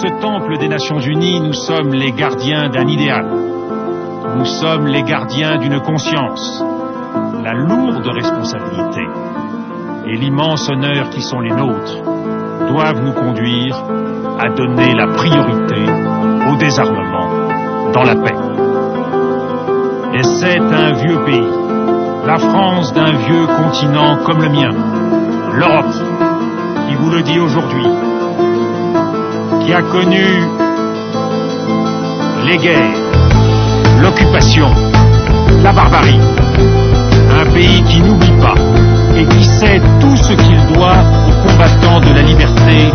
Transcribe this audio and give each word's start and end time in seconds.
ce 0.00 0.08
temple 0.18 0.56
des 0.56 0.68
Nations 0.68 0.98
Unies, 0.98 1.40
nous 1.40 1.52
sommes 1.52 1.92
les 1.92 2.12
gardiens 2.12 2.70
d'un 2.70 2.88
idéal. 2.88 3.26
Nous 4.38 4.46
sommes 4.46 4.86
les 4.86 5.02
gardiens 5.02 5.58
d'une 5.58 5.78
conscience. 5.80 6.64
La 7.44 7.52
lourde 7.52 8.06
responsabilité 8.06 9.02
et 10.06 10.16
l'immense 10.16 10.70
honneur 10.70 11.10
qui 11.10 11.20
sont 11.20 11.40
les 11.40 11.50
nôtres 11.50 12.02
doivent 12.68 13.02
nous 13.04 13.12
conduire 13.12 13.76
à 14.38 14.48
donner 14.48 14.94
la 14.94 15.06
priorité 15.08 15.82
au 16.50 16.56
désarmement 16.56 17.92
dans 17.92 18.04
la 18.04 18.14
paix. 18.14 18.36
Et 20.14 20.22
c'est 20.22 20.60
un 20.60 20.92
vieux 20.92 21.24
pays, 21.26 21.52
la 22.26 22.38
France 22.38 22.94
d'un 22.94 23.12
vieux 23.12 23.46
continent 23.46 24.16
comme 24.24 24.40
le 24.40 24.48
mien, 24.48 24.70
l'Europe, 25.52 25.94
qui 26.88 26.94
vous 26.94 27.10
le 27.10 27.22
dit 27.22 27.38
aujourd'hui, 27.38 28.09
qui 29.60 29.72
a 29.72 29.82
connu 29.82 30.24
les 32.46 32.56
guerres, 32.56 32.96
l'occupation, 34.00 34.68
la 35.62 35.72
barbarie, 35.72 36.20
un 37.38 37.46
pays 37.52 37.82
qui 37.84 38.00
n'oublie 38.00 38.32
pas 38.40 38.54
et 39.16 39.24
qui 39.24 39.44
sait 39.44 39.80
tout 40.00 40.16
ce 40.16 40.32
qu'il 40.32 40.74
doit 40.74 40.98
aux 41.28 41.48
combattants 41.48 42.00
de 42.00 42.14
la 42.14 42.22
liberté 42.22 42.90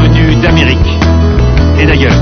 venus 0.00 0.40
d'Amérique 0.40 0.98
et 1.78 1.86
d'ailleurs, 1.86 2.20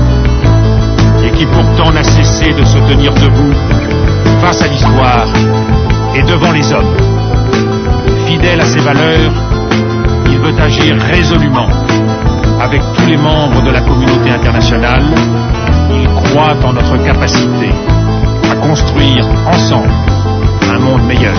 et 1.23 1.31
qui 1.31 1.45
pourtant 1.45 1.91
n'a 1.91 2.03
cessé 2.03 2.53
de 2.53 2.63
se 2.63 2.77
tenir 2.89 3.13
debout 3.13 3.53
face 4.41 4.61
à 4.61 4.67
l'histoire 4.67 5.27
et 6.15 6.21
devant 6.23 6.51
les 6.51 6.71
hommes. 6.71 6.95
Fidèle 8.27 8.61
à 8.61 8.65
ses 8.65 8.79
valeurs, 8.79 9.31
il 10.27 10.39
veut 10.39 10.61
agir 10.61 10.95
résolument 10.97 11.67
avec 12.59 12.81
tous 12.95 13.05
les 13.07 13.17
membres 13.17 13.61
de 13.63 13.71
la 13.71 13.81
communauté 13.81 14.29
internationale. 14.29 15.03
Il 15.91 16.07
croit 16.07 16.55
en 16.63 16.73
notre 16.73 16.97
capacité 17.03 17.69
à 18.51 18.55
construire 18.55 19.25
ensemble 19.47 19.89
un 20.73 20.79
monde 20.79 21.03
meilleur. 21.05 21.35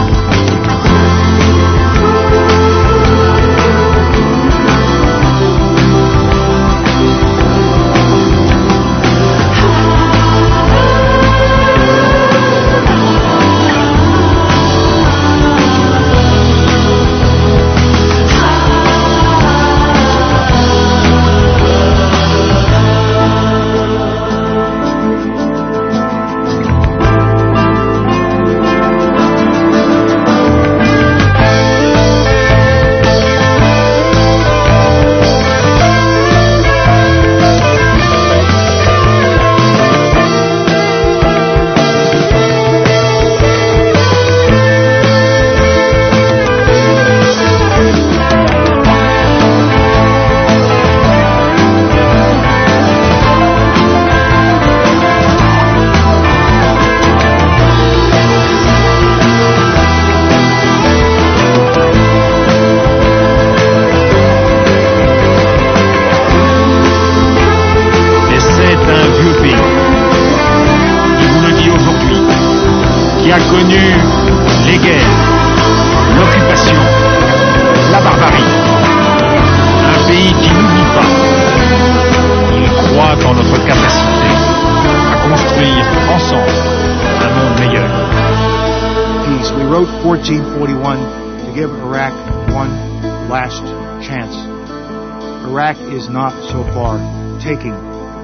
Is 95.93 96.09
not 96.09 96.33
so 96.51 96.63
far 96.75 96.99
taking 97.41 97.73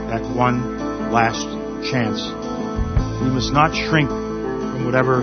that 0.08 0.22
one 0.36 1.10
last 1.10 1.46
chance. 1.90 2.20
We 3.22 3.30
must 3.30 3.52
not 3.52 3.74
shrink 3.74 4.08
from 4.08 4.84
whatever 4.84 5.22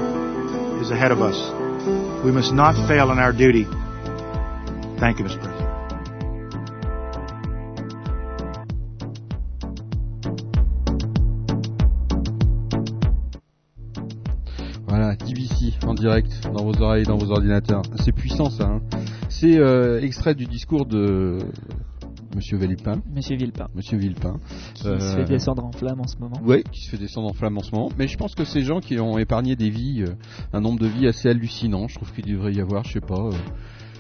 is 0.82 0.92
ahead 0.92 1.12
of 1.12 1.22
us. 1.22 1.38
We 2.24 2.32
must 2.32 2.54
not 2.54 2.76
fail 2.88 3.12
in 3.12 3.20
our 3.20 3.34
duty. 3.34 3.66
Thank 5.00 5.20
you, 5.20 5.26
Mr. 5.26 5.40
President. 5.40 5.70
Voilà, 14.88 15.16
DBC 15.16 15.74
en 15.86 15.94
direct 15.94 16.32
dans 16.54 16.64
vos 16.64 16.82
oreilles, 16.82 17.04
dans 17.06 17.18
vos 17.18 17.32
ordinateurs. 17.32 17.84
C'est 18.04 18.12
puissant 18.12 18.50
ça. 18.50 18.66
hein. 18.66 18.82
C'est 19.30 19.58
euh, 19.58 20.02
extrait 20.02 20.34
du 20.36 20.46
discours 20.46 20.86
de 20.86 21.38
Monsieur 22.40 22.58
Villepin. 22.58 23.02
Monsieur 23.14 23.36
Villepin. 23.36 23.68
Monsieur 23.76 23.98
Villepin. 23.98 24.40
Qui 24.76 24.88
Euh, 24.88 24.98
se 24.98 25.16
fait 25.18 25.26
descendre 25.26 25.66
en 25.66 25.74
flammes 25.74 26.00
en 26.00 26.08
ce 26.08 26.18
moment. 26.18 26.40
Oui, 26.46 26.64
qui 26.72 26.80
se 26.86 26.90
fait 26.92 26.98
descendre 26.98 27.28
en 27.28 27.34
flamme 27.34 27.58
en 27.58 27.64
ce 27.64 27.72
moment. 27.76 27.90
Mais 27.98 28.08
je 28.08 28.16
pense 28.18 28.34
que 28.34 28.46
ces 28.46 28.62
gens 28.62 28.80
qui 28.80 28.98
ont 28.98 29.18
épargné 29.18 29.58
des 29.58 29.70
vies, 29.70 30.04
euh, 30.08 30.14
un 30.54 30.62
nombre 30.62 30.80
de 30.80 30.88
vies 30.88 31.08
assez 31.08 31.28
hallucinant. 31.28 31.90
Je 31.90 31.96
trouve 31.96 32.14
qu'il 32.14 32.26
devrait 32.26 32.54
y 32.54 32.62
avoir, 32.62 32.86
je 32.86 32.94
sais 32.94 33.02
pas, 33.02 33.20
euh, 33.20 33.32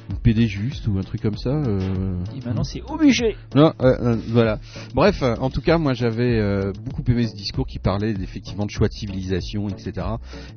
une 0.10 0.16
PD 0.24 0.48
juste 0.48 0.88
ou 0.88 0.98
un 0.98 1.02
truc 1.04 1.22
comme 1.22 1.36
ça. 1.38 1.50
euh, 1.50 2.16
Et 2.34 2.44
maintenant 2.46 2.64
c'est 2.64 2.82
obligé. 2.90 3.36
non, 3.56 3.74
euh, 3.82 3.96
euh, 4.02 4.16
voilà. 4.30 4.58
Bref, 4.96 5.22
euh, 5.22 5.36
en 5.42 5.50
tout 5.50 5.62
cas, 5.62 5.78
moi 5.78 5.94
j'avais 5.94 6.40
euh, 6.40 6.72
beaucoup 6.86 7.04
aimé 7.12 7.28
ce 7.28 7.36
discours 7.36 7.68
qui 7.68 7.78
parlait 7.78 8.12
effectivement 8.12 8.66
de 8.66 8.72
choix 8.72 8.88
de 8.88 8.94
civilisation, 8.94 9.68
etc. 9.68 10.08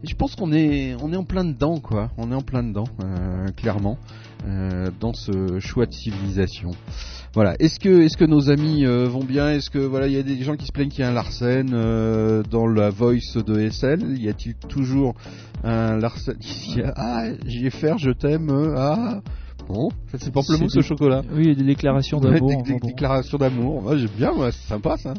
Et 0.05 0.07
je 0.09 0.15
pense 0.15 0.37
qu'on 0.37 0.53
est, 0.53 0.95
on 1.03 1.13
est 1.13 1.17
en 1.17 1.25
plein 1.25 1.45
dedans, 1.45 1.81
quoi. 1.81 2.13
On 2.17 2.31
est 2.31 2.35
en 2.37 2.43
plein 2.43 2.63
dedans, 2.63 2.85
euh, 3.05 3.49
clairement, 3.57 3.99
euh, 4.47 4.91
dans 5.01 5.13
ce 5.13 5.59
choix 5.61 5.85
de 5.87 5.93
civilisation. 5.93 6.71
Voilà. 7.35 7.55
Est-ce 7.61 7.81
que, 7.81 8.03
est-ce 8.03 8.17
que 8.19 8.27
nos 8.27 8.51
amis 8.51 8.85
euh, 8.85 9.07
vont 9.09 9.25
bien? 9.25 9.49
Est-ce 9.51 9.71
que 9.71 9.79
voilà, 9.79 10.07
il 10.07 10.13
y 10.13 10.19
a 10.19 10.23
des 10.23 10.43
gens 10.43 10.55
qui 10.57 10.67
se 10.67 10.73
plaignent 10.73 10.91
qu'il 10.91 11.03
y 11.03 11.07
a 11.07 11.11
un 11.11 11.15
Larsen 11.15 11.71
euh, 11.73 12.43
dans 12.51 12.67
la 12.67 12.91
voice 12.91 13.37
de 13.47 13.71
SL 13.71 14.19
Y 14.19 14.29
a-t-il 14.29 14.55
toujours 14.69 15.15
un 15.65 15.97
Larsen? 15.97 16.37
Il 16.69 16.79
y 16.79 16.83
a, 16.83 16.93
Ah, 16.97 17.25
JFR, 17.47 17.97
je 17.99 18.11
t'aime. 18.11 18.51
euh, 18.51 18.75
Ah. 18.77 19.21
Bon, 19.69 19.89
c'est 20.19 20.31
pamplemousse 20.33 20.77
au 20.77 20.81
des- 20.81 20.87
chocolat. 20.87 21.23
Oui, 21.33 21.55
des 21.57 21.63
déclarations 21.65 22.19
Ouais, 22.19 22.33
d'amour. 22.33 22.49
des- 22.51 22.57
enfin 22.57 22.73
des- 22.75 22.79
bon. 22.81 22.87
déclarations 22.89 23.39
d'amour. 23.39 23.81
Moi, 23.83 23.97
j'aime 23.97 24.11
bien, 24.19 24.33
moi, 24.33 24.51
c'est 24.53 24.69
sympa 24.69 24.97
ça. 24.99 25.15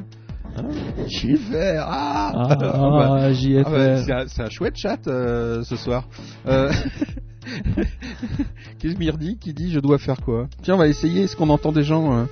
Hein? 0.56 0.66
JFR, 1.08 1.84
ah, 1.88 2.32
Ah, 2.36 2.58
Ah, 2.62 2.78
bah, 2.78 3.18
ah, 3.22 3.34
JFR. 3.34 3.64
ah 3.66 3.72
bah, 3.72 4.24
c'est 4.28 4.42
un, 4.44 4.50
chouette 4.50 4.76
chat 4.76 5.00
euh, 5.08 5.64
ce 5.64 5.76
soir. 5.78 6.08
Euh... 7.78 7.84
Qu'est-ce 8.80 8.94
que 8.94 9.00
Mirdi 9.00 9.38
qui 9.40 9.54
dit 9.54 9.72
je 9.72 9.80
dois 9.80 9.98
faire 9.98 10.18
quoi? 10.22 10.48
Tiens, 10.62 10.76
on 10.76 10.78
va 10.78 10.88
essayer. 10.88 11.24
Est-ce 11.24 11.36
qu'on 11.36 11.50
entend 11.50 11.72
des 11.72 11.84
gens 11.84 12.14
euh, 12.18 12.24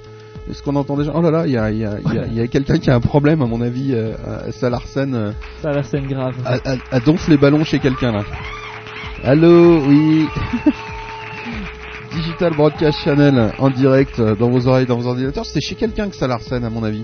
Est-ce 0.49 0.61
qu'on 0.63 0.75
entend 0.75 0.97
des 0.97 1.05
gens 1.05 1.13
Oh 1.15 1.21
là 1.21 1.31
là, 1.31 1.47
il 1.47 1.53
y 1.53 1.57
a, 1.57 1.71
y 1.71 1.85
a- 1.85 1.99
y 2.13 2.17
a- 2.17 2.27
y 2.27 2.39
a 2.41 2.47
quelqu'un 2.47 2.77
qui 2.77 2.89
a 2.89 2.95
un 2.95 2.99
problème 3.01 3.41
à 3.41 3.45
mon 3.45 3.61
avis. 3.61 3.93
Euh, 3.93 4.13
à 4.47 4.51
Salarsen 4.51 5.13
euh, 5.15 5.31
Ça 5.61 5.71
la 5.71 5.83
scène 5.83 6.07
grave. 6.07 6.35
à, 6.45 6.55
à- 6.71 6.99
les 7.29 7.37
ballons 7.37 7.63
chez 7.63 7.79
quelqu'un 7.79 8.11
là. 8.11 8.23
Allô, 9.23 9.85
oui. 9.87 10.25
Digital 12.11 12.53
Broadcast 12.55 12.97
Channel 13.03 13.53
en 13.57 13.69
direct 13.69 14.19
euh, 14.19 14.35
dans 14.35 14.49
vos 14.49 14.67
oreilles, 14.67 14.85
dans 14.85 14.97
vos 14.97 15.07
ordinateurs. 15.07 15.45
C'est 15.45 15.61
chez 15.61 15.75
quelqu'un 15.75 16.09
que 16.09 16.15
ça 16.15 16.27
l'arsène 16.27 16.65
à 16.65 16.69
mon 16.69 16.83
avis. 16.83 17.03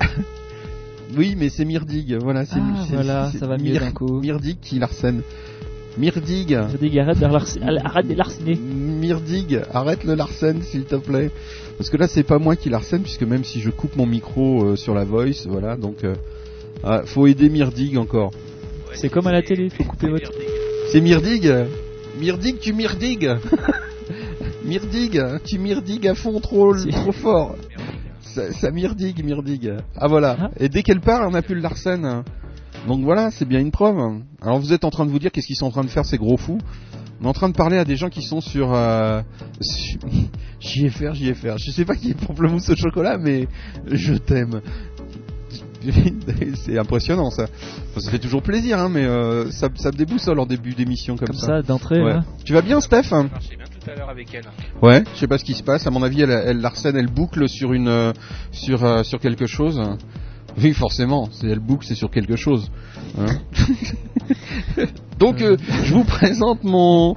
oui, 1.16 1.34
mais 1.38 1.48
c'est 1.48 1.64
Mirdig. 1.64 2.18
Voilà, 2.20 2.44
c'est 2.44 2.58
Ah, 2.58 2.84
voilà, 2.92 3.30
ça 3.38 3.46
va 3.46 3.56
mieux 3.56 3.78
d'un 3.78 3.92
coup. 3.92 4.20
Mirdig 4.20 4.58
qui 4.60 4.78
l'arsène. 4.78 5.22
Dis 5.96 6.98
arrête 6.98 7.18
de 7.18 7.26
larc- 7.26 7.58
arrête 7.84 8.08
de 8.08 8.14
larcener. 8.14 8.56
Mirdig, 8.56 9.60
arrête 9.72 10.04
le 10.04 10.14
Larsen 10.14 10.62
s'il 10.62 10.84
te 10.84 10.96
plaît. 10.96 11.30
Parce 11.78 11.90
que 11.90 11.96
là 11.96 12.08
c'est 12.08 12.22
pas 12.24 12.38
moi 12.38 12.56
qui 12.56 12.68
l'arsène 12.70 13.02
puisque 13.02 13.22
même 13.22 13.44
si 13.44 13.60
je 13.60 13.70
coupe 13.70 13.96
mon 13.96 14.06
micro 14.06 14.64
euh, 14.64 14.76
sur 14.76 14.94
la 14.94 15.04
voice, 15.04 15.46
voilà, 15.46 15.76
donc 15.76 16.04
euh, 16.04 16.14
ah, 16.82 17.02
faut 17.04 17.26
aider 17.26 17.48
Mirdig 17.48 17.96
encore. 17.98 18.32
C'est 18.94 19.08
comme 19.08 19.26
à 19.26 19.32
la 19.32 19.42
télé, 19.42 19.70
faut 19.70 19.84
couper 19.84 20.08
votre. 20.08 20.30
C'est 20.90 21.00
Mirdig 21.00 21.52
Mirdig, 22.20 22.58
tu 22.60 22.72
Mirdig 22.72 23.28
Mirdig, 24.64 25.20
tu 25.44 25.58
Mirdig 25.58 26.06
à 26.08 26.14
fond 26.14 26.40
trop, 26.40 26.74
trop 26.74 27.12
fort. 27.12 27.56
ça, 28.22 28.52
ça 28.52 28.70
Mirdig, 28.70 29.22
Mirdig. 29.24 29.72
Ah 29.96 30.08
voilà. 30.08 30.36
Ah. 30.40 30.50
Et 30.58 30.68
dès 30.68 30.82
qu'elle 30.82 31.00
part, 31.00 31.28
on 31.28 31.34
a 31.34 31.42
plus 31.42 31.54
le 31.56 31.60
Larsen. 31.60 32.22
Donc 32.86 33.02
voilà, 33.02 33.30
c'est 33.30 33.46
bien 33.46 33.60
une 33.60 33.70
preuve. 33.70 33.96
Alors 34.42 34.58
vous 34.58 34.72
êtes 34.72 34.84
en 34.84 34.90
train 34.90 35.06
de 35.06 35.10
vous 35.10 35.18
dire 35.18 35.30
qu'est-ce 35.32 35.46
qu'ils 35.46 35.56
sont 35.56 35.66
en 35.66 35.70
train 35.70 35.84
de 35.84 35.88
faire 35.88 36.04
ces 36.04 36.18
gros 36.18 36.36
fous 36.36 36.58
On 37.20 37.24
est 37.24 37.28
en 37.28 37.32
train 37.32 37.48
de 37.48 37.54
parler 37.56 37.78
à 37.78 37.84
des 37.84 37.96
gens 37.96 38.10
qui 38.10 38.22
sont 38.22 38.40
sur, 38.40 38.74
euh, 38.74 39.22
sur- 39.60 40.00
JFR, 40.60 41.14
JFR. 41.14 41.56
Je 41.58 41.70
sais 41.70 41.84
pas 41.84 41.94
qui 41.94 42.10
est 42.10 42.26
Pamplemousse 42.26 42.68
au 42.70 42.76
chocolat, 42.76 43.18
mais 43.18 43.48
je 43.86 44.14
t'aime. 44.14 44.60
C'est 46.54 46.78
impressionnant 46.78 47.30
ça. 47.30 47.44
Enfin, 47.90 48.00
ça 48.00 48.10
fait 48.10 48.18
toujours 48.18 48.42
plaisir, 48.42 48.78
hein, 48.78 48.88
mais 48.90 49.04
euh, 49.04 49.50
ça, 49.50 49.68
ça 49.74 49.90
me 49.90 49.96
déboussole 49.96 50.38
en 50.40 50.46
début 50.46 50.72
d'émission 50.72 51.16
comme, 51.16 51.28
Comme 51.28 51.36
ça, 51.36 51.60
d'entrée. 51.60 52.02
Ouais. 52.02 52.12
hein. 52.12 52.24
Tu 52.44 52.54
vas 52.54 52.62
bien, 52.62 52.80
Steph? 52.80 53.02
Ça 53.04 53.22
marchait 53.22 53.56
bien 53.56 53.66
tout 53.66 53.90
à 53.90 53.94
l'heure 53.94 54.08
avec 54.08 54.32
elle. 54.34 54.44
Ouais, 54.80 55.04
je 55.14 55.20
sais 55.20 55.26
pas 55.26 55.36
ce 55.36 55.44
qui 55.44 55.52
se 55.52 55.62
passe. 55.62 55.86
À 55.86 55.90
mon 55.90 56.02
avis, 56.02 56.22
elle, 56.22 56.30
elle 56.30 56.60
Larsen, 56.62 56.96
elle 56.96 57.08
boucle 57.08 57.48
sur 57.50 57.74
une, 57.74 57.88
euh, 57.88 58.12
sur, 58.50 58.82
euh, 58.82 59.02
sur 59.02 59.20
quelque 59.20 59.46
chose. 59.46 59.78
Oui, 60.62 60.72
forcément. 60.72 61.28
C'est 61.32 61.48
elle 61.48 61.58
boucle, 61.60 61.84
c'est 61.86 61.94
sur 61.94 62.10
quelque 62.10 62.36
chose. 62.36 62.70
hein. 63.18 63.26
Donc, 65.18 65.42
euh, 65.42 65.56
je 65.84 65.94
vous 65.94 66.04
présente 66.04 66.64
mon 66.64 67.16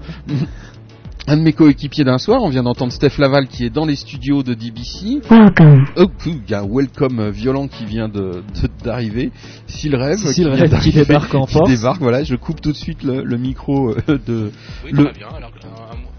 un 1.29 1.35
de 1.35 1.41
mes 1.41 1.51
coéquipiers 1.51 2.05
d'un 2.05 2.19
soir. 2.19 2.41
On 2.41 2.49
vient 2.49 2.63
d'entendre 2.63 2.93
Steph 2.93 3.17
Laval 3.17 3.47
qui 3.47 3.65
est 3.65 3.69
dans 3.69 3.85
les 3.85 3.95
studios 3.97 4.43
de 4.43 4.53
DBC. 4.53 5.19
Welcome. 5.29 5.85
Oh, 5.97 6.05
cool, 6.23 6.33
il 6.45 6.49
y 6.49 6.53
a 6.53 6.61
un 6.61 6.67
welcome 6.69 7.19
euh, 7.19 7.31
violent 7.31 7.67
qui 7.67 7.83
vient 7.85 8.07
de 8.07 8.43
de- 8.61 8.83
d'arriver. 8.83 9.31
S'il 9.67 9.93
rêve, 9.95 10.19
rêve, 10.23 10.33
qui 10.33 10.43
d'arriver, 10.69 11.05
débarque 11.05 11.35
en 11.35 11.45
qui 11.45 11.53
force. 11.53 11.69
débarque. 11.69 11.99
Voilà, 12.01 12.23
je 12.23 12.35
coupe 12.35 12.61
tout 12.61 12.71
de 12.71 12.77
suite 12.77 13.03
le, 13.03 13.23
le 13.23 13.37
micro 13.37 13.89
euh, 13.91 14.17
de 14.25 14.51
Oui, 14.85 14.91
Le- 14.91 15.11
bien. 15.11 15.27
Alors, 15.35 15.51
euh, 15.65 15.67
moi, 16.01 16.11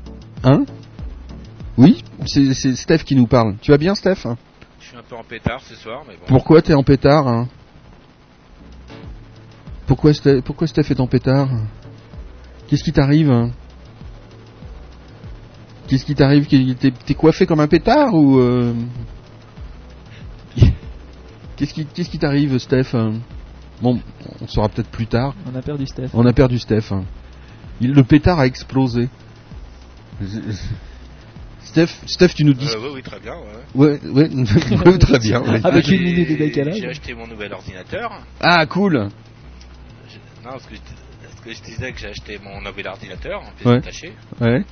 Hein? 0.44 0.64
Oui, 1.78 2.02
c'est 2.26 2.52
c'est 2.54 2.74
Steph 2.76 2.98
qui 3.04 3.14
nous 3.14 3.26
parle. 3.26 3.54
Tu 3.62 3.70
vas 3.70 3.78
bien, 3.78 3.94
Steph? 3.94 4.26
Suis 4.98 5.06
un 5.06 5.08
peu 5.08 5.16
en 5.16 5.24
pétard 5.24 5.60
ce 5.60 5.74
soir, 5.74 6.02
mais 6.06 6.14
bon. 6.14 6.26
Pourquoi 6.26 6.62
t'es 6.62 6.74
en 6.74 6.82
pétard 6.82 7.28
hein? 7.28 7.48
Pourquoi, 9.86 10.12
Steph, 10.12 10.42
pourquoi 10.42 10.66
Steph 10.66 10.90
est 10.90 11.00
en 11.00 11.06
pétard? 11.06 11.48
Qu'est-ce 12.66 12.84
qui 12.84 12.92
t'arrive 12.92 13.30
hein? 13.30 13.50
Qu'est-ce 15.86 16.04
qui 16.04 16.14
t'arrive? 16.14 16.46
T'es 16.46 16.90
t'es 16.90 17.14
coiffé 17.14 17.46
comme 17.46 17.60
un 17.60 17.68
pétard 17.68 18.12
ou 18.14 18.38
euh 18.38 18.74
Qu'est-ce 21.56 21.72
qui 21.72 21.86
qu'est-ce 21.86 22.10
qui 22.10 22.18
t'arrive, 22.18 22.58
Steph 22.58 22.94
hein? 22.94 23.14
Bon, 23.80 23.98
on 24.42 24.46
saura 24.46 24.68
peut-être 24.68 24.90
plus 24.90 25.06
tard. 25.06 25.34
On 25.50 25.56
a 25.56 25.62
perdu 25.62 25.86
Steph. 25.86 26.08
On 26.12 26.26
a 26.26 26.32
perdu 26.32 26.58
Steph. 26.58 26.92
Il- 27.80 27.92
le 27.92 28.02
pétard 28.02 28.40
a 28.40 28.46
explosé. 28.46 29.08
Steph, 31.68 31.88
Steph, 32.06 32.28
tu 32.34 32.44
nous 32.44 32.54
dis. 32.54 32.66
Euh, 32.66 32.78
oui, 32.82 32.88
oui, 32.94 33.02
très 33.02 33.20
bien. 33.20 33.34
Ouais. 33.74 33.98
Ouais, 34.00 34.00
ouais, 34.10 34.28
ouais, 34.86 34.98
très 34.98 35.18
bien. 35.18 35.42
ouais. 35.42 35.60
Avec 35.64 35.86
une 35.88 35.98
j'ai- 35.98 36.04
minute 36.04 36.30
de 36.30 36.36
décalage. 36.36 36.76
J'ai 36.80 36.88
acheté 36.88 37.14
mon 37.14 37.26
nouvel 37.26 37.52
ordinateur. 37.52 38.10
Ah, 38.40 38.64
cool. 38.66 39.08
Je- 40.08 40.16
Non, 40.44 40.52
parce 40.52 40.64
que, 40.66 40.74
je, 40.76 40.80
parce 41.28 41.40
que 41.44 41.52
je 41.52 41.62
disais 41.62 41.92
que 41.92 41.98
j'ai 42.00 42.08
acheté 42.08 42.38
mon 42.42 42.60
nouvel 42.62 42.86
ordinateur 42.88 43.42
en 43.42 43.68
Ouais. 43.68 43.76
détachées. 43.80 44.12
Ouais. 44.40 44.64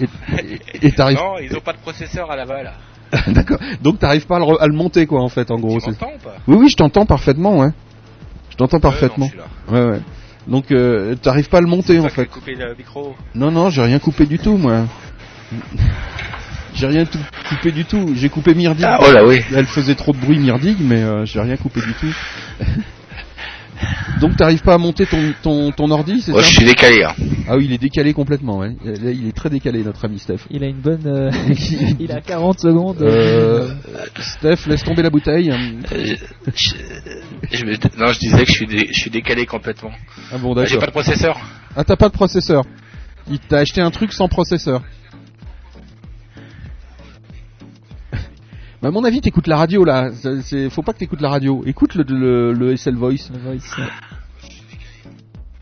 Et 0.00 0.04
et- 0.04 0.86
et 0.86 0.92
t'arrives. 0.92 1.18
Non, 1.22 1.38
ils 1.38 1.54
ont 1.54 1.60
pas 1.60 1.74
de 1.74 1.78
processeur 1.78 2.30
à 2.30 2.36
Laval. 2.36 2.72
D'accord. 3.28 3.58
Donc 3.82 3.98
t'arrives 3.98 4.26
pas 4.26 4.36
à 4.36 4.38
le, 4.38 4.44
re- 4.46 4.58
à 4.60 4.66
le 4.66 4.74
monter, 4.74 5.04
quoi, 5.06 5.20
en 5.22 5.28
fait, 5.28 5.50
en 5.50 5.58
gros. 5.58 5.78
tu 5.78 5.90
m'entends 5.90 6.12
ou 6.14 6.18
pas? 6.24 6.36
Oui, 6.48 6.56
oui, 6.58 6.68
je 6.70 6.76
t'entends 6.76 7.04
parfaitement, 7.06 7.58
ouais. 7.58 7.70
Je 8.50 8.56
t'entends 8.56 8.80
parfaitement. 8.80 9.26
Ouais, 9.26 9.32
non, 9.36 9.42
je 9.44 9.72
suis 9.72 9.74
là. 9.74 9.84
Ouais, 9.86 9.90
ouais. 9.96 10.00
Donc 10.46 10.70
euh, 10.72 11.14
t'arrives 11.16 11.48
pas 11.50 11.58
à 11.58 11.60
le 11.60 11.66
monter, 11.66 11.98
en 11.98 12.08
fait. 12.08 12.24
coupé 12.26 12.54
le 12.54 12.74
micro. 12.76 13.14
Non, 13.34 13.50
non, 13.50 13.68
j'ai 13.68 13.82
rien 13.82 13.98
coupé 13.98 14.24
du 14.26 14.38
tout, 14.38 14.56
moi. 14.56 14.86
J'ai 16.74 16.86
rien 16.86 17.04
tout 17.04 17.18
coupé 17.48 17.72
du 17.72 17.84
tout. 17.84 18.12
J'ai 18.14 18.28
coupé 18.28 18.54
Myrdig. 18.54 18.84
Ah, 18.86 19.00
oh 19.02 19.10
là, 19.12 19.24
oui. 19.26 19.40
Elle 19.54 19.66
faisait 19.66 19.96
trop 19.96 20.12
de 20.12 20.18
bruit 20.18 20.38
Myrdig, 20.38 20.76
mais 20.80 21.02
euh, 21.02 21.24
j'ai 21.26 21.40
rien 21.40 21.56
coupé 21.56 21.80
du 21.80 21.92
tout. 21.94 22.14
Donc 24.20 24.36
t'arrives 24.36 24.60
pas 24.62 24.74
à 24.74 24.78
monter 24.78 25.06
ton, 25.06 25.32
ton, 25.42 25.70
ton 25.72 25.90
ordi, 25.90 26.20
c'est 26.20 26.32
Ouais, 26.32 26.42
je 26.42 26.46
ça 26.48 26.52
suis 26.52 26.64
décalé. 26.66 27.02
Hein. 27.02 27.14
Ah 27.48 27.56
oui, 27.56 27.64
il 27.64 27.72
est 27.72 27.78
décalé 27.78 28.12
complètement, 28.12 28.58
ouais. 28.58 28.76
Là, 28.84 29.10
il 29.10 29.26
est 29.26 29.32
très 29.34 29.48
décalé, 29.48 29.82
notre 29.82 30.04
ami 30.04 30.18
Steph. 30.18 30.40
Il 30.50 30.62
a 30.62 30.66
une 30.66 30.80
bonne. 30.80 31.00
euh, 31.06 31.30
il 31.98 32.12
a 32.12 32.20
40 32.20 32.60
secondes. 32.60 33.00
Euh, 33.00 33.70
Steph, 34.20 34.66
laisse 34.66 34.84
tomber 34.84 35.02
la 35.02 35.08
bouteille. 35.10 35.50
Euh, 35.50 36.14
je, 36.54 36.74
je 37.50 37.64
me- 37.64 37.98
non, 37.98 38.12
je 38.12 38.18
disais 38.18 38.44
que 38.44 38.48
je 38.50 38.52
suis, 38.52 38.66
dé- 38.66 38.88
je 38.92 39.00
suis 39.00 39.10
décalé 39.10 39.46
complètement. 39.46 39.92
Ah 40.30 40.36
bon, 40.38 40.52
Ah, 40.54 40.64
J'ai 40.66 40.74
d'accord. 40.76 40.80
pas 40.80 40.86
de 40.86 40.92
processeur. 40.92 41.40
Ah, 41.74 41.84
t'as 41.84 41.96
pas 41.96 42.08
de 42.10 42.14
processeur. 42.14 42.64
Il 43.30 43.38
t'a 43.38 43.58
acheté 43.58 43.80
un 43.80 43.90
truc 43.90 44.12
sans 44.12 44.28
processeur. 44.28 44.82
À 48.82 48.90
mon 48.90 49.04
avis, 49.04 49.20
t'écoutes 49.20 49.46
la 49.46 49.58
radio 49.58 49.84
là. 49.84 50.10
C'est- 50.42 50.70
faut 50.70 50.82
pas 50.82 50.92
que 50.94 50.98
t'écoutes 50.98 51.20
la 51.20 51.28
radio. 51.28 51.62
Écoute 51.66 51.94
le, 51.94 52.52
le, 52.52 52.76
SL 52.76 52.96
Voice. 52.96 53.30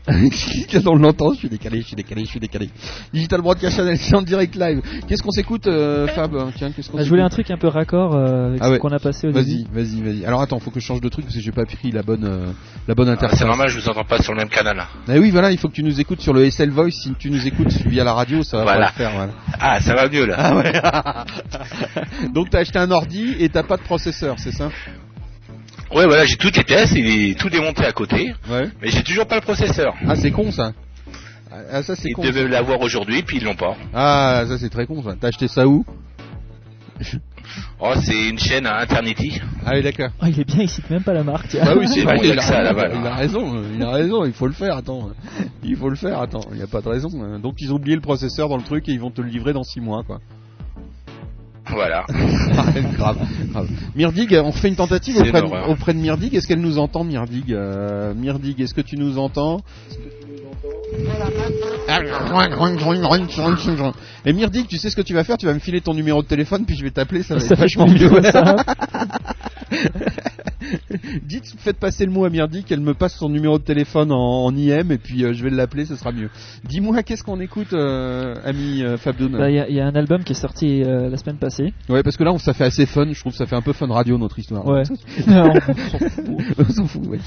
on 0.87 0.95
l'entend, 0.95 1.33
je 1.33 1.39
suis 1.39 1.49
décalé, 1.49 1.81
je 1.81 1.87
suis 1.87 1.95
décalé, 1.95 2.23
je 2.25 2.29
suis 2.29 2.39
décalé. 2.39 2.69
Digital 3.13 3.41
Broadcast 3.41 3.75
Channel, 3.77 3.97
c'est 3.97 4.15
en 4.15 4.21
direct 4.21 4.55
live. 4.55 4.81
Qu'est-ce 5.07 5.21
qu'on 5.23 5.31
s'écoute, 5.31 5.67
euh, 5.67 6.07
Fab? 6.07 6.31
Tiens, 6.55 6.71
qu'est-ce 6.71 6.89
qu'on 6.89 6.97
Bah, 6.97 7.03
je 7.03 7.09
voulais 7.09 7.21
un 7.21 7.29
truc 7.29 7.49
un 7.51 7.57
peu 7.57 7.67
raccord 7.67 8.15
euh, 8.15 8.49
avec 8.49 8.59
Ah 8.61 8.65
ce 8.67 8.71
ouais. 8.71 8.79
qu'on 8.79 8.91
a 8.91 8.99
passé 8.99 9.27
au 9.27 9.31
Vas-y, 9.31 9.63
début. 9.63 9.69
vas-y, 9.71 10.01
vas-y. 10.01 10.25
Alors 10.25 10.41
attends, 10.41 10.59
faut 10.59 10.71
que 10.71 10.79
je 10.79 10.85
change 10.85 11.01
de 11.01 11.09
truc 11.09 11.25
parce 11.25 11.35
que 11.35 11.41
j'ai 11.41 11.51
pas 11.51 11.65
pris 11.65 11.91
la 11.91 12.01
bonne, 12.03 12.25
euh, 12.25 12.47
la 12.87 12.95
bonne 12.95 13.09
Ah, 13.09 13.13
interface. 13.13 13.39
c'est 13.39 13.45
normal, 13.45 13.69
je 13.69 13.79
vous 13.79 13.89
entends 13.89 14.03
pas 14.03 14.21
sur 14.21 14.33
le 14.33 14.39
même 14.39 14.49
canal. 14.49 14.83
Ah 15.07 15.13
oui, 15.17 15.29
voilà, 15.31 15.51
il 15.51 15.57
faut 15.57 15.67
que 15.67 15.73
tu 15.75 15.83
nous 15.83 15.99
écoutes 15.99 16.21
sur 16.21 16.33
le 16.33 16.49
SL 16.49 16.69
Voice. 16.71 16.91
Si 16.91 17.13
tu 17.19 17.29
nous 17.29 17.45
écoutes 17.47 17.71
via 17.85 18.03
la 18.03 18.13
radio, 18.13 18.43
ça 18.43 18.57
va 18.57 18.63
Voilà. 18.63 18.85
pas 18.87 18.91
le 18.91 18.97
faire. 18.97 19.11
Voilà. 19.15 19.31
Ah, 19.59 19.79
ça 19.79 19.93
va 19.95 20.09
mieux 20.09 20.25
là. 20.25 20.35
Ah 20.37 20.55
ouais. 20.55 20.73
Donc 22.33 22.49
t'as 22.49 22.59
acheté 22.59 22.79
un 22.79 22.91
ordi 22.91 23.35
et 23.39 23.49
t'as 23.49 23.63
pas 23.63 23.77
de 23.77 23.83
processeur, 23.83 24.35
c'est 24.39 24.51
ça? 24.51 24.69
Ouais, 25.93 26.05
voilà, 26.05 26.25
j'ai 26.25 26.35
toutes 26.37 26.55
les 26.57 26.63
pièces, 26.63 26.91
il 26.95 27.31
est 27.31 27.39
tout 27.39 27.49
démonté 27.49 27.83
à 27.85 27.91
côté, 27.91 28.33
Ouais. 28.49 28.69
mais 28.81 28.89
j'ai 28.89 29.03
toujours 29.03 29.25
pas 29.25 29.35
le 29.35 29.41
processeur. 29.41 29.95
Ah 30.07 30.15
c'est 30.15 30.31
con 30.31 30.51
ça. 30.51 30.73
Ah 31.71 31.81
ça 31.81 31.95
c'est 31.95 32.09
Ils 32.09 32.13
con. 32.13 32.23
devaient 32.23 32.47
l'avoir 32.47 32.79
aujourd'hui, 32.81 33.23
puis 33.23 33.37
ils 33.37 33.43
l'ont 33.43 33.55
pas. 33.55 33.75
Ah 33.93 34.43
ça 34.47 34.57
c'est 34.59 34.69
très 34.69 34.85
con 34.85 35.01
ça. 35.03 35.15
T'as 35.19 35.29
acheté 35.29 35.47
ça 35.47 35.67
où? 35.67 35.83
Oh, 37.79 37.93
c'est 37.99 38.29
une 38.29 38.37
chaîne 38.37 38.67
à 38.67 38.77
Internity. 38.81 39.41
Ah 39.65 39.71
oui 39.73 39.81
d'accord. 39.81 40.09
Oh, 40.21 40.25
il 40.27 40.39
est 40.39 40.43
bien, 40.43 40.61
il 40.63 40.69
cite 40.69 40.87
même 40.91 41.01
pas 41.01 41.13
la 41.13 41.23
marque. 41.23 41.47
tiens. 41.47 41.63
Bah 41.65 41.73
oui 41.75 41.87
c'est 41.87 42.03
Bah, 42.03 42.13
bon, 42.15 42.21
il 42.23 42.37
a 42.37 42.41
ça, 42.43 42.61
là-bas, 42.61 42.89
il 42.93 43.07
a 43.07 43.15
raison, 43.15 43.63
il 43.73 43.81
a 43.81 43.89
raison, 43.89 44.23
il 44.25 44.33
faut 44.33 44.45
le 44.45 44.53
faire. 44.53 44.75
Attends, 44.75 45.09
il 45.63 45.75
faut 45.75 45.89
le 45.89 45.95
faire. 45.95 46.21
Attends, 46.21 46.41
il 46.51 46.59
y 46.59 46.61
a 46.61 46.67
pas 46.67 46.81
de 46.81 46.89
raison. 46.89 47.39
Donc 47.39 47.55
ils 47.61 47.71
ont 47.71 47.77
oublié 47.77 47.95
le 47.95 48.01
processeur 48.03 48.49
dans 48.49 48.57
le 48.57 48.63
truc 48.63 48.87
et 48.87 48.91
ils 48.91 48.99
vont 48.99 49.09
te 49.09 49.21
le 49.21 49.29
livrer 49.29 49.53
dans 49.53 49.63
6 49.63 49.79
mois 49.79 50.03
quoi. 50.05 50.19
Voilà. 51.71 52.05
grave, 52.97 53.17
grave. 53.51 53.69
Mirdig, 53.95 54.39
on 54.43 54.51
fait 54.51 54.69
une 54.69 54.75
tentative 54.75 55.17
auprès 55.17 55.41
de, 55.41 55.47
horreur. 55.47 55.69
auprès 55.69 55.93
de 55.93 55.99
Mirdig. 55.99 56.35
Est-ce 56.35 56.47
qu'elle 56.47 56.61
nous 56.61 56.77
entend, 56.77 57.03
Mirdig? 57.03 57.53
Euh, 57.53 58.13
Mirdig, 58.13 58.59
est-ce 58.61 58.73
que 58.73 58.81
tu 58.81 58.97
nous 58.97 59.17
entends? 59.17 59.61
Et 64.25 64.33
Mirdig, 64.33 64.67
tu 64.67 64.77
sais 64.77 64.89
ce 64.89 64.95
que 64.95 65.01
tu 65.01 65.13
vas 65.13 65.23
faire? 65.23 65.37
Tu 65.37 65.45
vas 65.45 65.53
me 65.53 65.59
filer 65.59 65.81
ton 65.81 65.93
numéro 65.93 66.21
de 66.21 66.27
téléphone, 66.27 66.65
puis 66.65 66.75
je 66.75 66.83
vais 66.83 66.91
t'appeler, 66.91 67.23
ça 67.23 67.35
va 67.35 67.41
être 67.43 67.55
vachement 67.55 67.87
mieux. 67.87 68.21
ça. 68.23 68.55
Dites, 71.23 71.55
faites 71.57 71.79
passer 71.79 72.05
le 72.05 72.11
mot 72.11 72.25
à 72.25 72.29
Mirdig, 72.29 72.63
qu'elle 72.65 72.81
me 72.81 72.93
passe 72.93 73.15
son 73.17 73.29
numéro 73.29 73.57
de 73.57 73.63
téléphone 73.63 74.11
en, 74.11 74.45
en 74.45 74.55
IM, 74.55 74.91
et 74.91 74.97
puis 74.97 75.23
euh, 75.23 75.33
je 75.33 75.43
vais 75.43 75.49
l'appeler, 75.49 75.85
ce 75.85 75.95
sera 75.95 76.11
mieux. 76.11 76.29
Dis-moi, 76.67 77.01
qu'est-ce 77.03 77.23
qu'on 77.23 77.39
écoute, 77.39 77.73
euh, 77.73 78.35
ami 78.43 78.83
euh, 78.83 78.97
Fabdoun 78.97 79.31
Bah, 79.37 79.49
Il 79.49 79.55
y, 79.55 79.59
a- 79.59 79.69
il 79.69 79.75
y 79.75 79.79
a 79.79 79.87
un 79.87 79.95
album 79.95 80.23
qui 80.23 80.33
est 80.33 80.35
sorti 80.35 80.83
euh, 80.83 81.09
la 81.09 81.17
semaine 81.17 81.37
passée. 81.37 81.73
Ouais, 81.87 82.03
parce 82.03 82.17
que 82.17 82.23
là, 82.23 82.31
on- 82.33 82.37
ça 82.37 82.53
fait 82.53 82.65
assez 82.65 82.85
fun. 82.85 83.07
Je 83.11 83.19
trouve 83.19 83.31
que 83.31 83.37
ça 83.37 83.45
fait 83.47 83.55
un 83.55 83.61
peu 83.61 83.73
fun 83.73 83.87
radio 83.87 84.17
notre 84.17 84.37
histoire. 84.37 84.65
Ouais. 84.67 84.83
Non, 85.27 85.53
on 86.57 86.65
s'en 86.71 86.85
fout, 86.87 87.07
ouais. 87.07 87.19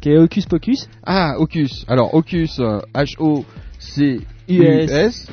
qui 0.00 0.10
est 0.10 0.18
Hocus 0.18 0.46
Pocus. 0.46 0.88
Ah, 1.04 1.34
Ocus. 1.38 1.84
Alors, 1.88 2.14
Ocus, 2.14 2.58
euh, 2.58 2.78
H-O-C-U-S. 2.94 4.24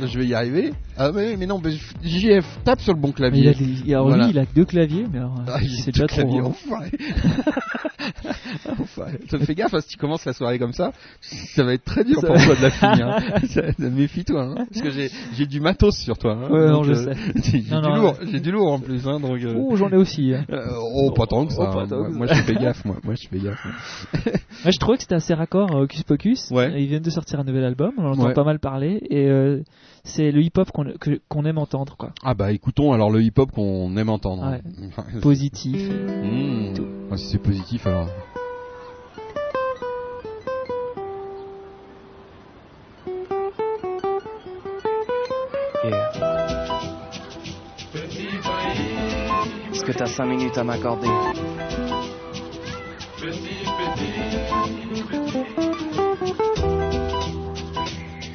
Je 0.01 0.17
vais 0.17 0.25
y 0.25 0.33
arriver. 0.33 0.73
Ah, 1.01 1.11
mais, 1.13 1.37
mais 1.37 1.45
non, 1.45 1.61
mais 1.63 1.71
JF, 2.03 2.45
tape 2.65 2.81
sur 2.81 2.93
le 2.93 2.99
bon 2.99 3.07
Mais 3.07 3.13
il 3.13 3.15
clavier. 3.15 3.49
a 3.49 3.53
des- 3.53 3.93
alors 3.93 4.07
Voilà. 4.09 4.25
lui, 4.25 4.31
il 4.33 4.39
a 4.39 4.45
deux 4.53 4.65
claviers, 4.65 5.05
mais 5.11 5.19
alors, 5.19 5.35
euh, 5.39 5.51
Ah, 5.53 5.59
il 5.61 5.69
c'est 5.69 5.89
est 5.89 5.93
déjà 5.93 6.07
tout 6.07 6.15
clavier, 6.15 6.39
trop. 6.39 6.49
enfoiré. 6.49 6.91
Enfoiré. 8.79 9.19
Me 9.31 9.39
fait 9.39 9.55
gaffe, 9.55 9.73
hein, 9.73 9.79
si 9.81 9.89
tu 9.89 9.97
commences 9.97 10.25
la 10.25 10.33
soirée 10.33 10.59
comme 10.59 10.73
ça, 10.73 10.91
ça 11.21 11.63
va 11.63 11.73
être 11.73 11.83
très 11.83 12.03
dur 12.03 12.19
Ça 12.19 12.27
pour 12.27 12.35
va. 12.35 12.45
toi 12.45 12.55
de 12.55 12.61
la 12.61 12.71
finir. 12.71 13.07
hein. 13.07 13.71
Méfie-toi, 13.89 14.41
hein, 14.43 14.65
parce 14.71 14.81
que 14.81 14.89
j'ai 15.33 15.45
du 15.45 15.59
matos 15.59 15.95
sur 15.97 16.17
toi. 16.17 16.33
hein. 16.33 16.51
Ouais, 16.51 16.67
non, 16.69 16.83
je 16.83 16.91
euh, 16.91 17.13
sais. 17.13 17.19
J'ai 17.51 17.59
du 17.61 17.71
non, 17.71 17.95
lourd, 17.95 18.15
j'ai 18.31 18.39
du 18.39 18.51
lourd 18.51 18.73
en 18.73 18.79
plus, 18.79 19.07
hein, 19.07 19.19
donc. 19.19 19.39
euh, 19.43 19.53
Oh, 19.57 19.75
j'en 19.75 19.89
ai 19.89 19.95
aussi. 19.95 20.33
hein. 20.33 20.45
euh, 20.51 20.67
oh, 20.95 21.11
pas 21.11 21.25
tant 21.27 21.45
que 21.45 21.53
ça. 21.53 21.71
Oh, 21.73 21.77
hein. 21.79 21.85
Moi, 21.87 21.87
ça. 21.87 22.09
moi, 22.17 22.27
je 22.27 22.41
fais 22.43 22.53
gaffe, 22.55 22.85
moi. 22.85 22.97
Moi, 23.03 23.15
je 23.15 23.27
fais 23.27 23.39
gaffe. 23.39 23.63
moi. 23.65 24.31
Je 24.71 24.77
trouvais 24.79 24.97
que 24.97 25.03
c'était 25.03 25.15
assez 25.15 25.33
raccord, 25.33 25.71
euh, 25.75 25.83
Hocus 25.83 26.03
Pocus. 26.03 26.49
Ouais. 26.51 26.81
Ils 26.81 26.87
viennent 26.87 27.01
de 27.03 27.09
sortir 27.09 27.39
un 27.39 27.43
nouvel 27.43 27.63
album, 27.63 27.91
on 27.97 28.05
en 28.05 28.11
entend 28.11 28.33
pas 28.33 28.43
mal 28.43 28.59
parler, 28.59 28.99
et 29.09 29.27
euh, 29.27 29.61
c'est 30.03 30.31
le 30.31 30.41
hip-hop 30.41 30.71
qu'on 31.27 31.45
aime 31.45 31.57
entendre, 31.57 31.95
quoi. 31.97 32.11
Ah 32.23 32.33
bah 32.33 32.51
écoutons 32.51 32.93
alors 32.93 33.11
le 33.11 33.21
hip-hop 33.21 33.51
qu'on 33.51 33.95
aime 33.97 34.09
entendre. 34.09 34.49
Ouais. 34.49 34.61
Positif. 35.21 35.89
Mmh. 35.89 36.73
Ah, 37.11 37.17
si 37.17 37.27
c'est 37.27 37.39
positif 37.39 37.87
alors. 37.87 38.07
que 49.91 49.97
t'as 49.97 50.05
cinq 50.05 50.25
minutes 50.25 50.55
à 50.55 50.63
m'accorder? 50.63 51.07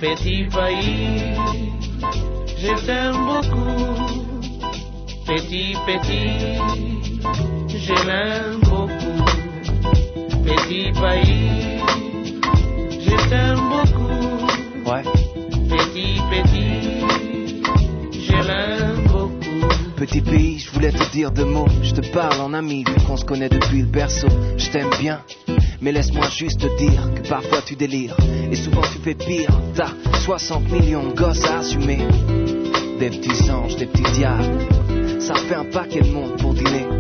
Petit 0.05 0.45
pays, 0.51 1.35
je 2.59 2.73
t'aime 2.85 3.25
beaucoup. 3.25 3.95
Petit, 5.27 5.75
petit, 5.87 6.59
je 7.69 7.95
l'aime 8.07 8.61
beaucoup. 8.65 9.25
Petit 10.45 10.93
pays, 10.93 11.81
je 13.01 13.17
t'aime 13.31 13.63
beaucoup. 13.73 14.91
Ouais. 14.91 15.05
Petit, 15.71 16.21
petit, 16.31 17.01
je 18.13 18.37
l'aime 18.47 19.05
beaucoup. 19.07 19.69
Petit 19.97 20.21
pays, 20.21 20.59
je 20.59 20.71
voulais 20.73 20.93
te 20.93 21.11
dire 21.13 21.31
deux 21.31 21.47
mots. 21.47 21.69
Je 21.83 21.93
te 21.93 22.07
parle 22.13 22.43
en 22.43 22.53
ami, 22.53 22.85
vu 22.85 22.95
qu'on 23.07 23.17
se 23.17 23.25
connaît 23.25 23.49
depuis 23.49 23.81
le 23.81 23.87
berceau. 23.87 24.29
Je 24.59 24.71
t'aime 24.71 24.91
bien, 25.01 25.23
mais 25.85 25.93
laisse-moi 25.93 26.31
juste 26.31 26.61
te 26.61 26.79
dire 26.79 27.11
que 27.15 27.29
parfois 27.29 27.61
tu 27.61 27.77
délires. 27.77 28.17
Et 28.51 28.57
souvent 28.57 28.81
tu 28.81 28.99
fais 29.05 29.15
pire. 29.15 29.51
T'as 29.75 29.93
60 30.21 30.71
millions 30.73 31.11
de 31.11 31.15
gosses 31.15 31.45
à 31.45 31.59
assumer. 31.59 31.99
Des 32.99 33.11
petits 33.11 33.51
anges, 33.51 33.77
des 33.77 33.87
petits 33.87 34.13
diables. 34.15 35.21
Ça 35.21 35.35
fait 35.35 35.55
un 35.55 35.67
paquet 35.67 36.01
de 36.01 36.11
monde 36.11 36.39
pour 36.39 36.55
dîner. 36.55 36.94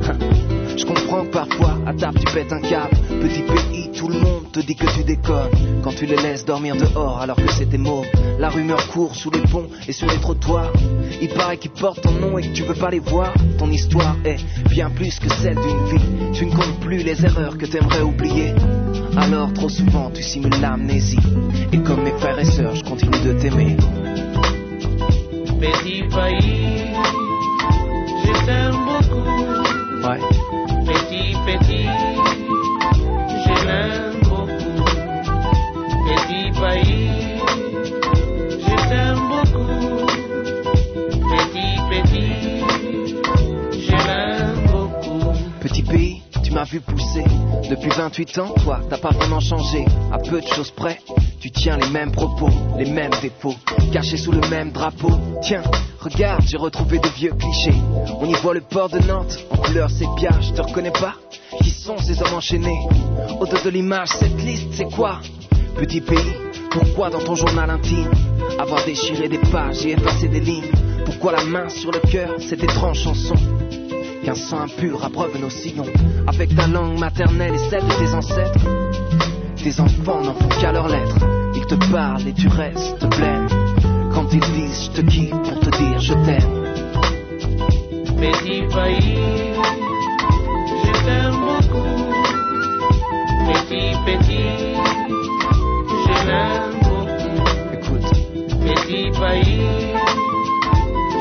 Je 0.76 0.84
comprends 0.84 1.24
que 1.24 1.30
parfois, 1.30 1.78
à 1.86 1.94
table, 1.94 2.18
tu 2.18 2.32
pètes 2.32 2.52
un 2.52 2.60
câble. 2.60 2.96
Petit 3.20 3.42
pays, 3.42 3.90
tout 3.96 4.08
le 4.08 4.18
monde 4.18 4.50
te 4.52 4.60
dit 4.60 4.74
que 4.74 4.86
tu 4.86 5.04
déconnes. 5.04 5.50
Quand 5.82 5.94
tu 5.94 6.06
les 6.06 6.16
laisses 6.16 6.44
dormir 6.44 6.76
dehors 6.76 7.20
alors 7.20 7.36
que 7.36 7.50
c'était 7.52 7.78
môme. 7.78 8.04
La 8.38 8.48
rumeur 8.48 8.86
court 8.88 9.14
sous 9.14 9.30
les 9.30 9.40
ponts 9.40 9.68
et 9.86 9.92
sur 9.92 10.08
les 10.08 10.18
trottoirs. 10.18 10.72
Il 11.22 11.28
paraît 11.28 11.58
qu'ils 11.58 11.70
portent 11.70 12.00
ton 12.02 12.12
nom 12.12 12.38
et 12.38 12.42
que 12.42 12.52
tu 12.52 12.62
veux 12.62 12.74
pas 12.74 12.90
les 12.90 12.98
voir. 12.98 13.32
Ton 13.58 13.70
histoire 13.70 14.16
est 14.24 14.38
bien 14.68 14.90
plus 14.90 15.18
que 15.18 15.28
celle 15.34 15.56
d'une 15.56 15.98
vie. 15.98 16.32
Tu 16.32 16.46
ne 16.46 16.50
comptes 16.50 16.80
plus 16.80 17.02
les 17.02 17.24
erreurs 17.24 17.56
que 17.56 17.66
t'aimerais 17.66 18.02
oublier. 18.02 18.54
Alors 19.16 19.52
trop 19.52 19.68
souvent 19.68 20.10
tu 20.10 20.22
simules 20.22 20.60
l'amnésie. 20.60 21.18
Et 21.72 21.78
comme 21.78 22.02
mes 22.02 22.12
frères 22.18 22.38
et 22.38 22.44
sœurs, 22.44 22.74
je 22.74 22.82
continue 22.82 23.20
de 23.20 23.32
t'aimer. 23.32 23.76
Petit 25.60 26.02
pays, 26.02 26.84
je 28.24 28.44
t'aime 28.44 28.72
beaucoup. 28.72 29.54
Ouais. 30.06 30.63
Vu 46.64 46.80
pousser. 46.80 47.24
Depuis 47.68 47.90
28 47.90 48.38
ans, 48.38 48.54
toi, 48.62 48.80
t'as 48.88 48.98
pas 48.98 49.10
vraiment 49.10 49.40
changé. 49.40 49.84
À 50.12 50.18
peu 50.18 50.40
de 50.40 50.46
choses 50.46 50.70
près, 50.70 51.00
tu 51.40 51.50
tiens 51.50 51.76
les 51.76 51.88
mêmes 51.90 52.12
propos, 52.12 52.48
les 52.78 52.90
mêmes 52.90 53.12
défauts, 53.22 53.54
cachés 53.92 54.16
sous 54.16 54.32
le 54.32 54.40
même 54.48 54.70
drapeau. 54.70 55.10
Tiens, 55.42 55.62
regarde, 56.00 56.42
j'ai 56.46 56.56
retrouvé 56.56 56.98
de 56.98 57.08
vieux 57.08 57.32
clichés. 57.32 57.74
On 58.20 58.26
y 58.26 58.34
voit 58.34 58.54
le 58.54 58.60
port 58.60 58.88
de 58.88 58.98
Nantes, 59.00 59.38
en 59.50 59.56
couleur 59.56 59.90
sépia, 59.90 60.30
je 60.40 60.52
te 60.52 60.62
reconnais 60.62 60.92
pas 60.92 61.14
Qui 61.62 61.70
sont 61.70 61.98
ces 61.98 62.22
hommes 62.22 62.34
enchaînés? 62.34 62.80
Au 63.40 63.46
dos 63.46 63.62
de 63.64 63.70
l'image, 63.70 64.08
cette 64.08 64.40
liste, 64.42 64.68
c'est 64.72 64.90
quoi? 64.90 65.20
Petit 65.76 66.00
pays, 66.00 66.34
pourquoi 66.70 67.10
dans 67.10 67.20
ton 67.20 67.34
journal 67.34 67.70
intime 67.70 68.10
Avoir 68.58 68.84
déchiré 68.84 69.28
des 69.28 69.38
pages 69.38 69.84
et 69.84 69.92
effacé 69.92 70.28
des 70.28 70.40
lignes? 70.40 70.70
Pourquoi 71.04 71.32
la 71.32 71.44
main 71.44 71.68
sur 71.68 71.90
le 71.90 72.00
cœur, 72.00 72.36
cette 72.38 72.62
étrange 72.62 73.00
chanson? 73.02 73.34
Qu'un 74.24 74.34
sang 74.34 74.60
impur 74.62 75.04
abreuve 75.04 75.38
nos 75.38 75.50
sillons. 75.50 75.92
Avec 76.26 76.54
ta 76.56 76.66
langue 76.66 76.98
maternelle 76.98 77.54
et 77.54 77.70
celle 77.70 77.82
de 77.84 77.94
tes 77.94 78.14
ancêtres, 78.14 78.64
tes 79.62 79.80
enfants 79.80 80.22
n'en 80.22 80.34
font 80.34 80.48
qu'à 80.60 80.72
leurs 80.72 80.88
lettres. 80.88 81.18
Ils 81.54 81.66
te 81.66 81.74
parlent 81.92 82.26
et 82.26 82.32
tu 82.32 82.48
restes 82.48 83.06
blême. 83.16 83.46
Quand 84.14 84.26
ils 84.32 84.40
disent 84.40 84.90
je 84.94 85.00
te 85.02 85.06
kiffe 85.06 85.30
pour 85.30 85.60
te 85.60 85.70
dire 85.76 86.00
je 86.00 86.14
t'aime. 86.24 86.64
Petit 88.16 88.62
pays, 88.74 89.18
je 90.84 91.04
t'aime 91.04 91.36
beaucoup. 91.44 91.84
Petit, 93.46 93.92
petit, 94.06 94.76
je 96.06 96.26
l'aime 96.26 96.74
beaucoup. 96.82 97.38
Écoute, 97.74 98.10
Petit 98.64 99.10
pays, 99.20 99.60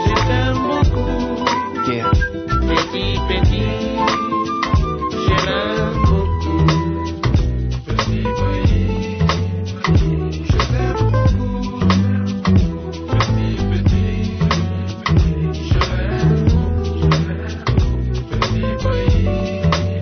je 0.08 0.14
t'aime 0.28 0.60
beaucoup. 0.64 1.92
yeah. 1.92 2.33
Petit, 2.94 3.18
petit, 3.28 3.66
je 5.10 5.34
l'aime 5.48 5.98
beaucoup. 6.06 6.66
Petit 7.88 8.22
pays, 8.22 9.18
je 10.46 10.58
beaucoup. 11.02 11.56
Petit, 13.10 13.54
petit, 13.72 14.22
je 15.64 15.80
l'aime 15.90 16.44
beaucoup. 16.46 17.10
Petit 18.30 18.62
pays, 18.84 19.26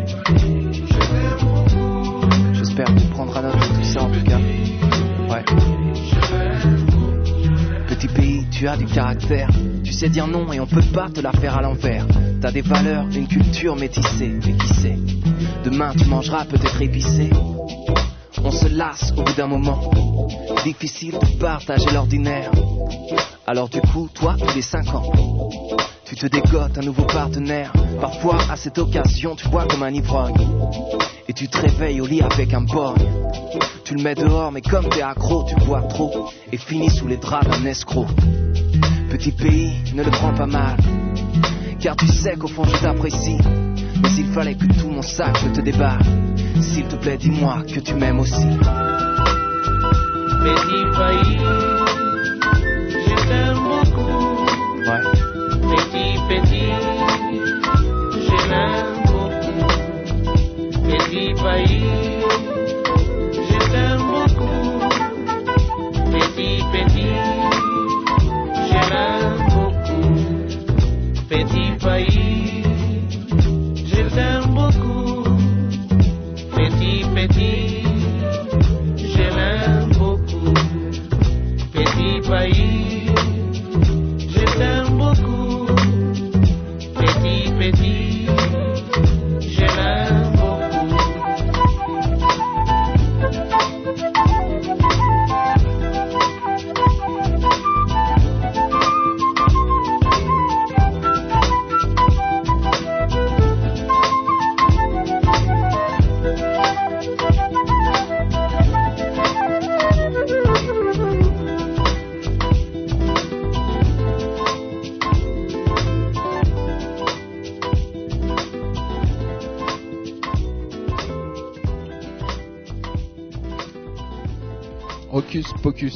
je 0.04 1.00
t'aime 1.00 1.38
beaucoup. 1.40 2.54
J'espère 2.56 2.88
que 2.88 3.00
tu 3.00 3.08
prendras 3.08 3.42
note 3.42 3.56
de 3.56 3.68
tout 3.78 3.86
ça 3.86 4.04
en 4.04 4.10
tout 4.12 4.24
cas. 4.26 4.40
Ouais. 5.30 5.44
Petit 7.88 8.10
pays, 8.10 8.46
tu 8.52 8.68
as 8.68 8.76
du 8.76 8.86
caractère. 8.86 9.48
Tu 9.82 9.94
sais 9.94 10.10
dire 10.10 10.28
non 10.28 10.52
et 10.52 10.60
on 10.60 10.68
peut 10.68 10.84
pas 10.94 11.10
te 11.10 11.22
la 11.22 11.32
faire 11.32 11.58
à 11.58 11.62
l'envers. 11.62 12.06
T'as 12.42 12.52
des 12.52 12.62
valeurs, 12.62 13.06
une 13.14 13.28
culture 13.28 13.76
métissée. 13.76 14.32
Mais 14.44 14.54
qui 14.54 14.74
sait 14.74 14.98
Demain 15.64 15.94
tu 15.96 16.06
mangeras 16.06 16.46
peut-être 16.46 16.82
épicé. 16.82 17.30
On 18.44 18.50
se 18.50 18.68
lasse 18.68 19.14
au 19.16 19.22
bout 19.22 19.34
d'un 19.34 19.46
moment. 19.46 20.28
Difficile 20.64 21.20
de 21.20 21.38
partager 21.40 21.92
l'ordinaire. 21.92 22.50
Alors 23.46 23.70
du 23.70 23.80
coup, 23.82 24.10
toi, 24.12 24.36
tous 24.40 24.56
les 24.56 24.64
5 24.64 24.96
ans, 24.96 25.12
tu 26.06 26.16
te 26.16 26.26
dégotes 26.26 26.80
un 26.80 26.82
nouveau 26.82 27.04
partenaire. 27.04 27.72
Parfois, 28.00 28.40
à 28.50 28.56
cette 28.56 28.80
occasion, 28.80 29.36
tu 29.36 29.48
bois 29.48 29.66
comme 29.66 29.84
un 29.84 29.94
ivrogne. 29.94 30.34
Et 31.28 31.34
tu 31.34 31.48
te 31.48 31.60
réveilles 31.60 32.02
au 32.02 32.08
lit 32.08 32.24
avec 32.24 32.56
un 32.56 32.62
borgne. 32.62 33.06
Tu 33.84 33.94
le 33.94 34.02
mets 34.02 34.16
dehors, 34.16 34.52
mais 34.52 34.62
comme 34.62 34.90
t'es 34.90 35.04
accro, 35.04 35.46
tu 35.48 35.54
bois 35.64 35.84
trop. 35.84 36.30
Et 36.52 36.58
finis 36.58 36.90
sous 36.90 37.08
les 37.08 37.18
draps 37.18 37.48
d'un 37.48 37.66
escroc. 37.66 38.08
Petit 39.12 39.32
pays, 39.32 39.74
ne 39.94 40.04
le 40.04 40.10
prends 40.10 40.34
pas 40.34 40.48
mal. 40.48 40.78
Car 41.82 41.96
tu 41.96 42.08
sais 42.08 42.36
qu'au 42.36 42.48
fond 42.48 42.64
je 42.64 42.78
t'apprécie. 42.80 43.38
Mais 44.02 44.10
s'il 44.10 44.28
fallait 44.28 44.56
que 44.56 44.66
tout 44.80 44.90
mon 44.90 45.02
sac 45.02 45.34
te 45.54 45.62
déballe. 45.62 46.04
S'il 46.62 46.86
te 46.88 46.96
plaît, 46.96 47.18
dis-moi 47.18 47.64
que 47.68 47.80
tu 47.80 47.96
m'aimes 47.96 48.20
aussi. 48.20 48.46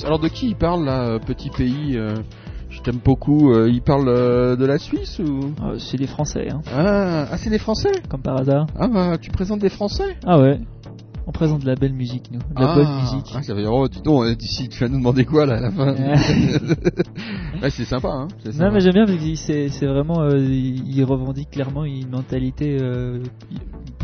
Alors 0.05 0.19
de 0.19 0.27
qui 0.27 0.49
il 0.49 0.55
parle 0.55 0.85
là, 0.85 1.01
euh, 1.07 1.19
petit 1.19 1.49
pays 1.49 1.97
euh, 1.97 2.13
Je 2.69 2.79
T'aimes 2.81 2.99
beaucoup. 3.03 3.51
euh, 3.51 3.69
ils 3.69 3.81
parlent 3.81 4.07
euh, 4.07 4.55
de 4.55 4.65
la 4.65 4.77
Suisse 4.77 5.19
ou? 5.19 5.51
C'est 5.79 5.97
des 5.97 6.05
Français, 6.07 6.47
hein, 6.51 6.61
Ah, 6.71 7.25
ah, 7.31 7.37
c'est 7.37 7.49
des 7.49 7.57
Français? 7.57 7.91
Comme 8.07 8.21
par 8.21 8.37
hasard. 8.37 8.67
Ah 8.79 8.87
bah, 8.87 9.17
tu 9.19 9.31
présentes 9.31 9.61
des 9.61 9.69
Français? 9.69 10.15
Ah 10.25 10.39
ouais. 10.39 10.59
On 11.27 11.31
présente 11.31 11.61
de 11.61 11.65
la 11.65 11.73
belle 11.73 11.93
musique, 11.93 12.29
nous. 12.31 12.37
De 12.37 12.61
la 12.61 12.71
ah, 12.71 12.75
bonne 12.75 13.01
musique. 13.01 13.33
Ah, 13.35 13.41
ça 13.41 13.55
veut 13.55 13.61
dire, 13.61 13.73
oh, 13.73 13.87
dis 13.87 14.03
donc, 14.03 14.25
euh, 14.25 14.35
d'ici, 14.35 14.69
tu 14.69 14.79
vas 14.81 14.89
nous 14.89 14.99
demander 14.99 15.25
quoi 15.25 15.47
là 15.47 15.55
à 15.55 15.59
la 15.59 15.71
fin? 15.71 15.95
Ouais, 17.63 17.69
c'est 17.71 17.85
sympa, 17.85 18.09
hein. 18.09 18.27
Non 18.59 18.69
mais 18.71 18.81
j'aime 18.81 18.93
bien 18.93 19.05
parce 19.05 19.17
que 19.17 19.69
c'est 19.69 19.85
vraiment 19.87 20.21
euh, 20.21 20.37
il 20.37 20.95
il 20.95 21.03
revendique 21.05 21.49
clairement 21.51 21.85
une 21.85 22.09
mentalité 22.09 22.77
euh, 22.79 23.23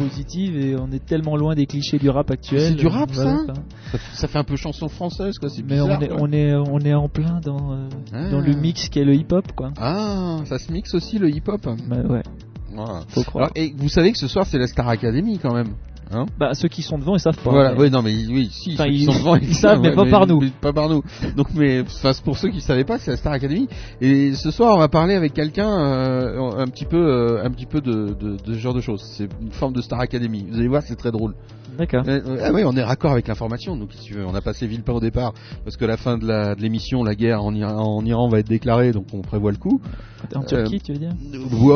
positive 0.08 0.58
et 0.58 0.76
on 0.76 0.92
est 0.92 1.06
tellement 1.06 1.36
loin 1.36 1.56
des 1.56 1.66
clichés 1.66 1.98
du 2.00 2.10
rap 2.10 2.30
actuel. 2.32 2.62
C'est 2.62 2.74
du 2.76 2.88
rap, 2.88 3.10
Voilà, 3.12 3.38
ça 3.48 3.54
ça, 3.92 3.98
ça 4.14 4.28
fait 4.28 4.38
un 4.40 4.44
peu 4.44 4.56
chanson 4.56 4.88
française, 4.88 5.38
quoi. 5.40 5.50
C'est 5.50 5.62
Mais 5.64 5.76
bizarre. 5.80 6.00
on 6.00 6.02
est 6.02 6.12
on 6.12 6.32
est 6.32 6.54
on 6.56 6.80
est 6.80 6.94
en 6.94 7.10
plein 7.10 7.40
dans 7.44 7.74
euh, 7.74 7.90
Ah. 8.14 8.30
dans 8.30 8.40
le 8.42 8.54
mix 8.54 8.90
qui 8.90 9.00
est 9.00 9.06
le 9.06 9.16
hip 9.16 9.28
hop 9.32 9.52
quoi. 9.56 9.72
Ah, 9.78 10.38
ça 10.46 10.58
se 10.60 10.72
mixe 10.72 10.94
aussi 10.94 11.18
le 11.20 11.30
hip-hop. 11.30 11.62
Bah 11.88 11.98
ouais, 12.10 12.24
Voilà. 12.74 13.02
faut 13.10 13.24
croire. 13.24 13.46
Alors, 13.46 13.52
et 13.56 13.74
vous 13.78 13.90
savez 13.90 14.12
que 14.12 14.18
ce 14.18 14.28
soir 14.28 14.46
c'est 14.46 14.58
la 14.58 14.68
Star 14.68 14.88
Academy 14.88 15.38
quand 15.40 15.54
même. 15.54 15.74
Hein 16.14 16.26
Bah 16.38 16.54
ceux 16.54 16.68
qui 16.68 16.82
sont 16.82 16.98
devant 16.98 17.16
ils 17.16 17.20
savent 17.20 17.38
pas. 17.38 17.52
voilà, 17.52 17.74
mais- 17.74 17.80
oui, 17.82 17.90
non, 17.92 18.02
mais 18.02 18.14
oui, 18.30 18.50
si, 18.52 18.74
Enfin, 18.74 18.86
ceux 18.86 18.90
qui 18.92 18.98
ils- 18.98 19.06
sont 19.06 19.14
devant, 19.14 19.36
ils 19.36 19.56
savent, 19.56 19.80
mais 19.82 19.94
pas 19.94 20.06
par 20.06 20.28
nous. 20.28 20.42
Pas 20.62 20.74
par 20.74 20.90
nous. 20.90 21.04
Donc, 21.38 21.48
mais, 21.56 21.82
enfin, 21.82 22.12
pour 22.24 22.38
ceux 22.38 22.50
qui 22.50 22.62
savaient 22.62 22.84
pas, 22.84 23.00
c'est 23.00 23.12
la 23.12 23.18
Star 23.18 23.34
Academy. 23.34 23.68
Et 24.02 24.34
ce 24.34 24.52
soir, 24.52 24.76
on 24.76 24.80
va 24.80 24.88
parler 24.90 25.16
avec 25.16 25.34
quelqu'un, 25.34 25.70
euh, 25.70 26.52
un 26.58 26.68
petit 26.68 26.86
peu, 26.86 26.98
euh, 26.98 27.44
un 27.46 27.50
petit 27.52 27.66
peu 27.66 27.82
de, 27.82 28.14
de, 28.20 28.38
de 28.46 28.54
ce 28.54 28.60
genre 28.60 28.74
de 28.74 28.82
choses. 28.82 29.02
C'est 29.18 29.30
une 29.42 29.52
forme 29.52 29.74
de 29.74 29.82
Star 29.82 30.00
Academy. 30.00 30.46
Vous 30.50 30.58
allez 30.60 30.68
voir, 30.68 30.82
c'est 30.86 30.96
très 30.96 31.12
drôle. 31.12 31.34
D'accord. 31.78 32.04
Euh, 32.08 32.20
euh, 32.26 32.38
ah 32.44 32.52
oui, 32.54 32.64
on 32.66 32.76
est 32.76 32.84
raccord 32.84 33.12
avec 33.12 33.28
l'information. 33.28 33.76
Donc, 33.76 33.94
si 33.94 34.02
tu 34.04 34.14
veux, 34.16 34.26
on 34.26 34.36
a 34.36 34.42
passé 34.42 34.68
Villepin 34.68 34.94
au 34.94 35.00
départ 35.00 35.34
parce 35.64 35.78
que 35.78 35.86
la 35.86 35.98
fin 35.98 36.18
de 36.18 36.26
la- 36.28 36.56
de 36.56 36.62
l'émission, 36.62 37.04
la 37.04 37.16
guerre 37.16 37.44
en 37.44 37.54
Iran, 37.54 37.98
en 37.98 38.06
Iran 38.06 38.28
va 38.30 38.40
être 38.40 38.48
déclarée, 38.50 38.92
donc 38.92 39.06
on 39.14 39.22
prévoit 39.22 39.52
le 39.52 39.58
coup. 39.58 39.82
En 40.36 40.44
Turquie 40.44 40.80
tu 40.80 40.94
veux 40.94 41.00
dire 41.00 41.16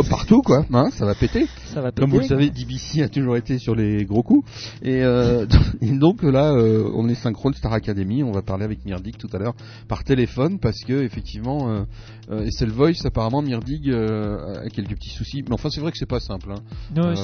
partout, 0.10 0.42
quoi. 0.42 0.66
Hein, 0.72 0.90
ça 0.92 1.06
va 1.06 1.16
péter. 1.16 1.48
Ça 1.74 1.82
va 1.82 1.92
Comme 1.92 2.10
vous 2.12 2.18
le 2.18 2.22
péter. 2.22 2.30
savez, 2.30 2.50
DBC 2.52 3.02
a 3.02 3.10
toujours 3.10 3.38
été 3.38 3.58
sur 3.58 3.74
les 3.76 4.06
gros 4.06 4.22
coups. 4.24 4.48
Et, 4.84 5.04
euh, 5.04 5.46
et 5.82 5.92
donc 5.98 6.22
là, 6.24 6.52
euh, 6.54 6.90
on 6.96 7.08
est 7.10 7.16
synchrone 7.16 7.54
Star 7.54 7.74
Academy. 7.74 8.24
On 8.24 8.32
va 8.32 8.42
parler 8.42 8.64
avec 8.66 8.86
Mirdig 8.86 9.18
tout 9.18 9.30
à 9.34 9.40
l'heure 9.40 9.56
par 9.88 10.04
téléphone 10.04 10.60
parce 10.60 10.84
que 10.86 11.04
effectivement, 11.04 11.70
euh, 11.70 11.76
euh, 11.76 11.84
et 12.32 12.52
c'est 12.52 12.66
le 12.66 12.72
voice. 12.72 13.06
Apparemment, 13.06 13.42
Mirdig 13.42 13.90
euh, 13.90 14.66
a 14.66 14.70
quelques 14.70 14.96
petits 14.96 15.10
soucis. 15.10 15.44
Mais 15.48 15.54
enfin, 15.54 15.70
c'est 15.70 15.82
vrai 15.82 15.92
que 15.92 15.98
c'est 15.98 16.06
pas 16.08 16.20
simple. 16.20 16.52
Hein. 16.52 16.62
Non, 16.96 17.10
Euh, 17.10 17.16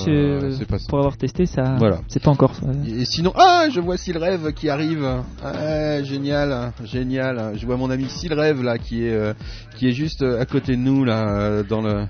c'est 0.51 0.58
c'est 0.60 0.65
pas 0.67 0.77
ça. 0.79 0.86
pour 0.89 1.00
avoir 1.00 1.17
testé 1.17 1.46
ça. 1.46 1.75
Voilà. 1.79 2.01
C'est 2.08 2.22
pas 2.22 2.31
encore. 2.31 2.53
ça. 2.55 2.67
Et, 2.88 3.01
et 3.01 3.05
sinon, 3.05 3.31
ah, 3.36 3.67
je 3.72 3.79
vois 3.79 3.96
Rêve 4.15 4.53
qui 4.53 4.70
arrive. 4.70 5.08
Ah, 5.43 6.03
génial, 6.03 6.72
génial. 6.84 7.53
Je 7.58 7.65
vois 7.65 7.77
mon 7.77 7.89
ami 7.89 8.05
Rêve 8.29 8.62
là 8.63 8.77
qui 8.77 9.05
est 9.05 9.13
euh, 9.13 9.34
qui 9.77 9.88
est 9.88 9.93
juste 9.93 10.22
à 10.24 10.46
côté 10.46 10.75
de 10.75 10.81
nous 10.81 11.03
là 11.03 11.27
euh, 11.39 11.63
dans 11.63 11.81
le 11.81 12.05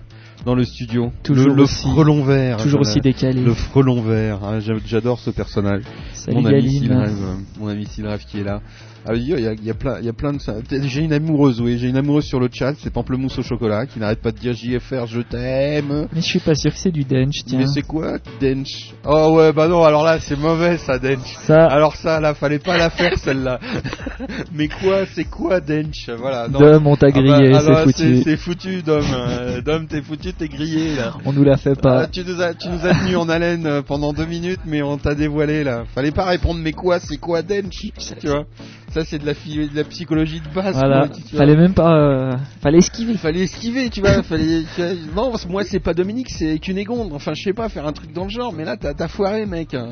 dans 0.46 0.56
le 0.56 0.64
studio. 0.66 1.12
Toujours 1.24 1.50
le, 1.50 1.56
le 1.56 1.64
aussi- 1.64 1.88
frelon 1.88 2.24
vert. 2.24 2.58
Toujours 2.58 2.82
aussi 2.82 3.00
décalé. 3.00 3.42
le 3.42 3.54
frelon 3.54 4.02
vert, 4.02 4.44
hein, 4.44 4.60
j'a- 4.60 4.74
j'adore 4.86 5.20
ce 5.20 5.30
personnage. 5.30 5.84
Salut 6.14 6.38
mon 6.42 6.46
ami 6.46 6.90
euh, 6.90 7.08
mon 7.60 7.68
ami 7.68 7.86
qui 7.86 8.02
est 8.02 8.44
là. 8.44 8.60
Ah, 9.06 9.12
a, 9.12 9.16
il 9.16 9.28
y 9.30 9.34
a- 9.48 9.54
il 9.54 9.64
y 9.66 9.70
a 9.70 9.74
plein, 9.74 9.98
il 10.00 10.06
y 10.06 10.10
a 10.10 10.14
plein 10.14 10.34
de 10.34 10.40
ça. 10.40 10.56
J'ai 10.70 11.02
une 11.02 11.14
amoureuse, 11.14 11.60
oui, 11.62 11.78
j'ai 11.78 11.88
une 11.90 11.98
amoureuse 11.98 12.26
sur 12.26 12.40
le 12.40 12.50
chat, 12.52 12.74
c'est 12.80 12.92
Pamplemousse 12.92 13.38
au 13.40 13.44
chocolat, 13.44 13.86
qui 13.86 14.00
n'arrête 14.00 14.22
pas 14.22 14.32
de 14.32 14.38
dire 14.38 14.54
JFR, 14.54 15.06
je 15.08 15.22
t'aime. 15.22 16.08
Mais 16.14 16.22
je 16.22 16.26
suis 16.26 16.40
pas 16.40 16.54
sûr 16.56 16.72
que 16.72 16.78
c'est 16.78 16.92
du 16.92 17.04
dench 17.04 17.44
tiens. 17.46 17.60
Mais 17.60 17.68
c'est 17.68 17.82
quoi, 17.82 18.18
Dench? 18.40 18.94
Oh 19.06 19.36
ouais, 19.38 19.54
bah 19.54 19.68
non, 19.68 19.84
alors 19.84 20.04
là, 20.04 20.20
c'est 20.20 20.38
mauvais 20.38 20.78
ça, 20.78 21.00
Dench. 21.00 21.36
Ça 21.46 21.66
Alors 21.66 21.96
ça, 21.96 22.20
là, 22.20 22.34
fallait 22.34 22.60
pas 22.60 22.78
la 22.78 22.90
faire 22.90 23.18
celle-là. 23.18 23.60
Mais 24.54 24.68
quoi, 24.68 25.06
c'est 25.14 25.24
quoi, 25.26 25.60
Dench? 25.60 26.10
Voilà. 26.18 26.48
non. 26.48 26.60
Dom 26.60 26.88
on 26.88 26.96
t'a 26.96 27.08
Ah 27.08 27.12
bah, 27.12 27.22
grillé, 27.22 27.54
alors, 27.56 27.80
c'est 27.80 27.84
foutu. 27.94 28.22
C'est 28.24 28.38
foutu, 28.38 28.82
Dom. 28.84 29.04
Dom, 29.66 29.88
t'es 29.88 30.02
foutu, 30.02 30.34
t'es 30.34 30.48
grillé 30.48 30.96
là. 30.96 31.14
On 31.26 31.34
nous 31.34 31.44
la 31.44 31.58
fait 31.58 31.74
Ah, 31.78 31.82
pas. 31.82 32.08
tu 32.08 32.24
nous 32.24 32.42
as, 32.42 32.54
tu 32.54 32.70
nous 32.70 32.86
as 32.86 32.94
tenu 32.94 33.16
en 33.16 33.30
haleine 33.30 33.66
euh, 33.66 33.82
pendant 33.82 34.14
deux 34.14 34.26
minutes, 34.26 34.62
mais 34.66 34.82
on 34.82 34.98
t'a 34.98 35.16
dévoilé 35.16 35.64
là. 35.64 35.84
Fallait 35.96 36.12
pas 36.12 36.26
répondre, 36.26 36.60
mais 36.64 36.72
quoi, 36.74 37.00
c'est 37.00 37.18
quoi 37.18 37.42
Dench? 37.42 37.92
Tu 38.20 38.28
vois? 38.28 38.46
Ça, 38.94 39.06
c'est 39.06 39.20
de 39.20 39.26
la, 39.26 39.34
phi- 39.34 39.70
de 39.72 39.76
la 39.76 39.84
psychologie 39.86 40.42
de 40.42 40.54
base. 40.54 40.76
Voilà. 40.76 41.08
tu. 41.08 41.36
Fallait 41.36 41.56
même 41.56 41.74
pas. 41.74 41.96
euh, 41.96 42.32
Fallait 42.62 42.80
esquiver. 42.80 43.16
Fallait 43.16 43.44
esquiver, 43.44 43.90
tu 43.90 44.02
vois. 44.02 44.22
fallait. 44.22 44.64
tu 44.76 44.82
vois, 44.82 44.94
Non, 45.30 45.34
moi, 45.50 45.64
c'est 45.64 45.80
pas 45.80 45.94
Dominique, 45.94 46.30
c'est 46.30 46.60
Cunégonde. 46.60 47.14
Enfin, 47.14 47.34
je 47.34 47.42
sais 47.42 47.54
pas, 47.54 47.70
faire 47.70 47.88
un 47.88 47.94
truc 47.94 48.12
dans 48.14 48.26
le 48.26 48.30
genre, 48.30 48.52
mais 48.54 48.66
là, 48.66 48.76
t'as 48.78 49.08
foiré, 49.08 49.46
mec. 49.46 49.74
hein. 49.74 49.90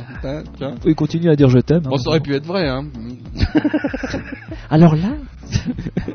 Il 0.85 0.95
continue 0.95 1.29
à 1.29 1.35
dire 1.35 1.49
je 1.49 1.59
t'aime. 1.59 1.83
hein. 1.85 1.89
Bon, 1.91 1.97
ça 1.97 2.09
aurait 2.09 2.19
pu 2.19 2.35
être 2.35 2.45
vrai, 2.45 2.67
hein. 2.67 2.85
Alors 4.69 4.95
là, 4.95 5.15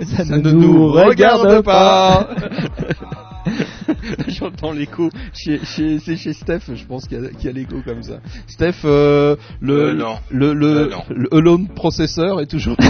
ça, 0.02 0.24
Ça 0.24 0.36
ne 0.38 0.50
nous 0.52 0.92
regarde 0.92 1.62
pas. 1.62 2.28
J'entends 4.28 4.72
l'écho 4.72 5.10
chez, 5.32 5.64
chez, 5.64 5.98
c'est 5.98 6.16
chez 6.16 6.32
Steph, 6.32 6.60
je 6.74 6.84
pense 6.84 7.06
qu'il 7.06 7.18
y 7.20 7.24
a, 7.26 7.28
y 7.44 7.48
a 7.48 7.52
l'écho 7.52 7.76
comme 7.84 8.02
ça. 8.02 8.14
Steph, 8.46 8.74
euh, 8.84 9.36
le, 9.60 9.74
Euh, 9.90 9.92
non. 9.94 10.16
le, 10.30 10.52
le, 10.54 10.66
Euh, 10.66 10.88
non. 10.90 11.02
le 11.10 11.28
Alone 11.34 11.68
processeur 11.68 12.40
est 12.40 12.46
toujours. 12.46 12.76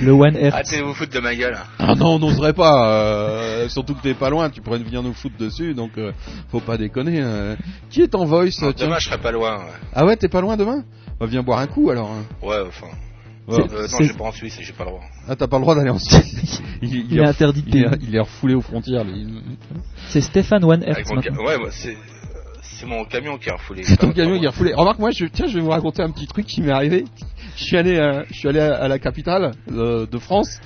Le 0.00 0.12
One 0.12 0.36
Hertz. 0.36 0.54
Arrêtez 0.54 0.78
de 0.78 0.82
vous 0.84 0.94
foutre 0.94 1.12
de 1.12 1.20
ma 1.20 1.34
gueule. 1.34 1.56
ah 1.78 1.94
non, 1.94 2.14
on 2.14 2.18
n'oserait 2.18 2.52
pas. 2.52 2.88
euh, 2.92 3.68
surtout 3.68 3.94
que 3.94 4.02
t'es 4.02 4.14
pas 4.14 4.30
loin, 4.30 4.48
tu 4.50 4.60
pourrais 4.60 4.78
venir 4.78 5.02
nous 5.02 5.12
foutre 5.12 5.36
dessus, 5.38 5.74
donc 5.74 5.92
euh, 5.98 6.12
faut 6.50 6.60
pas 6.60 6.76
déconner. 6.76 7.20
euh. 7.20 7.56
Qui 7.90 8.02
est 8.02 8.14
en 8.14 8.24
voice 8.24 8.60
Non, 8.62 8.72
tiens 8.72 8.86
demain, 8.86 8.98
je 8.98 9.06
serai 9.08 9.18
pas 9.18 9.32
loin. 9.32 9.56
Ouais, 9.58 9.62
Ah 9.94 10.04
ouais, 10.06 10.16
t'es 10.16 10.28
pas 10.28 10.40
loin 10.40 10.56
demain? 10.56 10.84
Bah, 11.18 11.26
Viens 11.26 11.42
boire 11.42 11.58
un 11.58 11.66
coup 11.66 11.90
alors. 11.90 12.10
hein. 12.10 12.24
ouais 12.46 12.58
enfin. 12.66 12.86
Ouais. 13.46 13.58
Euh, 13.60 13.82
non, 13.82 13.86
c'est- 13.88 14.04
je 14.04 14.12
vais 14.12 14.18
pas 14.18 14.24
en 14.24 14.32
Suisse, 14.32 14.58
j'ai 14.60 14.72
pas 14.72 14.84
le 14.84 14.90
droit. 14.90 15.02
Ah, 15.28 15.36
t'as 15.36 15.46
pas 15.46 15.56
le 15.58 15.62
droit 15.62 15.74
d'aller 15.74 15.90
en 15.90 15.98
Suisse. 15.98 16.62
Il, 16.82 17.12
Il 17.12 17.18
est 17.18 17.26
interdit 17.26 17.62
de 17.62 17.68
il 17.68 17.76
est, 17.84 17.88
il 18.02 18.14
est 18.16 18.20
refoulé 18.20 18.54
aux 18.54 18.60
frontières. 18.60 19.04
C'est 20.08 20.20
Stéphane 20.20 20.64
One 20.64 20.82
Hertz. 20.82 21.10
Ouais, 21.10 21.58
bah, 21.58 21.68
c'est 21.70 21.96
c'est 22.74 22.86
mon 22.86 23.04
camion 23.04 23.38
qui 23.38 23.50
a 23.50 23.54
refoulé. 23.54 23.82
C'est 23.84 23.96
ton 23.96 24.12
camion 24.12 24.34
qui 24.36 24.42
moi. 24.42 24.50
refoulé. 24.50 24.74
Remarque, 24.74 24.98
moi, 24.98 25.10
je, 25.10 25.26
tiens, 25.26 25.46
je 25.46 25.54
vais 25.54 25.60
vous 25.60 25.70
raconter 25.70 26.02
un 26.02 26.10
petit 26.10 26.26
truc 26.26 26.46
qui 26.46 26.60
m'est 26.62 26.72
arrivé. 26.72 27.04
Je 27.56 27.64
suis 27.64 27.76
allé, 27.76 27.96
euh, 27.96 28.24
je 28.30 28.34
suis 28.34 28.48
allé 28.48 28.58
à, 28.60 28.74
à 28.74 28.88
la 28.88 28.98
capitale 28.98 29.52
euh, 29.72 30.06
de 30.10 30.18
France. 30.18 30.60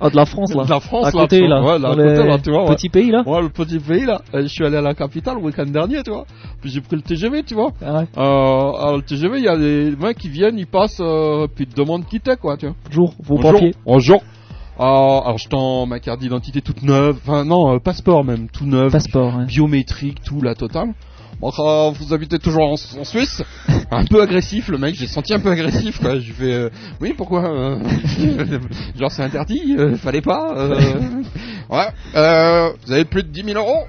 Oh, 0.00 0.08
de 0.08 0.14
la 0.16 0.24
France 0.24 0.54
là. 0.54 0.64
De 0.64 0.70
la 0.70 0.78
France, 0.80 1.06
à 1.06 1.10
là, 1.10 1.12
côté 1.12 1.46
là. 1.46 1.62
Ouais, 1.62 1.78
là, 1.78 1.88
à 1.90 1.94
côté, 1.96 2.26
là, 2.26 2.38
tu 2.38 2.50
vois, 2.50 2.62
ouais. 2.68 2.74
Petit 2.76 2.88
pays 2.88 3.10
là. 3.10 3.22
Ouais, 3.26 3.42
le 3.42 3.48
petit 3.48 3.80
pays 3.80 4.06
là. 4.06 4.20
Je 4.32 4.46
suis 4.46 4.64
allé 4.64 4.76
à 4.76 4.80
la 4.82 4.94
capitale 4.94 5.36
le 5.38 5.42
week-end 5.42 5.66
dernier, 5.66 6.02
tu 6.04 6.10
vois. 6.10 6.24
Puis 6.60 6.70
j'ai 6.70 6.80
pris 6.80 6.94
le 6.96 7.02
TGV, 7.02 7.42
tu 7.42 7.54
vois. 7.54 7.72
Ah 7.84 7.94
ouais. 7.98 8.06
Euh, 8.16 8.20
alors 8.20 8.96
le 8.96 9.02
TGV, 9.02 9.38
il 9.38 9.44
y 9.44 9.48
a 9.48 9.56
des 9.56 9.96
mecs 9.96 10.18
qui 10.18 10.28
viennent, 10.28 10.58
ils 10.58 10.66
passent, 10.66 11.00
euh, 11.00 11.48
puis 11.52 11.64
ils 11.64 11.74
te 11.74 11.80
demandent 11.80 12.06
qui 12.06 12.20
t'es, 12.20 12.36
quoi, 12.36 12.56
tu 12.56 12.66
vois. 12.66 12.76
Bonjour, 12.86 13.14
vos 13.18 13.36
Bonjour. 13.36 13.52
papiers. 13.52 13.74
Bonjour. 13.84 14.22
Alors 14.78 15.38
je 15.38 15.48
tends 15.48 15.86
ma 15.86 16.00
carte 16.00 16.20
d'identité 16.20 16.60
toute 16.62 16.82
neuve, 16.82 17.18
enfin 17.24 17.44
non, 17.44 17.74
euh, 17.74 17.78
passeport 17.78 18.24
même, 18.24 18.48
tout 18.48 18.64
neuf, 18.64 18.90
Passeport. 18.90 19.44
biométrique, 19.46 20.22
tout 20.24 20.40
la 20.40 20.54
totale. 20.54 20.94
Bon, 21.42 21.90
vous 21.90 22.14
habitez 22.14 22.38
toujours 22.38 22.62
en, 22.68 22.74
en 23.00 23.04
Suisse 23.04 23.42
Un 23.90 24.04
peu 24.04 24.22
agressif 24.22 24.68
le 24.68 24.78
mec, 24.78 24.94
j'ai 24.94 25.08
senti 25.08 25.34
un 25.34 25.40
peu 25.40 25.50
agressif 25.50 25.98
quoi. 25.98 26.20
Je 26.20 26.32
fais 26.32 26.52
euh, 26.52 26.70
oui 27.00 27.14
pourquoi 27.16 27.44
euh, 27.50 27.78
Genre 28.98 29.10
c'est 29.10 29.22
interdit, 29.24 29.74
euh, 29.76 29.96
fallait 29.96 30.20
pas. 30.22 30.54
euh, 30.56 31.00
ouais, 31.68 31.88
euh, 32.14 32.70
vous 32.86 32.92
avez 32.92 33.04
plus 33.04 33.24
de 33.24 33.28
10 33.28 33.42
000 33.54 33.58
euros 33.58 33.86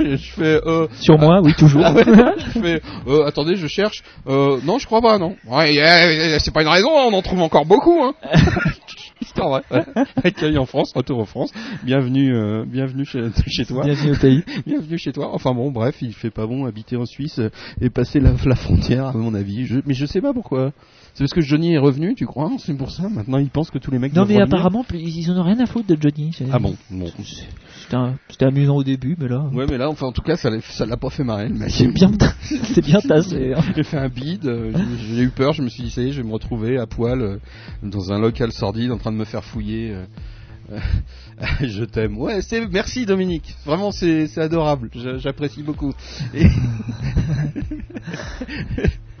Je 0.00 0.16
fais 0.16 0.58
euh, 0.66 0.86
Sur 0.98 1.18
moi, 1.18 1.40
oui 1.42 1.52
toujours. 1.58 1.82
ah 1.84 1.92
ouais, 1.92 2.04
je 2.06 2.60
fais 2.60 2.82
euh, 3.06 3.26
attendez 3.26 3.56
je 3.56 3.66
cherche. 3.66 4.02
Euh, 4.26 4.58
non 4.64 4.78
je 4.78 4.86
crois 4.86 5.02
pas 5.02 5.18
non. 5.18 5.36
Ouais, 5.46 5.74
yeah, 5.74 6.38
c'est 6.38 6.52
pas 6.52 6.62
une 6.62 6.68
raison, 6.68 6.88
on 6.90 7.12
en 7.12 7.20
trouve 7.20 7.42
encore 7.42 7.66
beaucoup. 7.66 8.02
Hein. 8.04 8.14
Vrai. 9.36 9.62
ouais. 9.70 9.84
Accueil 10.24 10.58
en 10.58 10.66
France, 10.66 10.92
retour 10.94 11.18
en 11.18 11.24
France. 11.24 11.52
Bienvenue, 11.82 12.34
euh, 12.34 12.64
bienvenue 12.66 13.04
chez, 13.04 13.28
chez 13.46 13.64
toi. 13.64 13.84
Bienvenue 13.84 14.12
au 14.12 14.16
pays. 14.18 14.44
Bienvenue 14.66 14.98
chez 14.98 15.12
toi. 15.12 15.30
Enfin 15.32 15.54
bon, 15.54 15.70
bref, 15.70 15.96
il 16.00 16.12
fait 16.14 16.30
pas 16.30 16.46
bon 16.46 16.64
habiter 16.64 16.96
en 16.96 17.06
Suisse 17.06 17.38
euh, 17.38 17.50
et 17.80 17.90
passer 17.90 18.20
la, 18.20 18.32
la 18.44 18.56
frontière, 18.56 19.06
à 19.06 19.12
mon 19.12 19.34
avis. 19.34 19.66
Je, 19.66 19.78
mais 19.86 19.94
je 19.94 20.06
sais 20.06 20.20
pas 20.20 20.32
pourquoi. 20.32 20.72
C'est 21.16 21.24
parce 21.24 21.32
que 21.32 21.40
Johnny 21.40 21.72
est 21.72 21.78
revenu, 21.78 22.14
tu 22.14 22.26
crois 22.26 22.50
C'est 22.58 22.76
pour 22.76 22.90
ça 22.90 23.08
Maintenant, 23.08 23.38
il 23.38 23.48
pense 23.48 23.70
que 23.70 23.78
tous 23.78 23.90
les 23.90 23.98
mecs 23.98 24.12
Non 24.14 24.26
mais 24.26 24.38
apparemment 24.38 24.84
ils 24.92 25.30
en 25.30 25.38
ont 25.38 25.44
rien 25.44 25.58
à 25.60 25.64
foutre 25.66 25.86
de 25.88 25.96
Johnny. 25.98 26.30
Ah 26.52 26.58
bon, 26.58 26.76
bon. 26.90 27.10
C'était 28.28 28.44
amusant 28.44 28.76
au 28.76 28.84
début, 28.84 29.16
mais 29.18 29.26
là. 29.28 29.48
Ouais, 29.52 29.64
mais 29.66 29.78
là, 29.78 29.88
enfin, 29.88 30.08
en 30.08 30.12
tout 30.12 30.20
cas, 30.20 30.36
ça 30.36 30.50
l'a 30.50 30.96
pas 30.98 31.08
fait 31.08 31.24
marrer, 31.24 31.48
le 31.48 31.54
mec. 31.54 31.70
C'est 31.70 31.88
bien, 31.88 32.10
c'est 32.74 32.84
bien 32.84 33.00
tassé. 33.00 33.54
hein. 33.54 33.62
J'ai 33.74 33.84
fait 33.84 33.96
un 33.96 34.08
bide, 34.10 34.44
euh, 34.46 34.72
j'ai 35.08 35.22
eu 35.22 35.30
peur, 35.30 35.54
je 35.54 35.62
me 35.62 35.68
suis 35.70 35.84
dit, 35.84 35.90
ça 35.90 36.02
y 36.02 36.08
est, 36.08 36.12
je 36.12 36.20
vais 36.20 36.26
me 36.28 36.32
retrouver 36.34 36.76
à 36.78 36.86
poil 36.86 37.22
euh, 37.22 37.38
dans 37.82 38.12
un 38.12 38.18
local 38.18 38.52
sordide 38.52 38.90
en 38.92 38.98
train 38.98 39.12
de 39.12 39.16
me 39.16 39.24
faire 39.24 39.42
fouiller. 39.44 39.92
euh, 39.94 40.04
je 41.62 41.84
t'aime. 41.84 42.18
Ouais, 42.18 42.42
c'est 42.42 42.66
merci 42.68 43.06
Dominique. 43.06 43.54
Vraiment, 43.64 43.90
c'est 43.92 44.36
adorable. 44.36 44.90
J'a- 44.94 45.16
J'apprécie 45.18 45.62
beaucoup. 45.62 45.94
Et... 46.34 46.46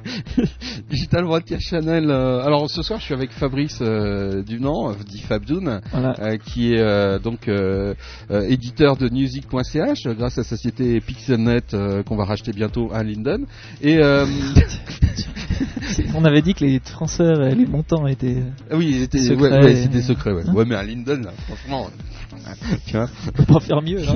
Digital 0.90 1.24
Broadcast 1.24 1.62
Channel. 1.62 2.10
euh, 2.10 2.42
alors 2.44 2.70
ce 2.70 2.82
soir, 2.82 2.98
je 3.00 3.04
suis 3.06 3.14
avec 3.14 3.32
Fabrice 3.32 3.78
euh, 3.82 4.42
Dunant, 4.42 4.92
dit 5.08 5.20
Fabdoun, 5.20 5.80
Voilà. 5.92 6.14
euh, 6.20 6.36
qui 6.38 6.72
est 6.74 6.80
euh, 6.80 7.18
donc 7.18 7.48
euh, 7.48 7.94
euh, 8.30 8.42
éditeur 8.48 8.96
de 8.96 9.08
music.ch 9.08 10.06
grâce 10.16 10.38
à 10.38 10.42
la 10.42 10.46
société 10.46 11.00
Pixelnet 11.00 11.62
euh, 11.74 12.02
qu'on 12.02 12.16
va 12.16 12.24
racheter 12.24 12.52
bientôt 12.52 12.90
à 12.92 13.02
Linden. 13.02 13.46
Et 13.82 13.98
euh, 13.98 14.26
On 16.14 16.24
avait 16.24 16.42
dit 16.42 16.54
que 16.54 16.64
les 16.64 16.80
transferts 16.80 17.42
et 17.42 17.54
les 17.54 17.66
montants 17.66 18.06
étaient. 18.06 18.42
Ah 18.70 18.76
oui, 18.76 18.96
c'était 19.00 19.18
Secret. 19.18 19.50
ouais, 19.50 19.64
ouais, 19.64 19.76
c'était 19.76 20.02
secret. 20.02 20.32
Ouais. 20.32 20.42
Hein 20.46 20.52
ouais, 20.54 20.64
mais 20.66 20.74
à 20.74 20.82
Linden, 20.82 21.22
là, 21.24 21.30
franchement, 21.46 21.88
tu 22.86 22.92
vois, 22.96 23.08
On 23.28 23.32
peut 23.32 23.44
pas 23.54 23.60
faire 23.60 23.82
mieux. 23.82 24.00
hein. 24.08 24.14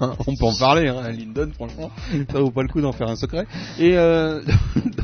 on 0.26 0.34
peut 0.36 0.44
en 0.44 0.54
parler. 0.58 0.88
Hein, 0.88 0.96
à 1.04 1.10
Linden, 1.10 1.52
franchement, 1.54 1.90
ça 2.30 2.38
vaut 2.40 2.50
pas 2.50 2.62
le 2.62 2.68
coup 2.68 2.80
d'en 2.80 2.92
faire 2.92 3.08
un 3.08 3.16
secret. 3.16 3.46
Et 3.78 3.96
euh, 3.96 4.40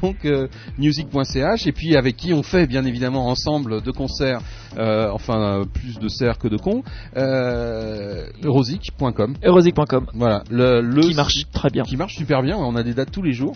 donc 0.02 0.24
euh, 0.24 0.48
music.ch 0.78 1.66
et 1.66 1.72
puis 1.72 1.96
avec 1.96 2.16
qui 2.16 2.32
on 2.32 2.42
fait 2.42 2.66
bien 2.66 2.84
évidemment 2.84 3.26
ensemble 3.28 3.82
de 3.82 3.90
concerts, 3.90 4.40
euh, 4.78 5.08
enfin 5.12 5.62
plus 5.72 5.98
de 5.98 6.08
cerfs 6.08 6.38
que 6.38 6.48
de 6.48 6.56
cons, 6.56 6.82
euh, 7.16 8.26
eurosic.com. 8.42 9.34
Eurosic.com. 9.44 10.06
Voilà, 10.14 10.42
le, 10.50 10.80
le 10.80 11.02
Qui 11.02 11.14
marche 11.14 11.44
très 11.52 11.70
bien. 11.70 11.82
qui 11.84 11.96
marche 11.96 12.14
super 12.16 12.42
bien. 12.42 12.56
On 12.56 12.76
a 12.76 12.82
des 12.82 12.94
dates 12.94 13.10
tous 13.10 13.22
les 13.22 13.32
jours. 13.32 13.54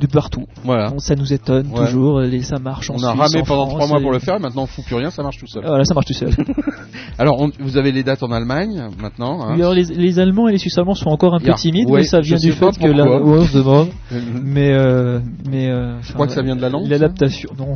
De 0.00 0.06
partout. 0.06 0.44
Voilà. 0.62 0.92
Ça 0.98 1.14
nous 1.14 1.32
étonne 1.36 1.68
Ouais. 1.68 1.84
toujours. 1.86 2.20
Les, 2.20 2.42
ça 2.42 2.58
marche 2.58 2.90
en 2.90 2.94
On 2.94 2.96
a 2.96 3.10
Suisse, 3.12 3.20
ramé 3.20 3.40
en 3.40 3.44
pendant 3.44 3.66
trois 3.68 3.86
mois 3.86 4.00
pour 4.00 4.10
et- 4.10 4.14
le 4.14 4.18
faire. 4.18 4.40
Maintenant, 4.40 4.62
on 4.64 4.66
fout 4.66 4.84
plus 4.84 4.96
rien, 4.96 5.10
ça 5.10 5.22
marche 5.22 5.38
tout 5.38 5.46
seul. 5.46 5.62
Voilà, 5.64 5.84
ça 5.84 5.94
marche 5.94 6.06
tout 6.06 6.12
seul. 6.12 6.30
Alors, 7.18 7.40
on- 7.40 7.50
vous 7.60 7.76
avez 7.76 7.92
les 7.92 8.02
dates 8.02 8.22
en 8.22 8.32
Allemagne 8.32 8.88
maintenant. 9.00 9.42
hein. 9.42 9.54
Oui, 9.54 9.62
alors 9.62 9.74
les, 9.74 9.84
les 9.84 10.18
Allemands 10.18 10.48
et 10.48 10.52
les 10.52 10.58
Suisses 10.58 10.76
allemands 10.78 10.94
sont 10.94 11.10
encore 11.10 11.34
un 11.34 11.38
peu 11.40 11.52
timides, 11.54 11.88
ouais, 11.88 12.00
mais 12.00 12.04
ça 12.06 12.20
vient 12.20 12.36
du 12.36 12.52
fait 12.52 12.76
que 12.78 12.86
la. 12.86 13.04
Ouais, 13.04 13.20
on 13.40 13.44
se 13.44 13.56
demande. 13.58 13.88
Mais 14.42 14.72
euh, 14.72 15.20
mais. 15.48 15.68
Euh, 15.70 16.00
Je 16.02 16.12
crois 16.12 16.26
que 16.26 16.32
ça 16.32 16.42
vient 16.42 16.56
de 16.56 16.60
la 16.62 16.68
langue, 16.68 16.86
L'adaptation. 16.88 17.50
Non. 17.58 17.74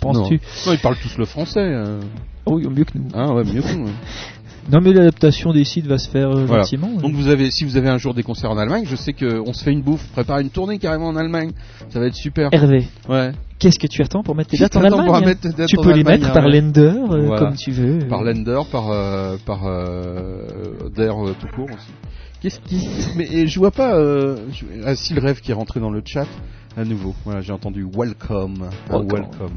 Penses-tu? 0.00 0.40
Non, 0.66 0.72
ils 0.72 0.78
parlent 0.78 0.96
tous 0.96 1.16
le 1.18 1.26
français. 1.26 1.60
euh. 1.60 2.00
Oh, 2.46 2.54
oui, 2.54 2.66
mieux 2.74 2.84
que 2.84 2.96
nous. 2.96 3.08
Hein, 3.14 3.34
ouais, 3.34 3.44
mieux 3.44 3.60
que 3.60 3.74
nous. 3.76 3.88
Non, 4.70 4.80
mais 4.80 4.92
l'adaptation 4.92 5.52
des 5.52 5.64
sites 5.64 5.86
va 5.86 5.98
se 5.98 6.08
faire 6.10 6.30
euh, 6.30 6.44
Voilà. 6.44 6.62
gentiment. 6.62 6.90
Donc 7.00 7.14
vous 7.14 7.28
avez, 7.28 7.50
si 7.50 7.64
vous 7.64 7.76
avez 7.76 7.88
un 7.88 7.98
jour 7.98 8.14
des 8.14 8.22
concerts 8.22 8.50
en 8.50 8.58
Allemagne, 8.58 8.84
je 8.86 8.96
sais 8.96 9.12
qu'on 9.12 9.52
se 9.52 9.64
fait 9.64 9.72
une 9.72 9.82
bouffe, 9.82 10.06
prépare 10.12 10.38
une 10.38 10.50
tournée 10.50 10.78
carrément 10.78 11.08
en 11.08 11.16
Allemagne. 11.16 11.50
Ça 11.88 11.98
va 12.00 12.06
être 12.06 12.14
super. 12.14 12.50
Hervé, 12.52 12.86
Ouais. 13.08 13.32
qu'est-ce 13.58 13.78
que 13.78 13.86
tu 13.86 14.02
attends 14.02 14.22
pour 14.22 14.34
mettre 14.34 14.50
tes 14.50 14.58
dates 14.58 14.76
en 14.76 14.82
Allemagne 14.82 15.24
mettre 15.24 15.48
dates 15.56 15.68
Tu 15.68 15.76
peux 15.76 15.88
les 15.92 16.00
Allemagne, 16.00 16.20
mettre 16.20 16.32
par 16.32 16.44
ouais. 16.44 16.60
Lender, 16.60 16.80
euh, 17.10 17.26
Voilà. 17.26 17.38
comme 17.38 17.56
tu 17.56 17.70
veux. 17.72 17.98
Par 18.08 18.22
Lender, 18.22 18.60
par 18.70 18.90
euh, 18.90 19.36
par 19.44 19.66
euh, 19.66 20.44
d'air 20.94 21.14
euh, 21.24 21.34
tout 21.40 21.48
court 21.54 21.68
aussi. 21.74 21.90
Qu'est-ce 22.40 22.60
qui 22.60 22.86
Mais 23.16 23.46
je 23.46 23.58
vois 23.58 23.70
pas. 23.70 23.94
Je... 23.94 24.64
Ah, 24.84 24.94
si 24.94 25.14
le 25.14 25.20
rêve 25.20 25.40
qui 25.40 25.50
est 25.50 25.54
rentré 25.54 25.78
dans 25.80 25.90
le 25.90 26.02
chat 26.04 26.26
à 26.76 26.84
nouveau. 26.84 27.14
Voilà, 27.24 27.40
j'ai 27.40 27.52
entendu 27.52 27.84
welcome. 27.84 28.68
Welcome. 28.88 29.08
welcome. 29.12 29.56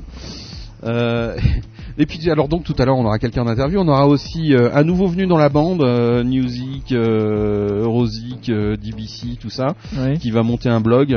Euh, 0.85 1.37
et 1.97 2.05
puis 2.05 2.29
alors 2.29 2.47
donc 2.47 2.63
tout 2.63 2.75
à 2.79 2.85
l'heure 2.85 2.97
on 2.97 3.05
aura 3.05 3.19
quelqu'un 3.19 3.45
d'interview, 3.45 3.79
on 3.79 3.87
aura 3.87 4.07
aussi 4.07 4.53
euh, 4.53 4.69
un 4.73 4.83
nouveau 4.83 5.07
venu 5.07 5.27
dans 5.27 5.37
la 5.37 5.49
bande, 5.49 5.81
euh, 5.83 6.23
Newsic, 6.23 6.91
euh, 6.91 7.83
Eurosic, 7.83 8.49
euh, 8.49 8.75
DBC, 8.77 9.37
tout 9.39 9.49
ça, 9.49 9.75
qui 10.19 10.31
va 10.31 10.43
monter 10.43 10.69
un 10.69 10.79
blog. 10.81 11.13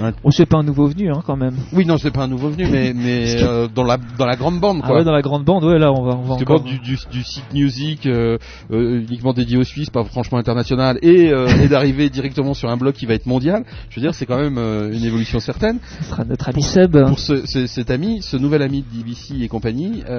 Un- 0.00 0.12
Oh, 0.22 0.30
c'est 0.30 0.46
pas 0.46 0.58
un 0.58 0.62
nouveau 0.62 0.86
venu, 0.86 1.10
hein, 1.10 1.22
quand 1.26 1.36
même. 1.36 1.56
Oui 1.72 1.84
non 1.84 1.96
c'est 1.98 2.10
pas 2.12 2.22
un 2.24 2.28
nouveau 2.28 2.48
venu 2.50 2.66
mais 2.70 2.92
mais 2.94 3.36
euh, 3.42 3.66
dans 3.72 3.84
la 3.84 3.98
dans 4.18 4.26
la 4.26 4.36
grande 4.36 4.60
bande 4.60 4.80
Ah 4.82 4.86
quoi. 4.86 4.96
ouais, 4.98 5.04
dans 5.04 5.12
la 5.12 5.22
grande 5.22 5.44
bande, 5.44 5.64
ouais, 5.64 5.78
là, 5.78 5.92
on 5.92 6.02
va, 6.04 6.16
on 6.16 6.22
va 6.22 6.34
encore. 6.34 6.60
du, 6.60 6.78
du, 6.78 6.96
du 7.10 7.22
site 7.22 7.44
Music 7.52 8.06
euh, 8.06 8.38
euh, 8.70 9.00
uniquement 9.08 9.32
dédié 9.32 9.56
aux 9.56 9.64
Suisses, 9.64 9.90
pas 9.90 10.04
franchement 10.04 10.38
international, 10.38 10.98
et, 11.02 11.30
euh, 11.32 11.46
et 11.62 11.68
d'arriver 11.68 12.10
directement 12.18 12.54
sur 12.54 12.68
un 12.70 12.76
blog 12.76 12.94
qui 12.94 13.06
va 13.06 13.14
être 13.14 13.26
mondial, 13.26 13.64
je 13.90 13.96
veux 13.96 14.02
dire, 14.02 14.14
c'est 14.14 14.26
quand 14.26 14.38
même 14.38 14.58
euh, 14.58 14.92
une 14.92 15.04
évolution 15.04 15.40
certaine. 15.40 15.78
Ce 16.00 16.04
sera 16.10 16.24
notre 16.24 16.48
ami 16.48 16.62
Seb. 16.62 16.96
Pour 17.06 17.18
ce, 17.18 17.44
ce- 17.46 17.66
cet 17.66 17.90
ami, 17.90 18.22
ce 18.22 18.36
nouvel 18.36 18.62
ami 18.62 18.82
de 18.82 18.98
DBC 19.02 19.42
et 19.42 19.48
compagnie, 19.48 20.02
euh, 20.08 20.17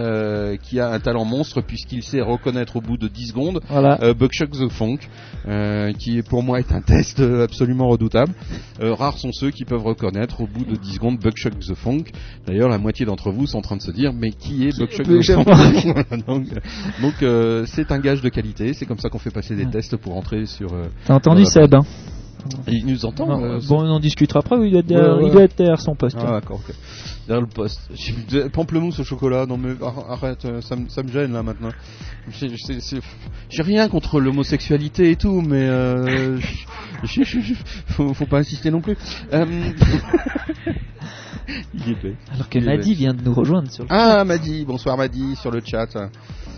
qui 0.63 0.79
a 0.79 0.89
un 0.89 0.99
talent 0.99 1.25
monstre 1.25 1.61
puisqu'il 1.61 2.03
sait 2.03 2.21
reconnaître 2.21 2.75
au 2.77 2.81
bout 2.81 2.97
de 2.97 3.07
10 3.07 3.27
secondes 3.27 3.59
Voilà. 3.69 3.97
euh, 4.03 4.13
Buckshot 4.13 4.47
the 4.47 4.69
Funk, 4.69 4.97
euh, 5.47 5.91
qui 5.93 6.21
pour 6.21 6.43
moi 6.43 6.59
est 6.59 6.71
un 6.71 6.81
test 6.81 7.19
euh, 7.19 7.43
absolument 7.43 7.87
redoutable. 7.87 8.31
Euh, 8.81 8.93
rares 8.93 9.17
sont 9.17 9.31
ceux 9.31 9.51
qui 9.51 9.65
peuvent 9.65 9.83
reconnaître 9.85 10.41
au 10.41 10.47
bout 10.47 10.65
de 10.65 10.75
10 10.75 10.93
secondes 10.95 11.17
Buckshot 11.19 11.49
the 11.51 11.73
Funk. 11.75 12.05
D'ailleurs, 12.47 12.69
la 12.69 12.77
moitié 12.77 13.05
d'entre 13.05 13.31
vous 13.31 13.47
sont 13.47 13.57
en 13.57 13.61
train 13.61 13.77
de 13.77 13.81
se 13.81 13.91
dire, 13.91 14.13
mais 14.13 14.31
qui 14.31 14.67
est 14.67 14.77
Buckshot 14.77 15.03
the 15.03 15.21
Funk 15.23 15.43
Donc, 16.27 16.45
euh, 16.51 16.59
donc 17.01 17.13
euh, 17.23 17.65
c'est 17.67 17.91
un 17.91 17.99
gage 17.99 18.21
de 18.21 18.29
qualité. 18.29 18.73
C'est 18.73 18.85
comme 18.85 18.99
ça 18.99 19.09
qu'on 19.09 19.19
fait 19.19 19.31
passer 19.31 19.55
des 19.55 19.65
Ouais. 19.65 19.71
tests 19.71 19.95
pour 19.97 20.15
entrer 20.17 20.45
sur. 20.45 20.73
euh, 20.73 20.87
T'as 21.05 21.15
entendu. 21.15 21.45
Seb, 21.45 21.73
hein 21.75 21.81
il 22.67 22.85
nous 22.85 23.05
entend. 23.05 23.27
Non, 23.27 23.43
euh, 23.43 23.59
Bon, 23.67 23.81
on 23.83 23.89
en 23.89 23.99
discutera 23.99 24.39
après, 24.39 24.55
il 24.63 24.71
doit 24.71 24.79
être 24.79 24.85
derrière, 24.87 25.15
Ouais, 25.17 25.23
ouais. 25.23 25.27
il 25.27 25.31
doit 25.33 25.43
être 25.43 25.57
derrière 25.57 25.81
son 25.81 25.93
poste. 25.95 26.17
Ah 26.21 26.31
d'accord, 26.39 26.61
ok. 26.67 26.73
Derrière 27.29 27.45
le 27.45 27.53
poste. 27.53 27.79
Pamplemousse 28.53 28.97
au 28.99 29.03
chocolat, 29.03 29.45
non 29.45 29.55
mais 29.55 29.73
ar- 29.83 30.09
arrête, 30.13 30.45
euh, 30.45 30.61
ça, 30.61 30.75
me- 30.75 30.89
ça 30.89 31.03
me 31.03 31.11
gêne 31.11 31.31
là 31.31 31.43
maintenant. 31.43 31.69
J'ai- 32.31 33.61
rien 33.61 33.87
contre 33.87 34.19
l'homosexualité 34.19 35.11
et 35.11 35.15
tout, 35.15 35.41
mais 35.41 35.61
euh, 35.69 36.39
je- 37.03 37.53
faut, 37.89 38.15
faut 38.15 38.25
pas 38.25 38.39
insister 38.39 38.71
non 38.71 38.81
plus. 38.81 38.97
Euh, 39.31 39.45
Il 41.75 41.87
est 41.87 41.91
épais. 41.91 42.15
Alors 42.33 42.49
que 42.49 42.57
épais. 42.57 42.93
vient 42.93 43.13
de 43.13 43.21
nous 43.23 43.33
rejoindre 43.33 43.69
sur 43.71 43.83
le 43.83 43.89
Ah 43.91 44.23
Madi, 44.25 44.65
bonsoir 44.65 44.97
Madi 44.97 45.35
sur 45.35 45.51
le 45.51 45.61
chat. 45.63 45.87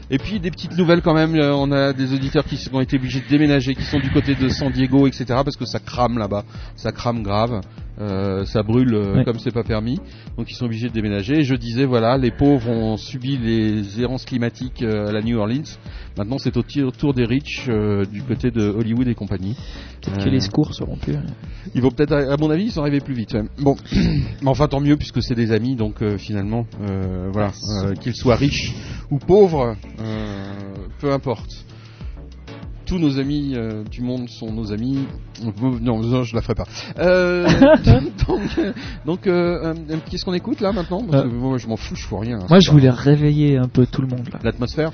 Et 0.10 0.18
puis 0.18 0.40
des 0.40 0.52
petites 0.52 0.78
nouvelles 0.78 1.02
quand 1.02 1.14
même, 1.14 1.36
euh, 1.36 1.54
on 1.54 1.72
a 1.72 1.94
des 1.94 2.14
auditeurs 2.14 2.44
qui 2.46 2.58
ont 2.74 2.82
été 2.82 2.98
obligés 2.98 3.20
de 3.22 3.28
déménager, 3.28 3.76
qui 3.76 3.84
sont 3.84 4.00
du 4.00 4.10
côté 4.12 4.36
de 4.36 4.50
San 4.50 4.72
Diego, 4.72 5.08
etc. 5.08 5.26
parce 5.28 5.56
que 5.56 5.66
ça 5.66 5.80
crame 5.80 6.18
là-bas, 6.18 6.44
ça 6.76 6.92
crame 6.92 7.24
grave, 7.24 7.62
euh, 8.02 8.46
ça 8.46 8.64
brûle 8.64 8.94
euh, 8.96 9.24
comme 9.24 9.40
c'est 9.40 9.54
pas 9.54 9.64
permis, 9.64 10.00
donc 10.38 10.50
ils 10.52 10.56
sont 10.56 10.66
obligés 10.66 10.90
de 10.90 10.94
déménager. 10.94 11.40
Et 11.40 11.44
je 11.44 11.56
disais 11.56 11.86
voilà, 11.86 12.18
les 12.18 12.32
pauvres 12.32 12.70
ont 12.70 12.98
subi 12.98 13.38
les 13.38 14.02
errances 14.02 14.26
climatiques 14.26 14.82
euh, 14.82 15.08
à 15.10 15.12
la 15.12 15.22
New 15.22 15.38
Orleans. 15.38 15.64
Maintenant 16.18 16.38
c'est 16.40 16.58
au 16.58 16.92
tour 16.92 17.14
des 17.14 17.26
riches 17.26 17.70
du 18.12 18.22
côté 18.24 18.52
de 18.52 18.62
Hollywood 18.68 19.08
et 19.08 19.16
compagnie. 19.16 19.56
Peut-être 20.02 20.26
que 20.26 20.30
les 20.30 20.40
secours 20.42 20.74
seront 20.74 20.98
plus. 20.98 21.16
hein. 21.16 21.24
Ils 21.76 21.82
vont 21.82 21.92
peut-être, 21.92 22.12
à 22.14 22.36
mon 22.38 22.50
avis, 22.50 22.66
ils 22.66 22.72
sont 22.72 22.82
arrivés 22.82 23.00
plus 23.00 23.14
vite. 23.14 23.34
ouais. 23.34 23.44
Bon, 23.60 23.76
mais 23.94 24.48
enfin 24.48 24.68
tant 24.68 24.82
mieux 24.82 24.98
puisque 24.98 25.22
c'est 25.24 25.36
des 25.36 25.52
amis, 25.52 25.76
donc 25.76 26.04
finalement, 26.18 26.66
voilà, 27.32 27.52
qu'ils 28.02 28.16
soient 28.16 28.36
riches 28.36 28.74
ou 29.10 29.20
pauvres, 29.20 29.76
peu 31.00 31.12
importe. 31.14 31.66
Tous 32.92 33.00
nos 33.00 33.20
amis 33.20 33.54
euh, 33.56 33.86
du 33.90 34.02
monde 34.02 34.28
sont 34.28 34.52
nos 34.52 34.74
amis. 34.74 35.06
Non, 35.82 36.02
non, 36.02 36.24
je 36.24 36.36
la 36.36 36.42
ferai 36.42 36.56
pas. 36.56 36.66
Euh, 37.00 37.48
donc, 39.06 39.28
euh, 39.28 39.74
donc 39.88 40.04
qu'est-ce 40.10 40.26
qu'on 40.26 40.34
écoute 40.34 40.60
là 40.60 40.74
maintenant 40.74 41.02
Parce 41.10 41.24
que 41.24 41.30
moi, 41.30 41.58
je 41.58 41.68
m'en 41.68 41.78
fous, 41.78 41.96
je 41.96 42.06
fous 42.06 42.18
rien. 42.18 42.40
Moi, 42.50 42.60
je 42.60 42.70
voulais 42.70 42.90
réveiller 42.90 43.58
un 43.58 43.70
peu 43.70 43.86
tout 43.86 44.02
le 44.02 44.10
monde. 44.10 44.28
L'atmosphère 44.44 44.92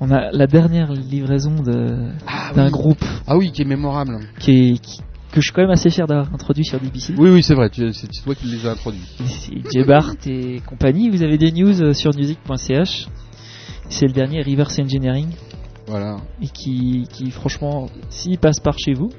On 0.00 0.10
a 0.10 0.30
la 0.32 0.46
dernière 0.46 0.90
livraison 0.94 1.54
de 1.56 2.12
d'un 2.54 2.64
oui. 2.64 2.70
groupe 2.70 3.04
Ah 3.26 3.36
oui, 3.36 3.52
qui 3.52 3.60
est 3.60 3.66
mémorable. 3.66 4.20
qui 4.38 4.52
est 4.70 4.78
qui- 4.78 5.02
que 5.30 5.42
je 5.42 5.48
suis 5.48 5.52
quand 5.52 5.60
même 5.60 5.70
assez 5.70 5.90
fier 5.90 6.06
d'avoir 6.06 6.32
introduit 6.32 6.64
sur 6.64 6.80
DBC. 6.80 7.12
Oui, 7.18 7.28
oui, 7.28 7.42
c'est 7.42 7.52
vrai. 7.54 7.68
C'est 7.74 8.22
toi 8.24 8.34
qui 8.34 8.46
les 8.46 8.66
as 8.66 8.70
introduits. 8.70 9.04
C'est 9.26 9.70
Jebart 9.70 10.14
et 10.26 10.62
compagnie. 10.66 11.10
Vous 11.10 11.22
avez 11.22 11.36
des 11.36 11.52
news 11.52 11.92
sur 11.92 12.16
music.ch. 12.16 13.06
C'est 13.90 14.06
le 14.06 14.12
dernier 14.14 14.40
Reverse 14.42 14.78
Engineering 14.78 15.26
Voilà. 15.88 16.18
et 16.42 16.46
qui, 16.48 17.06
qui 17.12 17.30
franchement, 17.30 17.88
s'il 18.10 18.38
passe 18.38 18.60
par 18.60 18.78
chez 18.78 18.92
vous, 18.94 19.10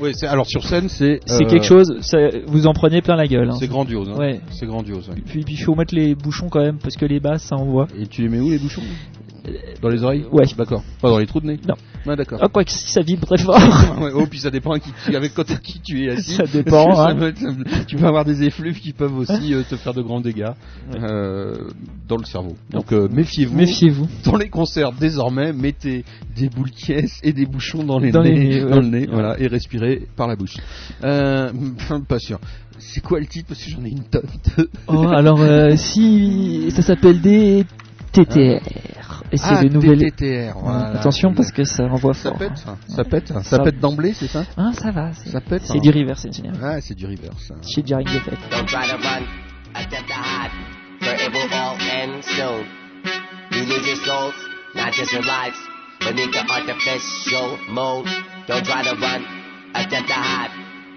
Oui, 0.00 0.12
alors 0.22 0.46
sur 0.46 0.64
scène, 0.64 0.88
c'est 0.88 1.20
c'est 1.26 1.44
euh, 1.44 1.46
quelque 1.48 1.64
chose. 1.66 1.94
ça- 2.00 2.30
vous 2.46 2.66
en 2.66 2.72
prenez 2.72 3.02
plein 3.02 3.16
la 3.16 3.26
gueule. 3.26 3.50
hein. 3.50 3.56
C'est 3.58 3.68
grandiose. 3.68 4.08
Hein. 4.08 4.16
Ouais. 4.16 4.40
C'est 4.50 4.64
grandiose. 4.66 5.08
ouais. 5.10 5.16
Puis 5.26 5.44
il 5.46 5.56
faut 5.58 5.74
mettre 5.74 5.94
les 5.94 6.14
bouchons 6.14 6.48
quand 6.48 6.60
même 6.62 6.78
parce 6.78 6.96
que 6.96 7.04
les 7.04 7.20
basses 7.20 7.42
ça 7.42 7.56
envoie. 7.56 7.86
Et 7.98 8.06
tu 8.06 8.22
les 8.22 8.28
mets 8.30 8.40
où 8.40 8.48
les 8.48 8.58
bouchons? 8.58 8.80
Dans 9.82 9.88
les 9.88 10.02
oreilles 10.02 10.24
Ouais. 10.32 10.44
D'accord. 10.56 10.82
Pas 11.00 11.08
dans 11.08 11.18
les 11.18 11.26
trous 11.26 11.40
de 11.40 11.46
nez 11.46 11.58
Non. 11.66 11.74
Ouais, 12.06 12.16
d'accord. 12.16 12.38
Ah 12.42 12.48
quoi 12.48 12.64
que 12.64 12.70
si 12.70 12.88
ça 12.88 13.02
vibre 13.02 13.26
très 13.26 13.38
fort. 13.44 13.56
Ouais, 14.00 14.10
oh, 14.14 14.26
puis 14.26 14.38
ça 14.38 14.50
dépend 14.50 14.72
à 14.72 14.78
qui, 14.78 14.90
tu- 15.04 15.14
avec 15.14 15.36
de 15.36 15.42
qui 15.54 15.80
tu 15.80 16.04
es 16.04 16.10
assis. 16.10 16.34
Ça 16.34 16.44
dépend, 16.44 16.94
ça 16.94 17.08
hein. 17.08 17.16
peut 17.16 17.34
tu 17.86 17.96
peux 17.96 18.06
avoir 18.06 18.24
des 18.24 18.42
effluves 18.42 18.80
qui 18.80 18.92
peuvent 18.92 19.16
aussi 19.16 19.52
euh, 19.54 19.62
te 19.68 19.76
faire 19.76 19.92
de 19.94 20.02
grands 20.02 20.20
dégâts 20.20 20.50
euh, 20.94 21.56
dans 22.08 22.16
le 22.16 22.24
cerveau. 22.24 22.56
Donc 22.70 22.92
euh, 22.92 23.08
méfiez-vous. 23.10 23.56
Méfiez-vous. 23.56 24.08
Dans 24.24 24.36
les 24.36 24.48
concerts, 24.48 24.92
désormais, 24.92 25.52
mettez 25.52 26.04
des 26.34 26.48
boules 26.48 26.70
caisses 26.70 27.20
et 27.22 27.32
des 27.32 27.46
bouchons 27.46 27.84
dans 27.84 27.98
les 27.98 28.10
Dans 28.10 28.22
les 28.22 28.34
nez, 28.34 28.60
dans 28.60 28.80
le 28.80 28.86
nez, 28.88 29.06
voilà, 29.10 29.38
et 29.38 29.46
respirez 29.46 30.06
par 30.16 30.26
la 30.26 30.36
bouche. 30.36 30.56
Pas 31.00 32.18
sûr. 32.18 32.38
C'est 32.78 33.02
quoi 33.02 33.20
le 33.20 33.26
titre? 33.26 33.48
Parce 33.48 33.62
que 33.62 33.70
j'en 33.70 33.84
ai 33.84 33.90
une 33.90 34.04
tonne. 34.04 34.26
Oh, 34.86 35.06
alors 35.08 35.38
si 35.76 36.70
ça 36.70 36.82
s'appelle 36.82 37.20
des 37.20 37.66
TTR 38.12 38.60
et 39.32 39.36
c'est 39.36 39.44
ah, 39.54 39.62
le 39.62 39.68
nouvel. 39.68 39.98
TTR, 40.12 40.58
voilà. 40.58 40.98
Attention 40.98 41.32
parce 41.34 41.52
que 41.52 41.62
ça 41.64 41.84
envoie 41.84 42.14
ça 42.14 42.30
fort. 42.30 42.38
pète, 42.38 42.56
ça, 42.58 42.76
ça 42.88 43.04
pète, 43.04 43.28
ça, 43.28 43.42
Ça- 43.42 43.58
pète 43.60 43.78
d'emblée, 43.78 44.12
c'est 44.12 44.26
ça? 44.26 44.44
Ah 44.56 44.72
ça 44.72 44.90
va. 44.90 45.12
C'est 45.12 45.30
Ça 45.30 45.40
pète. 45.40 45.62
c'est 45.64 45.76
hein. 45.78 45.80
du 45.80 45.90
reverse 45.90 46.24
engineering. 46.26 46.58
Ah, 46.62 46.80
c'est 46.80 46.94
du 46.96 47.06
reverse. 47.06 47.50
hein. 47.52 47.60
Chez 47.62 47.82
Jaring 47.86 48.08
Effect. 48.08 48.38
Don't 48.50 48.66
try 48.66 48.88
to 48.88 48.96
run, 48.96 49.22
attempt 49.74 50.08
to 50.08 50.14
hide, 50.14 50.50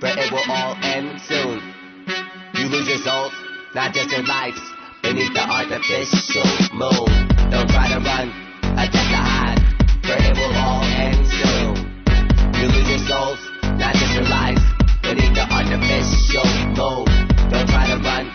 for 0.01 0.07
it 0.09 0.31
will 0.31 0.51
all 0.51 0.75
end 0.83 1.19
soon. 1.29 1.59
You 2.55 2.69
lose 2.69 2.87
your 2.89 2.99
souls, 2.99 3.33
not 3.75 3.93
just 3.93 4.11
your 4.11 4.23
lives, 4.23 4.61
beneath 5.03 5.33
the 5.35 5.43
artificial 5.43 6.47
moon. 6.71 7.11
Don't 7.51 7.67
try 7.67 7.91
to 7.91 7.99
run, 7.99 8.31
attempt 8.79 9.11
to 9.11 9.19
hide, 9.19 9.59
for 10.01 10.15
it 10.15 10.33
will 10.33 10.55
all 10.55 10.81
end 10.81 11.27
soon. 11.27 11.75
You 12.55 12.65
lose 12.71 12.87
your 12.87 13.03
souls, 13.11 13.39
not 13.77 13.93
just 13.99 14.15
your 14.15 14.23
lives, 14.31 14.63
beneath 15.03 15.35
the 15.35 15.43
artificial 15.43 16.47
moon. 16.71 17.05
Don't 17.51 17.67
try 17.67 17.85
to 17.91 17.99
run, 17.99 18.25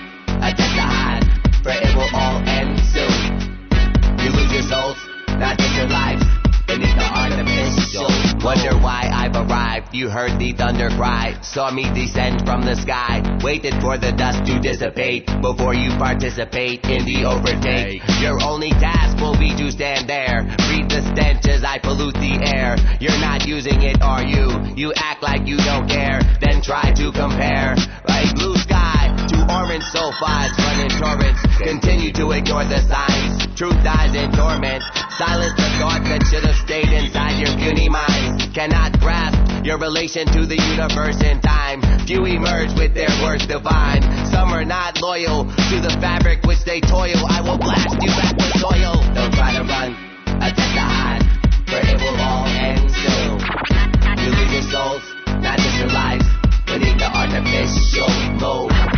attempt 0.45 0.77
to 0.77 0.85
hide, 0.85 1.25
for 1.65 1.73
it 1.73 1.93
will 1.97 2.13
all 2.13 2.37
end 2.45 2.77
soon. 2.93 3.33
You 4.21 4.29
lose 4.37 4.53
your 4.53 4.69
souls, 4.69 5.01
not 5.41 5.57
just 5.57 5.75
your 5.75 5.89
lives 5.89 6.38
waiting 6.81 6.97
the. 6.97 8.39
Wonder 8.45 8.79
why 8.79 9.11
I've 9.13 9.35
arrived. 9.35 9.95
You 9.95 10.09
heard 10.09 10.39
the 10.39 10.53
thunder 10.53 10.89
cry, 10.91 11.37
saw 11.43 11.71
me 11.71 11.91
descend 11.93 12.47
from 12.47 12.63
the 12.63 12.77
sky. 12.77 13.21
Waited 13.43 13.75
for 13.83 13.99
the 13.99 14.13
dust 14.13 14.47
to 14.47 14.61
dissipate 14.61 15.27
before 15.43 15.75
you 15.75 15.91
participate 15.99 16.85
in 16.87 17.05
the 17.05 17.25
overtake. 17.25 18.03
Your 18.21 18.41
only 18.43 18.71
task 18.71 19.19
will 19.21 19.39
be 19.39 19.57
to 19.57 19.71
stand 19.73 20.09
there, 20.09 20.43
breathe 20.69 20.89
the 20.89 21.03
stench 21.13 21.47
as 21.47 21.65
I 21.65 21.79
pollute 21.79 22.15
the 22.15 22.39
air. 22.55 22.77
You're 23.01 23.21
not 23.21 23.47
using 23.47 23.83
it, 23.83 24.01
are 24.03 24.23
you? 24.23 24.49
You 24.77 24.93
act 24.97 25.23
like 25.23 25.47
you 25.47 25.57
don't 25.57 25.89
care, 25.89 26.21
then 26.41 26.63
try 26.63 26.93
to 26.95 27.13
compare. 27.13 27.75
Like 28.07 28.35
blue 28.37 28.57
sky 28.57 28.98
orange 29.49 29.85
sulfides 29.91 30.57
running 30.61 30.93
torrents. 31.01 31.41
Continue 31.59 32.13
to 32.13 32.31
ignore 32.33 32.65
the 32.65 32.81
signs. 32.87 33.49
Truth 33.57 33.81
dies 33.83 34.15
in 34.15 34.31
torment. 34.33 34.85
Silence 35.19 35.57
the 35.59 35.69
thought 35.83 36.05
that 36.07 36.23
should 36.31 36.45
have 36.45 36.59
stayed 36.63 36.93
inside 36.93 37.41
your 37.41 37.51
puny 37.59 37.89
minds. 37.89 38.47
Cannot 38.55 39.01
grasp 39.01 39.37
your 39.65 39.79
relation 39.79 40.27
to 40.31 40.47
the 40.47 40.55
universe 40.55 41.19
in 41.25 41.41
time. 41.41 41.83
Few 42.07 42.25
emerge 42.25 42.73
with 42.79 42.95
their 42.95 43.11
worth 43.21 43.49
divine. 43.49 44.01
Some 44.31 44.55
are 44.55 44.65
not 44.65 45.01
loyal 45.03 45.45
to 45.45 45.77
the 45.83 45.93
fabric 46.01 46.45
which 46.45 46.63
they 46.65 46.81
toil. 46.81 47.19
I 47.29 47.43
will 47.43 47.59
blast 47.59 47.99
you 48.01 48.09
back 48.15 48.37
with 48.39 48.55
soil. 48.63 48.97
Don't 49.13 49.35
try 49.35 49.53
to 49.59 49.65
run, 49.67 49.93
attempt 50.41 50.73
to 50.79 50.85
hide, 50.87 51.25
for 51.67 51.81
it 51.83 51.99
will 51.99 52.17
all 52.17 52.47
end 52.47 52.87
soon. 52.95 53.43
You 54.23 54.31
lose 54.33 54.53
your 54.55 54.67
souls, 54.71 55.05
not 55.43 55.59
just 55.59 55.77
your 55.77 55.93
lives, 55.93 56.25
beneath 56.65 56.97
the 56.97 57.11
artificial 57.11 58.09
mold. 58.39 58.98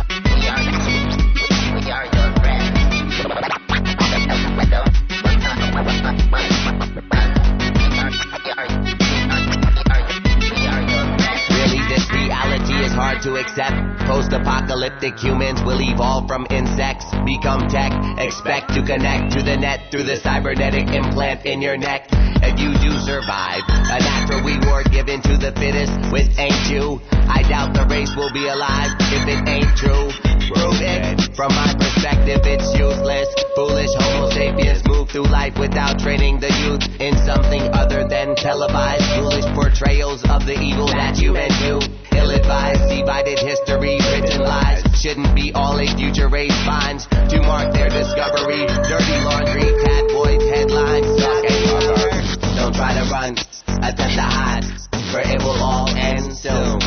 is 12.91 12.97
hard 12.97 13.21
to 13.23 13.35
accept. 13.39 13.75
Post-apocalyptic 14.03 15.17
humans 15.17 15.63
will 15.63 15.79
evolve 15.79 16.27
from 16.27 16.45
insects, 16.51 17.05
become 17.23 17.67
tech. 17.71 17.91
Expect 18.19 18.73
to 18.75 18.83
connect 18.83 19.31
to 19.31 19.43
the 19.43 19.55
net 19.55 19.87
through 19.91 20.03
the 20.03 20.17
cybernetic 20.17 20.91
implant 20.91 21.45
in 21.45 21.61
your 21.61 21.77
neck. 21.77 22.07
If 22.43 22.59
you 22.59 22.73
do 22.83 22.91
survive, 22.99 23.63
a 23.69 23.99
natural 23.99 24.43
reward 24.43 24.91
given 24.91 25.21
to 25.23 25.37
the 25.37 25.53
fittest, 25.55 25.93
which 26.11 26.27
ain't 26.35 26.67
you. 26.67 26.99
I 27.31 27.43
doubt 27.47 27.73
the 27.73 27.87
race 27.87 28.11
will 28.17 28.33
be 28.33 28.47
alive 28.47 28.91
if 28.99 29.23
it 29.23 29.41
ain't 29.47 29.71
true. 29.77 30.11
Prove 30.51 30.83
it. 30.83 31.31
From 31.35 31.55
my 31.55 31.71
perspective, 31.77 32.43
it's 32.43 32.67
useless. 32.75 33.29
Foolish 33.55 33.93
Homo 33.95 34.27
sapiens 34.35 34.83
move 34.83 35.07
through 35.09 35.31
life 35.31 35.55
without 35.57 35.99
training 35.99 36.41
the 36.41 36.51
youth 36.65 36.83
in 36.99 37.15
something 37.23 37.61
other 37.71 38.07
than 38.07 38.35
televised 38.35 39.05
foolish 39.15 39.47
portrayals 39.55 40.23
of 40.27 40.43
the 40.45 40.57
evil 40.59 40.87
that 40.87 41.15
humans 41.15 41.55
do. 41.63 41.79
Ill-advised, 42.17 42.80
divided 42.89 43.39
history, 43.39 43.99
written 44.11 44.41
lies. 44.41 44.81
Shouldn't 44.97 45.33
be 45.35 45.51
all 45.53 45.79
a 45.79 45.87
future 45.97 46.29
race. 46.29 46.53
Finds 46.65 47.07
to 47.07 47.41
mark 47.41 47.73
their 47.73 47.89
discovery. 47.89 48.65
Dirty 48.85 49.17
laundry, 49.25 49.69
tabloid 49.85 50.41
headlines, 50.49 51.09
suck 51.19 51.43
and 51.45 51.61
murder. 51.69 52.09
Don't 52.55 52.75
try 52.75 52.93
to 52.93 53.05
run, 53.09 53.33
attempt 53.81 54.15
to 54.15 54.27
hide, 54.27 54.65
for 55.11 55.21
it 55.21 55.41
will 55.41 55.57
all 55.61 55.89
end 55.89 56.33
soon. 56.33 56.77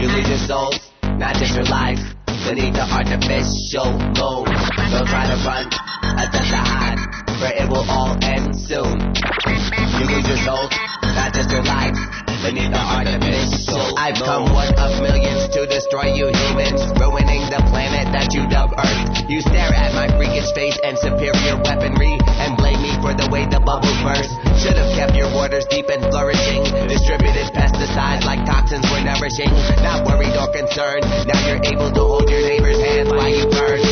You 0.00 0.08
lose 0.08 0.28
your 0.28 0.42
souls, 0.48 0.80
not 1.20 1.36
just 1.36 1.54
your 1.54 1.68
life, 1.68 2.00
beneath 2.44 2.74
the 2.74 2.86
artificial 2.88 3.92
mold. 4.16 4.48
Don't 4.92 5.08
try 5.08 5.28
to 5.28 5.38
run, 5.44 5.66
attempt 6.16 6.48
to 6.52 6.60
hide, 6.60 7.00
for 7.40 7.50
it 7.52 7.68
will 7.68 7.84
all 7.90 8.16
end 8.24 8.56
soon. 8.56 8.96
You 10.00 10.04
lose 10.08 10.26
your 10.28 10.40
souls, 10.44 10.72
not 11.16 11.32
just 11.32 11.50
your 11.50 11.64
life, 11.64 11.96
the. 12.54 13.94
I've 13.96 14.14
come 14.22 14.52
one 14.54 14.70
of 14.78 15.02
millions 15.02 15.50
to 15.50 15.66
destroy 15.66 16.14
you 16.14 16.30
humans, 16.30 16.78
ruining 16.94 17.42
the 17.50 17.58
planet 17.74 18.06
that 18.14 18.30
you 18.30 18.46
dub 18.46 18.70
Earth. 18.78 19.26
You 19.26 19.40
stare 19.42 19.74
at 19.74 19.94
my 19.94 20.06
freakish 20.14 20.52
face 20.54 20.78
and 20.84 20.94
superior 20.98 21.58
weaponry, 21.58 22.14
and 22.38 22.54
blame 22.56 22.78
me 22.82 22.94
for 23.02 23.18
the 23.18 23.26
way 23.32 23.50
the 23.50 23.58
bubble 23.58 23.90
burst. 24.06 24.30
Should 24.62 24.78
have 24.78 24.94
kept 24.94 25.18
your 25.18 25.32
waters 25.34 25.66
deep 25.66 25.90
and 25.90 26.02
flourishing. 26.06 26.62
Distributed 26.86 27.50
pesticides 27.50 28.22
like 28.22 28.46
toxins 28.46 28.86
were 28.94 29.02
nourishing. 29.02 29.50
Not 29.82 30.06
worried 30.06 30.36
or 30.38 30.46
concerned. 30.54 31.02
Now 31.26 31.40
you're 31.50 31.64
able 31.66 31.90
to 31.90 32.02
hold 32.06 32.30
your 32.30 32.46
neighbor's 32.46 32.78
hand 32.78 33.10
while 33.10 33.26
you 33.26 33.50
burn. 33.50 33.85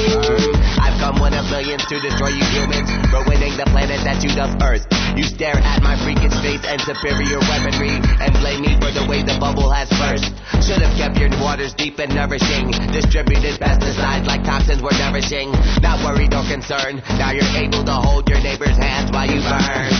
I've 1.04 1.20
one 1.20 1.36
of 1.36 1.44
millions 1.52 1.84
to 1.92 2.00
destroy 2.00 2.32
you 2.32 2.48
humans, 2.48 2.88
ruining 3.12 3.60
the 3.60 3.68
planet 3.68 4.00
that 4.08 4.24
you 4.24 4.32
dub 4.32 4.56
Earth. 4.64 4.88
You 5.12 5.28
stare 5.28 5.60
at 5.60 5.84
my 5.84 6.00
freakish 6.00 6.32
face 6.40 6.64
and 6.64 6.80
superior 6.80 7.44
weaponry, 7.44 8.00
and 8.24 8.32
blame 8.40 8.64
me 8.64 8.72
for 8.80 8.88
the 8.88 9.04
way 9.04 9.20
the 9.20 9.36
bubble 9.36 9.68
has 9.68 9.84
burst. 10.00 10.32
Should 10.64 10.80
have 10.80 10.96
kept 10.96 11.20
your 11.20 11.28
waters 11.44 11.76
deep 11.76 12.00
and 12.00 12.08
nourishing. 12.08 12.72
Distributed 12.88 13.60
pesticides 13.60 14.24
like 14.24 14.48
toxins 14.48 14.80
were 14.80 14.96
nourishing. 14.96 15.52
Not 15.84 16.00
worried 16.00 16.32
or 16.32 16.40
concerned. 16.48 17.04
Now 17.20 17.36
you're 17.36 17.52
able 17.52 17.84
to 17.84 17.96
hold 18.00 18.24
your 18.24 18.40
neighbor's 18.40 18.80
hands 18.80 19.12
while 19.12 19.28
you 19.28 19.44
burn. 19.44 19.92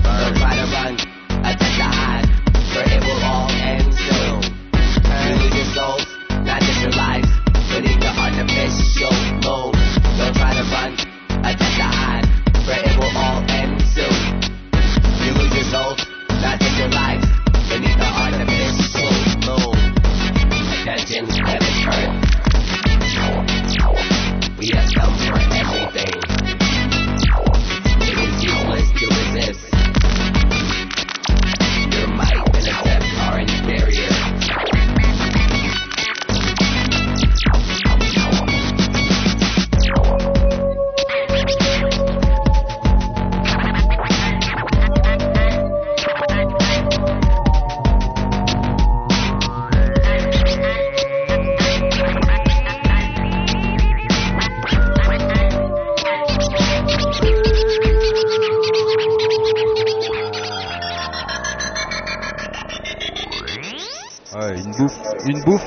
Don't 0.00 0.36
try 0.40 0.56
to 0.56 0.66
run, 0.72 0.96
attempt 1.44 1.76
to 1.76 1.84
hide, 1.84 2.24
for 2.72 2.80
it 2.80 3.00
will 3.04 3.22
all 3.28 3.52
end 3.60 3.92
soon. 3.92 4.40
You 4.40 5.36
lose 5.36 5.52
your 5.52 5.68
souls, 5.76 6.08
not 6.48 6.64
just 6.64 6.80
your 6.80 6.96
lives, 6.96 7.28
beneath 7.68 8.00
the 8.00 8.08
artificial 8.08 9.43
try 10.34 10.54
to 10.54 10.64
run, 10.70 10.92
attempt 11.44 11.58
to 11.58 11.86
hide, 11.86 12.26
for 12.64 12.74
it 12.74 12.96
will 12.98 13.16
all 13.16 13.42
end 13.48 13.80
soon. 13.94 14.18
You 15.24 15.32
lose 15.34 15.54
your 15.54 15.64
souls, 15.70 16.00
not 16.42 16.60
just 16.60 16.76
your 16.78 16.88
lives, 16.88 17.26
beneath 17.68 17.98
the 17.98 18.10
artificial 18.22 19.10
mold. 19.46 19.76
Attention, 20.84 21.44
let 21.44 21.62
it 21.62 21.76
hurt. 21.86 22.13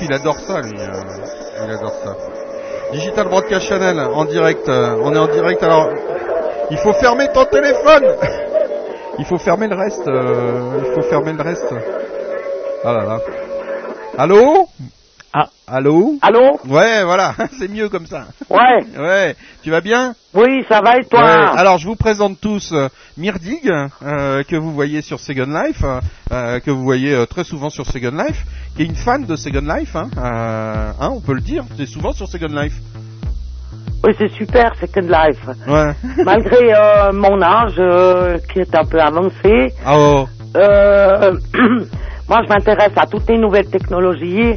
Il 0.08 0.14
adore 0.14 0.38
ça, 0.40 0.60
lui. 0.60 0.78
euh, 0.78 1.64
il 1.64 1.70
adore 1.70 1.92
ça. 2.04 2.16
Digital 2.92 3.28
Broadcast 3.28 3.66
Channel, 3.68 3.98
en 4.00 4.24
direct. 4.24 4.68
euh, 4.68 4.96
on 5.02 5.14
est 5.14 5.18
en 5.18 5.26
direct. 5.26 5.62
Alors, 5.62 5.88
il 6.70 6.78
faut 6.78 6.92
fermer 6.94 7.28
ton 7.32 7.44
téléphone. 7.44 8.04
il 9.18 9.24
faut 9.26 9.38
fermer 9.38 9.68
le 9.68 9.76
reste. 9.76 10.06
euh, 10.08 10.78
il 10.86 10.94
faut 10.94 11.02
fermer 11.08 11.32
le 11.32 11.42
reste. 11.42 11.72
Ah 12.84 12.92
là 12.92 13.04
là. 13.04 13.20
Allô? 14.16 14.66
Ah. 15.40 15.46
Allô 15.68 16.14
Allô 16.20 16.58
Ouais, 16.68 17.04
voilà, 17.04 17.32
c'est 17.60 17.68
mieux 17.68 17.88
comme 17.88 18.06
ça. 18.06 18.26
Ouais. 18.50 18.84
Ouais, 18.98 19.36
tu 19.62 19.70
vas 19.70 19.80
bien 19.80 20.14
Oui, 20.34 20.64
ça 20.68 20.80
va 20.80 20.96
et 20.96 21.04
toi 21.04 21.20
Ouais. 21.20 21.58
Alors 21.58 21.78
je 21.78 21.86
vous 21.86 21.94
présente 21.94 22.40
tous 22.40 22.72
euh, 22.72 22.88
Myrdig, 23.16 23.70
euh, 23.70 24.42
que 24.42 24.56
vous 24.56 24.72
voyez 24.72 25.00
sur 25.00 25.20
Second 25.20 25.46
Life, 25.46 25.84
euh, 26.32 26.58
que 26.58 26.72
vous 26.72 26.82
voyez 26.82 27.24
très 27.28 27.44
souvent 27.44 27.70
sur 27.70 27.86
Second 27.86 28.16
Life, 28.16 28.44
qui 28.74 28.82
est 28.82 28.86
une 28.86 28.96
fan 28.96 29.24
de 29.26 29.36
Second 29.36 29.60
Life, 29.76 29.94
hein, 29.94 30.08
hein, 30.16 31.10
on 31.12 31.20
peut 31.20 31.34
le 31.34 31.40
dire, 31.40 31.64
c'est 31.76 31.86
souvent 31.86 32.10
sur 32.12 32.26
Second 32.26 32.60
Life. 32.60 32.74
Oui, 34.02 34.12
c'est 34.18 34.30
super, 34.32 34.74
Second 34.80 35.06
Life. 35.08 35.46
Ouais. 35.68 35.92
Malgré 36.24 37.12
mon 37.12 37.40
âge, 37.42 37.80
qui 38.52 38.58
est 38.58 38.74
un 38.74 38.84
peu 38.84 38.98
avancé, 39.00 39.72
Ah 39.84 39.98
oh. 39.98 40.26
moi 42.28 42.40
je 42.42 42.48
m'intéresse 42.48 42.92
à 42.96 43.06
toutes 43.06 43.28
les 43.28 43.38
nouvelles 43.38 43.70
technologies 43.70 44.54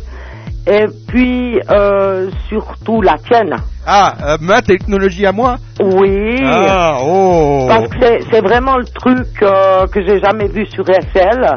Et 0.67 0.85
puis, 1.07 1.59
euh, 1.71 2.29
surtout 2.47 3.01
la 3.01 3.17
tienne. 3.17 3.55
Ah, 3.85 4.13
euh, 4.23 4.37
ma 4.41 4.61
technologie 4.61 5.25
à 5.25 5.31
moi 5.31 5.55
Oui. 5.81 6.39
Ah, 6.43 6.99
oh 7.03 7.65
Parce 7.67 7.87
que 7.87 8.23
c'est- 8.31 8.41
vraiment 8.41 8.77
le 8.77 8.85
truc 8.85 9.27
euh, 9.41 9.87
que 9.87 10.05
j'ai 10.05 10.19
jamais 10.19 10.47
vu 10.47 10.65
sur 10.67 10.85
FL. 10.85 11.47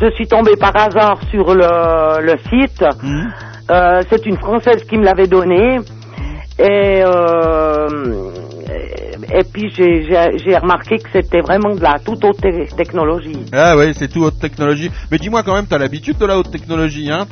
Je 0.00 0.10
suis 0.12 0.26
tombée 0.26 0.56
par 0.56 0.72
hasard 0.74 1.18
sur 1.30 1.54
le, 1.54 2.22
le 2.22 2.36
site. 2.50 2.82
Hmm. 3.02 3.28
Euh, 3.70 4.00
c'est 4.10 4.24
une 4.26 4.38
Française 4.38 4.82
qui 4.88 4.96
me 4.96 5.04
l'avait 5.04 5.26
donné. 5.28 5.78
Et, 6.58 7.02
euh, 7.04 7.86
et 9.34 9.44
puis 9.44 9.70
j'ai- 9.76 10.56
remarqué 10.58 10.98
que 10.98 11.08
c'était 11.12 11.40
vraiment 11.40 11.74
de 11.74 11.80
la 11.82 11.98
toute 11.98 12.24
haute 12.24 12.40
te- 12.40 12.74
technologie. 12.76 13.44
Ah 13.52 13.76
oui, 13.76 13.92
c'est 13.94 14.08
tout 14.08 14.22
haute 14.24 14.38
technologie. 14.38 14.90
Mais 15.10 15.18
dis-moi 15.18 15.42
quand 15.42 15.54
même, 15.54 15.66
t'as 15.66 15.78
l'habitude 15.78 16.18
de 16.18 16.26
la 16.26 16.38
haute 16.38 16.50
technologie, 16.50 17.10
hein? 17.10 17.26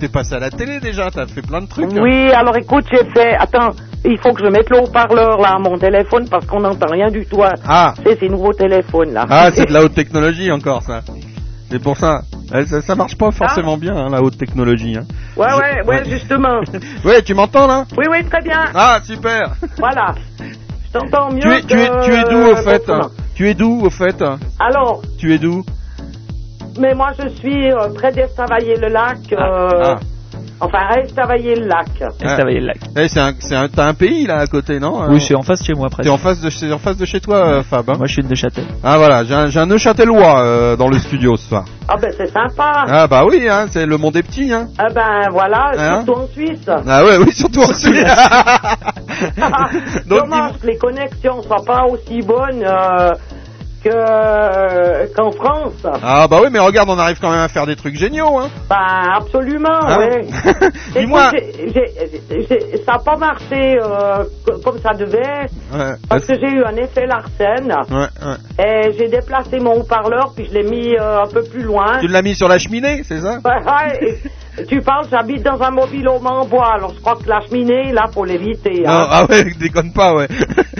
T'es 0.00 0.08
passé 0.08 0.34
à 0.34 0.38
la 0.40 0.50
télé 0.50 0.80
déjà, 0.80 1.10
t'as 1.10 1.26
fait 1.26 1.42
plein 1.42 1.60
de 1.62 1.68
trucs. 1.68 1.92
hein? 1.92 2.00
Oui, 2.02 2.30
alors 2.32 2.56
écoute, 2.56 2.84
j'ai 2.90 3.04
fait... 3.10 3.34
Attends, 3.36 3.70
il 4.04 4.18
faut 4.18 4.32
que 4.32 4.44
je 4.44 4.50
mette 4.50 4.68
le 4.70 4.78
haut-parleur 4.80 5.38
là 5.40 5.54
à 5.56 5.58
mon 5.58 5.78
téléphone 5.78 6.28
parce 6.28 6.46
qu'on 6.46 6.60
n'entend 6.60 6.90
rien 6.90 7.10
du 7.10 7.24
tout. 7.26 7.42
Ah, 7.66 7.94
C'est 8.04 8.18
ces 8.18 8.28
nouveaux 8.28 8.52
téléphones 8.52 9.12
là. 9.12 9.26
ah 9.30 9.50
c'est 9.52 9.66
de 9.66 9.72
la 9.72 9.82
haute 9.84 9.94
technologie 9.94 10.50
encore 10.50 10.82
ça. 10.82 11.00
C'est 11.70 11.82
pour 11.82 11.96
ça. 11.96 12.20
Eh, 12.54 12.66
Ça, 12.66 12.82
ça 12.82 12.94
marche 12.94 13.16
pas 13.16 13.30
forcément 13.32 13.76
bien, 13.76 13.96
hein, 13.96 14.08
la 14.10 14.22
haute 14.22 14.36
technologie. 14.38 14.96
Hein. 14.96 15.04
Ouais, 15.36 15.46
ouais, 15.54 15.82
ouais, 15.86 16.04
justement. 16.08 16.60
Ouais, 17.04 17.22
tu 17.22 17.34
m'entends 17.34 17.66
là? 17.66 17.84
Oui, 17.96 18.04
oui, 18.10 18.24
très 18.30 18.42
bien. 18.42 18.66
Ah, 18.74 19.00
super 19.02 19.54
Voilà. 19.78 20.14
Je 20.94 20.98
t'entends 21.00 21.32
mieux 21.32 21.40
tu 21.40 21.50
es, 21.52 21.62
tu 21.62 21.74
es, 21.80 21.88
que- 21.88 22.04
tu 22.04 22.14
es 22.14 22.24
d'où 22.30 22.52
au 22.52 22.56
fait. 22.56 22.90
Tu 23.34 23.48
es 23.50 23.54
d'où 23.54 23.80
au 23.84 23.90
fait 23.90 24.24
Alors, 24.60 25.02
Tu 25.18 25.34
es 25.34 25.38
d'où? 25.38 25.64
mais 26.78 26.94
moi 26.94 27.10
je 27.20 27.28
suis 27.30 27.68
près 27.96 28.12
d'Estavayer-le-Lac. 28.12 29.32
euh, 29.32 29.36
Ah. 29.82 29.98
Enfin, 30.60 30.78
à 30.88 31.00
Estavayer-le-Lac. 31.00 31.86
Estavayer-le-Lac. 32.22 32.78
Eh, 32.96 33.08
c'est 33.08 33.20
un, 33.20 33.32
c'est 33.38 33.54
un, 33.56 33.68
t'as 33.68 33.86
un 33.86 33.94
pays 33.94 34.26
là 34.26 34.38
à 34.38 34.46
côté, 34.46 34.78
non 34.80 35.06
Oui, 35.08 35.18
je 35.18 35.24
suis 35.24 35.34
en 35.34 35.42
face 35.42 35.60
de 35.60 35.64
chez 35.66 35.74
moi 35.74 35.88
presque. 35.90 36.04
T'es 36.04 36.08
en 36.14 36.18
face 36.18 36.40
de, 36.40 36.48
chez- 36.48 36.72
en 36.72 36.78
face 36.78 36.96
de 36.96 37.04
chez 37.04 37.20
toi, 37.20 37.36
euh, 37.36 37.62
Fab. 37.62 37.88
hein? 37.90 37.94
Moi, 37.98 38.06
je 38.06 38.12
suis 38.14 38.22
de 38.22 38.28
Neuchâtel. 38.28 38.64
ah 38.82 38.96
voilà, 38.96 39.24
j'ai 39.24 39.34
un, 39.34 39.48
j'ai 39.48 39.60
un 39.60 39.66
Neuchâtelois 39.66 40.38
euh, 40.40 40.76
dans 40.76 40.88
le 40.88 40.98
studio 40.98 41.36
ce 41.36 41.48
soir. 41.48 41.64
Ah 41.88 41.96
ben 42.00 42.10
c'est 42.16 42.28
sympa. 42.30 42.84
Ah 42.88 43.06
bah 43.06 43.24
oui, 43.26 43.46
hein, 43.48 43.66
c'est 43.70 43.84
le 43.84 43.98
monde 43.98 44.16
est 44.16 44.22
petit, 44.22 44.50
hein. 44.52 44.68
Ah 44.78 44.86
ben 44.94 45.28
voilà, 45.32 45.72
Hein? 45.76 46.02
surtout 46.04 46.20
en 46.22 46.26
Suisse. 46.28 46.70
Ah 46.86 47.04
ouais, 47.04 47.16
oui, 47.18 47.32
surtout 47.32 47.60
en 47.60 47.74
Suisse. 47.74 48.04
Donc, 50.06 50.20
Dommage 50.22 50.52
que 50.62 50.66
les 50.66 50.78
connexions 50.78 51.42
soient 51.42 51.64
pas 51.66 51.84
aussi 51.84 52.22
bonnes 52.22 52.64
euh, 52.64 53.10
que 53.84 55.14
qu'en 55.14 55.30
France. 55.32 55.86
Ah 56.02 56.26
bah 56.28 56.38
oui, 56.42 56.48
mais 56.50 56.58
regarde, 56.58 56.88
on 56.90 56.98
arrive 56.98 57.18
quand 57.20 57.30
même 57.30 57.40
à 57.40 57.48
faire 57.48 57.66
des 57.66 57.76
trucs 57.76 57.96
géniaux, 57.96 58.38
hein. 58.38 58.48
Ben 58.68 58.76
absolument, 59.14 59.80
ouais. 59.98 60.26
Dis-moi. 60.96 61.30
Ça 62.84 62.92
n'a 62.92 62.98
pas 62.98 63.16
marché 63.16 63.78
euh, 63.80 64.24
co- 64.44 64.58
comme 64.64 64.78
ça 64.78 64.92
devait 64.94 65.48
Ouais, 65.72 65.94
parce 66.08 66.26
que 66.26 66.34
j'ai 66.38 66.48
eu 66.50 66.64
un 66.64 66.76
effet 66.76 67.06
Larsen 67.06 67.72
ouais, 67.90 68.64
et 68.64 68.92
j'ai 68.98 69.08
déplacé 69.08 69.58
mon 69.58 69.80
haut-parleur 69.80 70.32
puis 70.34 70.46
je 70.46 70.52
l'ai 70.54 70.62
mis 70.62 70.94
euh, 70.96 71.22
un 71.22 71.26
peu 71.26 71.42
plus 71.42 71.62
loin. 71.62 71.98
Tu 72.00 72.08
l'as 72.08 72.22
mis 72.22 72.34
sur 72.34 72.48
la 72.48 72.58
cheminée, 72.58 73.02
c'est 73.04 73.20
ça? 73.20 73.38
Ouais, 73.44 74.18
tu 74.68 74.80
parles, 74.80 75.06
j'habite 75.10 75.42
dans 75.42 75.60
un 75.62 75.70
mobile 75.70 76.06
home 76.08 76.26
en 76.26 76.44
bois, 76.46 76.74
alors 76.74 76.94
je 76.94 77.00
crois 77.00 77.16
que 77.16 77.28
la 77.28 77.40
cheminée, 77.40 77.92
là, 77.92 78.06
faut 78.12 78.24
l'éviter. 78.24 78.84
Hein. 78.86 79.06
ah 79.10 79.26
ouais, 79.28 79.44
déconne 79.60 79.92
pas, 79.92 80.14
ouais. 80.14 80.28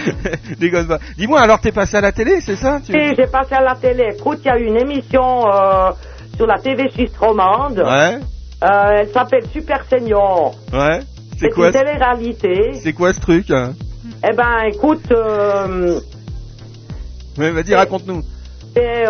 déconne 0.59 0.87
pas. 0.87 0.99
Dis-moi, 1.17 1.41
alors 1.41 1.61
t'es 1.61 1.73
passé 1.73 1.97
à 1.97 2.01
la 2.01 2.13
télé, 2.13 2.41
c'est 2.41 2.57
ça 2.57 2.81
tu... 2.85 2.95
Et 2.97 3.15
j'ai 3.17 3.27
passé 3.27 3.55
à 3.55 3.63
la 3.63 3.75
télé. 3.75 4.11
Écoute, 4.19 4.39
il 4.45 4.49
y 4.49 4.51
a 4.51 4.59
eu 4.59 4.65
une 4.67 4.77
émission 4.77 5.47
euh, 5.53 5.91
sur 6.37 6.47
la 6.47 6.59
TV 6.59 6.89
Suisse 6.91 7.17
romande. 7.19 7.79
Ouais, 7.79 8.19
Euh, 8.63 9.01
elle 9.01 9.09
s'appelle 9.09 9.45
Super 9.53 9.85
Senior. 9.91 10.55
ouais. 10.73 11.01
C'est 11.33 11.49
C'est 11.49 11.51
quoi, 11.51 11.67
une 11.67 11.73
télé-réalité. 11.73 12.71
c'est 12.83 12.93
quoi 12.93 13.13
ce 13.13 13.21
truc 13.21 13.51
hein 13.51 13.73
Eh 14.23 14.35
ben, 14.37 14.69
écoute, 14.73 15.03
euh, 15.11 15.99
Ouais, 17.37 17.51
vas-y, 17.51 17.75
raconte-nous. 17.75 18.23
c'est... 18.75 19.05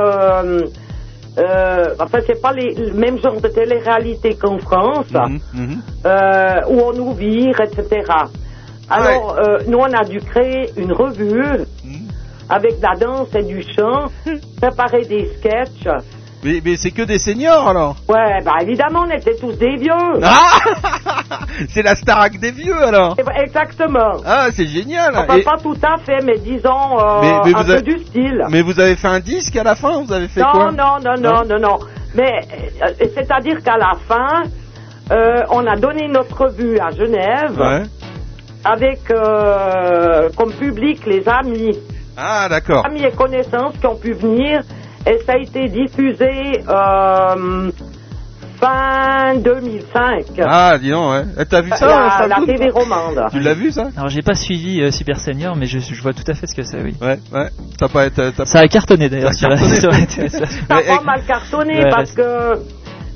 Euh, 1.36 1.94
enfin, 1.98 2.18
c'est 2.26 2.40
pas 2.40 2.52
les, 2.52 2.74
le 2.74 2.92
même 2.92 3.18
genre 3.18 3.40
de 3.40 3.48
télé-réalité 3.48 4.36
qu'en 4.36 4.58
France, 4.58 5.10
Mhm, 5.12 5.40
mhm. 5.52 5.82
euh, 6.06 6.60
où 6.68 6.80
on 6.80 6.92
nous 6.92 7.12
vire, 7.12 7.60
etc. 7.60 8.02
Alors, 8.88 9.36
euh, 9.38 9.58
nous, 9.66 9.78
on 9.78 9.92
a 9.92 10.04
dû 10.04 10.18
créer 10.20 10.70
une 10.76 10.92
revue 10.92 11.42
Mhm. 11.84 12.08
avec 12.48 12.78
de 12.78 12.82
la 12.82 12.94
danse 12.98 13.34
et 13.34 13.42
du 13.42 13.62
chant, 13.62 14.06
préparer 14.60 15.02
des 15.06 15.26
sketchs. 15.38 15.88
Mais, 16.44 16.60
mais 16.62 16.76
c'est 16.76 16.90
que 16.90 17.02
des 17.02 17.18
seniors 17.18 17.66
alors 17.66 17.96
Ouais, 18.08 18.42
bah 18.44 18.56
évidemment, 18.60 19.04
on 19.06 19.10
était 19.10 19.34
tous 19.36 19.52
des 19.56 19.76
vieux. 19.76 19.92
Ah 20.22 20.58
C'est 21.70 21.82
la 21.82 21.94
Starac 21.96 22.38
des 22.38 22.50
vieux 22.52 22.76
alors 22.82 23.16
Eh 23.18 23.22
ben, 23.22 23.32
Exactement. 23.42 24.18
Ah, 24.26 24.48
c'est 24.52 24.66
génial 24.66 25.14
Enfin, 25.16 25.36
Et- 25.36 25.42
pas 25.42 25.56
tout 25.62 25.76
à 25.82 25.96
fait, 25.98 26.20
mais 26.22 26.38
disons 26.38 26.98
euh, 27.00 27.20
Mais- 27.22 27.40
mais 27.46 27.54
un 27.54 27.58
vous 27.62 27.64
peu 27.64 27.72
avez- 27.72 27.82
du 27.82 27.98
style. 28.04 28.44
Mais 28.50 28.60
vous 28.62 28.78
avez 28.78 28.96
fait 28.96 29.08
un 29.08 29.20
disque 29.20 29.56
à 29.56 29.62
la 29.64 29.74
fin 29.74 30.02
Vous 30.02 30.12
avez 30.12 30.28
fait 30.28 30.40
non, 30.42 30.52
quoi 30.52 30.70
non, 30.72 30.98
non, 31.02 31.14
non, 31.18 31.44
non, 31.48 31.58
non. 31.58 31.78
Mais 32.14 32.30
euh, 32.82 32.92
c'est-à-dire 33.14 33.62
qu'à 33.62 33.76
la 33.78 33.92
fin, 34.06 34.42
euh, 35.12 35.42
on 35.50 35.66
a 35.66 35.76
donné 35.76 36.08
notre 36.08 36.44
revue 36.44 36.78
à 36.78 36.90
Genève 36.90 37.58
Ouais. 37.58 37.82
avec 38.64 39.00
euh, 39.10 40.28
comme 40.36 40.52
public 40.52 41.06
les 41.06 41.26
amis, 41.28 41.78
Ah, 42.16 42.48
d'accord. 42.50 42.84
amis 42.86 43.02
et 43.02 43.10
connaissances 43.12 43.74
qui 43.80 43.86
ont 43.86 43.96
pu 43.96 44.12
venir, 44.12 44.62
et 45.06 45.18
ça 45.26 45.32
a 45.32 45.36
été 45.36 45.68
diffusé 45.68 46.62
euh, 46.68 47.70
fin 48.60 49.34
2005. 49.36 50.24
Ah, 50.46 50.78
dis 50.78 50.90
donc, 50.90 51.10
ouais. 51.12 51.24
Eh, 51.40 51.44
T'as 51.44 51.60
vu 51.60 51.70
ça 51.70 51.86
la, 51.86 52.10
Fab 52.10 52.28
la 52.30 52.46
TV 52.46 52.70
romande. 52.70 53.20
Tu 53.32 53.40
l'as 53.40 53.54
vu 53.54 53.70
ça 53.72 53.88
Alors, 53.96 54.08
j'ai 54.08 54.22
pas 54.22 54.34
suivi 54.34 54.80
euh, 54.80 54.90
Super 54.90 55.18
Senior, 55.18 55.56
mais 55.56 55.66
je, 55.66 55.78
je 55.80 56.02
vois 56.02 56.12
tout 56.12 56.22
à 56.28 56.34
fait 56.34 56.46
ce 56.46 56.54
que 56.54 56.62
c'est, 56.62 56.80
oui. 56.80 56.94
Ouais, 57.02 57.18
ouais. 57.32 57.48
T'as 57.78 57.88
pas 57.88 58.06
été. 58.06 58.30
t'as- 58.32 58.46
Ça 58.46 58.60
a 58.60 58.68
cartonné 58.68 59.08
d'ailleurs 59.08 59.34
Ça 59.34 59.48
a 59.48 59.56
sur, 59.56 59.90
cartonné. 59.90 60.28
sur 60.28 60.42
TF1. 60.42 60.46
Ça 60.68 60.76
a 60.76 60.96
pas 60.98 61.02
mal 61.04 61.22
cartonné 61.26 61.84
Ouais, 61.84 61.90
parce 61.90 62.12
que, 62.12 62.58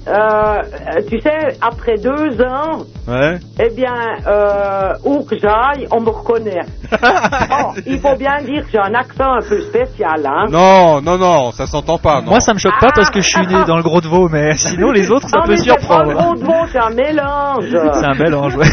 euh, 0.08 0.62
tu 1.08 1.20
sais, 1.20 1.56
après 1.60 1.96
deux 1.98 2.40
ans, 2.42 2.84
Ouais. 3.06 3.38
eh 3.60 3.70
bien, 3.74 3.94
euh, 4.26 4.92
où 5.04 5.22
que 5.24 5.38
j'aille, 5.38 5.86
on 5.90 6.00
me 6.00 6.10
reconnaît. 6.10 6.62
Bon, 6.90 7.72
il 7.86 7.98
faut 8.00 8.16
bien 8.16 8.40
dire 8.42 8.64
que 8.64 8.70
j'ai 8.72 8.78
un 8.78 8.94
accent 8.94 9.32
un 9.34 9.42
peu 9.48 9.60
spécial, 9.62 10.24
hein. 10.26 10.46
Non, 10.50 11.00
non, 11.00 11.18
non, 11.18 11.52
ça 11.52 11.66
s'entend 11.66 11.98
pas. 11.98 12.20
Non. 12.22 12.30
Moi, 12.30 12.40
ça 12.40 12.54
me 12.54 12.58
choque 12.58 12.78
pas 12.80 12.90
parce 12.94 13.10
que 13.10 13.20
je 13.20 13.28
suis 13.28 13.46
né 13.46 13.64
dans 13.66 13.76
le 13.76 13.82
gros 13.82 14.00
de 14.00 14.08
veau, 14.08 14.28
mais 14.28 14.54
sinon 14.54 14.90
les 14.92 15.10
autres, 15.10 15.28
ça 15.28 15.38
non, 15.38 15.44
peut 15.44 15.50
mais 15.52 15.56
pas 15.56 15.62
le 15.74 15.80
surprendre. 15.80 16.12
gros 16.14 16.34
de 16.34 16.44
veau, 16.44 16.66
c'est 16.72 16.78
un 16.78 16.90
mélange. 16.90 17.64
C'est 17.70 18.06
un 18.06 18.14
bel 18.14 18.34
ange, 18.34 18.56
ouais. 18.56 18.66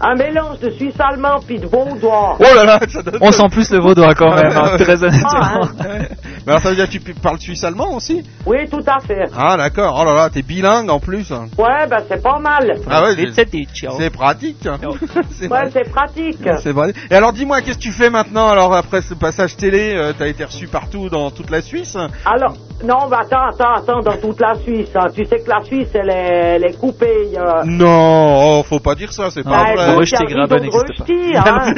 Un 0.00 0.14
mélange 0.14 0.58
de 0.60 0.70
suisse 0.70 0.94
allemand 0.98 1.38
puis 1.46 1.58
de 1.58 1.66
vaudois. 1.66 2.36
Oh 2.38 2.42
là 2.54 2.64
là, 2.64 2.80
ça 2.88 3.02
donne. 3.02 3.18
On 3.20 3.30
sent 3.32 3.48
plus 3.50 3.70
le 3.72 3.78
vaudois 3.80 4.14
quand 4.14 4.34
même, 4.34 4.52
hein, 4.56 4.76
très 4.78 5.02
honnêtement. 5.02 5.28
Ah, 5.32 5.60
hein. 5.62 5.68
Mais 6.46 6.52
alors 6.52 6.60
ça 6.62 6.70
veut 6.70 6.76
dire 6.76 6.86
que 6.86 6.92
tu 6.92 7.00
parles 7.14 7.38
suisse 7.38 7.62
allemand 7.64 7.94
aussi 7.94 8.22
Oui, 8.46 8.68
tout 8.70 8.82
à 8.86 8.98
fait. 9.00 9.24
Ah 9.36 9.56
d'accord. 9.56 9.98
Oh 10.00 10.04
là 10.04 10.14
là, 10.14 10.30
t'es 10.30 10.42
bilingue 10.42 10.90
en 10.90 10.98
plus. 11.00 11.30
Ouais, 11.58 11.86
ben 11.88 12.02
c'est 12.08 12.22
pas 12.22 12.38
mal. 12.38 12.76
Ah 12.90 13.02
ouais, 13.02 13.12
It's 13.14 13.34
c'est- 13.34 13.46
c'est 13.98 14.10
pratique. 14.10 14.56
c'est 15.30 15.48
Ouais, 15.48 15.62
vrai. 15.62 15.70
c'est 15.72 15.90
pratique. 15.90 16.38
C'est 16.62 16.72
vrai. 16.72 16.92
Et 17.10 17.14
alors 17.14 17.32
dis-moi, 17.32 17.60
qu'est-ce 17.60 17.78
que 17.78 17.82
tu 17.82 17.92
fais 17.92 18.10
maintenant 18.10 18.48
Alors 18.48 18.74
après 18.74 19.02
ce 19.02 19.14
passage 19.14 19.56
télé, 19.56 19.94
euh, 19.94 20.12
t'as 20.18 20.28
été 20.28 20.44
reçu 20.44 20.66
partout 20.66 21.08
dans 21.08 21.30
toute 21.30 21.50
la 21.50 21.60
Suisse 21.60 21.96
Alors, 22.24 22.54
non, 22.84 23.08
bah 23.10 23.20
attends, 23.22 23.48
attends, 23.50 23.74
attends, 23.76 24.00
dans 24.00 24.16
toute 24.16 24.40
la 24.40 24.54
Suisse. 24.56 24.88
hein. 24.94 25.08
Tu 25.14 25.24
sais 25.26 25.38
que 25.40 25.50
la 25.50 25.62
Suisse, 25.64 25.88
elle 25.94 26.08
est, 26.10 26.56
elle 26.56 26.64
est 26.64 26.78
coupée. 26.78 27.36
a- 27.36 27.64
Non, 27.64 28.60
oh, 28.60 28.62
faut 28.62 28.80
pas 28.80 28.94
dire 28.94 29.12
ça, 29.12 29.30
c'est 29.30 29.42
pas 29.42 29.50
Bah, 29.50 29.72
vrai. 29.74 29.79
Il 30.20 30.34
Graben 30.34 30.60
n'existe 30.60 30.98
pas. 30.98 31.04
Hein. 31.36 31.74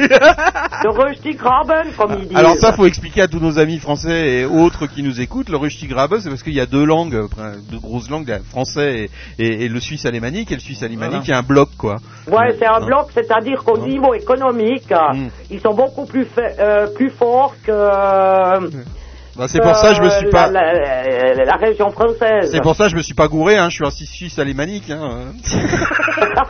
Le 0.83 1.33
Graben, 1.33 1.87
comme 1.97 2.15
disent. 2.25 2.35
Alors 2.37 2.55
ça, 2.57 2.73
faut 2.73 2.85
expliquer 2.85 3.21
à 3.21 3.27
tous 3.27 3.39
nos 3.39 3.59
amis 3.59 3.79
français 3.79 4.39
et 4.39 4.45
autres 4.45 4.87
qui 4.87 5.03
nous 5.03 5.19
écoutent. 5.21 5.49
Le 5.49 5.57
Rustigrabe, 5.57 6.17
c'est 6.19 6.29
parce 6.29 6.43
qu'il 6.43 6.53
y 6.53 6.59
a 6.59 6.65
deux 6.65 6.85
langues, 6.85 7.15
euh, 7.15 7.53
deux 7.71 7.79
grosses 7.79 8.09
langues, 8.09 8.27
le 8.29 8.43
français 8.43 9.09
et, 9.39 9.43
et- 9.43 9.65
et 9.65 9.69
le 9.69 9.79
suisse 9.79 10.05
alémanique. 10.05 10.51
Et 10.51 10.55
le 10.55 10.61
suisse 10.61 10.83
alémanique, 10.83 11.21
il 11.25 11.29
y 11.31 11.33
a 11.33 11.37
un 11.39 11.43
bloc, 11.43 11.69
quoi. 11.77 11.97
Ouais, 12.31 12.55
c'est 12.59 12.65
un 12.65 12.81
Hein. 12.81 12.85
bloc, 12.85 13.07
c'est-à-dire 13.13 13.63
qu'au 13.63 13.77
niveau 13.77 14.13
économique, 14.13 14.91
euh, 14.91 15.13
Mm. 15.13 15.29
ils 15.51 15.59
sont 15.61 15.73
beaucoup 15.73 16.05
plus, 16.05 16.27
euh, 16.37 16.87
plus 16.95 17.09
forts 17.09 17.53
que. 17.65 17.71
euh, 17.71 18.69
Bah, 19.35 19.47
c'est 19.47 19.61
pour 19.61 19.75
ça 19.75 19.89
que 19.89 19.95
je 19.95 20.01
me 20.03 20.09
suis 20.09 20.27
euh, 20.27 20.31
pas. 20.31 20.49
La, 20.51 20.73
la- 20.73 21.45
la 21.45 21.55
région 21.55 21.89
française. 21.91 22.49
C'est 22.51 22.61
pour 22.61 22.75
ça 22.75 22.85
que 22.85 22.91
je 22.91 22.95
me 22.95 23.01
suis 23.01 23.15
pas 23.15 23.27
gouré. 23.27 23.57
Hein. 23.57 23.69
Je 23.69 23.75
suis 23.77 23.85
un 23.85 23.89
suisse 23.89 24.37
alémanique. 24.37 24.89
Hein. 24.91 25.31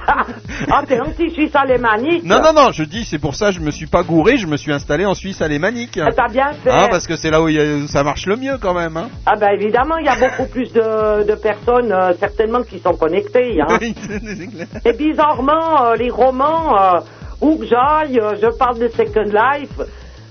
ah, 0.69 0.81
t'es 0.87 0.97
un 0.97 1.05
petit 1.05 1.31
Suisse 1.31 1.55
alémanique. 1.55 2.23
Non, 2.23 2.41
non, 2.41 2.53
non. 2.53 2.71
Je 2.71 2.83
dis, 2.83 3.05
c'est 3.05 3.19
pour 3.19 3.35
ça 3.35 3.47
que 3.47 3.53
je 3.53 3.59
me 3.61 3.71
suis 3.71 3.87
pas 3.87 4.03
gouré. 4.03 4.37
Je 4.37 4.47
me 4.47 4.57
suis 4.57 4.71
installé 4.73 5.05
en 5.05 5.13
Suisse 5.13 5.41
alémanique. 5.41 5.97
Ah, 6.01 6.09
T'as 6.15 6.27
bien 6.27 6.51
fait. 6.53 6.69
Hein, 6.71 6.87
parce 6.91 7.07
que 7.07 7.15
c'est 7.15 7.29
là 7.31 7.41
où, 7.41 7.47
il 7.49 7.55
y 7.55 7.59
a- 7.61 7.75
où 7.83 7.87
ça 7.87 8.03
marche 8.03 8.25
le 8.25 8.35
mieux 8.35 8.57
quand 8.61 8.73
même. 8.73 8.97
Hein. 8.97 9.09
Ah 9.25 9.35
ben 9.37 9.49
évidemment, 9.53 9.97
il 9.97 10.05
y 10.05 10.09
a 10.09 10.15
beaucoup 10.15 10.49
plus 10.49 10.71
de, 10.73 11.23
de 11.23 11.35
personnes 11.35 11.91
euh, 11.91 12.13
certainement 12.19 12.63
qui 12.63 12.79
sont 12.79 12.93
connectées. 12.93 13.61
Hein. 13.61 13.77
Et 14.85 14.93
bizarrement, 14.93 15.85
euh, 15.85 15.95
les 15.95 16.09
romans, 16.09 16.75
euh, 16.77 16.99
où 17.41 17.57
que 17.57 17.65
j'aille, 17.65 18.19
euh, 18.19 18.35
je 18.41 18.47
parle 18.57 18.79
de 18.79 18.87
Second 18.89 19.23
Life, 19.23 19.79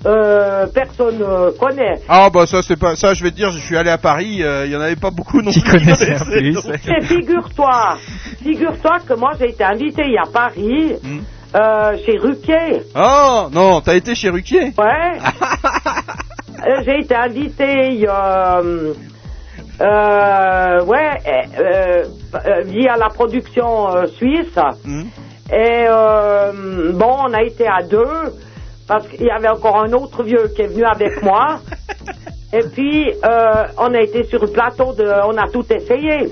euh, 0.06 0.66
personne 0.74 1.18
ne 1.18 1.50
connaît. 1.58 2.00
Ah 2.08 2.28
bah 2.32 2.46
ça 2.46 2.62
c'est 2.62 2.76
pas 2.78 2.96
ça 2.96 3.14
je 3.14 3.22
vais 3.22 3.30
te 3.30 3.36
dire 3.36 3.50
je 3.50 3.58
suis 3.58 3.76
allé 3.76 3.90
à 3.90 3.98
Paris 3.98 4.42
euh, 4.42 4.64
il 4.66 4.72
y 4.72 4.76
en 4.76 4.80
avait 4.80 4.96
pas 4.96 5.10
beaucoup 5.10 5.40
non 5.42 5.50
Qui 5.50 5.60
plus 5.60 5.78
connaissaient 5.78 6.16
en 6.20 6.24
plus. 6.24 6.52
donc. 6.54 6.64
Et 6.88 7.00
figure-toi, 7.04 7.96
figure-toi 8.42 8.98
que 9.08 9.14
moi 9.14 9.32
j'ai 9.38 9.50
été 9.50 9.62
invité 9.64 10.02
à 10.18 10.28
Paris, 10.32 10.94
Hmm. 11.02 11.20
euh, 11.56 11.96
chez 12.04 12.18
Ruquier. 12.18 12.82
Oh 12.96 13.48
non 13.52 13.80
t'as 13.80 13.94
été 13.94 14.14
chez 14.14 14.30
Ruquier 14.30 14.72
Ouais. 14.78 15.18
Euh, 16.64 16.80
j'ai 16.84 17.00
été 17.00 17.16
invité, 17.16 18.06
euh, 18.08 18.92
euh, 19.80 20.84
ouais, 20.84 21.10
euh, 21.26 22.04
euh, 22.34 22.62
via 22.66 22.96
la 22.96 23.08
production 23.08 23.88
euh, 23.96 24.06
suisse. 24.06 24.56
Hmm. 24.84 25.02
Et 25.52 25.86
euh, 25.88 26.92
bon, 26.92 27.16
on 27.26 27.32
a 27.34 27.42
été 27.42 27.66
à 27.66 27.82
deux 27.82 28.06
parce 28.88 29.06
qu'il 29.08 29.24
y 29.26 29.30
avait 29.30 29.48
encore 29.48 29.82
un 29.82 29.92
autre 29.92 30.22
vieux 30.22 30.50
qui 30.54 30.62
est 30.62 30.66
venu 30.68 30.84
avec 30.84 31.22
moi. 31.22 31.60
Et 32.54 32.64
puis, 32.74 33.10
euh, 33.10 33.64
on 33.78 33.94
a 33.94 34.00
été 34.00 34.24
sur 34.24 34.42
le 34.42 34.48
plateau 34.50 34.92
de, 34.92 35.04
on 35.26 35.36
a 35.38 35.48
tout 35.50 35.64
essayé. 35.72 36.28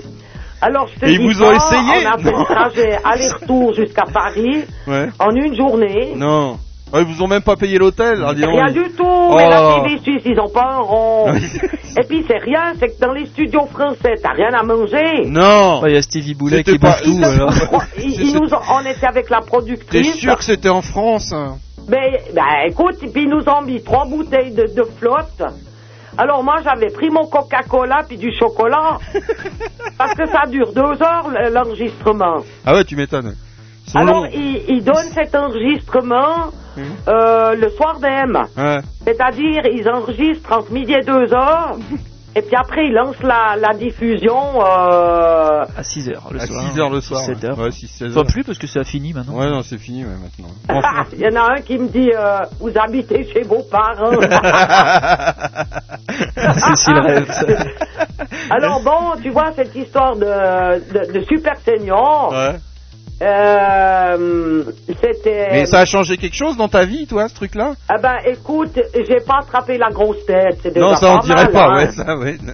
Alors, 0.61 0.87
je 0.93 0.99
te 0.99 1.05
Et 1.07 1.13
ils 1.13 1.17
dis 1.19 1.25
vous 1.25 1.41
ont 1.43 1.51
essayé? 1.51 2.05
On 2.05 2.11
a 2.13 2.17
fait 2.19 2.31
Non. 2.31 2.39
le 2.39 2.45
trajet 2.45 2.97
aller-retour 3.03 3.73
jusqu'à 3.73 4.03
Paris 4.13 4.63
Ouais. 4.87 5.09
en 5.19 5.31
une 5.31 5.55
journée. 5.55 6.13
Non. 6.15 6.57
Ah, 6.93 6.99
ils 6.99 7.05
vous 7.05 7.23
ont 7.23 7.27
même 7.27 7.41
pas 7.41 7.55
payé 7.55 7.77
l'hôtel 7.79 8.19
donc. 8.19 8.35
Rien 8.35 8.69
du 8.71 8.83
tout, 8.91 9.03
Oh 9.07 9.33
mais 9.37 9.47
la 9.49 9.79
TV 9.81 9.97
suisse, 9.99 10.23
ils 10.25 10.37
ont 10.41 10.49
pas 10.49 10.73
un 10.73 10.79
rond. 10.81 11.33
Et 11.97 12.03
puis 12.07 12.23
c'est 12.27 12.37
rien, 12.37 12.73
c'est 12.77 12.89
que 12.89 12.99
dans 12.99 13.13
les 13.13 13.25
studios 13.27 13.65
français, 13.67 14.15
t'as 14.21 14.33
rien 14.33 14.49
à 14.53 14.61
manger. 14.61 15.25
Non. 15.25 15.79
Ouais, 15.81 15.91
Il 15.91 15.95
y 15.95 15.97
a 15.97 16.01
Stevie 16.01 16.35
Boulet 16.35 16.63
qui 16.65 16.77
pas- 16.77 16.89
mange 16.89 17.01
tout. 17.03 17.23
alors. 17.23 17.53
Ils- 17.97 18.21
ils 18.21 18.33
nous 18.33 18.53
ont- 18.53 18.59
on 18.73 18.81
était 18.81 19.07
avec 19.07 19.29
la 19.29 19.39
T'es 19.39 19.45
productrice. 19.47 20.15
sûr 20.17 20.37
que 20.37 20.43
c'était 20.43 20.69
en 20.69 20.81
France 20.81 21.31
hein 21.33 21.55
Mais 21.91 22.23
ben, 22.33 22.43
écoute, 22.69 22.95
et 23.03 23.07
puis 23.09 23.23
ils 23.23 23.29
nous 23.29 23.47
ont 23.49 23.61
mis 23.61 23.83
trois 23.83 24.05
bouteilles 24.05 24.53
de, 24.53 24.63
de 24.63 24.83
flotte. 24.97 25.43
Alors 26.17 26.43
moi 26.43 26.55
j'avais 26.63 26.87
pris 26.91 27.09
mon 27.09 27.25
Coca-Cola 27.27 28.03
puis 28.07 28.17
du 28.17 28.31
chocolat 28.37 28.97
parce 29.97 30.13
que 30.13 30.25
ça 30.27 30.45
dure 30.47 30.73
deux 30.73 30.81
heures 31.03 31.29
le- 31.29 31.53
l'enregistrement. 31.53 32.37
Ah 32.65 32.73
ouais 32.73 32.83
tu 32.85 32.95
m'étonnes. 32.95 33.35
Alors 33.93 34.25
ils, 34.27 34.63
ils 34.69 34.83
donnent 34.83 35.11
cet 35.13 35.35
enregistrement 35.35 36.51
Mhm. 36.77 36.83
euh, 37.09 37.53
le 37.55 37.69
soir 37.71 37.99
même. 37.99 38.37
Ouais. 38.57 38.79
C'est-à-dire, 39.05 39.63
ils 39.65 39.85
enregistrent 39.89 40.53
entre 40.53 40.71
midi 40.71 40.93
et 40.93 41.01
deux 41.01 41.33
heures, 41.33 41.75
et 42.35 42.41
puis 42.41 42.55
après, 42.55 42.85
ils 42.87 42.93
lancent 42.93 43.21
la, 43.23 43.55
la 43.57 43.73
diffusion. 43.73 44.61
Euh... 44.61 45.65
À 45.75 45.81
6h 45.81 46.13
le 46.31 46.41
À 46.41 46.47
soir. 46.47 46.63
6 46.71 46.79
heures 46.79 46.89
le 46.89 47.01
soir. 47.01 47.21
7 47.21 47.37
ouais. 47.37 47.45
heures. 47.49 47.59
Ouais, 47.59 47.71
6 47.71 47.87
16 47.87 48.13
Pas 48.13 48.23
plus 48.23 48.43
parce 48.43 48.57
que 48.57 48.67
ça 48.67 48.79
a 48.81 48.83
fini 48.83 49.13
maintenant. 49.13 49.35
Ouais 49.37 49.49
non 49.49 49.61
c'est 49.63 49.77
fini 49.77 50.05
ouais, 50.05 50.11
maintenant. 50.21 50.53
Enfin. 50.69 51.05
Il 51.13 51.19
y 51.19 51.27
en 51.27 51.35
a 51.35 51.53
un 51.57 51.61
qui 51.61 51.77
me 51.77 51.87
dit 51.87 52.11
euh, 52.15 52.39
Vous 52.59 52.71
habitez 52.77 53.27
chez 53.33 53.41
vos 53.41 53.63
parents. 53.63 54.11
C'est 56.75 56.91
le 56.93 57.01
rêve. 57.01 57.31
ça. 57.31 57.45
Alors, 58.49 58.81
bon, 58.83 59.21
tu 59.21 59.29
vois, 59.29 59.51
cette 59.55 59.75
histoire 59.75 60.15
de, 60.15 60.25
de, 60.25 61.13
de 61.13 61.25
Super 61.25 61.55
Senior, 61.59 62.31
Ouais. 62.31 62.55
Euh, 63.21 64.63
c'était. 65.01 65.49
Mais 65.51 65.65
ça 65.65 65.79
a 65.79 65.85
changé 65.85 66.17
quelque 66.17 66.35
chose 66.35 66.57
dans 66.57 66.67
ta 66.67 66.85
vie 66.85 67.05
toi 67.05 67.27
ce 67.27 67.35
truc 67.35 67.55
là 67.55 67.73
Ah 67.87 67.97
ben, 67.97 68.17
écoute, 68.25 68.79
j'ai 68.95 69.19
pas 69.25 69.39
attrapé 69.41 69.77
la 69.77 69.89
grosse 69.91 70.25
tête. 70.25 70.57
c'est 70.63 70.73
déjà 70.73 70.85
Non 70.85 70.95
ça 70.95 71.15
on 71.15 71.19
dirait 71.19 71.43
mal, 71.43 71.51
pas 71.51 71.65
hein. 71.65 71.75
ouais 71.75 71.91
ça 71.91 72.17
ouais. 72.17 72.37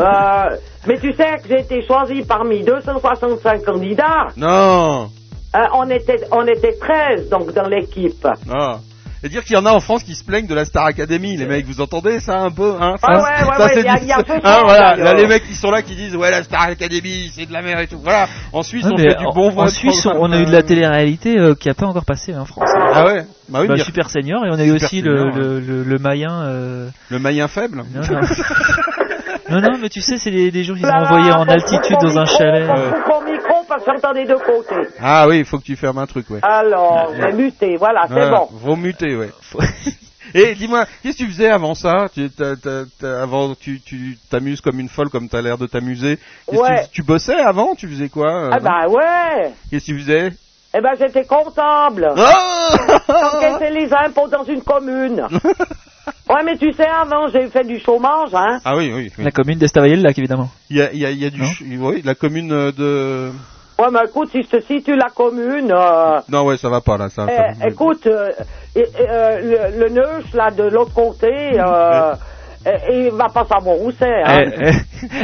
Euh, 0.00 0.56
mais 0.88 0.98
tu 0.98 1.12
sais 1.12 1.36
que 1.40 1.48
j'ai 1.48 1.60
été 1.60 1.86
choisi 1.86 2.22
parmi 2.22 2.64
265 2.64 3.64
candidats. 3.64 4.26
Non. 4.36 5.08
Euh, 5.54 5.58
on 5.74 5.88
était 5.88 6.20
on 6.32 6.44
était 6.48 6.72
13 6.72 7.28
donc 7.28 7.52
dans 7.52 7.68
l'équipe. 7.68 8.26
Ah. 8.52 8.78
Et 9.24 9.30
dire 9.30 9.42
qu'il 9.42 9.54
y 9.56 9.58
en 9.58 9.64
a 9.64 9.70
en 9.72 9.80
France 9.80 10.02
qui 10.04 10.14
se 10.14 10.22
plaignent 10.22 10.46
de 10.46 10.54
la 10.54 10.66
Star 10.66 10.84
Academy, 10.84 11.34
les 11.38 11.46
mecs, 11.46 11.64
vous 11.64 11.80
entendez 11.80 12.20
ça 12.20 12.40
un 12.40 12.50
peu, 12.50 12.74
hein 12.78 12.94
Ah 13.02 13.16
ouais, 13.16 13.22
ouais, 13.22 13.56
ça, 13.56 13.64
ouais, 13.66 13.82
y 13.82 13.88
a- 13.88 14.02
y 14.04 14.12
a 14.12 14.18
hein, 14.44 14.62
voilà, 14.66 14.96
là 14.96 15.14
les 15.14 15.26
mecs 15.26 15.46
qui 15.46 15.54
sont 15.54 15.70
là 15.70 15.80
qui 15.80 15.94
disent 15.96 16.14
ouais 16.14 16.30
la 16.30 16.42
Star 16.44 16.60
Academy 16.64 17.32
c'est 17.34 17.46
de 17.46 17.52
la 17.54 17.62
merde 17.62 17.80
et 17.80 17.86
tout. 17.86 17.98
Voilà. 18.02 18.28
En 18.52 18.62
Suisse 18.62 18.84
Ouais, 18.84 18.90
on 18.92 18.98
fait 18.98 19.14
du 19.18 19.24
bon 19.34 19.50
en 19.58 19.68
Suisse, 19.68 20.06
on 20.06 20.30
a 20.30 20.38
eu 20.38 20.44
de 20.44 20.52
la 20.52 20.62
télé-réalité 20.62 21.38
euh, 21.38 21.54
qui 21.54 21.70
a 21.70 21.74
pas 21.74 21.86
encore 21.86 22.04
passé 22.04 22.36
en 22.36 22.44
France. 22.44 22.68
Ah 22.92 23.06
ouais. 23.06 23.24
Bah 23.48 23.60
oui, 23.62 23.68
Bah, 23.68 23.78
Super 23.78 24.10
Senior 24.10 24.44
et 24.44 24.50
on 24.50 24.58
a 24.58 24.64
eu 24.64 24.72
aussi 24.72 25.00
Senior, 25.00 25.14
le, 25.14 25.24
ouais. 25.24 25.32
le, 25.34 25.60
le, 25.60 25.82
le 25.84 25.98
Mayen. 25.98 26.42
euh, 26.44 26.88
le 27.08 27.18
maillien 27.18 27.48
faible. 27.48 27.78
Non, 27.94 28.00
non. 28.02 28.20
non, 29.50 29.60
non, 29.60 29.78
mais 29.80 29.88
tu 29.88 30.00
sais, 30.00 30.16
c'est 30.18 30.30
les, 30.30 30.50
les 30.50 30.64
gens 30.64 30.74
qui 30.74 30.80
sont 30.82 30.88
envoyés 30.88 31.32
en 31.32 31.46
altitude 31.48 31.96
dans 32.00 32.16
un 32.18 32.22
micro, 32.24 32.38
chalet. 32.38 32.68
Ouais. 33.78 34.14
des 34.14 34.26
deux 34.26 34.38
côtés. 34.38 34.88
Ah 35.00 35.26
oui, 35.28 35.38
il 35.38 35.44
faut 35.44 35.58
que 35.58 35.64
tu 35.64 35.76
fermes 35.76 35.98
un 35.98 36.06
truc, 36.06 36.28
ouais. 36.30 36.40
Alors, 36.42 37.12
j'ai 37.16 37.32
muté, 37.32 37.76
voilà, 37.76 38.02
c'est 38.08 38.14
Voilà, 38.14 38.30
bon. 38.30 38.48
Faut 38.62 38.76
muter, 38.76 39.16
ouais. 39.16 39.30
Et 40.34 40.54
dis-moi, 40.54 40.86
qu'est-ce 41.02 41.18
que 41.18 41.24
tu 41.24 41.30
faisais 41.30 41.48
avant 41.48 41.74
ça 41.74 42.06
tu, 42.12 42.28
Avant, 43.02 43.54
tu 43.54 43.80
tu 43.80 44.18
t'amuses 44.30 44.60
comme 44.60 44.80
une 44.80 44.88
folle, 44.88 45.08
comme 45.10 45.28
t'as 45.28 45.42
l'air 45.42 45.58
de 45.58 45.66
t'amuser. 45.66 46.18
Ouais. 46.48 46.84
Tu, 46.86 46.90
tu 46.90 47.02
bossais 47.02 47.38
avant 47.38 47.74
Tu 47.74 47.86
faisais 47.88 48.08
quoi 48.08 48.46
euh, 48.46 48.50
Ah 48.52 48.58
bah 48.58 48.88
ouais 48.88 49.52
Qu'est-ce 49.70 49.86
que 49.86 49.92
tu 49.92 49.98
faisais 50.00 50.32
Eh 50.74 50.80
ben 50.80 50.92
j'étais 50.98 51.24
comptable. 51.24 52.12
Oh 53.06 53.06
J'encaissais 53.06 53.70
les 53.70 53.92
impôts 53.92 54.28
dans 54.28 54.44
une 54.44 54.62
commune. 54.62 55.28
Ouais, 56.28 56.42
mais 56.44 56.56
tu 56.56 56.72
sais, 56.72 56.86
avant, 56.86 57.28
j'ai 57.28 57.48
fait 57.48 57.64
du 57.64 57.78
chômage, 57.78 58.34
hein. 58.34 58.58
Ah 58.64 58.76
oui, 58.76 58.90
oui. 58.94 59.12
oui. 59.16 59.24
La 59.24 59.30
commune 59.30 59.58
d'Estavayer-le-Lac, 59.58 60.18
évidemment. 60.18 60.50
Il 60.70 60.76
y 60.78 60.82
a, 60.82 60.92
il 60.92 60.98
y 60.98 61.06
a, 61.06 61.10
il 61.10 61.18
y 61.18 61.26
a 61.26 61.30
du, 61.30 61.42
oui, 61.78 62.02
la 62.02 62.14
commune 62.14 62.48
de. 62.48 63.30
Ouais, 63.78 63.90
mais 63.90 64.00
écoute, 64.04 64.30
si 64.30 64.42
je 64.42 64.48
te 64.48 64.62
situe 64.66 64.94
la 64.96 65.10
commune, 65.10 65.72
euh, 65.72 66.20
Non, 66.28 66.44
ouais, 66.46 66.56
ça 66.56 66.68
va 66.68 66.80
pas 66.80 66.96
là, 66.96 67.08
ça. 67.08 67.26
eh, 67.28 67.36
ça- 67.60 67.68
écoute, 67.68 68.06
euh, 68.06 68.32
euh, 68.76 69.70
le, 69.72 69.88
le 69.88 70.36
là, 70.36 70.50
de 70.52 70.62
l'autre 70.64 70.94
côté, 70.94 71.58
euh, 72.66 72.70
eh, 72.90 73.06
il 73.06 73.10
va 73.12 73.28
pas 73.28 73.44
savoir 73.44 73.78
où 73.80 73.90
c'est, 73.98 74.22
hein. 74.24 74.44
Eh, 74.60 74.68
eh, 74.68 74.72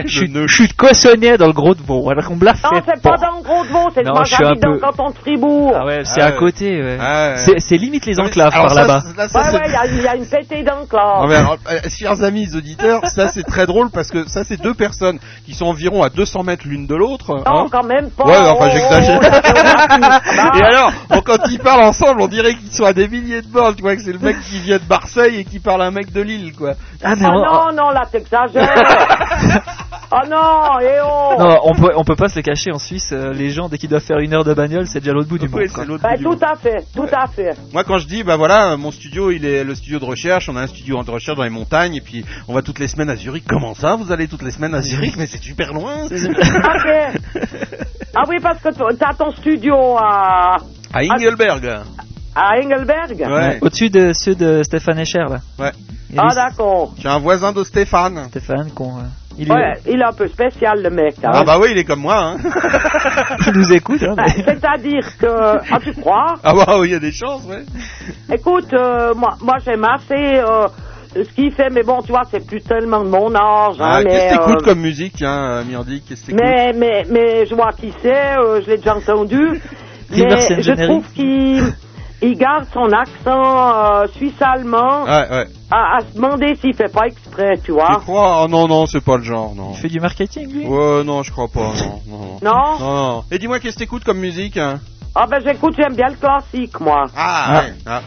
je 0.06 0.18
suis- 0.18 0.32
je 0.46 0.54
suis 0.54 0.68
de 0.68 0.72
Cossonay 0.74 1.36
dans 1.38 1.46
le 1.46 1.52
Gros 1.52 1.74
de 1.74 1.82
Vaud. 1.82 2.10
Alors 2.10 2.24
qu'on 2.26 2.36
me 2.36 2.44
l'a 2.44 2.54
fait. 2.54 2.68
Non, 2.72 2.80
c'est 2.86 3.02
pas 3.02 3.16
dans 3.16 3.36
le 3.38 3.42
Gros 3.42 3.64
de 3.64 3.68
Vaud, 3.68 3.88
c'est 3.94 4.06
un 4.06 4.24
j'habite 4.24 4.62
dans 4.62 4.68
peu- 4.68 4.74
le 4.74 4.80
canton 4.80 5.10
de 5.10 5.14
Fribourg. 5.16 5.72
Ah 5.74 5.84
ouais, 5.86 6.02
c'est 6.04 6.20
Ah 6.20 6.26
à 6.26 6.30
ouais. 6.30 6.36
côté. 6.36 6.82
ouais. 6.82 6.98
Ah 7.00 7.34
ouais. 7.46 7.58
C'est- 7.60 7.76
limite 7.76 8.04
les 8.06 8.20
enclaves 8.20 8.52
par 8.52 8.74
là-bas. 8.74 9.02
là, 9.16 9.26
Ouais, 9.34 9.40
ouais, 9.40 9.62
il 9.66 9.72
y 9.72 9.76
a- 9.76 9.86
il 9.86 10.02
y, 10.02 10.06
a 10.08 10.16
une 10.16 10.26
pétée 10.26 10.62
d'enclave. 10.62 11.22
Non, 11.22 11.26
mais 11.28 11.36
alors, 11.36 11.56
euh, 11.70 11.78
chers 11.88 12.22
amis 12.22 12.54
auditeurs, 12.54 13.00
ça 13.06 13.28
c'est 13.28 13.42
très 13.44 13.66
drôle 13.66 13.90
parce 13.90 14.10
que 14.10 14.28
ça 14.28 14.44
c'est 14.44 14.60
deux 14.60 14.74
personnes 14.74 15.18
qui 15.46 15.54
sont 15.54 15.66
environ 15.66 16.02
à 16.02 16.10
200 16.10 16.42
mètres 16.42 16.64
l'une 16.66 16.86
de 16.86 16.94
l'autre. 16.94 17.34
Non, 17.36 17.42
hein. 17.64 17.66
quand 17.70 17.84
même 17.84 18.10
pas. 18.10 18.24
Ouais, 18.24 18.36
enfin 18.36 18.66
Oh, 18.66 18.70
j'exagère. 18.72 19.20
oh, 19.22 19.26
oh, 19.32 20.58
Et 20.58 20.62
alors, 20.62 20.92
bon, 21.08 21.20
quand 21.24 21.38
ils 21.50 21.58
parlent 21.58 21.82
ensemble, 21.84 22.20
on 22.22 22.28
dirait 22.28 22.54
qu'ils 22.54 22.72
sont 22.72 22.84
à 22.84 22.92
des 22.92 23.08
milliers 23.08 23.42
de 23.42 23.46
bornes, 23.48 23.74
tu 23.74 23.82
vois, 23.82 23.96
que 23.96 24.02
c'est 24.02 24.12
le 24.12 24.18
mec 24.18 24.36
qui 24.42 24.58
vient 24.58 24.76
de 24.78 24.88
Marseille 24.88 25.36
et 25.40 25.44
qui 25.44 25.58
parle 25.58 25.82
à 25.82 25.86
un 25.86 25.90
mec 25.90 26.12
de 26.12 26.20
Lille, 26.20 26.52
quoi. 26.56 26.72
Ah, 27.02 27.14
mais 27.16 27.26
non, 27.34 27.72
non, 27.72 27.90
là 27.90 28.02
t'exagères. 28.10 28.68
oh 30.12 30.26
non, 30.28 30.80
et 30.80 30.98
oh. 31.04 31.34
non, 31.38 31.58
on 31.64 31.74
peut, 31.74 31.92
on 31.96 32.04
peut 32.04 32.16
pas 32.16 32.28
se 32.28 32.36
le 32.36 32.42
cacher 32.42 32.72
en 32.72 32.78
Suisse. 32.78 33.10
euh, 33.12 33.32
les 33.32 33.50
gens, 33.50 33.68
dès 33.68 33.78
qu'ils 33.78 33.88
doivent 33.88 34.02
faire 34.02 34.18
une 34.18 34.32
heure 34.34 34.44
de 34.44 34.54
bagnole, 34.54 34.86
c'est 34.86 35.00
déjà 35.00 35.12
l'autre 35.12 35.28
bout 35.28 35.38
du 35.38 35.46
Oui, 35.46 35.52
monde. 35.62 35.68
quoi. 35.72 35.82
c'est 35.84 35.88
l'autre 35.88 36.02
Bah, 36.02 36.10
bout 36.12 36.16
du 36.18 36.24
tout 36.24 36.30
monde. 36.30 36.44
à 36.44 36.54
fait, 36.56 36.84
tout 36.94 37.06
à 37.12 37.26
fait. 37.26 37.56
Moi, 37.72 37.84
quand 37.84 37.98
je 37.98 38.06
dis, 38.06 38.22
bah 38.22 38.36
voilà, 38.36 38.76
mon 38.76 38.90
studio, 38.90 39.30
il 39.30 39.44
est 39.44 39.64
le 39.64 39.74
studio 39.74 39.98
de 39.98 40.04
recherche, 40.04 40.48
on 40.48 40.56
a 40.56 40.62
un 40.62 40.66
studio 40.66 41.02
de 41.02 41.10
recherche 41.10 41.36
dans 41.36 41.44
les 41.44 41.50
montagnes, 41.50 41.94
et 41.96 42.00
puis 42.00 42.24
on 42.48 42.54
va 42.54 42.62
toutes 42.62 42.78
les 42.78 42.88
semaines 42.88 43.10
à 43.10 43.16
Zurich. 43.16 43.44
Comment 43.48 43.74
ça, 43.74 43.96
vous 43.96 44.10
allez 44.12 44.28
toutes 44.28 44.42
les 44.42 44.50
semaines 44.50 44.74
à 44.74 44.82
Zurich? 44.82 45.16
Mais 45.16 45.26
c'est 45.26 45.42
super 45.42 45.72
loin. 45.72 46.04
Ok. 46.06 46.12
Ah 48.12 48.22
oui, 48.28 48.38
parce 48.42 48.60
que 48.60 48.70
tu- 48.70 48.96
t'as 48.98 49.14
ton 49.14 49.30
studio 49.30 49.76
à, 49.96 50.56
À 50.92 50.98
Engelberg. 51.14 51.64
à 51.64 51.82
Engelberg. 52.36 53.18
Ouais. 53.28 53.58
Au-dessus 53.60 53.90
de 53.90 54.12
ceux 54.12 54.34
de 54.34 54.62
Stéphane 54.62 54.98
Echer, 54.98 55.18
là. 55.28 55.38
Ouais. 55.58 55.72
Ah 56.18 56.34
d'accord. 56.34 56.92
J'ai 56.98 57.08
un 57.08 57.18
voisin 57.18 57.52
de 57.52 57.62
Stéphane. 57.64 58.24
Stéphane, 58.30 58.70
qu'on, 58.72 58.98
euh, 58.98 59.02
il, 59.38 59.50
Ouais, 59.50 59.74
il 59.88 60.00
est 60.00 60.04
un 60.04 60.12
peu 60.12 60.26
spécial 60.28 60.82
le 60.82 60.90
mec. 60.90 61.14
hein. 61.22 61.30
Ah 61.32 61.44
bah 61.44 61.58
oui, 61.60 61.68
il 61.72 61.78
est 61.78 61.84
comme 61.84 62.00
moi. 62.00 62.16
Hein. 62.18 62.36
il 63.46 63.52
nous 63.52 63.72
écoute. 63.72 64.02
Hein, 64.02 64.14
mais- 64.16 64.44
C'est-à-dire 64.44 65.16
que, 65.18 65.26
ah 65.28 65.78
tu 65.82 65.92
crois? 65.94 66.34
Ah 66.42 66.52
bah 66.54 66.78
oui, 66.80 66.88
il 66.88 66.92
y 66.92 66.96
a 66.96 66.98
des 66.98 67.12
chances, 67.12 67.44
ouais. 67.46 67.64
Écoute, 68.32 68.72
euh, 68.72 69.14
moi, 69.14 69.36
moi 69.40 69.54
j'aime 69.64 69.84
assez 69.84 70.14
euh, 70.40 70.66
ce 71.14 71.32
qu'il 71.34 71.52
fait, 71.52 71.70
mais 71.70 71.82
bon, 71.84 72.02
tu 72.02 72.10
vois, 72.10 72.22
c'est 72.30 72.44
plus 72.44 72.60
tellement 72.60 73.04
de 73.04 73.08
mon 73.08 73.32
âge. 73.34 73.76
hein, 73.78 73.84
Ah, 73.98 74.00
mais, 74.04 74.10
Qu'est-ce 74.10 74.34
que 74.34 74.38
t'écoutes 74.46 74.62
euh, 74.62 74.64
comme 74.64 74.80
musique, 74.80 75.12
tiens, 75.16 75.44
euh, 75.58 75.64
Myrdi 75.64 76.02
Qu'est-ce 76.08 76.22
que 76.22 76.26
t'écoutes? 76.32 76.42
mais, 76.44 76.72
mais, 76.72 77.04
mais 77.10 77.46
je 77.46 77.54
vois 77.54 77.70
qui 77.72 77.92
c'est, 78.02 78.36
euh, 78.36 78.60
je 78.62 78.70
l'ai 78.70 78.76
déjà 78.78 78.96
entendu. 78.96 79.60
Mais 80.10 80.60
je 80.60 80.72
trouve 80.86 81.04
qu'il 81.12 81.62
il 82.22 82.36
garde 82.36 82.66
son 82.72 82.90
accent 82.92 83.74
euh, 84.02 84.06
suisse-allemand 84.16 85.04
Ouais, 85.04 85.28
ouais. 85.30 85.46
à, 85.70 85.96
à 85.96 86.00
se 86.00 86.14
demander 86.14 86.54
s'il 86.56 86.74
fait 86.74 86.92
pas 86.92 87.06
exprès, 87.06 87.56
tu 87.56 87.66
Tu 87.66 87.72
vois. 87.72 87.96
crois? 88.02 88.44
Oh 88.44 88.48
non, 88.48 88.68
non, 88.68 88.86
c'est 88.86 89.04
pas 89.04 89.16
le 89.16 89.22
genre, 89.22 89.54
non. 89.54 89.70
Il 89.72 89.76
fait 89.76 89.88
du 89.88 90.00
marketing, 90.00 90.52
lui? 90.52 90.66
Ouais, 90.66 91.04
non, 91.04 91.22
je 91.22 91.30
crois 91.32 91.48
pas, 91.48 91.60
non. 91.60 92.00
Non, 92.06 92.38
Non? 92.42 92.78
Non. 92.78 92.78
non. 93.14 93.24
Et 93.30 93.38
dis-moi, 93.38 93.58
qu'est-ce 93.60 93.74
que 93.74 93.80
t'écoutes 93.80 94.04
comme 94.04 94.18
musique 94.18 94.56
hein? 94.56 94.80
Ah 95.14 95.26
ben 95.26 95.40
j'écoute, 95.44 95.74
j'aime 95.76 95.96
bien 95.96 96.06
le 96.08 96.14
classique, 96.14 96.78
moi. 96.78 97.06
Ah, 97.16 97.44
Ah. 97.48 97.60
ouais. 97.62 97.74
Ah, 97.86 98.00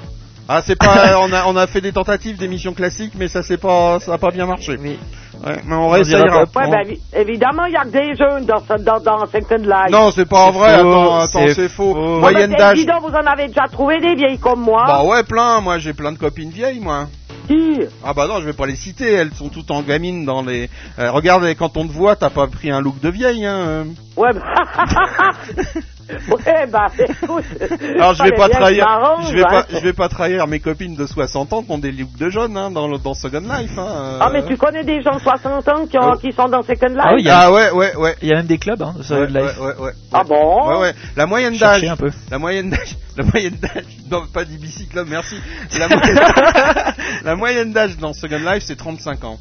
Ah, 0.49 0.61
c'est 0.61 0.75
pas. 0.77 1.17
on, 1.19 1.31
a, 1.31 1.45
on 1.47 1.55
a 1.55 1.67
fait 1.67 1.81
des 1.81 1.91
tentatives 1.93 2.37
d'émissions 2.37 2.73
classiques, 2.73 3.13
mais 3.17 3.27
ça 3.27 3.43
c'est 3.43 3.57
pas, 3.57 3.99
ça 3.99 4.13
a 4.13 4.17
pas 4.17 4.31
bien 4.31 4.45
marché. 4.45 4.77
Oui. 4.79 4.99
Ouais, 5.45 5.57
mais 5.65 5.75
on 5.75 5.89
réessayera. 5.89 6.41
Ouais, 6.43 6.45
ben, 6.69 6.81
évi- 6.85 6.99
évidemment, 7.13 7.65
il 7.65 7.73
y 7.73 7.77
a 7.77 7.83
que 7.83 7.89
des 7.89 8.15
jeunes 8.15 8.45
dans, 8.45 8.59
ce- 8.59 8.81
dans, 8.81 8.99
dans 8.99 9.25
Second 9.25 9.57
Life. 9.57 9.91
Non, 9.91 10.11
c'est 10.11 10.27
pas 10.27 10.51
vrai. 10.51 10.79
faux, 10.79 10.89
Attends, 10.91 11.15
attends, 11.19 11.27
c'est 11.47 11.53
c'est 11.53 11.69
faux. 11.69 11.93
faux. 11.93 12.19
Moyenne 12.19 12.51
d'âge. 12.53 12.77
Dis 12.77 12.85
donc, 12.85 13.01
vous 13.01 13.09
en 13.15 13.25
avez 13.25 13.47
déjà 13.47 13.67
trouvé 13.71 13.99
des 13.99 14.15
vieilles 14.15 14.39
comme 14.39 14.61
moi. 14.61 14.83
Bah 14.85 15.03
ouais, 15.03 15.23
plein. 15.23 15.59
Moi, 15.61 15.79
j'ai 15.79 15.93
plein 15.93 16.11
de 16.11 16.17
copines 16.17 16.49
vieilles, 16.51 16.79
moi. 16.79 17.07
Qui? 17.47 17.81
Ah 18.05 18.13
bah 18.13 18.25
non, 18.27 18.39
je 18.39 18.45
vais 18.45 18.53
pas 18.53 18.65
les 18.67 18.75
citer. 18.77 19.11
Elles 19.11 19.33
sont 19.33 19.49
toutes 19.49 19.69
en 19.71 19.81
gamine 19.81 20.23
dans 20.23 20.43
les. 20.43 20.69
Euh, 20.97 21.11
regarde, 21.11 21.45
quand 21.59 21.75
on 21.75 21.85
te 21.87 21.91
voit, 21.91 22.15
t'as 22.15 22.29
pas 22.29 22.47
pris 22.47 22.71
un 22.71 22.79
look 22.79 23.01
de 23.01 23.09
vieille, 23.09 23.45
hein. 23.45 23.55
euh. 23.57 23.83
Ouais, 24.15 24.29
bah... 24.33 24.41
ouais, 26.09 26.67
bah, 26.71 26.87
écoute. 26.97 27.43
Alors 27.95 28.13
je 28.13 28.23
vais 28.23 28.31
pas 28.31 28.49
trahir, 28.49 28.87
je 29.29 29.33
vais 29.35 29.41
hein. 29.41 29.47
pas, 29.49 29.65
je 29.71 29.77
vais 29.83 29.93
pas 29.93 30.09
trahir 30.09 30.47
mes 30.47 30.59
copines 30.59 30.95
de 30.95 31.05
60 31.05 31.53
ans 31.53 31.63
qui 31.63 31.71
ont 31.71 31.77
des 31.77 31.91
looks 31.91 32.17
de 32.17 32.29
jeunes 32.29 32.57
hein, 32.57 32.71
dans 32.71 32.87
le- 32.87 32.97
dans 32.97 33.13
Second 33.13 33.39
Life. 33.41 33.71
Hein, 33.77 33.87
euh. 33.89 34.17
Ah, 34.21 34.29
mais 34.31 34.45
tu 34.45 34.57
connais 34.57 34.83
des 34.83 35.01
gens 35.01 35.15
de 35.15 35.21
60 35.21 35.67
ans 35.69 35.85
qui, 35.87 35.97
ont- 35.97 36.11
Oh. 36.13 36.17
qui 36.17 36.31
sont 36.31 36.47
dans 36.47 36.61
Second 36.63 36.87
Life 36.87 36.99
Ah 37.01 37.13
oui, 37.15 37.21
il 37.21 37.25
y 37.25 37.29
a- 37.29 37.39
Ah 37.39 37.51
ouais, 37.51 37.71
ouais, 37.71 37.95
ouais. 37.95 38.15
Il 38.21 38.27
y 38.29 38.31
a 38.33 38.35
même 38.37 38.45
des 38.45 38.57
clubs, 38.57 38.81
hein, 38.81 38.93
de 38.97 39.03
Second 39.03 39.21
Ouais, 39.21 39.27
Life. 39.41 39.59
ouais, 39.59 39.65
ouais, 39.67 39.79
ouais. 39.85 39.91
Ah 40.11 40.23
bon? 40.23 40.67
Ouais, 40.69 40.79
ouais. 40.81 40.93
La 41.15 41.25
moyenne 41.25 41.57
d'âge, 41.57 41.83
un 41.83 41.95
peu. 41.95 42.09
la 42.31 42.37
moyenne 42.39 42.69
d'âge, 42.69 42.95
la 43.17 43.23
moyenne 43.23 43.57
d'âge, 43.61 43.83
non 44.11 44.23
pas 44.33 44.45
du 44.45 44.57
bicycle, 44.57 45.03
merci. 45.07 45.35
La 45.77 45.87
moyenne, 45.87 46.19
la 47.23 47.35
moyenne 47.35 47.71
d'âge 47.73 47.97
dans 47.97 48.13
Second 48.13 48.39
Life 48.39 48.63
c'est 48.65 48.75
35 48.77 49.23
ans. 49.23 49.37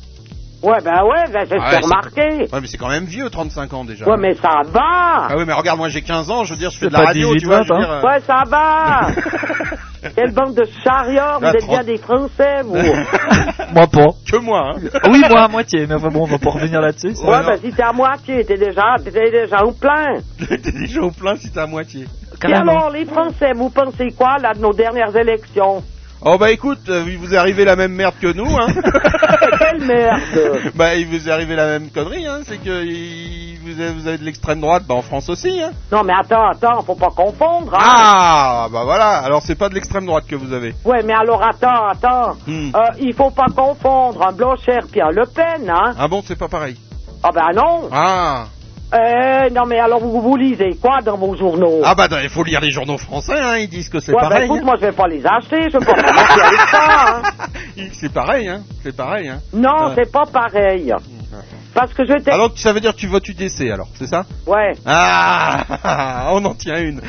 Ouais, 0.62 0.78
ben 0.84 1.02
ouais, 1.04 1.24
ben, 1.32 1.44
j'ai 1.50 1.56
Ah 1.60 1.64
ouais, 1.64 1.70
fait 1.70 1.76
c'est- 1.76 1.84
remarquer. 1.84 2.52
Ouais, 2.52 2.60
mais 2.60 2.66
c'est 2.68 2.78
quand 2.78 2.88
même 2.88 3.04
vieux 3.04 3.28
35 3.30 3.72
ans 3.74 3.84
déjà. 3.84 4.06
Ouais, 4.08 4.16
mais 4.18 4.34
ça 4.34 4.60
va. 4.66 4.80
Ah 5.28 5.34
oui, 5.36 5.44
mais 5.46 5.52
regarde, 5.52 5.78
moi 5.78 5.88
j'ai 5.88 6.02
15 6.02 6.30
ans, 6.30 6.44
je 6.44 6.52
veux 6.54 6.58
dire, 6.58 6.70
je 6.70 6.78
fais 6.78 6.86
C'est 6.86 6.92
de 6.92 6.96
la 6.98 7.04
radio, 7.06 7.28
18, 7.34 7.40
tu 7.40 7.46
vois, 7.46 7.62
je 7.62 7.68
veux 7.72 7.80
20, 7.80 7.80
dire. 7.80 7.90
euh, 7.90 8.02
Ouais, 8.02 8.20
ça 8.20 8.42
va. 8.46 9.00
Quelle 10.16 10.32
bande 10.32 10.54
de 10.54 10.64
chariots, 10.84 11.38
vous 11.40 11.46
Ah, 11.46 11.52
êtes 11.54 11.66
bien 11.66 11.76
30. 11.78 11.86
des 11.86 11.96
Français, 11.98 12.62
vous. 12.64 12.74
Moi 13.74 13.86
pas. 13.86 14.06
Que 14.30 14.36
moi, 14.38 14.72
hein. 14.76 14.80
Oui, 15.10 15.22
moi 15.30 15.42
à 15.44 15.48
moitié, 15.48 15.86
mais 15.86 15.94
enfin 15.94 16.08
bon, 16.08 16.22
on 16.22 16.26
va 16.26 16.38
pas 16.38 16.50
revenir 16.50 16.80
là-dessus. 16.80 17.14
Ouais, 17.24 17.30
Ouais, 17.30 17.46
ben 17.46 17.58
si 17.62 17.70
t'es 17.72 17.82
à 17.82 17.92
moitié, 17.92 18.44
t'es 18.44 18.56
déjà, 18.58 18.96
t'es 19.02 19.10
déjà 19.10 19.64
au 19.64 19.72
plein. 19.72 20.18
T'es 20.38 20.58
déjà 20.72 21.00
au 21.02 21.10
plein 21.10 21.36
si 21.36 21.50
t'es 21.50 21.60
à 21.60 21.66
moitié. 21.66 22.06
Et 22.48 22.52
alors, 22.52 22.90
les 22.90 23.04
Français, 23.06 23.52
vous 23.54 23.70
pensez 23.70 24.08
quoi, 24.18 24.38
là, 24.38 24.52
de 24.54 24.58
nos 24.60 24.72
dernières 24.72 25.14
élections? 25.16 25.82
Oh 26.24 26.38
bah 26.38 26.52
écoute, 26.52 26.88
euh, 26.88 27.04
il 27.08 27.18
vous 27.18 27.34
est 27.34 27.36
arrivé 27.36 27.64
la 27.64 27.74
même 27.74 27.92
merde 27.92 28.14
que 28.20 28.32
nous, 28.32 28.46
hein. 28.56 28.66
Quelle 29.58 29.84
merde 29.84 30.20
bah 30.76 30.94
il 30.94 31.06
vous 31.08 31.28
est 31.28 31.32
arrivé 31.32 31.56
la 31.56 31.66
même 31.66 31.90
connerie, 31.90 32.26
hein. 32.26 32.40
C'est 32.46 32.58
que 32.58 32.84
il- 32.84 33.58
vous, 33.64 33.80
avez, 33.80 33.92
vous 33.92 34.06
avez 34.06 34.18
de 34.18 34.24
l'extrême 34.24 34.60
droite, 34.60 34.84
bah 34.88 34.94
en 34.94 35.02
France 35.02 35.28
aussi, 35.28 35.60
hein. 35.60 35.70
Non, 35.90 36.02
mais 36.04 36.12
attends, 36.12 36.46
attends, 36.48 36.82
faut 36.82 36.94
pas 36.94 37.10
confondre, 37.10 37.74
hein. 37.74 37.78
Ah 37.80 38.68
bah 38.72 38.82
voilà. 38.84 39.18
Alors 39.18 39.42
c'est 39.42 39.54
pas 39.56 39.68
de 39.68 39.74
l'extrême 39.74 40.06
droite 40.06 40.24
que 40.28 40.36
vous 40.36 40.52
avez. 40.52 40.74
Ouais, 40.84 41.02
mais 41.04 41.12
alors, 41.12 41.42
attends, 41.42 41.86
attends. 41.88 42.36
Hmm. 42.46 42.70
Euh, 42.74 42.80
il 43.00 43.14
faut 43.14 43.30
pas 43.30 43.46
confondre 43.54 44.24
un 44.26 44.32
Blocher 44.32 44.78
puis 44.90 45.00
un 45.00 45.10
Le 45.10 45.24
Pen, 45.26 45.68
hein. 45.68 45.94
Ah 45.98 46.06
bon, 46.08 46.22
c'est 46.24 46.38
pas 46.38 46.48
pareil. 46.48 46.76
Ah 47.24 47.30
ben 47.34 47.50
non. 47.54 47.88
Ah. 47.92 48.44
Euh, 48.94 49.48
non, 49.50 49.62
mais 49.66 49.78
alors, 49.78 50.00
vous, 50.00 50.20
vous 50.20 50.36
lisez 50.36 50.76
quoi 50.80 51.00
dans 51.02 51.16
vos 51.16 51.36
journaux? 51.36 51.80
Ah 51.84 51.94
bah 51.94 52.08
il 52.22 52.28
faut 52.28 52.44
lire 52.44 52.60
les 52.60 52.70
journaux 52.70 52.98
français, 52.98 53.38
hein. 53.40 53.56
Ils 53.58 53.68
disent 53.68 53.88
que 53.88 54.00
c'est 54.00 54.12
Ouais, 54.12 54.22
ben 54.22 54.28
pareil. 54.28 54.44
écoute, 54.46 54.62
moi, 54.64 54.74
je 54.80 54.86
vais 54.86 54.92
pas 54.92 55.06
les 55.08 55.24
acheter, 55.24 55.70
je 55.70 55.78
vais 55.78 55.84
pas 55.84 55.94
m'acheter 55.96 56.40
avec 56.42 56.60
ça, 56.70 56.84
hein. 56.84 57.22
hein. 57.24 57.82
c'est 57.92 58.12
pareil, 58.12 58.48
hein. 58.48 58.62
C'est 58.82 58.96
pareil, 58.96 59.28
hein. 59.28 59.40
Non, 59.52 59.88
Ouais. 59.88 59.92
c'est 59.96 60.12
pas 60.12 60.24
pareil. 60.26 60.92
Parce 61.74 61.94
que 61.94 62.04
je. 62.04 62.12
Alors 62.30 62.52
ça 62.54 62.74
veut 62.74 62.80
dire 62.80 62.92
que 62.92 62.98
tu 62.98 63.06
votes 63.06 63.26
UDC 63.26 63.70
alors, 63.72 63.88
c'est 63.94 64.06
ça? 64.06 64.26
Ouais. 64.46 64.72
Ah, 64.84 66.28
on 66.32 66.44
en 66.44 66.54
tient 66.54 66.76
une. 66.78 66.96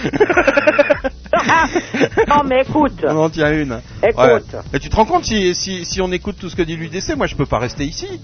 non, 2.30 2.44
mais 2.46 2.62
écoute. 2.62 3.04
On 3.06 3.26
en 3.26 3.30
tient 3.30 3.52
une. 3.52 3.82
Écoute. 4.02 4.18
Ouais. 4.18 4.40
Et 4.74 4.80
tu 4.80 4.88
te 4.90 4.96
rends 4.96 5.04
compte 5.06 5.26
si, 5.26 5.54
si, 5.54 5.84
si 5.84 6.02
on 6.02 6.10
écoute 6.14 6.38
tout 6.40 6.48
ce 6.50 6.56
que 6.56 6.62
dit 6.62 6.78
l'UDC, 6.78 7.18
moi 7.18 7.28
je 7.28 7.36
peux 7.36 7.46
pas 7.46 7.60
rester 7.60 7.84
ici. 7.84 8.22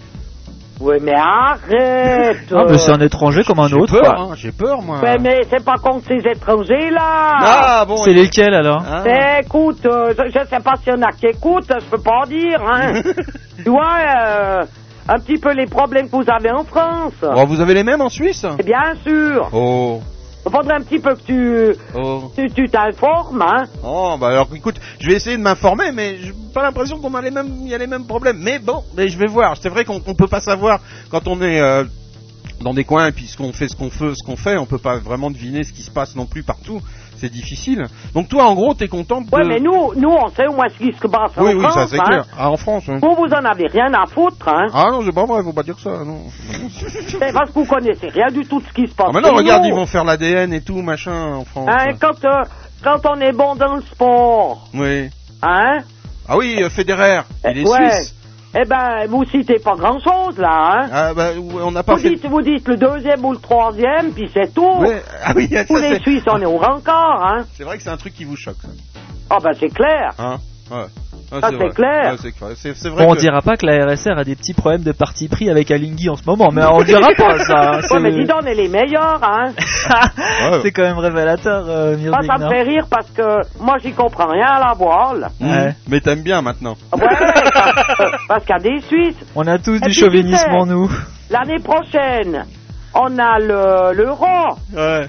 Oui, 0.81 0.95
mais 1.01 1.13
arrête. 1.13 2.37
Ah, 2.53 2.63
mais 2.69 2.77
c'est 2.77 2.91
un 2.93 3.01
étranger 3.01 3.43
comme 3.45 3.59
un 3.59 3.67
J'ai 3.67 3.75
autre. 3.75 3.99
peur, 3.99 4.15
quoi. 4.15 4.23
hein, 4.31 4.35
j'ai 4.35 4.51
peur 4.53 4.81
moi. 4.81 4.99
Ouais, 5.01 5.17
mais 5.19 5.41
c'est 5.49 5.63
pas 5.63 5.75
contre 5.75 6.05
ces 6.07 6.25
étrangers-là. 6.29 7.01
Ah 7.41 7.85
bon. 7.87 7.97
C'est 7.97 8.13
lesquels 8.13 8.53
alors 8.53 8.81
Ah. 8.89 9.01
Mais 9.03 9.41
écoute, 9.45 9.85
euh, 9.85 10.13
je, 10.17 10.27
je 10.39 10.45
sais 10.47 10.59
pas 10.63 10.75
s'il 10.81 10.93
y 10.93 10.95
en 10.95 11.01
a 11.01 11.11
qui 11.11 11.27
écoutent, 11.27 11.71
je 11.79 11.85
peux 11.85 12.01
pas 12.01 12.21
en 12.23 12.25
dire, 12.27 12.61
hein. 12.65 13.01
tu 13.63 13.69
vois, 13.69 13.97
euh, 14.07 14.61
un 15.09 15.19
petit 15.19 15.37
peu 15.37 15.51
les 15.53 15.65
problèmes 15.65 16.09
que 16.09 16.15
vous 16.15 16.29
avez 16.31 16.51
en 16.51 16.63
France. 16.63 17.13
Bon, 17.21 17.45
vous 17.45 17.59
avez 17.59 17.73
les 17.73 17.83
mêmes 17.83 18.01
en 18.01 18.09
Suisse? 18.09 18.45
Bien 18.63 18.93
sûr. 19.05 19.49
Oh. 19.51 19.99
Faudrait 20.43 20.75
un 20.75 20.81
petit 20.81 20.99
peu 20.99 21.15
que 21.15 21.21
tu 21.73 21.79
Oh. 21.95 22.31
tu 22.35 22.49
tu 22.51 22.69
t'informes, 22.69 23.41
hein. 23.41 23.65
Oh, 23.83 24.15
bah 24.19 24.29
alors 24.29 24.49
écoute, 24.55 24.79
je 24.99 25.07
vais 25.07 25.15
essayer 25.15 25.37
de 25.37 25.41
m'informer, 25.41 25.91
mais 25.91 26.17
j'ai 26.17 26.33
pas 26.53 26.63
l'impression 26.63 26.99
qu'on 26.99 27.13
a 27.13 27.21
les 27.21 27.29
mêmes, 27.31 27.53
il 27.61 27.67
y 27.67 27.75
a 27.75 27.77
les 27.77 27.87
mêmes 27.87 28.05
problèmes. 28.05 28.37
Mais 28.39 28.57
bon, 28.59 28.83
mais 28.95 29.09
je 29.09 29.17
vais 29.17 29.27
voir. 29.27 29.57
C'est 29.61 29.69
vrai 29.69 29.85
qu'on 29.85 29.99
qu'on 29.99 30.15
peut 30.15 30.27
pas 30.27 30.39
savoir 30.41 30.79
quand 31.09 31.27
on 31.27 31.41
est 31.41 31.59
euh, 31.59 31.83
dans 32.61 32.73
des 32.73 32.83
coins 32.83 33.07
et 33.07 33.11
puis 33.11 33.25
ce 33.27 33.37
qu'on 33.37 33.53
fait, 33.53 33.67
ce 33.67 33.75
qu'on 33.75 33.89
fait, 33.89 34.13
ce 34.15 34.25
qu'on 34.25 34.35
fait, 34.37 34.57
on 34.57 34.65
peut 34.65 34.77
pas 34.79 34.97
vraiment 34.97 35.29
deviner 35.29 35.63
ce 35.63 35.73
qui 35.73 35.81
se 35.83 35.91
passe 35.91 36.15
non 36.15 36.25
plus 36.25 36.43
partout. 36.43 36.81
C'est 37.19 37.29
difficile. 37.31 37.85
Donc 38.13 38.29
toi, 38.29 38.45
en 38.47 38.55
gros, 38.55 38.73
t'es 38.73 38.87
content 38.87 39.21
de. 39.21 39.27
Ouais, 39.35 39.43
mais 39.45 39.59
nous, 39.59 39.93
nous, 39.95 40.09
on 40.09 40.29
sait 40.29 40.47
au 40.47 40.53
moins 40.53 40.67
ce 40.69 40.77
qui 40.77 40.93
se 40.93 41.07
passe 41.07 41.37
en 41.37 41.43
oui, 41.43 41.53
oui, 41.53 41.59
France, 41.61 41.73
ça 41.73 41.87
c'est 41.87 41.99
hein. 41.99 42.03
clair. 42.05 42.25
Ah, 42.37 42.49
en 42.49 42.55
France. 42.57 42.83
hein. 42.87 42.99
Vous, 43.01 43.13
vous 43.15 43.33
en 43.33 43.43
avez 43.45 43.67
rien 43.67 43.93
à 43.93 44.05
foutre, 44.05 44.47
hein. 44.47 44.67
Ah 44.73 44.87
non, 44.91 45.01
c'est 45.05 45.11
pas 45.13 45.25
vrai, 45.25 45.43
faut 45.43 45.51
pas 45.53 45.63
dire 45.63 45.77
ça, 45.79 46.03
non. 46.05 46.21
C'est 46.69 47.33
parce 47.33 47.49
que 47.51 47.55
vous 47.59 47.65
connaissez 47.65 48.07
rien 48.07 48.27
du 48.31 48.45
tout 48.45 48.59
de 48.61 48.65
ce 48.65 48.73
qui 48.73 48.87
se 48.87 48.93
passe. 48.95 49.07
Ah, 49.09 49.13
maintenant, 49.13 49.31
chez 49.31 49.37
regarde, 49.37 49.63
nous. 49.63 49.69
ils 49.69 49.73
vont 49.75 49.85
faire 49.85 50.03
l'ADN 50.05 50.53
et 50.53 50.61
tout, 50.61 50.81
machin, 50.81 51.33
en 51.35 51.45
France. 51.45 51.69
Hein, 51.69 51.93
quand, 51.99 52.23
euh, 52.25 52.43
quand 52.83 52.99
on 53.09 53.19
est 53.19 53.33
bon 53.33 53.55
dans 53.55 53.75
le 53.75 53.81
sport, 53.81 54.69
Oui. 54.73 55.09
hein 55.41 55.79
Ah 56.27 56.37
oui, 56.37 56.57
euh, 56.61 56.69
Federer, 56.69 57.21
il 57.49 57.57
est 57.59 57.67
Ouais. 57.69 57.89
suisse. 57.91 58.15
Eh 58.55 58.65
ben, 58.65 59.05
vous 59.07 59.23
citez 59.25 59.59
pas 59.59 59.75
grand-chose, 59.75 60.37
là, 60.39 60.49
hein 60.83 60.89
Ah 60.91 61.13
ouais, 61.13 61.35
on 61.61 61.71
n'a 61.71 61.83
pas 61.83 61.93
vous, 61.93 61.99
fait. 62.01 62.09
dites, 62.09 62.25
vous 62.25 62.41
dites 62.41 62.67
le 62.67 62.77
deuxième 62.77 63.23
ou 63.23 63.31
le 63.33 63.37
troisième, 63.37 64.11
puis 64.11 64.27
c'est 64.33 64.51
tout. 64.53 64.79
Ouais. 64.79 65.03
Ah 65.23 65.33
oui, 65.35 65.47
ça, 65.47 65.65
Tous 65.65 65.77
les 65.77 65.99
Suisses, 65.99 66.23
on 66.27 66.41
est 66.41 66.45
au 66.47 66.57
rencard, 66.57 67.23
hein 67.23 67.45
C'est 67.53 67.63
vrai 67.63 67.77
que 67.77 67.83
c'est 67.83 67.91
un 67.91 67.97
truc 67.97 68.13
qui 68.15 68.23
vous 68.25 68.35
choque, 68.35 68.57
ça. 68.61 68.69
Ah 69.29 69.37
ben, 69.43 69.51
c'est 69.59 69.69
clair. 69.69 70.13
Hein 70.17 70.37
Ouais. 70.71 70.85
Ah, 71.31 71.37
Ah, 71.43 71.47
c'est 71.51 71.55
vrai. 71.57 71.69
clair. 71.69 72.11
Ouais, 72.11 72.17
c'est 72.21 72.31
clair. 72.31 72.49
C'est 72.55 72.75
c'est 72.75 72.89
vrai 72.89 73.05
Bon, 73.05 73.11
on 73.11 73.15
que... 73.15 73.19
dira 73.19 73.41
pas 73.41 73.55
que 73.55 73.65
la 73.65 73.85
RSR 73.85 74.17
a 74.17 74.23
des 74.23 74.35
petits 74.35 74.53
problèmes 74.53 74.81
de 74.83 74.91
parti 74.91 75.27
pris 75.27 75.49
avec 75.49 75.69
Alingui 75.69 76.09
en 76.09 76.15
ce 76.15 76.23
moment, 76.25 76.49
mais 76.51 76.63
on 76.71 76.81
dira 76.81 77.07
pas 77.17 77.37
ça. 77.39 77.71
Ouais, 77.93 77.99
mais 77.99 78.11
C'est- 78.11 78.17
dis 78.19 78.25
donc, 78.25 78.39
on 78.43 78.45
est 78.47 78.55
les 78.55 78.67
meilleurs, 78.67 79.19
hein 79.23 79.51
Ouais. 80.51 80.59
C'est 80.63 80.71
quand 80.71 80.81
même 80.83 80.97
révélateur, 80.97 81.65
euh, 81.67 81.97
Moi, 81.97 82.19
ça 82.25 82.37
me 82.37 82.49
fait 82.49 82.63
rire 82.63 82.87
parce 82.89 83.09
que 83.11 83.41
moi, 83.63 83.77
j'y 83.83 83.91
comprends 83.93 84.27
rien 84.31 84.45
à 84.47 84.59
la 84.69 84.73
voile. 84.73 85.29
Mmh. 85.39 85.51
Ouais. 85.51 85.75
Mais 85.87 85.99
t'aimes 86.01 86.23
bien 86.23 86.41
maintenant. 86.41 86.75
Ouais, 86.93 86.99
parce, 86.99 88.11
parce 88.27 88.45
qu'il 88.45 88.55
y 88.55 88.59
a 88.59 88.61
des 88.77 88.81
Suisses. 88.81 89.17
On 89.35 89.45
a 89.47 89.57
tous 89.59 89.77
Et 89.77 89.79
du 89.87 89.93
chauvinisme 89.93 90.49
en 90.51 90.65
nous. 90.65 90.89
L'année 91.29 91.59
prochaine, 91.63 92.45
on 92.95 93.19
a 93.19 93.37
le 93.39 93.93
l'euro. 93.95 94.25
Ouais. 94.75 95.07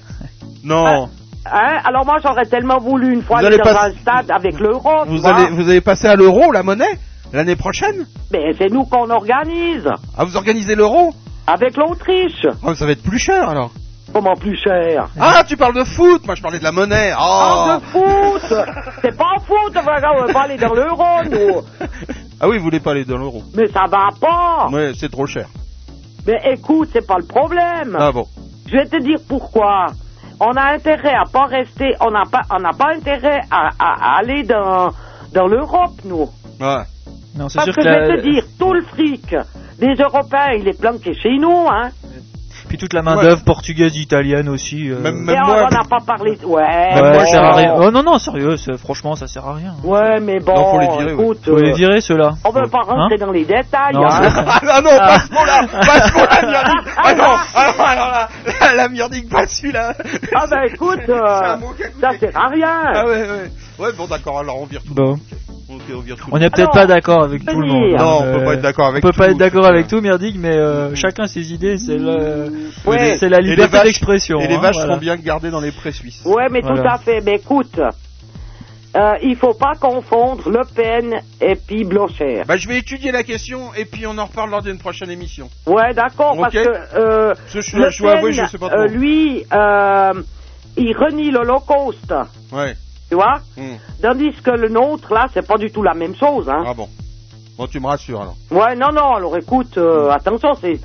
Non. 0.62 1.08
Hein? 1.47 1.78
Alors 1.84 2.05
moi, 2.05 2.16
j'aurais 2.22 2.47
tellement 2.47 2.78
voulu 2.78 3.12
une 3.14 3.22
fois 3.22 3.38
aller 3.38 3.57
dans 3.59 3.70
un 3.70 3.93
stade 3.93 4.30
avec 4.30 4.59
l'euro. 4.61 5.05
Vous 5.07 5.26
allez, 5.26 5.51
vous 5.55 5.68
allez 5.68 5.80
passer 5.80 6.07
à 6.07 6.14
l'euro, 6.14 6.53
la 6.53 6.62
monnaie, 6.62 6.99
l'année 7.32 7.57
prochaine? 7.57 8.07
Mais 8.32 8.53
c'est 8.59 8.68
nous 8.70 8.84
qu'on 8.84 9.09
organise. 9.11 9.88
Ah, 10.16 10.24
vous 10.24 10.36
organisez 10.36 10.74
l'euro? 10.74 11.12
Avec 11.47 11.76
l'Autriche. 11.76 12.47
Ah, 12.64 12.74
ça 12.74 12.84
va 12.86 12.93
être 12.93 13.03
plus 13.03 13.18
cher 13.18 13.49
alors. 13.49 13.70
Comment 14.12 14.34
plus 14.34 14.57
cher? 14.57 15.07
Ah, 15.20 15.45
tu 15.47 15.57
parles 15.57 15.74
de 15.74 15.84
foot 15.84 16.26
Moi, 16.26 16.34
je 16.34 16.43
parlais 16.43 16.59
de 16.59 16.64
la 16.64 16.72
monnaie. 16.72 17.12
Ah, 17.16 17.78
Oh. 17.78 17.78
de 17.78 17.84
foot 17.86 18.55
C'est 19.03 19.16
pas 19.16 19.26
en 19.36 19.41
foot, 19.41 19.72
on 19.76 19.82
va 19.82 20.01
on 20.16 20.26
va 20.26 20.32
pas 20.32 20.43
aller 20.43 20.57
dans 20.57 20.74
l'euro, 20.74 21.05
nous. 21.30 21.62
Ah 22.43 22.49
oui, 22.49 22.57
vous 22.57 22.64
voulez 22.64 22.80
pas 22.80 22.93
aller 22.93 23.05
dans 23.05 23.18
l'euro. 23.18 23.43
Mais 23.55 23.66
ça 23.68 23.82
va 23.86 24.09
pas. 24.18 24.68
Ouais, 24.72 24.93
c'est 24.99 25.11
trop 25.11 25.26
cher. 25.26 25.47
Mais 26.26 26.38
écoute, 26.55 26.88
c'est 26.93 27.07
pas 27.07 27.18
le 27.18 27.26
problème. 27.26 27.95
Ah 28.01 28.12
bon. 28.12 28.24
Je 28.66 28.76
vais 28.78 28.86
te 28.86 28.97
dire 29.03 29.18
pourquoi. 29.28 29.88
On 30.41 30.53
a 30.57 30.72
intérêt 30.74 31.14
à 31.14 31.24
pas 31.30 31.45
rester, 31.47 31.95
on 32.01 32.11
n'a 32.11 32.24
pas, 32.30 32.41
on 32.51 32.61
n'a 32.61 32.72
pas 32.72 32.95
intérêt 32.97 33.41
à, 33.51 33.68
à- 33.78 34.14
à 34.14 34.18
aller 34.20 34.43
dans, 34.45 34.88
dans 35.34 35.47
l'Europe, 35.47 35.93
nous. 36.05 36.28
Ouais. 36.61 36.82
Non, 37.36 37.49
c'est 37.49 37.57
Parce 37.59 37.66
sûr 37.66 37.74
que 37.74 37.80
que 37.82 37.88
je 37.88 37.88
vais 38.12 38.16
te 38.16 38.22
dire, 38.22 38.43
tout 38.59 38.72
le 38.72 38.82
fric 38.82 39.34
des 39.78 39.95
Européens, 40.03 40.53
il 40.59 40.66
est 40.68 40.78
planqué 40.80 41.12
chez 41.14 41.36
nous, 41.38 41.66
hein. 41.70 41.91
Puis 42.71 42.79
toute 42.79 42.93
la 42.95 43.03
main 43.03 43.21
d'œuvre 43.21 43.43
portugaise, 43.43 43.97
italienne 43.97 44.49
aussi. 44.49 44.89
euh, 44.91 45.01
Même, 45.01 45.16
Et 45.29 45.33
même 45.33 45.43
on 45.43 45.47
moi. 45.49 45.62
n'en 45.71 45.81
a 45.81 45.85
pas 45.85 45.99
parlé. 46.07 46.39
Ouais. 46.45 46.62
Ouais, 46.62 47.01
moi, 47.03 47.27
ça 47.27 47.27
sert 47.27 47.45
à 47.45 47.51
bon. 47.51 47.57
rien. 47.57 47.75
Oh 47.77 47.91
non, 47.91 48.03
non, 48.05 48.16
sérieux, 48.18 48.55
franchement, 48.79 49.16
ça 49.16 49.27
sert 49.27 49.45
à 49.45 49.55
rien. 49.55 49.75
Ouais, 49.83 50.21
mais 50.21 50.39
bon, 50.39 50.55
Non, 50.55 50.71
faut 50.71 50.79
les 50.79 50.87
virer, 50.87 51.05
ouais. 51.14 51.23
écoute, 51.25 51.41
Faut 51.45 51.57
les 51.57 51.71
euh, 51.73 51.75
virer, 51.75 52.01
ceux-là. 52.01 52.31
on 52.45 52.51
veut 52.53 52.68
pas 52.68 52.83
rentrer 52.87 53.18
dans 53.18 53.33
les 53.33 53.45
détails, 53.45 53.93
Non, 53.95 54.05
hein. 54.07 54.21
Ah 54.68 54.81
non, 54.81 54.91
pas 54.97 55.18
ce 55.18 55.33
mot-là 55.33 55.62
Pas 55.85 56.01
ce 56.09 56.12
mot-là, 56.14 56.47
Myrdic 56.49 56.93
Ah 56.97 57.14
non 57.14 57.25
Ah 57.57 57.73
non, 57.77 57.85
alors 57.85 58.11
là, 58.12 58.29
la, 58.61 58.75
la 58.75 58.89
Myrdic, 58.89 59.29
pas 59.29 59.47
celui-là 59.49 59.93
Ah 60.33 60.45
ben 60.49 60.62
écoute, 60.73 61.01
euh, 61.09 61.57
ça 62.01 62.11
sert 62.21 62.37
à 62.37 62.47
rien. 62.51 62.83
Ah 62.95 63.05
ouais, 63.05 63.23
ouais. 63.23 63.51
Ouais, 63.81 63.93
bon, 63.99 64.07
d'accord, 64.07 64.39
alors 64.39 64.61
on 64.62 64.66
vire 64.66 64.83
tout. 64.87 64.95
Bon. 64.95 65.16
On 65.73 66.14
tout. 66.16 66.39
N'est 66.39 66.51
peut-être 66.51 66.73
pas 66.73 66.87
d'accord 66.87 67.23
avec 67.23 67.45
tout 67.45 67.61
le 67.61 67.66
monde. 67.66 67.95
hein, 67.95 68.03
Non, 68.03 68.18
on 68.23 68.25
euh, 68.27 68.39
peut 68.39 68.45
pas 68.45 68.55
être 68.55 68.61
d'accord 68.62 68.87
avec 68.89 69.05
On 69.05 69.09
peut 69.09 69.16
pas 69.16 69.27
tout, 69.27 69.31
être 69.33 69.39
d'accord 69.39 69.66
avec 69.66 69.87
tout, 69.87 70.01
Mirdig, 70.01 70.37
mais 70.39 70.57
euh, 70.57 70.95
chacun 70.95 71.27
ses 71.27 71.53
idées, 71.53 71.77
c'est 71.79 71.97
le, 71.99 72.51
Ouais. 72.87 73.16
c'est 73.18 73.29
la 73.29 73.39
liberté 73.39 73.79
d'expression. 73.83 74.41
Et 74.41 74.49
les 74.49 74.55
hein, 74.55 74.61
vaches 74.61 74.77
voilà. 74.77 74.93
seront 74.95 75.01
bien 75.01 75.16
gardées 75.16 75.51
dans 75.51 75.61
les 75.61 75.71
prés 75.73 75.93
suisses. 75.93 76.23
Ouais, 76.25 76.47
mais 76.51 76.61
Voilà. 76.61 76.83
tout 76.83 76.89
à 76.89 76.99
fait. 76.99 77.21
Mais 77.21 77.37
écoute, 77.37 77.79
euh, 78.97 79.12
il 79.23 79.37
faut 79.37 79.55
pas 79.55 79.75
confondre 79.81 80.51
Le 80.51 80.62
Pen 80.75 81.21
et 81.41 81.55
puis 81.55 81.85
Blocher. 81.85 82.43
Bah, 82.47 82.57
je 82.57 82.66
vais 82.66 82.79
étudier 82.79 83.12
la 83.12 83.23
question 83.23 83.73
et 83.75 83.85
puis 83.85 84.07
on 84.07 84.18
en 84.18 84.27
reparle 84.27 84.51
lors 84.51 84.62
d'une 84.62 84.79
prochaine 84.79 85.11
émission. 85.11 85.49
Ouais, 85.66 85.95
d'accord, 85.95 86.37
parce 86.37 86.53
que 86.55 86.59
euh, 86.97 87.35
Ce- 87.47 87.77
Le 87.77 87.91
je 87.91 88.03
dois 88.03 88.12
avouer, 88.16 88.33
Pen, 88.35 88.45
je 88.47 88.51
sais 88.51 88.59
pas 88.59 88.68
trop. 88.68 88.79
euh, 88.81 88.87
lui, 88.89 89.45
euh, 89.53 90.12
il 90.77 90.97
renie 90.97 91.31
l'Holocauste, 91.31 92.12
Ouais. 92.53 92.75
Tu 93.11 93.16
vois 93.16 93.40
Hmm. 93.56 93.76
Tandis 94.00 94.32
que 94.42 94.50
le 94.52 94.68
nôtre, 94.68 95.12
là, 95.12 95.26
c'est 95.34 95.46
pas 95.46 95.58
du 95.58 95.70
tout 95.70 95.82
la 95.82 95.92
même 95.94 96.14
chose, 96.14 96.48
hein. 96.48 96.62
Ah 96.66 96.72
bon. 96.72 96.88
Bon, 97.58 97.66
tu 97.66 97.78
me 97.80 97.86
rassures 97.88 98.22
alors. 98.22 98.36
Ouais, 98.50 98.74
non, 98.76 98.92
non, 98.92 99.16
alors 99.16 99.36
écoute, 99.36 99.76
euh, 99.76 100.11
attention, 100.11 100.54
c'est... 100.58 100.80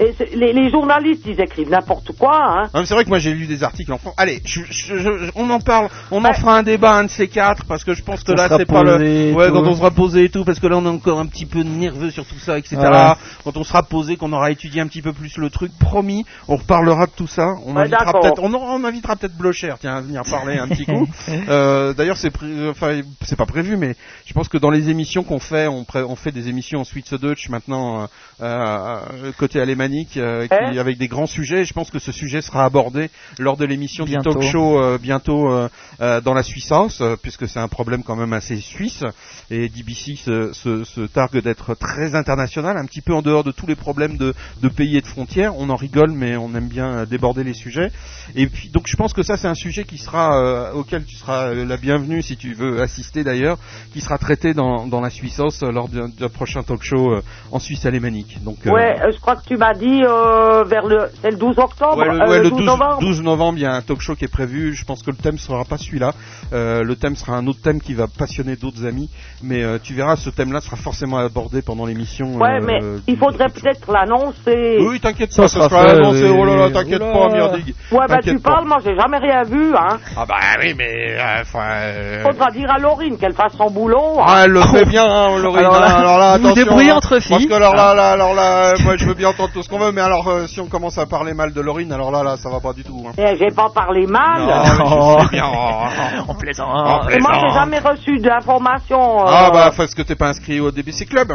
et 0.00 0.14
c'est- 0.16 0.34
les, 0.34 0.52
les 0.52 0.70
journalistes, 0.70 1.22
ils 1.26 1.40
écrivent 1.40 1.70
n'importe 1.70 2.12
quoi, 2.18 2.36
hein. 2.36 2.62
Non, 2.74 2.80
mais 2.80 2.86
c'est 2.86 2.94
vrai 2.94 3.04
que 3.04 3.08
moi 3.08 3.18
j'ai 3.18 3.32
lu 3.32 3.46
des 3.46 3.62
articles 3.62 3.92
en 3.92 3.98
France. 3.98 4.14
Allez, 4.16 4.40
je- 4.44 4.60
je- 4.70 4.96
je- 4.98 5.30
on 5.34 5.48
en 5.50 5.60
parle, 5.60 5.88
on 6.10 6.24
en 6.24 6.32
fera 6.32 6.56
un 6.58 6.62
débat, 6.62 6.94
un 6.94 7.04
de 7.04 7.10
ces 7.10 7.28
quatre, 7.28 7.64
parce 7.66 7.84
que 7.84 7.94
je 7.94 8.02
pense 8.02 8.22
que 8.22 8.32
On 8.32 8.34
là 8.36 8.48
c'est 8.56 8.66
pas 8.66 8.82
le. 8.82 9.32
Ouais, 9.34 9.48
quand 9.50 9.66
on 9.66 9.74
sera 9.76 9.90
posé 9.90 10.24
et 10.24 10.28
tout, 10.28 10.44
parce 10.44 10.58
que 10.60 10.66
là 10.66 10.76
on 10.78 10.84
est 10.84 10.88
encore 10.88 11.18
un 11.18 11.26
petit 11.26 11.46
peu 11.46 11.62
nerveux 11.62 12.10
sur 12.10 12.26
tout 12.26 12.38
ça, 12.38 12.58
etc. 12.58 12.76
Voilà. 12.76 13.18
Quand 13.44 13.56
on 13.56 13.64
sera 13.64 13.82
posé, 13.82 14.16
qu'on 14.16 14.32
aura 14.32 14.50
étudié 14.50 14.80
un 14.80 14.86
petit 14.86 15.02
peu 15.02 15.12
plus 15.12 15.36
le 15.38 15.50
truc, 15.50 15.72
promis, 15.78 16.24
on 16.48 16.56
reparlera 16.56 17.06
de 17.06 17.12
tout 17.16 17.26
ça. 17.26 17.54
On 17.64 17.74
Ouais, 17.76 17.82
invitera 17.82 18.12
peut-être, 18.20 18.42
on, 18.42 18.52
on 18.54 18.84
invitera 18.84 19.16
peut-être 19.16 19.36
Blocher, 19.36 19.74
tiens, 19.80 19.96
à 19.96 20.00
venir 20.00 20.22
parler 20.30 20.58
un 20.58 20.68
petit 20.68 20.84
coup. 20.86 21.06
Euh, 21.48 21.92
D'ailleurs, 21.94 22.16
c'est 22.16 22.30
pré- 22.30 22.68
enfin, 22.68 23.00
c'est 23.22 23.36
pas 23.36 23.46
prévu, 23.46 23.76
mais 23.76 23.94
je 24.24 24.32
pense 24.32 24.48
que 24.48 24.58
dans 24.58 24.70
les 24.70 24.88
émissions 24.90 25.22
qu'on 25.22 25.38
fait, 25.38 25.66
on, 25.66 25.84
pré- 25.84 26.02
on 26.02 26.16
fait 26.16 26.32
des 26.32 26.48
émissions 26.48 26.80
en 26.80 26.84
Suisse 26.84 27.12
Deutsch 27.12 27.48
maintenant 27.48 28.02
euh, 28.02 28.06
euh, 28.42 29.32
côté 29.38 29.60
alémanique, 29.80 30.16
euh, 30.16 30.46
qui- 30.46 30.54
Eh 30.72 30.78
avec 30.78 30.98
des 30.98 31.08
grands 31.08 31.26
sujets. 31.26 31.64
Je 31.64 31.72
pense 31.72 31.90
que 31.90 31.98
ce 31.98 32.12
sujet 32.12 32.40
sera 32.40 32.64
abordé 32.64 33.10
lors 33.38 33.56
de 33.56 33.64
l'émission 33.64 34.04
du 34.04 34.12
talk 34.22 34.42
show 34.50 34.78
euh, 34.80 34.98
bientôt 34.98 35.50
euh, 35.50 36.20
dans 36.22 36.34
la 36.34 36.42
Suissance, 36.42 37.02
puisque 37.22 37.48
c'est 37.48 37.58
un 37.58 37.68
problème 37.68 38.02
quand 38.02 38.16
même 38.16 38.32
assez 38.32 38.56
suisse. 38.56 39.02
Et 39.50 39.68
DBC 39.68 40.16
se, 40.16 40.52
se, 40.52 40.84
se 40.84 41.00
targue 41.02 41.42
d'être 41.42 41.74
très 41.74 42.14
international, 42.14 42.76
un 42.76 42.84
petit 42.86 43.00
peu 43.00 43.14
en 43.14 43.22
dehors 43.22 43.44
de 43.44 43.52
tous 43.52 43.66
les 43.66 43.74
problèmes 43.76 44.16
de, 44.16 44.34
de 44.62 44.68
pays 44.68 44.96
et 44.96 45.00
de 45.00 45.06
frontières. 45.06 45.56
On 45.56 45.70
en 45.70 45.76
rigole, 45.76 46.10
mais 46.12 46.36
on 46.36 46.54
aime 46.54 46.68
bien 46.68 47.04
déborder 47.04 47.44
les 47.44 47.54
sujets. 47.54 47.90
Et 48.34 48.46
puis 48.48 48.68
donc 48.70 48.86
je 48.86 48.96
pense 48.96 49.12
que 49.12 49.22
ça 49.22 49.36
c'est 49.36 49.48
un 49.48 49.54
sujet 49.54 49.84
qui 49.84 49.98
sera 49.98 50.74
auquel 50.74 51.04
tu 51.04 51.16
seras 51.16 51.52
la 51.54 51.76
bienvenue 51.76 52.22
si 52.22 52.36
tu 52.36 52.54
veux 52.54 52.80
assister 52.80 53.24
d'ailleurs, 53.24 53.58
qui 53.92 54.00
sera 54.00 54.18
traité 54.18 54.54
dans, 54.54 54.86
dans 54.86 55.00
la 55.00 55.10
Suissance 55.10 55.62
lors 55.62 55.88
d'un 55.88 56.28
prochain 56.28 56.62
talk 56.62 56.82
show 56.82 57.14
en 57.52 57.58
Suisse 57.58 57.86
alémanique. 57.86 58.42
Donc 58.42 58.58
Ouais, 58.66 58.96
je 59.12 59.18
crois 59.20 59.36
que 59.36 59.44
tu 59.46 59.56
m'as 59.56 59.65
dit 59.74 60.02
euh, 60.04 60.64
vers 60.64 60.86
le... 60.86 61.08
C'est 61.22 61.30
le 61.30 61.36
12 61.36 61.58
octobre 61.58 61.96
Ouais, 61.98 62.08
le, 62.08 62.20
euh, 62.20 62.28
ouais, 62.28 62.38
le 62.38 62.50
12 62.50 62.58
12, 62.58 62.66
novembre 62.66 62.98
12 63.00 63.22
novembre, 63.22 63.58
il 63.58 63.62
y 63.62 63.66
a 63.66 63.72
un 63.74 63.82
talk 63.82 64.00
show 64.00 64.14
qui 64.14 64.24
est 64.24 64.28
prévu. 64.32 64.74
Je 64.74 64.84
pense 64.84 65.02
que 65.02 65.10
le 65.10 65.16
thème 65.16 65.38
sera 65.38 65.64
pas 65.64 65.78
celui-là. 65.78 66.12
Euh, 66.52 66.82
le 66.82 66.96
thème 66.96 67.16
sera 67.16 67.36
un 67.36 67.46
autre 67.46 67.60
thème 67.62 67.80
qui 67.80 67.94
va 67.94 68.06
passionner 68.06 68.56
d'autres 68.56 68.84
amis. 68.86 69.10
Mais 69.42 69.62
euh, 69.62 69.78
tu 69.82 69.94
verras, 69.94 70.16
ce 70.16 70.30
thème-là 70.30 70.60
sera 70.60 70.76
forcément 70.76 71.18
abordé 71.18 71.62
pendant 71.62 71.86
l'émission. 71.86 72.36
Ouais, 72.36 72.58
euh, 72.60 72.64
mais 72.64 72.80
du- 72.80 73.02
il 73.08 73.18
faudrait 73.18 73.48
peut-être 73.48 73.90
l'annoncer. 73.90 74.78
Oui, 74.80 75.00
t'inquiète 75.00 75.32
Ça 75.32 75.42
pas, 75.42 75.48
ça 75.48 75.68
sera 75.68 75.82
annoncé. 75.90 76.28
Oh 76.28 76.44
là 76.44 76.56
là, 76.56 76.70
t'inquiète 76.70 77.02
Oula. 77.02 77.12
pas, 77.12 77.28
Mirdig. 77.34 77.74
Ouais, 77.92 78.06
bah 78.08 78.18
tu 78.22 78.38
pas. 78.38 78.50
parles, 78.50 78.66
moi 78.66 78.78
j'ai 78.84 78.94
jamais 78.96 79.18
rien 79.18 79.42
vu, 79.44 79.74
hein. 79.74 79.98
Ah 80.16 80.24
bah 80.26 80.36
oui, 80.60 80.74
mais 80.76 81.16
euh, 81.18 81.40
enfin. 81.42 81.64
euh, 81.72 82.22
Faudra 82.22 82.50
dire 82.50 82.70
à 82.70 82.78
Laurine 82.78 83.16
qu'elle 83.18 83.34
fasse 83.34 83.52
son 83.56 83.70
boulot. 83.70 84.18
hein. 84.20 84.24
Ah, 84.26 84.42
elle 84.44 84.50
le 84.52 84.62
fait 84.62 84.84
bien, 84.88 85.04
hein, 85.04 85.38
Laurine. 85.38 85.58
Alors 85.60 85.80
là, 85.80 85.86
hein, 85.96 86.00
alors 86.00 86.18
là, 86.18 86.36
vous 86.36 86.42
vous 86.42 86.48
attention, 86.48 86.64
débrouillez 86.64 86.92
entre 86.92 87.18
filles. 87.20 87.30
Parce 87.30 87.46
que 87.46 87.52
alors 87.54 87.74
là, 87.74 87.94
là, 87.94 88.10
alors 88.12 88.34
là, 88.34 88.70
euh, 88.70 88.74
moi 88.84 88.96
je 88.96 89.04
veux 89.06 89.14
bien 89.14 89.28
entendre 89.28 89.52
tout 89.56 89.62
ce 89.62 89.70
qu'on 89.70 89.78
veut, 89.78 89.90
mais 89.90 90.02
alors 90.02 90.28
euh, 90.28 90.46
si 90.46 90.60
on 90.60 90.66
commence 90.66 90.98
à 90.98 91.06
parler 91.06 91.32
mal 91.32 91.54
de 91.54 91.60
Laurine, 91.62 91.90
alors 91.90 92.10
là, 92.10 92.22
là, 92.22 92.36
ça 92.36 92.50
va 92.50 92.60
pas 92.60 92.74
du 92.74 92.84
tout. 92.84 93.06
Hein. 93.08 93.12
Eh, 93.16 93.36
j'ai 93.38 93.50
pas 93.54 93.70
parlé 93.74 94.06
mal. 94.06 94.42
Non, 94.42 94.46
mais 95.18 95.22
je 95.22 95.22
sais 95.22 95.28
bien. 95.32 95.44
oh, 95.50 95.56
oh, 95.56 95.86
oh. 96.18 96.24
On 96.28 96.34
plaisante. 96.34 96.68
En 96.68 97.08
Et 97.08 97.18
moi 97.20 97.32
j'ai 97.40 97.54
jamais 97.54 97.78
reçu 97.78 98.18
d'informations. 98.18 99.20
euh, 99.20 99.24
Ah 99.26 99.50
bah 99.50 99.70
parce 99.74 99.94
que 99.94 100.02
t'es 100.02 100.14
pas 100.14 100.28
inscrit 100.28 100.60
au 100.60 100.70
DBC 100.70 101.06
Club. 101.06 101.32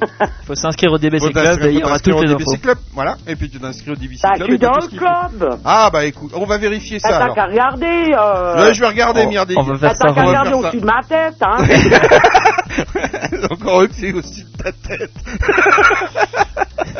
Faut 0.46 0.54
s'inscrire 0.54 0.92
au 0.92 0.98
DBC 0.98 1.32
Club 1.32 1.62
et 1.62 1.68
il 1.72 1.78
y 1.78 1.80
faut 1.80 1.86
aura 1.86 1.98
toutes 1.98 2.14
au 2.14 2.22
les 2.22 2.28
DBC 2.28 2.44
infos. 2.52 2.62
Club, 2.62 2.78
voilà. 2.92 3.16
Et 3.26 3.34
puis 3.36 3.48
tu 3.50 3.58
t'inscris 3.58 3.90
au 3.90 3.94
DBC 3.96 4.20
Bah, 4.22 4.34
Club. 4.36 4.50
et 4.50 4.58
t'as 4.58 4.66
dans 4.66 4.72
tout 4.74 4.78
le 4.78 4.82
ce 4.84 4.88
qu'il 4.90 4.98
faut. 5.00 5.04
club. 5.06 5.58
Ah 5.64 5.90
bah 5.92 6.04
écoute, 6.04 6.30
on 6.36 6.44
va 6.44 6.58
vérifier 6.58 6.98
Bah, 7.02 7.08
ça 7.08 7.18
T'as 7.18 7.24
alors. 7.24 7.34
qu'à 7.34 7.46
regarder. 7.46 8.12
Euh... 8.16 8.64
Ouais, 8.66 8.74
je 8.74 8.80
vais 8.80 8.88
regarder, 8.88 9.22
On- 9.24 9.28
Mirdig. 9.30 9.56
on 9.58 9.62
va 9.62 9.78
faire 9.78 9.96
ça. 9.96 10.04
T'as 10.08 10.12
qu'à 10.14 10.20
on 10.20 10.24
va 10.24 10.28
regarder 10.28 10.50
faire 10.50 10.60
ça. 10.60 10.68
au-dessus 10.68 10.80
de 10.80 10.86
ma 10.86 11.02
tête, 11.02 11.36
hein. 11.42 11.56
Encore 13.50 13.84
c'est 13.92 14.12
au-dessus 14.12 14.44
de 14.44 14.62
ta 14.62 14.72
tête. 14.72 15.10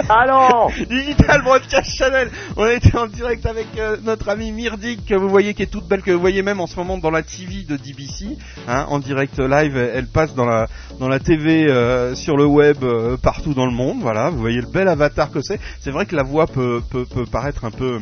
Alors, 0.08 0.70
Digital 0.88 1.42
Broadcast 1.42 1.96
Channel. 1.96 2.30
On 2.56 2.66
était 2.66 2.96
en 2.96 3.06
direct 3.06 3.46
avec 3.46 3.66
euh, 3.78 3.96
notre 4.02 4.28
amie 4.28 4.52
Mirdig 4.52 5.04
que 5.04 5.14
vous 5.14 5.28
voyez 5.28 5.54
qui 5.54 5.62
est 5.62 5.70
toute 5.70 5.86
belle, 5.88 6.02
que 6.02 6.10
vous 6.10 6.20
voyez 6.20 6.42
même 6.42 6.60
en 6.60 6.66
ce 6.66 6.76
moment 6.76 6.98
dans 6.98 7.10
la 7.10 7.22
TV 7.22 7.62
de 7.62 7.76
DBC, 7.76 8.36
hein, 8.68 8.86
en 8.88 8.98
direct 8.98 9.38
live. 9.38 9.76
Elle 9.76 10.06
passe 10.06 10.34
dans 10.34 10.44
la 10.44 10.66
dans 10.98 11.08
la 11.08 11.20
TV 11.20 11.66
euh, 11.68 12.14
sur 12.14 12.36
le 12.36 12.46
web 12.46 12.82
euh, 12.82 13.16
partout 13.16 13.54
dans 13.54 13.66
le 13.66 13.72
monde. 13.72 13.98
Voilà, 14.00 14.30
vous 14.30 14.38
voyez 14.38 14.60
le 14.60 14.68
bel 14.70 14.88
avatar 14.88 15.30
que 15.30 15.40
c'est. 15.40 15.60
C'est 15.80 15.90
vrai 15.90 16.06
que 16.06 16.16
la 16.16 16.22
voix 16.22 16.46
peut 16.46 16.82
peut, 16.90 17.06
peut 17.06 17.26
paraître 17.26 17.64
un 17.64 17.70
peu 17.70 18.00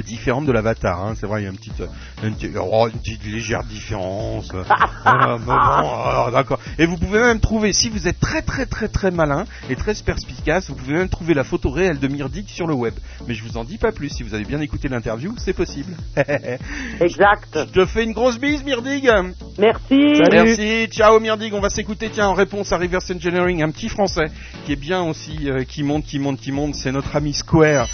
différente 0.00 0.46
de 0.46 0.52
l'avatar, 0.52 1.04
hein. 1.04 1.14
c'est 1.18 1.26
vrai, 1.26 1.42
il 1.42 1.44
y 1.44 1.46
a 1.46 1.50
une 1.50 1.56
petite, 1.56 1.82
une 2.22 2.34
petite, 2.34 2.56
oh, 2.58 2.88
une 2.88 2.98
petite 2.98 3.24
légère 3.24 3.64
différence. 3.64 4.50
Ah, 5.04 5.36
alors, 5.44 6.30
d'accord. 6.30 6.60
Et 6.78 6.86
vous 6.86 6.96
pouvez 6.96 7.18
même 7.18 7.40
trouver, 7.40 7.72
si 7.72 7.88
vous 7.88 8.06
êtes 8.06 8.20
très 8.20 8.40
très 8.40 8.66
très 8.66 8.86
très 8.86 9.10
malin 9.10 9.44
et 9.68 9.74
très 9.74 9.94
perspicace, 9.94 10.70
vous 10.70 10.76
pouvez 10.76 10.94
même 10.94 11.08
trouver 11.08 11.34
la 11.34 11.42
photo 11.42 11.70
réelle 11.70 11.98
de 11.98 12.06
Mirdig 12.06 12.46
sur 12.48 12.66
le 12.66 12.74
web. 12.74 12.94
Mais 13.26 13.34
je 13.34 13.42
vous 13.42 13.56
en 13.56 13.64
dis 13.64 13.78
pas 13.78 13.90
plus, 13.90 14.10
si 14.10 14.22
vous 14.22 14.34
avez 14.34 14.44
bien 14.44 14.60
écouté 14.60 14.88
l'interview, 14.88 15.34
c'est 15.38 15.52
possible. 15.52 15.92
exact. 17.00 17.58
je 17.58 17.72
te 17.72 17.84
fais 17.86 18.04
une 18.04 18.12
grosse 18.12 18.38
bise, 18.38 18.62
Mirdig. 18.64 19.10
Merci. 19.58 20.14
Salut. 20.14 20.30
Merci, 20.30 20.86
ciao 20.88 21.18
Mirdig, 21.18 21.52
on 21.52 21.60
va 21.60 21.70
s'écouter, 21.70 22.10
tiens, 22.10 22.28
en 22.28 22.34
réponse 22.34 22.72
à 22.72 22.78
Reverse 22.78 23.10
Engineering, 23.10 23.62
un 23.62 23.70
petit 23.70 23.88
français 23.88 24.26
qui 24.64 24.72
est 24.72 24.76
bien 24.76 25.02
aussi, 25.02 25.50
euh, 25.50 25.64
qui 25.64 25.82
monte, 25.82 26.04
qui 26.04 26.18
monte, 26.18 26.40
qui 26.40 26.52
monte, 26.52 26.74
c'est 26.74 26.92
notre 26.92 27.16
ami 27.16 27.34
Square. 27.34 27.88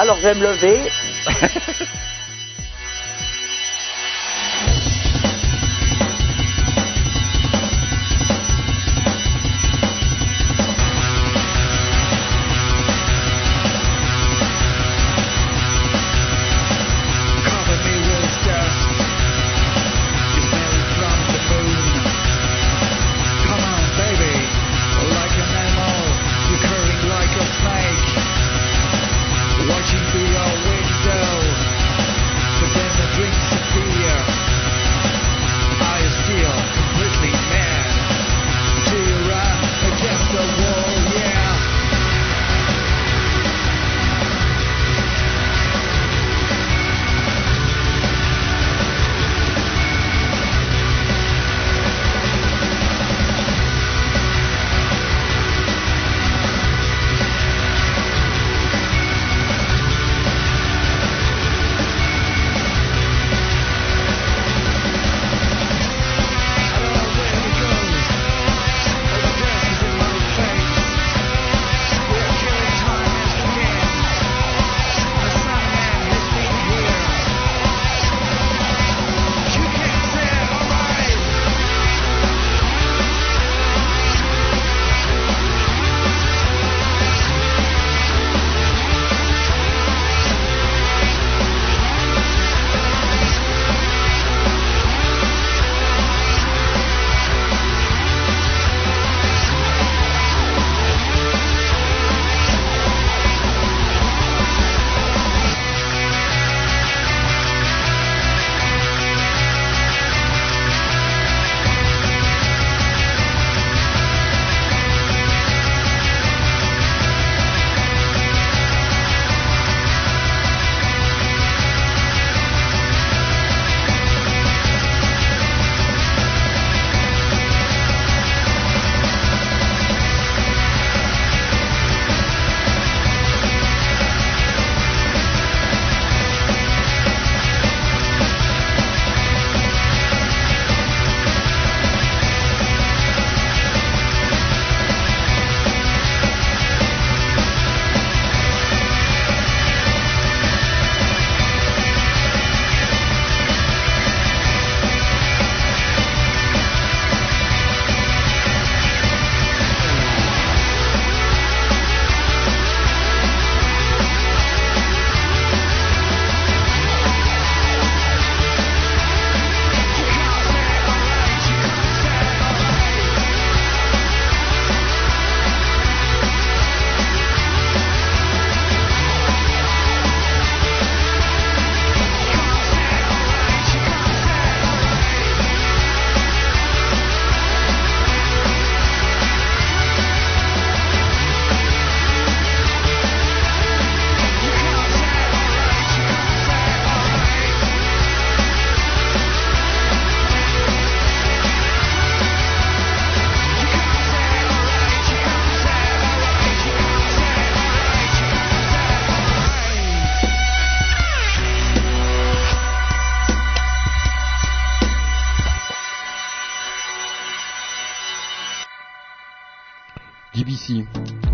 Alors, 0.00 0.16
je 0.18 0.22
vais 0.22 0.34
me 0.34 0.44
lever. 0.44 0.92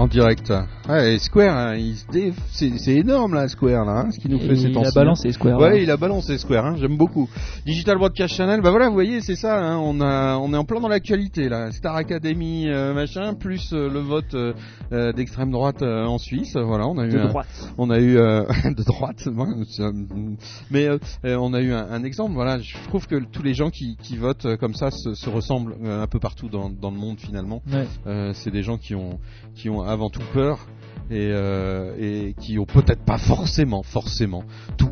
en 0.04 0.08
direct. 0.08 0.52
Ouais, 0.88 1.14
et 1.14 1.18
Square, 1.18 1.56
hein, 1.56 1.78
dé- 2.12 2.34
c'est 2.52 2.94
énorme 2.94 3.32
là, 3.34 3.48
Square 3.48 3.86
là, 3.86 4.04
hein, 4.06 4.10
ce 4.10 4.20
qu'il 4.20 4.30
nous 4.30 4.38
fait 4.38 4.54
ces 4.54 4.68
il 4.68 4.78
a 4.78 4.90
balancé 4.94 5.32
Square. 5.32 5.58
Ouais, 5.58 5.82
il 5.82 5.90
a 5.90 5.96
balancé 5.96 6.36
Square, 6.36 6.66
hein, 6.66 6.76
j'aime 6.78 6.96
beaucoup. 6.98 7.28
Digital 7.64 7.96
Broadcast 7.96 8.34
Channel, 8.34 8.60
bah 8.60 8.70
voilà, 8.70 8.88
vous 8.88 8.94
voyez, 8.94 9.20
c'est 9.22 9.34
ça, 9.36 9.58
hein, 9.64 9.78
on 9.78 10.00
a, 10.02 10.36
on 10.36 10.52
est 10.52 10.56
en 10.56 10.64
plein 10.64 10.80
dans 10.80 10.88
l'actualité 10.88 11.48
là. 11.48 11.70
Star 11.72 11.96
Academy, 11.96 12.68
euh, 12.68 12.92
machin, 12.92 13.32
plus 13.34 13.72
euh, 13.72 13.88
le 13.88 14.00
vote 14.00 14.34
euh, 14.34 15.12
d'extrême 15.14 15.50
droite 15.50 15.82
en 15.82 16.18
Suisse, 16.18 16.54
voilà, 16.56 16.86
on 16.86 16.98
a 16.98 17.06
eu 17.06 17.10
De 17.10 17.18
un- 17.18 17.28
droite. 17.28 17.72
on 17.78 17.88
a 17.90 17.98
eu 17.98 18.14
de 18.16 18.82
droite, 18.84 19.26
mais 20.70 20.88
on 21.24 21.54
a 21.54 21.60
eu 21.60 21.72
un, 21.72 21.86
un 21.90 22.04
exemple. 22.04 22.32
Voilà, 22.34 22.58
je 22.58 22.74
trouve 22.88 23.06
que 23.06 23.16
tous 23.16 23.42
les 23.42 23.54
gens 23.54 23.70
qui, 23.70 23.96
qui 24.02 24.16
votent 24.16 24.56
comme 24.58 24.74
ça 24.74 24.90
se, 24.90 25.14
se 25.14 25.30
ressemblent 25.30 25.76
un 25.86 26.06
peu 26.06 26.18
partout 26.18 26.48
dans, 26.48 26.68
dans 26.68 26.90
le 26.90 26.96
monde 26.98 27.18
finalement. 27.20 27.62
Ouais. 27.72 28.32
C'est 28.34 28.50
des 28.50 28.62
gens 28.62 28.76
qui 28.76 28.94
ont 28.94 29.18
qui 29.54 29.70
ont 29.70 29.82
avant 29.82 30.10
tout 30.10 30.22
peur 30.32 30.66
et, 31.10 31.30
euh, 31.32 31.94
et 31.98 32.34
qui 32.40 32.58
ont 32.58 32.66
peut-être 32.66 33.04
pas 33.04 33.18
forcément 33.18 33.82
forcément 33.82 34.44
tout 34.76 34.90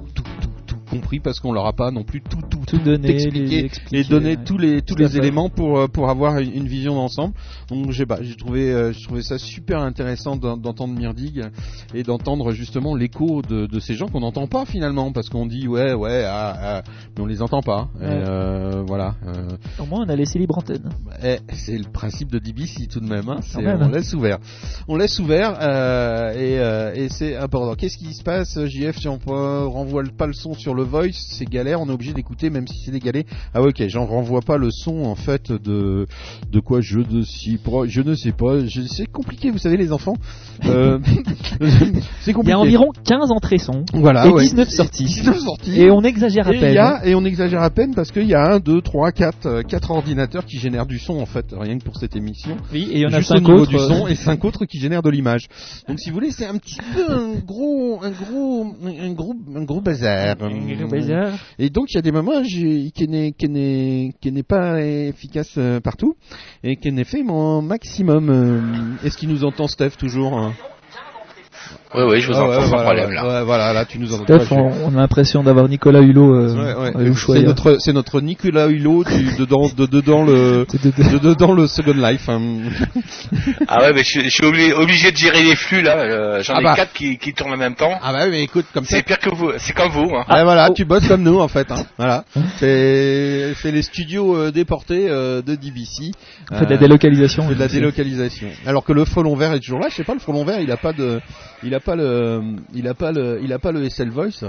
compris 0.93 1.21
parce 1.21 1.41
qu'on 1.41 1.53
leur 1.53 1.67
a 1.67 1.73
pas 1.73 1.91
non 1.91 2.05
plus 2.05 2.21
tout 2.21 2.39
tout 2.51 2.59
Tout 2.67 2.79
donné, 2.79 3.11
expliqué 3.11 3.69
les 3.91 4.01
et 4.01 4.15
ouais. 4.15 4.37
tous 4.45 4.59
les 4.59 4.83
tous 4.83 4.95
Tout 4.95 5.01
les 5.03 5.17
éléments 5.17 5.49
pour 5.49 5.79
euh, 5.79 5.87
pour 5.89 6.09
avoir 6.11 6.39
une, 6.39 6.53
une 6.53 6.67
vision 6.69 6.95
d'ensemble. 6.95 7.35
Donc 7.69 7.91
j'ai 7.91 8.05
bah, 8.05 8.19
j'ai 8.21 8.37
trouvé 8.37 8.71
euh, 8.71 8.93
j'ai 8.93 9.03
trouvé 9.05 9.23
ça 9.23 9.39
super 9.39 9.81
intéressant 9.81 10.37
d'en- 10.37 10.57
d'entendre 10.57 10.95
Mirdig 10.95 11.43
et 11.95 12.03
d'entendre 12.03 12.53
justement 12.53 12.95
l'écho 12.95 13.43
de, 13.43 13.67
de 13.67 13.81
ces 13.81 13.95
gens 13.95 14.07
qu'on 14.09 14.21
n'entend 14.21 14.47
pas 14.47 14.65
finalement 14.67 15.13
parce 15.13 15.29
qu'on 15.29 15.47
dit 15.47 15.67
ouais 15.67 15.95
ouais 15.95 16.25
ah, 16.27 16.55
ah, 16.61 16.83
mais 17.17 17.23
on 17.23 17.27
les 17.27 17.43
entend 17.43 17.63
pas. 17.63 17.89
Et, 18.01 18.05
euh, 18.05 18.83
voilà. 18.87 19.15
euh, 19.27 19.49
Au 19.79 19.87
moins, 19.87 20.05
on 20.07 20.09
a 20.09 20.17
laissé 20.17 20.39
libre 20.39 20.59
antenne. 20.59 20.91
eh, 21.25 21.39
c'est 21.55 21.79
le 21.79 21.91
principe 21.91 22.31
de 22.31 22.39
DBC 22.39 22.87
tout 22.89 23.01
de 23.01 23.09
même. 23.09 23.29
Hein. 23.29 23.41
Même, 23.57 23.81
on 23.83 23.89
laisse 23.89 24.13
ouvert. 24.15 24.39
On 24.89 24.97
laisse 24.97 25.19
ouvert 25.19 25.57
euh, 25.61 26.93
et, 26.95 27.03
et 27.05 27.09
c'est 27.09 27.37
important. 27.37 27.75
Qu'est-ce 27.75 27.97
qui 27.99 28.13
se 28.15 28.23
passe, 28.23 28.59
JF 28.67 28.99
Si 28.99 29.09
on 29.09 29.19
renvoie 29.27 30.03
pas 30.17 30.27
le 30.27 30.33
son 30.33 30.55
sur 30.55 30.75
le 30.75 30.82
voice, 30.83 31.13
c'est 31.15 31.49
galère. 31.49 31.81
On 31.81 31.89
est 31.89 31.93
obligé 31.93 32.13
d'écouter 32.13 32.51
même 32.51 32.67
si 32.67 32.79
c'est 32.85 32.91
dégalé. 32.91 33.25
Ah 33.55 33.63
ok, 33.63 33.83
j'en 33.89 34.07
renvoie 34.07 34.41
pas 34.43 34.57
le 34.59 34.71
son 34.71 35.05
en 35.05 35.15
fait 35.15 35.51
de 35.53 36.07
de 36.51 36.61
quoi 36.61 36.81
je 36.81 36.99
ne 37.01 37.23
sais 37.23 37.57
pas. 37.59 37.87
Je 37.87 38.01
ne 38.03 38.15
sais 38.15 38.33
pas. 38.33 38.61
C'est 38.89 39.07
compliqué, 39.11 39.51
vous 39.51 39.59
savez 39.59 39.77
les 39.77 39.93
enfants. 39.93 40.17
Euh, 40.67 40.99
c'est 42.21 42.27
Il 42.27 42.31
y 42.31 42.33
compliqué. 42.33 42.53
a 42.53 42.59
environ 42.59 42.89
15 43.05 43.31
entrées 43.31 43.59
son 43.59 43.85
voilà, 43.95 44.27
et 44.27 44.31
ouais. 44.31 44.43
19 44.45 44.69
sorties. 44.69 45.05
19 45.05 45.39
sorties. 45.39 45.81
Et 45.81 45.91
on 45.91 46.03
exagère 46.03 46.49
à 46.49 46.55
Et, 46.55 46.61
peine. 46.61 46.75
y 46.75 46.79
a- 46.79 47.07
et 47.07 47.15
on 47.15 47.25
exagère 47.25 47.63
à 47.63 47.71
peine 47.71 47.95
parce 47.95 48.11
qu'il 48.13 48.27
y 48.27 48.35
a 48.35 48.55
un, 48.55 48.59
deux, 48.61 48.81
trois, 48.81 49.13
quatre, 49.13 49.47
euh, 49.47 49.63
quatre 49.63 49.91
ordinateurs 49.91 50.45
qui 50.45 50.59
génèrent 50.59 50.87
du 50.87 50.99
son 50.99 51.19
en 51.19 51.27
fait, 51.27 51.47
rien 51.53 51.79
que 51.79 51.85
pour 51.85 51.97
cette 51.97 52.17
émission. 52.17 52.57
Oui, 52.73 52.89
et 52.91 52.97
il 52.97 53.01
y 53.01 53.07
en 53.07 53.13
a 53.13 53.19
Juste 53.19 53.33
au 53.33 53.35
5 53.37 53.41
niveau 53.43 53.59
autres. 53.61 53.71
du 53.71 53.77
euh, 53.77 53.89
son 53.89 54.07
et 54.07 54.15
cinq 54.15 54.45
autres 54.45 54.65
qui 54.65 54.79
génèrent 54.79 55.03
de 55.03 55.11
l'image. 55.11 55.49
Donc 55.89 55.99
si 56.01 56.11
vous 56.11 56.15
voulez, 56.15 56.31
c'est 56.31 56.47
un 56.47 56.57
petit 56.59 56.77
peu 56.95 57.11
un 57.13 57.35
gros, 57.45 58.01
un 58.03 58.11
gros, 58.11 58.67
un 58.85 59.13
gros, 59.13 59.35
un 59.57 59.65
gros 59.65 59.81
bazar. 59.81 60.37
Un 60.41 60.49
gros 60.49 60.51
bazar. 60.51 60.72
Et 61.59 61.71
donc 61.71 61.91
il 61.91 61.97
y 61.97 61.99
a 61.99 62.03
des 62.03 62.13
moments 62.13 62.43
j'ai- 62.45 62.91
qui 62.91 63.09
n'est 63.09 63.33
qui 63.33 63.49
n'est 63.49 64.13
qui 64.21 64.33
n'est 64.33 64.43
pas 64.43 64.81
efficace 64.83 65.55
euh, 65.59 65.81
partout 65.81 66.15
et 66.63 66.77
qui 66.77 66.91
n'est 66.93 67.05
fait 67.05 67.23
mon 67.23 67.63
maximum. 67.63 68.29
euh, 68.31 69.07
Est-ce 69.07 69.17
qu'il 69.17 69.29
nous 69.29 69.45
entend 69.45 69.67
Steph 69.69 69.97
toujours 69.99 70.39
hein? 70.39 70.53
Oui, 71.95 72.03
oui, 72.09 72.21
je 72.23 72.29
vous 72.29 72.35
Ah 72.39 72.43
entends 72.45 72.49
ouais, 72.49 72.61
sans 72.63 72.69
voilà, 72.69 72.83
problème 72.85 73.09
ouais, 73.11 73.15
là. 73.15 73.29
ouais, 73.41 73.45
voilà, 73.45 73.73
là 73.75 73.85
tu 73.85 73.99
nous 73.99 74.15
entends. 74.15 74.25
Steph, 74.25 74.51
Ouais, 74.51 74.59
on, 74.85 74.87
on 74.87 74.97
a 74.97 75.01
l'impression 75.01 75.43
d'avoir 75.43 75.69
Nicolas 75.69 76.01
Hulot 76.01 76.35
euh, 76.35 76.55
Ouais, 76.85 76.95
ouais. 76.97 77.13
C'est 77.15 77.43
notre, 77.43 77.77
c'est 77.81 77.93
notre 77.93 78.21
Nicolas 78.23 78.69
Hulot 78.69 79.05
du, 79.05 79.37
dedans, 79.39 79.69
de, 79.77 79.85
dedans 79.87 80.25
le, 80.25 80.67
de, 80.73 81.19
dedans 81.19 81.53
le 81.53 81.67
Second 81.67 81.93
Life. 81.95 82.29
hein. 82.29 82.41
Ah 83.69 83.81
ouais, 83.83 83.93
mais 83.93 84.01
je, 84.05 84.09
suis- 84.09 84.25
je 84.25 84.29
suis 84.31 84.45
obligé, 84.47 84.73
obligé 84.73 85.13
de 85.13 85.17
gérer 85.17 85.43
les 85.43 85.55
flux 85.57 85.83
là. 85.83 85.97
euh, 85.99 86.43
J'en 86.43 86.55
Ah 86.55 86.61
ai 86.61 86.65
bah. 86.65 86.75
quatre 86.77 86.93
qui, 86.93 87.19
qui 87.19 87.35
tournent 87.35 87.53
en 87.53 87.57
même 87.59 87.75
temps. 87.75 87.93
Ah 88.03 88.13
bah 88.13 88.21
oui, 88.25 88.31
mais 88.31 88.43
écoute, 88.43 88.67
comme 88.73 88.85
ça. 88.85 88.97
C'est 88.97 89.03
pire 89.03 89.19
que 89.19 89.31
vous, 89.35 89.51
c'est 89.59 89.73
comme 89.75 89.91
vous. 89.91 90.15
Hein. 90.17 90.25
Ah, 90.29 90.45
voilà, 90.45 90.71
tu 90.71 90.85
bosses 90.85 91.07
comme 91.07 91.23
nous 91.23 91.39
en 91.41 91.49
fait. 91.49 91.71
Hein. 91.71 91.85
Voilà, 91.99 92.25
c'est 92.59 93.53
c'est 93.61 93.71
les 93.71 93.83
studios 93.83 94.37
euh, 94.37 94.51
déportés 94.51 95.07
euh, 95.09 95.43
de 95.43 95.55
DBC. 95.55 96.13
On 96.51 96.57
fait 96.59 96.67
de 96.67 96.71
la 96.71 96.77
délocalisation, 96.79 97.45
on 97.45 97.49
fait 97.49 97.55
de 97.55 97.61
la 97.61 97.69
délocalisation. 97.69 98.49
Alors 98.67 98.85
que 98.85 98.93
le 98.93 99.05
frelon 99.05 99.35
vert 99.37 99.53
est 99.53 99.61
toujours 99.61 99.81
là. 99.81 99.89
Je 99.91 99.95
sais 99.97 100.05
pas, 100.05 100.15
le 100.15 100.21
frelon 100.21 100.45
vert, 100.45 100.61
il 100.61 100.71
a 100.71 100.77
pas 100.77 100.93
de, 100.93 101.21
il 101.63 101.75
a 101.75 101.81
pas 101.81 101.97
le, 101.97 102.43
il 102.75 102.87
a 102.89 102.95
pas 102.95 103.13
le, 103.13 103.41
il 103.43 103.53
a 103.53 103.59
pas 103.59 103.73
le 103.73 103.89
SL 103.89 104.11
Voice. 104.11 104.43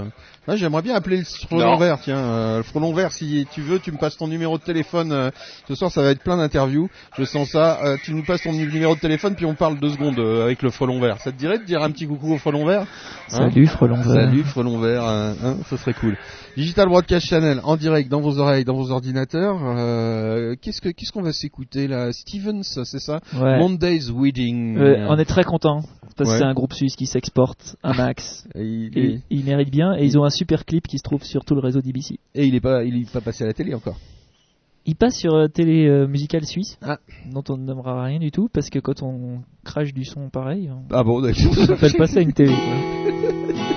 Moi, 0.46 0.56
j'aimerais 0.56 0.82
bien 0.82 0.94
appeler 0.94 1.18
le 1.18 1.24
frelon 1.24 1.76
vert. 1.78 1.98
Tiens, 2.02 2.18
euh, 2.18 2.56
le 2.58 2.62
frelon 2.62 2.92
vert, 2.92 3.12
si 3.12 3.46
tu 3.52 3.62
veux, 3.62 3.78
tu 3.78 3.92
me 3.92 3.96
passes 3.96 4.16
ton 4.16 4.28
numéro 4.28 4.58
de 4.58 4.62
téléphone. 4.62 5.10
euh, 5.12 5.30
ce 5.68 5.74
soir, 5.74 5.90
ça 5.90 6.02
va 6.02 6.10
être 6.10 6.22
plein 6.22 6.36
d'interviews. 6.36 6.90
Je 7.16 7.24
sens 7.24 7.50
ça. 7.50 7.80
Euh, 7.82 7.96
tu 8.04 8.12
nous 8.14 8.24
passes 8.24 8.42
ton 8.42 8.52
numéro 8.52 8.94
de 8.94 9.00
téléphone, 9.00 9.34
puis 9.36 9.46
on 9.46 9.54
parle 9.54 9.78
deux 9.78 9.88
secondes 9.90 10.18
avec 10.18 10.60
le 10.62 10.70
frelon 10.70 11.00
vert. 11.00 11.18
Ça 11.20 11.32
te 11.32 11.36
dirait 11.38 11.58
de 11.58 11.64
dire 11.64 11.82
un 11.82 11.90
petit 11.90 12.06
coucou 12.06 12.34
au 12.34 12.38
frelon 12.38 12.66
vert 12.66 12.82
Hein? 12.82 12.86
Salut, 13.28 13.66
frelon 13.66 13.96
vert. 13.96 14.04
Salut 14.04 14.42
frelon 14.44 14.78
vert, 14.80 15.04
hein, 15.04 15.34
hein, 15.42 15.56
ce 15.70 15.76
serait 15.76 15.94
cool. 15.94 16.16
Digital 16.56 16.88
Broadcast 16.88 17.26
Channel 17.26 17.60
en 17.64 17.76
direct 17.76 18.08
dans 18.08 18.20
vos 18.20 18.38
oreilles, 18.38 18.64
dans 18.64 18.76
vos 18.76 18.90
ordinateurs. 18.90 19.58
Euh, 19.62 20.54
qu'est-ce 20.60 20.80
que 20.80 20.90
qu'est-ce 20.90 21.10
qu'on 21.12 21.22
va 21.22 21.32
s'écouter 21.32 21.88
là? 21.88 22.12
Stevens, 22.12 22.62
c'est 22.84 23.00
ça? 23.00 23.20
Ouais. 23.34 23.58
Monday's 23.58 24.10
Wedding. 24.10 24.76
Euh, 24.78 25.06
on 25.08 25.16
est 25.18 25.24
très 25.24 25.42
content 25.44 25.80
parce 26.16 26.30
Ouais. 26.30 26.36
que 26.36 26.38
c'est 26.42 26.44
un 26.48 26.54
groupe 26.54 26.72
suisse 26.72 26.94
qui 26.94 27.06
s'exporte 27.06 27.76
un 27.82 27.92
max. 27.94 28.46
Et 28.54 28.62
il, 28.64 28.98
Et 28.98 29.04
est- 29.14 29.20
ils 29.30 29.44
méritent 29.44 29.72
bien 29.72 29.96
et 29.98 30.04
ils 30.04 30.16
ont 30.16 30.24
un 30.24 30.30
super 30.30 30.64
clip 30.64 30.86
qui 30.86 30.98
se 30.98 31.02
trouve 31.02 31.24
sur 31.24 31.44
tout 31.44 31.54
le 31.54 31.60
réseau 31.60 31.80
d'IBC. 31.80 32.18
et 32.34 32.46
il 32.46 32.54
est 32.54 32.60
pas 32.60 32.84
il 32.84 33.02
est 33.02 33.10
pas 33.12 33.20
passé 33.20 33.42
à 33.44 33.48
la 33.48 33.52
télé 33.52 33.74
encore. 33.74 33.98
Il 34.86 34.96
passe 34.96 35.16
sur 35.16 35.34
euh, 35.34 35.48
télé 35.48 35.86
euh, 35.88 36.06
musicale 36.06 36.44
suisse, 36.44 36.78
Ah. 36.82 36.98
dont 37.32 37.42
on 37.48 37.56
ne 37.56 37.64
nommera 37.64 38.04
rien 38.04 38.18
du 38.18 38.30
tout 38.30 38.48
parce 38.52 38.68
que 38.70 38.78
quand 38.78 39.02
on 39.02 39.40
crache 39.64 39.92
du 39.94 40.04
son 40.04 40.28
pareil, 40.28 40.70
on 40.70 40.82
Ah 40.94 41.02
bon, 41.02 41.20
on 41.20 41.32
fait 41.32 41.88
le 41.88 41.96
passer 41.98 42.18
à 42.18 42.20
une 42.20 42.32
télé. 42.34 42.54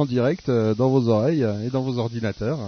en 0.00 0.06
direct 0.06 0.48
euh, 0.48 0.74
dans 0.74 0.88
vos 0.88 1.08
oreilles 1.08 1.44
euh, 1.44 1.64
et 1.66 1.70
dans 1.70 1.82
vos 1.82 1.98
ordinateurs. 1.98 2.58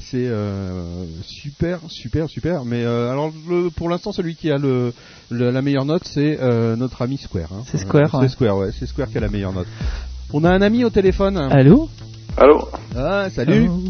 C'est 0.00 0.28
euh, 0.28 1.04
super, 1.22 1.80
super, 1.88 2.28
super. 2.28 2.64
Mais 2.64 2.84
euh, 2.84 3.10
alors, 3.10 3.32
le- 3.48 3.68
pour 3.70 3.88
l'instant, 3.88 4.12
celui 4.12 4.36
qui 4.36 4.50
a 4.50 4.56
le, 4.56 4.92
le- 5.28 5.50
la 5.50 5.60
meilleure 5.60 5.84
note, 5.84 6.04
c'est 6.04 6.38
euh, 6.40 6.76
notre 6.76 7.02
ami 7.02 7.18
Square. 7.18 7.48
hein. 7.52 7.62
C'est 7.66 7.78
Square, 7.78 8.14
Euh, 8.14 8.18
ouais. 8.20 8.28
C'est 8.28 8.32
Square, 8.34 8.56
ouais. 8.58 8.70
C'est 8.72 8.86
Square 8.86 9.08
qui 9.10 9.18
a 9.18 9.20
la 9.20 9.28
meilleure 9.28 9.52
note. 9.52 9.66
On 10.32 10.44
a 10.44 10.50
un 10.50 10.62
ami 10.62 10.84
au 10.84 10.90
téléphone. 10.90 11.36
Allô? 11.36 11.88
Allô? 12.36 12.68
Ah, 12.96 13.28
salut. 13.30 13.64
Allô? 13.64 13.82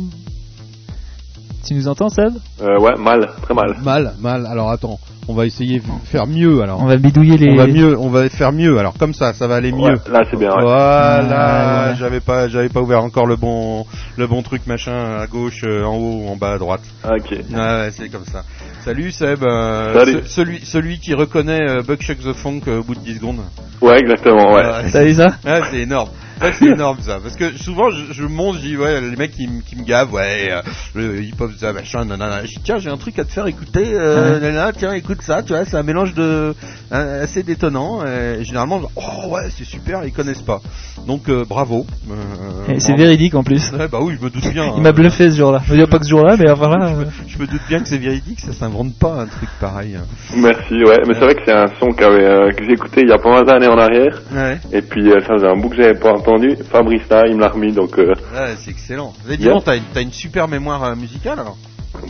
Tu 1.67 1.75
nous 1.75 1.89
entends, 1.89 2.09
Seb? 2.09 2.33
Euh, 2.63 2.79
Ouais, 2.81 2.97
mal, 2.97 3.29
très 3.43 3.53
mal. 3.55 3.77
Mal, 3.83 4.15
mal. 4.19 4.47
Alors 4.47 4.71
attends, 4.71 4.99
on 5.29 5.35
va 5.35 5.45
essayer 5.47 5.79
de 5.79 5.85
faire 6.05 6.27
mieux. 6.27 6.63
Alors, 6.63 6.83
On 6.83 6.87
va 6.87 6.97
bidouiller 6.97 7.37
les. 7.37 7.51
on 7.51 7.57
va 7.57 7.67
mieux, 7.67 7.99
on 7.99 8.09
va 8.09 8.29
faire 8.31 8.51
mieux. 8.53 8.79
Alors 8.79 8.95
comme 8.99 9.13
ça, 9.15 9.35
ça 9.35 9.47
va 9.47 9.57
aller 9.57 9.73
mieux. 9.73 9.79
Ouais, 9.83 10.11
là, 10.11 10.23
c'est 10.31 10.39
bien, 10.39 10.51
ouais. 10.51 10.63
Voilà, 10.63 11.27
Ah, 11.31 11.91
ouais. 11.91 11.97
j'avais 11.97 12.21
pas, 12.21 12.49
j'avais 12.49 12.69
pas 12.71 12.81
ouvert 12.81 13.03
encore 13.03 13.27
le 13.27 13.37
bon, 13.37 13.85
le 14.17 14.27
bon 14.27 14.43
truc 14.43 14.67
machin 14.67 15.19
à 15.21 15.27
gauche, 15.27 15.63
euh, 15.65 15.85
en 15.85 15.97
haut, 15.97 16.23
ou 16.25 16.29
en 16.29 16.37
bas 16.37 16.53
à 16.55 16.59
droite. 16.59 16.83
Ah, 17.05 17.13
Ok. 17.17 17.37
Ah, 17.55 17.81
ouais, 17.83 17.91
c'est 17.93 18.09
comme 18.09 18.25
ça. 18.25 18.43
Salut 18.85 19.11
Seb, 19.11 19.43
euh, 19.43 19.93
Salut. 19.93 20.21
ce- 20.25 20.29
celui, 20.29 20.61
celui 20.65 20.99
qui 20.99 21.13
reconnaît 21.15 21.61
euh, 21.69 21.83
the 21.83 22.33
Funk 22.33 22.61
euh, 22.69 22.81
au 22.81 22.83
bout 22.85 22.95
de 22.95 23.01
10 23.01 23.17
secondes. 23.17 23.41
Ouais, 23.83 23.99
exactement, 23.99 24.55
ouais. 24.55 24.91
T'as 24.91 25.05
vu 25.05 25.15
ça? 25.15 25.29
Ah, 25.45 25.61
c'est 25.71 25.81
énorme. 25.81 26.09
Ouais, 26.41 26.53
c'est 26.59 26.67
énorme 26.67 26.99
ça, 27.01 27.19
parce 27.23 27.37
que 27.37 27.57
souvent 27.57 27.91
je, 27.91 28.13
je 28.13 28.25
monte, 28.25 28.57
je 28.57 28.61
dis 28.61 28.77
ouais, 28.77 29.01
les 29.01 29.17
mecs 29.17 29.33
qui, 29.33 29.49
qui 29.67 29.77
me 29.77 29.85
gavent, 29.85 30.13
ouais, 30.13 30.51
euh, 30.51 30.61
le 30.95 31.23
hip 31.23 31.35
hop 31.41 31.51
ça 31.59 31.73
machin, 31.73 32.05
nanana. 32.05 32.43
Je 32.45 32.49
dis 32.49 32.61
tiens, 32.63 32.79
j'ai 32.79 32.91
un 32.91 32.97
truc 32.97 33.19
à 33.19 33.25
te 33.25 33.33
faire 33.33 33.47
écouter, 33.47 33.85
euh, 33.93 34.35
Ouais. 34.35 34.41
nanana, 34.41 34.73
tiens, 34.73 34.93
écoute 34.93 35.23
ça, 35.23 35.43
tu 35.43 35.53
vois, 35.53 35.65
c'est 35.65 35.77
un 35.77 35.83
mélange 35.83 36.15
de 36.15 36.55
euh, 36.93 37.23
assez 37.25 37.43
détonnant. 37.43 38.05
Et 38.05 38.45
généralement, 38.45 38.81
oh 38.97 39.29
ouais, 39.31 39.49
c'est 39.57 39.65
super, 39.65 40.05
ils 40.05 40.13
connaissent 40.13 40.43
pas. 40.43 40.61
Donc 41.07 41.29
euh, 41.29 41.45
bravo. 41.49 41.87
Euh, 42.11 42.73
Et 42.75 42.81
C'est 42.81 42.95
véridique 42.97 43.35
en 43.35 43.43
plus. 43.43 43.73
Ouais, 43.73 43.89
bah 43.89 43.99
oui, 44.03 44.15
je 44.19 44.25
me 44.25 44.31
doute 44.31 44.47
bien. 44.53 44.73
Il 44.77 44.83
m'a 44.83 44.91
hein. 44.91 44.93
bluffé 44.93 45.31
ce 45.31 45.37
jour-là. 45.37 45.61
Je 45.65 45.71
veux 45.73 45.77
dire 45.79 45.89
pas 45.89 45.99
que 45.99 46.05
ce 46.05 46.11
jour-là, 46.11 46.37
mais 46.39 46.51
enfin 46.51 46.69
là. 46.79 46.87
euh, 46.89 47.05
Je 47.27 47.39
me 47.39 47.47
doute 47.47 47.63
bien 47.69 47.81
que 47.81 47.89
c'est 47.89 47.99
véridique, 47.99 48.41
ça 48.41 48.53
s'invente 48.53 48.95
pas 48.99 49.13
un 49.23 49.27
truc 49.27 49.49
pareil. 49.61 49.97
Merci, 50.37 50.75
ouais. 50.85 50.99
Mais 51.07 51.15
c'est 51.15 51.21
vrai 51.25 51.35
que 51.35 51.43
c'est 51.45 51.53
un 51.53 51.67
son 51.81 51.89
euh, 52.01 52.51
que 52.53 52.65
j'ai 52.65 52.73
écouté 52.73 53.01
il 53.03 53.09
y 53.09 53.13
a 53.13 53.19
pas 53.19 53.31
mal 53.31 53.45
d'années 53.45 53.69
en 53.69 53.79
arrière. 53.79 54.21
Ouais. 54.33 54.59
Et 54.73 54.83
puis, 54.83 55.11
euh, 55.11 55.21
ça 55.21 55.35
faisait 55.35 55.49
un 55.49 55.57
bout 55.57 55.69
que 55.71 55.77
j'avais 55.77 55.99
pas 55.99 56.13
entendu. 56.29 56.57
Fabrice, 56.71 57.09
là, 57.11 57.25
il 57.27 57.37
me 57.37 57.41
l'a 57.41 57.49
remis, 57.49 57.73
donc... 57.73 57.99
euh, 57.99 58.15
c'est 58.57 58.71
excellent. 58.71 59.13
Mais 59.29 59.37
dis 59.37 59.45
Bien. 59.45 59.55
donc, 59.55 59.65
t'as 59.65 59.77
une, 59.77 59.83
t'as 59.93 60.03
une 60.03 60.13
super 60.13 60.49
mémoire 60.49 60.85
euh, 60.85 60.95
musicale 60.95 61.39
alors 61.41 61.57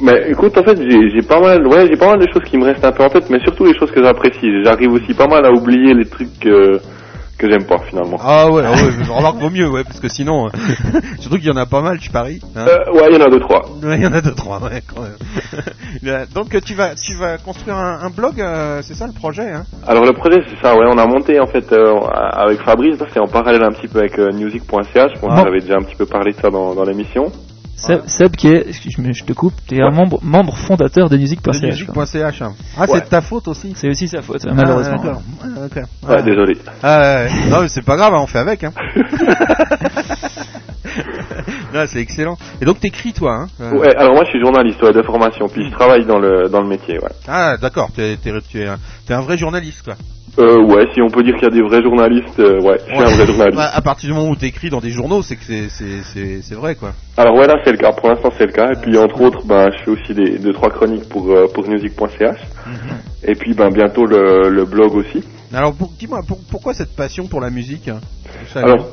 Mais 0.02 0.30
écoute, 0.30 0.56
en 0.58 0.62
fait, 0.64 0.76
j'ai 0.82 1.10
j'ai 1.10 1.22
pas 1.22 1.40
mal, 1.40 1.66
ouais, 1.66 1.86
j'ai 1.90 1.96
pas 1.96 2.08
mal 2.08 2.18
de 2.18 2.26
choses 2.32 2.44
qui 2.48 2.56
me 2.58 2.64
restent 2.64 2.84
un 2.84 2.92
peu 2.92 3.04
en 3.04 3.08
tête, 3.08 3.30
mais 3.30 3.38
surtout 3.40 3.64
les 3.64 3.76
choses 3.78 3.90
que 3.90 4.02
j'apprécie. 4.02 4.48
J'arrive 4.64 4.92
aussi 4.92 5.14
pas 5.14 5.26
mal 5.26 5.44
à 5.46 5.50
oublier 5.52 5.94
les 5.94 6.04
trucs 6.04 6.38
que, 6.40 6.80
que 7.38 7.50
j'aime 7.50 7.64
pas, 7.66 7.78
finalement. 7.88 8.18
Ah 8.22 8.50
ouais, 8.50 8.62
ah 8.66 8.72
ouais, 8.72 8.90
je 9.02 9.10
remarque 9.10 9.36
vaut 9.38 9.48
mieux, 9.50 9.68
ouais, 9.70 9.84
parce 9.84 10.00
que 10.00 10.08
sinon, 10.08 10.46
euh, 10.46 10.50
surtout 11.20 11.36
qu'il 11.38 11.46
y 11.46 11.50
en 11.50 11.56
a 11.56 11.66
pas 11.66 11.80
mal, 11.80 11.98
je 12.00 12.10
parie. 12.10 12.40
hein. 12.56 12.66
Euh, 12.66 12.92
ouais, 12.92 13.06
il 13.10 13.16
y 13.16 13.22
en 13.22 13.24
a 13.24 13.30
deux, 13.30 13.40
trois. 13.40 13.62
Ouais, 13.82 13.96
il 13.96 14.02
y 14.02 14.06
en 14.06 14.12
a 14.12 14.20
deux, 14.20 14.34
trois, 14.34 14.58
ouais, 14.62 14.82
quand 14.92 15.02
même. 15.02 15.16
Donc 16.34 16.60
tu 16.64 16.74
vas, 16.74 16.94
tu 16.94 17.14
vas 17.14 17.38
construire 17.38 17.76
un, 17.76 18.00
un 18.02 18.10
blog, 18.10 18.40
euh, 18.40 18.80
c'est 18.82 18.94
ça 18.94 19.06
le 19.06 19.12
projet, 19.12 19.50
hein? 19.50 19.64
Alors 19.86 20.04
le 20.04 20.12
projet 20.12 20.42
c'est 20.48 20.60
ça, 20.60 20.74
ouais, 20.76 20.84
on 20.88 20.98
a 20.98 21.06
monté 21.06 21.40
en 21.40 21.46
fait 21.46 21.72
euh, 21.72 21.94
avec 22.32 22.60
Fabrice, 22.62 22.96
c'est 23.12 23.20
en 23.20 23.26
parallèle 23.26 23.62
un 23.62 23.70
petit 23.72 23.88
peu 23.88 24.00
avec 24.00 24.18
music.ch, 24.18 25.12
je 25.14 25.20
pense 25.20 25.30
Ah. 25.32 25.38
que 25.42 25.48
j'avais 25.48 25.60
déjà 25.60 25.76
un 25.76 25.82
petit 25.82 25.96
peu 25.96 26.06
parlé 26.06 26.32
de 26.32 26.36
ça 26.36 26.50
dans, 26.50 26.74
dans 26.74 26.84
l'émission. 26.84 27.32
Seb, 27.78 28.06
Seb 28.08 28.34
qui 28.36 28.48
est, 28.48 28.68
excuse-moi, 28.68 29.12
je 29.12 29.22
te 29.24 29.32
coupe, 29.32 29.54
t'es 29.66 29.80
un 29.80 29.90
membre, 29.90 30.18
membre 30.22 30.56
fondateur 30.56 31.08
de 31.08 31.16
musique.ch. 31.16 31.62
Music.ch. 31.62 32.42
Ah, 32.42 32.48
Ouais. 32.80 32.86
c'est 32.88 33.04
de 33.04 33.08
ta 33.08 33.20
faute 33.20 33.46
aussi 33.46 33.72
C'est 33.76 33.88
aussi 33.88 34.08
sa 34.08 34.20
faute, 34.20 34.44
malheureusement. 34.52 34.96
Ah, 35.00 35.04
d'accord. 35.06 35.22
Ouais, 35.44 35.68
d'accord. 35.68 35.88
Ouais, 36.08 36.16
Ah. 36.18 36.22
désolé. 36.22 36.58
Ah, 36.82 37.00
ouais, 37.00 37.24
ouais. 37.24 37.30
Non, 37.50 37.60
mais 37.62 37.68
c'est 37.68 37.84
pas 37.84 37.96
grave, 37.96 38.14
hein, 38.14 38.20
on 38.20 38.26
fait 38.26 38.40
avec, 38.40 38.64
hein. 38.64 38.72
non, 41.72 41.84
c'est 41.86 42.00
excellent. 42.00 42.36
Et 42.60 42.64
donc 42.64 42.80
t'écris 42.80 43.12
toi, 43.12 43.42
hein 43.42 43.46
euh, 43.60 43.72
Ouais, 43.78 43.94
alors 43.96 44.14
moi 44.14 44.24
je 44.24 44.30
suis 44.30 44.40
journaliste 44.40 44.82
ouais, 44.82 44.92
de 44.92 45.02
formation, 45.02 45.46
puis 45.48 45.64
je 45.64 45.70
travaille 45.70 46.04
dans 46.04 46.18
le 46.18 46.48
dans 46.48 46.60
le 46.60 46.66
métier, 46.68 46.98
ouais. 46.98 47.10
Ah, 47.28 47.56
d'accord, 47.60 47.90
tu 47.94 48.00
es 48.02 49.14
un 49.14 49.20
vrai 49.20 49.38
journaliste, 49.38 49.82
quoi. 49.84 49.94
Euh, 50.38 50.62
ouais, 50.62 50.86
si 50.94 51.02
on 51.02 51.08
peut 51.08 51.22
dire 51.24 51.34
qu'il 51.34 51.44
y 51.44 51.46
a 51.46 51.50
des 51.54 51.62
vrais 51.62 51.82
journalistes, 51.82 52.38
euh, 52.38 52.60
ouais, 52.60 52.78
je 52.86 52.94
suis 52.94 53.02
un 53.02 53.06
vrai 53.16 53.26
journaliste. 53.26 53.58
Ouais, 53.58 53.66
à 53.72 53.80
partir 53.80 54.08
du 54.08 54.14
moment 54.14 54.30
où 54.30 54.36
t'écris 54.36 54.70
dans 54.70 54.78
des 54.80 54.90
journaux, 54.90 55.20
c'est 55.22 55.34
que 55.36 55.42
c'est, 55.44 55.68
c'est, 55.68 56.02
c'est, 56.04 56.42
c'est 56.42 56.54
vrai, 56.54 56.76
quoi. 56.76 56.92
Alors 57.16 57.34
ouais, 57.34 57.46
là 57.46 57.54
c'est 57.64 57.72
le 57.72 57.78
cas, 57.78 57.90
pour 57.92 58.08
l'instant 58.08 58.30
c'est 58.38 58.46
le 58.46 58.52
cas, 58.52 58.70
et 58.70 58.76
puis 58.80 58.96
entre 58.96 59.20
autres, 59.20 59.44
ben, 59.46 59.68
je 59.76 59.84
fais 59.84 59.90
aussi 59.90 60.14
des 60.14 60.38
deux 60.38 60.52
trois 60.52 60.70
chroniques 60.70 61.08
pour 61.08 61.28
euh, 61.30 61.46
pour 61.52 61.68
music.ch, 61.68 62.38
et 63.24 63.34
puis 63.34 63.52
ben 63.54 63.70
bientôt 63.70 64.06
le, 64.06 64.48
le 64.48 64.64
blog 64.64 64.94
aussi. 64.94 65.24
Alors, 65.52 65.74
pour- 65.74 65.90
dis-moi, 65.98 66.20
pour- 66.28 66.38
pourquoi 66.50 66.74
cette 66.74 66.94
passion 66.94 67.26
pour 67.26 67.40
la 67.40 67.50
musique 67.50 67.88
hein 67.88 67.98
Alors, 68.54 68.90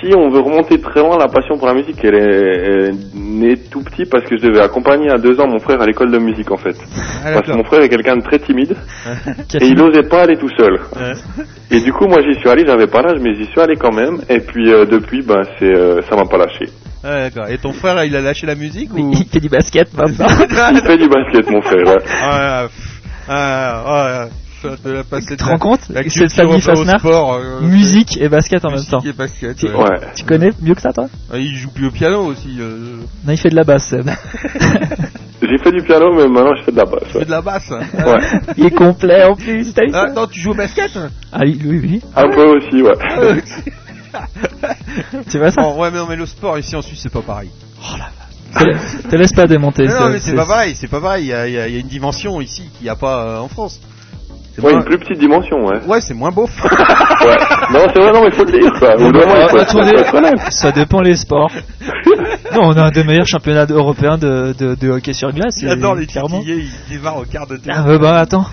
si 0.00 0.14
on 0.14 0.30
veut 0.30 0.40
remonter 0.40 0.80
très 0.80 1.00
loin, 1.00 1.18
la 1.18 1.28
passion 1.28 1.58
pour 1.58 1.66
la 1.66 1.74
musique, 1.74 2.02
elle 2.02 2.14
est, 2.14 2.18
elle 2.18 2.84
est 2.88 3.14
née 3.14 3.56
tout 3.70 3.82
petit 3.82 4.04
parce 4.06 4.24
que 4.24 4.36
je 4.38 4.42
devais 4.46 4.60
accompagner 4.60 5.10
à 5.10 5.18
deux 5.18 5.38
ans 5.40 5.46
mon 5.46 5.58
frère 5.58 5.80
à 5.82 5.86
l'école 5.86 6.10
de 6.10 6.18
musique 6.18 6.50
en 6.50 6.56
fait. 6.56 6.76
Ah, 7.24 7.32
Parce 7.34 7.46
que 7.46 7.52
mon 7.56 7.64
frère 7.64 7.82
est 7.82 7.88
quelqu'un 7.88 8.16
de 8.16 8.22
très 8.22 8.38
timide 8.38 8.74
et 9.60 9.66
il 9.66 9.74
n'osait 9.74 10.08
pas 10.08 10.22
aller 10.22 10.36
tout 10.36 10.48
seul. 10.56 10.74
Ouais. 10.96 11.12
Et 11.70 11.80
du 11.80 11.92
coup, 11.92 12.06
moi 12.06 12.18
j'y 12.22 12.38
suis 12.38 12.48
allé, 12.48 12.64
j'avais 12.66 12.86
pas 12.86 13.02
l'âge, 13.02 13.18
mais 13.20 13.34
j'y 13.34 13.44
suis 13.46 13.60
allé 13.60 13.74
quand 13.76 13.92
même. 13.92 14.18
Et 14.30 14.40
puis 14.40 14.72
euh, 14.72 14.86
depuis, 14.86 15.22
ben 15.22 15.42
c'est, 15.58 15.64
euh, 15.74 16.00
ça 16.08 16.16
m'a 16.16 16.24
pas 16.24 16.38
lâché. 16.38 16.66
Ah, 17.04 17.28
d'accord. 17.28 17.48
Et 17.50 17.58
ton 17.58 17.72
frère, 17.72 18.02
il 18.04 18.16
a 18.16 18.20
lâché 18.20 18.46
la 18.46 18.54
musique 18.54 18.92
ou? 18.94 19.12
Il 19.12 19.26
fait 19.26 19.40
du 19.40 19.48
basket 19.48 19.92
maintenant. 19.96 20.26
Il 20.72 20.80
fait 20.80 20.96
du 20.96 21.08
basket, 21.08 21.50
mon 21.50 21.60
frère. 21.60 21.86
Ouais. 21.86 22.02
Ah, 22.22 22.66
ah, 23.28 23.82
ah, 23.86 24.26
ça 24.70 24.76
te 24.82 24.88
l'a 24.88 25.04
passé 25.04 25.26
Tu 25.30 25.36
te 25.36 25.44
rends 25.44 25.58
compte 25.58 25.80
la 25.88 26.02
Cette 26.02 26.12
culture 26.12 26.30
famille 26.30 26.56
au 26.56 26.60
Fasnard, 26.60 27.00
sport, 27.00 27.34
euh, 27.34 27.60
musique 27.62 28.18
et 28.20 28.28
basket 28.28 28.64
en 28.64 28.68
même 28.68 28.76
musique 28.78 28.90
temps. 28.90 29.00
et 29.04 29.12
basket. 29.12 29.56
Tu- 29.56 29.66
ouais. 29.66 29.74
Ouais. 29.74 30.00
Tu 30.16 30.24
connais 30.24 30.50
mieux 30.60 30.74
que 30.74 30.80
ça, 30.82 30.92
toi 30.92 31.06
Ah, 31.32 31.38
il 31.38 31.54
joue 31.54 31.70
plus 31.70 31.86
au 31.86 31.90
piano 31.90 32.24
aussi. 32.26 32.56
Euh, 32.60 32.96
Non, 33.26 33.32
il 33.32 33.38
fait 33.38 33.50
de 33.50 33.56
la 33.56 33.64
basse, 33.64 33.86
Seb. 33.88 34.08
J'ai 35.42 35.58
fait 35.58 35.70
du 35.70 35.82
piano, 35.82 36.12
mais 36.14 36.26
maintenant 36.28 36.54
je 36.58 36.64
fais 36.64 36.72
de 36.72 36.76
la 36.78 36.84
basse. 36.86 37.02
il 37.06 37.12
fait 37.12 37.18
Ouais. 37.18 37.24
de 37.26 37.30
la 37.30 37.42
basse. 37.42 37.70
Ouais. 37.70 38.42
il 38.56 38.66
est 38.66 38.70
complet 38.74 39.22
en 39.24 39.34
plus, 39.34 39.72
t'as 39.74 39.84
vu 39.84 39.90
Ah, 39.94 40.06
non, 40.14 40.26
tu 40.26 40.40
joues 40.40 40.52
au 40.52 40.54
basket 40.54 40.90
Ah 41.32 41.40
oui, 41.42 41.60
oui, 41.64 41.80
oui. 41.82 42.02
Un 42.16 42.28
peu 42.30 42.44
aussi, 42.56 42.82
ouais. 42.82 42.94
Tu 45.30 45.38
vois 45.38 45.50
ça 45.50 45.62
Bon, 45.62 45.80
ouais, 45.80 45.90
mais 45.90 45.98
non, 45.98 46.06
mais 46.08 46.16
le 46.16 46.26
sport 46.26 46.58
ici 46.58 46.74
en 46.74 46.82
Suisse, 46.82 47.00
c'est 47.02 47.12
pas 47.12 47.22
pareil. 47.22 47.50
te, 48.54 49.08
te 49.08 49.16
laisse 49.16 49.32
pas 49.32 49.46
démonter. 49.46 49.86
Non, 49.86 50.08
mais 50.10 50.20
c'est 50.20 50.34
pas 50.34 50.46
pareil, 50.46 50.74
c'est 50.74 50.88
pas 50.88 51.00
pareil. 51.00 51.26
Y 51.26 51.28
y 51.28 51.48
il 51.48 51.74
y 51.74 51.76
a 51.76 51.80
une 51.80 51.88
dimension 51.88 52.40
ici 52.40 52.62
qu'il 52.76 52.84
n'y 52.84 52.88
a 52.90 52.96
pas 52.96 53.26
euh, 53.26 53.38
en 53.40 53.48
France. 53.48 53.80
C'est 54.56 54.62
Ouais, 54.62 54.72
moins- 54.72 54.80
une 54.80 54.86
plus 54.86 54.98
petite 54.98 55.18
dimension, 55.18 55.58
ouais. 55.66 55.78
Ouais, 55.86 56.00
c'est 56.00 56.14
moins 56.14 56.30
beau. 56.30 56.48
Ouais. 57.26 57.36
Non, 57.72 57.80
c'est 57.92 58.00
vrai, 58.00 58.12
non, 58.12 58.22
mais 58.24 58.30
faut 58.30 58.44
le 58.44 58.52
dire, 58.52 58.72
quoi. 58.78 58.96
Faut- 58.96 59.58
Attendez, 59.58 60.32
ça 60.50 60.70
dépend 60.72 61.00
les 61.00 61.16
sports. 61.16 61.50
non, 62.54 62.60
on 62.68 62.72
a 62.76 62.84
un 62.84 62.90
des 62.90 63.02
meilleurs 63.04 63.26
championnats 63.26 63.66
européens 63.68 64.16
de, 64.16 64.54
de, 64.58 64.74
de 64.76 64.88
hockey 64.90 65.12
sur 65.12 65.32
glace. 65.32 65.58
J'adore 65.60 65.94
les 65.96 66.06
clairement. 66.06 66.38
titillés, 66.40 66.66
ils 66.88 66.96
démarrent 66.96 67.18
au 67.18 67.24
quart 67.24 67.46
de 67.46 67.56
terre. 67.56 67.74
Ah 67.78 67.82
bah, 67.86 67.98
bah 67.98 68.18
attends, 68.18 68.46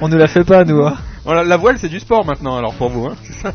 on 0.00 0.08
ne 0.08 0.16
la 0.16 0.26
fait 0.26 0.44
pas 0.44 0.64
nous. 0.64 0.84
Hein. 0.84 0.94
Voilà, 1.26 1.42
la 1.42 1.56
voile, 1.56 1.76
c'est 1.78 1.88
du 1.88 1.98
sport 2.00 2.24
maintenant, 2.24 2.56
alors 2.56 2.72
pour 2.74 2.88
vous, 2.88 3.06
hein, 3.06 3.16
c'est 3.24 3.32
ça 3.34 3.52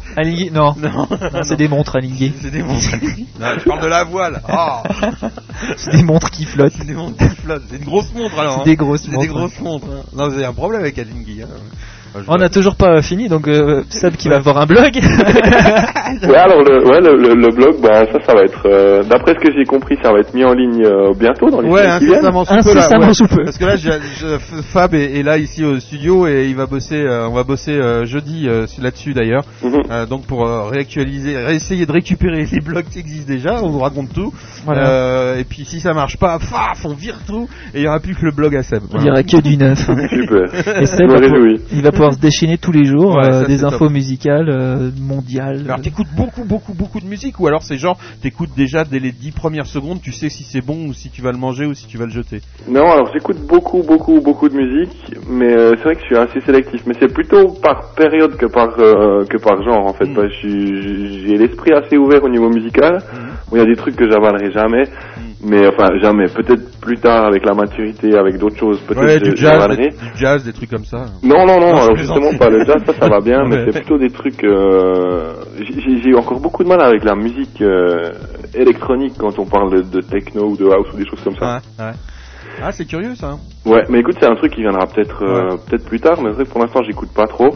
non, 0.51 0.75
Non, 0.77 1.07
Non, 1.09 1.43
c'est 1.43 1.55
des 1.55 1.67
montres 1.69 1.95
Alingui. 1.95 2.33
C'est 2.41 2.51
des 2.51 2.61
montres. 2.63 2.85
non, 3.39 3.47
je 3.57 3.63
parle 3.63 3.81
de 3.81 3.87
la 3.87 4.03
voile. 4.03 4.41
Ah, 4.47 4.83
C'est 5.77 5.91
des 5.91 6.03
montres 6.03 6.29
qui 6.31 6.43
flottent. 6.45 6.73
c'est 6.77 6.85
des 6.85 6.93
montres 6.93 7.17
qui 7.17 7.35
flottent. 7.35 7.63
C'est 7.69 7.77
une 7.77 7.85
grosse 7.85 8.13
montre 8.13 8.37
alors. 8.37 8.55
C'est 8.55 8.59
hein. 8.61 8.63
des 8.65 8.75
grosses 8.75 9.03
C'est 9.03 9.11
montres. 9.11 9.21
des 9.21 9.27
grosses 9.27 9.59
montres. 9.61 9.87
hein. 9.89 10.03
Non, 10.13 10.27
vous 10.27 10.33
avez 10.35 10.45
un 10.45 10.53
problème 10.53 10.81
avec 10.81 10.99
Alingui. 10.99 11.41
Hein. 11.43 11.47
Je 12.15 12.25
On 12.27 12.35
n'a 12.37 12.49
toujours 12.49 12.75
pas 12.75 13.01
fini, 13.01 13.29
donc 13.29 13.47
euh, 13.47 13.83
Seb 13.89 14.15
qui 14.15 14.27
va 14.29 14.35
avoir 14.37 14.57
un 14.57 14.65
blog. 14.65 14.99
Ouais, 16.23 16.35
alors 16.35 16.61
le, 16.61 16.85
ouais, 16.85 16.99
le, 16.99 17.15
le, 17.15 17.33
le 17.35 17.55
blog, 17.55 17.75
bah 17.81 18.05
ça, 18.11 18.19
ça 18.27 18.33
va 18.33 18.41
être, 18.43 18.65
euh, 18.65 19.01
d'après 19.03 19.33
ce 19.33 19.39
que 19.39 19.53
j'ai 19.57 19.63
compris, 19.65 19.95
ça 20.03 20.11
va 20.11 20.19
être 20.19 20.33
mis 20.33 20.43
en 20.43 20.53
ligne 20.53 20.83
euh, 20.83 21.13
bientôt 21.17 21.49
dans 21.49 21.61
les 21.61 21.69
Ouais, 21.69 21.83
semaines 21.83 21.99
qui 21.99 22.05
viennent. 22.07 22.17
incessamment 22.25 22.43
sous 22.43 22.53
peu 22.63 22.73
là. 22.73 22.99
Ouais. 23.07 23.13
sous 23.13 23.27
peu. 23.27 23.43
Parce 23.45 23.57
que 23.57 23.65
là, 23.65 23.75
je- 23.77 24.37
Fab 24.73 24.93
est, 24.93 25.19
est 25.19 25.23
là 25.23 25.37
ici 25.37 25.63
au 25.63 25.79
studio 25.79 26.27
et 26.27 26.47
il 26.49 26.55
va 26.55 26.65
bosser. 26.65 26.97
euh, 27.01 27.27
on 27.29 27.33
va 27.33 27.43
bosser 27.43 27.71
euh, 27.73 28.05
jeudi 28.05 28.47
euh, 28.49 28.65
là-dessus 28.81 29.13
d'ailleurs. 29.13 29.43
Mhm. 29.63 29.81
Euh, 29.89 30.05
donc 30.05 30.25
pour 30.25 30.45
euh, 30.45 30.67
réactualiser, 30.69 31.33
essayer 31.51 31.85
de 31.85 31.91
récupérer 31.93 32.45
les 32.51 32.59
blogs 32.59 32.85
qui 32.91 32.99
existent 32.99 33.31
déjà. 33.31 33.63
On 33.63 33.69
vous 33.69 33.79
raconte 33.79 34.13
tout. 34.13 34.33
Voilà. 34.65 34.87
Euh, 34.89 35.39
et 35.39 35.45
puis 35.45 35.63
si 35.63 35.79
ça 35.79 35.93
marche 35.93 36.17
pas, 36.17 36.39
paf, 36.39 36.83
on 36.85 36.93
vire 36.93 37.19
tout 37.25 37.47
et 37.73 37.79
il 37.79 37.83
y 37.83 37.87
aura 37.87 37.99
plus 38.01 38.15
que 38.15 38.25
le 38.25 38.31
blog 38.31 38.53
à 38.55 38.63
Seb. 38.63 38.83
Il 38.95 39.01
n'y 39.01 39.09
aura 39.09 39.23
que 39.23 39.37
du 39.41 39.55
neuf. 39.55 39.79
Super. 39.79 40.81
Et 40.81 40.85
Seb 40.85 41.09
va 41.09 41.17
il 41.71 41.81
va 41.81 41.91
pouvoir 42.01 42.13
se 42.13 42.19
déchaîner 42.19 42.57
tous 42.57 42.71
les 42.71 42.85
jours 42.85 43.15
Ouais, 43.15 43.25
euh, 43.27 43.41
ça, 43.41 43.47
des 43.47 43.63
infos 43.63 43.85
top. 43.85 43.91
musicales 43.91 44.49
euh, 44.49 44.89
mondiales. 44.99 45.61
Alors 45.65 45.81
t'écoutes 45.81 46.07
beaucoup, 46.15 46.43
beaucoup, 46.43 46.73
beaucoup 46.73 46.99
de 46.99 47.05
musique 47.05 47.39
ou 47.39 47.47
alors 47.47 47.63
c'est 47.63 47.77
genre 47.77 47.97
t'écoutes 48.21 48.51
déjà 48.55 48.83
dès 48.83 48.99
les 48.99 49.11
10 49.11 49.31
premières 49.31 49.65
secondes, 49.67 50.01
tu 50.01 50.11
sais 50.11 50.29
si 50.29 50.43
c'est 50.43 50.65
bon 50.65 50.87
ou 50.87 50.93
si 50.93 51.09
tu 51.09 51.21
vas 51.21 51.31
le 51.31 51.37
manger 51.37 51.65
ou 51.65 51.73
si 51.73 51.87
tu 51.87 51.97
vas 51.97 52.05
le 52.05 52.11
jeter. 52.11 52.41
Non, 52.67 52.89
alors 52.91 53.09
j'écoute 53.13 53.37
beaucoup, 53.47 53.83
beaucoup, 53.83 54.19
beaucoup 54.21 54.49
de 54.49 54.55
musique, 54.55 55.15
mais 55.29 55.53
euh, 55.53 55.71
c'est 55.77 55.83
vrai 55.83 55.95
que 55.95 56.01
je 56.01 56.05
suis 56.07 56.17
assez 56.17 56.41
sélectif. 56.41 56.81
Mais 56.87 56.93
c'est 56.99 57.13
plutôt 57.13 57.49
par 57.61 57.93
période 57.95 58.35
que 58.37 58.45
par 58.47 58.69
euh, 58.79 59.25
que 59.25 59.37
par 59.37 59.61
genre 59.63 59.85
en 59.85 59.93
fait. 59.93 60.05
Mm. 60.05 60.13
Parce 60.15 60.27
que 60.27 60.33
je 60.33 60.37
suis- 60.39 61.27
j'ai 61.27 61.37
l'esprit 61.37 61.71
assez 61.73 61.97
ouvert 61.97 62.23
au 62.23 62.29
niveau 62.29 62.49
musical. 62.49 62.99
Où 63.51 63.57
il 63.57 63.59
y 63.59 63.61
a 63.61 63.65
des 63.65 63.75
trucs 63.75 63.97
que 63.97 64.09
j'avalerai 64.09 64.49
jamais. 64.53 64.83
Mais 65.43 65.67
enfin, 65.67 65.89
jamais. 66.01 66.27
Peut-être 66.27 66.79
plus 66.79 66.97
tard, 66.97 67.25
avec 67.25 67.45
la 67.45 67.53
maturité, 67.53 68.15
avec 68.15 68.37
d'autres 68.37 68.57
choses, 68.57 68.79
peut-être 68.81 69.03
Ouais, 69.03 69.19
du 69.19 69.35
jazz, 69.35 69.67
des, 69.75 69.89
du 69.89 70.17
jazz, 70.17 70.43
des 70.43 70.53
trucs 70.53 70.69
comme 70.69 70.85
ça. 70.85 71.05
Non, 71.23 71.45
non, 71.45 71.59
non, 71.59 71.75
alors 71.75 71.95
justement 71.95 72.33
pas. 72.37 72.49
Le 72.49 72.63
jazz, 72.63 72.81
ça, 72.85 72.93
ça 72.93 73.09
va 73.09 73.19
bien, 73.21 73.43
mais 73.47 73.65
c'est 73.65 73.79
plutôt 73.79 73.97
des 73.97 74.09
trucs... 74.09 74.43
Euh... 74.43 75.33
J'ai 75.57 76.09
eu 76.09 76.15
encore 76.15 76.39
beaucoup 76.39 76.63
de 76.63 76.69
mal 76.69 76.81
avec 76.81 77.03
la 77.03 77.15
musique 77.15 77.61
euh, 77.61 78.11
électronique 78.53 79.13
quand 79.17 79.39
on 79.39 79.45
parle 79.45 79.71
de, 79.71 79.81
de 79.81 80.01
techno 80.01 80.49
ou 80.49 80.57
de 80.57 80.65
house 80.65 80.87
ou 80.93 80.97
des 80.97 81.05
choses 81.07 81.21
comme 81.23 81.35
ça. 81.35 81.61
Ouais, 81.79 81.85
ouais. 81.85 81.91
Ah, 82.61 82.71
c'est 82.71 82.85
curieux 82.85 83.15
ça. 83.15 83.37
Ouais, 83.65 83.85
mais 83.89 83.99
écoute, 83.99 84.17
c'est 84.19 84.27
un 84.27 84.35
truc 84.35 84.53
qui 84.53 84.61
viendra 84.61 84.85
peut-être 84.85 85.23
euh, 85.23 85.57
peut-être 85.67 85.85
plus 85.85 85.99
tard, 85.99 86.21
mais 86.21 86.31
vrai 86.31 86.45
pour 86.45 86.61
l'instant, 86.61 86.81
j'écoute 86.83 87.09
pas 87.15 87.27
trop. 87.27 87.49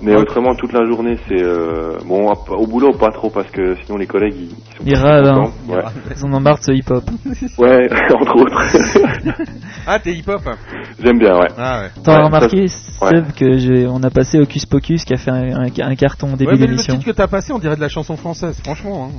Mais 0.00 0.12
Ouais. 0.14 0.20
autrement, 0.20 0.54
toute 0.54 0.72
la 0.72 0.86
journée, 0.86 1.16
c'est... 1.28 1.42
Euh... 1.42 1.96
Bon, 2.06 2.32
au 2.50 2.66
boulot, 2.68 2.92
pas 2.92 3.10
trop, 3.10 3.30
parce 3.30 3.50
que 3.50 3.74
sinon 3.84 3.98
les 3.98 4.06
collègues, 4.06 4.34
ils, 4.36 4.42
ils 4.44 4.76
sont 4.76 4.84
Ils 4.86 4.92
pas 4.94 5.00
râlent, 5.00 5.26
hein. 5.28 5.44
Ouais. 5.68 5.82
Ils 6.16 6.24
en 6.24 6.32
ont 6.34 6.40
marre 6.40 6.58
de 6.58 6.62
ce 6.64 6.72
hip-hop. 6.72 7.02
Ouais, 7.58 7.88
entre 8.14 8.36
autres. 8.36 8.62
Ah, 9.86 9.98
t'es 9.98 10.12
hip-hop 10.12 10.42
J'aime 11.02 11.18
bien, 11.18 11.34
ouais. 11.38 11.48
Ah 11.56 11.80
ouais. 11.80 11.88
T'as 12.04 12.18
Ouais, 12.18 12.24
remarqué, 12.26 12.68
ça- 12.68 13.08
Seb, 13.08 13.32
que 13.32 13.56
j'ai, 13.58 13.86
on 13.86 14.02
a 14.02 14.10
passé 14.10 14.38
Hocus 14.38 14.66
Pocus 14.66 15.04
qui 15.04 15.14
a 15.14 15.16
fait 15.16 15.30
un, 15.30 15.62
un- 15.62 15.66
un 15.90 15.94
carton 15.94 16.34
au 16.34 16.36
début 16.36 16.50
Ouais, 16.52 16.56
mais 16.58 16.66
le 16.66 16.72
d'émission. 16.72 16.94
titre 16.94 17.06
que 17.06 17.16
t'as 17.16 17.26
passé, 17.26 17.52
on 17.52 17.58
dirait 17.58 17.76
de 17.76 17.80
la 17.80 17.88
chanson 17.88 18.16
française, 18.16 18.60
franchement. 18.62 19.08
Hein. 19.08 19.12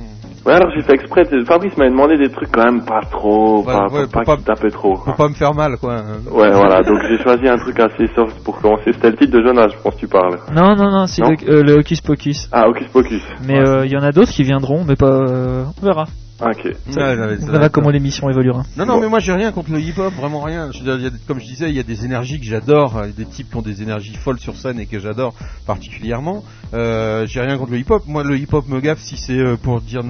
Ouais, 0.46 0.52
alors 0.54 0.70
j'ai 0.74 0.82
fait 0.82 0.94
exprès. 0.94 1.24
Fabrice 1.46 1.76
m'avait 1.76 1.90
demandé 1.90 2.16
des 2.16 2.30
trucs 2.30 2.50
quand 2.52 2.64
même 2.64 2.84
pas 2.84 3.00
trop, 3.10 3.58
Ouais, 3.64 3.72
pas, 3.72 3.86
ouais, 3.88 4.06
pas, 4.06 4.22
pour 4.24 4.36
qui 4.36 4.44
tapait 4.44 4.70
trop. 4.70 4.96
Faut 4.96 5.12
pas 5.12 5.28
me 5.28 5.34
faire 5.34 5.54
mal, 5.54 5.76
quoi. 5.80 5.96
Ouais, 6.30 6.50
voilà. 6.50 6.82
Donc 6.82 6.98
j'ai 7.08 7.18
choisi 7.22 7.48
un 7.48 7.56
truc 7.58 7.78
assez 7.80 8.06
soft 8.14 8.42
pour 8.44 8.60
commencer. 8.60 8.92
C'était 8.92 9.10
le 9.10 9.16
titre 9.16 9.32
de 9.38 9.42
Jonas, 9.46 9.68
je 9.76 9.82
pense 9.82 9.94
que 9.94 10.00
tu 10.00 10.08
parles. 10.08 10.38
Non, 10.54 10.69
non, 10.76 10.90
non, 10.90 11.06
c'est 11.06 11.22
Non 11.22 11.30
le, 11.30 11.48
euh, 11.48 11.62
le 11.62 11.78
Hocus 11.78 12.00
Pocus. 12.00 12.48
Ah, 12.52 12.68
Hocus 12.68 12.88
Pocus. 12.88 13.22
Mais 13.46 13.58
euh, 13.58 13.86
il 13.86 13.92
y 13.92 13.96
en 13.96 14.02
a 14.02 14.12
d'autres 14.12 14.32
qui 14.32 14.42
viendront, 14.42 14.84
mais 14.84 14.96
pas. 14.96 15.06
euh, 15.06 15.64
on 15.80 15.84
verra. 15.86 16.06
Ok. 16.42 16.74
Verra 16.86 17.68
comment 17.68 17.90
l'émission 17.90 18.28
évoluera. 18.30 18.62
Non, 18.76 18.86
non, 18.86 19.00
mais 19.00 19.08
moi 19.08 19.18
j'ai 19.18 19.32
rien 19.32 19.52
contre 19.52 19.72
le 19.72 19.80
hip-hop, 19.80 20.12
vraiment 20.14 20.40
rien. 20.40 20.70
Je 20.72 20.82
y 20.82 21.06
a 21.06 21.10
comme 21.26 21.38
je 21.40 21.44
disais, 21.46 21.68
il 21.68 21.76
y 21.76 21.80
a 21.80 21.82
des 21.82 22.04
énergies 22.04 22.38
que 22.40 22.46
j'adore, 22.46 22.96
euh, 22.96 23.08
des 23.16 23.26
types 23.26 23.50
qui 23.50 23.56
ont 23.56 23.62
des 23.62 23.82
énergies 23.82 24.16
folles 24.16 24.38
sur 24.38 24.56
scène 24.56 24.80
et 24.80 24.86
que 24.86 24.98
j'adore 24.98 25.34
particulièrement. 25.66 26.42
Euh, 26.72 27.26
j'ai 27.26 27.40
rien 27.40 27.58
contre 27.58 27.72
le 27.72 27.78
hip-hop. 27.78 28.02
Moi, 28.06 28.22
le 28.24 28.36
hip-hop 28.36 28.68
me 28.68 28.80
gaffe 28.80 29.00
si 29.00 29.16
c'est 29.16 29.38
euh, 29.38 29.56
pour 29.62 29.80
dire 29.80 30.02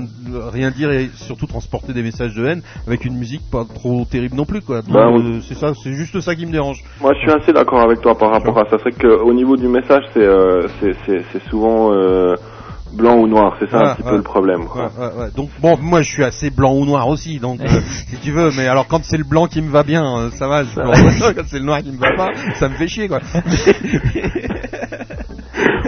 rien 0.53 0.71
dire 0.71 0.91
et 0.91 1.11
surtout 1.15 1.47
transporter 1.47 1.93
des 1.93 2.03
messages 2.03 2.35
de 2.35 2.45
haine 2.47 2.63
avec 2.87 3.05
une 3.05 3.17
musique 3.17 3.43
pas 3.51 3.65
trop 3.65 4.05
terrible 4.05 4.37
non 4.37 4.45
plus, 4.45 4.61
quoi. 4.61 4.83
Donc, 4.83 4.93
Bah, 4.93 5.09
euh, 5.09 5.41
c'est 5.41 5.55
ça, 5.55 5.73
c'est 5.83 5.93
juste 5.95 6.21
ça 6.21 6.35
qui 6.35 6.47
me 6.47 6.53
dérange. 6.53 6.83
Moi, 7.01 7.13
je 7.15 7.21
suis 7.21 7.31
assez 7.31 7.53
d'accord 7.53 7.81
avec 7.81 8.01
toi 8.01 8.17
par 8.17 8.31
rapport 8.31 8.59
à 8.59 8.65
ça. 8.65 8.77
C'est 8.83 8.95
vrai 8.95 9.17
qu'au 9.19 9.33
niveau 9.33 9.57
du 9.57 9.69
message, 9.69 10.05
c'est 10.15 10.23
euh, 10.25 10.67
c'est 10.81 10.93
c'est 11.07 11.23
c'est 11.33 11.43
souvent 11.49 11.93
euh, 11.93 12.35
blanc 12.93 13.17
ou 13.19 13.27
noir. 13.27 13.57
C'est 13.61 13.71
ça 13.71 13.79
un 13.79 13.95
petit 13.95 14.03
ouais. 14.03 14.11
peu 14.11 14.17
le 14.17 14.23
problème. 14.23 14.65
Quoi. 14.67 14.91
Ouais, 14.99 15.05
ouais, 15.07 15.23
ouais. 15.25 15.29
Donc 15.37 15.51
bon, 15.61 15.77
moi 15.81 16.03
je 16.03 16.11
suis 16.11 16.25
assez 16.25 16.51
blanc 16.51 16.75
ou 16.75 16.85
noir 16.85 17.09
aussi, 17.09 17.39
donc 17.39 17.61
euh, 17.61 17.67
si 18.09 18.17
tu 18.19 18.33
veux. 18.33 18.51
Mais 18.57 18.67
alors 18.67 18.87
quand 18.89 19.05
c'est 19.05 19.19
le 19.19 19.25
blanc 19.25 19.47
qui 19.47 19.63
me 19.63 19.71
va 19.71 19.83
bien, 19.83 20.05
euh, 20.05 20.31
ça 20.31 20.49
va. 20.49 20.63
quand 20.65 21.45
c'est 21.47 21.59
le 21.59 21.65
noir 21.65 21.81
qui 21.83 21.91
me 21.93 21.99
va 21.99 22.13
pas, 22.17 22.31
ça 22.59 22.69
me 22.69 22.75
fait 22.75 22.89
chier 22.89 23.09
quoi. 23.09 23.21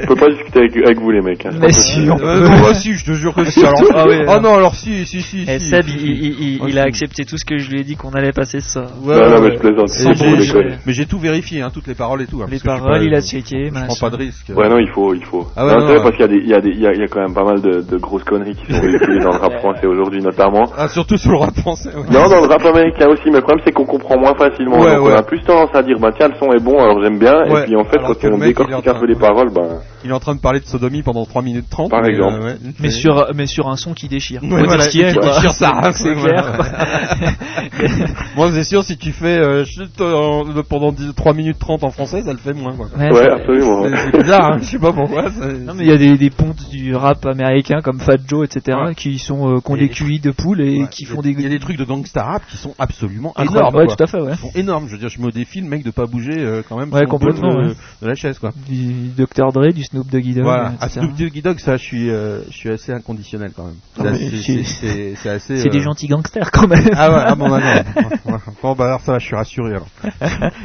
On 0.03 0.07
peut 0.07 0.17
pas 0.17 0.29
discuter 0.31 0.59
avec, 0.61 0.77
avec 0.77 0.99
vous 0.99 1.11
les 1.11 1.21
mecs. 1.23 1.47
Hein, 1.47 1.51
Mais 1.61 1.73
si, 1.73 2.01
on 2.11 2.19
Euh, 2.19 2.41
peut. 2.49 2.59
moi 2.59 2.75
si, 2.75 2.93
je 2.95 3.05
te 3.05 3.13
jure 3.13 3.35
que 3.35 3.45
si. 3.45 3.61
Alors, 3.61 3.73
Ah 3.95 4.07
ouais, 4.07 4.25
ah 4.27 4.33
alors. 4.33 4.43
non, 4.43 4.55
alors 4.57 4.75
si, 4.75 5.07
si, 5.07 5.23
si. 5.23 5.43
Et 5.49 5.59
si, 5.61 5.69
Seb, 5.71 5.87
si, 5.87 5.95
il, 5.95 6.01
si. 6.01 6.07
il- 6.07 6.41
il- 6.57 6.63
Ouais, 6.63 6.71
il 6.71 6.79
a 6.79 6.83
accepté 6.83 7.25
tout 7.25 7.39
ce 7.39 7.45
que 7.45 7.59
je 7.59 7.71
lui 7.71 7.81
ai 7.81 7.85
dit 7.85 7.97
qu'on 7.97 8.11
allait 8.11 8.33
passer. 8.33 8.59
Ouais, 9.03 9.17
Non, 9.17 9.31
non, 9.31 9.41
mais 9.43 9.55
je 9.55 9.59
plaisante. 9.61 10.77
Mais 10.87 10.93
j'ai 10.93 11.07
tout 11.07 11.19
vérifié, 11.19 11.63
hein, 11.63 11.71
toutes 11.73 11.87
les 11.87 11.95
paroles 11.95 12.23
et 12.23 12.27
tout. 12.27 12.43
hein, 12.43 12.47
Les 12.51 12.59
paroles, 12.59 13.03
il 13.05 13.15
a 13.15 13.21
checké, 13.21 13.71
Je 13.73 13.85
prends 13.87 13.97
pas 14.01 14.11
de 14.11 14.17
risque. 14.17 14.51
Ouais, 14.55 14.69
non, 14.69 14.79
il 14.79 14.91
faut, 14.93 15.15
il 15.15 15.25
faut. 15.25 15.47
Ah 15.57 15.65
ouais, 15.65 15.73
Non, 15.73 15.81
non, 15.81 15.87
c'est 15.87 15.95
vrai 15.95 16.05
ouais. 16.05 16.11
parce 16.11 16.17
qu'il 16.31 16.49
y 16.49 16.55
a 16.55 16.61
des, 16.61 16.71
il 16.95 17.01
y 17.01 17.05
a 17.05 17.09
quand 17.09 17.21
même 17.21 17.35
pas 17.35 17.45
mal 17.45 17.61
de, 17.61 17.81
de 17.83 17.97
grosses 17.99 18.25
conneries 18.25 18.55
qui 18.55 18.73
sont 18.73 18.81
véhiculées 18.81 19.21
dans 19.21 19.33
le 19.33 19.39
rap 19.39 19.53
français 19.61 19.87
aujourd'hui, 19.87 20.23
notamment. 20.23 20.65
Ah, 20.77 20.89
surtout 20.89 21.17
sur 21.17 21.33
le 21.33 21.39
rap 21.39 21.55
français. 21.57 21.91
ouais. 21.95 22.05
Non, 22.11 22.29
dans 22.29 22.41
le 22.41 22.47
rap 22.49 22.65
américain 22.65 23.09
aussi, 23.09 23.23
mais 23.27 23.37
le 23.39 23.43
problème 23.43 23.63
c'est 23.67 23.73
qu'on 23.73 23.85
comprend 23.87 24.19
moins 24.19 24.35
facilement. 24.35 24.79
Ouais, 24.81 24.97
donc 24.97 25.07
ouais. 25.07 25.13
on 25.15 25.17
a 25.17 25.23
plus 25.23 25.41
tendance 25.43 25.71
à 25.75 25.83
dire, 25.83 25.99
bah 26.01 26.11
tiens, 26.17 26.29
le 26.29 26.35
son 26.39 26.53
est 26.53 26.63
bon, 26.63 26.79
alors 26.79 27.03
j'aime 27.03 27.19
bien. 27.19 27.33
Ouais, 27.51 27.63
Et 27.63 27.65
puis 27.65 27.77
en 27.77 27.85
fait, 27.85 27.99
alors 27.99 28.17
quand 28.21 28.29
on 28.33 28.39
décortique 28.39 28.75
un 28.75 28.81
train- 28.93 29.01
peu 29.01 29.07
les 29.07 29.17
paroles, 29.17 29.51
bah. 29.53 29.63
Il 30.05 30.11
est 30.11 30.15
en 30.15 30.19
train 30.21 30.35
de 30.35 30.41
parler 30.41 30.59
de 30.61 30.65
sodomie 30.67 31.03
pendant 31.03 31.25
3 31.25 31.43
minutes 31.43 31.67
30. 31.71 31.91
Par 31.91 32.03
mais, 32.03 32.09
exemple. 32.11 32.39
euh, 32.41 32.45
ouais. 32.47 32.55
Mais 32.81 32.91
sur, 32.91 33.27
mais 33.37 33.47
sur 33.47 33.69
un 33.69 33.77
son 33.77 33.95
qui 33.95 34.09
déchire. 34.09 34.41
Voilà, 34.43 34.87
qui 34.87 34.99
déchire 34.99 35.53
sa 35.53 35.71
race, 35.71 35.97
C'est 36.03 36.15
clair. 36.15 36.59
Moi, 38.37 38.51
c'est 38.53 38.65
sûr, 38.65 38.83
si 38.83 38.97
tu 38.97 39.13
fais 39.13 39.39
euh, 39.39 39.65
euh, 40.01 40.63
pendant 40.69 40.91
10 40.93 41.15
3 41.15 41.33
minutes 41.35 41.59
30 41.61 41.85
en 41.85 41.91
français, 41.91 42.23
ça 42.23 42.33
le 42.33 42.39
fait 42.39 42.53
moins. 42.53 42.75
Quoi. 42.75 42.87
Ouais, 42.99 43.29
absolument. 43.31 43.85
C'est 44.13 44.19
bizarre, 44.23 44.53
hein, 44.55 44.59
je 44.61 44.65
sais 44.65 44.79
pas 44.79 44.93
pourquoi. 44.93 45.25
Non 45.25 45.75
mais 45.77 45.85
il 45.85 45.89
y 45.89 45.93
a 45.93 45.97
des, 45.99 46.17
des 46.17 46.31
pontes 46.31 46.69
du 46.71 46.82
rap 46.93 47.25
américain 47.27 47.81
comme 47.83 48.01
Fat 48.01 48.17
Joe 48.27 48.45
etc 48.47 48.79
Ouais. 48.87 48.95
qui 48.95 49.19
sont 49.19 49.49
euh, 49.57 49.61
qui 49.61 49.71
ont 49.71 49.77
des 49.77 49.89
QI 49.89 50.19
de 50.21 50.31
poule 50.33 50.61
et 50.61 50.81
Ouais, 50.83 50.89
qui 50.91 51.05
font 51.05 51.21
des 51.23 51.31
Il 51.31 51.41
y 51.41 51.47
a 51.47 51.49
des 51.49 51.59
trucs 51.61 51.77
de 51.79 51.85
gangsta 51.85 52.25
rap 52.25 52.43
qui 52.49 52.57
sont 52.57 52.75
absolument 52.79 53.33
énormes 53.39 53.75
ouais 53.77 53.87
quoi. 53.87 53.97
tout 53.97 54.03
à 54.05 54.07
fait 54.07 54.21
ouais 54.21 54.33
Ils 54.33 54.39
sont 54.39 54.51
énormes. 54.55 54.87
Je 54.89 54.93
veux 54.93 54.99
dire, 54.99 55.09
je 55.09 55.21
me 55.21 55.31
défie 55.31 55.61
le 55.61 55.69
mec 55.69 55.85
de 55.85 55.91
pas 55.91 56.07
bouger 56.07 56.39
euh, 56.39 56.63
quand 56.69 56.77
même. 56.79 56.93
Ouais, 56.93 57.07
complètement, 57.07 57.55
de, 57.63 57.75
la 58.03 58.15
chaise, 58.15 58.39
quoi. 58.39 58.51
du 58.69 59.09
Dr 59.17 59.53
Dre 59.53 59.73
du 59.73 59.85
Snoop 59.85 60.09
Doggy 60.11 60.35
Dogg 60.35 60.45
Voilà. 60.45 60.73
À 60.81 60.87
etc. 60.87 61.01
Snoop 61.01 61.17
Doggy 61.17 61.43
Dogg, 61.43 61.59
ça, 61.61 61.77
je 61.77 61.83
suis, 61.83 62.11
euh, 62.11 62.41
je 62.51 62.57
suis 62.57 62.71
assez 62.71 62.93
inconditionnel 62.93 63.53
quand 63.55 63.65
même. 63.67 63.75
Non, 63.99 64.17
C'est 64.17 65.29
assez- 65.29 65.57
c'est- 65.59 65.69
des 65.71 65.79
euh, 65.79 65.83
gentils 65.83 66.09
gangsters 66.09 66.51
quand 66.51 66.67
même 66.67 66.85
Ah 66.95 67.11
ouais, 67.11 67.23
ah 67.27 67.35
bon. 67.35 67.49
Bon 68.63 68.75
bah 68.75 68.87
alors 68.87 69.01
ça 69.01 69.19
je 69.19 69.27
suis 69.27 69.35
rassuré 69.37 69.71
alors. 69.71 69.87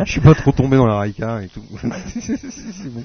je 0.05 0.11
suis 0.11 0.21
pas 0.21 0.33
trop 0.35 0.51
tombé 0.51 0.77
dans 0.77 0.85
la 0.87 0.95
raïka 0.95 1.41
et 1.43 1.47
tout. 1.47 1.63
C'est 2.07 2.93
bon. 2.93 3.03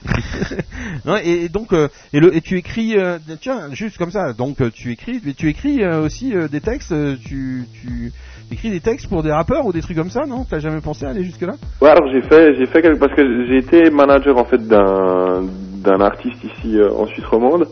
non 1.04 1.16
et, 1.16 1.48
donc 1.48 1.72
et 2.12 2.20
le 2.20 2.34
et 2.36 2.40
tu 2.40 2.56
écris 2.58 2.94
euh, 3.02 3.18
tiens 3.40 3.68
juste 3.72 3.98
comme 3.98 4.10
ça 4.10 4.32
donc 4.32 4.60
euh, 4.60 4.70
tu 4.72 4.90
écris 4.92 5.20
mais 5.24 5.34
tu 5.34 5.48
écris 5.48 5.82
euh, 5.82 6.02
aussi 6.04 6.34
euh, 6.34 6.48
des 6.48 6.60
textes 6.60 6.94
tu 7.24 7.64
tu 7.80 8.12
écris 8.50 8.70
des 8.70 8.80
textes 8.80 9.08
pour 9.08 9.22
des 9.22 9.32
rappeurs 9.32 9.66
ou 9.66 9.72
des 9.72 9.80
trucs 9.80 9.96
comme 9.96 10.10
ça 10.10 10.24
non? 10.26 10.44
T'as 10.48 10.58
jamais 10.58 10.80
pensé 10.80 11.04
à 11.06 11.10
aller 11.10 11.24
jusque 11.24 11.42
là 11.42 11.54
Ouais, 11.80 11.90
alors 11.90 12.08
j'ai 12.12 12.22
fait, 12.22 12.54
j'ai 12.58 12.66
fait 12.66 12.82
quelque... 12.82 12.98
parce 12.98 13.14
que 13.14 13.46
j'ai 13.46 13.56
été 13.58 13.90
manager 13.90 14.36
en 14.38 14.44
fait 14.44 14.58
d'un 14.66 15.42
d'un 15.82 16.00
artiste 16.00 16.42
ici 16.44 16.76
euh, 16.78 16.92
en 16.92 17.06
Suisse 17.06 17.24
romande. 17.26 17.66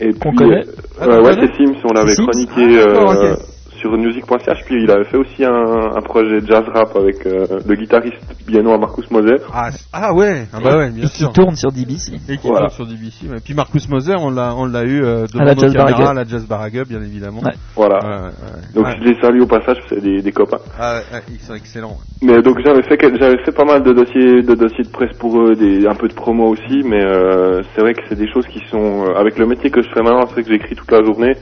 Et 0.00 0.12
Qu'on 0.14 0.30
puis, 0.30 0.38
connaît. 0.38 0.66
euh, 0.66 0.72
Ah, 0.98 1.06
ouais, 1.06 1.16
qu'on 1.18 1.22
ouais, 1.24 1.34
connaît. 1.34 1.48
C'est 1.58 1.64
Sims, 1.66 1.74
on 1.84 1.92
l'avait 1.92 2.14
Sims 2.14 2.24
chroniqué 2.26 2.80
Ah, 2.80 3.14
euh. 3.14 3.36
Sur 3.82 3.92
music.ch. 3.98 4.64
Puis 4.64 4.82
il 4.84 4.90
avait 4.90 5.04
fait 5.04 5.18
aussi 5.18 5.44
un, 5.44 5.50
un 5.96 6.00
projet 6.00 6.40
jazz 6.46 6.64
rap 6.72 6.96
avec 6.96 7.26
euh, 7.26 7.44
le 7.66 7.74
guitariste 7.74 8.16
biennois 8.46 8.78
Marcus 8.78 9.10
Moser. 9.10 9.36
ah, 9.52 9.68
ah 9.92 10.14
ouais 10.14 10.46
ah 10.52 10.58
bah 10.62 10.78
ouais 10.78 10.90
bien 10.90 11.04
et 11.04 11.08
qui 11.08 11.28
tourne 11.32 11.54
sur 11.56 11.70
DBC 11.72 12.12
et 12.28 12.36
qui 12.38 12.46
Voilà. 12.48 12.68
tourne 12.68 12.70
sur 12.70 12.86
DBC 12.86 13.26
et 13.36 13.40
puis 13.44 13.54
Marcus 13.54 13.88
Moser 13.88 14.14
on 14.16 14.30
l'a 14.30 14.54
on 14.56 14.66
l'a 14.66 14.84
eu 14.84 15.02
euh, 15.02 15.26
devant 15.32 15.44
la 15.44 15.54
nos 15.54 15.60
Jazz 15.60 15.72
caméras 15.74 16.10
à 16.10 16.14
la 16.14 16.24
Jazz 16.24 16.46
Baragup 16.46 16.88
bien 16.88 17.02
évidemment 17.02 17.40
Ouais. 17.42 17.52
Voilà. 17.76 17.98
Ouais, 17.98 18.16
ouais, 18.16 18.22
ouais. 18.26 18.74
Donc 18.74 18.86
Ouais. 18.86 18.94
je 19.00 19.04
les 19.10 19.20
salue 19.20 19.40
au 19.40 19.46
passage, 19.46 19.78
c'est 19.88 20.00
des, 20.00 20.22
des 20.22 20.32
copains. 20.32 20.58
Ah 20.78 21.00
ils 21.28 21.40
sont 21.40 21.54
excellents. 21.54 21.96
Mais 22.22 22.40
donc 22.40 22.58
j'avais 22.64 22.82
fait 22.82 22.98
j'avais 23.18 23.42
fait 23.44 23.52
pas 23.52 23.64
mal 23.64 23.82
de 23.82 23.92
dossiers 23.92 24.42
de 24.42 24.54
dossiers 24.54 24.84
de 24.84 24.90
presse 24.90 25.16
pour 25.18 25.40
eux, 25.40 25.54
des 25.56 25.86
un 25.86 25.94
peu 25.94 26.08
de 26.08 26.14
promo 26.14 26.48
aussi, 26.48 26.82
mais 26.84 27.02
euh, 27.04 27.62
c'est 27.74 27.80
vrai 27.80 27.94
que 27.94 28.02
c'est 28.08 28.18
des 28.18 28.30
choses 28.32 28.46
qui 28.46 28.60
sont 28.70 29.06
euh, 29.06 29.14
avec 29.18 29.38
le 29.38 29.46
métier 29.46 29.70
que 29.70 29.82
je 29.82 29.88
fais 29.92 30.02
maintenant, 30.02 30.26
c'est 30.26 30.34
vrai 30.34 30.42
que 30.44 30.50
j'écris 30.50 30.76
toute 30.76 30.90
la 30.92 31.02
journée. 31.02 31.34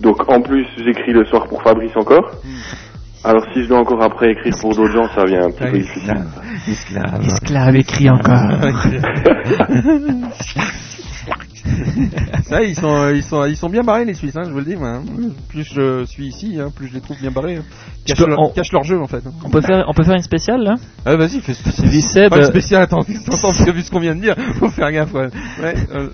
Donc 0.00 0.28
en 0.30 0.40
plus 0.40 0.66
j'écris 0.84 1.12
le 1.12 1.24
soir 1.24 1.46
pour 1.46 1.62
Fabrice 1.72 1.96
encore. 1.96 2.30
Alors 3.24 3.44
si 3.54 3.62
je 3.62 3.68
dois 3.68 3.78
encore 3.78 4.02
après 4.02 4.32
écrire 4.32 4.54
pour 4.60 4.74
d'autres 4.74 4.92
gens, 4.92 5.08
ça 5.14 5.24
vient 5.24 5.46
un 5.46 5.50
petit 5.50 5.64
peu 5.64 5.78
difficile. 5.78 6.24
Esclave. 6.68 7.24
esclave 7.24 7.76
écrit 7.76 8.10
encore 8.10 8.28
Ça, 12.44 12.62
ils 12.62 12.74
sont, 12.74 12.94
euh, 12.94 13.12
ils 13.14 13.22
sont, 13.22 13.44
ils 13.46 13.56
sont 13.56 13.68
bien 13.68 13.82
barrés 13.82 14.04
les 14.04 14.14
Suisses, 14.14 14.36
hein, 14.36 14.42
je 14.46 14.50
vous 14.50 14.58
le 14.58 14.64
dis. 14.64 14.76
Moi, 14.76 14.88
hein. 14.88 15.02
Plus 15.48 15.64
je 15.74 16.04
suis 16.04 16.26
ici, 16.26 16.58
hein, 16.60 16.68
plus 16.74 16.88
je 16.88 16.94
les 16.94 17.00
trouve 17.00 17.18
bien 17.20 17.30
barrés. 17.30 17.58
Cachent, 18.04 18.18
peux- 18.18 18.26
leur, 18.28 18.38
on- 18.40 18.50
cachent 18.50 18.72
leur 18.72 18.82
jeu 18.82 19.00
en 19.00 19.06
fait. 19.06 19.22
on 19.44 19.48
peut 19.50 19.60
faire 19.60 19.84
on 19.88 19.94
peut 19.94 20.02
faire 20.02 20.14
une 20.16 20.22
spéciale 20.22 20.62
là? 20.62 20.74
Ah 21.06 21.16
vas-y, 21.16 21.40
fais 21.40 21.52
Dis 21.88 22.02
Seb, 22.02 22.30
Pas 22.30 22.38
une 22.38 22.42
euh, 22.44 22.46
spéciale, 22.48 22.82
attends, 22.82 23.00
attends, 23.02 23.38
parce 23.42 23.64
que 23.64 23.70
vu 23.70 23.82
ce 23.82 23.90
qu'on 23.90 24.00
vient 24.00 24.14
de 24.16 24.20
dire, 24.20 24.34
faut 24.58 24.68
faire 24.68 24.90
gaffe. 24.90 25.12
Ouais. 25.14 25.28
Ouais, 25.62 25.74
euh, 25.94 26.08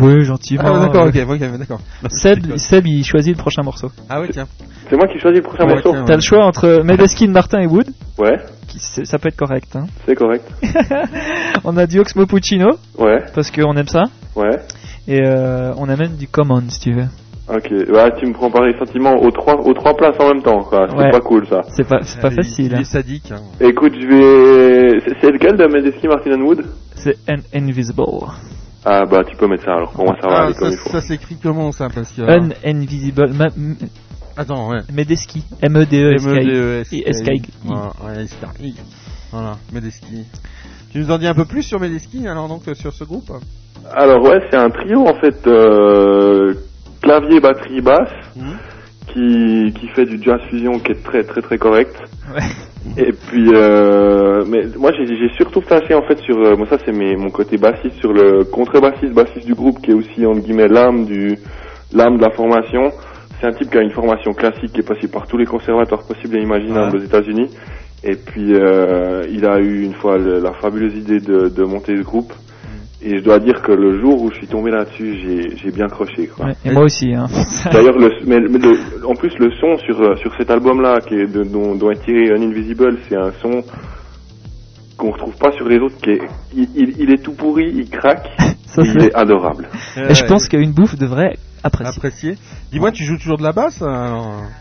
oui 0.00 0.24
gentiment 0.24 0.62
Ah 0.66 0.80
d'accord, 0.80 1.06
ok, 1.06 1.16
ok, 1.28 1.58
d'accord. 1.58 1.80
Seb 2.10 2.56
Seb 2.56 2.86
il 2.86 3.04
choisit 3.04 3.36
le 3.36 3.40
prochain 3.40 3.62
morceau 3.62 3.90
Ah 4.08 4.20
ouais, 4.20 4.28
tiens. 4.32 4.46
C'est 4.90 4.96
moi 4.96 5.06
qui 5.06 5.18
choisis 5.20 5.40
le 5.42 5.48
prochain 5.48 5.64
Ouais, 5.66 5.74
morceau. 5.74 5.94
t'as 6.06 6.14
le 6.16 6.20
choix 6.22 6.44
entre 6.44 6.82
Medeskin 6.84 7.28
Martin 7.30 7.60
et 7.60 7.66
Wood? 7.66 7.86
Ouais, 8.18 8.36
qui, 8.66 8.78
ça 8.80 9.18
peut 9.18 9.28
être 9.28 9.36
correct 9.36 9.76
hein. 9.76 9.86
c'est 10.06 10.14
correct. 10.16 10.44
on 11.64 11.76
a 11.76 11.86
du 11.86 12.00
Oxmo 12.00 12.26
Puccino 12.26 12.70
Ouais, 12.98 13.18
parce 13.34 13.50
qu'on 13.50 13.76
aime 13.76 13.86
ça 13.88 14.04
ouais. 14.34 14.58
Et 15.08 15.20
euh, 15.26 15.72
on 15.78 15.88
a 15.88 15.96
même 15.96 16.14
du 16.16 16.28
Common 16.28 16.62
si 16.68 16.78
tu 16.80 16.92
veux 16.92 17.06
Ok, 17.48 17.70
ouais, 17.70 18.12
tu 18.20 18.26
me 18.26 18.34
prends 18.34 18.50
par 18.50 18.62
les 18.62 18.76
sentiments 18.78 19.14
aux 19.14 19.30
trois, 19.30 19.54
aux 19.54 19.72
trois 19.72 19.96
places 19.96 20.16
en 20.20 20.28
même 20.34 20.42
temps, 20.42 20.62
quoi. 20.64 20.86
C'est 20.90 20.96
Ouais. 20.96 21.10
pas 21.10 21.20
cool 21.20 21.46
ça. 21.48 21.62
c'est 21.74 21.88
pas 21.88 22.00
c'est 22.02 22.20
pas 22.20 22.28
Il- 22.28 22.34
facile 22.36 22.66
Il 22.66 22.74
hein. 22.74 22.80
est 22.80 22.84
sadique. 22.84 23.32
Hein. 23.32 23.40
Écoute, 23.58 23.94
je 23.98 24.06
vais. 24.06 25.00
C'est 25.00 25.14
c'est 25.20 25.30
lequel 25.32 25.56
de 25.56 25.64
Medeski 25.66 26.06
Martin 26.08 26.32
and 26.38 26.42
Wood 26.44 26.66
c'est 26.94 27.16
Un- 27.26 27.40
Invisible 27.58 28.02
Ah 28.84 29.06
bah 29.06 29.24
tu 29.24 29.34
peux 29.36 29.48
mettre 29.48 29.64
ça 29.64 29.72
alors. 29.76 29.92
Pour 29.92 30.04
moi 30.04 30.14
ça 30.20 30.28
va 30.28 30.34
Ah, 30.34 30.44
aller 30.44 30.54
comme 30.54 30.68
ça, 30.68 30.74
il 30.74 30.78
faut. 30.78 30.90
ça 30.90 31.00
s'écrit 31.00 31.36
comment 31.42 31.72
ça? 31.72 31.88
Parce 31.94 32.12
que... 32.12 32.20
Un 32.22 32.50
Invisible 32.64 33.32
Ma- 33.32 33.46
M- 33.56 33.76
Attends, 34.36 34.68
ouais. 34.70 34.80
Medeski 34.92 35.42
M-E-D-E-S-K-I 35.62 37.40
ouais, 37.70 38.22
S-K-I. 38.24 38.74
Voilà, 39.32 39.56
Medeski. 39.72 40.24
Tu 40.92 40.98
nous 41.00 41.10
en 41.10 41.18
dis 41.18 41.26
un 41.26 41.34
peu 41.34 41.44
plus 41.44 41.62
sur 41.62 41.80
Medeski 41.80 42.26
alors 42.28 42.48
donc 42.48 42.68
euh, 42.68 42.74
sur 42.74 42.92
ce 42.92 43.04
groupe? 43.04 43.30
Alors 43.94 44.22
ouais, 44.22 44.40
c'est 44.50 44.56
un 44.58 44.70
trio 44.70 45.06
en 45.06 45.14
fait, 45.14 45.46
euh, 45.46 46.54
clavier, 47.02 47.40
batterie, 47.40 47.80
basse, 47.80 48.10
Mhm. 48.36 48.56
qui, 49.08 49.72
qui 49.80 49.88
fait 49.88 50.04
du 50.04 50.22
jazz 50.22 50.40
fusion 50.50 50.78
qui 50.78 50.92
est 50.92 51.02
très 51.02 51.22
très 51.24 51.40
très 51.40 51.58
correct. 51.58 51.96
Et 52.96 53.12
puis, 53.12 53.50
euh, 53.54 54.44
mais 54.46 54.66
moi 54.78 54.90
j'ai 54.92 55.28
surtout 55.36 55.60
flashé 55.62 55.94
en 55.94 56.02
fait 56.02 56.18
sur, 56.20 56.36
euh, 56.38 56.56
moi 56.56 56.66
ça 56.68 56.76
c'est 56.84 56.92
mon 56.92 57.30
côté 57.30 57.56
bassiste, 57.56 57.96
sur 57.98 58.12
le 58.12 58.44
contrebassiste, 58.44 59.12
bassiste 59.14 59.46
du 59.46 59.54
groupe 59.54 59.80
qui 59.82 59.90
est 59.90 59.94
aussi 59.94 60.24
entre 60.26 60.40
guillemets 60.40 60.68
l'âme 60.68 61.04
du, 61.04 61.38
l'âme 61.92 62.16
de 62.18 62.22
la 62.22 62.30
formation. 62.30 62.90
C'est 63.40 63.46
un 63.46 63.52
type 63.52 63.70
qui 63.70 63.78
a 63.78 63.82
une 63.82 63.92
formation 63.92 64.32
classique 64.32 64.72
qui 64.72 64.80
est 64.80 64.86
passé 64.86 65.06
par 65.08 65.26
tous 65.26 65.36
les 65.38 65.46
conservatoires 65.46 66.02
possibles 66.02 66.36
et 66.38 66.42
imaginables 66.42 66.96
Ouais. 66.96 67.00
aux 67.02 67.04
États-Unis. 67.04 67.48
Et 68.04 68.14
puis 68.16 68.52
euh, 68.54 69.22
il 69.30 69.46
a 69.46 69.58
eu 69.60 69.82
une 69.84 69.94
fois 69.94 70.18
le- 70.18 70.40
la 70.40 70.52
fabuleuse 70.54 70.94
idée 70.96 71.20
de, 71.20 71.48
de 71.48 71.64
monter 71.64 71.94
le 71.94 72.02
groupe. 72.02 72.32
Et 73.00 73.18
je 73.18 73.22
dois 73.22 73.38
dire 73.38 73.62
que 73.62 73.70
le 73.70 74.00
jour 74.00 74.20
où 74.22 74.30
je 74.30 74.36
suis 74.38 74.48
tombé 74.48 74.70
là-dessus, 74.72 75.14
j'ai 75.56 75.70
bien 75.70 75.86
croché. 75.86 76.26
Quoi. 76.26 76.46
Ouais, 76.46 76.52
et 76.64 76.70
moi 76.72 76.82
aussi. 76.82 77.14
Hein. 77.14 77.26
D'ailleurs, 77.72 77.94
en 79.06 79.14
plus, 79.14 79.32
le 79.38 79.50
son 79.60 79.78
sur, 79.84 80.00
euh, 80.00 80.16
sur 80.16 80.34
cet 80.36 80.50
album-là, 80.50 80.98
dont, 81.52 81.76
dont 81.76 81.90
est 81.92 82.04
tiré 82.04 82.32
Un 82.32 82.42
Invisible, 82.42 82.98
c'est 83.08 83.16
un 83.16 83.30
son 83.40 83.62
qu'on 84.96 85.12
retrouve 85.12 85.36
pas 85.36 85.52
sur 85.52 85.68
les 85.68 85.78
autres. 85.78 85.96
Qui 86.02 86.10
est, 86.10 86.20
il, 86.56 86.68
il- 86.74 86.94
il 86.98 87.10
est 87.12 87.22
tout 87.22 87.34
pourri, 87.34 87.70
il 87.72 87.88
craque, 87.88 88.28
Ça, 88.66 88.82
il 88.82 89.00
est 89.04 89.14
adorable. 89.14 89.68
Et 89.96 90.14
je 90.14 90.24
pense 90.26 90.48
qu'une 90.48 90.72
bouffe 90.72 90.96
devrait 90.98 91.36
apprécier. 91.62 91.96
Apprécié. 91.96 92.34
Dis-moi, 92.72 92.92
tu 92.92 93.04
joues 93.04 93.16
toujours 93.18 93.38
de 93.38 93.42
la 93.42 93.52
basse 93.52 93.82
euh 93.82 93.86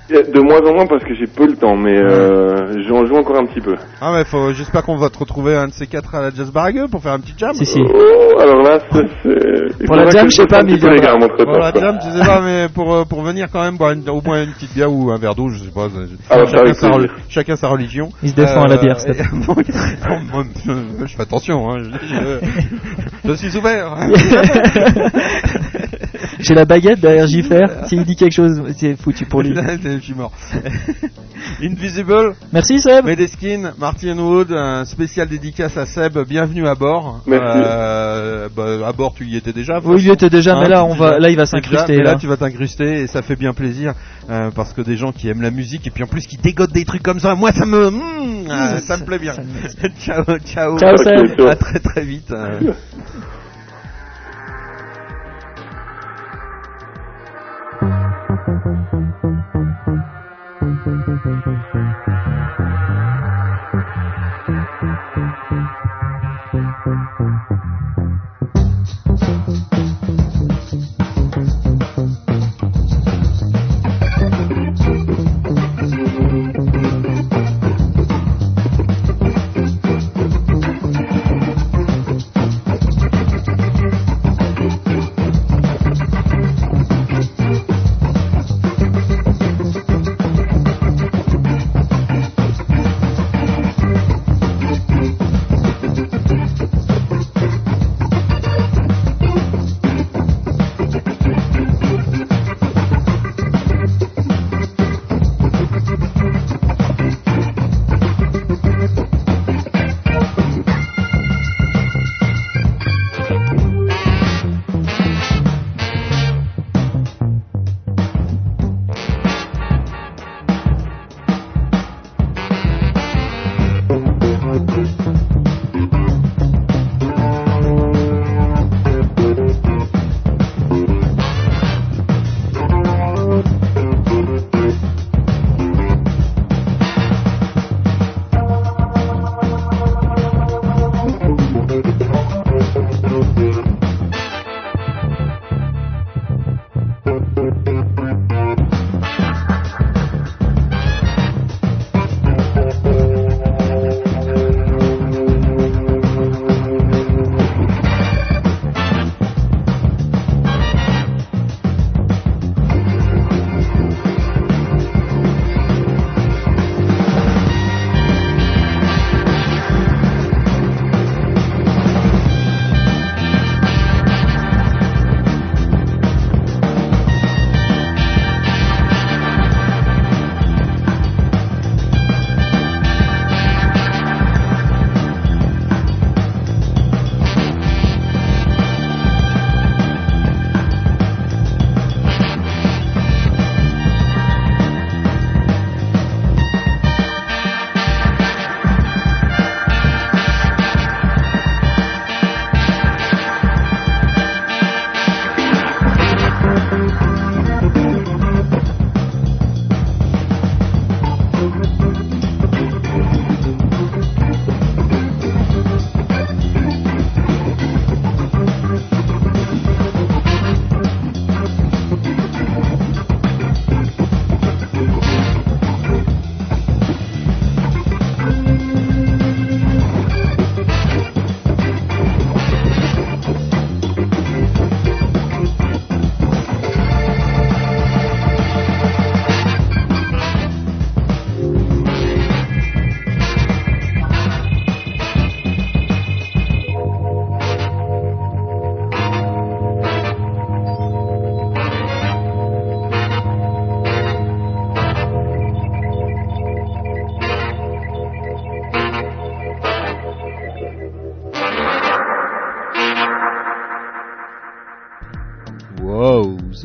De 0.09 0.41
moins 0.41 0.59
en 0.69 0.73
moins 0.73 0.85
parce 0.87 1.03
que 1.03 1.13
j'ai 1.13 1.27
peu 1.27 1.45
le 1.45 1.55
temps, 1.55 1.75
mais 1.75 1.97
euh, 1.97 2.81
j'en 2.87 3.05
joue 3.05 3.15
encore 3.15 3.37
un 3.37 3.45
petit 3.45 3.61
peu. 3.61 3.75
Ah 4.01 4.13
ouais, 4.13 4.23
faut, 4.25 4.51
j'espère 4.53 4.83
qu'on 4.83 4.97
va 4.97 5.09
te 5.09 5.17
retrouver 5.19 5.55
un 5.55 5.67
de 5.67 5.73
ces 5.73 5.87
quatre 5.87 6.13
à 6.15 6.21
la 6.21 6.29
Jazz 6.31 6.51
Barague 6.51 6.87
pour 6.89 7.01
faire 7.01 7.13
un 7.13 7.19
petit 7.19 7.33
jam. 7.37 7.53
Si, 7.53 7.65
si. 7.65 7.79
Oh, 7.81 8.39
alors 8.39 8.61
là, 8.63 8.79
c'est... 8.91 9.07
c'est- 9.23 9.85
Pour 9.85 9.95
la 9.95 10.09
jam, 10.09 10.27
je 10.29 10.35
sais 10.35 10.45
pas, 10.47 10.59
un 10.59 10.63
mais 10.63 10.77
Pour 10.77 11.57
la 11.59 11.71
jam, 11.73 11.97
je 12.03 12.17
sais 12.19 12.25
pas, 12.25 12.41
mais 12.41 12.67
pour, 12.73 12.93
euh, 12.93 13.03
pour 13.05 13.21
venir 13.21 13.47
quand 13.51 13.61
même 13.61 13.77
boire 13.77 13.91
une- 13.91 14.09
au 14.09 14.21
moins 14.21 14.43
une 14.43 14.53
petite 14.53 14.73
bière 14.73 14.91
ou 14.91 15.11
un 15.11 15.17
verre 15.17 15.35
d'eau, 15.35 15.49
je 15.49 15.59
sais 15.63 15.71
pas. 15.71 15.87
Ah, 16.29 16.37
bah, 16.37 16.45
chacun, 16.45 16.73
sa, 16.73 16.89
plaisir. 16.89 17.11
chacun 17.29 17.55
sa 17.55 17.67
religion. 17.67 18.09
Il 18.23 18.29
se 18.29 18.35
défend 18.35 18.63
à 18.63 18.67
la 18.67 18.77
bière, 18.77 18.97
bon, 19.47 19.55
moi, 20.33 20.43
je, 20.65 21.05
je 21.07 21.15
fais 21.15 21.21
attention, 21.21 21.69
hein, 21.71 21.77
je, 21.83 21.89
je- 22.07 23.29
je 23.29 23.33
suis 23.33 23.57
ouvert. 23.57 23.95
J'ai 26.47 26.53
la 26.53 26.63
baguette 26.63 27.01
derrière 27.01 27.27
Giffer. 27.27 27.65
S'il 27.87 28.05
dit 28.05 28.15
quelque 28.15 28.31
chose, 28.31 28.61
c'est 28.77 28.95
foutu 28.95 29.25
pour 29.25 29.41
lui. 29.41 29.53
je 29.83 29.99
suis 29.99 30.13
mort. 30.13 30.31
Invisible. 31.61 32.35
Merci 32.53 32.79
Seb. 32.79 33.03
Medeskin, 33.05 33.73
Martin 33.77 34.17
Wood, 34.17 34.53
un 34.53 34.85
spécial 34.85 35.27
dédicace 35.27 35.75
à 35.75 35.85
Seb. 35.85 36.17
Bienvenue 36.25 36.65
à 36.65 36.73
bord. 36.75 37.19
Merci. 37.27 37.59
Euh, 37.61 38.47
bah, 38.55 38.87
à 38.87 38.93
bord, 38.93 39.13
tu 39.13 39.25
y 39.25 39.35
étais 39.35 39.51
déjà. 39.51 39.81
Oui, 39.83 39.97
il 40.03 40.07
y 40.07 40.11
était 40.11 40.29
déjà, 40.29 40.57
mais 40.57 40.69
là, 40.69 40.85
on 40.85 40.93
va, 40.93 41.19
là, 41.19 41.29
il 41.29 41.35
va 41.35 41.45
s'incruster. 41.45 41.97
là, 41.97 42.13
Là. 42.13 42.15
tu 42.15 42.27
vas 42.27 42.37
t'incruster 42.37 43.01
et 43.01 43.07
ça 43.07 43.21
fait 43.21 43.35
bien 43.35 43.51
plaisir 43.53 43.93
euh, 44.29 44.49
parce 44.55 44.71
que 44.71 44.81
des 44.81 44.95
gens 44.95 45.11
qui 45.11 45.27
aiment 45.27 45.41
la 45.41 45.51
musique 45.51 45.85
et 45.85 45.89
puis 45.89 46.03
en 46.05 46.07
plus 46.07 46.25
qui 46.27 46.37
dégotent 46.37 46.71
des 46.71 46.85
trucs 46.85 47.03
comme 47.03 47.19
ça, 47.19 47.35
moi 47.35 47.51
ça 47.51 47.65
me, 47.65 47.89
mm, 47.89 48.47
euh, 48.49 48.79
ça, 48.79 48.95
me 48.95 49.03
plaît 49.03 49.19
bien. 49.19 49.33
ciao, 49.99 50.23
ciao. 50.45 50.79
Ciao, 50.79 50.95
Seb. 50.95 51.41
À 51.41 51.55
très 51.57 51.79
très 51.79 52.05
vite. 52.05 52.31
euh. 52.31 52.71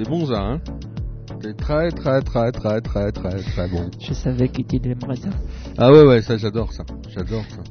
C'est 0.03 0.11
bon 0.11 0.27
ça, 0.27 0.41
hein? 0.41 0.61
C'est 1.41 1.57
très 1.57 1.91
très 1.91 2.21
très 2.23 2.53
très 2.53 2.81
très 2.81 3.13
très 3.13 3.43
très 3.43 3.69
bon. 3.69 3.91
Je 4.01 4.15
savais 4.15 4.49
que 4.49 4.63
tu 4.63 4.77
aimerais 4.77 5.17
ça. 5.17 5.31
Ah 5.79 5.93
ouais 5.93 6.05
ouais, 6.05 6.23
ça 6.23 6.37
j'adore 6.37 6.73
ça, 6.73 6.85
j'adore 7.09 7.45
ça. 7.49 7.63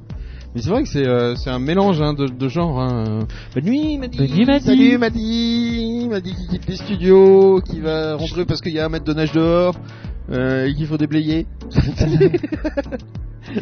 Mais 0.53 0.62
c'est 0.62 0.70
vrai 0.70 0.84
que 0.84 0.90
c'est 0.90 1.08
euh, 1.08 1.36
c'est 1.36 1.49
un 1.49 1.60
mélange 1.60 2.02
hein, 2.02 2.14
de, 2.14 2.28
de 2.28 2.48
genres. 2.48 2.80
Hein. 2.80 3.28
Bonne 3.53 3.66
nuit. 3.66 3.98
Bonne 3.98 4.12
nuit, 4.18 4.45
Madi. 4.45 4.66
Salut, 4.66 4.98
Madi. 4.98 6.08
Madi 6.10 6.34
qui 6.34 6.48
quitte 6.48 6.68
les 6.68 6.78
studios, 6.78 7.62
qui 7.62 7.80
va 7.80 8.16
rentrer 8.16 8.45
parce 8.45 8.62
qu'il 8.62 8.74
y 8.74 8.80
a 8.80 8.86
un 8.86 8.90
mètre 8.90 9.06
de 9.06 9.14
neige 9.14 9.34
dehors 9.34 9.76
euh, 10.32 10.68
et 10.68 10.74
qu'il 10.74 10.88
faut 10.88 10.98
déblayer. 10.98 11.48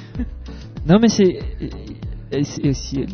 Non, 0.86 1.00
mais 1.00 1.10
c'est. 1.10 1.40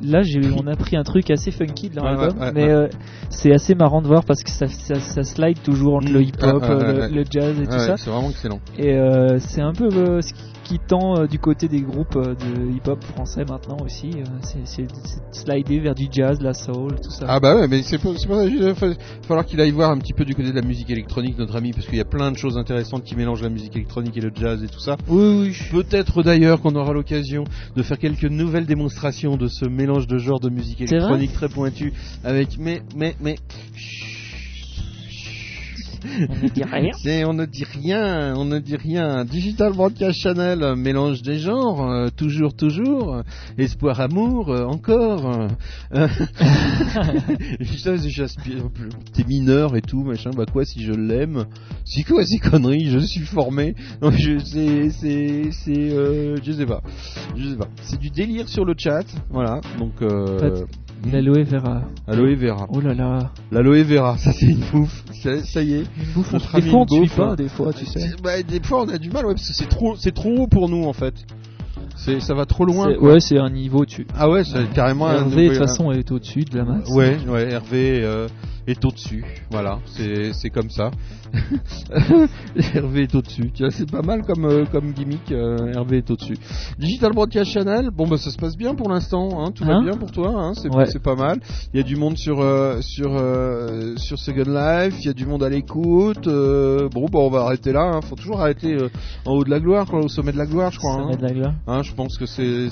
Là, 0.04 0.22
on 0.58 0.68
a 0.68 0.76
pris 0.76 0.96
un 0.96 1.04
truc 1.04 1.30
assez 1.30 1.52
funky 1.52 1.90
de 1.90 1.96
leur 1.96 2.06
Ouais, 2.06 2.12
album, 2.12 2.38
ouais, 2.40 2.46
ouais, 2.46 2.52
mais 2.54 2.70
euh, 2.70 2.88
c'est 3.30 3.52
assez 3.52 3.76
marrant 3.76 4.02
de 4.02 4.08
voir 4.08 4.24
parce 4.26 4.44
que 4.44 4.50
ça, 4.50 4.68
ça, 4.68 4.96
ça 4.96 5.24
slide 5.24 5.62
toujours 5.62 5.96
entre 5.96 6.12
le 6.12 6.22
hip-hop, 6.22 6.62
Ah, 6.64 6.68
ah, 6.68 6.72
euh, 6.72 7.10
le, 7.10 7.24
jazz 7.30 7.60
et 7.60 7.66
tout 7.66 7.80
ça. 7.80 7.98
C'est 7.98 8.10
vraiment 8.10 8.30
excellent. 8.30 8.60
Et 8.78 8.94
euh, 8.94 9.40
c'est 9.40 9.62
un 9.62 9.74
peu 9.74 9.90
ce 10.22 10.34
qui, 10.34 10.55
qui 10.66 10.80
tend 10.80 11.18
euh, 11.20 11.28
du 11.28 11.40
côté 11.40 11.68
des 11.70 11.80
groupes 11.82 12.16
euh, 12.18 12.34
de 12.36 12.72
hip-hop 12.76 13.02
français 13.04 13.46
maintenant 13.48 13.78
aussi. 13.86 14.10
euh, 14.16 14.24
c'est, 14.66 14.86
slider 15.32 15.80
vers 15.80 15.96
du 15.96 16.08
jazz, 16.12 16.42
la 16.42 16.54
soul, 16.54 16.96
tout 17.02 17.12
ça. 17.12 17.26
Ah 17.30 17.40
bah 17.40 17.56
ouais, 17.56 17.68
mais 17.68 17.82
c'est 17.84 17.98
pas, 18.00 18.10
c'est 18.18 18.28
pas 18.28 18.44
il 18.46 18.62
va 18.62 18.76
fa- 18.76 18.94
falloir 19.28 19.46
qu'il 19.46 19.62
aille 19.62 19.72
voir 19.72 19.92
un 19.92 19.98
petit 20.00 20.14
peu 20.14 20.26
du 20.26 20.34
côté 20.36 20.50
de 20.50 20.56
la 20.56 20.62
musique 20.66 20.90
électronique, 20.90 21.38
notre 21.38 21.56
ami, 21.56 21.72
parce 21.72 21.86
qu'il 21.86 21.98
y 21.98 22.02
a 22.02 22.06
plein 22.06 22.32
de 22.32 22.38
choses 22.38 22.58
intéressantes 22.58 23.04
qui 23.04 23.16
mélangent 23.16 23.44
la 23.44 23.50
musique 23.50 23.76
électronique 23.76 24.18
et 24.18 24.22
le 24.22 24.32
jazz 24.36 24.64
et 24.64 24.68
tout 24.68 24.80
ça. 24.80 24.98
Oui, 25.08 25.48
oui. 25.50 25.58
Peut-être 25.72 26.24
d'ailleurs 26.24 26.60
qu'on 26.62 26.76
aura 26.76 26.92
l'occasion 26.94 27.44
de 27.76 27.84
faire 27.84 28.00
quelques 28.00 28.24
nouvelles 28.26 28.66
démonstrations 28.66 29.38
de 29.38 29.48
ce 29.48 29.66
mélange 29.66 30.08
de 30.08 30.18
genres 30.18 30.40
de 30.40 30.50
musique 30.50 30.82
électronique 30.82 31.34
très 31.34 31.50
pointu 31.50 31.94
avec 32.24 32.58
mais 32.58 32.82
mais 32.96 33.16
mais 33.22 33.36
On 36.30 36.36
ne 36.44 36.50
dit 36.50 36.64
rien. 36.64 36.92
On 37.28 37.34
ne 37.34 37.46
dit 37.46 37.64
rien, 37.64 38.34
on 38.38 38.46
ne 38.46 38.60
dit 38.60 38.76
rien. 38.76 39.26
Digital 39.26 39.74
Broadcast 39.74 40.20
Channel, 40.20 40.62
euh, 40.64 40.76
mélange 40.76 41.22
des 41.22 41.38
genres, 41.40 41.90
euh, 41.90 42.10
toujours, 42.16 42.56
toujours. 42.56 43.16
euh, 43.16 43.22
espoir, 43.58 44.00
amour, 44.00 44.50
euh, 44.52 44.66
encore. 44.66 45.48
euh, 45.94 46.08
j'aspire- 48.06 48.70
T'es 49.14 49.24
mineur 49.24 49.76
et 49.76 49.82
tout, 49.82 50.04
machin. 50.04 50.32
Bah 50.36 50.46
quoi, 50.52 50.66
si 50.66 50.84
je 50.84 50.92
l'aime? 50.94 51.46
C'est 51.86 52.04
quoi 52.04 52.26
ces 52.26 52.38
conneries? 52.38 52.90
Je 52.90 53.00
suis 53.00 53.22
formé. 53.26 53.76
Non, 54.02 54.12
je, 54.12 54.40
c'est, 54.40 54.90
c'est, 54.90 55.50
c'est, 55.52 55.92
euh, 55.92 56.38
je 56.44 56.52
sais 56.52 56.66
pas, 56.66 56.82
je 57.36 57.50
sais 57.50 57.58
pas. 57.58 57.68
C'est 57.84 58.00
du 58.00 58.10
délire 58.10 58.48
sur 58.50 58.66
le 58.66 58.74
chat, 58.78 59.06
voilà. 59.30 59.62
Donc. 59.80 59.94
Euh, 60.02 60.40
Pas- 60.40 60.66
L'aloe 61.12 61.44
vera. 61.44 61.84
Aloe 62.08 62.36
vera. 62.36 62.68
Oh 62.70 62.80
là 62.82 62.94
là. 62.94 63.32
L'aloe 63.52 63.84
vera, 63.84 64.18
ça 64.18 64.32
c'est 64.32 64.48
une 64.48 64.64
bouffe. 64.72 65.04
Ça, 65.22 65.44
ça 65.44 65.62
y 65.62 65.74
est. 65.74 65.80
Une 65.98 66.14
bouffe, 66.16 66.32
Notre 66.34 66.60
des 66.60 66.70
fois, 66.70 66.80
on 66.82 66.88
suit 66.88 67.00
bouffe, 67.02 67.16
pas, 67.16 67.30
hein. 67.32 67.36
des 67.36 67.50
fois, 67.50 67.74
tu 67.74 67.86
sais. 67.86 68.12
Bah, 68.24 68.42
des 68.42 68.60
fois 68.62 68.84
on 68.84 68.90
a 68.90 68.98
du 68.98 69.10
mal, 69.10 69.26
ouais, 69.26 69.34
parce 69.34 69.48
que 69.48 69.54
c'est 69.54 69.70
trop, 69.70 69.96
c'est 69.98 70.14
trop 70.14 70.30
haut 70.36 70.48
pour 70.48 70.68
nous 70.70 70.84
en 70.86 70.94
fait. 70.94 71.14
C'est, 71.98 72.20
ça 72.20 72.34
va 72.34 72.46
trop 72.46 72.66
loin. 72.66 72.94
Ouais, 72.98 73.20
c'est 73.20 73.38
un 73.38 73.50
niveau 73.50 73.80
au-dessus. 73.80 74.06
Ah 74.18 74.30
ouais, 74.30 74.44
c'est 74.44 74.70
carrément 74.74 75.08
un 75.08 75.16
Hervé, 75.16 75.26
de 75.26 75.30
toute 75.50 75.54
nouveau- 75.60 75.68
façon, 75.68 75.92
est 75.92 76.12
au-dessus 76.12 76.44
de 76.44 76.58
la 76.58 76.66
masse. 76.66 76.90
Ouais, 76.90 77.18
ouais, 77.28 77.52
Hervé 77.52 78.02
euh, 78.04 78.28
est 78.68 78.84
au-dessus. 78.84 79.24
Voilà, 79.50 79.80
c'est, 79.86 80.34
c'est 80.34 80.50
comme 80.50 80.70
ça. 80.70 80.92
Hervé 82.74 83.04
est 83.04 83.16
au-dessus. 83.16 83.52
Tu 83.54 83.64
vois, 83.64 83.72
c'est 83.72 83.90
pas 83.90 84.02
mal 84.02 84.24
comme, 84.24 84.46
euh, 84.46 84.66
comme 84.72 84.92
gimmick. 84.94 85.32
euh, 85.32 85.72
Hervé 85.74 85.98
est 85.98 86.10
au-dessus. 86.12 86.38
Digital 86.80 87.14
Broadcast 87.14 87.52
Channel, 87.52 87.90
bon 87.92 88.08
bah 88.08 88.18
ça 88.18 88.32
se 88.32 88.38
passe 88.38 88.58
bien 88.58 88.76
pour 88.76 88.90
l'instant. 88.90 89.30
Hein, 89.44 89.52
tout 89.54 89.64
va 89.66 89.76
Hein 89.76 89.84
bien 89.84 89.94
pour 89.98 90.12
toi. 90.12 90.32
Hein, 90.36 90.54
c'est, 90.56 90.70
Ouais. 90.74 90.86
pas 91.04 91.16
mal. 91.16 91.40
Il 91.74 91.78
y 91.78 91.80
a 91.80 91.84
du 91.84 91.96
monde 91.96 92.18
sur 92.18 92.40
euh, 92.42 92.80
sur 92.82 93.12
sur 93.98 94.18
Second 94.20 94.44
Life. 94.52 94.96
Il 95.00 95.06
y 95.06 95.10
a 95.10 95.14
du 95.14 95.26
monde 95.26 95.44
à 95.44 95.50
l'écoute. 95.50 96.26
bon, 96.26 97.06
bah 97.12 97.20
on 97.20 97.30
va 97.30 97.42
arrêter 97.42 97.72
là. 97.72 97.92
Hein. 97.94 98.02
Faut 98.02 98.16
toujours 98.16 98.42
arrêter 98.42 98.78
en 99.26 99.32
haut 99.34 99.44
de 99.44 99.50
la 99.50 99.60
gloire, 99.60 99.86
quoi, 99.88 100.00
au 100.00 100.08
sommet 100.08 100.32
de 100.32 100.38
la 100.38 100.46
gloire, 100.46 100.72
je 100.72 100.80
crois. 100.80 100.94
Sommet 100.94 101.18
de 101.18 101.24
la 101.24 101.32
gloire. 101.32 101.84
Je 101.84 101.94
pense 101.94 102.18
que 102.18 102.26
c'est, 102.26 102.70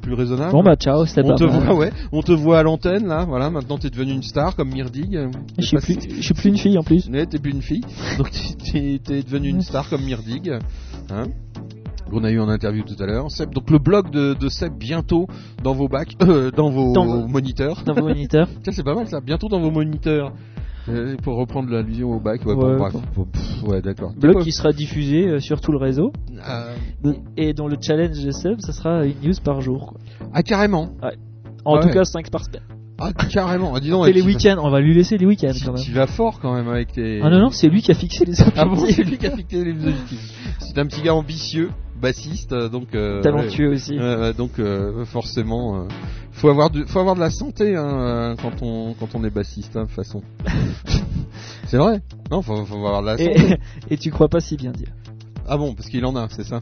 plus 0.00 0.14
raisonnable. 0.14 0.52
Bon 0.52 0.62
bah 0.62 0.76
ciao, 0.76 1.04
c'était 1.06 1.22
pas 1.22 1.34
te 1.34 1.44
mal. 1.44 1.60
voit, 1.64 1.74
ouais, 1.74 1.92
on 2.12 2.22
te 2.22 2.32
voit 2.32 2.58
à 2.58 2.62
l'antenne 2.62 3.06
là, 3.06 3.24
voilà. 3.26 3.50
Maintenant 3.50 3.78
t'es 3.78 3.90
devenu 3.90 4.12
une 4.12 4.22
star 4.22 4.54
comme 4.56 4.70
Myrdig. 4.70 5.18
Je 5.58 5.64
suis 5.66 5.76
t'es 5.76 5.82
plus, 5.82 5.94
passé- 5.96 6.14
je 6.16 6.22
suis 6.22 6.34
plus 6.34 6.48
une 6.48 6.56
fille 6.58 6.78
en 6.78 6.82
plus. 6.82 7.08
Ouais, 7.08 7.26
t'es 7.26 7.38
plus 7.38 7.50
une 7.52 7.62
fille, 7.62 7.82
donc 8.18 8.30
t'es- 8.30 8.54
t'es 8.72 9.00
t'es 9.04 9.22
devenu 9.22 9.48
une 9.48 9.62
star 9.62 9.88
comme 9.88 10.02
Myrdig. 10.04 10.50
Hein 11.10 11.24
on 12.12 12.24
a 12.24 12.30
eu 12.32 12.40
en 12.40 12.48
interview 12.48 12.82
tout 12.82 13.00
à 13.00 13.06
l'heure. 13.06 13.30
Seb, 13.30 13.50
donc 13.54 13.70
le 13.70 13.78
blog 13.78 14.10
de, 14.10 14.34
de 14.34 14.48
Seb 14.48 14.72
bientôt 14.76 15.28
dans 15.62 15.74
vos 15.74 15.86
bacs, 15.86 16.16
euh, 16.22 16.50
dans 16.50 16.68
vos 16.68 16.92
Dans 16.92 17.06
vos- 17.06 17.28
moniteurs. 17.28 17.82
dans 17.86 17.94
vos 17.94 18.08
moniteurs. 18.08 18.48
Tiens, 18.64 18.72
c'est 18.72 18.82
pas 18.82 18.96
mal 18.96 19.06
ça. 19.06 19.20
Bientôt 19.20 19.48
dans 19.48 19.60
vos 19.60 19.70
moniteurs. 19.70 20.32
Euh, 20.88 21.14
pour 21.22 21.36
reprendre 21.36 21.70
l'allusion 21.70 22.10
au 22.10 22.18
bac, 22.18 22.44
ouais, 22.46 22.54
bon, 22.56 22.70
Ouais, 22.70 22.76
bref. 22.78 22.92
bon. 22.94 23.02
Bon, 23.14 23.24
pff, 23.26 23.62
ouais, 23.62 23.80
d'accord. 23.82 24.12
Blog 24.16 24.42
qui 24.42 24.50
sera 24.50 24.72
diffusé 24.72 25.28
euh, 25.28 25.38
sur 25.38 25.60
tout 25.60 25.70
le 25.70 25.78
réseau. 25.78 26.10
Et 27.36 27.52
dans 27.52 27.68
le 27.68 27.76
challenge 27.80 28.24
de 28.24 28.30
sub, 28.32 28.60
ça 28.60 28.72
sera 28.72 29.04
une 29.04 29.14
news 29.22 29.34
par 29.44 29.60
jour. 29.60 29.90
quoi. 29.92 30.00
Ah, 30.32 30.42
carrément. 30.42 30.94
Ouais. 31.02 31.16
En 31.64 31.76
Ah 31.76 31.82
tout 31.82 31.90
cas, 31.90 32.04
5 32.04 32.30
par 32.30 32.44
semaine. 32.44 32.62
Ah, 33.00 33.12
carrément. 33.32 33.74
Ah, 33.74 33.80
dis 33.80 33.90
donc, 33.90 34.06
Et 34.08 34.12
les 34.12 34.22
week-ends, 34.22 34.58
on 34.62 34.70
va 34.70 34.80
lui 34.80 34.94
laisser 34.94 35.16
les 35.18 35.26
week-ends 35.26 35.52
quand 35.64 35.72
même. 35.72 35.82
Tu 35.82 35.92
vas 35.92 36.06
fort 36.06 36.38
quand 36.40 36.54
même 36.54 36.68
avec 36.68 36.92
tes. 36.92 37.20
Ah 37.22 37.30
non, 37.30 37.38
non, 37.40 37.50
c'est 37.50 37.68
lui 37.68 37.82
qui 37.82 37.90
a 37.90 37.94
fixé 37.94 38.24
les 38.24 38.34
Ah 38.56 38.64
bon, 38.64 38.72
objectifs. 38.72 38.96
c'est 38.96 39.04
lui 39.04 39.18
qui 39.18 39.26
a 39.26 39.36
fixé 39.36 39.64
les 39.64 39.72
objectifs. 39.72 40.56
C'est 40.58 40.78
un 40.78 40.86
petit 40.86 41.02
gars 41.02 41.14
ambitieux, 41.14 41.70
bassiste, 42.00 42.54
donc 42.54 42.94
euh, 42.94 43.22
Talentueux 43.22 43.68
ouais. 43.68 43.74
aussi. 43.74 43.98
Donc 44.36 44.58
euh, 44.58 45.04
forcément, 45.04 45.76
euh, 45.76 45.88
faut 46.32 46.48
avoir 46.48 46.70
du, 46.70 46.84
faut 46.86 47.00
avoir 47.00 47.14
de 47.14 47.20
la 47.20 47.30
santé 47.30 47.76
hein, 47.76 48.36
quand 48.40 48.62
on 48.62 48.94
quand 48.94 49.14
on 49.14 49.24
est 49.24 49.30
bassiste, 49.30 49.76
hein, 49.76 49.82
de 49.82 49.86
toute 49.86 49.96
façon. 49.96 50.22
c'est 51.66 51.78
vrai. 51.78 52.00
Non, 52.30 52.42
faut, 52.42 52.64
faut 52.64 52.76
avoir 52.76 53.02
de 53.02 53.06
la 53.06 53.18
santé. 53.18 53.58
Et, 53.88 53.94
et 53.94 53.96
tu 53.98 54.10
crois 54.10 54.28
pas 54.28 54.40
si 54.40 54.56
bien 54.56 54.72
dire. 54.72 54.88
Ah 55.52 55.56
bon, 55.56 55.74
parce 55.74 55.88
qu'il 55.88 56.04
en 56.04 56.14
a, 56.14 56.28
c'est 56.30 56.44
ça. 56.44 56.60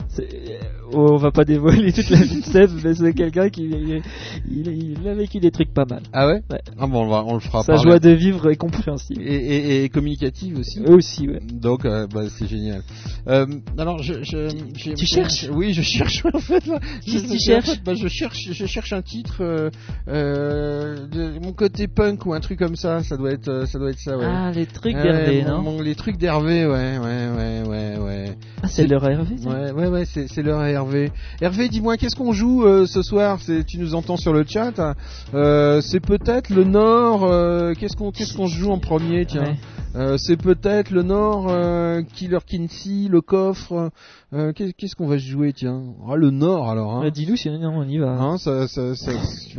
Oh, 0.92 1.08
on 1.12 1.16
va 1.18 1.30
pas 1.30 1.44
dévoiler 1.44 1.92
toute 1.92 2.08
la 2.08 2.22
vie 2.22 2.40
de 2.40 2.44
Seb, 2.46 2.70
mais 2.82 2.94
c'est 2.94 3.12
quelqu'un 3.12 3.50
qui 3.50 3.64
il, 3.64 4.02
il- 4.50 4.98
il 4.98 5.06
a 5.08 5.14
vécu 5.14 5.40
des 5.40 5.50
trucs 5.50 5.74
pas 5.74 5.84
mal. 5.84 6.00
Ah 6.14 6.26
ouais. 6.26 6.40
Ouais. 6.50 6.62
Ah 6.78 6.86
bon, 6.86 7.04
on, 7.04 7.08
va, 7.08 7.22
on 7.26 7.34
le 7.34 7.40
fera. 7.40 7.62
Sa 7.62 7.74
parler. 7.74 7.82
joie 7.90 7.98
de 7.98 8.08
vivre 8.10 8.50
est 8.50 8.56
compréhensible. 8.56 9.20
Et, 9.20 9.34
et, 9.34 9.84
et 9.84 9.88
communicative 9.90 10.58
aussi. 10.58 10.80
Eux 10.80 10.94
aussi, 10.94 11.28
ouais. 11.28 11.40
Donc, 11.52 11.84
euh, 11.84 12.06
bah, 12.06 12.22
c'est 12.30 12.46
génial. 12.48 12.80
Euh, 13.28 13.44
alors, 13.76 14.02
je, 14.02 14.22
je, 14.22 14.48
Tu 14.94 15.04
cherches? 15.06 15.48
Oui, 15.52 15.74
je 15.74 15.82
cherche 15.82 16.24
en 16.32 16.38
fait 16.38 16.66
là. 16.66 16.80
Qu'est-ce 17.04 17.18
Je- 17.18 17.22
que 17.26 17.32
tu 17.32 17.38
cherches 17.38 17.68
en 17.68 17.72
fait, 17.74 17.84
bah, 17.84 17.94
je 17.94 18.08
cherche, 18.08 18.48
je 18.52 18.64
cherche 18.66 18.92
un 18.94 19.02
titre 19.02 19.36
euh, 19.42 19.68
euh, 20.08 21.06
de 21.06 21.38
mon 21.44 21.52
côté 21.52 21.88
punk 21.88 22.24
ou 22.24 22.32
un 22.32 22.40
truc 22.40 22.58
comme 22.58 22.76
ça. 22.76 23.02
Ça 23.02 23.18
doit 23.18 23.32
être, 23.32 23.48
euh, 23.48 23.66
ça 23.66 23.78
doit 23.78 23.90
être 23.90 23.98
ça. 24.00 24.16
Ouais. 24.16 24.24
Ah, 24.26 24.50
les 24.52 24.64
trucs 24.66 24.94
d'Hervé, 24.96 25.44
non? 25.44 25.60
mon- 25.62 25.80
Les 25.82 25.94
trucs 25.94 26.16
d'Hervé, 26.16 26.66
ouais, 26.66 26.98
ouais, 26.98 27.28
ouais, 27.36 27.62
ouais, 27.68 27.98
ouais. 27.98 28.24
Ah, 28.62 28.68
c'est 28.82 28.86
leur 28.86 29.04
Hervé, 29.08 29.36
Ouais, 29.46 29.72
ouais, 29.72 29.86
ouais, 29.88 30.04
c'est, 30.04 30.26
à 30.60 30.70
Hervé. 30.70 31.10
Hervé, 31.40 31.68
dis-moi, 31.68 31.96
qu'est-ce 31.96 32.16
qu'on 32.16 32.32
joue 32.32 32.64
euh, 32.64 32.86
ce 32.86 33.02
soir? 33.02 33.38
Tu 33.66 33.78
nous 33.78 33.94
entends 33.94 34.16
sur 34.16 34.32
le 34.32 34.44
chat 34.46 34.78
hein 34.78 34.94
Euh, 35.34 35.80
C'est 35.80 36.00
peut-être 36.00 36.50
le 36.50 36.64
Nord. 36.64 37.24
euh, 37.24 37.74
qu'est-ce 37.74 37.96
qu'on, 37.96 38.10
qu'est-ce 38.12 38.34
qu'on 38.36 38.46
joue 38.46 38.70
en 38.70 38.78
premier 38.78 39.26
Tiens, 39.26 39.42
Ouais. 39.42 39.56
Euh, 39.96 40.16
c'est 40.18 40.36
peut-être 40.36 40.90
le 40.90 41.02
Nord, 41.02 41.46
euh, 41.48 42.02
Killer 42.14 42.38
Kinsey, 42.46 43.08
le 43.08 43.20
coffre. 43.20 43.90
Euh, 44.34 44.52
qu'est- 44.52 44.72
qu'est-ce 44.74 44.94
qu'on 44.94 45.06
va 45.08 45.16
jouer 45.16 45.52
Tiens, 45.54 45.82
ah, 46.08 46.14
le 46.14 46.30
Nord 46.30 46.68
alors. 46.70 46.94
Hein. 46.96 47.00
Ouais, 47.00 47.10
Dis-nous 47.10 47.36
si 47.36 47.48
on 47.48 47.82
y 47.84 47.98
va. 47.98 48.10
Hein, 48.10 48.36
ça, 48.38 48.68
ça, 48.68 48.94
ça, 48.94 49.10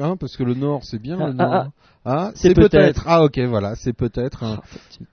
hein, 0.01 0.15
parce 0.19 0.37
que 0.37 0.43
le 0.43 0.53
Nord, 0.53 0.81
c'est 0.83 1.01
bien. 1.01 1.17
Ah, 1.19 1.27
le 1.27 1.33
Nord. 1.33 1.51
ah, 1.51 1.67
Ah, 2.05 2.31
C'est 2.33 2.53
peut-être. 2.53 3.03
Ah, 3.07 3.23
ok, 3.23 3.37
voilà, 3.39 3.75
c'est 3.75 3.93
peut-être. 3.93 4.43
hein. 4.43 4.61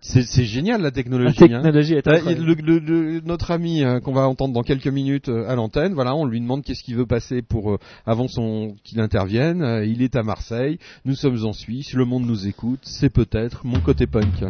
C'est, 0.01 0.45
génial 0.45 0.81
la 0.83 0.91
technologie. 0.93 1.35
La 1.41 1.47
technologie 1.49 1.95
hein. 1.95 1.99
est 1.99 2.09
incroyable. 2.09 2.45
le- 2.45 2.55
le- 2.55 2.79
le- 2.79 3.21
notre 3.25 3.51
ami 3.51 3.83
euh, 3.83 4.01
qu'on 4.01 4.13
va 4.13 4.29
entendre 4.29 4.55
dans 4.55 4.63
quelques 4.63 4.87
minutes 4.87 5.29
euh, 5.29 5.49
à 5.49 5.57
l'antenne, 5.57 5.95
voilà, 5.95 6.15
on 6.15 6.25
lui 6.25 6.41
demande 6.41 6.63
qu'est-ce 6.63 6.83
qu'il 6.85 6.97
veut 6.97 7.07
passer 7.07 7.43
pour 7.43 7.73
euh, 7.73 7.79
avant 8.07 8.29
son 8.29 8.77
qu'il 8.85 9.01
intervienne. 9.01 9.83
Il 9.85 10.01
est 10.03 10.15
à 10.17 10.23
Marseille, 10.23 10.79
nous 11.05 11.15
sommes 11.17 11.45
en 11.45 11.53
Suisse, 11.53 11.93
le 11.93 12.05
monde 12.05 12.25
nous 12.25 12.47
écoute. 12.47 12.81
C'est 12.83 13.11
peut-être 13.11 13.67
mon 13.67 13.81
côté 13.81 14.07
punk. 14.07 14.45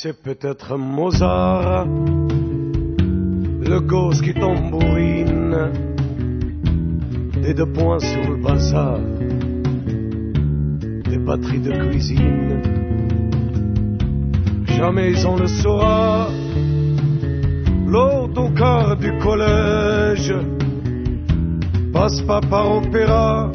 C'est 0.00 0.22
peut-être 0.22 0.78
Mozart, 0.78 1.84
le 1.84 3.80
gosse 3.80 4.20
qui 4.22 4.32
tambourine, 4.32 5.72
des 7.42 7.52
deux 7.52 7.66
points 7.66 7.98
sur 7.98 8.30
le 8.30 8.36
bazar, 8.36 9.00
des 11.10 11.18
batteries 11.18 11.58
de 11.58 11.72
cuisine. 11.88 12.62
Jamais 14.66 15.26
on 15.26 15.34
le 15.34 15.48
saura, 15.48 16.28
l'autocar 17.88 18.96
du 18.98 19.18
collège 19.18 20.32
passe 21.92 22.20
pas 22.20 22.40
par 22.40 22.70
opéra, 22.70 23.50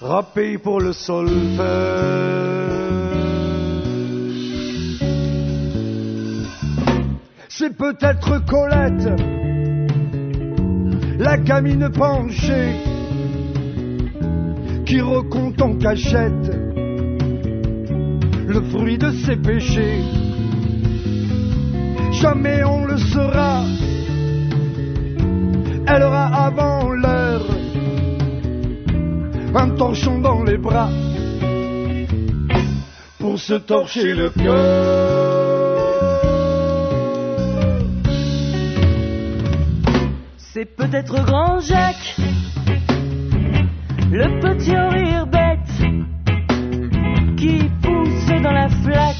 rappé 0.00 0.56
pour 0.56 0.80
le 0.80 0.92
solfège. 0.92 2.85
C'est 7.58 7.74
peut-être 7.74 8.44
Colette, 8.44 9.08
la 11.18 11.38
gamine 11.38 11.88
penchée, 11.88 12.74
qui 14.84 15.00
recompte 15.00 15.62
en 15.62 15.78
cachette 15.78 16.52
le 18.46 18.60
fruit 18.70 18.98
de 18.98 19.10
ses 19.10 19.36
péchés. 19.36 20.02
Jamais 22.12 22.62
on 22.62 22.84
le 22.84 22.98
saura, 22.98 23.64
elle 25.86 26.02
aura 26.02 26.26
avant 26.26 26.90
l'heure 26.90 27.46
un 29.54 29.70
torchon 29.70 30.18
dans 30.18 30.44
les 30.44 30.58
bras 30.58 30.90
pour 33.18 33.38
se 33.38 33.54
torcher 33.54 34.12
le 34.12 34.28
cœur. 34.28 35.25
Peut-être 40.88 41.24
Grand 41.24 41.58
Jacques, 41.60 42.16
le 44.10 44.40
petit 44.40 44.76
rire 44.76 45.26
bête, 45.26 45.58
qui 47.36 47.68
pousse 47.82 48.42
dans 48.42 48.52
la 48.52 48.68
flaque 48.68 49.16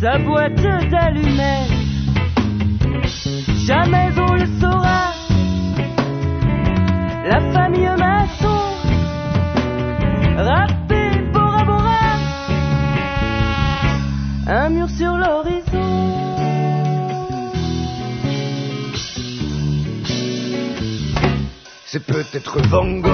sa 0.00 0.18
boîte 0.18 0.60
d'allumettes. 0.90 1.70
Jamais 3.64 4.10
on 4.18 4.34
le 4.34 4.46
saura, 4.60 5.12
la 7.28 7.40
famille 7.52 7.90
maçon, 7.96 8.58
C'est 21.94 22.06
peut-être 22.06 22.60
Van 22.70 22.86
Gogh, 22.98 23.12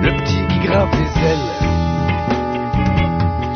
le 0.00 0.10
petit 0.16 0.40
qui 0.48 0.58
grave 0.66 0.88
des 0.92 1.20
ailes 1.28 1.50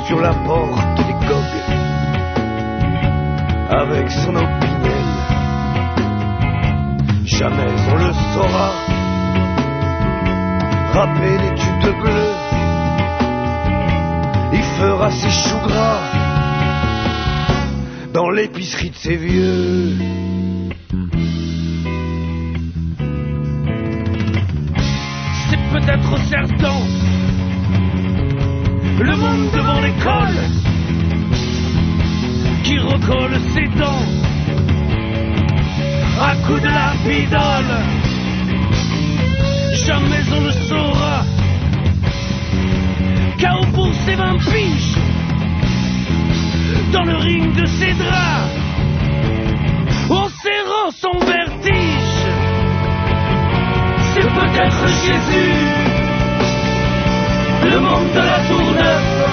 sur 0.06 0.20
la 0.20 0.34
porte 0.34 0.98
des 0.98 1.14
gogues 1.26 1.62
avec 3.70 4.10
son 4.10 4.36
opinion. 4.36 5.00
Jamais 7.24 7.72
on 7.90 7.96
le 7.96 8.12
saura. 8.34 8.70
Râper 10.92 11.38
les 11.38 11.54
tubes 11.54 11.82
de 11.84 11.92
bleu, 12.02 12.26
il 14.52 14.62
fera 14.78 15.10
ses 15.10 15.30
choux 15.30 15.66
gras 15.68 16.02
dans 18.12 18.28
l'épicerie 18.28 18.90
de 18.90 18.96
ses 18.96 19.16
vieux. 19.16 20.24
C'est 25.86 25.92
peut-être 25.92 26.18
certain. 26.28 26.80
Le 29.00 29.16
monde 29.16 29.50
devant 29.52 29.80
l'école 29.80 30.38
qui 32.62 32.78
recolle 32.78 33.38
ses 33.52 33.66
dents 33.78 34.06
à 36.20 36.36
coups 36.46 36.62
de 36.62 36.68
lapidole. 36.68 37.74
Jamais 39.84 40.22
on 40.32 40.40
le 40.44 40.52
saura. 40.68 41.24
Chaos 43.38 43.66
pour 43.74 43.92
ses 44.06 44.14
vingt 44.14 44.38
piges 44.38 44.96
dans 46.92 47.04
le 47.04 47.16
ring 47.16 47.52
de 47.54 47.66
ses 47.66 47.92
draps 47.92 48.50
en 50.08 50.28
serrant 50.28 50.90
son 50.92 51.18
vertige. 51.26 52.03
Peut-être 54.54 54.86
Jésus, 54.86 55.52
le 57.64 57.80
monde 57.80 58.12
de 58.14 58.20
la 58.20 58.38
tour 58.46 58.62
neuve, 58.62 59.24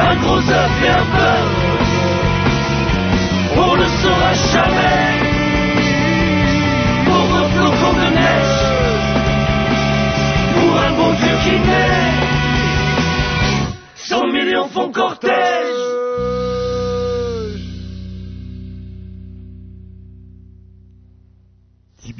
un 0.00 0.16
gros 0.22 0.38
œuf 0.38 0.72
et 0.82 0.88
un 0.88 1.04
beurre, 1.12 1.50
on 3.58 3.76
ne 3.76 3.88
saura 4.00 4.32
jamais, 4.52 5.20
un 7.36 7.46
flocon 7.50 7.92
de 7.92 8.08
neige, 8.14 8.60
pour 10.54 10.72
un 10.78 10.92
bon 10.92 11.12
Dieu 11.12 11.36
qui 11.44 11.56
naît, 11.60 12.14
cent 13.96 14.26
millions 14.28 14.68
font 14.68 14.90
cortège. 14.90 15.73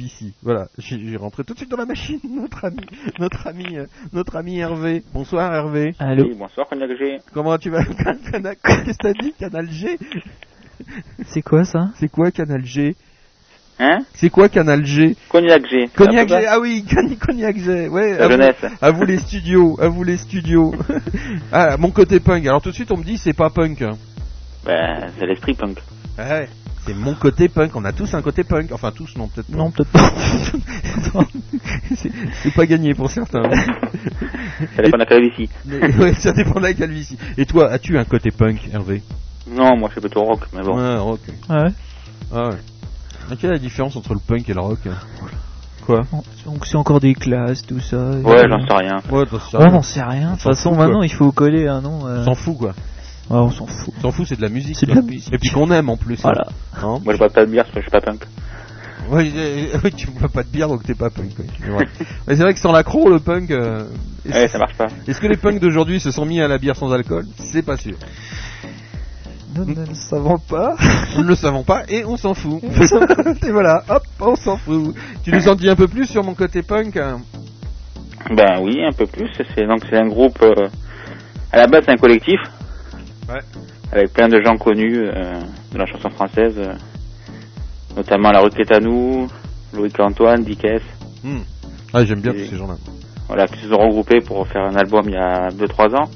TBC. 0.05 0.33
Voilà, 0.43 0.67
j'ai 0.77 1.17
rentré 1.17 1.43
tout 1.43 1.53
de 1.53 1.59
suite 1.59 1.71
dans 1.71 1.77
la 1.77 1.85
machine 1.85 2.19
notre 2.29 2.65
ami, 2.65 2.77
notre 3.19 3.47
ami, 3.47 3.77
euh, 3.77 3.85
notre 4.13 4.35
ami 4.35 4.59
Hervé. 4.59 5.03
Bonsoir 5.13 5.53
Hervé. 5.53 5.93
Oui, 5.99 6.35
bonsoir, 6.37 6.67
Cognac 6.67 6.89
G. 6.97 7.19
Comment 7.33 7.57
tu 7.57 7.69
vas 7.69 7.83
Qu'est-ce 7.85 8.97
que 8.97 9.01
t'as 9.01 9.13
dit 9.13 9.33
Canal 9.39 9.69
G? 9.69 9.97
C'est 11.27 11.41
quoi 11.41 11.63
ça? 11.63 11.89
C'est 11.99 12.09
quoi 12.09 12.31
Canal 12.31 12.63
G? 12.65 12.95
Hein? 13.79 13.99
C'est 14.13 14.29
quoi 14.29 14.47
Canal 14.47 14.85
G? 14.85 15.15
Cognac 15.29 15.67
G. 15.69 15.89
Cognac 15.93 16.29
G, 16.29 16.45
ah 16.47 16.59
oui, 16.59 16.85
Cognac 17.19 17.57
G, 17.57 17.87
ouais. 17.89 18.17
La 18.17 18.23
à 18.23 18.27
vous- 18.27 18.31
jeunesse. 18.31 18.65
À 18.81 18.91
vous 18.91 19.03
les 19.03 19.17
studios, 19.19 19.77
à 19.81 19.87
vous 19.89 20.03
les 20.03 20.17
studios. 20.17 20.73
ah, 21.51 21.75
mon 21.77 21.91
côté 21.91 22.19
punk. 22.19 22.45
Alors 22.45 22.61
tout 22.61 22.69
de 22.69 22.75
suite 22.75 22.91
on 22.91 22.97
me 22.97 23.03
dit 23.03 23.17
c'est 23.17 23.33
pas 23.33 23.49
punk. 23.49 23.83
Ben, 24.65 25.07
c'est 25.19 25.25
l'esprit 25.25 25.53
punk. 25.53 25.77
Ouais. 26.17 26.47
C'est 26.85 26.93
mon 26.93 27.15
côté 27.15 27.47
punk. 27.49 27.75
On 27.75 27.83
a 27.85 27.91
tous 27.91 28.13
un 28.13 28.21
côté 28.21 28.43
punk. 28.43 28.71
Enfin 28.71 28.91
tous, 28.91 29.15
non 29.17 29.27
peut-être 29.27 29.47
pas. 29.51 29.57
Non, 29.57 29.71
peut-être 29.71 29.91
pas. 29.91 30.11
c'est 32.43 32.53
pas 32.53 32.65
gagné 32.65 32.93
pour 32.93 33.09
certains. 33.09 33.43
Ça 34.75 34.81
dépend 34.83 34.97
de 34.97 34.99
la 34.99 35.05
calvitie. 35.05 35.49
Ouais, 35.99 36.13
ça 36.13 36.31
dépend 36.31 36.59
de 36.59 36.65
la 36.65 36.73
calvitie. 36.73 37.17
Et 37.37 37.45
toi, 37.45 37.69
as-tu 37.71 37.97
un 37.97 38.05
côté 38.05 38.31
punk, 38.31 38.69
Hervé? 38.71 39.01
Non, 39.49 39.75
moi 39.77 39.89
je 39.89 39.93
suis 39.93 40.01
plutôt 40.01 40.23
rock, 40.23 40.41
mais 40.53 40.61
bon. 40.61 40.77
Ouais, 40.77 40.97
rock. 40.97 41.19
Ah 41.49 41.63
ouais? 41.63 41.71
Ah 42.33 42.49
ouais. 42.49 42.57
Quelle 43.39 43.49
est 43.51 43.53
la 43.53 43.59
différence 43.59 43.95
entre 43.95 44.13
le 44.13 44.19
punk 44.19 44.47
et 44.49 44.53
le 44.53 44.61
rock 44.61 44.79
Quoi? 45.85 46.01
Donc 46.45 46.65
c'est 46.65 46.77
encore 46.77 46.99
des 46.99 47.13
classes, 47.13 47.63
tout 47.65 47.79
ça. 47.79 47.97
Ouais, 47.97 48.47
j'en 48.49 48.65
sais 48.65 48.73
rien. 48.73 48.97
Ouais, 49.11 49.25
t'en 49.25 49.39
sais 49.39 49.57
Ouais, 49.57 49.65
rien. 49.65 49.73
on 49.75 49.81
sait 49.83 50.03
rien. 50.03 50.27
De 50.29 50.33
toute 50.35 50.41
façon, 50.43 50.69
fout, 50.71 50.79
maintenant, 50.79 50.97
quoi. 50.97 51.05
il 51.05 51.13
faut 51.13 51.31
coller 51.31 51.67
un 51.67 51.81
nom. 51.81 52.07
euh, 52.07 52.23
s'en 52.23 52.33
fout 52.35 52.57
quoi. 52.57 52.73
Ouais, 53.29 53.37
on 53.37 53.49
s'en 53.51 53.65
fout. 53.65 53.93
On 53.97 54.01
s'en 54.01 54.11
fout, 54.11 54.27
c'est 54.27 54.35
de 54.37 54.41
la 54.41 54.49
musique. 54.49 54.75
C'est 54.77 54.85
de 54.85 54.93
la 54.93 55.01
musique. 55.01 55.33
Et 55.33 55.37
puis 55.37 55.49
qu'on 55.49 55.69
aime 55.71 55.89
en 55.89 55.97
plus. 55.97 56.21
Voilà. 56.21 56.45
Hein 56.77 56.99
Moi 57.03 57.13
je 57.13 57.17
bois 57.17 57.29
pas 57.29 57.45
de 57.45 57.51
bière 57.51 57.63
parce 57.65 57.75
que 57.75 57.81
je 57.81 57.85
suis 57.85 57.91
pas 57.91 58.01
punk. 58.01 58.21
Ouais, 59.09 59.31
euh, 59.35 59.77
oui, 59.83 59.91
tu 59.91 60.07
bois 60.11 60.29
pas 60.29 60.41
de 60.43 60.47
bière 60.49 60.67
donc 60.67 60.83
t'es 60.83 60.95
pas 60.95 61.09
punk. 61.09 61.31
ouais. 61.39 61.85
Mais 62.27 62.35
c'est 62.35 62.41
vrai 62.43 62.53
que 62.53 62.59
sans 62.59 62.71
l'accro, 62.71 63.09
le 63.09 63.19
punk. 63.19 63.51
euh, 63.51 63.85
Ouais, 64.27 64.47
ça 64.47 64.57
marche 64.57 64.75
pas. 64.75 64.87
Est-ce 65.07 65.21
que 65.21 65.27
les 65.27 65.37
punks 65.37 65.59
d'aujourd'hui 65.59 65.99
se 65.99 66.09
sont 66.11 66.25
mis 66.25 66.41
à 66.41 66.47
la 66.47 66.57
bière 66.57 66.75
sans 66.75 66.91
alcool? 66.91 67.25
C'est 67.37 67.61
pas 67.63 67.77
sûr. 67.77 67.95
Nous 69.55 69.65
ne 69.65 69.85
le 69.85 69.93
savons 69.93 70.37
pas. 70.37 70.75
Nous 71.15 71.23
ne 71.23 71.27
le 71.29 71.35
savons 71.35 71.63
pas 71.63 71.83
et 71.87 72.03
on 72.05 72.17
s'en 72.17 72.33
fout. 72.33 72.61
et 73.43 73.51
voilà, 73.51 73.83
hop, 73.89 74.03
on 74.19 74.35
s'en 74.35 74.57
fout. 74.57 74.95
Tu 75.23 75.31
nous 75.31 75.47
en 75.47 75.55
dis 75.55 75.69
un 75.69 75.75
peu 75.75 75.87
plus 75.87 76.07
sur 76.07 76.23
mon 76.23 76.33
côté 76.33 76.61
punk 76.63 76.97
hein? 76.97 77.21
Ben 78.35 78.59
oui, 78.61 78.83
un 78.83 78.91
peu 78.91 79.05
plus. 79.05 79.29
C'est 79.55 79.65
donc 79.67 79.81
c'est 79.89 79.97
un 79.97 80.07
groupe. 80.07 80.39
euh, 80.41 80.67
à 81.51 81.57
la 81.59 81.67
base, 81.67 81.83
c'est 81.85 81.91
un 81.91 81.97
collectif. 81.97 82.39
Ouais. 83.29 83.39
Avec 83.91 84.13
plein 84.13 84.27
de 84.27 84.39
gens 84.43 84.57
connus 84.57 84.97
euh, 84.99 85.39
de 85.71 85.77
la 85.77 85.85
chanson 85.85 86.09
française, 86.09 86.53
euh, 86.57 86.73
notamment 87.95 88.31
La 88.31 88.41
Rue 88.41 88.49
Quétanou, 88.51 89.27
Loïc 89.73 89.99
Antoine, 89.99 90.43
Dickès. 90.43 90.81
Hmm. 91.23 91.39
Ah, 91.93 92.05
j'aime 92.05 92.21
bien 92.21 92.33
Et- 92.33 92.43
tous 92.43 92.49
ces 92.51 92.57
gens-là. 92.57 92.75
Voilà, 93.27 93.47
qui 93.47 93.59
se 93.59 93.69
sont 93.69 93.77
regroupés 93.77 94.21
pour 94.21 94.47
faire 94.47 94.61
un 94.63 94.75
album 94.75 95.05
il 95.07 95.13
y 95.13 95.17
a 95.17 95.49
2-3 95.49 95.95
ans. 95.95 96.09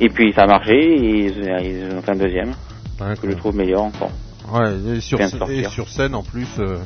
Et 0.00 0.08
puis 0.08 0.32
ça 0.34 0.42
a 0.42 0.46
marché, 0.46 0.74
et 0.74 1.26
ils, 1.26 1.86
ils 1.88 1.94
ont 1.96 2.02
fait 2.02 2.10
un 2.12 2.16
deuxième, 2.16 2.52
que 3.22 3.30
je 3.30 3.36
trouve 3.36 3.54
meilleur 3.56 3.82
encore. 3.82 4.10
Ouais, 4.52 4.72
et 4.96 5.00
sur, 5.00 5.20
et 5.20 5.64
sur 5.64 5.88
scène 5.88 6.14
en 6.14 6.22
plus. 6.22 6.48
euh, 6.58 6.78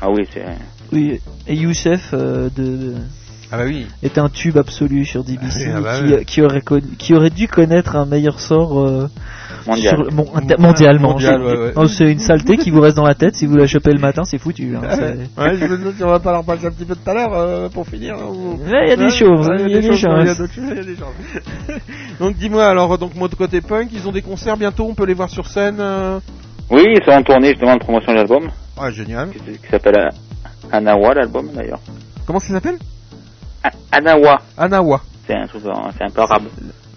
Ah 0.00 0.10
oui, 0.10 0.26
c'est. 0.32 0.44
Oui, 0.92 1.20
et 1.48 1.54
Youssef 1.54 2.10
euh, 2.12 2.50
de- 2.54 2.94
Ah 3.52 3.58
bah 3.58 3.64
oui. 3.66 3.86
est 4.02 4.16
un 4.18 4.28
tube 4.30 4.56
absolu 4.56 5.04
sur 5.04 5.24
DBC 5.24 5.70
Ah 5.76 5.80
bah 5.82 5.98
qui, 5.98 6.04
oui. 6.14 6.24
qui 6.24 6.42
aurait 6.42 6.62
connu- 6.62 6.96
qui 6.98 7.14
aurait 7.14 7.28
dû 7.30 7.48
connaître 7.48 7.96
un 7.96 8.06
meilleur 8.06 8.40
sort 8.40 8.80
euh, 8.80 9.08
Mondial. 9.66 9.94
sur- 9.94 10.12
mon- 10.12 10.34
inter- 10.34 10.56
mondialement. 10.58 11.10
Mondial, 11.12 11.40
C'est- 11.44 11.52
ouais, 11.52 11.58
ouais. 11.66 11.72
non, 11.76 11.86
c'est 11.86 12.10
une 12.12 12.18
saleté 12.18 12.56
qui 12.56 12.70
vous 12.70 12.80
reste 12.80 12.96
dans 12.96 13.06
la 13.06 13.14
tête 13.14 13.36
si 13.36 13.44
vous 13.46 13.56
la 13.56 13.66
chopez 13.66 13.92
le 13.92 14.00
matin, 14.00 14.24
c'est 14.24 14.38
foutu. 14.38 14.74
hein, 14.74 14.80
c'est- 14.90 15.40
ouais, 15.42 15.56
je 15.56 15.64
me 15.66 15.76
demande 15.76 15.94
si 15.96 16.02
on 16.02 16.08
va 16.08 16.18
pas 16.18 16.32
leur 16.32 16.44
passer 16.44 16.66
un 16.66 16.70
petit 16.70 16.86
peu 16.86 16.94
tout 16.94 17.10
à 17.10 17.14
l'heure 17.14 17.32
euh, 17.34 17.68
pour 17.68 17.86
finir. 17.86 18.14
hein, 18.14 18.26
ou- 18.30 18.54
Ouais, 18.64 18.86
il 18.86 18.88
y 18.88 18.92
a 18.92 18.96
des 18.96 19.10
choses, 19.10 19.48
il 19.60 19.68
y 19.70 19.74
a 19.76 19.80
des 19.80 19.96
choses, 19.96 20.16
donc 22.20 22.36
dis-moi, 22.36 22.64
alors, 22.66 22.98
donc 22.98 23.14
moi 23.14 23.28
de 23.28 23.34
côté 23.34 23.60
punk, 23.60 23.88
ils 23.92 24.06
ont 24.08 24.12
des 24.12 24.22
concerts 24.22 24.56
bientôt, 24.56 24.86
on 24.88 24.94
peut 24.94 25.06
les 25.06 25.14
voir 25.14 25.28
sur 25.30 25.46
scène. 25.46 25.76
euh 25.78 26.18
Oui, 26.70 26.82
ils 26.86 27.04
sont 27.04 27.12
en 27.12 27.22
tournée 27.22 27.50
justement 27.50 27.74
de 27.74 27.80
promotion 27.80 28.12
de 28.12 28.18
l'album, 28.18 28.44
Ouais, 28.44 28.50
Ah, 28.78 28.90
génial. 28.90 29.28
qui, 29.30 29.38
qui 29.58 29.68
s'appelle 29.70 29.98
euh, 29.98 30.08
Anawa, 30.72 31.14
l'album 31.14 31.48
d'ailleurs. 31.54 31.80
Comment 32.26 32.40
ça 32.40 32.54
s'appelle? 32.54 32.78
Anawa. 33.90 34.40
Anawa. 34.56 35.00
C'est 35.26 35.34
un 35.34 35.46
truc, 35.46 35.62
c'est 35.96 36.04
un 36.04 36.10
peu 36.10 36.20
arabe. 36.22 36.44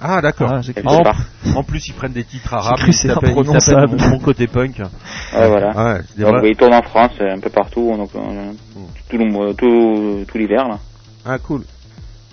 Ah 0.01 0.21
d'accord. 0.21 0.51
Ah, 0.51 0.61
en, 0.85 1.57
en 1.59 1.63
plus 1.63 1.87
ils 1.87 1.93
prennent 1.93 2.11
des 2.11 2.23
titres 2.23 2.53
arabes. 2.53 2.77
ils 2.87 2.93
c'est 2.93 3.07
ils 3.07 3.11
imprononçable. 3.11 3.95
mon, 3.97 4.09
mon 4.09 4.19
côté 4.19 4.47
punk. 4.47 4.79
Ouais, 4.79 5.47
voilà. 5.47 5.69
Ouais, 5.71 5.99
Donc, 6.17 6.35
vrais- 6.35 6.49
il 6.49 6.55
tourne 6.57 6.73
en 6.73 6.81
France, 6.81 7.11
euh, 7.21 7.33
un 7.33 7.39
peu 7.39 7.49
partout, 7.49 7.95
donc, 7.95 8.09
euh, 8.15 8.51
tout, 9.09 9.17
le- 9.17 9.53
tout, 9.53 10.25
tout 10.27 10.37
l'hiver, 10.37 10.67
là. 10.67 10.79
Ah 11.25 11.37
cool. 11.39 11.63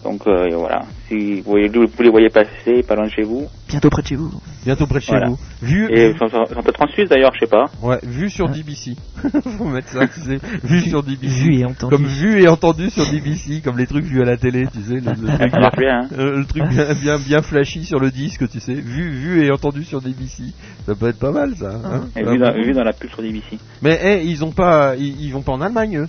Donc, 0.05 0.27
euh, 0.27 0.47
et 0.51 0.55
voilà. 0.55 0.83
Si 1.09 1.41
vous, 1.43 1.51
voyez, 1.53 1.69
vous 1.69 1.87
les 2.03 2.11
voyez 2.11 2.29
passer, 2.29 2.83
pas 2.83 2.97
loin 2.97 3.07
de 3.07 3.11
chez 3.12 3.23
vous. 3.23 3.47
Bientôt 3.69 3.89
près 3.89 4.03
de 4.03 4.09
chez 4.09 4.16
vous. 4.16 4.33
Bientôt 4.65 4.87
près 4.87 4.99
de 4.99 5.05
chez 5.05 5.12
Voilà. 5.12 5.29
vous. 5.29 5.39
Vu, 5.62 5.89
Et 5.93 6.11
ils 6.11 6.19
sont, 6.19 6.27
sont 6.29 6.45
peut-être 6.62 6.83
en 6.83 6.89
Suisse, 6.89 7.09
d'ailleurs, 7.09 7.31
je 7.35 7.41
sais 7.41 7.51
pas. 7.51 7.66
ouais, 7.83 7.99
vu 8.03 8.29
sur 8.29 8.49
DBC. 8.49 8.97
Faut 9.59 9.65
mettre 9.65 9.89
ça, 9.89 10.09
tu 10.09 10.20
sais. 10.20 10.39
Vu 10.65 10.81
sur 10.81 11.05
DBC. 11.05 11.27
Vu 11.29 11.55
et 11.61 11.65
entendu. 11.65 11.95
Comme 11.95 12.05
vu 12.07 12.43
et 12.43 12.49
entendu 12.49 12.91
sur 12.91 13.05
DBC, 13.09 13.62
comme 13.62 13.79
les 13.79 13.87
trucs 13.87 14.05
vus 14.05 14.20
à 14.20 14.24
la 14.24 14.37
télé, 14.37 14.66
tu 14.73 14.81
sais. 14.83 14.95
Le, 14.95 15.12
le 15.12 15.29
truc, 15.39 15.51
Ça 15.53 15.61
marche 15.61 15.79
bien, 15.79 16.01
hein. 16.03 16.09
euh, 16.19 16.39
le 16.39 16.45
truc 16.47 16.65
bien, 16.69 16.95
bien, 16.95 17.19
bien 17.19 17.43
flashy 17.43 17.85
sur 17.85 18.01
le 18.01 18.11
disque, 18.11 18.49
tu 18.51 18.59
sais. 18.59 18.74
Vu, 18.74 19.09
vu 19.11 19.45
et 19.47 19.53
entendu 19.53 19.85
sur 19.85 20.01
DBC. 20.01 20.43
Ça 20.85 20.95
peut 20.97 21.09
être 21.09 21.20
pas 21.20 21.31
mal, 21.31 21.55
ça. 21.55 21.70
hein. 21.85 22.07
Et 22.16 22.23
Ah, 22.27 22.31
vu, 22.33 22.39
dans, 22.39 22.53
bon. 22.53 22.62
vu 22.62 22.73
dans 22.73 22.85
la 22.85 22.93
pub 22.93 23.09
sur 23.11 23.23
DBC. 23.23 23.59
Mais 23.83 24.01
eh, 24.03 24.24
ils 24.24 24.45
ont 24.45 24.53
pas, 24.53 24.97
ils, 24.97 25.20
ils 25.27 25.33
vont 25.33 25.43
pas 25.43 25.53
en 25.53 25.61
Allemagne, 25.61 25.99
eux? 25.99 26.07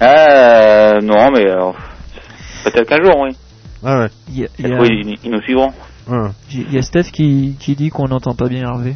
Euh, 0.00 1.00
non, 1.02 1.30
mais 1.30 1.46
euh, 1.48 1.70
peut-être 2.72 2.88
qu'un 2.88 3.02
jour, 3.04 3.18
oui. 3.20 3.36
Ah 3.84 4.00
ouais. 4.00 4.08
Il 4.28 4.38
y 4.40 4.44
a, 4.44 4.48
il 4.58 4.64
y 4.64 4.68
Cette 4.68 4.72
a- 4.72 4.76
fois, 4.76 4.86
ils, 4.86 5.14
ils 5.24 5.30
nous 5.30 5.40
suivront. 5.42 5.72
Ouais. 6.08 6.28
il 6.52 6.72
y 6.72 6.78
a 6.78 6.82
Steph 6.82 7.10
qui, 7.12 7.56
qui 7.58 7.74
dit 7.76 7.88
qu'on 7.90 8.08
n'entend 8.08 8.34
pas 8.34 8.48
bien 8.48 8.62
Hervé. 8.62 8.94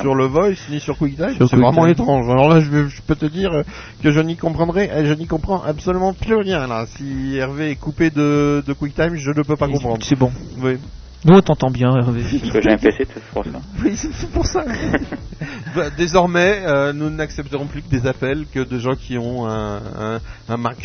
Sur 0.00 0.14
le 0.16 0.26
voice 0.26 0.56
ni 0.70 0.80
sur 0.80 0.98
QuickTime, 0.98 1.36
c'est 1.38 1.56
vraiment 1.56 1.86
étrange. 1.86 2.28
Alors 2.28 2.48
là, 2.48 2.60
je, 2.60 3.00
peux 3.06 3.14
te 3.14 3.26
dire 3.26 3.62
que 4.02 4.10
je 4.10 4.18
n'y 4.20 4.36
comprendrai, 4.36 4.90
euh, 4.90 5.06
je 5.06 5.12
n'y 5.14 5.26
comprends 5.28 5.62
absolument 5.62 6.12
plus 6.12 6.34
rien 6.34 6.66
là. 6.66 6.84
Si 6.86 7.36
Hervé 7.36 7.70
est 7.70 7.76
coupé 7.76 8.10
de, 8.10 8.64
de 8.66 8.72
QuickTime, 8.72 9.14
je 9.14 9.30
ne 9.30 9.42
peux 9.42 9.54
pas 9.56 9.68
comprendre. 9.68 9.98
C'est 10.04 10.18
bon. 10.18 10.32
Oui. 10.58 10.78
Nous 11.24 11.36
on 11.36 11.40
t'entend 11.42 11.70
bien 11.70 11.94
Hervé. 11.96 12.22
Parce 12.40 12.50
que 12.52 12.60
j'ai 12.60 12.72
un 12.72 12.76
PC, 12.76 13.06
c'est 13.14 13.22
pour 13.32 13.44
ça. 13.44 13.50
Oui, 13.84 13.92
c'est 13.94 14.12
c'est 14.12 14.30
pour 14.32 14.46
ça. 14.46 14.64
Bah, 15.76 15.90
Désormais, 15.96 16.62
euh, 16.66 16.92
nous 16.92 17.10
n'accepterons 17.10 17.66
plus 17.66 17.82
que 17.82 17.88
des 17.88 18.06
appels 18.06 18.46
que 18.52 18.60
de 18.60 18.78
gens 18.78 18.94
qui 18.94 19.16
ont 19.16 19.46
un, 19.48 19.76
un, 19.76 20.20
un 20.48 20.56
Mac. 20.56 20.76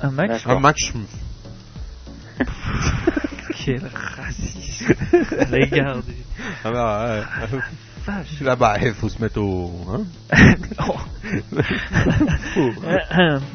Un 0.00 0.10
Mac 0.10 0.42
Un 0.46 0.58
Mac. 0.58 0.76
Quel 3.64 3.82
racisme. 4.16 4.94
Regarde. 5.50 6.02
Ah 6.64 6.70
bah, 6.72 7.22
ouais. 7.50 7.58
Là-bas, 8.40 8.78
il 8.82 8.94
faut 8.94 9.08
se 9.08 9.20
mettre 9.22 9.40
au. 9.40 9.72
Hein 9.92 10.04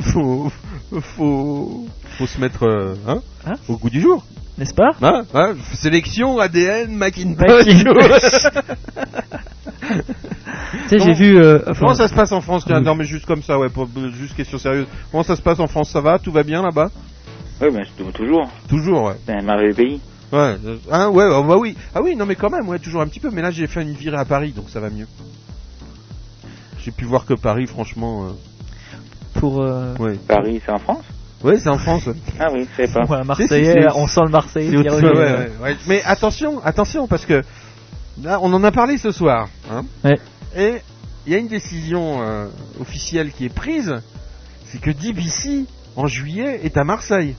faut, 0.02 0.49
faut, 0.91 0.99
faut, 1.02 1.88
faut 2.18 2.28
se 2.28 2.40
mettre 2.40 2.64
euh, 2.64 2.95
hein 3.08 3.20
Hein? 3.45 3.54
au 3.68 3.78
goût 3.78 3.90
du 3.90 3.99
jour. 4.02 4.24
N'est-ce 4.58 4.74
pas? 4.74 4.91
Hein 5.02 5.24
hein 5.34 5.54
Sélection 5.74 6.40
ADN 6.40 6.95
Macintosh. 6.95 7.66
Macintosh. 7.66 8.48
Tu 10.90 10.90
sais, 10.90 10.99
j'ai 10.99 11.06
Comment- 11.06 11.14
vu. 11.14 11.38
euh, 11.41 11.60
enfin- 11.68 11.80
Comment 11.80 11.94
ça 11.94 12.08
se 12.08 12.14
passe 12.14 12.32
en 12.32 12.41
France? 12.41 12.64
Tiens, 12.66 12.80
Oui. 12.80 12.86
non 12.86 12.95
mais 12.95 13.04
juste 13.06 13.26
comme 13.26 13.41
ça, 13.41 13.58
ouais, 13.58 13.70
pour, 13.70 13.88
juste 14.20 14.36
question 14.36 14.58
sérieuse. 14.58 14.86
Comment 15.12 15.24
ça 15.24 15.36
se 15.36 15.41
passe 15.41 15.60
en 15.60 15.68
France? 15.68 15.90
Ça 15.91 16.02
va? 16.02 16.20
Tout 16.20 16.32
va 16.32 16.44
bien 16.44 16.62
là-bas? 16.62 16.90
Oui, 17.62 17.68
mais 17.74 17.84
c'est 17.98 18.14
toujours. 18.14 18.48
Toujours, 18.70 19.04
ouais. 19.04 19.16
C'est 19.26 19.34
un 19.34 19.42
merveilleux 19.42 19.74
pays. 19.74 20.02
Ouais, 20.32 20.58
euh, 20.66 20.78
hein, 20.92 21.08
ouais, 21.10 21.28
bah, 21.30 21.42
bah 21.48 21.58
oui. 21.58 21.76
Ah 21.96 22.02
oui, 22.02 22.16
non 22.16 22.26
mais 22.26 22.36
quand 22.36 22.50
même, 22.50 22.68
ouais, 22.68 22.80
toujours 22.80 23.02
un 23.02 23.08
petit 23.08 23.20
peu. 23.20 23.30
Mais 23.32 23.42
là, 23.42 23.50
j'ai 23.52 23.66
fait 23.68 23.82
une 23.82 23.94
virée 23.94 24.18
à 24.18 24.26
Paris, 24.26 24.52
donc 24.52 24.70
ça 24.70 24.80
va 24.80 24.90
mieux. 24.90 25.08
J'ai 26.80 26.92
pu 26.92 27.06
voir 27.06 27.26
que 27.26 27.34
Paris, 27.34 27.66
franchement. 27.66 28.26
euh, 28.28 28.32
Pour. 29.40 29.62
euh, 29.62 29.96
ouais. 29.98 30.18
Paris, 30.28 30.62
c'est 30.66 30.72
en 30.72 30.80
France? 30.80 31.04
Ouais, 31.44 31.58
c'est 31.60 31.70
en 31.70 31.78
France. 31.78 32.10
Ah 32.40 32.50
oui, 32.52 32.68
je 32.78 32.86
sais 32.86 32.92
pas. 32.94 33.06
Ouais, 33.06 33.24
Marseillais, 33.24 33.86
on 33.96 34.08
sent 34.08 34.22
le 34.26 34.30
Marseillais 34.32 34.72
C'est 34.72 34.92
ouais, 34.92 35.18
ouais, 35.18 35.52
ouais. 35.62 35.78
Mais 35.88 36.02
attention, 36.04 36.60
attention, 36.64 37.08
parce 37.08 37.26
que 37.26 37.42
là, 38.22 38.40
on 38.42 38.52
en 38.54 38.64
a 38.64 38.72
parlé 38.72 38.98
ce 38.98 39.12
soir. 39.12 39.48
Hein, 39.72 39.84
Ouais. 40.04 40.20
et 40.56 40.74
il 41.26 41.34
y 41.34 41.36
a 41.36 41.40
une 41.40 41.48
décision 41.48 42.22
euh, 42.22 42.48
officielle 42.80 43.32
qui 43.32 43.46
est 43.46 43.54
prise, 43.54 43.94
c'est 44.66 44.82
que 44.82 44.92
DBC 44.92 45.66
en 45.96 46.08
juillet 46.08 46.62
est 46.64 46.76
à 46.78 46.84
Marseille. 46.84 47.36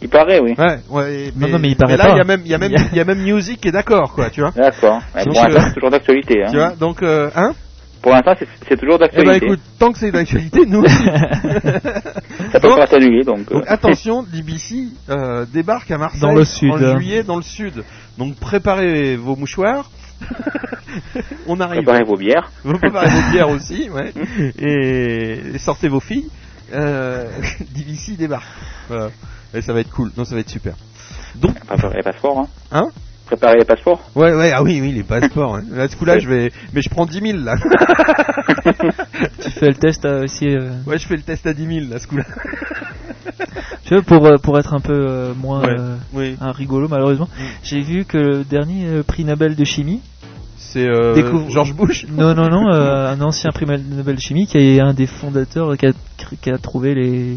Il 0.00 0.08
paraît, 0.08 0.38
oui. 0.38 0.54
Ouais, 0.56 0.78
ouais. 0.90 1.32
Non, 1.36 1.48
non, 1.48 1.58
mais 1.58 1.68
il 1.70 1.76
paraît 1.76 1.96
là, 1.96 2.04
pas. 2.06 2.10
il 2.12 2.18
y 2.18 2.20
a 2.20 2.24
même, 2.24 2.42
il 2.44 2.50
y 2.50 2.54
a 2.54 2.58
même, 2.58 2.72
il 2.92 2.96
y 2.96 3.00
a 3.00 3.04
même 3.04 3.18
Music 3.20 3.60
qui 3.60 3.68
est 3.68 3.72
d'accord, 3.72 4.12
quoi, 4.14 4.30
tu 4.30 4.40
vois. 4.40 4.52
D'accord. 4.52 5.00
Ouais, 5.14 5.24
Pour 5.24 5.32
l'instant, 5.34 5.60
c'est 5.68 5.74
toujours 5.74 5.90
d'actualité. 5.90 6.44
Hein. 6.44 6.48
Tu 6.50 6.56
vois, 6.56 6.70
donc, 6.76 7.02
euh, 7.02 7.30
hein 7.34 7.52
Pour 8.00 8.12
l'instant, 8.12 8.34
c'est- 8.38 8.76
toujours 8.76 8.94
Eh 8.94 8.98
ben, 8.98 9.06
d'actualité. 9.06 9.46
écoute, 9.46 9.60
tant 9.80 9.90
que 9.92 9.98
c'est 9.98 10.12
d'actualité, 10.12 10.60
nous 10.66 10.84
aussi. 10.84 11.04
Ça 12.52 12.60
peut 12.60 12.68
Donc- 12.68 12.78
pas 12.78 12.86
s'annuler, 12.86 13.24
donc. 13.24 13.50
euh, 13.50 13.60
attention, 13.66 14.22
DBC 14.22 14.86
euh, 15.10 15.44
débarque 15.52 15.90
à 15.90 15.98
Marseille 15.98 16.20
Dans 16.20 16.32
le 16.32 16.44
sud, 16.44 16.70
en 16.72 16.96
juillet 16.98 17.24
dans 17.24 17.36
le 17.36 17.42
sud. 17.42 17.82
Donc 18.18 18.36
préparez 18.36 19.16
vos 19.16 19.34
mouchoirs. 19.34 19.90
On 21.46 21.58
arrive. 21.60 21.82
Préparez 21.82 22.04
vos 22.04 22.16
bières. 22.16 22.50
Vous 22.64 22.78
préparez 22.78 23.08
vos 23.08 23.30
bières 23.32 23.50
aussi, 23.54 23.88
ouais. 23.90 24.12
Et 24.58 25.58
sortez 25.58 25.88
vos 25.88 26.00
filles. 26.00 26.28
Euh, 26.72 27.24
DBC 27.74 28.16
débarque. 28.16 28.46
Voilà. 28.88 29.10
Et 29.54 29.62
ça 29.62 29.72
va 29.72 29.80
être 29.80 29.90
cool. 29.90 30.10
Non, 30.16 30.24
ça 30.24 30.34
va 30.34 30.40
être 30.40 30.50
super. 30.50 30.74
Donc, 31.36 31.58
Préparez 31.66 31.96
les 31.96 32.02
passeports, 32.02 32.38
hein. 32.40 32.48
hein 32.72 32.88
Préparez 33.26 33.58
les 33.58 33.64
passeports. 33.64 34.00
Ouais, 34.14 34.34
ouais, 34.34 34.52
ah 34.52 34.62
oui, 34.62 34.80
oui, 34.80 34.92
les 34.92 35.02
passeports. 35.02 35.56
hein. 35.56 35.62
Là, 35.70 35.86
ce 35.88 35.96
coup-là, 35.96 36.18
je 36.18 36.28
vais, 36.28 36.50
mais 36.72 36.80
je 36.82 36.88
prends 36.88 37.04
10 37.06 37.20
000 37.20 37.38
là. 37.44 37.56
Tu 39.42 39.50
fais 39.50 39.68
le 39.68 39.74
test 39.74 40.04
euh, 40.04 40.24
aussi. 40.24 40.48
euh, 40.48 40.70
Ouais, 40.86 40.98
je 40.98 41.06
fais 41.06 41.16
le 41.16 41.22
test 41.22 41.46
à 41.46 41.52
10 41.52 41.66
000 41.82 41.90
là, 41.90 41.98
ce 41.98 42.06
coup-là. 42.06 42.24
Tu 43.84 43.94
vois, 43.94 44.02
pour, 44.02 44.26
euh, 44.26 44.36
pour 44.36 44.58
être 44.58 44.74
un 44.74 44.80
peu 44.80 44.92
euh, 44.92 45.34
moins 45.34 45.62
Ouais, 45.62 45.76
euh, 45.78 45.96
oui. 46.12 46.36
un 46.42 46.52
rigolo, 46.52 46.88
malheureusement, 46.88 47.28
j'ai 47.62 47.80
vu 47.80 48.04
que 48.04 48.18
le 48.18 48.44
dernier 48.44 48.86
euh, 48.86 49.02
prix 49.02 49.24
Nobel 49.24 49.56
de 49.56 49.64
chimie. 49.64 50.02
C'est 50.70 50.86
euh, 50.86 51.14
Découvre- 51.14 51.50
George 51.50 51.74
Bush. 51.74 52.06
Non, 52.08 52.34
non, 52.34 52.48
non, 52.50 52.70
euh, 52.70 53.10
un 53.10 53.20
ancien 53.22 53.50
prix 53.52 53.64
Nobel 53.66 54.18
chimie 54.18 54.46
qui 54.46 54.58
est 54.58 54.80
un 54.80 54.92
des 54.92 55.06
fondateurs 55.06 55.76
qui 55.78 55.86
a, 55.86 55.92
qui 56.42 56.50
a 56.50 56.58
trouvé 56.58 56.94
les, 56.94 57.36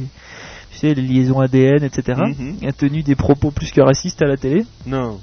tu 0.72 0.78
sais, 0.78 0.94
les 0.94 1.02
liaisons 1.02 1.40
ADN, 1.40 1.84
etc. 1.84 2.20
Mhm. 2.38 2.68
a 2.68 2.72
tenu 2.74 3.04
des 3.04 3.16
propos 3.16 3.52
plus 3.52 3.72
que 3.72 3.80
racistes 3.82 4.22
à 4.22 4.26
la 4.26 4.36
télé. 4.38 4.66
Non. 4.86 5.20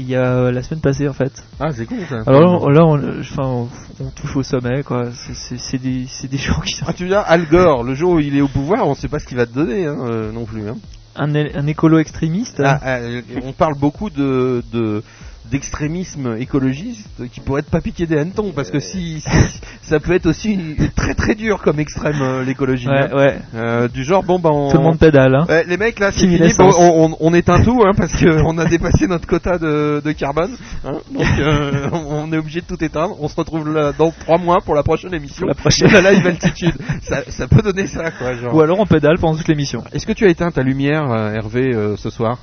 Il 0.00 0.08
y 0.08 0.16
a 0.16 0.24
euh, 0.26 0.50
la 0.50 0.64
semaine 0.64 0.80
passée 0.80 1.08
en 1.08 1.12
fait. 1.12 1.30
Ah, 1.60 1.70
c'est 1.70 1.86
con 1.86 1.94
ça. 2.08 2.22
Alors 2.26 2.68
là, 2.72 2.84
on, 2.84 3.20
enfin, 3.20 3.44
on, 3.44 3.68
on 4.00 4.10
touche 4.10 4.34
au 4.34 4.42
sommet, 4.42 4.82
quoi. 4.82 5.04
C'est- 5.12 5.78
des, 5.78 6.06
des 6.28 6.36
gens 6.38 6.58
qui 6.60 6.72
sont 6.74 6.86
Ah, 6.88 6.92
tu 6.92 7.04
veux 7.04 7.10
dire, 7.10 7.22
Al 7.24 7.46
Gore, 7.48 7.84
le 7.84 7.94
jour 7.94 8.14
où 8.14 8.18
il 8.18 8.36
est 8.36 8.40
au 8.40 8.48
pouvoir, 8.48 8.88
on 8.88 8.94
sait 8.96 9.06
pas 9.06 9.20
ce 9.20 9.26
qu'il 9.28 9.36
va 9.36 9.46
te 9.46 9.54
donner, 9.54 9.86
hein, 9.86 9.96
euh, 10.10 10.32
non 10.32 10.44
plus. 10.44 10.68
Hein. 10.68 10.74
un, 11.14 11.32
un 11.36 11.66
écolo 11.68 11.98
extrémiste. 12.00 12.60
Ah, 12.64 12.98
on 13.44 13.52
parle 13.52 13.78
beaucoup 13.78 14.10
de, 14.10 14.64
de 14.72 15.04
d'extrémisme 15.50 16.36
écologiste 16.38 17.28
qui 17.32 17.40
pourrait 17.40 17.60
être 17.60 17.70
pas 17.70 17.80
piqué 17.80 18.06
des 18.06 18.18
hannetons 18.18 18.52
parce 18.54 18.70
que 18.70 18.78
si, 18.80 19.20
si- 19.20 19.60
ça 19.82 20.00
peut 20.00 20.12
être 20.12 20.26
aussi 20.26 20.54
une- 20.54 20.76
très 20.96 21.14
très 21.14 21.34
dur 21.34 21.60
comme 21.62 21.78
extrême 21.80 22.20
euh, 22.22 22.44
l'écologie 22.44 22.88
Ouais, 22.88 23.08
hein. 23.12 23.16
ouais. 23.16 23.38
Euh, 23.54 23.88
du 23.88 24.04
genre 24.04 24.22
bon 24.22 24.38
bah 24.38 24.50
on... 24.52 24.70
Tout 24.70 24.78
le 24.78 24.82
monde 24.84 24.98
pédale. 24.98 25.34
Hein. 25.34 25.46
Ouais, 25.48 25.64
les 25.66 25.76
mecs 25.76 25.98
là 25.98 26.10
c'est 26.12 26.20
Fini 26.20 26.38
bon, 26.38 26.70
on, 26.78 27.10
on, 27.12 27.16
on 27.20 27.34
éteint 27.34 27.62
tout 27.62 27.82
hein, 27.86 27.92
parce 27.96 28.16
qu'on 28.16 28.56
a 28.58 28.64
dépassé 28.64 29.06
notre 29.06 29.26
quota 29.26 29.58
de, 29.58 30.00
de 30.04 30.12
carbone 30.12 30.56
hein. 30.84 30.98
donc 31.12 31.26
euh, 31.38 31.88
on 31.92 32.32
est 32.32 32.38
obligé 32.38 32.60
de 32.60 32.66
tout 32.66 32.82
éteindre 32.82 33.16
on 33.20 33.28
se 33.28 33.36
retrouve 33.36 33.72
là 33.72 33.92
dans 33.96 34.10
trois 34.10 34.38
mois 34.38 34.58
pour 34.64 34.74
la 34.74 34.82
prochaine 34.82 35.12
émission 35.14 35.46
la 35.46 35.54
prochaine. 35.54 35.90
la 35.92 36.12
live 36.12 36.26
altitude 36.26 36.74
ça, 37.02 37.22
ça 37.28 37.46
peut 37.48 37.62
donner 37.62 37.86
ça 37.86 38.10
quoi 38.12 38.34
genre 38.34 38.54
Ou 38.54 38.60
alors 38.60 38.80
on 38.80 38.86
pédale 38.86 39.18
pendant 39.18 39.36
toute 39.36 39.48
l'émission. 39.48 39.84
est-ce 39.92 40.06
que 40.06 40.12
tu 40.12 40.24
as 40.26 40.30
éteint 40.30 40.50
ta 40.50 40.62
lumière 40.62 41.10
euh, 41.10 41.32
Hervé 41.34 41.74
euh, 41.74 41.96
ce 41.96 42.08
soir? 42.10 42.38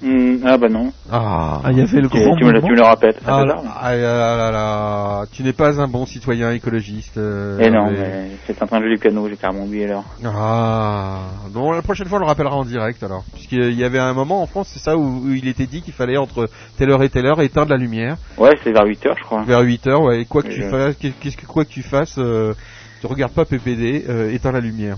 Hmm, 0.00 0.36
ah 0.46 0.56
bah 0.58 0.68
non. 0.68 0.92
ah 1.10 1.60
Ah, 1.64 1.72
il 1.72 1.78
y 1.78 1.80
avait 1.80 2.00
le 2.00 2.08
Tu, 2.08 2.18
grand 2.20 2.36
tu 2.36 2.44
me, 2.44 2.52
le- 2.52 2.62
tu 2.62 2.70
me 2.70 2.76
le 2.76 2.82
rappelles. 2.82 3.16
Ah 3.26 3.44
là, 3.44 3.54
tard, 3.54 3.62
ah 3.80 3.96
là 3.96 4.36
là 4.36 4.50
là, 4.52 5.26
tu 5.32 5.42
n'es 5.42 5.52
pas 5.52 5.80
un 5.80 5.88
bon 5.88 6.06
citoyen 6.06 6.52
écologiste. 6.52 7.16
euh, 7.18 7.58
Eh 7.60 7.68
non, 7.70 7.90
mais 7.90 8.30
c'est 8.46 8.62
en 8.62 8.66
train 8.66 8.78
de 8.78 8.84
jouer 8.84 8.94
du 8.94 9.00
piano, 9.00 9.28
j'ai 9.28 9.36
carrément 9.36 9.64
oublié 9.64 9.86
l'heure. 9.88 10.04
Ah, 10.24 11.22
bon, 11.50 11.72
la 11.72 11.82
prochaine 11.82 12.06
fois 12.06 12.18
on 12.18 12.20
le 12.20 12.26
rappellera 12.26 12.54
en 12.56 12.64
direct 12.64 13.02
alors. 13.02 13.24
Puisqu'il 13.32 13.72
y 13.74 13.82
avait 13.84 13.98
un 13.98 14.14
moment 14.14 14.40
en 14.42 14.46
France, 14.46 14.70
c'est 14.72 14.78
ça, 14.78 14.96
où, 14.96 15.02
où 15.24 15.30
il 15.30 15.48
était 15.48 15.66
dit 15.66 15.82
qu'il 15.82 15.92
fallait 15.94 16.16
entre 16.16 16.48
telle 16.76 16.90
heure 16.90 17.02
et 17.02 17.08
telle 17.08 17.26
heure 17.26 17.40
éteindre 17.40 17.70
la 17.70 17.76
lumière. 17.76 18.16
Ouais, 18.38 18.56
c'est 18.62 18.70
vers 18.72 18.84
8h, 18.84 19.14
je 19.18 19.24
crois. 19.24 19.42
Vers 19.42 19.60
8 19.62 19.86
heures, 19.88 20.02
ouais, 20.02 20.20
et 20.20 20.24
quoi 20.26 20.42
que 20.42 20.48
Et 20.48 20.54
tu 20.54 20.62
je- 20.62 20.68
fasses, 20.70 20.96
qu'est-ce 20.96 21.36
que, 21.36 21.46
quoi 21.46 21.64
que 21.64 21.70
tu 21.70 21.82
fasses, 21.82 22.18
euh, 22.18 22.54
tu 23.00 23.06
regardes 23.06 23.32
pas 23.32 23.44
PPD, 23.44 24.04
euh, 24.08 24.32
éteins 24.32 24.52
la 24.52 24.60
lumière. 24.60 24.96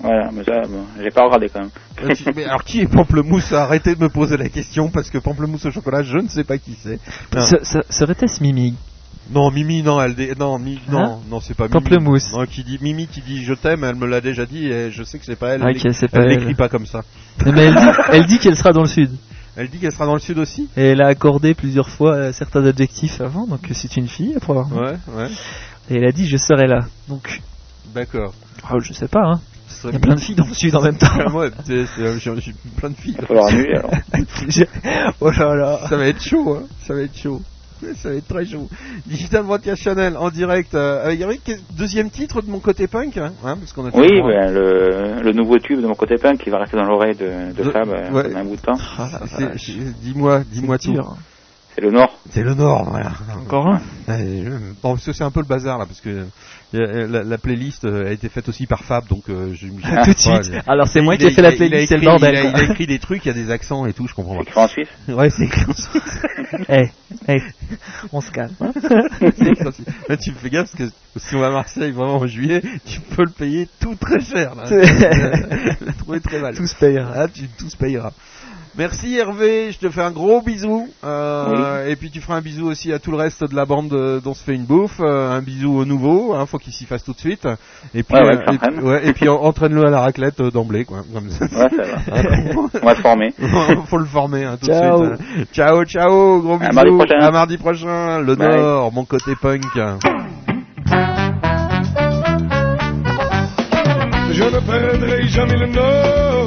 Voilà, 0.00 0.30
mais 0.32 0.42
ça, 0.42 0.62
bon, 0.68 0.84
j'ai 1.00 1.10
pas 1.10 1.24
regardé 1.24 1.48
quand 1.48 1.60
même. 1.60 1.70
Euh, 2.02 2.14
tu- 2.14 2.24
mais 2.34 2.44
alors 2.44 2.64
qui 2.64 2.80
est 2.80 2.86
Pamplemousse 2.86 3.52
Arrêtez 3.52 3.94
de 3.94 4.00
me 4.02 4.08
poser 4.08 4.36
la 4.36 4.48
question 4.48 4.88
parce 4.90 5.10
que 5.10 5.18
Pamplemousse 5.18 5.64
au 5.66 5.70
chocolat, 5.70 6.02
je 6.02 6.18
ne 6.18 6.26
sais 6.28 6.42
pas 6.44 6.58
qui 6.58 6.76
c'est. 6.82 6.98
Serait-ce 7.90 8.42
Mimi 8.42 8.74
Non, 9.30 9.50
Mimi, 9.52 9.82
non, 9.82 10.00
elle, 10.02 10.14
dé- 10.16 10.34
non, 10.38 10.58
Mi- 10.58 10.80
non, 10.90 10.98
Hein 10.98 11.18
non, 11.30 11.40
c'est 11.40 11.54
pas 11.56 11.64
Mimi. 11.68 11.74
Pamplemousse. 11.74 12.32
Non, 12.32 12.44
qui 12.46 12.64
dit 12.64 12.78
Mimi, 12.82 13.06
qui 13.06 13.20
dit 13.20 13.44
je 13.44 13.54
t'aime, 13.54 13.84
elle 13.84 13.94
me 13.94 14.06
l'a 14.06 14.20
déjà 14.20 14.44
dit 14.46 14.66
et 14.66 14.90
je 14.90 15.02
sais 15.04 15.18
que 15.18 15.24
c'est 15.24 15.36
pas 15.38 15.50
elle. 15.50 15.62
Ah, 15.62 15.70
elle 15.70 15.76
ok, 15.76 15.82
l'écrit- 15.84 15.94
c'est 15.94 16.08
pas 16.10 16.18
elle 16.20 16.32
elle. 16.32 16.38
l'écrit 16.40 16.54
pas 16.54 16.68
comme 16.68 16.86
ça. 16.86 17.02
Non, 17.46 17.52
mais 17.52 17.62
elle 17.66 17.74
dit, 17.74 17.86
elle 18.10 18.26
dit 18.26 18.38
qu'elle 18.38 18.56
sera 18.56 18.72
dans 18.72 18.82
le 18.82 18.88
sud. 18.88 19.10
Elle 19.54 19.68
dit 19.68 19.78
qu'elle 19.78 19.92
sera 19.92 20.06
dans 20.06 20.14
le 20.14 20.18
sud 20.20 20.38
aussi? 20.38 20.68
Et 20.78 20.82
elle 20.88 21.02
a 21.02 21.08
accordé 21.08 21.54
plusieurs 21.54 21.90
fois 21.90 22.14
euh, 22.14 22.32
certains 22.32 22.64
adjectifs 22.64 23.20
avant, 23.20 23.46
donc 23.46 23.60
c'est 23.72 23.96
une 23.98 24.08
fille, 24.08 24.34
probablement. 24.40 24.80
Ouais, 24.80 24.96
ouais. 25.14 25.28
Et 25.90 25.96
elle 25.96 26.04
a 26.04 26.12
dit 26.12 26.26
je 26.28 26.36
serai 26.36 26.66
là. 26.66 26.80
Donc, 27.08 27.40
D'accord. 27.94 28.32
ah, 28.68 28.74
je 28.82 28.92
sais 28.92 29.08
pas, 29.08 29.22
hein. 29.24 29.40
Il 29.84 29.92
y 29.92 29.96
a 29.96 29.98
plein 29.98 30.14
de 30.14 30.20
filles 30.20 30.36
dans 30.36 30.46
le 30.46 30.54
sud 30.54 30.74
en 30.76 30.82
même 30.82 30.96
temps. 30.96 31.08
C'est- 31.64 31.86
c'est- 31.86 32.18
j'ai 32.20 32.30
plein 32.76 32.90
de 32.90 32.94
filles. 32.94 33.14
Il 33.16 33.20
va 33.20 33.26
falloir 33.26 33.46
annuler, 33.48 33.74
alors. 33.74 33.90
oh 35.20 35.30
là 35.30 35.54
là. 35.56 35.80
Ça 35.88 35.96
va 35.96 36.06
être 36.06 36.22
chaud, 36.22 36.56
hein. 36.56 36.62
Ça 36.86 36.94
va 36.94 37.00
être 37.02 37.16
chaud. 37.16 37.40
Ça 37.96 38.10
va 38.10 38.14
être 38.14 38.28
très 38.28 38.46
chaud. 38.46 38.68
Digital 39.06 39.42
Broadcast 39.44 39.82
Channel 39.82 40.16
en 40.16 40.30
direct 40.30 40.72
euh, 40.76 41.04
avec 41.04 41.20
Eric. 41.20 41.50
Deuxième 41.76 42.10
titre 42.10 42.40
de 42.42 42.48
mon 42.48 42.60
côté 42.60 42.86
punk, 42.86 43.16
hein, 43.16 43.32
hein, 43.44 43.56
parce 43.58 43.72
qu'on 43.72 43.86
a 43.86 43.90
fait 43.90 43.98
Oui, 43.98 44.20
ben, 44.22 44.52
le, 44.52 45.20
le 45.20 45.32
nouveau 45.32 45.58
tube 45.58 45.80
de 45.80 45.86
mon 45.88 45.94
côté 45.94 46.14
punk 46.16 46.38
qui 46.44 46.50
va 46.50 46.58
rester 46.58 46.76
dans 46.76 46.84
l'oreille 46.84 47.16
de, 47.16 47.52
de 47.52 47.64
De- 47.64 47.70
Fab 47.72 47.88
euh, 47.88 48.10
ouais. 48.12 48.36
un 48.36 48.44
bout 48.44 48.54
de 48.54 48.60
temps. 48.60 48.76
C'est- 49.56 50.00
Dis-moi, 50.00 50.42
dis-moi 50.52 50.78
tout. 50.78 50.94
C'est 51.74 51.80
le 51.80 51.90
Nord. 51.90 52.18
C'est 52.30 52.42
le 52.42 52.54
Nord, 52.54 52.90
voilà. 52.90 53.12
Encore 53.40 53.66
un 53.66 53.80
Bon, 54.82 54.94
parce 54.94 55.06
que 55.06 55.12
c'est 55.12 55.24
un 55.24 55.30
peu 55.30 55.40
le 55.40 55.46
bazar 55.46 55.78
là, 55.78 55.86
parce 55.86 56.00
que 56.02 56.26
euh, 56.74 57.06
la, 57.08 57.22
la 57.22 57.38
playlist 57.38 57.84
euh, 57.84 58.08
a 58.08 58.12
été 58.12 58.28
faite 58.28 58.48
aussi 58.48 58.66
par 58.66 58.84
Fab, 58.84 59.06
donc 59.08 59.24
euh, 59.28 59.54
je 59.54 59.68
Ah, 59.84 60.04
tout 60.04 60.12
de 60.12 60.18
suite. 60.18 60.54
Alors, 60.66 60.86
c'est 60.88 61.00
moi 61.00 61.16
qui 61.16 61.24
ai 61.26 61.30
fait 61.30 61.42
la 61.42 61.52
playlist, 61.52 61.88
c'est 61.88 61.96
le 61.96 62.04
bordel, 62.04 62.34
Il 62.44 62.50
il 62.50 62.56
a 62.56 62.64
écrit 62.72 62.86
des 62.86 62.98
trucs, 62.98 63.24
il 63.24 63.28
y 63.28 63.30
a 63.30 63.34
des 63.34 63.50
accents 63.50 63.86
et 63.86 63.92
tout, 63.94 64.06
je 64.06 64.14
comprends 64.14 64.36
pas. 64.36 64.42
écrit 64.42 64.60
en 64.60 64.68
Suisse? 64.68 64.88
Ouais, 65.08 65.30
c'est 65.30 65.44
écrit 65.44 65.64
en 65.68 65.72
Suisse. 65.74 66.22
Eh, 66.68 66.90
eh, 67.28 67.40
on 68.12 68.20
se 68.20 68.30
calme. 68.30 68.52
hein. 68.60 68.72
C'est. 69.38 70.08
Là, 70.08 70.16
tu 70.18 70.32
me 70.32 70.36
fais 70.36 70.50
gaffe 70.50 70.70
parce 70.76 70.90
que 70.90 70.96
si 71.16 71.34
on 71.34 71.40
va 71.40 71.46
à 71.46 71.50
Marseille 71.50 71.92
vraiment 71.92 72.16
en 72.16 72.26
juillet, 72.26 72.60
tu 72.84 73.00
peux 73.00 73.24
le 73.24 73.30
payer 73.30 73.66
tout 73.80 73.94
très 73.94 74.20
cher. 74.20 74.54
Là. 74.54 74.66
C'est- 74.66 75.80
La 75.86 75.92
trouver 75.94 76.20
très 76.20 76.40
mal. 76.40 76.54
Tout 76.54 76.66
se 76.66 76.74
payera. 76.74 77.10
Ah, 77.14 77.28
tu 77.28 77.48
tout 77.48 77.70
se 77.70 77.76
payera. 77.78 78.12
Merci 78.74 79.18
Hervé, 79.18 79.70
je 79.70 79.78
te 79.78 79.90
fais 79.90 80.00
un 80.00 80.10
gros 80.10 80.40
bisou. 80.40 80.88
Euh, 81.04 81.86
Et 81.86 81.94
puis 81.96 82.10
tu 82.10 82.22
feras 82.22 82.36
un 82.36 82.40
bisou 82.40 82.66
aussi 82.68 82.90
à 82.92 82.98
tout 82.98 83.10
le 83.10 83.18
reste 83.18 83.44
de 83.44 83.54
la 83.54 83.66
bande 83.66 83.88
de- 83.90 84.18
dont 84.24 84.32
se 84.32 84.42
fait 84.42 84.54
une 84.54 84.64
bouffe. 84.64 84.98
Euh, 85.00 85.30
un 85.30 85.42
bisou 85.42 85.76
au 85.76 85.84
nouveau, 85.84 86.34
hein, 86.34 86.46
faut 86.46 86.56
qu'il 86.56 86.72
s'y 86.72 86.86
fasse 86.86 87.04
tout 87.04 87.12
de 87.12 87.18
suite. 87.18 87.46
Et 87.94 88.02
puis, 88.02 88.14
Ouais, 88.16 88.22
ouais, 88.22 88.36
euh, 88.36 88.40
et, 88.50 88.54
entraîne. 88.54 88.80
ouais, 88.82 89.06
et 89.06 89.12
puis 89.12 89.28
en- 89.28 89.42
entraîne-le 89.42 89.84
à 89.86 89.90
la 89.90 90.00
raclette 90.00 90.40
euh, 90.40 90.50
d'emblée, 90.50 90.86
quoi. 90.86 91.02
Comme 91.12 91.28
ça. 91.28 91.44
Ouais, 91.44 91.68
ça 91.68 91.82
va. 91.82 92.22
On 92.82 92.86
va 92.86 92.94
se 92.94 93.00
former. 93.02 93.34
faut 93.88 93.98
le 93.98 94.06
former 94.06 94.44
hein, 94.44 94.56
tout 94.58 94.66
Ciao. 94.68 95.00
de 95.02 95.16
suite. 95.16 95.20
hein. 95.38 95.44
Ciao, 95.52 95.84
ciao, 95.84 96.40
gros 96.40 96.56
bisous. 96.56 96.70
À 96.70 96.72
mardi 96.72 96.96
prochain. 96.96 97.18
À 97.20 97.30
mardi 97.30 97.58
prochain. 97.58 98.20
Le 98.20 98.34
Bye. 98.36 98.56
Nord, 98.56 98.90
mon 98.92 99.04
côté 99.04 99.32
punk. 99.40 99.62
Je 104.30 104.44
ne 104.44 104.60
perdrai 104.60 105.28
jamais 105.28 105.56
le 105.58 105.66
nord. 105.66 106.41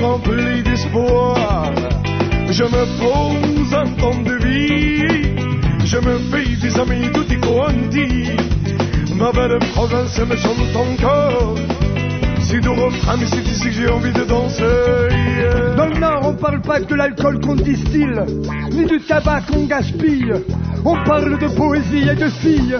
Rempli, 0.00 0.62
d'espoir. 0.62 1.72
Je 2.50 2.64
me 2.64 2.84
pose 2.98 3.74
un 3.74 3.86
temps 4.00 4.22
de 4.22 4.34
vie. 4.44 5.34
Je 5.84 5.98
me 5.98 6.18
fais 6.30 6.56
des 6.56 6.78
amis 6.78 7.10
tutti 7.12 7.36
quanti. 7.36 8.30
Ma 9.16 9.30
belle 9.32 9.58
province 9.74 10.18
me 10.20 10.36
chante 10.36 10.74
encore. 10.74 11.54
C'est 12.40 12.60
du 12.60 12.68
refrain, 12.68 13.16
mais 13.18 13.26
c'est 13.26 13.46
ici 13.46 13.64
que 13.64 13.70
j'ai 13.70 13.88
envie 13.88 14.12
de 14.12 14.24
danser. 14.24 14.64
Dans 15.76 15.86
le 15.86 15.98
Nord, 15.98 16.22
on 16.24 16.34
parle 16.34 16.62
pas 16.62 16.80
de 16.80 16.94
l'alcool 16.94 17.40
qu'on 17.40 17.54
distille, 17.54 18.20
ni 18.72 18.86
du 18.86 19.00
tabac 19.00 19.42
qu'on 19.42 19.66
gaspille. 19.66 20.32
On 20.84 20.96
parle 21.04 21.38
de 21.38 21.48
poésie 21.48 22.08
et 22.10 22.14
de 22.14 22.28
filles, 22.28 22.76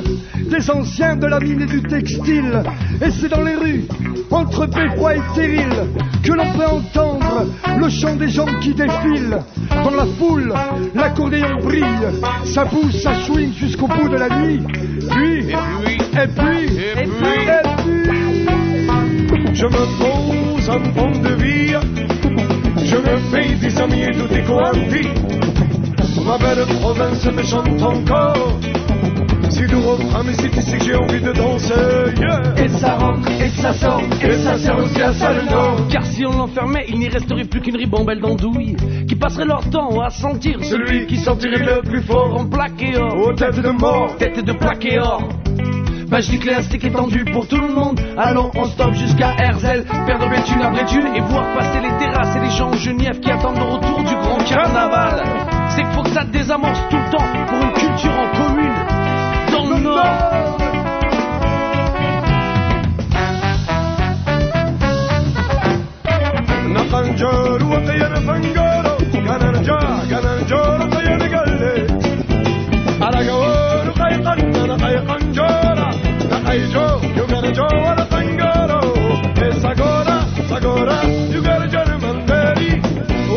des 0.48 0.70
anciens 0.70 1.16
de 1.16 1.27
la 1.27 1.39
mine 1.39 1.60
et 1.62 1.66
du 1.66 1.82
textile. 1.82 2.62
Et 3.05 3.10
c'est 3.10 3.28
dans 3.28 3.43
les 3.43 3.56
rues, 3.56 3.85
entre 4.31 4.66
Beffroi 4.66 5.16
et 5.16 5.20
Terril, 5.35 5.68
que 6.22 6.32
l'on 6.32 6.52
peut 6.52 6.66
entendre 6.66 7.47
le 7.78 7.89
chant 7.90 8.16
des 8.16 8.28
gens 8.28 8.47
qui 8.60 8.74
défilent. 8.74 9.39
Dans 9.85 9.90
la 9.90 10.06
foule, 10.18 10.55
l'accordéon 10.94 11.59
brille, 11.62 11.85
ça 12.44 12.64
bouge, 12.64 12.94
ça 13.02 13.14
swing 13.27 13.52
jusqu'au 13.52 13.89
bout 13.89 14.09
de 14.09 14.16
la 14.16 14.28
nuit. 14.40 14.60
Puis, 15.10 15.39
et 15.39 15.56
puis, 15.82 15.94
et 15.94 16.27
puis, 16.27 16.78
et 16.97 17.06
puis, 17.06 17.44
et 17.48 17.62
puis, 17.77 18.10
Je 19.55 19.66
me 19.66 19.85
pose 19.98 20.70
un 20.70 20.81
pont 20.93 21.18
de 21.20 21.35
vie. 21.35 21.74
Je 22.82 22.97
me 22.97 23.16
fais 23.31 23.55
des 23.56 23.78
amis 23.78 24.02
et 24.02 24.12
tout 24.12 24.32
est. 24.32 25.30
Ma 26.18 26.38
belle 26.38 26.66
province 26.80 27.24
me 27.26 27.42
chante 27.42 27.82
encore. 27.82 28.58
C'est 29.48 29.66
du 29.66 29.76
refrain, 29.76 30.22
mais 30.24 30.32
c'est 30.34 30.56
ici 30.56 30.78
que 30.78 30.84
j'ai 30.84 30.94
envie 30.94 31.20
de 31.20 31.32
danser. 31.32 31.74
Yeah. 32.18 32.64
Et 32.64 32.68
ça 32.68 32.96
rentre, 32.96 33.28
et 33.30 33.48
ça 33.48 33.72
sort, 33.72 34.02
et 34.22 34.32
ça 34.32 34.58
sert 34.58 34.78
aussi 34.78 35.02
à 35.02 35.12
ça 35.12 35.32
le. 35.32 35.90
Car 35.90 36.04
si 36.06 36.24
on 36.24 36.32
l'enfermait, 36.32 36.86
il 36.88 36.98
n'y 36.98 37.08
resterait 37.08 37.44
plus 37.44 37.60
qu'une 37.60 37.76
ribambelle 37.76 38.20
d'andouilles 38.20 38.76
qui 39.08 39.16
passerait 39.16 39.44
leur 39.44 39.68
temps 39.70 40.00
à 40.00 40.10
sentir 40.10 40.62
celui 40.62 41.06
qui 41.06 41.16
sentirait 41.16 41.64
le 41.64 41.82
plus 41.82 42.02
fort 42.02 42.40
en 42.40 42.46
plaque 42.46 42.82
et 42.82 42.96
or. 42.96 43.16
Aux 43.16 43.32
têtes 43.32 43.60
de 43.60 43.70
mort. 43.70 44.16
Tête 44.18 44.44
de 44.44 44.52
plaque 44.52 44.84
et 44.84 44.98
or. 44.98 45.28
Bah 46.08 46.18
l'élastique 46.18 46.84
est 46.84 46.90
tendu 46.90 47.24
pour 47.24 47.46
tout 47.46 47.60
le 47.60 47.72
monde 47.72 48.00
Allons 48.18 48.50
on 48.56 48.64
stoppe 48.64 48.94
jusqu'à 48.94 49.32
Herzl 49.38 49.84
Perdre 50.06 50.28
Béthune 50.28 50.60
à 50.60 50.70
Bréthune 50.70 51.06
Et 51.14 51.20
voir 51.20 51.44
passer 51.56 51.78
les 51.80 52.04
terrasses 52.04 52.34
et 52.34 52.40
les 52.40 52.50
gens 52.50 52.68
en 52.68 52.76
Genièvre 52.76 53.20
Qui 53.20 53.30
attendent 53.30 53.58
le 53.58 53.62
retour 53.62 53.98
du 53.98 54.14
grand 54.16 54.38
carnaval 54.38 55.22
C'est 55.70 55.82
qu'il 55.82 55.92
faut 55.92 56.02
que 56.02 56.10
ça 56.10 56.24
désamorce 56.24 56.80
tout 56.90 56.97
le 56.97 57.10
temps 57.10 57.24
Pour 57.48 57.62
une 57.62 57.72
culture 57.72 58.12
en 58.12 58.28
commune. 58.36 58.74
Dans 59.52 59.66
le 59.68 59.80
Nord. 59.82 60.40
Fangoro. 66.90 67.40
Gananja, 81.40 81.99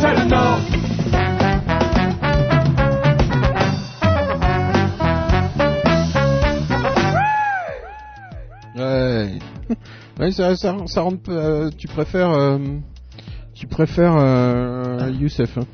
ça 0.00 0.12
le 0.12 0.28
Nord 0.28 0.60
Ouais. 8.76 9.38
ouais 10.18 10.32
ça, 10.32 10.56
ça, 10.56 10.76
ça 10.86 11.00
rentre. 11.02 11.30
euh, 11.30 11.70
tu 11.76 11.88
préfères. 11.88 12.30
euh, 12.30 12.58
tu 13.54 13.66
préfères 13.66 14.16
euh, 14.16 15.10
Youssef. 15.18 15.58
Hein 15.58 15.64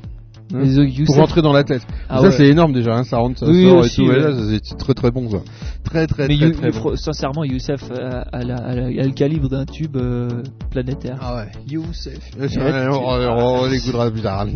Hein 0.53 0.59
Les. 0.63 1.03
Pour 1.05 1.15
rentrer 1.17 1.41
dans 1.41 1.51
la 1.51 1.63
tête. 1.63 1.85
Ah 2.09 2.17
ça 2.17 2.23
ouais. 2.23 2.31
c'est 2.31 2.47
énorme 2.47 2.71
déjà, 2.73 2.95
hein, 2.95 3.03
ça 3.03 3.17
rentre, 3.17 3.39
ça 3.39 3.47
Oui, 3.47 3.67
sort 3.67 3.77
aussi, 3.79 4.01
et 4.01 4.05
tout. 4.05 4.11
ouais. 4.11 4.17
Et 4.17 4.21
là, 4.21 4.33
ça, 4.33 4.41
c'est 4.63 4.77
très 4.77 4.93
très 4.93 5.11
bon 5.11 5.29
ça. 5.29 5.37
Très 5.83 6.07
très 6.07 6.27
Mais 6.27 6.37
très 6.37 6.47
You- 6.47 6.53
très 6.53 6.71
bon. 6.71 6.95
sincèrement, 6.95 7.43
Youssef 7.43 7.83
euh, 7.91 8.23
a, 8.31 8.43
le 8.43 9.11
calibre 9.11 9.49
d'un 9.49 9.65
tube 9.65 9.97
euh, 9.97 10.29
planétaire. 10.71 11.17
Ah 11.21 11.35
ouais, 11.35 11.51
Youssef. 11.69 12.17
Ouais, 12.39 12.47
on, 12.89 12.95
on- 12.95 13.59
on 13.63 13.65
l'écoutera 13.69 14.09
plus 14.09 14.21
tard. 14.21 14.47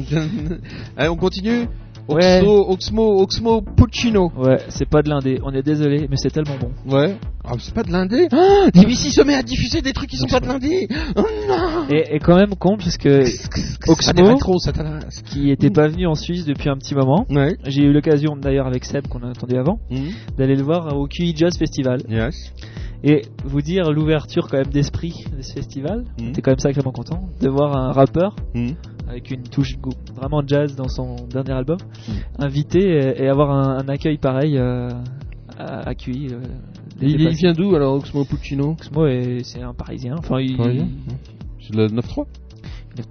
Allez, 0.97 1.09
on 1.09 1.15
continue. 1.17 1.67
Ouais. 2.09 2.39
Oxmo, 2.41 2.71
Oxmo, 2.71 3.21
Oxmo 3.21 3.61
Puccino. 3.61 4.31
Ouais, 4.37 4.57
c'est 4.69 4.87
pas 4.89 5.01
de 5.01 5.09
l'indé. 5.09 5.39
On 5.43 5.51
est 5.53 5.63
désolé, 5.63 6.07
mais 6.09 6.17
c'est 6.17 6.29
tellement 6.31 6.55
bon. 6.59 6.71
Ouais. 6.93 7.15
Ah, 7.43 7.53
c'est 7.59 7.73
pas 7.73 7.83
de 7.83 7.91
l'indé? 7.91 8.27
Ah, 8.31 8.69
DBC 8.73 9.09
se 9.11 9.21
met 9.23 9.33
à 9.35 9.41
diffuser 9.43 9.81
des 9.81 9.93
trucs 9.93 10.09
qui 10.09 10.17
sont 10.17 10.27
pas 10.27 10.39
de 10.39 10.47
l'indé. 10.47 10.87
Oh 11.15 11.21
non. 11.47 11.87
Et, 11.89 12.15
et 12.15 12.19
quand 12.19 12.35
même 12.35 12.55
con 12.55 12.77
parce 12.77 12.97
que 12.97 13.23
Oxmo, 13.89 14.25
rétros, 14.25 14.57
qui 15.25 15.49
était 15.51 15.69
pas 15.69 15.87
venu 15.87 16.05
en 16.07 16.15
Suisse 16.15 16.45
depuis 16.45 16.69
un 16.69 16.77
petit 16.77 16.95
moment, 16.95 17.25
Ouais. 17.29 17.55
j'ai 17.65 17.83
eu 17.83 17.91
l'occasion 17.93 18.35
d'ailleurs 18.35 18.67
avec 18.67 18.85
Seb 18.85 19.07
qu'on 19.07 19.23
a 19.23 19.29
entendu 19.29 19.55
avant, 19.57 19.79
Mhm. 19.89 20.09
d'aller 20.37 20.55
le 20.55 20.63
voir 20.63 20.95
au 20.97 21.07
QI 21.07 21.33
Jazz 21.35 21.57
Festival. 21.57 22.01
Yes. 22.09 22.35
Et 23.03 23.23
vous 23.43 23.61
dire 23.63 23.91
l'ouverture 23.91 24.47
quand 24.47 24.57
même 24.57 24.67
d'esprit 24.71 25.25
de 25.35 25.41
ce 25.41 25.53
festival, 25.53 26.03
Mhm. 26.21 26.33
t'es 26.33 26.41
quand 26.43 26.51
même 26.51 26.59
sacrément 26.59 26.91
content 26.91 27.21
de 27.41 27.49
voir 27.49 27.75
un 27.75 27.91
rappeur 27.91 28.35
Mhm. 28.53 28.75
Avec 29.11 29.29
une 29.31 29.43
touche 29.43 29.77
vraiment 30.15 30.41
jazz 30.45 30.75
dans 30.75 30.87
son 30.87 31.15
dernier 31.29 31.51
album, 31.51 31.77
Mhm. 32.07 32.15
invité 32.39 32.79
et, 32.79 33.23
et 33.23 33.27
avoir 33.27 33.51
un, 33.51 33.77
un 33.83 33.87
accueil 33.89 34.17
pareil 34.17 34.57
euh, 34.57 34.89
à, 35.57 35.89
à 35.89 35.95
QI. 35.95 36.29
euh, 36.31 36.39
Il, 37.01 37.17
vient 37.29 37.53
d'où 37.53 37.75
alors 37.75 37.95
Oxmo 37.95 38.23
Puccino? 38.25 38.71
Oxmo 38.71 39.05
est- 39.07 39.43
c'est 39.43 39.61
un 39.61 39.73
parisien, 39.73 40.15
enfin 40.17 40.39
il, 40.39 40.55
Parisien 40.57 40.87
C'est 41.59 41.75
le 41.75 41.87
9-3 41.87 42.25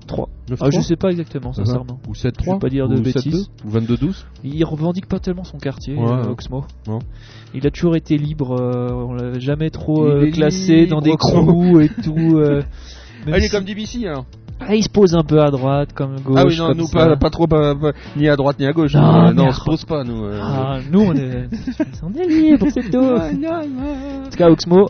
3. 0.06 0.28
9-3? 0.48 0.56
Ah, 0.60 0.70
je 0.70 0.80
sais 0.80 0.96
pas 0.96 1.10
exactement, 1.10 1.50
Uh-huh. 1.52 1.64
sincèrement. 1.64 1.98
Ou 2.08 2.12
7-3 2.14 2.44
Je 2.44 2.50
vais 2.52 2.58
pas 2.58 2.68
dire 2.68 2.88
de 2.88 2.96
Ou 2.98 3.02
bêtises. 3.02 3.50
7-2 3.64 3.66
Ou 3.66 3.70
22-12 3.70 4.24
Il 4.44 4.64
revendique 4.64 5.06
pas 5.06 5.18
tellement 5.20 5.44
son 5.44 5.58
quartier, 5.58 5.94
Ouais, 5.96 6.06
euh. 6.06 6.30
Oxmo. 6.30 6.64
Il 7.54 7.66
a 7.66 7.70
toujours 7.70 7.96
été 7.96 8.16
libre, 8.18 8.60
euh, 8.60 8.90
on 8.92 9.14
l'a 9.14 9.38
jamais 9.38 9.70
trop 9.70 10.04
euh, 10.06 10.30
classé 10.30 10.80
libre, 10.82 10.90
dans 10.90 11.00
des 11.00 11.16
crews 11.16 11.80
et 11.82 11.88
tout. 12.02 12.40
Ah, 13.26 13.36
il 13.36 13.44
est 13.44 13.48
si- 13.48 13.50
comme 13.50 13.64
DBC 13.64 14.06
alors 14.06 14.24
Ah, 14.60 14.74
il 14.74 14.82
se 14.84 14.88
pose 14.90 15.14
un 15.14 15.22
peu 15.24 15.40
à 15.40 15.50
droite, 15.50 15.92
comme 15.94 16.20
gauche. 16.20 16.36
Ah 16.38 16.44
oui, 16.46 16.56
non, 16.58 16.68
comme 16.68 16.78
nous 16.78 16.86
ça. 16.86 17.06
pas, 17.06 17.16
pas 17.16 17.30
trop, 17.30 17.46
pas- 17.46 17.74
pas- 17.74 17.92
ni 18.16 18.28
à 18.28 18.36
droite 18.36 18.58
ni 18.58 18.66
à 18.66 18.72
gauche. 18.72 18.94
Non, 18.94 19.28
Euh, 19.28 19.32
non, 19.32 19.46
on 19.46 19.52
se 19.52 19.64
pose 19.64 19.84
pas, 19.84 20.04
nous. 20.04 20.24
euh. 20.24 20.38
Ah, 20.42 20.78
nous, 20.90 21.00
on 21.00 21.14
est, 21.14 21.48
on 22.02 22.12
est 22.20 22.26
libre, 22.26 22.66
c'est 22.72 22.90
tout. 22.90 22.98
Ouais, 22.98 23.34
ouais, 23.34 23.48
ouais. 23.48 24.26
En 24.26 24.30
tout 24.30 24.36
cas, 24.36 24.48
Oxmo. 24.50 24.88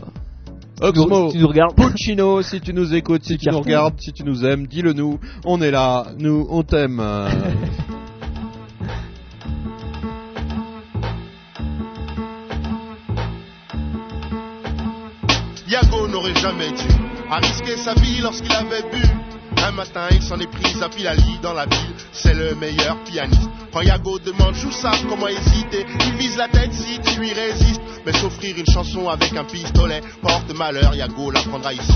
Oxmo, 0.81 1.29
si 1.29 1.37
tu 1.37 1.41
nous 1.41 1.47
regardes. 1.47 1.75
Puccino, 1.75 2.41
si 2.41 2.59
tu 2.59 2.73
nous 2.73 2.93
écoutes, 2.93 3.23
si 3.23 3.37
tu 3.37 3.49
nous 3.49 3.59
regardes, 3.59 3.93
si 3.99 4.11
tu 4.11 4.23
nous 4.23 4.43
aimes, 4.45 4.67
dis-le 4.67 4.93
nous. 4.93 5.19
On 5.45 5.61
est 5.61 5.71
là, 5.71 6.07
nous, 6.19 6.45
on 6.49 6.63
t'aime. 6.63 6.99
euh. 7.03 7.29
Yago 15.67 16.07
n'aurait 16.07 16.35
jamais 16.35 16.69
dû 16.71 16.87
arrisquer 17.29 17.77
sa 17.77 17.93
vie 17.95 18.19
lorsqu'il 18.21 18.51
avait 18.51 18.83
bu. 18.91 19.01
Un 19.63 19.71
matin, 19.71 20.07
il 20.11 20.21
s'en 20.23 20.39
est 20.39 20.49
pris 20.51 20.81
à 20.81 20.89
Pilali 20.89 21.39
dans 21.41 21.53
la 21.53 21.65
ville. 21.65 21.95
C'est 22.11 22.33
le 22.33 22.55
meilleur 22.55 22.97
pianiste. 23.03 23.49
Quand 23.71 23.81
Yago 23.81 24.17
demande 24.19 24.55
ça 24.71 24.91
comment 25.07 25.27
hésiter, 25.27 25.85
il 25.99 26.13
vise 26.15 26.35
la 26.35 26.47
tête 26.47 26.73
si 26.73 26.99
tu 26.99 27.19
lui 27.19 27.31
résistes. 27.31 27.81
Mais 28.05 28.13
s'offrir 28.13 28.57
une 28.57 28.65
chanson 28.65 29.07
avec 29.07 29.33
un 29.35 29.43
pistolet 29.43 30.01
porte 30.21 30.51
malheur. 30.57 30.95
Yago 30.95 31.29
l'apprendra 31.29 31.73
ici. 31.73 31.93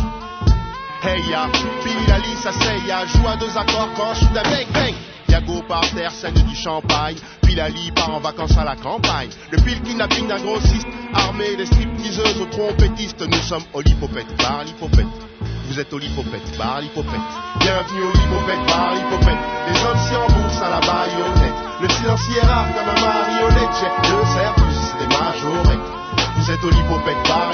Hey 1.04 1.22
ya, 1.30 1.50
Pilali 1.84 2.36
s'asseye, 2.42 3.08
joue 3.14 3.28
à 3.28 3.36
deux 3.38 3.58
accords 3.58 3.90
quand 3.96 4.14
soudain 4.16 4.44
bang 4.44 4.68
bang. 4.72 4.94
Yago 5.28 5.64
par 5.68 5.82
terre, 5.92 6.12
scène 6.12 6.34
du 6.34 6.56
champagne. 6.56 7.18
Pilali 7.42 7.92
part 7.92 8.14
en 8.14 8.20
vacances 8.20 8.58
à 8.58 8.64
la 8.64 8.76
campagne. 8.76 9.30
Depuis 9.52 9.76
le 9.76 9.82
kidnapping 9.82 10.28
d'un 10.28 10.40
grossiste, 10.40 10.88
armé 11.14 11.56
des 11.56 11.66
stripteaseuses 11.66 12.42
aux 12.42 12.46
trompettistes, 12.46 13.28
nous 13.28 13.42
sommes 13.42 13.64
au 13.74 13.82
l'hypopète, 13.82 14.36
bar 14.38 14.64
l'hypopète. 14.64 15.35
Vous 15.68 15.80
êtes 15.80 15.92
au 15.94 15.98
l'hypopète, 15.98 16.58
bar 16.58 16.80
l'hypopète. 16.80 17.28
Bienvenue 17.60 18.04
au 18.04 18.12
l'hypopète, 18.12 18.66
bar. 18.68 18.94
Les 18.94 19.80
hommes 19.84 19.98
s'y 19.98 20.16
remboursent 20.16 20.62
à 20.62 20.70
la 20.70 20.80
baïonnette. 20.80 21.60
Le 21.82 21.90
silencieux 21.90 22.38
est 22.38 22.46
rare 22.46 22.68
comme 22.68 22.90
un 22.90 23.02
marionnette. 23.02 23.74
J'ai 23.80 24.12
le 24.12 24.26
servus, 24.36 24.82
des 25.00 25.08
majorettes. 25.08 25.90
Vous 26.38 26.52
êtes 26.52 26.64
au 26.64 26.70
l'hypopète, 26.70 27.18
bar. 27.28 27.50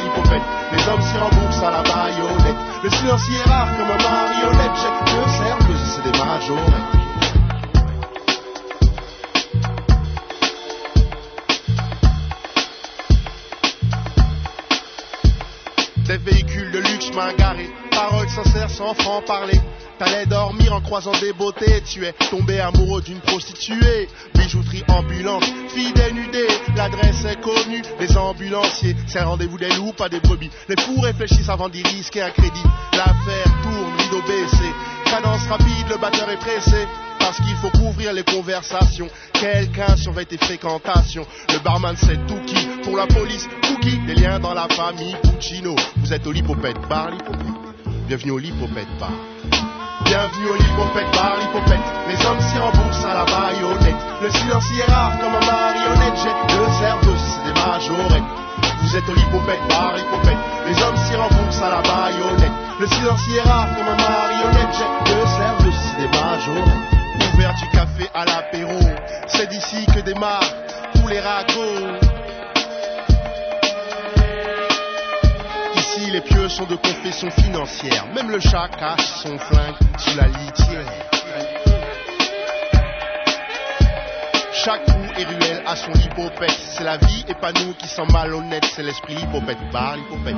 Les 0.71 0.87
hommes 0.89 1.01
s'y 1.01 1.17
remboursent 1.17 1.63
à 1.63 1.71
la 1.71 1.83
baïonnette. 1.83 2.61
Le 2.83 2.89
silencieux 2.89 3.35
est 3.35 3.49
rare 3.49 3.69
comme 3.77 3.91
un 3.91 4.03
marionnette. 4.03 4.75
J'ai 4.75 5.15
le 5.15 5.27
servus, 5.31 5.79
c'est 5.95 6.03
des 6.03 6.17
majorettes. 6.17 7.10
Paroles 17.11 18.29
sincères 18.29 18.69
sans 18.69 18.93
franc 18.93 19.21
parler. 19.21 19.59
T'allais 19.99 20.25
dormir 20.25 20.73
en 20.73 20.81
croisant 20.81 21.11
des 21.19 21.33
beautés, 21.33 21.81
tu 21.83 22.05
es 22.05 22.13
tombé 22.31 22.59
amoureux 22.59 23.01
d'une 23.01 23.19
prostituée. 23.19 24.07
Bijouterie 24.33 24.83
ambulante, 24.87 25.43
fille 25.69 25.93
dénudée, 25.93 26.47
l'adresse 26.75 27.23
est 27.25 27.39
connue. 27.41 27.83
Les 27.99 28.17
ambulanciers, 28.17 28.95
c'est 29.05 29.19
un 29.19 29.25
rendez-vous 29.25 29.57
des 29.57 29.69
loups, 29.75 29.93
pas 29.93 30.09
des 30.09 30.19
brebis. 30.19 30.49
Les 30.69 30.81
fous 30.81 30.99
réfléchissent 31.01 31.49
avant 31.49 31.69
d'y 31.69 31.83
risquer 31.83 32.23
un 32.23 32.31
crédit. 32.31 32.63
L'affaire 32.93 33.53
tourne, 33.61 33.93
rideau 33.99 34.21
baissé, 34.25 34.69
cadence 35.05 35.45
rapide, 35.47 35.89
le 35.89 35.97
batteur 35.97 36.29
est 36.31 36.37
pressé. 36.37 36.87
Parce 37.31 37.47
qu'il 37.47 37.55
faut 37.55 37.69
couvrir 37.69 38.11
les 38.11 38.25
conversations. 38.25 39.07
Quelqu'un 39.31 39.95
surveille 39.95 40.25
tes 40.25 40.37
fréquentations. 40.37 41.25
Le 41.47 41.59
barman 41.59 41.95
c'est 41.95 42.27
tout 42.27 42.41
qui. 42.45 42.59
Pour 42.83 42.97
la 42.97 43.07
police, 43.07 43.47
Cookie. 43.65 43.99
Des 44.05 44.15
liens 44.15 44.37
dans 44.37 44.53
la 44.53 44.67
famille, 44.67 45.15
Puccino. 45.23 45.73
Vous 45.95 46.11
êtes 46.11 46.27
au 46.27 46.33
Lipopette 46.33 46.81
Bar, 46.89 47.11
Lipopette. 47.11 47.47
Bienvenue 48.07 48.31
au 48.31 48.37
Lipopette 48.37 48.91
Bar. 48.99 49.13
Bienvenue 50.03 50.49
au 50.49 50.55
Lipopette. 50.55 51.07
Les 52.09 52.25
hommes 52.25 52.41
s'y 52.41 52.57
remboursent 52.57 53.05
à 53.05 53.13
la 53.13 53.23
baïonnette. 53.23 54.01
Le 54.21 54.29
silencieux 54.29 54.83
est 54.85 54.91
rare 54.91 55.17
comme 55.21 55.33
un 55.33 55.45
marionnette. 55.45 56.19
J'ai 56.19 56.53
deux 56.53 56.71
cerveaux, 56.83 57.15
c'est 57.15 57.47
des 57.47 57.57
majorettes. 57.61 58.27
Vous 58.83 58.97
êtes 58.97 59.07
au 59.07 59.13
Lipopette 59.13 59.67
Bar, 59.69 59.95
Lipopette. 59.95 60.37
Les 60.67 60.83
hommes 60.83 60.97
s'y 60.97 61.15
remboursent 61.15 61.61
à 61.61 61.69
la 61.69 61.81
baïonnette. 61.81 62.51
Le 62.77 62.87
silencieux 62.87 63.37
est 63.37 63.47
rare 63.47 63.69
comme 63.73 63.87
un 63.87 63.95
marionnette. 63.95 64.83
Deux 65.05 65.27
cerveaux, 65.27 65.71
c'est 65.71 66.01
des 66.01 66.09
majorettes. 66.09 67.00
Du 67.51 67.67
café 67.69 68.09
à 68.13 68.23
l'apéro. 68.23 68.79
C'est 69.27 69.47
d'ici 69.47 69.85
que 69.87 69.99
démarrent 69.99 70.53
tous 70.95 71.07
les 71.07 71.19
ragots. 71.19 71.97
Ici, 75.75 76.11
les 76.11 76.21
pieux 76.21 76.47
sont 76.47 76.65
de 76.65 76.75
confession 76.75 77.29
financière. 77.29 78.05
Même 78.15 78.31
le 78.31 78.39
chat 78.39 78.69
cache 78.69 79.05
son 79.21 79.37
flingue 79.37 79.75
sous 79.97 80.15
la 80.15 80.27
litière. 80.27 80.85
Chaque 84.53 84.85
trou 84.85 85.03
et 85.17 85.25
ruelle 85.25 85.63
a 85.65 85.75
son 85.75 85.91
hypopète. 85.93 86.57
C'est 86.77 86.83
la 86.83 86.97
vie 86.97 87.25
et 87.27 87.33
pas 87.33 87.51
nous 87.51 87.73
qui 87.73 87.87
sommes 87.87 88.11
malhonnêtes. 88.11 88.65
C'est 88.75 88.83
l'esprit 88.83 89.15
l'hypopète 89.15 89.57
bar, 89.73 89.97
l'hypopète. 89.97 90.35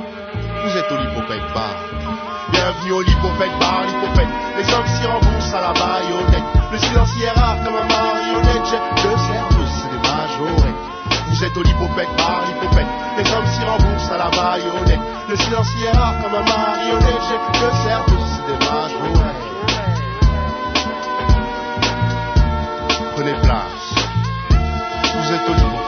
Vous 0.64 0.76
êtes 0.76 0.90
au 0.90 0.96
l'hypopète 0.96 1.54
bar. 1.54 2.33
Bienvenue 2.50 2.92
au 2.92 3.00
l'hypopète 3.00 3.58
bar, 3.58 3.82
l'hypopète. 3.86 4.28
Les 4.56 4.74
hommes 4.74 4.86
s'y 4.86 5.06
remboursent 5.06 5.54
à 5.54 5.60
la 5.60 5.72
baïonnette. 5.72 6.44
Le 6.72 6.78
silencieux 6.78 7.24
est 7.24 7.30
rare 7.30 7.56
comme 7.64 7.74
un 7.74 7.88
marionnette. 7.88 8.66
J'ai 8.70 9.08
cerveau, 9.32 9.64
c'est 9.76 9.90
des 9.90 10.02
majorettes. 10.08 10.80
Vous 11.28 11.44
êtes 11.44 11.56
au 11.56 11.62
l'hypopète 11.62 12.16
bar, 12.16 12.42
l'hypopète. 12.46 12.86
Les 13.18 13.32
hommes 13.32 13.46
s'y 13.46 13.64
remboursent 13.64 14.10
à 14.10 14.18
la 14.18 14.30
baïonnette. 14.30 15.00
Le 15.28 15.36
silencieux 15.36 15.86
est 15.86 15.96
rare 15.96 16.14
comme 16.22 16.34
un 16.34 16.44
marionnette. 16.44 17.22
J'ai 17.28 17.88
cerveau, 17.88 18.18
c'est 18.28 18.46
des 18.46 18.58
majorettes. 18.64 19.44
Prenez 23.14 23.34
place. 23.42 23.94
Vous 25.14 25.32
êtes 25.32 25.48
au 25.48 25.54
l'hypopète 25.54 25.83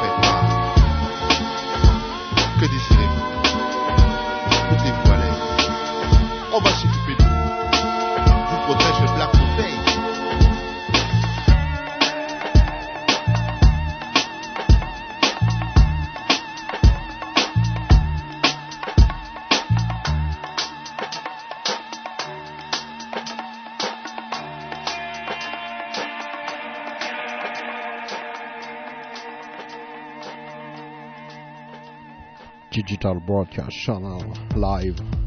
Digital 32.70 33.20
Broadcast 33.20 33.76
Channel 33.76 34.32
Live. 34.54 35.25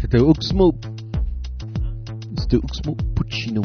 C'était 0.00 0.18
Oxmo. 0.18 0.74
C'était 2.36 2.56
Oxmo 2.56 2.96
Puccino. 3.14 3.62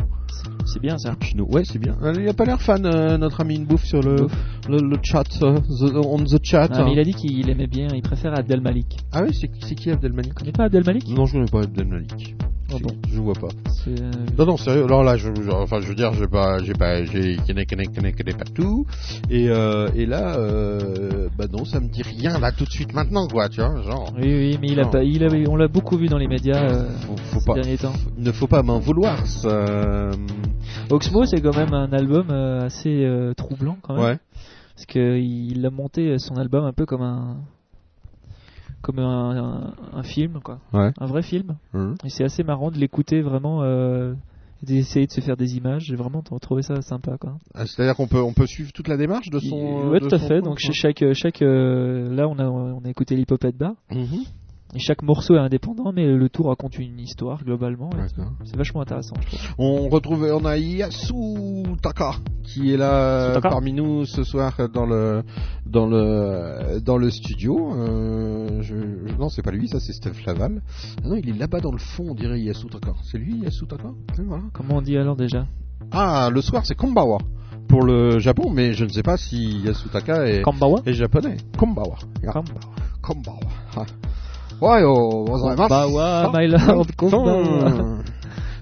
C'est 0.66 0.82
bien 0.82 0.98
ça. 0.98 1.16
Puccino. 1.16 1.46
Ouais, 1.50 1.64
c'est 1.64 1.80
bien. 1.80 1.96
Euh, 2.02 2.14
Il 2.20 2.28
a 2.28 2.34
pas 2.34 2.46
l'air 2.46 2.62
fan, 2.62 2.86
euh, 2.86 3.18
notre 3.18 3.42
ami 3.42 3.60
Bouffe 3.60 3.86
sur 3.86 4.02
le, 4.02 4.28
le, 4.68 4.78
le 4.80 4.98
chat, 5.02 5.24
euh, 5.44 5.60
the- 5.60 5.96
on 6.06 6.18
the 6.24 6.40
chat. 6.44 6.70
Ah, 6.72 6.84
mais 6.84 6.94
il 6.94 7.00
a 7.00 7.04
dit 7.04 7.14
qu'il 7.14 7.50
aimait 7.50 7.68
bien, 7.68 7.88
il 7.94 8.02
préfère 8.02 8.38
Abdel 8.38 8.62
Malik. 8.62 8.98
Ah 9.12 9.24
oui, 9.24 9.30
c'est 9.34 9.50
c'est 9.66 9.76
qui 9.76 9.90
Abdel 9.92 10.14
Malik 10.14 10.32
Tu 10.34 10.36
connais 10.40 10.52
pas 10.52 10.66
Abdel 10.66 10.84
Malik 10.86 11.08
Non, 11.10 11.26
je 11.26 11.34
connais 11.34 11.46
pas 11.52 11.62
Abdel 11.64 11.88
Ah 12.76 12.80
bon. 12.84 12.96
Je 13.12 13.20
vois 13.22 13.34
pas. 13.34 13.48
Euh, 13.88 14.12
Non, 14.38 14.46
non, 14.46 14.58
sérieux. 14.58 14.84
Alors 14.86 15.04
là, 15.04 15.16
je, 15.18 15.30
je- 15.34 15.50
enfin, 15.52 15.80
je 15.82 15.88
veux 15.88 15.96
dire, 15.96 16.14
j'ai 16.14 16.28
pas, 16.28 16.62
j'ai 16.64 16.74
pas, 16.74 17.04
j'ai, 17.06 17.38
pas 17.38 18.46
tout. 18.54 18.86
Et, 19.30 19.50
euh, 19.50 19.88
et 19.96 20.06
là, 20.06 20.38
euh, 20.38 21.28
bah 21.38 21.46
non, 21.52 21.66
ça 21.66 21.80
me 21.80 21.88
dit 21.88 22.02
rien 22.04 22.40
là 22.40 22.52
tout 22.52 22.66
de 22.66 22.70
suite 22.72 22.94
maintenant, 22.94 23.28
quoi, 23.28 23.50
tu 23.50 23.62
vois, 23.62 23.82
genre. 23.82 24.12
Oui, 24.18 24.24
oui, 24.26 24.58
mais 24.62 24.68
il 24.68 24.80
a 24.80 24.86
pas, 24.88 25.04
il 25.04 25.24
a, 25.24 25.30
on 25.50 25.56
l'a 25.56 25.68
beaucoup 25.68 25.98
vu 25.98 26.08
dans 26.08 26.18
les 26.18 26.28
médias 26.28 26.64
euh, 26.64 26.90
Faut, 27.08 27.16
faut 27.18 27.40
ces 27.40 27.46
pas, 27.46 27.54
derniers 27.54 27.78
temps. 27.78 27.94
ne 28.18 28.32
faut 28.32 28.48
pas 28.48 28.64
m'en 28.64 28.80
vouloir. 28.80 29.26
Ça... 29.28 29.48
euh, 29.50 30.12
Oxmo, 30.90 31.26
c'est 31.26 31.42
quand 31.42 31.56
même 31.56 31.74
un 31.74 31.92
album 31.94 32.30
assez 32.32 33.08
troublant 33.38 33.78
quand 33.82 33.96
même. 33.96 34.04
Ouais. 34.04 34.18
Parce 34.76 34.86
qu'il 34.88 35.66
a 35.66 35.70
monté 35.70 36.20
son 36.20 36.36
album 36.36 36.66
un 36.66 36.74
peu 36.74 36.86
comme 36.86 37.02
un 37.02 37.38
comme 38.86 39.00
un, 39.00 39.36
un, 39.36 39.74
un 39.94 40.04
film 40.04 40.40
quoi. 40.44 40.60
Ouais. 40.72 40.92
Un 41.00 41.06
vrai 41.08 41.24
film. 41.24 41.56
Mhm. 41.74 41.96
Et 42.06 42.10
c'est 42.10 42.24
assez 42.24 42.44
marrant 42.44 42.70
de 42.70 42.78
l'écouter 42.78 43.22
vraiment 43.22 43.64
euh, 43.64 44.14
d'essayer 44.62 45.08
de 45.08 45.12
se 45.12 45.22
faire 45.22 45.36
des 45.38 45.58
images. 45.58 45.86
J'ai 45.88 45.96
vraiment 45.96 46.22
trouvé 46.22 46.62
ça 46.62 46.80
sympa 46.84 47.18
quoi. 47.20 47.34
Ah, 47.56 47.66
C'est-à-dire 47.66 47.96
qu'on 47.96 48.08
peut, 48.08 48.22
on 48.22 48.34
peut 48.34 48.46
suivre 48.46 48.72
toute 48.74 48.88
la 48.88 48.96
démarche 48.98 49.32
de 49.32 49.40
son. 49.40 49.90
ouais, 49.90 50.00
de 50.00 50.08
tout 50.08 50.14
à 50.14 50.20
fait. 50.20 50.42
Donc 50.42 50.60
chaque 50.60 51.04
chaque 51.14 51.42
euh, 51.42 52.14
là 52.14 52.28
on 52.28 52.38
a 52.38 52.46
on 52.46 52.86
a 52.86 52.90
écouté 52.90 53.16
l'Hippopète 53.16 53.58
Bar. 53.58 53.74
Mhm. 53.92 54.24
Et 54.76 54.80
chaque 54.80 55.04
morceau 55.04 55.36
est 55.36 55.40
indépendant, 55.40 55.94
mais 55.94 56.06
le 56.06 56.28
tout 56.28 56.44
raconte 56.44 56.78
une 56.78 57.00
histoire 57.00 57.44
globalement. 57.46 57.90
C'est 58.44 58.58
vachement 58.58 58.82
intéressant, 58.82 59.16
je 59.22 59.28
trouve. 59.38 59.40
On 59.58 59.88
retrouve, 59.88 60.24
on 60.34 60.44
a 60.44 60.58
Yasutaka 60.58 62.12
qui 62.44 62.74
est 62.74 62.78
là 62.78 63.28
Yasutaka. 63.28 63.50
parmi 63.50 63.72
nous 63.74 64.06
ce 64.06 64.24
soir 64.24 64.54
dans 64.74 64.86
le 64.86 65.24
dans 65.66 65.86
le 65.88 66.80
dans 66.82 66.98
le 66.98 67.10
studio. 67.10 67.74
Euh, 67.74 68.62
je, 68.64 68.76
je- 69.08 69.16
non, 69.18 69.30
c'est 69.30 69.42
pas 69.44 69.52
lui, 69.52 69.68
ça 69.70 69.80
c'est 69.80 69.94
Steph 69.94 70.26
Laval. 70.26 70.62
Ah 71.04 71.08
non, 71.08 71.16
il 71.16 71.30
est 71.30 71.38
là-bas 71.40 71.62
dans 71.62 71.72
le 71.72 71.78
fond, 71.78 72.08
on 72.10 72.14
dirait 72.14 72.40
Yasutaka. 72.42 72.94
C'est 73.04 73.18
lui 73.18 73.38
Yasutaka 73.40 73.88
Oui, 74.18 74.26
voilà. 74.28 74.44
Comment 74.54 74.76
on 74.78 74.82
dit 74.82 74.98
alors 74.98 75.16
déjà? 75.16 75.46
Ah, 75.92 76.30
le 76.32 76.42
soir 76.42 76.66
c'est 76.66 76.76
Kombawa 76.76 77.20
pour 77.70 77.84
le 77.84 78.20
Japon, 78.20 78.50
mais 78.52 78.74
je 78.74 78.84
ne 78.84 78.90
sais 78.90 79.04
pas 79.04 79.16
si 79.18 79.60
Yasutaka 79.60 80.28
est, 80.28 80.42
Kombawa 80.42 80.82
est 80.86 80.94
japonais. 80.94 81.38
Kombawa. 81.58 81.96
Ja. 82.22 82.34
Kombawa. 83.02 83.40
Ah. 83.78 83.86
Oh, 84.62 85.26
Kombawa, 85.28 86.32
my 86.32 86.46
lord. 86.46 86.92
Hmm. 87.00 88.02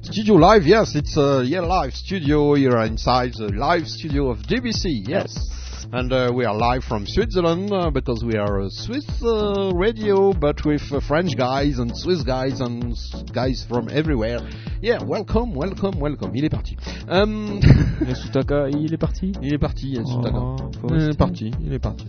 Studio 0.02 0.36
live, 0.36 0.64
yes, 0.64 0.96
it's 0.96 1.16
a 1.18 1.44
yeah 1.46 1.62
live 1.62 1.94
studio 1.94 2.56
here 2.56 2.78
inside 2.82 3.34
the 3.38 3.48
live 3.50 3.88
studio 3.88 4.30
of 4.30 4.40
DBC, 4.40 5.08
yes. 5.08 5.50
And 5.96 6.12
uh, 6.12 6.32
we 6.34 6.44
are 6.44 6.56
live 6.56 6.84
from 6.86 7.06
Switzerland 7.06 7.72
uh, 7.72 7.92
because 7.92 8.24
we 8.26 8.36
are 8.36 8.62
a 8.62 8.70
Swiss 8.72 9.06
uh, 9.22 9.72
radio, 9.76 10.34
but 10.34 10.66
with 10.66 10.82
uh, 10.92 11.00
French 11.00 11.38
guys 11.38 11.78
and 11.78 11.96
Swiss 11.96 12.24
guys 12.24 12.62
and 12.62 12.96
guys 13.32 13.64
from 13.70 13.90
everywhere. 13.90 14.40
Yeah, 14.82 15.04
welcome, 15.04 15.54
welcome, 15.54 16.00
welcome. 16.00 16.32
Il 16.36 16.46
est 16.46 16.50
parti. 16.50 16.76
Um, 17.08 17.60
Yasutaka, 18.08 18.70
il 18.72 18.92
est 18.92 18.98
parti? 18.98 19.34
Il 19.44 19.54
est 19.54 19.60
parti, 19.60 19.92
Yasutaka. 19.92 20.40
Oh, 20.40 20.58
il 20.90 21.12
est 21.12 21.18
parti, 21.18 21.52
il 21.64 21.72
est 21.72 21.80
parti. 21.80 22.08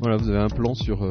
Voilà, 0.00 0.16
vous 0.16 0.30
avez 0.30 0.40
un 0.40 0.48
plan 0.48 0.74
sur. 0.74 1.04
euh, 1.04 1.10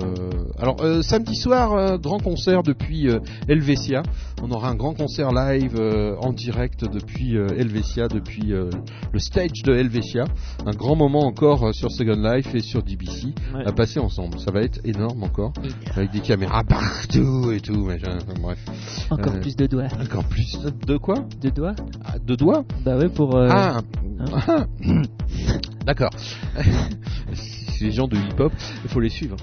Alors 0.58 0.82
euh, 0.82 1.04
samedi 1.04 1.36
soir, 1.36 1.74
euh, 1.74 1.98
grand 2.00 2.18
concert 2.20 2.64
depuis 2.64 3.08
euh, 3.08 3.20
Helvetia. 3.48 4.02
On 4.42 4.50
aura 4.50 4.70
un 4.70 4.76
grand 4.76 4.96
concert 4.96 5.32
live 5.32 5.76
euh, 5.80 6.16
en 6.22 6.34
direct 6.34 6.84
depuis 6.92 7.38
euh, 7.38 7.48
Helvetia, 7.56 8.08
depuis 8.08 8.52
euh, 8.52 8.70
le 9.14 9.20
stage 9.20 9.62
de 9.64 9.76
Helvetia. 9.76 10.26
Un 10.66 10.72
grand 10.72 10.96
moment 10.96 11.26
encore 11.26 11.74
sur 11.74 11.92
Second 12.16 12.34
Life 12.36 12.56
et 12.56 12.60
sur 12.62 12.82
DBC 12.84 13.34
Ouais. 13.54 13.66
à 13.66 13.72
passer 13.72 14.00
ensemble. 14.00 14.40
Ça 14.40 14.52
va 14.52 14.62
être 14.62 14.80
énorme 14.84 15.24
encore, 15.24 15.54
avec 15.96 16.12
des 16.12 16.20
caméras 16.22 16.64
partout 16.64 17.52
et 17.52 17.60
tout. 17.60 17.86
machin. 17.86 18.18
Enfin, 18.22 18.40
bref. 18.42 18.60
Encore 19.10 19.34
Euh, 19.36 19.40
plus 19.42 19.56
de 19.56 19.68
doigts. 19.68 19.88
Encore 20.02 20.24
plus 20.26 20.58
de 20.88 20.98
quoi? 20.98 21.26
De 21.42 21.50
doigts? 21.50 21.76
Ah, 22.04 22.18
De 22.20 22.36
doigts? 22.36 22.64
Bah 22.84 22.98
ouais, 22.98 23.10
pour. 23.10 23.36
euh, 23.36 23.48
Ah, 23.50 23.82
hein? 24.48 24.66
d'accord. 25.86 26.12
Les 27.82 27.92
gens 27.92 28.08
de 28.08 28.16
hip-hop, 28.16 28.54
il 28.86 28.90
faut 28.90 29.02
les 29.02 29.10
suivre. 29.10 29.36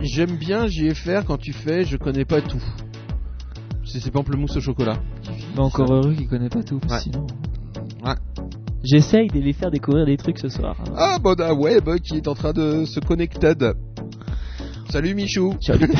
J'aime 0.00 0.36
bien 0.36 0.66
JFR 0.68 1.24
quand 1.26 1.38
tu 1.38 1.52
fais 1.52 1.84
je 1.84 1.96
connais 1.96 2.24
pas 2.24 2.40
tout. 2.40 2.62
C'est 3.84 3.98
ces 4.00 4.10
pamplemousses 4.10 4.56
au 4.56 4.60
chocolat. 4.60 4.98
Encore 5.56 5.92
heureux 5.92 6.14
qu'il 6.14 6.28
connaît 6.28 6.48
pas 6.48 6.62
tout, 6.62 6.80
Ouais. 6.88 7.00
sinon. 7.00 7.26
J'essaye 8.84 9.28
de 9.28 9.40
les 9.40 9.54
faire 9.54 9.70
découvrir 9.70 10.04
des 10.04 10.18
trucs 10.18 10.38
ce 10.38 10.48
soir. 10.48 10.76
Ah, 10.96 11.18
Boda 11.18 11.54
Web 11.54 11.88
qui 12.02 12.18
est 12.18 12.28
en 12.28 12.34
train 12.34 12.52
de 12.52 12.84
se 12.84 13.00
connecter. 13.00 13.54
Salut 14.90 15.14
Michou. 15.14 15.54
Salut. 15.60 15.88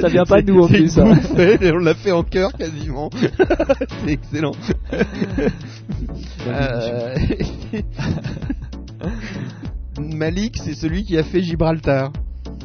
Ça 0.00 0.08
vient 0.08 0.24
pas 0.24 0.40
de 0.40 0.52
nous, 0.52 0.62
en 0.62 0.68
plus, 0.68 0.96
hein. 0.98 1.18
on 1.36 1.78
l'a 1.78 1.94
fait 1.94 2.12
en 2.12 2.22
cœur 2.22 2.52
quasiment. 2.52 3.10
C'est 4.06 4.12
excellent. 4.12 4.52
Euh, 6.46 7.16
Malik, 10.00 10.56
c'est 10.58 10.74
celui 10.74 11.04
qui 11.04 11.18
a 11.18 11.24
fait 11.24 11.42
Gibraltar. 11.42 12.12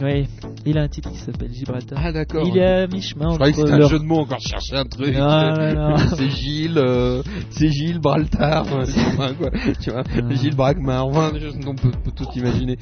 Oui, 0.01 0.27
il 0.65 0.77
a 0.77 0.83
un 0.83 0.87
titre 0.87 1.11
qui 1.11 1.17
s'appelle 1.17 1.51
Gibraltar. 1.53 1.99
Ah 2.01 2.11
d'accord. 2.11 2.47
Il 2.47 2.57
est 2.57 2.65
à 2.65 2.87
mi-chemin 2.87 3.31
Je 3.31 3.35
croyais 3.35 3.53
que 3.53 3.59
entre 3.61 3.69
c'était 3.69 3.83
un 3.83 3.87
jeu 3.89 3.99
de 3.99 4.03
mots 4.05 4.19
encore 4.19 4.39
chercher 4.39 4.75
un 4.77 4.85
truc. 4.85 5.13
Non, 5.13 5.53
non, 5.53 5.73
non. 5.89 5.97
c'est 6.15 6.29
Gilles, 6.29 6.77
euh, 6.77 7.21
c'est 7.49 7.69
Gilles 7.69 7.99
Braltar, 7.99 8.65
enfin, 8.71 9.33
quoi, 9.33 9.49
tu 9.81 9.91
vois, 9.91 10.03
Gilles 10.31 10.55
Bragmar, 10.55 11.05
enfin, 11.07 11.31
on 11.67 11.75
peut, 11.75 11.91
peut 11.91 12.11
tout 12.15 12.27
imaginer. 12.35 12.77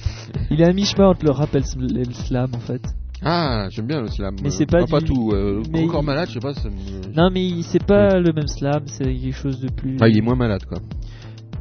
Il 0.51 0.61
est 0.61 0.65
à 0.65 0.73
mi-chemin 0.73 1.07
entre 1.09 1.25
le 1.25 1.31
rap 1.31 1.53
et 1.55 1.59
le 1.59 2.03
slam 2.13 2.51
en 2.53 2.59
fait. 2.59 2.81
Ah, 3.23 3.67
j'aime 3.71 3.87
bien 3.87 4.01
le 4.01 4.09
slam. 4.09 4.35
Mais 4.43 4.51
c'est 4.51 4.67
pas 4.67 4.85
pas 4.85 4.99
du- 4.99 5.05
tout. 5.07 5.31
euh, 5.33 5.63
mais 5.73 5.85
encore 5.85 6.03
il- 6.03 6.05
malade, 6.05 6.27
je 6.29 6.33
sais 6.35 6.39
pas. 6.39 6.53
Ça 6.53 6.69
me... 6.69 7.15
Non 7.15 7.31
mais 7.33 7.63
c'est 7.63 7.83
pas 7.83 8.19
le 8.19 8.31
même 8.31 8.47
slam, 8.47 8.83
c'est 8.85 9.05
quelque 9.05 9.31
chose 9.31 9.59
de 9.59 9.69
plus. 9.71 9.97
Ah, 9.99 10.07
il 10.07 10.17
est 10.17 10.21
moins 10.21 10.35
malade, 10.35 10.65
quoi. 10.65 10.77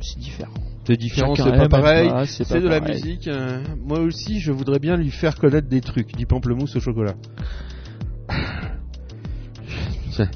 C'est 0.02 0.18
différent. 0.18 0.52
C'est 0.86 0.96
différent, 0.96 1.34
c'est 1.34 1.50
pas 1.50 1.68
pareil. 1.68 2.10
c'est 2.26 2.44
c'est 2.44 2.60
de 2.60 2.68
la 2.68 2.80
musique. 2.80 3.26
euh, 3.28 3.62
moi 3.84 3.98
aussi, 4.00 4.40
je 4.40 4.52
voudrais 4.52 4.78
bien 4.78 4.96
lui 4.96 5.10
faire 5.10 5.36
connaître 5.36 5.68
des 5.68 5.80
trucs, 5.80 6.16
du 6.16 6.26
pamplemousse 6.26 6.76
au 6.76 6.80
chocolat. 6.80 7.14
C'est- 10.10 10.30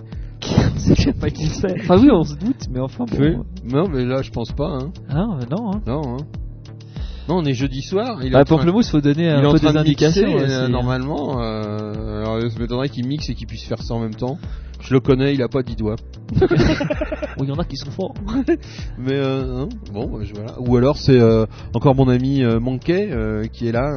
C'est 0.76 1.18
pas 1.18 1.30
qui 1.30 1.44
le 1.44 1.50
fait. 1.50 1.80
Enfin 1.80 1.98
oui, 2.00 2.08
on 2.10 2.24
se 2.24 2.34
doute, 2.34 2.66
mais 2.70 2.80
enfin 2.80 3.04
bon. 3.04 3.16
Oui. 3.20 3.36
Non, 3.64 3.88
mais 3.88 4.04
là, 4.04 4.22
je 4.22 4.30
pense 4.30 4.52
pas. 4.52 4.68
Hein. 4.80 4.90
Ah 5.08 5.26
non, 5.50 5.72
hein. 5.72 5.80
Non, 5.86 6.02
hein. 6.14 6.16
Non, 7.28 7.36
on 7.38 7.44
est 7.44 7.52
jeudi 7.54 7.82
soir. 7.82 8.18
Il 8.22 8.28
est 8.28 8.30
Bah, 8.30 8.44
train- 8.44 8.56
Pamplemousse, 8.56 8.90
faut 8.90 9.00
donner 9.00 9.24
il 9.24 9.28
un 9.30 9.52
peu 9.52 9.58
des 9.60 9.72
de 9.72 9.78
indications, 9.78 10.38
euh, 10.38 10.64
hein. 10.64 10.68
normalement, 10.68 11.40
euh, 11.40 12.24
alors, 12.24 12.50
ça 12.50 12.58
m'étonnerait 12.58 12.88
qu'il 12.88 13.06
mixe 13.06 13.28
et 13.28 13.34
qu'il 13.34 13.46
puisse 13.46 13.64
faire 13.64 13.82
ça 13.82 13.94
en 13.94 14.00
même 14.00 14.14
temps. 14.14 14.38
Je 14.80 14.94
le 14.94 15.00
connais, 15.00 15.34
il 15.34 15.42
a 15.42 15.48
pas 15.48 15.62
dix 15.62 15.76
doigts. 15.76 15.96
Oui, 17.38 17.46
il 17.46 17.48
y 17.48 17.52
en 17.52 17.58
a 17.58 17.64
qui 17.64 17.76
sont 17.76 17.90
forts. 17.90 18.14
Mais 18.98 19.14
euh, 19.14 19.62
hein, 19.62 19.68
bon, 19.92 20.22
je- 20.22 20.34
voilà. 20.34 20.60
Ou 20.60 20.76
alors 20.76 20.96
c'est 20.98 21.18
euh, 21.18 21.46
encore 21.74 21.94
mon 21.94 22.08
ami 22.08 22.42
euh, 22.42 22.60
Monkey 22.60 23.08
euh, 23.10 23.44
qui 23.46 23.66
est 23.68 23.72
là, 23.72 23.88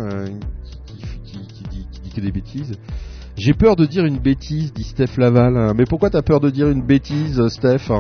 qui, 0.86 0.96
qui- 0.96 1.38
qui- 1.40 1.48
qui 1.48 1.64
dit, 1.70 1.88
qui 1.92 2.00
dit 2.02 2.10
que 2.12 2.22
des 2.22 2.32
bêtises. 2.32 2.74
J'ai 3.36 3.54
peur 3.54 3.76
de 3.76 3.86
dire 3.86 4.06
une 4.06 4.20
bêtise, 4.20 4.72
dit 4.72 4.84
Steph 4.84 5.18
Laval. 5.18 5.74
Mais 5.76 5.86
pourquoi 5.86 6.10
t'as 6.10 6.22
peur 6.22 6.40
de 6.40 6.50
dire 6.52 6.70
une 6.70 6.84
bêtise, 6.84 7.46
Steph? 7.48 7.92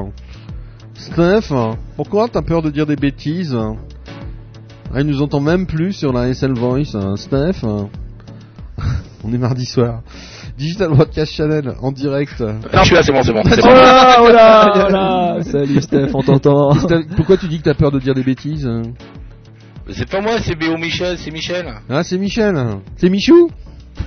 Steph, 0.94 1.52
pourquoi 1.96 2.30
t'as 2.30 2.44
peur 2.44 2.62
de 2.62 2.70
dire 2.70 2.86
des 2.86 2.96
bêtises? 2.96 3.58
Ah, 4.94 5.02
Il 5.02 5.08
nous 5.08 5.22
entend 5.24 5.40
même 5.42 5.66
plus 5.66 5.92
sur 5.94 6.14
la 6.14 6.32
SL 6.34 6.54
Voice, 6.54 6.94
hein. 6.96 7.16
Steph. 7.18 7.66
On 9.24 9.34
est 9.34 9.38
mardi 9.38 9.66
soir. 9.66 10.02
Digital 10.58 10.90
Broadcast 10.90 11.34
Channel 11.34 11.74
en 11.82 11.92
direct. 11.92 12.40
Non, 12.40 12.60
je 12.74 12.84
suis 12.86 12.96
là, 12.96 13.02
c'est 13.04 13.12
bon, 13.12 13.24
c'est 13.24 13.34
bon, 13.34 13.42
c'est 13.44 13.60
Oh 13.64 13.68
là, 13.68 14.18
oh 14.22 14.28
là, 14.32 14.74
oh 14.88 14.92
là. 14.92 15.38
Salut, 15.44 15.82
Steph, 15.82 16.10
on 16.14 16.22
t'entend. 16.22 16.76
Pourquoi 17.16 17.38
tu 17.38 17.48
dis 17.48 17.58
que 17.58 17.64
t'as 17.64 17.74
peur 17.74 17.92
de 17.92 18.00
dire 18.00 18.14
des 18.14 18.24
bêtises 18.24 18.68
hein 18.68 18.84
C'est 19.90 20.08
pas 20.10 20.22
moi, 20.22 20.34
c'est 20.42 20.56
Béo 20.56 20.78
Michel, 20.78 21.18
c'est 21.18 21.32
Michel. 21.32 21.66
Ah, 21.90 22.04
c'est 22.04 22.18
Michel. 22.20 22.56
C'est 22.98 23.10
Michou 23.10 23.50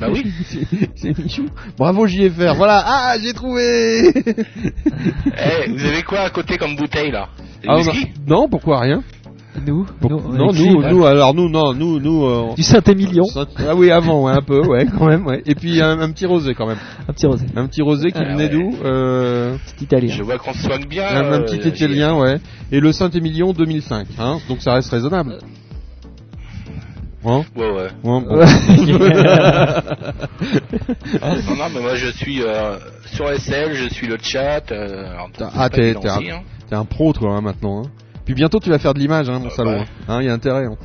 Bah 0.00 0.08
oui. 0.12 0.24
C'est- 0.96 1.16
Michou. 1.18 1.46
Bravo 1.78 2.06
JFR. 2.06 2.54
Voilà. 2.56 2.82
Ah, 2.84 3.14
j'ai 3.22 3.32
trouvé. 3.32 4.12
Eh, 4.16 5.70
vous 5.70 5.84
avez 5.86 6.02
quoi 6.02 6.20
à 6.20 6.30
côté 6.30 6.56
comme 6.58 6.74
bouteille 6.74 7.12
là? 7.12 7.28
C'est 7.62 7.68
Ah, 7.68 7.76
on 7.78 7.88
a- 7.88 7.92
Non, 8.26 8.48
pourquoi 8.48 8.80
rien? 8.80 9.02
Nous, 9.66 9.84
Pour- 10.00 10.10
nous, 10.10 10.18
on 10.18 10.32
Non, 10.32 10.52
nous, 10.52 10.82
nous, 10.90 11.04
alors 11.06 11.34
nous, 11.34 11.48
non, 11.48 11.74
nous, 11.74 11.98
nous. 11.98 12.24
euh, 12.24 12.54
Du 12.54 12.62
Saint-Émilion. 12.62 13.24
Saint- 13.24 13.46
Ah 13.58 13.74
oui, 13.74 13.90
avant, 13.90 14.22
ouais, 14.24 14.32
un 14.32 14.42
peu, 14.42 14.60
ouais, 14.66 14.86
quand 14.86 15.06
même, 15.06 15.26
ouais. 15.26 15.42
Et 15.44 15.54
puis 15.56 15.82
un, 15.82 16.00
un 16.00 16.10
petit 16.12 16.24
rosé 16.24 16.54
quand 16.54 16.66
même. 16.68 16.78
Un 17.08 17.12
petit 17.12 17.26
rosé. 17.26 17.46
Un 17.56 17.66
petit 17.66 17.82
rosé 17.82 18.12
qui 18.12 18.18
Ah, 18.18 18.24
venait 18.32 18.44
ouais. 18.44 18.48
d'où 18.48 18.76
euh, 18.84 19.56
Petit 19.76 19.84
italien. 19.84 20.14
Je 20.16 20.22
vois 20.22 20.38
qu'on 20.38 20.52
se 20.54 20.62
soigne 20.62 20.86
bien. 20.86 21.04
un, 21.08 21.32
un 21.32 21.40
euh, 21.40 21.44
petit 21.44 21.68
italien, 21.68 22.16
ouais. 22.16 22.38
Et 22.70 22.78
le 22.80 22.92
Saint-Émilion 22.92 23.52
2005, 23.52 24.06
hein. 24.20 24.38
Donc 24.48 24.62
ça 24.62 24.74
reste 24.74 24.90
raisonnable. 24.90 25.38
Hein 27.24 27.42
Ouais, 27.56 27.66
ouais. 27.70 27.72
Ouais, 27.72 27.88
bon. 28.02 28.20
non, 31.20 31.56
non, 31.56 31.68
mais 31.74 31.80
moi 31.80 31.94
je 31.94 32.10
suis 32.12 32.42
euh, 32.42 32.76
sur 33.12 33.28
SL, 33.28 33.74
je 33.74 33.88
suis 33.92 34.06
le 34.06 34.16
chat. 34.22 34.70
Euh, 34.72 35.10
alors, 35.12 35.28
Ah, 35.54 35.68
t'es 35.68 35.94
un, 35.96 36.08
hein. 36.08 36.40
un 36.70 36.84
pro, 36.84 37.12
toi, 37.12 37.34
hein, 37.34 37.40
maintenant. 37.40 37.82
Hein. 37.82 37.88
Puis 38.30 38.36
bientôt, 38.36 38.60
tu 38.60 38.70
vas 38.70 38.78
faire 38.78 38.94
de 38.94 39.00
l'image, 39.00 39.28
hein, 39.28 39.40
mon 39.40 39.46
Euh, 39.46 39.50
salaud. 39.50 39.70
ouais. 39.72 39.80
hein. 39.80 39.84
Hein, 40.06 40.18
Il 40.20 40.26
y 40.26 40.28
a 40.30 40.32
intérêt. 40.32 40.66
hein. 40.66 40.76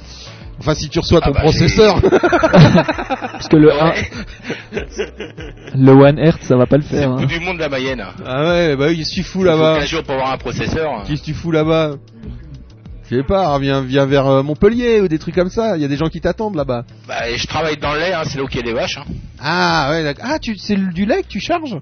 Enfin, 0.58 0.74
si 0.74 0.90
tu 0.90 0.98
reçois 0.98 1.20
Ah 1.22 1.28
ton 1.28 1.32
bah, 1.34 1.42
processeur. 1.42 2.02
Parce 2.02 3.48
que 3.48 3.56
le, 3.56 3.72
un- 3.72 3.94
le 5.76 5.92
One 5.92 6.18
Hertz, 6.18 6.42
ça 6.44 6.56
va 6.58 6.66
pas 6.66 6.78
le 6.78 6.82
C'est 6.84 6.98
faire. 6.98 7.10
le 7.10 7.16
hein. 7.16 7.20
bout 7.20 7.26
du 7.28 7.40
monde 7.40 7.60
la 7.60 7.70
Mayenne. 7.70 8.04
ah 8.26 8.44
ouais, 8.46 8.76
bah 8.76 8.86
oui, 8.90 8.98
qu'est-ce 8.98 9.10
que 9.12 9.16
tu 9.16 9.24
fous 9.24 9.44
là-bas 9.44 9.78
15 9.82 9.90
jours 9.90 10.04
pour 10.04 10.14
avoir 10.16 10.32
un 10.32 10.38
processeur. 10.38 11.04
Qu'est-ce 11.06 11.22
que 11.22 11.26
tu 11.26 11.34
fous 11.36 11.52
là-bas 11.52 11.98
Je 13.12 13.18
sais 13.18 13.24
pas, 13.24 13.60
viens, 13.60 13.82
viens 13.82 14.08
vers 14.08 14.26
euh, 14.26 14.42
Montpellier 14.42 15.02
ou 15.02 15.08
des 15.08 15.20
trucs 15.20 15.36
comme 15.36 15.50
ça. 15.52 15.76
Il 15.78 15.84
y 15.84 15.86
a 15.86 15.88
des 15.88 15.98
gens 15.98 16.08
qui 16.10 16.22
t'attendent 16.22 16.56
là-bas. 16.56 16.84
Bah, 17.08 17.16
je 17.36 17.46
travaille 17.46 17.78
dans 17.78 17.94
le 17.94 18.00
lait, 18.00 18.14
hein, 18.14 18.24
c'est 18.26 18.40
là 18.40 18.44
où 18.44 18.48
il 18.50 18.56
y 18.56 18.60
a 18.60 18.64
des 18.64 18.74
vaches. 18.74 18.98
Hein. 18.98 19.04
Ah 19.40 19.90
ouais, 19.92 20.04
d'accord. 20.04 20.26
Ah, 20.28 20.40
tu, 20.40 20.58
c'est 20.58 20.78
du 20.78 21.06
lait 21.06 21.22
que 21.22 21.28
tu 21.28 21.40
charges? 21.40 21.78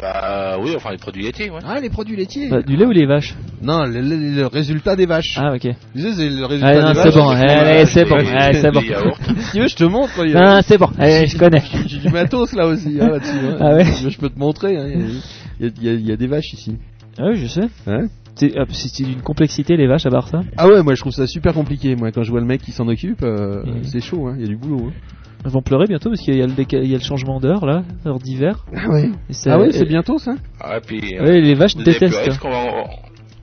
Bah 0.00 0.56
oui, 0.60 0.72
enfin 0.76 0.90
les 0.90 0.98
produits 0.98 1.22
laitiers, 1.22 1.50
ouais. 1.50 1.60
Ah, 1.64 1.80
les 1.80 1.88
produits 1.90 2.16
laitiers. 2.16 2.48
Bah, 2.48 2.62
du 2.62 2.76
lait 2.76 2.84
ou 2.84 2.90
les 2.90 3.06
vaches 3.06 3.34
Non, 3.62 3.84
le, 3.84 4.00
le- 4.00 4.34
le 4.36 4.46
résultat 4.46 4.96
des 4.96 5.06
vaches. 5.06 5.36
Ah, 5.38 5.52
ok. 5.54 5.60
Tu 5.60 6.00
sais, 6.00 6.12
c'est 6.14 6.28
le 6.28 6.44
résultat 6.44 6.66
Allez, 6.68 6.78
des 6.80 6.84
non, 6.86 6.92
vaches. 6.92 7.04
c'est 7.12 7.18
bon, 7.18 7.28
avec 7.28 7.50
allez, 7.50 7.78
mon- 7.80 7.86
c'est 7.86 8.04
bon, 8.04 8.14
allez, 8.16 8.58
c'est 8.60 8.70
bon. 8.72 8.80
yaourts. 8.80 9.18
Si 9.38 9.52
tu 9.52 9.60
veux, 9.60 9.68
je 9.68 9.76
te 9.76 9.84
montre. 9.84 10.12
il 10.24 10.32
y 10.32 10.34
a- 10.36 10.40
Non, 10.56 10.60
c'est 10.62 10.78
bon, 10.78 10.88
allez, 10.98 11.26
je 11.28 11.38
connais. 11.38 11.62
J'ai 11.86 11.98
du 11.98 12.08
matos 12.08 12.52
là 12.54 12.66
aussi, 12.66 12.98
hein, 13.00 13.08
là-dessus. 13.10 13.30
hein. 13.46 13.56
Ah 13.60 13.74
ouais 13.74 13.84
Je 14.08 14.18
peux 14.18 14.28
te 14.30 14.38
montrer. 14.38 14.76
hein. 14.76 14.88
Il 15.60 15.66
y 15.66 15.68
a- 15.68 15.72
il 15.80 15.84
y, 15.84 15.88
a- 15.88 15.92
il 15.92 16.06
y 16.08 16.12
a 16.12 16.16
des 16.16 16.26
vaches 16.26 16.52
ici. 16.52 16.76
Ah 17.18 17.26
oui, 17.28 17.36
je 17.36 17.46
sais. 17.46 17.68
Hein 17.86 18.06
C'est 18.34 18.52
ah, 18.58 18.64
c'est 18.70 19.04
d'une 19.04 19.22
complexité 19.22 19.76
les 19.76 19.86
vaches 19.86 20.06
à 20.06 20.10
part 20.10 20.26
ça. 20.26 20.40
Ah 20.56 20.66
ouais, 20.66 20.82
moi 20.82 20.94
je 20.96 21.00
trouve 21.00 21.12
ça 21.12 21.28
super 21.28 21.54
compliqué. 21.54 21.94
Moi, 21.94 22.10
quand 22.10 22.24
je 22.24 22.30
vois 22.32 22.40
le 22.40 22.46
mec 22.46 22.60
qui 22.62 22.72
s'en 22.72 22.88
occupe, 22.88 23.22
euh, 23.22 23.62
c'est 23.84 24.00
chaud. 24.00 24.26
hein, 24.26 24.34
Il 24.36 24.42
y 24.42 24.44
a 24.44 24.48
du 24.48 24.56
boulot. 24.56 24.88
hein. 24.88 24.92
Elles 25.44 25.50
vont 25.50 25.62
pleurer 25.62 25.86
bientôt 25.86 26.08
parce 26.10 26.22
qu'il 26.22 26.34
y 26.36 26.42
a 26.42 26.46
le, 26.46 26.52
déca- 26.54 26.82
il 26.82 26.90
y 26.90 26.94
a 26.94 26.98
le 26.98 27.02
changement 27.04 27.38
d'heure 27.38 27.66
là, 27.66 27.82
heure 28.06 28.18
d'hiver. 28.18 28.64
Ah 28.74 28.86
ça- 29.30 29.54
Ah 29.54 29.58
ouais, 29.58 29.72
c'est 29.72 29.82
et- 29.82 29.84
bientôt 29.84 30.18
ça? 30.18 30.34
Ah, 30.60 30.78
et 30.78 30.80
puis, 30.80 31.00
Ouais, 31.20 31.40
les 31.40 31.54
vaches 31.54 31.76
détestent. 31.76 32.24
parce 32.24 32.38
qu'on 32.38 32.50
va, 32.50 32.84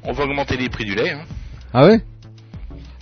on 0.03 0.11
va 0.11 0.23
augmenter 0.23 0.57
les 0.57 0.67
prix 0.69 0.85
du 0.85 0.95
lait. 0.95 1.11
Hein. 1.11 1.21
Ah 1.73 1.85
ouais? 1.85 2.01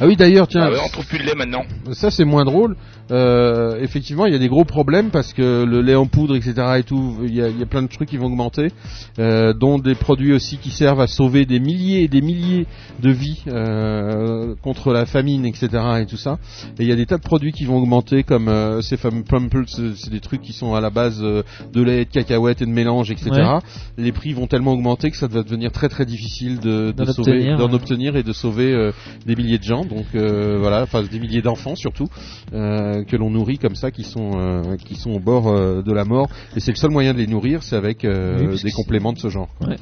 Ah 0.01 0.05
oui, 0.07 0.15
d'ailleurs, 0.15 0.47
tiens. 0.47 0.63
Ah 0.65 0.71
ouais, 0.71 0.79
on 0.83 0.89
trouve 0.89 1.07
plus 1.07 1.17
de 1.19 1.23
lait 1.23 1.35
maintenant. 1.35 1.63
Ça 1.93 2.11
c'est 2.11 2.25
moins 2.25 2.43
drôle. 2.45 2.75
Euh, 3.11 3.79
effectivement, 3.81 4.25
il 4.25 4.33
y 4.33 4.35
a 4.35 4.39
des 4.39 4.47
gros 4.47 4.65
problèmes 4.65 5.09
parce 5.11 5.33
que 5.33 5.63
le 5.63 5.81
lait 5.81 5.95
en 5.95 6.07
poudre, 6.07 6.35
etc. 6.35 6.53
et 6.77 6.83
tout, 6.83 7.17
il 7.23 7.35
y 7.35 7.41
a, 7.41 7.49
il 7.49 7.59
y 7.59 7.63
a 7.63 7.65
plein 7.65 7.81
de 7.81 7.87
trucs 7.87 8.09
qui 8.09 8.17
vont 8.17 8.27
augmenter, 8.27 8.71
euh, 9.19 9.53
dont 9.53 9.79
des 9.79 9.95
produits 9.95 10.33
aussi 10.33 10.57
qui 10.57 10.71
servent 10.71 11.01
à 11.01 11.07
sauver 11.07 11.45
des 11.45 11.59
milliers 11.59 12.03
et 12.03 12.07
des 12.07 12.21
milliers 12.21 12.67
de 12.99 13.09
vies 13.09 13.43
euh, 13.47 14.55
contre 14.61 14.91
la 14.91 15.05
famine, 15.05 15.45
etc. 15.45 15.69
et 16.01 16.05
tout 16.05 16.17
ça. 16.17 16.39
Et 16.79 16.83
il 16.83 16.87
y 16.87 16.91
a 16.91 16.95
des 16.95 17.05
tas 17.05 17.17
de 17.17 17.23
produits 17.23 17.51
qui 17.51 17.65
vont 17.65 17.77
augmenter, 17.77 18.23
comme 18.23 18.47
euh, 18.47 18.81
ces 18.81 18.97
fameux 18.97 19.23
Plumples, 19.23 19.65
c'est 19.67 19.99
c'est 19.99 20.09
des 20.09 20.19
trucs 20.19 20.41
qui 20.41 20.53
sont 20.53 20.73
à 20.73 20.81
la 20.81 20.89
base 20.89 21.19
euh, 21.21 21.43
de 21.73 21.81
lait, 21.81 22.05
de 22.05 22.09
cacahuètes 22.09 22.61
et 22.61 22.65
de 22.65 22.71
mélange, 22.71 23.11
etc. 23.11 23.29
Ouais. 23.31 23.59
Les 23.97 24.11
prix 24.11 24.33
vont 24.33 24.47
tellement 24.47 24.73
augmenter 24.73 25.11
que 25.11 25.17
ça 25.17 25.27
va 25.27 25.43
devenir 25.43 25.71
très 25.71 25.89
très 25.89 26.05
difficile 26.05 26.59
de, 26.59 26.93
sauver, 27.05 27.31
obtenir, 27.31 27.57
d'en 27.57 27.67
ouais. 27.67 27.73
obtenir 27.75 28.15
et 28.15 28.23
de 28.23 28.33
sauver 28.33 28.73
euh, 28.73 28.91
des 29.25 29.35
milliers 29.35 29.57
de 29.57 29.63
gens. 29.63 29.85
Donc 29.85 30.05
euh, 30.15 30.57
voilà, 30.59 30.83
enfin 30.83 31.03
des 31.03 31.19
milliers 31.19 31.41
d'enfants 31.41 31.75
surtout 31.75 32.07
euh, 32.53 32.98
que 33.03 33.15
l'on 33.15 33.29
nourrit 33.29 33.57
comme 33.57 33.75
ça, 33.75 33.91
qui 33.91 34.03
sont 34.03 34.31
euh, 34.35 34.75
qui 34.77 34.95
sont 34.95 35.11
au 35.11 35.19
bord 35.19 35.47
euh, 35.47 35.81
de 35.81 35.91
la 35.93 36.05
mort. 36.05 36.27
Et 36.55 36.59
c'est 36.59 36.71
le 36.71 36.77
seul 36.77 36.91
moyen 36.91 37.13
de 37.13 37.19
les 37.19 37.27
nourrir, 37.27 37.63
c'est 37.63 37.75
avec 37.75 38.05
euh, 38.05 38.47
Oui, 38.51 38.61
des 38.63 38.71
compléments 38.71 39.13
de 39.13 39.19
ce 39.19 39.29
genre. 39.29 39.49
Ouais. 39.61 39.75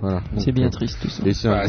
Voilà. 0.00 0.22
C'est 0.38 0.52
bien 0.52 0.66
euh, 0.66 0.70
triste, 0.70 0.98
tout 1.02 1.08
ça. 1.10 1.22
Et 1.26 1.34
c'est 1.34 1.48
Bah, 1.48 1.64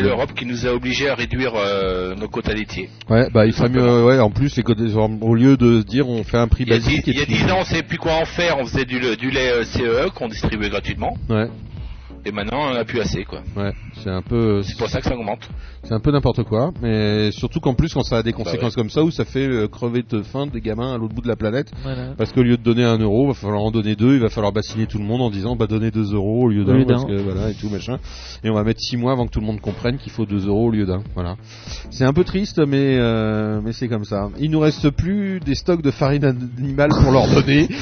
l'Europe 0.00 0.32
qui 0.34 0.46
nous 0.46 0.66
a 0.66 0.70
obligés 0.72 1.08
à 1.10 1.14
réduire 1.14 1.52
euh, 1.56 2.14
nos 2.14 2.28
quotas 2.28 2.54
laitiers. 2.54 2.88
Ouais, 3.10 3.28
bah 3.32 3.46
il 3.46 3.52
ferait 3.52 3.68
mieux. 3.68 4.04
Ouais, 4.04 4.18
en 4.20 4.30
plus 4.30 4.56
les 4.56 4.62
côtés 4.62 4.84
au 4.94 5.34
lieu 5.34 5.56
de 5.56 5.80
se 5.80 5.84
dire 5.86 6.08
on 6.08 6.22
fait 6.24 6.38
un 6.38 6.48
prix 6.48 6.64
Il 6.66 6.70
y 6.70 6.72
a 6.72 6.78
dix- 6.78 6.84
basique. 6.86 7.06
il 7.08 7.16
y 7.18 7.20
a 7.20 7.24
puis- 7.24 7.34
10 7.34 7.50
ans, 7.50 7.56
on 7.60 7.64
savait 7.64 7.82
plus 7.82 7.98
quoi 7.98 8.12
en 8.14 8.24
faire. 8.24 8.56
On 8.58 8.64
faisait 8.66 8.84
du, 8.84 9.00
du 9.16 9.30
lait 9.30 9.50
euh, 9.52 9.64
CE 9.64 10.08
qu'on 10.14 10.28
distribuait 10.28 10.70
gratuitement. 10.70 11.16
Ouais. 11.28 11.48
Et 12.26 12.32
maintenant, 12.32 12.70
on 12.70 12.74
a 12.74 12.84
plus 12.84 13.00
assez, 13.00 13.24
quoi. 13.24 13.40
Ouais, 13.56 13.72
c'est 14.02 14.08
un 14.10 14.22
peu. 14.22 14.62
C'est 14.62 14.78
pour 14.78 14.88
ça 14.88 15.00
que 15.00 15.06
ça 15.06 15.14
augmente. 15.14 15.48
C'est 15.82 15.92
un 15.92 16.00
peu 16.00 16.10
n'importe 16.10 16.42
quoi, 16.44 16.72
mais 16.80 17.30
surtout 17.32 17.60
qu'en 17.60 17.74
plus 17.74 17.92
quand 17.92 18.02
ça 18.02 18.16
a 18.16 18.22
des 18.22 18.30
Bah 18.32 18.38
conséquences 18.38 18.74
comme 18.74 18.88
ça, 18.88 19.02
où 19.02 19.10
ça 19.10 19.26
fait 19.26 19.46
euh, 19.46 19.68
crever 19.68 20.02
de 20.08 20.22
faim 20.22 20.46
des 20.46 20.62
gamins 20.62 20.94
à 20.94 20.96
l'autre 20.96 21.14
bout 21.14 21.20
de 21.20 21.28
la 21.28 21.36
planète, 21.36 21.70
Voilà. 21.82 22.14
parce 22.16 22.32
qu'au 22.32 22.42
lieu 22.42 22.56
de 22.56 22.62
donner 22.62 22.84
un 22.84 22.96
euro, 22.96 23.24
il 23.24 23.28
va 23.28 23.34
falloir 23.34 23.62
en 23.62 23.70
donner 23.70 23.94
deux, 23.94 24.14
il 24.14 24.20
va 24.20 24.30
falloir 24.30 24.50
bassiner 24.52 24.86
tout 24.86 24.96
le 24.96 25.04
monde 25.04 25.20
en 25.20 25.28
disant 25.30 25.56
bah 25.56 25.66
donnez 25.66 25.90
deux 25.90 26.14
euros 26.14 26.44
au 26.44 26.48
lieu 26.48 26.64
d'un, 26.64 26.82
parce 26.86 27.04
que 27.04 27.20
voilà 27.20 27.50
et 27.50 27.54
tout 27.54 27.68
machin, 27.68 27.98
et 28.42 28.48
on 28.48 28.54
va 28.54 28.64
mettre 28.64 28.80
six 28.80 28.96
mois 28.96 29.12
avant 29.12 29.26
que 29.26 29.32
tout 29.32 29.40
le 29.40 29.46
monde 29.46 29.60
comprenne 29.60 29.98
qu'il 29.98 30.10
faut 30.10 30.24
deux 30.24 30.46
euros 30.48 30.68
au 30.68 30.70
lieu 30.70 30.86
d'un, 30.86 31.02
voilà. 31.14 31.36
C'est 31.90 32.04
un 32.04 32.14
peu 32.14 32.24
triste, 32.24 32.58
mais 32.66 32.96
euh, 32.98 33.60
mais 33.62 33.72
c'est 33.72 33.88
comme 33.88 34.04
ça. 34.06 34.30
Il 34.38 34.50
nous 34.50 34.60
reste 34.60 34.88
plus 34.88 35.38
des 35.40 35.54
stocks 35.54 35.82
de 35.82 35.90
farine 35.90 36.24
animale 36.24 36.88
pour 37.02 37.12
leur 37.12 37.28
donner. 37.28 37.68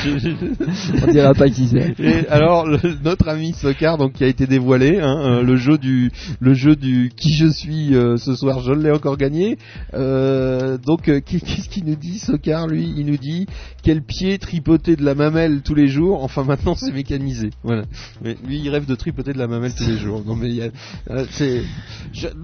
On 1.02 1.10
dira 1.12 1.32
pas 1.34 1.48
qui 1.48 1.68
c'est. 1.68 1.94
Et 2.00 2.26
alors 2.28 2.66
le- 2.66 2.79
notre 3.04 3.28
ami 3.28 3.52
Sokar 3.52 3.98
donc 3.98 4.14
qui 4.14 4.24
a 4.24 4.26
été 4.26 4.46
dévoilé, 4.46 5.00
hein, 5.00 5.18
euh, 5.20 5.42
le 5.42 5.56
jeu 5.56 5.78
du 5.78 6.10
le 6.40 6.54
jeu 6.54 6.76
du 6.76 7.10
qui 7.16 7.34
je 7.34 7.46
suis 7.46 7.94
euh, 7.94 8.16
ce 8.16 8.34
soir, 8.34 8.60
je 8.60 8.72
l'ai 8.72 8.90
encore 8.90 9.16
gagné. 9.16 9.58
Euh, 9.94 10.78
donc 10.78 11.08
euh, 11.08 11.20
qu'est- 11.20 11.40
qu'est-ce 11.40 11.68
qu'il 11.68 11.84
nous 11.84 11.96
dit 11.96 12.18
Sokar 12.18 12.66
lui? 12.66 12.92
Il 12.96 13.06
nous 13.06 13.16
dit 13.16 13.46
quel 13.82 14.02
pied 14.02 14.38
tripoter 14.38 14.96
de 14.96 15.04
la 15.04 15.14
mamelle 15.14 15.62
tous 15.62 15.74
les 15.74 15.88
jours? 15.88 16.22
Enfin 16.22 16.44
maintenant 16.44 16.74
c'est 16.74 16.92
mécanisé. 16.92 17.50
Voilà. 17.62 17.82
Mais 18.22 18.36
lui 18.46 18.58
il 18.60 18.68
rêve 18.70 18.86
de 18.86 18.94
tripoter 18.94 19.32
de 19.32 19.38
la 19.38 19.46
mamelle 19.48 19.74
tous 19.74 19.86
les 19.86 19.98
jours. 20.04 20.22
Non 20.26 20.36
mais 20.36 20.70
euh, 21.10 21.24
c'est 21.30 21.62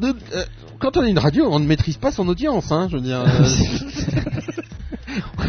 euh, 0.02 0.12
quand 0.78 0.96
on 0.96 1.04
est 1.04 1.10
une 1.10 1.18
radio 1.18 1.46
on 1.50 1.58
ne 1.58 1.66
maîtrise 1.66 1.96
pas 1.96 2.12
son 2.12 2.28
audience. 2.28 2.70
Hein, 2.72 2.88
je 2.90 2.96
veux 2.96 3.02
dire. 3.02 3.24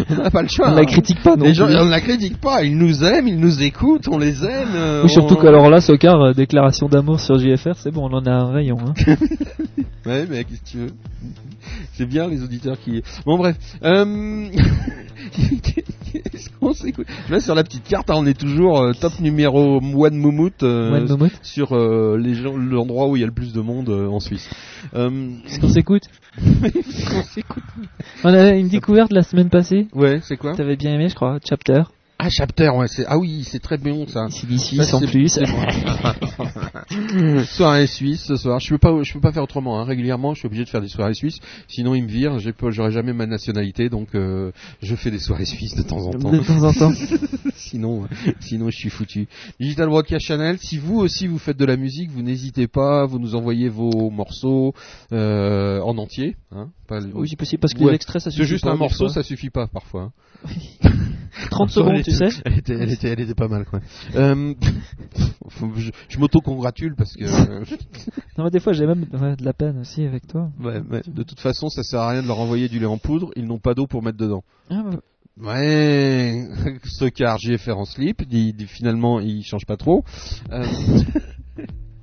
on 0.09 0.15
n'a 0.23 0.31
pas 0.31 0.41
le 0.41 0.47
choix. 0.47 0.69
On 0.69 0.75
la 0.75 0.81
hein. 0.81 0.85
critique 0.85 1.21
pas 1.23 1.35
non 1.35 1.45
Les 1.45 1.53
gens, 1.53 1.65
on 1.65 1.85
ne 1.85 1.89
la 1.89 2.01
critique 2.01 2.39
pas. 2.39 2.63
Ils 2.63 2.77
nous 2.77 3.03
aiment, 3.03 3.27
ils 3.27 3.39
nous 3.39 3.61
écoutent, 3.63 4.07
on 4.07 4.17
les 4.17 4.43
aime. 4.43 4.69
euh, 4.75 5.01
Oui, 5.03 5.09
surtout 5.09 5.35
on- 5.35 5.41
qu'alors 5.41 5.69
là, 5.69 5.81
Sokar, 5.81 6.21
euh, 6.21 6.33
déclaration 6.33 6.87
d'amour 6.87 7.19
sur 7.19 7.39
JFR, 7.39 7.75
c'est 7.75 7.91
bon, 7.91 8.09
on 8.09 8.13
en 8.17 8.25
a 8.25 8.31
un 8.31 8.51
rayon. 8.51 8.77
Hein. 8.85 8.93
Ouais, 10.05 10.25
mais 10.29 10.45
qu'est-ce 10.45 10.61
que 10.61 10.65
tu 10.69 10.77
veux? 10.77 10.91
C'est 11.91 12.05
bien 12.05 12.29
les 12.29 12.41
auditeurs 12.41 12.77
qui. 12.79 13.03
Bon 13.25 13.37
bref. 13.37 13.57
Euh... 13.83 14.45
Qu'est-ce 16.13 16.49
qu'on 16.59 16.73
s'écoute? 16.73 17.07
Là 17.29 17.41
sur 17.41 17.53
la 17.55 17.63
petite 17.63 17.83
carte, 17.83 18.09
hein, 18.09 18.15
on 18.17 18.25
est 18.25 18.39
toujours 18.39 18.79
euh, 18.79 18.93
top 18.93 19.19
numéro 19.19 19.81
one 19.81 20.15
moumout 20.15 20.63
euh, 20.63 21.05
sur 21.41 21.75
les 22.17 22.35
gens- 22.35 22.55
l'endroit 22.55 23.07
où 23.09 23.17
il 23.17 23.19
y 23.19 23.23
a 23.23 23.25
le 23.25 23.33
plus 23.33 23.51
de 23.51 23.59
monde 23.59 23.89
en 23.89 24.19
Suisse. 24.21 24.49
Euh... 24.95 25.09
Est-ce 25.45 25.59
qu'on 25.59 25.67
s'écoute? 25.69 26.03
On 26.39 27.23
s'écoute? 27.23 27.63
On 28.23 28.33
a 28.33 28.49
une 28.51 28.67
découverte 28.67 29.11
la 29.11 29.23
semaine 29.23 29.49
passée? 29.49 29.86
Ouais, 29.93 30.19
c'est 30.21 30.37
quoi? 30.37 30.55
T'avais 30.55 30.75
bien 30.75 30.93
aimé, 30.93 31.09
je 31.09 31.15
crois, 31.15 31.39
Chapter? 31.47 31.83
Ah, 32.19 32.29
Chapter, 32.31 32.69
ouais, 32.69 32.87
c'est 32.87 33.05
ah 33.07 33.17
oui, 33.19 33.43
c'est 33.43 33.59
très 33.59 33.77
bon 33.77 34.07
ça. 34.07 34.27
C'est 34.31 34.47
Ça, 34.77 34.83
sans 34.85 34.99
c'est- 34.99 35.05
plus. 35.07 35.29
soirée 37.45 37.85
suisse 37.87 38.23
ce 38.25 38.35
soir. 38.35 38.59
Je 38.59 38.69
peux 38.69 38.77
pas, 38.79 39.03
je 39.03 39.13
peux 39.13 39.19
pas 39.19 39.31
faire 39.31 39.43
autrement. 39.43 39.79
Hein. 39.79 39.83
Régulièrement, 39.83 40.33
je 40.33 40.39
suis 40.39 40.47
obligé 40.47 40.63
de 40.63 40.69
faire 40.69 40.81
des 40.81 40.87
soirées 40.87 41.13
suisses. 41.13 41.39
Sinon, 41.67 41.93
ils 41.95 42.03
me 42.03 42.07
virent. 42.09 42.39
J'ai 42.39 42.53
pas- 42.53 42.71
J'aurai 42.71 42.91
jamais 42.91 43.13
ma 43.13 43.25
nationalité, 43.27 43.89
donc 43.89 44.15
euh, 44.15 44.51
je 44.81 44.95
fais 44.95 45.11
des 45.11 45.19
soirées 45.19 45.45
suisses 45.45 45.75
de 45.75 45.83
temps 45.83 46.05
en 46.05 46.11
temps. 46.11 46.31
De 46.31 46.39
temps 46.39 46.63
en 46.63 46.73
temps. 46.73 46.91
sinon, 47.55 48.07
sinon, 48.39 48.69
je 48.69 48.77
suis 48.77 48.89
foutu. 48.89 49.27
Digital 49.59 49.87
Broadcast 49.87 50.25
Channel. 50.25 50.57
Si 50.59 50.77
vous 50.79 50.97
aussi 50.97 51.27
vous 51.27 51.37
faites 51.39 51.57
de 51.57 51.65
la 51.65 51.77
musique, 51.77 52.09
vous 52.11 52.23
n'hésitez 52.23 52.67
pas. 52.67 53.05
Vous 53.05 53.19
nous 53.19 53.35
envoyez 53.35 53.69
vos 53.69 54.09
morceaux 54.09 54.73
euh, 55.11 55.79
en 55.81 55.97
entier. 55.97 56.35
Hein, 56.51 56.69
pas 56.87 56.99
Oui, 57.13 57.27
c'est 57.29 57.35
possible, 57.35 57.59
parce 57.59 57.73
que 57.73 57.83
les 57.83 57.93
extraits, 57.93 58.21
ça 58.21 58.31
C'est 58.31 58.37
suffit 58.37 58.47
juste 58.49 58.63
pas, 58.63 58.71
un 58.71 58.73
des 58.73 58.79
morceau, 58.79 59.09
ça 59.09 59.23
suffit 59.23 59.49
pas 59.49 59.67
parfois. 59.67 60.03
hein. 60.03 60.11
30 61.51 61.69
Elle 61.69 61.73
secondes, 61.73 61.95
était- 61.97 62.11
tu 62.11 62.17
sais. 62.17 62.29
Elle 62.45 62.57
était, 62.57 62.73
elle 62.73 62.91
était, 62.91 63.07
elle 63.09 63.19
était 63.19 63.35
pas 63.35 63.47
mal, 63.47 63.65
quoi. 63.65 63.79
Euh, 64.15 64.53
je 65.77 65.91
je 66.09 66.19
m'auto-congratule 66.19 66.95
parce 66.95 67.13
que. 67.13 67.25
Non, 68.37 68.43
mais 68.45 68.49
des 68.49 68.59
fois, 68.59 68.73
j'ai 68.73 68.85
même 68.85 69.05
ouais, 69.13 69.35
de 69.35 69.45
la 69.45 69.53
peine 69.53 69.79
aussi 69.79 70.03
avec 70.03 70.27
toi. 70.27 70.49
Ouais, 70.59 70.81
de 71.07 71.23
toute 71.23 71.39
façon, 71.39 71.69
ça 71.69 71.83
sert 71.83 71.99
à 72.01 72.09
rien 72.09 72.23
de 72.23 72.27
leur 72.27 72.39
envoyer 72.39 72.69
du 72.69 72.79
lait 72.79 72.85
en 72.85 72.97
poudre. 72.97 73.29
Ils 73.35 73.45
n'ont 73.45 73.59
pas 73.59 73.73
d'eau 73.73 73.87
pour 73.87 74.01
mettre 74.03 74.17
dedans. 74.17 74.43
Ah, 74.69 74.83
bah, 74.83 74.97
Ouais, 75.39 76.47
ce 76.85 77.05
ai 77.51 77.57
fait 77.59 77.71
en 77.71 77.85
slip. 77.85 78.23
Il, 78.31 78.65
finalement, 78.67 79.19
il 79.19 79.43
change 79.43 79.65
pas 79.67 79.77
trop. 79.77 80.03
Euh, 80.51 80.65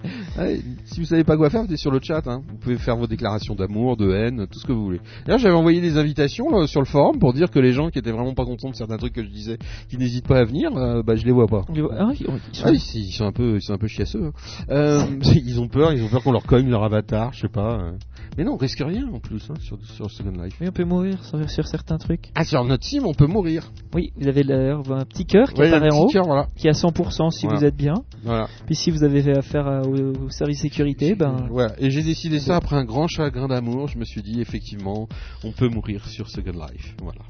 si 0.85 1.01
vous 1.01 1.06
savez 1.06 1.24
pas 1.24 1.36
quoi 1.36 1.51
faire, 1.51 1.64
venez 1.64 1.76
sur 1.76 1.90
le 1.90 2.01
chat. 2.02 2.26
hein. 2.26 2.43
Vous 2.48 2.56
pouvez 2.59 2.76
faire 2.76 2.97
vos 2.97 3.06
déclarations 3.06 3.55
d'amour, 3.55 3.97
de 3.97 4.10
haine, 4.12 4.47
tout 4.51 4.59
ce 4.59 4.66
que 4.66 4.72
vous 4.72 4.85
voulez. 4.85 5.01
D'ailleurs, 5.26 5.39
j'avais 5.39 5.55
envoyé 5.55 5.81
des 5.81 5.97
invitations 5.98 6.48
là, 6.51 6.66
sur 6.66 6.81
le 6.81 6.86
forum 6.86 7.18
pour 7.18 7.32
dire 7.32 7.51
que 7.51 7.59
les 7.59 7.72
gens 7.72 7.90
qui 7.90 7.98
étaient 7.98 8.10
vraiment 8.12 8.35
pas 8.35 8.44
contents 8.44 8.70
de 8.70 8.74
certains 8.74 8.97
trucs 8.97 9.12
que 9.14 9.22
je 9.22 9.28
disais, 9.31 9.59
qui 9.89 9.97
n'hésitent 9.98 10.26
pas 10.28 10.39
à 10.40 10.44
venir, 10.44 10.76
euh, 10.76 11.02
bah 11.02 11.16
je 11.16 11.24
les 11.24 11.32
vois 11.32 11.47
pas. 11.47 11.62
ah 11.98 12.10
ils 12.12 12.26
sont- 12.26 12.32
Ah, 12.64 12.70
ils, 12.72 12.76
ils 13.06 13.12
sont 13.12 13.24
un 13.24 13.32
peu, 13.32 13.56
ils 13.56 13.62
sont 13.62 13.72
un 13.72 13.78
peu 13.78 13.89
chiasseux. 13.89 14.26
hein. 14.26 14.32
Euh, 14.70 15.05
ils 15.35 15.60
ont 15.60 15.68
peur, 15.68 15.93
ils 15.93 16.02
ont 16.02 16.09
peur 16.09 16.22
qu'on 16.22 16.32
leur 16.32 16.44
cogne 16.44 16.68
leur 16.68 16.85
avatar, 16.85 17.32
je 17.32 17.40
sais 17.43 17.48
pas. 17.48 17.93
Mais 18.36 18.44
non, 18.44 18.55
on 18.55 18.56
risque 18.56 18.81
rien 18.85 19.06
en 19.12 19.20
plus 19.20 19.48
hein, 19.51 19.55
sur, 19.61 19.78
sur 19.85 20.11
Second 20.11 20.31
Life. 20.43 20.56
Oui, 20.61 20.66
on 20.69 20.73
peut 20.73 20.85
mourir 20.85 21.23
sur, 21.24 21.48
sur 21.48 21.66
certains 21.66 21.98
trucs. 21.98 22.31
Ah, 22.35 22.44
sur 22.44 22.65
notre 22.65 22.82
team, 22.82 23.06
on 23.06 23.15
peut 23.15 23.27
mourir. 23.27 23.70
Oui, 23.94 24.12
vous 24.16 24.27
avez 24.27 24.43
d'ailleurs 24.43 24.81
un 24.93 25.05
petit 25.05 25.24
cœur 25.27 25.52
qui 25.52 25.61
Ouais, 25.61 25.69
apparaît 25.73 25.93
en 25.93 26.01
haut, 26.01 26.11
voilà. 26.24 26.48
qui 26.56 26.66
est 26.66 26.70
à 26.70 26.73
100% 26.73 27.31
si 27.31 27.47
Voilà. 27.47 27.59
vous 27.61 27.65
êtes 27.65 27.77
bien. 27.77 27.94
Voilà. 28.24 28.48
Puis 28.66 28.74
si 28.74 28.90
vous 28.90 29.05
avez 29.05 29.23
fait 29.23 29.36
affaire 29.39 29.66
à- 29.66 29.82
au, 29.82 29.94
au 30.27 30.31
service 30.31 30.61
sécurité, 30.61 31.15
ben 31.15 31.47
Voilà. 31.51 31.74
Et 31.78 31.90
j'ai 31.90 32.02
décidé 32.02 32.40
ça 32.40 32.56
après 32.56 32.77
un 32.77 32.85
grand 32.85 33.06
chagrin 33.09 33.47
d'amour. 33.48 33.89
Je 33.89 33.98
me 33.98 34.05
suis 34.05 34.23
dit, 34.23 34.40
effectivement, 34.40 35.09
on 35.44 35.52
peut 35.52 35.69
mourir 35.69 36.06
sur 36.09 36.28
Second 36.28 36.52
Life. 36.52 36.97
Voilà. 37.02 37.20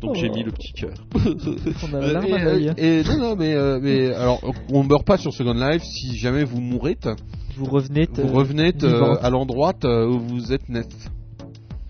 Donc 0.00 0.12
Oh. 0.12 0.18
j'ai 0.18 0.30
mis 0.30 0.42
le 0.42 0.50
petit 0.50 0.72
cœur. 0.72 0.94
On 1.14 1.94
a 1.94 1.98
Euh, 1.98 2.12
l'arme 2.12 2.32
à 2.32 2.38
l'œil. 2.44 2.72
et- 2.78 3.00
et 3.00 3.04
non, 3.04 3.18
non, 3.18 3.36
mais, 3.36 3.54
euh, 3.54 3.78
mais 3.82 4.14
alors, 4.14 4.40
on 4.72 4.82
meurt 4.82 5.04
pas 5.04 5.18
sur 5.18 5.32
Second 5.32 5.52
Life. 5.54 5.82
Si 5.82 6.16
jamais 6.16 6.44
vous 6.44 6.60
mourrez, 6.60 6.96
vous 7.56 7.66
revenez, 7.66 8.08
vous 8.14 8.32
revenez 8.32 8.72
euh, 8.82 9.16
à 9.20 9.28
l'endroit 9.30 9.74
euh, 9.84 10.06
où 10.08 10.18
vous 10.20 10.52
êtes 10.52 10.68
net. 10.70 10.88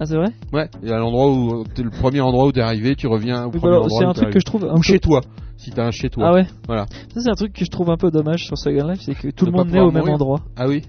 Ah, 0.00 0.06
c'est 0.06 0.16
vrai? 0.16 0.28
Ouais, 0.52 0.68
et 0.82 0.90
à 0.90 0.96
l'endroit 0.98 1.30
où 1.30 1.64
t'es 1.64 1.82
le 1.82 1.90
premier 1.90 2.20
endroit 2.20 2.46
où 2.46 2.52
t'es 2.52 2.62
arrivé, 2.62 2.96
tu 2.96 3.06
reviens 3.06 3.44
au 3.44 3.50
Oui, 3.52 3.58
premier 3.58 3.74
bah 3.76 3.82
endroit 3.82 3.98
c'est 4.00 4.06
un 4.06 4.12
truc 4.14 4.30
que 4.30 4.40
je 4.40 4.44
trouve 4.46 4.64
un 4.64 4.74
peu- 4.76 4.82
chez 4.82 4.98
toi, 4.98 5.20
si 5.58 5.70
t'as 5.70 5.84
un 5.86 5.90
chez 5.90 6.08
toi. 6.08 6.24
Ah 6.28 6.32
ouais? 6.32 6.46
Voilà. 6.66 6.86
Ça, 7.14 7.20
c'est 7.20 7.28
un 7.30 7.34
truc 7.34 7.52
que 7.52 7.64
je 7.66 7.70
trouve 7.70 7.90
un 7.90 7.96
peu 7.98 8.10
dommage 8.10 8.44
sur 8.46 8.56
Second 8.56 8.88
Life, 8.88 9.02
c'est 9.02 9.14
que 9.14 9.28
tout 9.28 9.44
le 9.44 9.52
monde 9.52 9.70
naît 9.70 9.78
au 9.80 9.90
même 9.90 9.98
mourir. 10.00 10.14
endroit. 10.14 10.40
Ah 10.56 10.66
oui. 10.66 10.82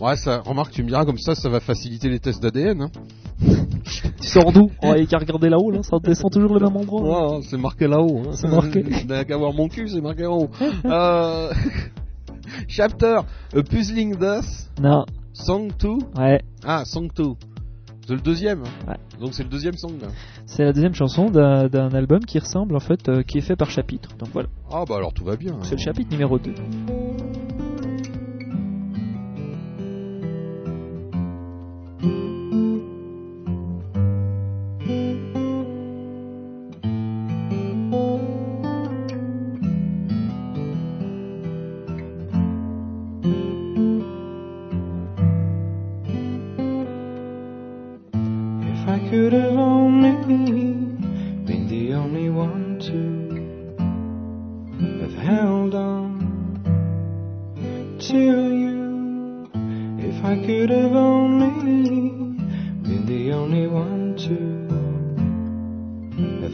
Ouais, 0.00 0.16
ça, 0.16 0.40
remarque, 0.40 0.72
tu 0.72 0.82
me 0.82 0.88
diras 0.88 1.04
comme 1.04 1.18
ça, 1.18 1.34
ça 1.34 1.48
va 1.48 1.60
faciliter 1.60 2.08
les 2.08 2.18
tests 2.20 2.42
d'ADN. 2.42 2.82
Hein. 2.82 2.90
Tu 4.20 4.28
sors 4.30 4.52
d'où? 4.52 4.70
On 4.82 4.92
va 4.92 5.04
qu'à 5.04 5.18
regarder 5.18 5.48
là-haut, 5.50 5.70
là, 5.70 5.82
ça 5.82 5.98
descend 6.02 6.32
toujours 6.32 6.54
le 6.54 6.60
même 6.60 6.76
endroit. 6.76 7.36
Ouais, 7.36 7.42
c'est 7.42 7.58
marqué 7.58 7.86
là-haut. 7.86 8.22
Hein. 8.26 8.30
C'est 8.32 8.48
marqué. 8.48 8.82
N'a 9.08 9.24
qu'à 9.24 9.36
voir 9.36 9.52
mon 9.52 9.68
cul, 9.68 9.86
c'est 9.88 10.00
marqué 10.00 10.24
en 10.26 10.36
haut. 10.38 10.50
euh... 10.86 11.52
Chapter, 12.68 13.20
A 13.54 13.62
Puzzling 13.62 14.16
Death, 14.16 14.70
Non. 14.80 15.04
Song 15.32 15.70
2. 15.78 15.88
Ouais. 16.18 16.40
Ah, 16.64 16.84
Song 16.86 17.08
2. 17.14 17.24
C'est 18.06 18.14
le 18.14 18.20
deuxième. 18.20 18.62
hein. 18.62 18.88
Ouais. 18.92 18.96
Donc 19.20 19.34
c'est 19.34 19.42
le 19.44 19.48
deuxième 19.48 19.74
song. 19.76 19.92
C'est 20.46 20.62
la 20.64 20.72
deuxième 20.72 20.94
chanson 20.94 21.30
d'un 21.30 21.68
d'un 21.68 21.88
album 21.90 22.20
qui 22.20 22.38
ressemble 22.38 22.76
en 22.76 22.80
fait, 22.80 23.08
euh, 23.08 23.22
qui 23.22 23.38
est 23.38 23.42
fait 23.42 23.56
par 23.56 23.70
chapitre. 23.70 24.10
Donc 24.18 24.28
voilà. 24.32 24.48
Ah 24.70 24.84
bah 24.88 24.96
alors 24.96 25.12
tout 25.14 25.24
va 25.24 25.36
bien. 25.36 25.56
C'est 25.62 25.72
le 25.76 25.80
chapitre 25.80 26.10
numéro 26.10 26.38
2. 26.38 26.52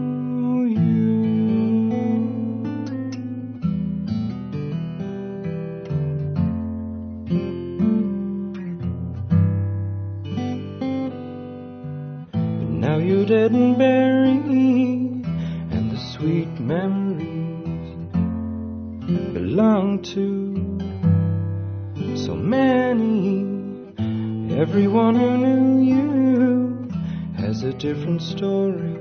story. 28.25 28.97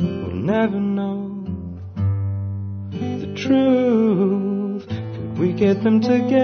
We'll 0.00 0.36
never 0.36 0.80
know 0.80 1.44
the 2.90 3.34
truth. 3.36 4.88
Could 4.88 5.38
we 5.38 5.52
get 5.52 5.82
them 5.82 6.00
together 6.00 6.41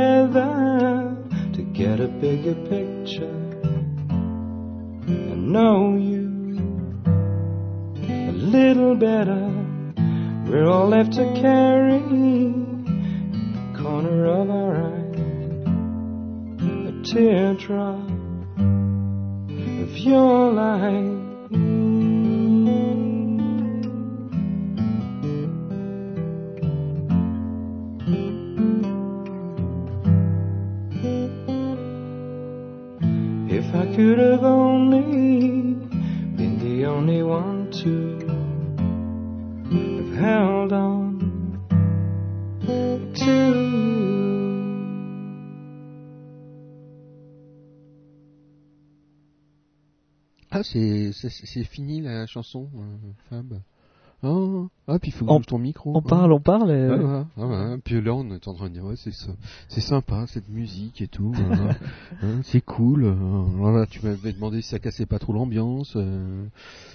c'est 50.73 51.13
c'est- 51.13 51.47
c'est 51.47 51.65
fini 51.65 52.01
la 52.01 52.27
chanson, 52.27 52.69
euh, 52.77 53.11
Fab. 53.31 53.61
Oh, 54.25 54.67
ah, 54.89 54.99
puis 54.99 55.11
il 55.11 55.15
faut 55.15 55.25
que 55.27 55.31
On- 55.31 55.41
ton 55.41 55.59
micro. 55.59 55.97
on 55.97 56.03
parle, 56.03 56.33
on 56.33 56.41
parle, 56.41 56.73
et-. 56.73 57.79
Puis 57.85 58.01
là, 58.03 58.15
on 58.15 58.29
est 58.33 58.49
en 58.49 58.55
train 58.55 58.69
de 58.69 58.75
dire, 58.75 58.85
ouais, 58.85 58.97
c'est 58.97 59.13
ça- 59.13 59.31
c'est 59.69 59.81
sympa 59.81 60.27
cette 60.27 60.49
musique 60.49 61.01
et 61.01 61.07
tout. 61.07 61.33
hein, 62.23 62.41
c'est 62.43 62.61
cool. 62.61 63.05
euh, 63.05 63.15
voilà, 63.15 63.87
tu 63.87 64.05
m'avais 64.05 64.33
demandé 64.33 64.61
si 64.61 64.71
ça 64.71 64.81
cassait 64.81 65.07
pas 65.07 65.21
trop 65.21 65.33
l'ambiance. 65.33 65.93
euh, 65.95 66.45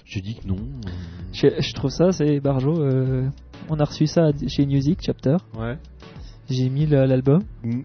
J'ai 0.04 0.20
dit 0.20 0.34
que 0.34 0.46
non. 0.46 0.56
euh. 0.58 0.90
Je, 1.32 1.46
je 1.62 1.72
trouve 1.74 1.90
ça, 1.90 2.12
c'est 2.12 2.40
Barjo. 2.40 2.78
euh, 2.78 3.26
on 3.70 3.80
a 3.80 3.84
reçu 3.84 4.06
ça 4.06 4.30
chez 4.46 4.66
Music 4.66 4.98
Chapter. 5.00 5.38
Ouais. 5.58 5.78
J'ai 6.50 6.68
mis 6.68 6.84
l'album. 6.84 7.42
Mm. 7.62 7.80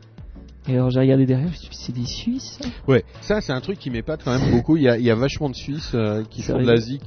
Et 0.69 0.73
alors 0.73 0.91
j'ai 0.91 0.99
regardé 0.99 1.25
derrière, 1.25 1.47
je 1.47 1.53
me 1.53 1.57
suis 1.57 1.69
dit, 1.69 1.77
c'est 1.77 1.95
des 1.95 2.05
Suisses 2.05 2.59
Ouais, 2.87 3.03
ça 3.21 3.41
c'est 3.41 3.53
un 3.53 3.61
truc 3.61 3.79
qui 3.79 3.89
m'épate 3.89 4.21
quand 4.23 4.37
même 4.37 4.51
beaucoup. 4.51 4.77
Il 4.77 4.83
y 4.83 4.89
a, 4.89 4.97
il 4.97 5.03
y 5.03 5.09
a 5.09 5.15
vachement 5.15 5.49
de 5.49 5.55
Suisses 5.55 5.91
euh, 5.95 6.23
qui 6.29 6.41
font 6.43 6.53
de 6.53 6.59
Sérieux 6.59 6.67
l'Asie, 6.71 6.99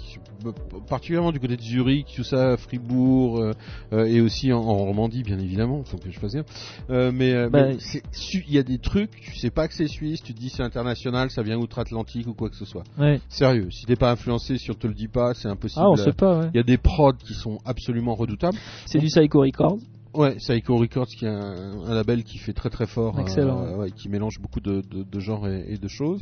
euh, 0.44 0.51
particulièrement 0.89 1.30
du 1.30 1.39
côté 1.39 1.56
de 1.56 1.62
Zurich, 1.62 2.06
tout 2.16 2.24
ça, 2.24 2.56
Fribourg, 2.56 3.39
euh, 3.39 3.52
euh, 3.93 4.05
et 4.06 4.20
aussi 4.20 4.52
en, 4.52 4.59
en 4.59 4.76
Romandie 4.78 5.22
bien 5.22 5.39
évidemment, 5.39 5.84
faut 5.84 5.97
que 5.97 6.10
je 6.10 6.18
fasse 6.18 6.32
dire. 6.32 6.43
Euh, 6.90 7.12
mais 7.14 7.32
euh, 7.32 7.48
Bah, 7.48 7.68
il 7.70 8.52
y 8.52 8.59
a 8.59 8.62
des 8.64 8.78
trucs, 8.78 9.12
tu 9.20 9.36
sais 9.36 9.51
pas 9.51 9.68
que 9.68 9.74
c'est 9.74 9.86
suisse, 9.86 10.22
tu 10.22 10.34
te 10.34 10.40
dis 10.40 10.48
c'est 10.48 10.62
international, 10.64 11.30
ça 11.30 11.43
vient 11.43 11.56
outre-Atlantique 11.59 12.26
ou 12.26 12.34
quoi 12.34 12.48
que 12.51 12.56
ce 12.56 12.64
soit. 12.64 12.82
Ouais. 12.98 13.20
Sérieux, 13.28 13.68
si 13.70 13.86
t'es 13.86 13.97
pas 13.97 14.10
influencé, 14.10 14.59
si 14.59 14.70
on 14.72 14.74
te 14.74 14.89
le 14.89 14.94
dit 14.94 15.09
pas, 15.09 15.34
c'est 15.34 15.48
impossible. 15.48 15.84
Ah, 15.84 15.90
on 15.90 15.97
sait 15.97 16.12
pas, 16.12 16.39
ouais. 16.40 16.51
Il 16.52 16.56
y 16.56 16.60
a 16.60 16.64
des 16.64 16.78
prods 16.78 17.12
qui 17.12 17.34
sont 17.34 17.59
absolument 17.64 18.14
redoutables. 18.16 18.59
C'est 18.86 18.98
du 18.98 19.06
Psycho 19.06 19.40
Records. 19.43 19.78
Ouais, 20.14 20.34
Psycho 20.36 20.76
Records 20.76 21.06
qui 21.06 21.24
est 21.24 21.28
un, 21.28 21.84
un 21.86 21.94
label 21.94 22.22
qui 22.22 22.36
fait 22.39 22.52
très 22.52 22.68
très 22.68 22.86
fort, 22.86 23.18
Excellent. 23.18 23.62
euh, 23.64 23.76
ouais, 23.76 23.90
qui 23.93 24.09
mélange 24.10 24.39
beaucoup 24.40 24.60
de, 24.60 24.82
de, 24.82 25.02
de 25.05 25.20
genres 25.20 25.48
et, 25.48 25.64
et 25.68 25.78
de 25.78 25.89
choses. 25.89 26.20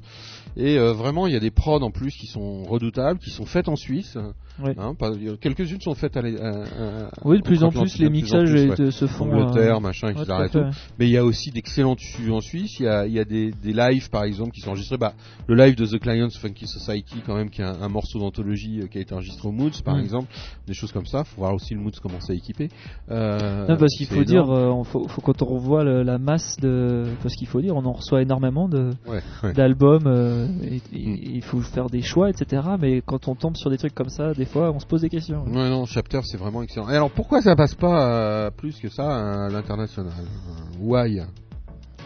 Et 0.57 0.79
euh, 0.79 0.93
vraiment, 0.93 1.27
il 1.27 1.33
y 1.33 1.37
a 1.37 1.41
des 1.41 1.51
prods 1.51 1.83
en 1.83 1.91
plus 1.91 2.15
qui 2.15 2.27
sont 2.27 2.63
redoutables, 2.65 3.19
qui 3.19 3.31
sont 3.31 3.47
faites 3.47 3.69
en 3.69 3.77
Suisse. 3.77 4.17
Hein, 4.63 4.95
il 5.21 5.39
Quelques-unes 5.39 5.81
sont 5.81 5.95
faites 5.95 6.17
à, 6.17 6.21
à- 6.21 6.23
à- 6.25 7.11
Oui, 7.25 7.39
de 7.39 7.43
plus 7.43 7.63
en 7.65 7.71
plus, 7.71 7.99
les 7.99 8.11
mixages 8.11 8.51
plus, 8.75 8.91
se 8.91 9.07
font, 9.07 9.25
Angleterre, 9.33 9.77
euh, 9.77 9.81
machin, 9.81 10.09
etc. 10.11 10.25
et 10.47 10.49
tout. 10.51 10.65
Mais 10.99 11.07
il 11.09 11.13
y 11.13 11.17
a 11.17 11.25
aussi 11.25 11.51
d'excellents 11.51 11.97
tissus 11.97 12.31
en 12.31 12.41
Suisse. 12.41 12.79
Il 12.79 12.85
y 12.85 12.89
a, 12.89 13.07
il 13.07 13.13
y 13.13 13.19
a 13.19 13.25
des, 13.25 13.53
des 13.53 13.73
lives, 13.73 14.11
par 14.11 14.25
exemple, 14.25 14.51
qui 14.53 14.61
sont 14.61 14.71
enregistrés. 14.71 14.99
Bah, 14.99 15.15
le 15.47 15.55
live 15.55 15.77
de 15.77 15.87
The 15.87 15.99
Clients 15.99 16.29
Funky 16.31 16.67
Society, 16.67 17.17
quand 17.25 17.35
même, 17.37 17.49
qui 17.49 17.63
est 17.63 17.65
un, 17.65 17.81
un 17.81 17.89
morceau 17.89 18.19
d'anthologie 18.19 18.81
euh, 18.83 18.87
qui 18.87 18.99
a 18.99 19.01
été 19.01 19.15
enregistré 19.15 19.49
au 19.49 19.53
Moods, 19.53 19.83
par 19.85 19.97
Mm. 19.97 20.01
exemple. 20.01 20.29
Des 20.67 20.75
choses 20.75 20.93
comme 20.93 21.07
ça. 21.07 21.25
Faut 21.25 21.41
voir 21.41 21.55
aussi 21.55 21.75
le 21.75 21.81
Moods 21.81 21.99
commencer 22.03 22.33
à 22.33 22.37
équiper. 22.37 22.69
Euh, 23.11 23.67
Non, 23.67 23.77
parce 23.77 23.95
qu'il 23.97 24.07
c'est 24.07 24.15
faut 24.15 24.25
dire, 24.25 24.45
énorme. 24.45 24.85
faut, 24.85 25.09
faut 25.09 25.21
quand 25.23 25.41
on 25.43 25.47
revoit 25.47 25.85
le- 25.85 26.03
la 26.03 26.19
masse 26.19 26.57
de, 26.61 27.05
parce 27.23 27.35
qu'il 27.35 27.49
faut 27.49 27.61
dire, 27.61 27.75
on 27.77 27.85
en 27.87 27.93
reçoit 27.93 28.21
énormément 28.23 28.69
Ouais, 29.07 29.53
d'albums, 29.55 30.07
euh, 30.07 30.47
et 30.63 30.81
il 30.93 31.43
faut 31.43 31.61
faire 31.61 31.87
des 31.89 32.03
choix, 32.03 32.29
etc. 32.31 32.63
Mais 32.81 33.03
quand 33.05 33.27
on 33.29 33.35
tombe 33.35 33.57
sur 33.57 33.71
des 33.71 33.79
trucs 33.79 33.95
comme 33.95 34.09
ça, 34.11 34.33
des 34.41 34.47
fois, 34.47 34.71
on 34.71 34.79
se 34.79 34.87
pose 34.87 35.03
des 35.03 35.11
questions. 35.11 35.45
Non, 35.45 35.85
Chapter, 35.85 36.21
c'est 36.25 36.39
vraiment 36.39 36.63
excellent. 36.63 36.89
Et 36.89 36.97
alors, 36.97 37.11
pourquoi 37.11 37.43
ça 37.43 37.55
passe 37.55 37.75
pas 37.75 38.09
euh, 38.09 38.51
plus 38.51 38.81
que 38.81 38.89
ça 38.89 39.05
à 39.45 39.49
l'international? 39.51 40.15
Euh, 40.19 40.79
Why? 40.81 41.21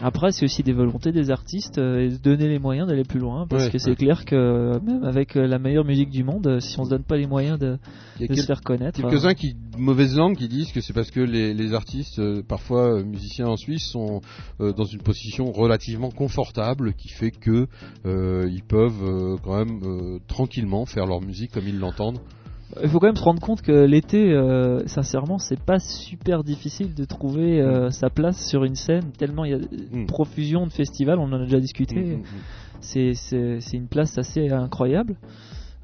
Après, 0.01 0.31
c'est 0.31 0.45
aussi 0.45 0.61
des 0.61 0.73
volontés 0.73 1.11
des 1.11 1.31
artistes 1.31 1.77
euh, 1.77 2.05
et 2.05 2.09
de 2.09 2.17
donner 2.17 2.47
les 2.47 2.59
moyens 2.59 2.87
d'aller 2.87 3.03
plus 3.03 3.19
loin, 3.19 3.47
parce 3.47 3.65
Ouais, 3.65 3.71
que 3.71 3.77
c'est 3.77 3.91
ouais. 3.91 3.95
clair 3.95 4.25
que 4.25 4.35
euh, 4.35 4.79
même 4.81 5.03
avec 5.03 5.35
euh, 5.35 5.47
la 5.47 5.57
meilleure 5.57 5.85
musique 5.85 6.09
du 6.09 6.23
monde, 6.23 6.59
si 6.59 6.79
on 6.79 6.83
se 6.85 6.89
donne 6.89 7.03
pas 7.03 7.15
les 7.17 7.27
moyens 7.27 7.57
de, 7.57 7.77
Il 8.19 8.23
y 8.23 8.25
a 8.25 8.35
de 8.35 8.35
se 8.41 8.45
faire 8.45 8.61
connaître, 8.61 9.01
Quelques-uns 9.01 9.29
euh, 9.29 9.33
qui, 9.33 9.55
mauvaise 9.77 10.15
langue, 10.15 10.35
qui 10.35 10.47
disent 10.47 10.71
que 10.71 10.81
c'est 10.81 10.93
parce 10.93 11.11
que 11.11 11.21
les, 11.21 11.53
les 11.53 11.73
artistes, 11.73 12.19
euh, 12.19 12.43
parfois 12.47 13.01
musiciens 13.03 13.47
en 13.47 13.57
Suisse, 13.57 13.85
sont 13.89 14.21
euh, 14.59 14.73
dans 14.73 14.85
une 14.85 15.01
position 15.01 15.51
relativement 15.51 16.11
confortable, 16.11 16.93
qui 16.93 17.09
fait 17.09 17.31
que 17.31 17.67
euh, 18.05 18.49
ils 18.51 18.63
peuvent 18.63 19.03
euh, 19.03 19.37
quand 19.43 19.57
même 19.57 19.81
euh, 19.83 20.19
tranquillement 20.27 20.85
faire 20.85 21.05
leur 21.05 21.21
musique 21.21 21.51
comme 21.51 21.67
ils 21.67 21.79
l'entendent. 21.79 22.19
Il 22.81 22.89
faut 22.89 22.99
quand 22.99 23.07
même 23.07 23.15
se 23.15 23.23
rendre 23.23 23.41
compte 23.41 23.61
que 23.61 23.85
l'été, 23.85 24.31
euh, 24.33 24.85
sincèrement, 24.87 25.37
c'est 25.37 25.59
pas 25.59 25.79
super 25.79 26.43
difficile 26.43 26.93
de 26.93 27.05
trouver 27.05 27.61
Mm. 27.61 27.65
euh, 27.65 27.91
sa 27.91 28.09
place 28.09 28.47
sur 28.47 28.63
une 28.63 28.75
scène, 28.75 29.11
tellement 29.17 29.45
il 29.45 29.51
y 29.51 29.53
a 29.53 29.59
une 29.93 30.07
profusion 30.07 30.65
de 30.65 30.71
festivals, 30.71 31.19
on 31.19 31.31
en 31.31 31.33
a 31.33 31.43
déjà 31.43 31.59
discuté. 31.59 31.95
Mm, 31.95 32.17
mm, 32.17 32.23
mm. 32.23 33.13
C'est 33.13 33.77
une 33.77 33.87
place 33.87 34.17
assez 34.17 34.49
incroyable. 34.49 35.15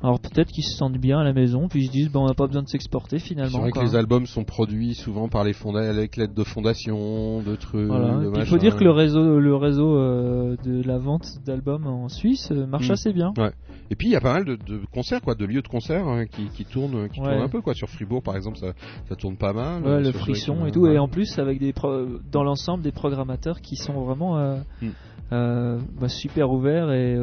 Alors 0.03 0.19
peut-être 0.19 0.49
qu'ils 0.51 0.63
se 0.63 0.75
sentent 0.75 0.97
bien 0.97 1.19
à 1.19 1.23
la 1.23 1.31
maison, 1.33 1.67
puis 1.67 1.83
ils 1.83 1.87
se 1.87 1.91
disent, 1.91 2.09
bon, 2.11 2.23
on 2.23 2.27
n'a 2.27 2.33
pas 2.33 2.47
besoin 2.47 2.63
de 2.63 2.67
s'exporter 2.67 3.19
C'est 3.19 3.27
finalement. 3.27 3.59
vrai 3.59 3.71
que 3.71 3.79
les 3.81 3.95
albums 3.95 4.25
sont 4.25 4.43
produits 4.43 4.95
souvent 4.95 5.27
par 5.29 5.43
les 5.43 5.53
fonda 5.53 5.87
avec 5.87 6.15
l'aide 6.17 6.33
de 6.33 6.43
fondations, 6.43 7.41
de 7.43 7.55
trucs. 7.55 7.87
Voilà. 7.87 8.15
de 8.17 8.31
il 8.39 8.45
faut 8.47 8.57
dire 8.57 8.75
que 8.75 8.83
le 8.83 8.89
réseau, 8.91 9.39
le 9.39 9.55
réseau 9.55 9.95
euh, 9.95 10.55
de 10.63 10.81
la 10.83 10.97
vente 10.97 11.27
d'albums 11.45 11.85
en 11.85 12.09
Suisse 12.09 12.49
euh, 12.51 12.65
marche 12.65 12.89
Mm. 12.89 12.93
assez 12.93 13.13
bien. 13.13 13.33
Ouais. 13.37 13.51
Et 13.91 13.95
puis 13.95 14.07
il 14.07 14.11
y 14.11 14.15
a 14.15 14.21
pas 14.21 14.33
mal 14.33 14.45
de, 14.45 14.55
de 14.55 14.79
concerts, 14.91 15.21
quoi, 15.21 15.35
de 15.35 15.45
lieux 15.45 15.61
de 15.61 15.67
concerts 15.67 16.07
hein, 16.07 16.25
qui, 16.25 16.47
qui 16.49 16.65
tournent, 16.65 17.07
qui 17.09 17.19
Ouais. 17.19 17.27
tournent 17.27 17.43
un 17.43 17.49
peu, 17.49 17.61
quoi. 17.61 17.73
Sur 17.75 17.87
Fribourg, 17.89 18.23
par 18.23 18.35
exemple, 18.35 18.57
ça, 18.57 18.73
ça 19.07 19.15
tourne 19.15 19.35
pas 19.37 19.53
mal. 19.53 19.83
Ouais, 19.83 19.89
Euh, 19.89 19.99
le 19.99 20.11
frisson 20.13 20.65
et 20.65 20.71
tout, 20.71 20.87
et 20.87 20.97
en 20.97 21.07
plus 21.09 21.37
avec 21.37 21.59
des 21.59 21.73
pro- 21.73 22.05
dans 22.31 22.43
l'ensemble 22.43 22.81
des 22.83 22.91
programmateurs 22.91 23.61
qui 23.61 23.75
sont 23.75 24.01
vraiment 24.03 24.37
euh, 24.39 24.57
Mm. 24.81 24.87
euh, 25.33 25.79
bah, 25.99 26.09
super 26.09 26.49
ouverts 26.51 26.91
et 26.91 27.15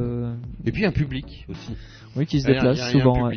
Et 0.64 0.70
puis 0.72 0.84
un 0.86 0.92
public 0.92 1.44
aussi. 1.48 1.72
Oui, 2.19 2.27
qui 2.27 2.40
se 2.40 2.47
déplace 2.55 2.78
souvent. 2.93 3.28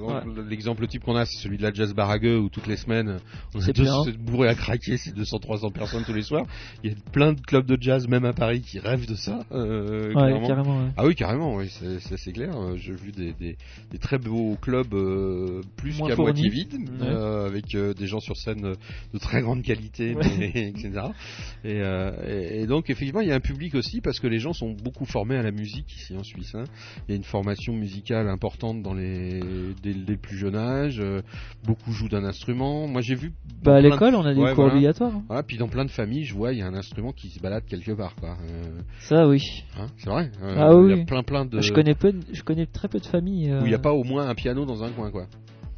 ouais. 0.00 0.44
L'exemple 0.48 0.86
type 0.86 1.04
qu'on 1.04 1.16
a, 1.16 1.24
c'est 1.26 1.42
celui 1.42 1.58
de 1.58 1.62
la 1.62 1.72
Jazz 1.72 1.92
Barague 1.94 2.24
où 2.24 2.48
toutes 2.48 2.66
les 2.66 2.76
semaines, 2.76 3.18
on 3.54 3.58
a 3.58 3.62
C'est 3.62 3.72
tous 3.72 3.82
plein. 3.82 4.02
c'est 4.04 4.16
bourré 4.16 4.48
à 4.48 4.54
craquer, 4.54 4.96
c'est 4.96 5.14
200-300 5.14 5.72
personnes 5.72 6.04
tous 6.04 6.12
les 6.14 6.22
soirs. 6.22 6.46
Il 6.82 6.90
y 6.90 6.94
a 6.94 6.96
plein 7.12 7.32
de 7.34 7.40
clubs 7.40 7.66
de 7.66 7.76
jazz, 7.80 8.08
même 8.08 8.24
à 8.24 8.32
Paris, 8.32 8.62
qui 8.62 8.78
rêvent 8.78 9.06
de 9.06 9.14
ça. 9.14 9.40
euh, 9.52 10.12
Ouais, 10.14 10.46
carrément, 10.46 10.84
ouais. 10.84 10.90
Ah 10.96 11.04
oui, 11.06 11.14
carrément, 11.14 11.54
oui, 11.56 11.68
c'est 11.70 12.32
clair. 12.32 12.54
J'ai 12.76 12.94
vu 12.94 13.12
des, 13.12 13.32
des, 13.34 13.56
des 13.90 13.98
très 13.98 14.18
beaux 14.18 14.56
clubs 14.60 14.92
euh, 14.94 15.60
plus 15.76 15.92
qu'à 16.08 16.14
moitié 16.22 16.48
vides, 16.48 16.74
euh, 17.02 17.46
avec 17.46 17.74
euh, 17.74 17.92
des 17.94 18.06
gens 18.06 18.20
sur 18.20 18.36
scène 18.36 18.74
de 19.12 19.18
très 19.18 19.42
grande 19.42 19.62
qualité, 19.62 20.14
mais- 20.14 20.68
etc. 20.68 20.90
Et, 21.64 21.80
et, 21.80 22.62
et 22.62 22.66
donc 22.66 22.90
effectivement, 22.90 23.20
il 23.20 23.28
y 23.28 23.32
a 23.32 23.34
un 23.34 23.40
public 23.40 23.74
aussi 23.74 24.00
parce 24.00 24.20
que 24.20 24.26
les 24.26 24.38
gens 24.38 24.52
sont 24.52 24.70
beaucoup 24.72 25.04
formés 25.06 25.36
à 25.36 25.42
la 25.42 25.50
musique 25.50 25.94
ici 25.96 26.14
en 26.16 26.22
Suisse. 26.22 26.54
hein. 26.54 26.64
Il 27.08 27.12
y 27.12 27.14
a 27.14 27.16
une 27.16 27.24
formation 27.24 27.72
musicale 27.72 28.13
importante 28.16 28.82
dans 28.82 28.94
les 28.94 29.40
dès, 29.82 29.92
dès 29.94 30.12
le 30.12 30.18
plus 30.18 30.36
jeune 30.36 30.56
âge. 30.56 30.98
euh, 31.00 31.22
beaucoup 31.64 31.92
jouent 31.92 32.08
d'un 32.08 32.24
instrument. 32.24 32.86
Moi 32.86 33.00
j'ai 33.00 33.14
vu. 33.14 33.32
Bah, 33.62 33.76
à 33.76 33.80
l'école, 33.80 34.12
de- 34.12 34.16
on 34.16 34.24
a 34.24 34.34
des 34.34 34.40
Ouais, 34.40 34.48
cours 34.50 34.64
voilà. 34.64 34.74
obligatoires, 34.74 35.12
hein. 35.14 35.22
Voilà, 35.28 35.42
puis 35.42 35.56
dans 35.56 35.68
plein 35.68 35.84
de 35.84 35.90
familles, 35.90 36.24
je 36.24 36.34
vois 36.34 36.52
il 36.52 36.58
y 36.58 36.62
a 36.62 36.66
un 36.66 36.74
instrument 36.74 37.12
qui 37.12 37.28
se 37.28 37.40
balade 37.40 37.64
quelque 37.66 37.92
part. 37.92 38.14
Quoi. 38.16 38.36
Euh, 38.50 38.80
Ça, 39.00 39.26
oui. 39.28 39.64
hein, 39.78 39.86
c'est 39.98 40.10
vrai. 40.10 40.30
Euh, 40.42 40.54
ah 40.56 40.70
il 40.84 40.90
y 40.90 40.92
a 40.92 40.96
oui. 40.96 41.04
plein 41.04 41.22
plein 41.22 41.44
de. 41.44 41.60
Je 41.60 41.72
connais 41.72 41.94
peu, 41.94 42.12
je 42.32 42.42
connais 42.42 42.66
très 42.66 42.88
peu 42.88 42.98
de 43.00 43.06
familles. 43.06 43.50
euh, 43.50 43.62
Où 43.62 43.66
il 43.66 43.68
n'y 43.68 43.74
a 43.74 43.78
pas 43.78 43.92
au 43.92 44.04
moins 44.04 44.28
un 44.28 44.34
piano 44.34 44.64
dans 44.64 44.82
un 44.84 44.90
coin 44.90 45.10
quoi. 45.10 45.26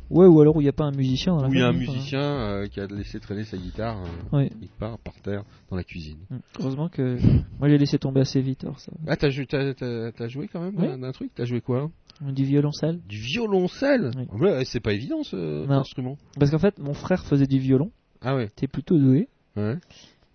Ouais, 0.08 0.26
ou 0.26 0.40
alors 0.40 0.54
où 0.54 0.60
il 0.60 0.64
n'y 0.64 0.68
a 0.70 0.72
pas 0.72 0.84
un 0.84 0.92
musicien 0.92 1.34
dans 1.34 1.42
la 1.42 1.48
Où 1.48 1.52
il 1.52 1.58
y 1.58 1.62
a 1.62 1.66
un 1.66 1.72
musicien 1.72 2.20
euh, 2.20 2.68
qui 2.68 2.78
a 2.78 2.86
laissé 2.86 3.18
traîner 3.18 3.42
sa 3.42 3.56
guitare 3.56 3.98
euh, 4.32 4.48
part 4.78 4.98
par 5.00 5.14
terre 5.14 5.42
dans 5.68 5.76
la 5.76 5.82
cuisine. 5.82 6.18
Mm. 6.30 6.36
Heureusement 6.60 6.88
que 6.88 7.18
moi 7.58 7.68
j'ai 7.68 7.76
laissé 7.76 7.98
tomber 7.98 8.20
assez 8.20 8.40
vite. 8.40 8.62
Alors 8.62 8.78
ça. 8.78 8.92
Ah, 9.08 9.16
t'as 9.16 9.30
joué, 9.30 9.46
t'as, 9.46 9.74
t'as- 9.74 10.12
t'as 10.12 10.28
joué 10.28 10.46
quand 10.46 10.60
même 10.60 10.74
Oui. 10.76 10.86
d'un- 10.86 10.98
d'un 10.98 11.10
truc? 11.10 11.32
T'as 11.34 11.44
joué 11.44 11.60
quoi? 11.60 11.90
Du 12.20 12.44
violoncelle. 12.44 13.00
Du 13.06 13.18
violoncelle 13.18 14.10
ouais, 14.40 14.64
C'est 14.64 14.80
pas 14.80 14.92
évident 14.92 15.22
ce 15.22 15.66
Non. 15.66 15.80
instrument. 15.80 16.16
Parce 16.38 16.50
qu'en 16.50 16.58
fait, 16.58 16.78
mon 16.78 16.94
frère 16.94 17.24
faisait 17.24 17.46
du 17.46 17.58
violon. 17.58 17.90
Ah 18.22 18.34
ouais. 18.34 18.48
T'es 18.56 18.66
plutôt 18.68 18.98
doué. 18.98 19.28
Ouais. 19.56 19.76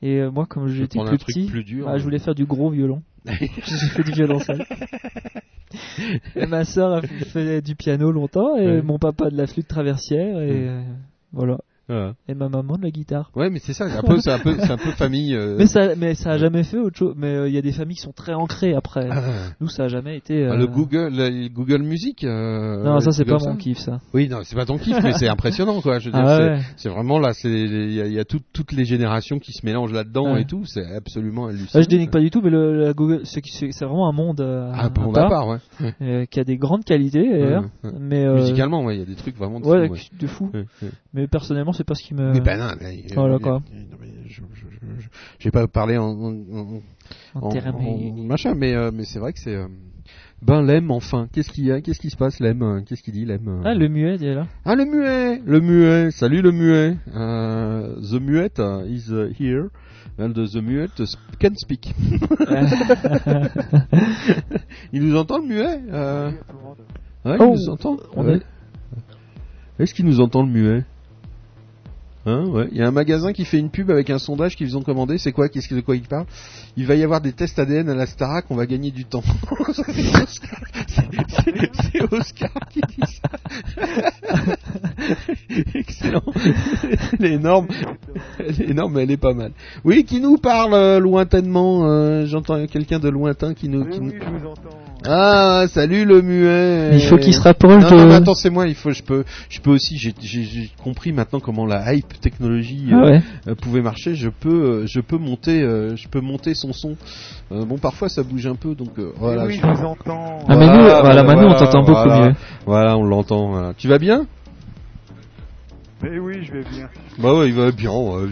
Et 0.03 0.19
euh, 0.19 0.31
moi, 0.31 0.45
comme 0.45 0.67
j'étais 0.67 0.99
plus 1.03 1.17
petit, 1.17 1.45
plus 1.47 1.63
dur, 1.63 1.85
bah, 1.85 1.93
hein. 1.93 1.97
je 1.97 2.03
voulais 2.03 2.19
faire 2.19 2.35
du 2.35 2.45
gros 2.45 2.69
violon. 2.69 3.01
J'ai 3.25 3.47
fait 3.47 4.03
du 4.03 4.11
violoncelle. 4.11 4.63
et 6.35 6.45
ma 6.47 6.65
soeur 6.65 6.93
a 6.93 7.01
fait- 7.01 7.25
faisait 7.25 7.61
du 7.61 7.75
piano 7.75 8.11
longtemps 8.11 8.55
et 8.57 8.65
Ouais. 8.65 8.81
mon 8.81 8.97
papa 8.99 9.29
de 9.29 9.37
la 9.37 9.47
flûte 9.47 9.67
traversière 9.67 10.39
et 10.41 10.67
euh, 10.69 10.81
voilà. 11.33 11.59
Et 12.27 12.33
ma 12.33 12.49
maman 12.49 12.77
de 12.77 12.83
la 12.83 12.91
guitare. 12.91 13.31
Ouais, 13.35 13.49
mais 13.49 13.59
c'est 13.59 13.73
ça, 13.73 13.89
c'est 13.89 13.97
un 13.97 14.01
peu, 14.03 14.19
c'est 14.19 14.31
un 14.31 14.39
peu, 14.39 14.55
c'est 14.59 14.71
un 14.71 14.77
peu 14.77 14.91
famille. 14.91 15.35
euh, 15.35 15.55
Mais 15.57 15.65
ça, 15.67 15.95
mais 15.95 16.15
ça 16.15 16.31
a 16.31 16.37
jamais 16.37 16.63
fait 16.63 16.77
autre 16.77 16.97
chose. 16.97 17.13
Mais 17.17 17.27
euh, 17.35 17.47
il 17.47 17.53
y 17.53 17.57
a 17.57 17.61
des 17.61 17.71
familles 17.71 17.95
qui 17.97 18.01
sont 18.03 18.11
très 18.13 18.33
ancrées 18.33 18.73
après. 18.73 19.09
Nous, 19.59 19.67
ça 19.67 19.83
a 19.83 19.87
jamais 19.87 20.17
été. 20.17 20.45
ah, 20.45 20.53
euh, 20.53 20.57
le 20.57 20.67
Google, 20.67 21.09
le 21.13 21.47
Google 21.49 21.83
Music. 21.83 22.23
euh, 22.23 22.83
Non, 22.83 22.99
ça 22.99 23.11
c'est 23.11 23.25
pas 23.25 23.37
mon 23.39 23.55
kiff, 23.55 23.77
ça. 23.79 23.99
Oui, 24.13 24.27
non, 24.29 24.39
c'est 24.43 24.55
pas 24.55 24.65
ton 24.65 24.77
kiff, 24.77 24.97
mais 25.03 25.13
c'est 25.13 25.27
impressionnant, 25.29 25.81
quoi. 25.81 25.99
Je 25.99 26.05
veux 26.05 26.11
dire, 26.13 26.21
Ah 26.25 26.37
c'est- 26.37 26.43
ouais. 26.43 26.59
c'est 26.77 26.89
vraiment 26.89 27.19
là, 27.19 27.33
c'est, 27.33 27.49
il 27.49 27.93
y 27.93 28.01
a, 28.01 28.05
il 28.07 28.13
y 28.13 28.19
a 28.19 28.25
tout- 28.25 28.39
toutes 28.53 28.71
les 28.71 28.85
générations 28.85 29.39
qui 29.39 29.51
se 29.51 29.65
mélangent 29.65 29.93
là-dedans 29.93 30.33
Ouais. 30.33 30.41
et 30.41 30.45
tout. 30.45 30.63
C'est 30.65 30.85
absolument 30.95 31.47
hallucinant. 31.47 31.69
Ah, 31.73 31.81
je 31.81 31.87
dénigre 31.87 32.11
pas 32.11 32.19
du 32.19 32.29
tout, 32.31 32.41
mais 32.41 32.49
le, 32.49 32.85
la 32.85 32.93
Google, 32.93 33.21
c'est 33.25 33.41
c'est- 33.45 33.71
c'est 33.71 33.85
vraiment 33.85 34.07
un 34.07 34.13
monde, 34.13 34.39
euh, 34.41 34.71
Ah, 34.73 34.85
un 34.95 35.01
monde 35.01 35.17
à 35.17 35.27
part, 35.27 35.47
ouais. 35.47 35.57
Ouais. 35.81 35.93
euh, 36.01 36.25
qui 36.25 36.39
a 36.39 36.43
des 36.43 36.57
grandes 36.57 36.83
qualités, 36.83 37.27
d'ailleurs. 37.29 37.63
Ouais, 37.83 37.89
ouais. 37.89 37.95
Mais 37.99 38.25
euh, 38.25 38.35
Musicalement, 38.35 38.83
ouais, 38.83 38.95
il 38.95 38.99
y 38.99 39.03
a 39.03 39.05
des 39.05 39.15
trucs 39.15 39.35
vraiment 39.37 39.59
de 39.59 39.65
ouais, 39.65 39.87
fou, 39.87 39.93
ouais. 39.93 39.99
de 40.19 40.27
fou. 40.27 40.49
Ouais, 40.53 40.65
ouais. 40.81 40.89
Mais 41.13 41.27
personnellement, 41.27 41.73
c'est 41.73 41.80
pas 41.83 41.95
ce 41.95 42.03
qui 42.03 42.13
me. 42.13 42.31
Mais 42.33 42.41
ben 42.41 42.57
non, 42.59 42.71
mais, 42.81 43.03
euh, 43.11 43.15
voilà 43.15 43.39
quoi. 43.39 43.61
mais 43.71 43.79
je, 44.27 44.41
je, 44.53 44.65
je, 44.71 44.77
je- 45.39 45.43
vais 45.43 45.51
pas 45.51 45.67
parler 45.67 45.97
en, 45.97 46.05
en, 46.09 46.33
en- 46.33 46.81
En 47.35 47.39
en- 47.41 47.49
termes- 47.49 47.75
en- 47.75 48.23
machin, 48.23 48.53
mais 48.55 48.73
euh, 48.75 48.91
mais 48.93 49.03
c'est 49.05 49.19
vrai 49.19 49.33
que 49.33 49.39
c'est 49.39 49.55
euh, 49.55 49.67
ben 50.41 50.61
Lem 50.63 50.89
enfin. 50.91 51.27
Qu'est-ce 51.31 51.51
qu'il 51.51 51.65
y 51.65 51.71
a? 51.71 51.81
Qu'est-ce 51.81 51.99
qui 51.99 52.09
se 52.09 52.17
passe 52.17 52.39
Lem 52.39 52.61
euh, 52.63 52.81
Qu'est-ce 52.81 53.03
qu'il 53.03 53.13
dit 53.13 53.25
Lem 53.25 53.47
euh? 53.47 53.61
Ah, 53.65 53.73
le 53.75 53.87
muet, 53.89 54.15
il 54.15 54.23
est 54.25 54.33
là. 54.35 54.47
Ah 54.65 54.75
le 54.75 54.85
muet, 54.85 55.39
le 55.45 55.59
muet. 55.59 56.09
Salut 56.11 56.41
le 56.41 56.51
muet. 56.51 56.97
Euh, 57.15 57.95
the 58.01 58.19
muet 58.21 58.53
uh, 58.59 58.85
is 58.87 59.09
uh, 59.11 59.29
here. 59.39 59.67
And 60.19 60.33
the 60.33 60.55
muet 60.61 60.89
can 61.39 61.55
speak. 61.55 61.93
il 64.93 65.03
nous 65.07 65.15
entend 65.15 65.39
le 65.39 65.47
muet 65.47 65.79
euh... 65.91 66.31
Ouais, 67.23 67.35
il 67.35 67.41
Oh, 67.41 67.55
nous 67.55 67.69
entend. 67.69 67.97
on 68.15 68.25
Ouais. 68.25 68.37
est- 68.37 69.83
Est-ce 69.83 69.93
qu'il 69.93 70.05
nous 70.05 70.19
entend 70.19 70.43
le 70.43 70.49
muet? 70.51 70.83
Hein, 72.25 72.45
ouais. 72.49 72.67
Il 72.71 72.77
y 72.77 72.81
a 72.83 72.87
un 72.87 72.91
magasin 72.91 73.33
qui 73.33 73.45
fait 73.45 73.57
une 73.57 73.69
pub 73.71 73.89
avec 73.89 74.09
un 74.11 74.19
sondage 74.19 74.55
qu'ils 74.55 74.77
ont 74.77 74.83
commandé. 74.83 75.17
C'est 75.17 75.31
quoi? 75.31 75.49
Qu'est-ce 75.49 75.67
que 75.67 75.73
de 75.75 75.81
quoi 75.81 75.95
il 75.95 76.03
parle? 76.03 76.25
Il 76.77 76.85
va 76.85 76.93
y 76.95 77.03
avoir 77.03 77.19
des 77.19 77.31
tests 77.33 77.57
ADN 77.57 77.89
à 77.89 77.95
la 77.95 78.05
Starac. 78.05 78.45
On 78.51 78.55
va 78.55 78.65
gagner 78.67 78.91
du 78.91 79.05
temps. 79.05 79.23
c'est 79.73 80.21
Oscar, 80.21 80.59
Oscar 82.11 82.49
qui 82.71 82.81
dit 82.81 83.11
ça. 83.21 83.29
Excellent. 85.75 86.21
Elle 87.19 87.25
est 87.25 87.33
énorme. 87.33 87.67
Elle 88.39 88.61
est 88.61 88.69
énorme, 88.69 88.93
mais 88.95 89.03
elle 89.03 89.11
est 89.11 89.17
pas 89.17 89.33
mal. 89.33 89.51
Oui, 89.83 90.03
qui 90.05 90.21
nous 90.21 90.37
parle 90.37 90.73
euh, 90.73 90.99
lointainement. 90.99 91.85
euh, 91.89 92.25
J'entends 92.25 92.65
quelqu'un 92.67 92.99
de 92.99 93.09
lointain 93.09 93.53
qui 93.53 93.67
nous. 93.69 93.85
qui 93.85 93.99
nous- 93.99 94.11
Ah, 95.05 95.65
salut 95.69 96.05
le 96.05 96.21
muet. 96.21 96.91
Il 96.93 97.01
faut 97.01 97.17
qu'il 97.17 97.33
se 97.33 97.41
rapproche 97.41 97.83
non, 97.83 97.89
de- 97.89 97.95
Non, 98.05 98.11
attends, 98.11 98.35
c'est 98.35 98.49
moi. 98.49 98.67
Il 98.67 98.75
faut, 98.75 98.91
je 98.91 99.01
peux, 99.03 99.23
je 99.49 99.59
peux 99.59 99.71
aussi. 99.71 99.97
J'ai 99.97 100.69
compris 100.83 101.11
maintenant 101.11 101.39
comment 101.39 101.65
la 101.65 101.93
hype 101.93 102.10
technologie 102.19 102.89
Ah 102.91 102.95
euh, 102.95 103.11
ouais. 103.11 103.21
euh, 103.47 103.55
pouvait 103.55 103.81
marcher. 103.81 104.15
Je 104.15 104.29
peux, 104.29 104.49
euh, 104.49 104.85
je 104.87 104.99
peux 104.99 105.17
monter, 105.17 105.61
euh, 105.61 105.95
je 105.95 106.07
peux 106.07 106.21
monter 106.21 106.53
son 106.53 106.73
son. 106.73 106.95
Euh, 107.51 107.65
bon, 107.65 107.77
parfois 107.77 108.09
ça 108.09 108.23
bouge 108.23 108.45
un 108.47 108.55
peu, 108.55 108.75
donc 108.75 108.91
euh, 108.99 109.11
voilà. 109.17 109.45
oui, 109.45 109.59
je- 109.61 109.67
vous 109.67 109.85
entends. 109.85 110.39
Ah, 110.47 110.55
mais 110.57 110.67
nous, 110.67 110.83
voilà, 110.83 111.23
Manu, 111.23 111.45
on 111.45 111.53
t'entend 111.53 111.83
beaucoup 111.83 111.91
voilà. 111.93 112.27
mieux. 112.29 112.35
Voilà, 112.65 112.97
on 112.97 113.03
l'entend. 113.03 113.49
voilà. 113.51 113.73
Tu 113.77 113.87
vas 113.87 113.97
bien? 113.99 114.25
Mais 116.03 116.17
oui, 116.17 116.43
je 116.43 116.51
vais 116.51 116.63
bien. 116.63 116.89
Bah 117.19 117.35
ouais, 117.35 117.49
il 117.49 117.53
va 117.53 117.71
bien. 117.71 117.91
ouais. 117.91 118.29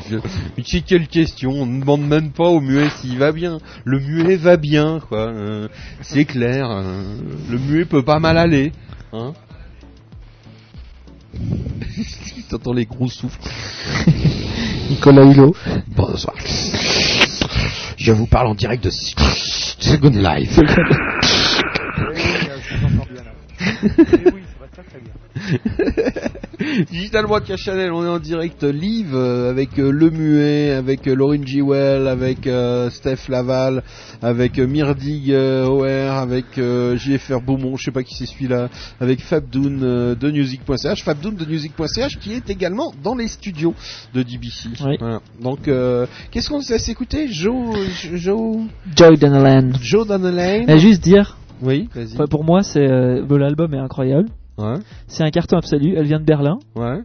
C'est 0.66 0.82
quelle 0.82 1.08
question? 1.08 1.52
On 1.52 1.66
ne 1.68 1.80
demande 1.82 2.02
même 2.02 2.32
pas 2.32 2.46
au 2.48 2.60
muet 2.62 2.90
s'il 2.98 3.20
va 3.20 3.32
bien. 3.32 3.60
Le 3.86 4.00
muet 4.00 4.38
va 4.38 4.58
bien, 4.58 5.00
quoi. 5.08 5.28
Euh, 5.28 5.68
c'est 6.02 6.26
clair. 6.26 6.68
euh, 6.68 7.04
le 7.52 7.58
muet 7.60 7.86
peut 7.86 8.02
pas 8.04 8.18
mal 8.18 8.40
aller. 8.40 8.72
Hein 9.14 9.34
T'entends 12.50 12.74
les 12.74 12.86
gros 12.86 13.08
souffles. 13.08 13.40
Nicolas 14.90 15.24
Hulot. 15.24 15.56
Bonsoir. 15.96 16.36
Je 17.98 18.12
vous 18.12 18.28
parle 18.28 18.48
en 18.48 18.56
direct 18.56 18.84
de 18.84 18.90
Second 18.90 20.10
Life. 20.10 20.60
Oui, 22.00 22.22
euh, 22.50 22.58
je 22.62 22.88
bien 23.14 23.24
là. 23.24 23.32
Oui, 24.34 24.42
très 25.00 25.60
très 25.60 26.12
bien. 26.12 26.30
Digital 26.92 27.26
Broadcast 27.26 27.64
Channel, 27.64 27.92
on 27.94 28.04
est 28.04 28.10
en 28.10 28.20
direct 28.20 28.64
live 28.64 29.16
euh, 29.16 29.50
avec 29.50 29.80
euh, 29.80 29.92
Le 29.92 30.10
Muet, 30.10 30.72
avec 30.72 31.08
euh, 31.08 31.16
Laurine 31.16 31.48
Jewell, 31.48 32.08
avec 32.08 32.48
euh, 32.48 32.90
Steph 32.90 33.30
Laval, 33.30 33.84
avec 34.22 34.60
euh, 34.60 34.68
Mirdig 34.68 35.32
euh, 35.32 35.66
OR, 35.66 36.18
avec 36.18 36.58
euh, 36.58 36.98
JFR 36.98 37.42
Beaumont, 37.42 37.78
je 37.78 37.86
sais 37.86 37.92
pas 37.92 38.04
qui 38.04 38.16
c'est 38.16 38.26
celui-là, 38.26 38.70
avec 39.00 39.22
Fabdoun 39.22 39.82
euh, 39.84 40.16
de 40.16 40.32
Music.ch, 40.32 41.04
Fabdoun 41.04 41.36
de 41.36 41.46
Music.ch 41.46 42.20
qui 42.20 42.34
est 42.34 42.50
également 42.50 42.94
dans 43.04 43.16
les 43.16 43.28
studios 43.28 43.74
de 44.14 44.22
DBC. 44.24 44.70
Voilà. 44.80 45.20
Donc, 45.42 45.68
euh, 45.68 46.06
qu'est-ce 46.32 46.50
qu'on 46.50 46.62
s'est 46.62 46.92
écouté 46.92 47.28
Joe, 47.30 47.78
Joe, 48.16 48.58
Joy 48.96 49.18
Donnellan. 49.18 49.72
Joe 49.82 50.08
Donnellan. 50.08 50.68
Et 50.68 50.80
juste 50.80 51.02
dire. 51.02 51.38
Oui, 51.62 51.90
vas-y. 51.94 52.16
Pour 52.30 52.44
moi, 52.44 52.64
c'est 52.64 52.88
euh, 52.88 53.26
l'album 53.38 53.74
est 53.74 53.80
incroyable. 53.80 54.30
Ouais. 54.60 54.78
C'est 55.08 55.24
un 55.24 55.32
carton 55.32 55.58
absolu. 55.58 55.96
Elle 55.96 56.06
vient 56.06 56.20
de 56.20 56.26
Berlin. 56.26 56.60
Ouais. 56.76 57.00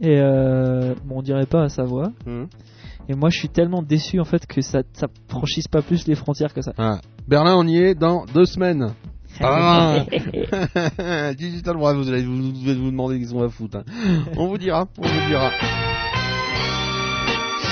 Et 0.00 0.18
euh, 0.20 0.94
bon, 1.04 1.18
on 1.18 1.22
dirait 1.22 1.46
pas 1.46 1.62
à 1.64 1.68
sa 1.68 1.84
voix. 1.84 2.12
Mhm. 2.26 2.48
Et 3.08 3.14
moi, 3.14 3.30
je 3.30 3.38
suis 3.38 3.48
tellement 3.48 3.82
déçu 3.82 4.20
en 4.20 4.24
fait 4.24 4.46
que 4.46 4.60
ça, 4.60 4.82
ça 4.92 5.06
franchisse 5.28 5.66
pas 5.68 5.82
plus 5.82 6.06
les 6.06 6.14
frontières 6.14 6.52
que 6.54 6.62
ça. 6.62 6.72
Ah. 6.78 6.98
Berlin, 7.26 7.56
on 7.56 7.66
y 7.66 7.76
est 7.78 7.94
dans 7.94 8.24
deux 8.34 8.44
semaines. 8.46 8.92
Ah 9.40 10.04
Digital 11.38 11.76
Bravo, 11.78 12.02
vous 12.02 12.08
allez 12.10 12.22
vous, 12.22 12.52
vous, 12.52 12.68
allez 12.68 12.78
vous 12.78 12.90
demander 12.90 13.18
qu'est-ce 13.18 13.32
qu'on 13.32 13.40
va 13.40 13.48
foutre. 13.48 13.78
hein. 13.78 13.84
On 14.36 14.46
vous 14.46 14.58
dira, 14.58 14.86
on 14.98 15.02
vous 15.02 15.26
dira. 15.28 15.50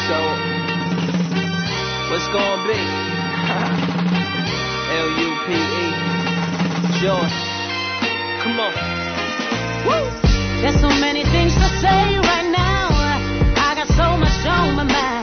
So, 0.09 0.15
what's 2.11 2.27
gonna 2.33 2.57
be? 2.67 2.79
L-U-P-E. 4.91 5.85
Joy. 7.03 7.29
Come 8.43 8.59
on. 8.59 8.99
There's 9.85 10.81
so 10.81 10.89
many 10.89 11.24
things 11.24 11.55
to 11.55 11.69
say 11.81 12.19
right 12.19 12.51
now. 12.52 12.89
I 13.57 13.74
got 13.74 13.89
so 13.89 14.16
much 14.16 14.47
on 14.47 14.77
my 14.77 14.85
mind. 14.85 15.20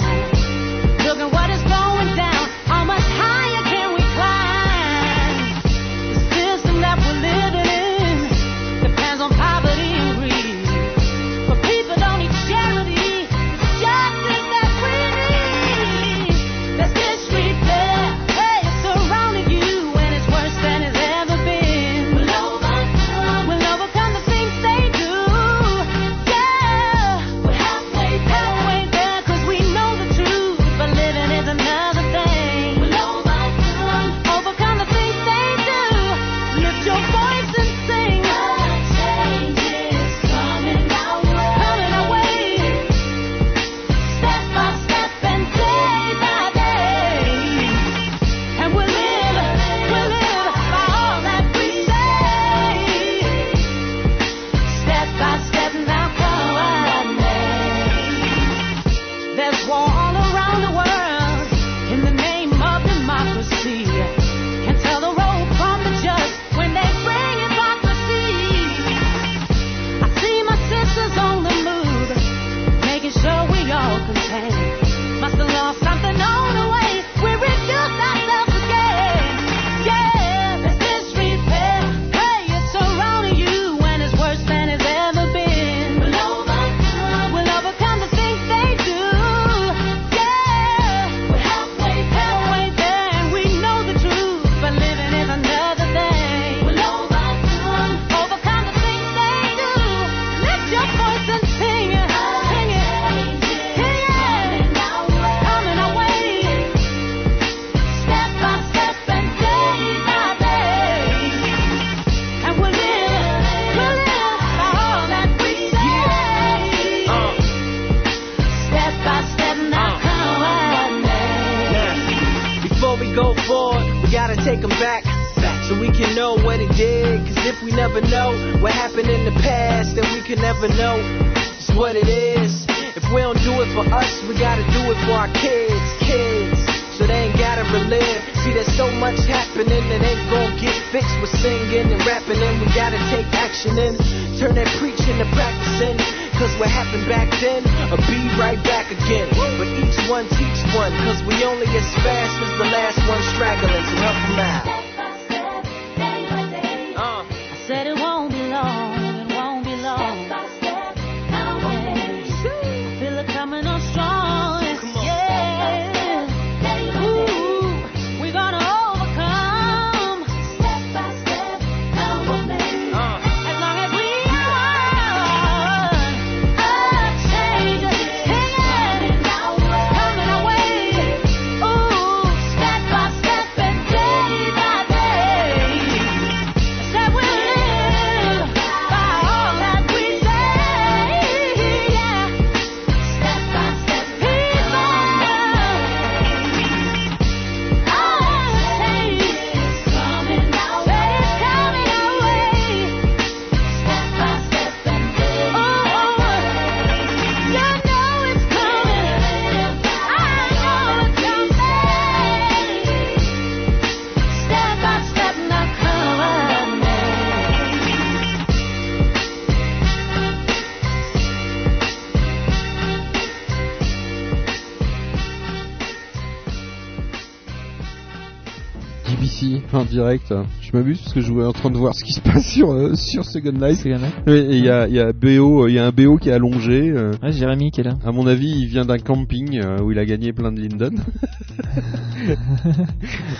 Direct. 229.97 230.33
Je 230.61 230.69
m'amuse 230.77 230.99
parce 231.01 231.13
que 231.13 231.21
je 231.21 231.25
suis 231.31 231.41
en 231.43 231.51
train 231.53 231.69
de 231.71 231.77
voir 231.77 231.93
ce 231.95 232.03
qui 232.03 232.13
se 232.13 232.21
passe 232.21 232.45
sur 232.47 232.71
euh, 232.71 232.93
sur 232.95 233.25
Second 233.25 233.57
Life. 233.59 233.81
Oui, 233.85 233.91
et 234.33 234.57
il 234.57 234.63
y 234.65 234.69
a 234.69 234.87
il 234.87 234.93
y 234.95 234.99
a 234.99 235.11
BO, 235.11 235.67
il 235.67 235.73
y 235.73 235.79
a 235.79 235.85
un 235.87 235.91
BO 235.91 236.17
qui 236.17 236.29
est 236.29 236.33
allongé. 236.33 236.89
euh. 236.91 237.11
Ouais, 237.23 237.31
Jérémy 237.31 237.71
qui 237.71 237.81
est 237.81 237.83
là. 237.83 237.95
À 238.05 238.11
mon 238.11 238.27
avis, 238.27 238.49
il 238.49 238.67
vient 238.67 238.85
d'un 238.85 238.99
camping 238.99 239.59
euh, 239.59 239.81
où 239.81 239.91
il 239.91 239.97
a 239.99 240.05
gagné 240.05 240.33
plein 240.33 240.51
de 240.51 240.59
Linden. 240.61 240.99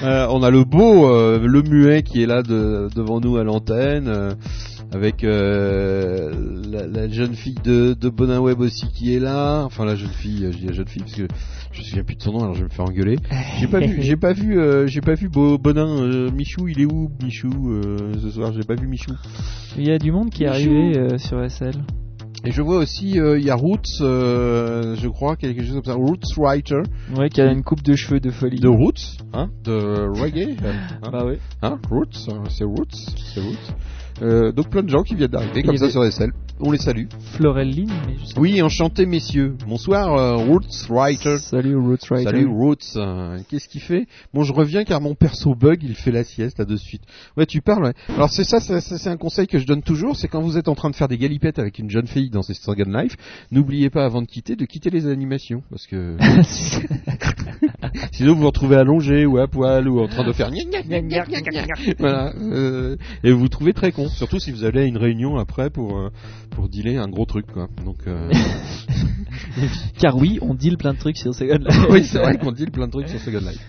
Euh, 0.04 0.28
on 0.30 0.44
a 0.44 0.50
le 0.52 0.64
beau, 0.64 1.08
le 1.38 1.62
muet 1.64 2.04
qui 2.04 2.22
est 2.22 2.26
là 2.28 2.42
de- 2.44 2.88
devant 2.96 3.20
nous 3.20 3.38
à 3.38 3.44
l'antenne, 3.44 4.36
avec 4.94 5.24
euh, 5.24 6.32
la, 6.72 6.86
la 6.88 7.10
jeune 7.10 7.34
fille 7.34 7.56
de, 7.64 7.94
de 8.00 8.10
Bonin 8.10 8.40
Web 8.40 8.60
aussi 8.62 8.86
qui 8.94 9.14
est 9.16 9.20
là. 9.20 9.64
Enfin 9.66 9.86
la 9.86 9.96
jeune 9.96 10.10
fille, 10.10 10.48
je 10.52 10.58
dis 10.58 10.66
la 10.68 10.74
jeune 10.74 10.88
fille 10.88 11.02
parce 11.04 11.16
que 11.16 11.28
je 11.78 11.82
me 11.82 11.86
souviens 11.86 12.04
plus 12.04 12.16
de 12.16 12.24
son 12.24 12.32
nom, 12.32 12.40
alors 12.41 12.54
je 12.56 12.60
vais 12.60 12.66
me 12.66 12.70
faire 12.70 12.86
engueuler. 12.86 13.18
J'ai 13.60 13.68
pas 13.68 13.80
vu, 13.80 13.98
j'ai 14.02 14.16
pas 14.18 14.34
vu, 14.34 14.60
euh, 14.60 14.88
j'ai 14.88 15.02
pas 15.02 15.14
vu 15.14 15.30
Bo- 15.30 15.58
Bonin. 15.58 15.88
euh, 16.02 16.32
Michou, 16.32 16.68
il 16.68 16.82
est 16.82 16.86
où 16.86 17.10
Michou 17.22 17.49
euh, 17.72 18.14
ce 18.22 18.30
soir 18.32 18.52
J'ai 18.54 18.64
pas 18.64 18.76
vu 18.76 18.88
Michou. 18.88 19.12
Il 19.78 19.88
y 19.88 19.91
a 19.91 19.99
du 19.99 20.12
monde 20.12 20.30
qui 20.32 20.44
est 20.44 20.48
Michou. 20.49 20.70
arrivé 20.72 20.98
euh, 20.98 21.18
sur 21.18 21.40
SL. 21.49 21.76
Et 22.44 22.52
je 22.52 22.62
vois 22.62 22.78
aussi, 22.78 23.12
il 23.18 23.44
y 23.44 23.49
a 23.49 23.56
Roots, 23.56 23.99
je 23.99 25.08
crois, 25.08 25.36
quelque 25.36 25.64
chose 25.64 25.74
comme 25.74 25.84
ça, 25.84 25.94
Roots 25.95 26.36
Writer. 26.38 26.82
Ouais, 27.18 27.30
qui 27.30 27.41
a 27.41 27.52
une 27.52 27.64
coupe 27.64 27.82
de 27.84 27.95
cheveux 27.95 28.20
de 28.20 28.30
folie. 28.30 28.60
De 28.60 28.68
Roots, 28.68 29.18
hein, 29.34 29.49
de 29.64 30.08
reggae. 30.20 30.56
Hein, 30.64 31.10
Bah 31.12 31.24
oui. 31.26 31.36
Hein, 31.64 31.80
Roots, 31.90 32.30
hein, 32.32 32.44
c'est 32.49 32.64
Roots, 32.64 32.94
c'est 33.34 33.41
Roots. 33.41 33.74
Euh, 34.22 34.52
donc 34.52 34.69
plein 34.69 34.84
de 34.84 34.89
gens 34.89 35.03
qui 35.03 35.15
viennent 35.15 35.30
d'arriver 35.30 35.64
comme 35.64 35.77
ça 35.77 35.89
sur 35.89 36.03
SL. 36.03 36.31
On 36.60 36.72
les 36.72 36.80
salue. 36.80 37.06
Florelline, 37.34 37.91
Oui, 38.35 38.61
enchanté 38.64 39.06
messieurs. 39.06 39.56
Bonsoir 39.68 40.15
euh, 40.15 40.38
Roots 40.38 40.88
Writer. 40.89 41.38
Salut 41.38 41.76
Roots 41.76 42.07
Writer. 42.10 42.23
Salut 42.23 42.48
Roots. 42.48 42.95
Euh, 42.95 43.38
Qu'est-ce 43.48 43.69
qu'il 43.69 43.81
fait? 43.81 44.07
Bon, 44.34 44.41
je 44.41 44.53
reviens 44.53 44.84
car 44.84 44.99
mon 44.99 45.14
perso 45.14 45.53
bug, 45.53 45.84
il 45.84 45.94
fait 45.94 46.10
la 46.11 46.23
sieste 46.23 46.57
là 46.57 46.65
de 46.65 46.76
suite. 46.76 47.03
Ouais, 47.38 47.45
tu 47.45 47.61
parles. 47.61 47.84
Ouais. 47.85 47.94
Alors 48.15 48.31
c'est 48.31 48.44
ça, 48.44 48.60
c'est 48.60 48.80
c'est 48.81 49.10
un 49.10 49.18
conseil 49.18 49.45
que 49.45 49.60
je 49.60 49.68
donne 49.68 49.84
toujours, 49.84 50.15
c'est 50.15 50.27
quand 50.27 50.41
vous 50.41 50.57
êtes 50.57 50.68
en 50.68 50.76
train 50.76 50.89
de 50.89 50.95
faire 50.95 51.07
des 51.07 51.19
galipettes 51.19 51.60
avec 51.60 51.77
une 51.77 51.91
jeune 51.91 52.07
fille 52.07 52.31
dans 52.31 52.41
ces 52.41 52.56
Second 52.56 52.89
Life, 52.91 53.15
n'oubliez 53.52 53.91
pas 53.91 54.03
avant 54.06 54.23
de 54.23 54.27
quitter 54.27 54.56
de 54.56 54.65
quitter 54.65 54.89
les 54.89 55.06
animations 55.07 55.61
parce 55.69 55.85
que 55.85 56.18
sinon 58.11 58.34
vous 58.34 58.41
vous 58.41 58.48
retrouvez 58.48 58.76
allongé 58.76 59.26
ou 59.26 59.38
à 59.38 59.48
poil 59.48 59.88
ou 59.88 59.99
en 59.99 60.07
train 60.07 60.26
de 60.26 60.34
faire 60.34 60.49
gna 60.52 60.82
gna 60.82 61.02
gna 61.02 61.26
gna 61.26 61.41
gna 61.41 61.65
gna. 61.65 61.74
voilà 61.99 62.34
euh, 62.36 62.95
et 63.24 63.32
vous 63.32 63.40
vous 63.40 63.49
trouvez 63.49 63.74
très 63.74 63.91
con 63.91 64.07
surtout 64.10 64.40
si 64.40 64.52
vous 64.52 64.64
allez 64.64 64.82
à 64.82 64.86
une 64.86 64.98
réunion 64.98 65.38
après 65.38 65.69
pour 65.69 65.98
euh, 65.98 66.10
pour 66.52 66.69
dealer 66.69 66.98
un 66.98 67.07
gros 67.07 67.26
truc 67.26 67.45
quoi 67.52 67.68
donc 67.86 67.98
euh... 68.07 68.32
Car 69.99 70.15
oui, 70.15 70.38
on 70.41 70.53
deal 70.53 70.78
plein 70.78 70.94
de 70.94 70.99
trucs 70.99 71.18
sur 71.18 71.34
Second 71.34 71.57
Life. 71.57 71.86
oui 71.90 72.03
c'est 72.03 72.19
vrai 72.19 72.38
qu'on 72.38 72.52
deal 72.52 72.72
plein 72.72 72.88
de 72.88 72.91
trucs 72.91 73.10
sur 73.10 73.19
Second 73.19 73.40
Life 73.40 73.60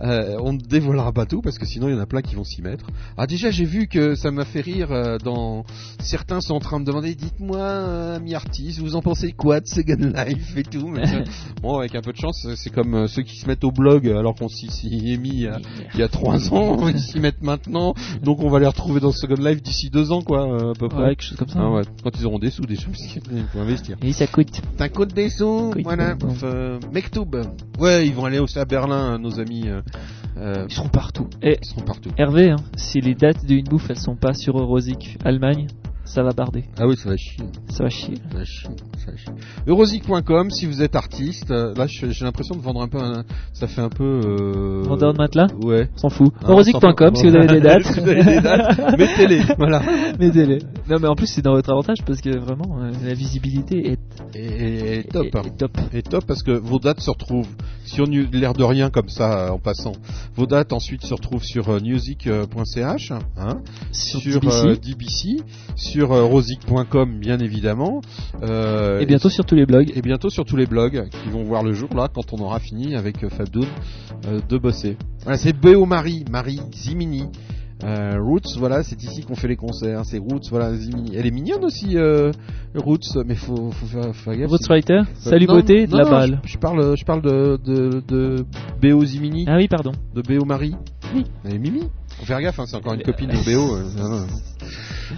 euh, 0.00 0.36
on 0.40 0.52
ne 0.52 0.58
dévoilera 0.58 1.12
pas 1.12 1.26
tout 1.26 1.40
parce 1.40 1.58
que 1.58 1.66
sinon 1.66 1.88
il 1.88 1.94
y 1.94 1.96
en 1.96 2.00
a 2.00 2.06
plein 2.06 2.22
qui 2.22 2.34
vont 2.34 2.44
s'y 2.44 2.62
mettre 2.62 2.86
ah 3.16 3.26
déjà 3.26 3.50
j'ai 3.50 3.64
vu 3.64 3.86
que 3.86 4.14
ça 4.14 4.30
m'a 4.30 4.44
fait 4.44 4.60
rire 4.60 4.90
euh, 4.92 5.18
dans 5.18 5.64
certains 6.00 6.40
sont 6.40 6.54
en 6.54 6.60
train 6.60 6.78
de 6.78 6.82
me 6.82 6.86
demander 6.86 7.14
dites-moi 7.14 7.58
euh, 7.58 8.16
ami 8.16 8.34
artiste 8.34 8.78
vous 8.80 8.96
en 8.96 9.02
pensez 9.02 9.32
quoi 9.32 9.60
de 9.60 9.66
Second 9.66 10.12
Life 10.14 10.56
et 10.56 10.62
tout 10.62 10.88
mais, 10.88 11.02
bon 11.62 11.78
avec 11.78 11.94
un 11.94 12.02
peu 12.02 12.12
de 12.12 12.18
chance 12.18 12.46
c'est 12.56 12.70
comme 12.70 13.06
ceux 13.08 13.22
qui 13.22 13.36
se 13.38 13.46
mettent 13.46 13.64
au 13.64 13.72
blog 13.72 14.08
alors 14.08 14.34
qu'on 14.34 14.48
s'y 14.48 14.66
est 15.12 15.16
mis 15.16 15.28
il 15.30 15.40
y 15.40 15.46
a- 15.48 15.58
il 15.94 16.00
y 16.00 16.02
a 16.02 16.08
trois 16.08 16.52
ans 16.52 16.88
ils 16.88 16.98
s'y 17.00 17.20
mettent 17.20 17.42
maintenant 17.42 17.94
donc 18.22 18.40
on 18.40 18.48
va 18.50 18.58
les 18.60 18.66
retrouver 18.66 19.00
dans 19.00 19.12
Second 19.12 19.34
Life 19.42 19.62
d'ici 19.62 19.90
deux 19.90 20.12
ans 20.12 20.22
quoi 20.22 20.70
à 20.70 20.72
peu 20.78 20.88
près 20.88 21.02
Ouais, 21.04 21.08
quelque 21.10 21.22
chose 21.22 21.36
comme 21.38 21.48
ça. 21.48 21.58
Ah 21.60 21.70
ouais, 21.70 21.82
quand 22.02 22.10
ils 22.18 22.24
auront 22.26 22.38
des 22.38 22.50
sous 22.50 22.62
déjà 22.64 22.86
parce 22.86 23.02
qu'il 23.06 23.20
faut 23.52 23.58
investir 23.58 23.96
Et 24.02 24.12
ça 24.12 24.26
coûte. 24.26 24.60
ça 24.78 24.88
coûte 24.88 25.12
des 25.12 25.28
sous, 25.28 25.70
Coûte 25.72 25.82
voilà. 25.82 26.14
Enfin, 26.24 26.78
Mektoub. 26.92 27.36
Ouais, 27.78 28.06
ils 28.06 28.14
vont 28.14 28.24
aller 28.24 28.38
aussi 28.38 28.58
à 28.58 28.64
Berlin, 28.64 29.18
nos 29.18 29.38
amis. 29.40 29.63
Euh, 29.68 29.82
euh, 30.38 30.66
Ils 30.68 30.74
seront 30.74 30.88
partout. 30.88 31.28
Et 31.42 31.58
ils 31.60 31.66
seront 31.66 31.82
partout. 31.82 32.10
Hervé, 32.16 32.50
hein, 32.50 32.56
si 32.76 33.00
les 33.00 33.14
dates 33.14 33.44
de 33.46 33.54
une 33.54 33.64
bouffe 33.64 33.90
elles 33.90 33.98
sont 33.98 34.16
pas 34.16 34.34
sur 34.34 34.58
Eurosic 34.58 35.18
Allemagne, 35.24 35.66
ça 36.04 36.22
va 36.22 36.30
barder. 36.32 36.64
Ah 36.78 36.86
oui, 36.86 36.96
ça 36.96 37.08
va 37.08 37.16
chier. 37.16 37.44
Ça 37.68 37.84
va 37.84 37.90
chier. 37.90 38.16
Ça 38.30 38.38
va 38.38 38.44
chier, 38.44 38.70
chier. 39.16 39.32
Eurosic.com, 39.66 40.50
si 40.50 40.66
vous 40.66 40.82
êtes 40.82 40.94
artiste, 40.96 41.50
euh, 41.50 41.74
là 41.74 41.86
j'ai 41.86 42.06
l'impression 42.24 42.54
de 42.56 42.60
vendre 42.60 42.82
un 42.82 42.88
peu, 42.88 42.98
un- 42.98 43.24
ça 43.52 43.66
fait 43.66 43.80
un 43.80 43.88
peu. 43.88 44.20
Euh... 44.24 44.82
Vendeur 44.84 45.12
de 45.12 45.18
matelas 45.18 45.46
Ouais. 45.62 45.88
On 45.94 45.98
s'en 45.98 46.08
fout. 46.10 46.32
Ah, 46.42 46.50
Eurosic.com 46.50 47.10
on 47.12 47.14
si 47.14 47.28
vous 47.28 47.34
avez 47.36 47.46
des 47.46 47.60
dates. 47.60 47.84
si 47.84 48.00
vous 48.00 48.08
avez 48.08 48.22
des 48.24 48.40
dates, 48.40 48.98
mettez-les, 48.98 49.40
voilà. 49.58 49.82
mettez-les. 50.18 50.58
Non 50.90 50.98
mais 51.00 51.08
en 51.08 51.14
plus 51.14 51.26
c'est 51.26 51.42
dans 51.42 51.54
votre 51.54 51.70
avantage 51.70 51.98
parce 52.06 52.20
que 52.20 52.36
vraiment 52.38 52.78
euh, 52.82 52.90
la 53.04 53.14
visibilité 53.14 53.92
est 53.92 53.98
Et, 54.36 54.98
et 54.98 55.04
top. 55.04 55.26
Top. 55.58 55.78
Et 55.92 56.02
top 56.02 56.24
parce 56.26 56.42
que 56.42 56.50
vos 56.52 56.78
dates 56.78 57.00
se 57.00 57.10
retrouvent 57.10 57.48
sur 57.84 58.06
nu- 58.08 58.26
l'air 58.32 58.52
de 58.54 58.64
rien 58.64 58.90
comme 58.90 59.08
ça 59.08 59.46
euh, 59.46 59.50
en 59.50 59.58
passant. 59.58 59.92
Vos 60.34 60.46
dates 60.46 60.72
ensuite 60.72 61.02
se 61.02 61.14
retrouvent 61.14 61.44
sur 61.44 61.68
music.ch, 61.82 63.12
hein, 63.12 63.58
Sur 63.92 64.20
sur 64.20 64.40
DBC. 64.40 64.66
euh, 64.66 64.76
DBC, 64.76 65.42
sur 65.76 65.93
euh, 66.02 66.22
rosic.com 66.24 67.18
bien 67.18 67.38
évidemment. 67.38 68.00
euh, 68.42 69.00
et 69.00 69.06
bientôt 69.06 69.28
sur 69.28 69.44
tous 69.44 69.54
les 69.54 69.66
blogs. 69.66 69.90
et 69.94 70.02
bientôt 70.02 70.30
sur 70.30 70.44
tous 70.44 70.56
les 70.56 70.66
blogs 70.66 71.08
qui 71.10 71.28
vont 71.30 71.44
voir 71.44 71.62
le 71.62 71.72
jour 71.72 71.88
là 71.94 72.08
quand 72.12 72.32
on 72.32 72.38
aura 72.38 72.58
fini 72.58 72.94
avec 72.94 73.22
euh, 73.24 73.28
Fabdoun 73.30 73.66
euh, 74.26 74.40
de 74.48 74.58
bosser. 74.58 74.96
Voilà, 75.22 75.38
c'est 75.38 75.52
Béo 75.58 75.86
Marie, 75.86 76.24
Marie 76.30 76.60
Zimini. 76.74 77.24
Euh, 77.82 78.16
Roots, 78.18 78.56
voilà, 78.56 78.82
c'est 78.82 79.02
ici 79.02 79.22
qu'on 79.24 79.34
fait 79.34 79.48
les 79.48 79.56
concerts. 79.56 80.02
C'est 80.04 80.18
Roots, 80.18 80.48
voilà, 80.48 80.72
Zimini. 80.74 81.16
Elle 81.16 81.26
est 81.26 81.30
mignonne 81.30 81.64
aussi, 81.64 81.98
euh, 81.98 82.30
Roots, 82.74 83.18
mais 83.26 83.34
faut, 83.34 83.72
faut 83.72 83.86
faire, 83.86 84.04
faut 84.14 84.30
faire 84.30 84.36
gaffe. 84.38 84.48
Roots 84.50 84.68
Writer, 84.70 84.94
Euh, 85.00 85.04
salut 85.18 85.46
non, 85.46 85.54
beauté, 85.56 85.86
de 85.86 85.90
non, 85.92 85.98
la 85.98 86.04
non, 86.04 86.10
balle. 86.10 86.40
Je, 86.44 86.52
je 86.52 86.58
parle, 86.58 86.96
je 86.96 87.04
parle 87.04 87.20
de, 87.20 87.58
de, 87.62 88.00
de 88.08 88.46
Béo 88.80 89.04
Zimini. 89.04 89.44
Ah 89.48 89.56
oui, 89.56 89.68
pardon. 89.68 89.92
De 90.14 90.22
Béo 90.22 90.44
Marie. 90.46 90.74
Oui. 91.14 91.24
Et 91.50 91.58
Mimi. 91.58 91.82
Faut 92.18 92.24
faire 92.26 92.40
gaffe, 92.40 92.58
hein, 92.60 92.64
c'est 92.66 92.76
encore 92.76 92.94
une 92.94 93.02
copine 93.02 93.28
de 93.28 93.36
euh, 93.36 93.82
non, 93.98 94.08
non. 94.08 94.26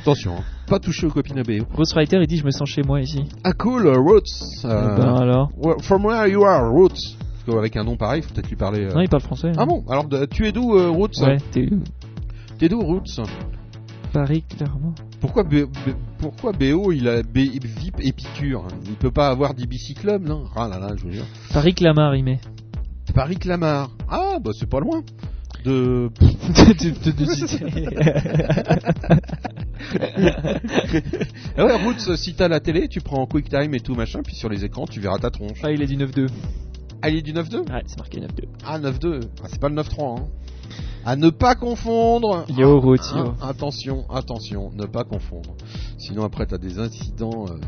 Attention, 0.00 0.36
hein, 0.38 0.44
pas 0.66 0.78
toucher 0.78 1.06
aux 1.06 1.10
copines 1.10 1.42
de. 1.42 1.62
Roots 1.74 1.94
Writer 1.94 2.18
il 2.20 2.26
dit 2.26 2.38
je 2.38 2.44
me 2.44 2.50
sens 2.50 2.68
chez 2.68 2.82
moi 2.82 3.00
ici. 3.00 3.24
Ah 3.44 3.52
cool, 3.52 3.86
Roots. 3.88 4.22
Eh 4.64 4.66
ben 4.68 5.14
alors? 5.16 5.50
where- 5.56 5.80
From 5.82 6.04
where 6.04 6.26
you 6.26 6.44
are, 6.44 6.70
Roots. 6.70 7.16
qu'avec 7.46 7.76
un 7.76 7.84
nom 7.84 7.96
pareil, 7.96 8.22
faut 8.22 8.32
peut-être 8.34 8.48
lui 8.48 8.56
parler. 8.56 8.84
euh. 8.86 8.94
Non, 8.94 9.00
il 9.00 9.08
parle 9.08 9.22
français. 9.22 9.52
Ah 9.56 9.66
bon? 9.66 9.84
Alors, 9.88 10.06
de- 10.08 10.24
tu 10.26 10.46
es 10.46 10.52
d'où, 10.52 10.74
euh, 10.74 10.88
Roots? 10.90 11.20
Ouais, 11.22 11.36
t'es 11.52 11.68
T'es 12.58 12.68
d'où, 12.68 12.80
Roots? 12.80 13.20
Paris, 14.12 14.42
clairement. 14.56 14.94
Pourquoi, 15.20 15.42
B- 15.44 15.66
B- 15.66 15.94
pourquoi 16.18 16.52
BO 16.52 16.90
il 16.92 17.06
a 17.08 17.22
B- 17.22 17.60
VIP 17.62 18.00
Épicure? 18.00 18.64
Il 18.86 18.94
peut 18.94 19.10
pas 19.10 19.28
avoir 19.28 19.52
d'IBC 19.54 19.94
Club, 19.94 20.26
non? 20.26 20.44
Ah 20.56 20.66
là 20.68 20.78
là, 20.78 20.88
je 20.96 21.02
vous 21.02 21.12
jure. 21.12 21.24
Paris 21.52 21.74
Clamart, 21.74 22.16
il 22.16 22.24
met. 22.24 22.40
Paris 23.14 23.36
Clamart. 23.36 23.90
Ah, 24.08 24.38
bah 24.42 24.50
c'est 24.58 24.68
pas 24.68 24.80
loin. 24.80 25.02
De. 25.66 26.10
de, 26.20 27.10
de- 27.10 27.26
ah 31.56 31.64
ouais, 31.66 31.84
Roots, 31.84 32.16
si 32.16 32.34
t'as 32.34 32.48
la 32.48 32.60
télé, 32.60 32.88
tu 32.88 33.00
prends 33.00 33.26
QuickTime 33.26 33.74
et 33.74 33.80
tout 33.80 33.94
machin, 33.94 34.20
puis 34.24 34.34
sur 34.34 34.48
les 34.48 34.64
écrans, 34.64 34.86
tu 34.86 35.00
verras 35.00 35.18
ta 35.18 35.30
tronche. 35.30 35.58
Ah, 35.62 35.70
il 35.72 35.82
est 35.82 35.86
du 35.86 35.96
9-2. 35.96 36.28
Ah, 37.02 37.10
il 37.10 37.16
est 37.16 37.22
du 37.22 37.32
9-2 37.32 37.58
Ouais, 37.70 37.82
c'est 37.86 37.98
marqué 37.98 38.20
9-2. 38.20 38.26
Ah, 38.64 38.78
9-2. 38.78 39.20
Ah, 39.42 39.46
c'est 39.48 39.60
pas 39.60 39.68
le 39.68 39.74
9-3, 39.76 40.20
hein. 40.20 40.26
À 41.04 41.14
ne 41.14 41.30
pas 41.30 41.54
confondre. 41.54 42.44
Yo, 42.48 42.80
Roots, 42.80 43.12
Ah, 43.14 43.18
yo. 43.18 43.34
Attention, 43.40 44.06
attention, 44.10 44.72
ne 44.74 44.86
pas 44.86 45.04
confondre. 45.04 45.54
Sinon 45.98 46.24
après 46.24 46.46
t'as 46.46 46.58
des 46.58 46.80
incidents 46.80 47.46
euh, 47.48 47.58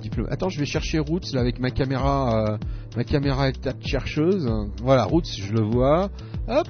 diplômés. 0.00 0.28
Attends, 0.30 0.48
je 0.48 0.60
vais 0.60 0.64
chercher 0.66 1.00
Roots 1.00 1.32
là 1.32 1.40
avec 1.40 1.58
ma 1.58 1.70
caméra, 1.70 2.52
euh, 2.52 2.56
ma 2.96 3.02
caméra 3.02 3.48
état 3.48 3.72
de 3.72 3.84
chercheuse. 3.84 4.48
Voilà, 4.80 5.04
Roots, 5.04 5.26
je 5.38 5.52
le 5.52 5.62
vois. 5.62 6.08
Hop, 6.46 6.68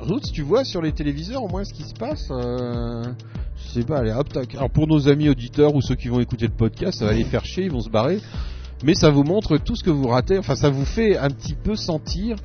Roots, 0.00 0.32
tu 0.32 0.42
vois 0.42 0.64
sur 0.64 0.82
les 0.82 0.92
téléviseurs 0.92 1.42
au 1.42 1.48
moins 1.48 1.64
ce 1.64 1.72
qui 1.74 1.82
se 1.84 1.94
passe. 1.94 2.28
euh, 2.30 3.02
Je 3.56 3.72
sais 3.80 3.84
pas, 3.84 3.98
allez, 3.98 4.12
hop, 4.12 4.28
tac. 4.32 4.54
Alors 4.54 4.70
pour 4.70 4.86
nos 4.86 5.08
amis 5.08 5.28
auditeurs 5.28 5.74
ou 5.74 5.80
ceux 5.82 5.94
qui 5.94 6.08
vont 6.08 6.20
écouter 6.20 6.46
le 6.46 6.54
podcast, 6.54 6.98
ça 6.98 7.06
va 7.06 7.12
les 7.12 7.24
faire 7.24 7.44
chier, 7.44 7.64
ils 7.64 7.70
vont 7.70 7.80
se 7.80 7.90
barrer. 7.90 8.20
Mais 8.82 8.94
ça 8.94 9.10
vous 9.10 9.24
montre 9.24 9.58
tout 9.58 9.76
ce 9.76 9.84
que 9.84 9.90
vous 9.90 10.08
ratez. 10.08 10.38
Enfin, 10.38 10.54
ça 10.56 10.70
vous 10.70 10.86
fait 10.86 11.18
un 11.18 11.28
petit 11.28 11.52
peu 11.54 11.76
sentir 11.76 12.36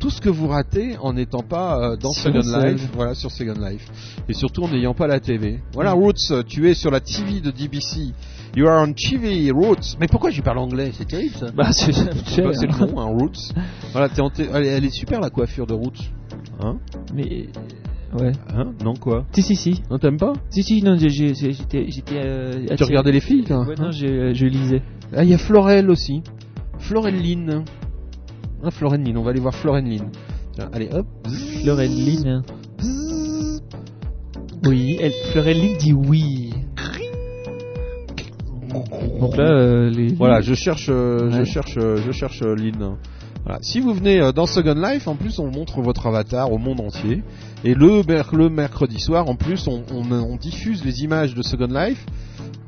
tout 0.00 0.10
ce 0.10 0.20
que 0.20 0.28
vous 0.28 0.48
ratez 0.48 0.96
en 0.98 1.12
n'étant 1.12 1.42
pas 1.44 1.78
euh, 1.92 1.96
dans 1.96 2.10
Sur 2.10 2.32
Second. 2.34 2.58
Life. 2.64 2.88
Voilà, 2.94 3.14
sur 3.14 3.30
Second 3.30 3.64
Life. 3.64 3.86
Et 4.28 4.34
surtout 4.34 4.64
en 4.64 4.68
n'ayant 4.68 4.94
pas 4.94 5.06
la 5.06 5.20
TV. 5.20 5.60
Voilà, 5.72 5.92
Roots, 5.92 6.42
tu 6.48 6.68
es 6.68 6.74
sur 6.74 6.90
la 6.90 6.98
TV 6.98 7.40
de 7.40 7.52
DBC. 7.52 8.12
You 8.56 8.66
are 8.66 8.82
on 8.88 8.92
TV, 8.92 9.52
Roots. 9.52 9.96
Mais 10.00 10.08
pourquoi 10.08 10.30
j'y 10.30 10.42
parle 10.42 10.58
anglais? 10.58 10.90
C'est 10.98 11.06
terrible 11.06 11.34
ça. 11.36 11.46
Bah, 11.54 11.70
c'est 11.72 11.92
Bah, 12.42 12.50
le 12.60 12.78
nom, 12.86 12.98
hein, 13.00 13.04
Roots. 13.16 13.52
Voilà, 13.92 14.08
en 14.18 14.30
elle 14.36 14.84
est 14.84 14.90
super 14.90 15.20
la 15.20 15.30
coiffure 15.30 15.66
de 15.68 15.74
Roots. 15.74 16.10
Hein 16.64 16.78
Mais. 17.14 17.46
Ouais. 18.18 18.32
Hein 18.54 18.72
Non, 18.82 18.94
quoi 18.94 19.26
Si, 19.32 19.42
si, 19.42 19.56
si. 19.56 19.82
Non, 19.90 19.98
t'aimes 19.98 20.16
pas 20.18 20.32
Si, 20.50 20.62
si, 20.62 20.82
non, 20.82 20.96
j'étais. 20.96 21.44
euh, 22.14 22.66
Tu 22.76 22.84
regardais 22.84 23.12
les 23.12 23.20
filles, 23.20 23.44
toi 23.44 23.66
Ouais, 23.66 23.74
non, 23.76 23.86
Hein 23.86 23.90
je 23.90 24.46
lisais. 24.46 24.82
Ah, 25.12 25.24
il 25.24 25.30
y 25.30 25.34
a 25.34 25.38
Florel 25.38 25.90
aussi. 25.90 26.22
Floreline. 26.78 27.64
Hein, 28.62 28.70
Floreline, 28.70 29.16
on 29.18 29.22
va 29.22 29.30
aller 29.30 29.40
voir 29.40 29.54
Floreline. 29.54 30.10
Tiens, 30.52 30.70
allez, 30.72 30.88
hop. 30.92 31.06
Floreline. 31.62 32.42
Oui, 34.66 34.96
elle, 35.00 35.76
dit 35.78 35.92
oui. 35.92 36.52
Donc 39.20 39.36
là, 39.36 39.50
euh, 39.50 39.90
les. 39.90 40.14
Voilà, 40.14 40.40
je 40.40 40.54
cherche, 40.54 40.88
euh, 40.88 41.30
je 41.30 41.44
cherche, 41.44 41.76
euh, 41.76 41.96
je 41.96 42.12
cherche 42.12 42.42
euh, 42.42 42.54
Lynn. 42.54 42.96
Voilà. 43.44 43.58
Si 43.62 43.80
vous 43.80 43.92
venez 43.92 44.20
euh, 44.20 44.32
dans 44.32 44.46
Second 44.46 44.74
Life, 44.74 45.06
en 45.06 45.16
plus 45.16 45.38
on 45.38 45.50
montre 45.50 45.80
votre 45.82 46.06
avatar 46.06 46.50
au 46.52 46.58
monde 46.58 46.80
entier. 46.80 47.22
Et 47.62 47.74
le, 47.74 48.02
le 48.32 48.48
mercredi 48.48 48.98
soir, 49.00 49.28
en 49.28 49.36
plus, 49.36 49.66
on, 49.68 49.82
on- 49.92 50.10
on 50.12 50.36
diffuse 50.36 50.84
les 50.84 51.02
images 51.02 51.34
de 51.34 51.42
Second 51.42 51.66
Life 51.66 52.04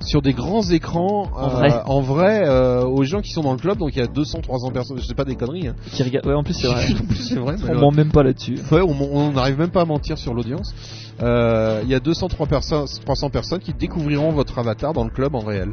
sur 0.01 0.21
des 0.21 0.35
grands 0.35 0.63
écrans 0.63 1.31
En 1.35 1.45
euh, 1.45 1.49
vrai. 1.49 1.73
en 1.87 2.01
vrai, 2.01 2.43
euh, 2.47 2.85
aux 2.85 3.03
gens 3.05 3.23
qui 3.23 3.33
sont 3.33 3.41
dans 3.43 3.53
le 3.53 3.59
club. 3.59 3.79
Donc 3.79 3.97
il 3.97 3.99
y 3.99 4.03
a 4.03 4.07
200, 4.07 4.41
300 4.43 4.71
personnes. 4.71 4.99
Je 5.01 5.07
sais 5.07 5.15
pas 5.15 5.25
des 5.25 5.35
conneries. 5.37 5.69
Hein. 5.69 5.75
Qui 5.93 6.03
regarde. 6.03 6.27
Ouais, 6.27 6.35
en 6.35 6.43
plus, 6.43 6.53
c'est 6.55 6.67
vrai. 6.69 6.87
Vrai. 7.37 7.57
On 7.71 7.81
ment 7.81 7.91
même 7.91 8.13
pas 8.13 8.23
là-dessus. 8.23 8.59
Ouais, 8.71 8.83
on 8.83 9.33
n'arrive 9.33 9.59
même 9.59 9.71
pas 9.71 9.83
à 9.83 9.85
mentir 9.87 10.19
sur 10.19 10.35
l'audience. 10.35 10.75
Euh, 11.23 11.81
Il 11.85 11.89
y 11.91 11.95
a 11.95 12.01
203 12.01 12.47
personnes, 12.47 12.85
300 13.05 13.31
personnes 13.31 13.61
qui 13.61 13.73
découvriront 13.73 14.33
votre 14.33 14.59
avatar 14.59 14.93
dans 14.93 15.05
le 15.05 15.11
club 15.11 15.35
en 15.35 15.41
réel. 15.41 15.71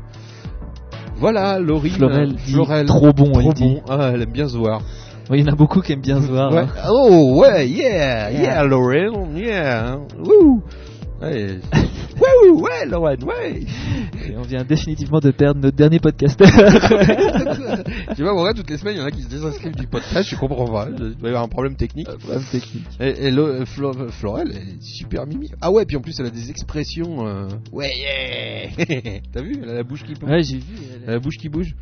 Voilà, 1.18 1.60
Laurie. 1.60 1.92
Florel 1.92 2.36
dit 2.36 2.54
trop 2.86 3.14
bon, 3.14 3.32
trop 3.32 3.42
elle 3.42 3.54
dit. 3.54 3.64
bon. 3.64 3.82
Ah, 3.90 4.12
elle 4.14 4.22
aime 4.22 4.32
bien 4.32 4.48
se 4.48 4.58
voir. 4.58 4.82
Oui, 5.30 5.40
il 5.40 5.46
y 5.46 5.50
en 5.50 5.54
a 5.54 5.56
beaucoup 5.56 5.82
qui 5.82 5.94
aiment 5.94 6.02
bien 6.02 6.22
se 6.22 6.28
voir. 6.28 6.52
Ouais. 6.52 6.62
hein. 6.62 6.90
Oh 6.90 7.40
ouais, 7.40 7.68
yeah, 7.68 8.32
yeah. 8.32 8.64
Lauren, 8.64 9.36
yeah. 9.36 9.98
Woo. 10.20 10.62
Ouais. 11.22 11.60
Woo, 12.20 12.62
ouais, 12.62 12.86
Lauren, 12.86 13.16
ouais. 13.26 13.62
Et 14.28 14.36
on 14.38 14.42
vient 14.42 14.64
définitivement 14.64 15.20
de 15.20 15.32
perdre 15.32 15.62
notre 15.62 15.78
dernier 15.78 16.00
podcast. 16.00 16.38
tu 18.16 18.24
vois, 18.24 18.34
en 18.34 18.42
vrai, 18.42 18.54
toutes 18.54 18.70
les 18.70 18.78
semaines, 18.78 18.96
il 18.96 19.00
y 19.00 19.02
en 19.02 19.06
a 19.06 19.12
qui 19.12 19.22
se 19.24 19.30
désinscrivent 19.30 19.76
du 19.76 19.88
podcast, 19.88 20.30
je 20.30 20.36
comprends 20.36 20.66
pas. 20.68 20.88
Il 20.90 20.96
doit 20.96 21.10
y 21.24 21.28
avoir 21.28 21.44
un 21.44 21.48
problème 21.48 21.76
technique. 21.76 22.08
problème 22.08 22.44
technique. 22.52 22.86
Et, 23.00 23.28
et 23.28 23.32
Lo- 23.32 23.48
euh, 23.48 23.66
Flo- 23.66 24.10
Florel, 24.12 24.52
elle 24.56 24.70
est 24.70 24.82
super 24.82 25.26
mimi. 25.28 25.50
Ah 25.62 25.72
ouais, 25.72 25.86
puis 25.86 25.96
en 25.98 26.02
plus, 26.02 26.20
elle 26.20 26.26
a 26.28 26.30
des 26.32 26.50
expressions. 26.50 27.28
euh, 27.28 27.48
Ouais, 27.72 27.92
yeah. 27.96 29.20
T'as 29.34 29.42
vu? 29.42 29.60
Elle 29.62 29.70
a 29.70 29.74
la 29.76 29.84
bouche 29.84 30.04
qui 30.04 30.14
bouge. 30.14 30.30
Ouais, 30.30 30.44
j'ai 30.44 30.58
vu. 30.58 30.76
Elle 31.04 31.10
a 31.10 31.14
la 31.14 31.20
bouche 31.20 31.38
qui 31.38 31.50
bouge. 31.50 31.76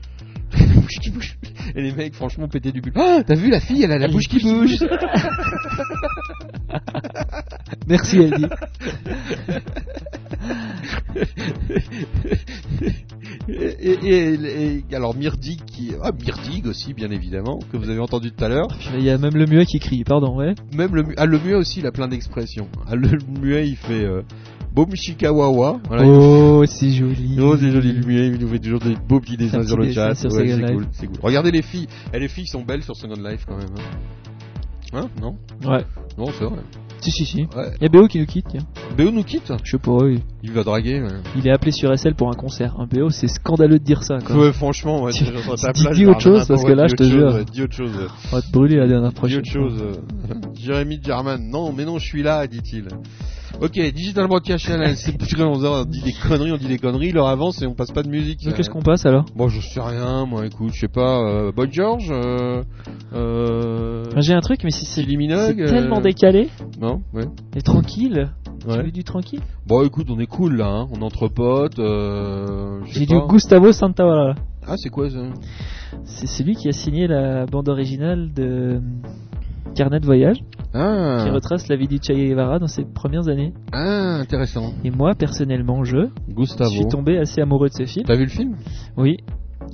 La 0.59 0.65
bouche 0.73 0.99
qui 1.01 1.09
bouge. 1.11 1.37
Et 1.75 1.81
les 1.81 1.91
mecs, 1.93 2.15
franchement, 2.15 2.47
pétaient 2.47 2.71
du 2.71 2.81
cul. 2.81 2.91
Ah, 2.95 3.21
t'as 3.25 3.35
vu 3.35 3.49
la 3.49 3.59
fille 3.59 3.83
Elle 3.83 3.91
a 3.91 3.97
la 3.99 4.07
bouche 4.07 4.27
qui 4.27 4.39
bouge. 4.39 4.77
Merci, 7.87 8.17
elle 8.19 8.31
dit. 8.31 8.45
et, 13.49 14.83
et- 14.89 14.95
alors 14.95 15.15
Myrdig 15.15 15.59
qui 15.65 15.91
ah 16.01 16.11
Myrdig 16.11 16.67
aussi 16.67 16.93
bien 16.93 17.09
évidemment 17.11 17.59
que 17.71 17.77
vous 17.77 17.89
avez 17.89 17.99
entendu 17.99 18.31
tout 18.31 18.43
à 18.43 18.49
l'heure 18.49 18.67
Il 18.97 19.03
y 19.03 19.09
a 19.09 19.17
même 19.17 19.35
le 19.35 19.45
muet 19.45 19.65
qui 19.65 19.79
crie, 19.79 20.03
pardon, 20.03 20.35
ouais. 20.37 20.53
même 20.75 20.95
le 20.95 21.03
ah 21.17 21.25
le 21.25 21.39
muet 21.39 21.55
aussi 21.55 21.79
il 21.79 21.87
a 21.87 21.91
plein 21.91 22.07
d'expressions 22.07 22.67
ah, 22.87 22.95
le 22.95 23.17
muet 23.39 23.67
il 23.67 23.75
fait 23.75 24.03
euh, 24.05 24.21
Bom 24.73 24.87
Shikawawa 24.93 25.79
Voilà, 25.87 26.05
oh, 26.05 26.63
c'est 26.65 26.89
joli. 26.91 27.37
Oh, 27.41 27.55
c'est 27.57 27.71
joli 27.71 27.89
il 27.89 28.37
nous 28.39 28.47
fait 28.47 28.59
toujours 28.59 28.79
des 28.79 28.95
beaux 29.07 29.19
petits 29.19 29.35
dessins 29.37 29.63
sur 29.63 29.77
le 29.77 29.91
chat. 29.91 30.09
dessin 30.09 30.29
sur 30.29 30.37
Ouais, 30.39 30.47
Second 30.47 30.65
c'est 30.67 30.73
cool, 30.73 30.87
c'est 30.93 31.07
cool. 31.07 31.17
Regardez 31.21 31.51
les 31.51 31.61
filles. 31.61 31.87
Eh, 32.13 32.19
les 32.19 32.27
filles 32.29 32.47
sont 32.47 32.61
belles 32.63 32.83
sur 32.83 32.95
Second 32.95 33.21
Life 33.21 33.45
quand 33.47 33.57
même. 33.57 33.67
Hein, 33.77 33.81
Hein 34.93 35.07
Non? 35.21 35.37
Ouais. 35.69 35.85
Non, 36.17 36.25
c'est 36.37 36.43
vrai. 36.45 36.59
Si, 36.99 37.11
si, 37.11 37.25
si. 37.25 37.41
Ouais. 37.55 37.71
Il 37.79 37.83
y 37.83 37.85
a 37.85 37.89
BO 37.89 38.07
qui 38.07 38.19
nous 38.19 38.25
quitte, 38.25 38.45
tiens. 38.49 38.61
BO 38.97 39.09
nous 39.09 39.23
quitte? 39.23 39.51
Je 39.63 39.71
sais 39.71 39.77
pas, 39.77 39.91
oui. 39.93 40.19
Il 40.43 40.51
va 40.51 40.63
draguer. 40.63 41.01
Ouais, 41.01 41.07
Il 41.37 41.47
est 41.47 41.51
appelé 41.51 41.71
sur 41.71 41.97
SL 41.97 42.13
pour 42.15 42.29
un 42.29 42.33
concert. 42.35 42.75
Un 42.77 42.85
BO, 42.87 43.09
c'est 43.09 43.27
scandaleux 43.29 43.79
de 43.79 43.83
dire 43.83 44.03
ça, 44.03 44.19
quoi. 44.19 44.35
Ouais, 44.37 44.51
franchement, 44.53 45.01
ouais, 45.03 45.11
Tu- 45.13 45.25
sur 45.25 45.33
dis- 45.73 45.87
dis 45.95 46.05
autre 46.05 46.19
chose, 46.19 46.45
parce 46.47 46.63
que 46.63 46.71
là, 46.73 46.85
dis 46.87 46.91
je 46.91 46.95
te 46.95 47.03
jure. 47.03 47.45
Dis 47.45 47.63
autre 47.63 47.75
chose. 47.75 47.91
On 48.31 48.35
va 48.35 48.41
te 48.41 48.51
brûler 48.51 48.75
la 48.77 48.87
dernière 48.87 49.09
Dis 49.09 49.15
prochaine. 49.15 49.39
autre 49.39 49.51
chose. 49.51 49.81
euh. 49.81 50.35
Jérémy 50.59 50.99
German, 51.03 51.41
non, 51.49 51.71
mais 51.73 51.85
non, 51.85 51.97
je 51.97 52.05
suis 52.05 52.21
là, 52.23 52.45
dit-il. 52.47 52.87
Ok, 53.59 53.73
Digital 53.73 54.27
Broadcast 54.27 54.65
Channel, 54.65 54.95
c'est 54.95 55.11
on 55.39 55.85
dit 55.85 56.01
des 56.01 56.13
conneries, 56.13 56.51
on 56.51 56.57
dit 56.57 56.67
des 56.67 56.79
conneries, 56.79 57.11
l'heure 57.11 57.27
avance 57.27 57.61
et 57.61 57.67
on 57.67 57.73
passe 57.73 57.91
pas 57.91 58.01
de 58.01 58.09
musique. 58.09 58.43
Donc, 58.43 58.55
qu'est-ce 58.55 58.69
qu'on 58.69 58.81
passe 58.81 59.05
alors? 59.05 59.25
Bon, 59.35 59.49
je 59.49 59.59
sais 59.61 59.81
rien, 59.81 60.25
moi, 60.25 60.45
écoute, 60.45 60.71
je 60.73 60.79
sais 60.79 60.87
pas, 60.87 61.19
euh, 61.19 61.51
Boy 61.51 61.67
George, 61.71 62.09
euh, 62.11 62.63
euh, 63.13 64.03
J'ai 64.17 64.33
un 64.33 64.41
truc, 64.41 64.63
mais 64.63 64.71
si 64.71 64.85
c'est 64.85 65.03
Kylie 65.03 65.17
Minogue, 65.17 65.63
c'est 65.67 65.73
tellement 65.73 65.99
euh, 65.99 66.01
décalé 66.01 66.49
Non, 66.79 67.01
ouais. 67.13 67.25
et 67.55 67.61
tranquille. 67.61 68.29
Ouais. 68.67 68.77
Tu 68.77 68.83
veux 68.83 68.91
du 68.91 69.03
tranquille? 69.03 69.41
Bon, 69.67 69.83
écoute, 69.83 70.07
on 70.09 70.19
est 70.19 70.27
cool 70.27 70.57
là, 70.57 70.67
hein, 70.67 70.87
on 70.91 70.99
est 71.01 71.03
entre 71.03 71.27
potes, 71.27 71.79
euh, 71.79 72.79
je 72.85 72.93
sais 72.93 72.99
J'ai 73.01 73.05
du 73.07 73.15
pas. 73.15 73.25
Gustavo 73.27 73.71
Santaolalla. 73.71 74.35
Ah, 74.67 74.75
c'est 74.77 74.89
quoi 74.89 75.09
ça? 75.09 75.19
C'est 76.05 76.27
celui 76.27 76.55
qui 76.55 76.67
a 76.67 76.71
signé 76.71 77.07
la 77.07 77.45
bande 77.47 77.69
originale 77.69 78.31
de 78.33 78.79
Carnet 79.75 79.99
de 79.99 80.05
voyage, 80.05 80.37
Ah, 80.73 81.19
qui 81.23 81.29
retrace 81.29 81.67
la 81.67 81.75
vie 81.75 81.87
du 81.87 81.97
Che 81.97 82.13
Guevara 82.13 82.57
dans 82.59 82.67
ses 82.67 82.85
premières 82.85 83.27
années. 83.27 83.53
ah, 83.73 84.15
intéressant. 84.21 84.73
Et 84.83 84.91
moi, 84.91 85.13
personnellement, 85.15 85.83
je 85.83 86.07
Gustavo. 86.29 86.69
suis 86.69 86.87
tombé 86.87 87.17
assez 87.17 87.41
amoureux 87.41 87.67
de 87.69 87.73
ce 87.73 87.85
film. 87.85 88.05
T'as 88.05 88.15
vu 88.15 88.23
le 88.23 88.29
film? 88.29 88.55
Oui. 88.97 89.17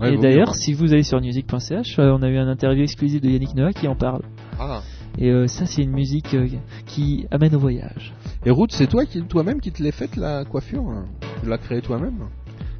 Ouais, 0.01 0.13
et 0.13 0.17
d'ailleurs, 0.17 0.53
si 0.55 0.73
vous 0.73 0.91
allez 0.93 1.03
sur 1.03 1.21
music.ch, 1.21 1.97
euh, 1.99 2.11
on 2.17 2.21
a 2.21 2.29
eu 2.29 2.37
un 2.37 2.47
interview 2.47 2.83
exclusive 2.83 3.21
de 3.21 3.29
Yannick 3.29 3.55
Noah 3.55 3.73
qui 3.73 3.87
en 3.87 3.95
parle. 3.95 4.21
Ah. 4.59 4.81
Et 5.17 5.29
euh, 5.31 5.47
ça, 5.47 5.65
c'est 5.65 5.81
une 5.81 5.91
musique 5.91 6.33
euh, 6.33 6.47
qui 6.85 7.25
amène 7.31 7.55
au 7.55 7.59
voyage. 7.59 8.13
Et 8.45 8.51
Ruth, 8.51 8.71
c'est 8.71 8.87
toi 8.87 9.05
qui, 9.05 9.21
toi-même 9.23 9.61
qui 9.61 9.71
te 9.71 9.81
l'as 9.81 9.91
faite 9.91 10.15
la 10.17 10.45
coiffure? 10.45 10.83
Hein 10.89 11.05
Tu 11.41 11.49
l'as 11.49 11.57
créée 11.57 11.81
toi-même? 11.81 12.17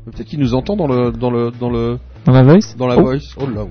Peut-être 0.05 0.25
qu'il 0.27 0.39
nous 0.39 0.53
entend 0.53 0.75
dans 0.75 0.87
le, 0.87 1.11
dans 1.11 1.31
le, 1.31 1.51
dans 1.59 1.69
le, 1.69 1.97
Dans 2.25 2.33
ma 2.33 2.43
voice? 2.43 2.75
dans 2.77 2.87
la 2.87 2.97
Oh. 2.97 3.01
voice. 3.03 3.35
Oh 3.39 3.47
là, 3.47 3.63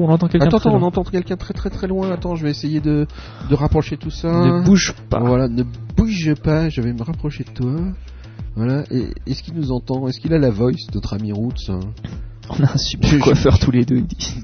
on 0.00 0.08
entend 0.08 0.28
quelqu'un 0.28 0.46
Attends, 0.46 0.58
très 0.58 0.68
attends, 0.70 0.78
on 0.78 0.82
entend 0.82 1.04
quelqu'un 1.04 1.36
très 1.36 1.54
très 1.54 1.70
très 1.70 1.86
loin. 1.86 2.10
Attends, 2.10 2.34
je 2.34 2.44
vais 2.44 2.50
essayer 2.50 2.80
de, 2.80 3.06
de 3.50 3.54
rapprocher 3.54 3.96
tout 3.96 4.10
ça. 4.10 4.28
Ne 4.32 4.64
bouge 4.64 4.94
pas. 5.10 5.20
Voilà, 5.20 5.48
ne 5.48 5.62
bouge 5.96 6.34
pas. 6.42 6.68
Je 6.68 6.80
vais 6.80 6.92
me 6.92 7.02
rapprocher 7.02 7.44
de 7.44 7.50
toi. 7.50 7.74
Voilà. 8.54 8.84
Et 8.90 9.08
est-ce 9.26 9.42
qu'il 9.42 9.54
nous 9.54 9.72
entend 9.72 10.08
Est-ce 10.08 10.20
qu'il 10.20 10.32
a 10.34 10.38
la 10.38 10.50
voice, 10.50 10.86
notre 10.94 11.14
ami 11.14 11.32
Roots 11.32 11.68
hein? 11.68 11.80
On 12.50 12.62
a 12.64 12.72
un 12.72 12.76
super 12.76 13.18
coiffeur 13.20 13.58
tous 13.58 13.70
les 13.70 13.84
deux, 13.84 13.96
il 13.96 14.06
dit. 14.06 14.34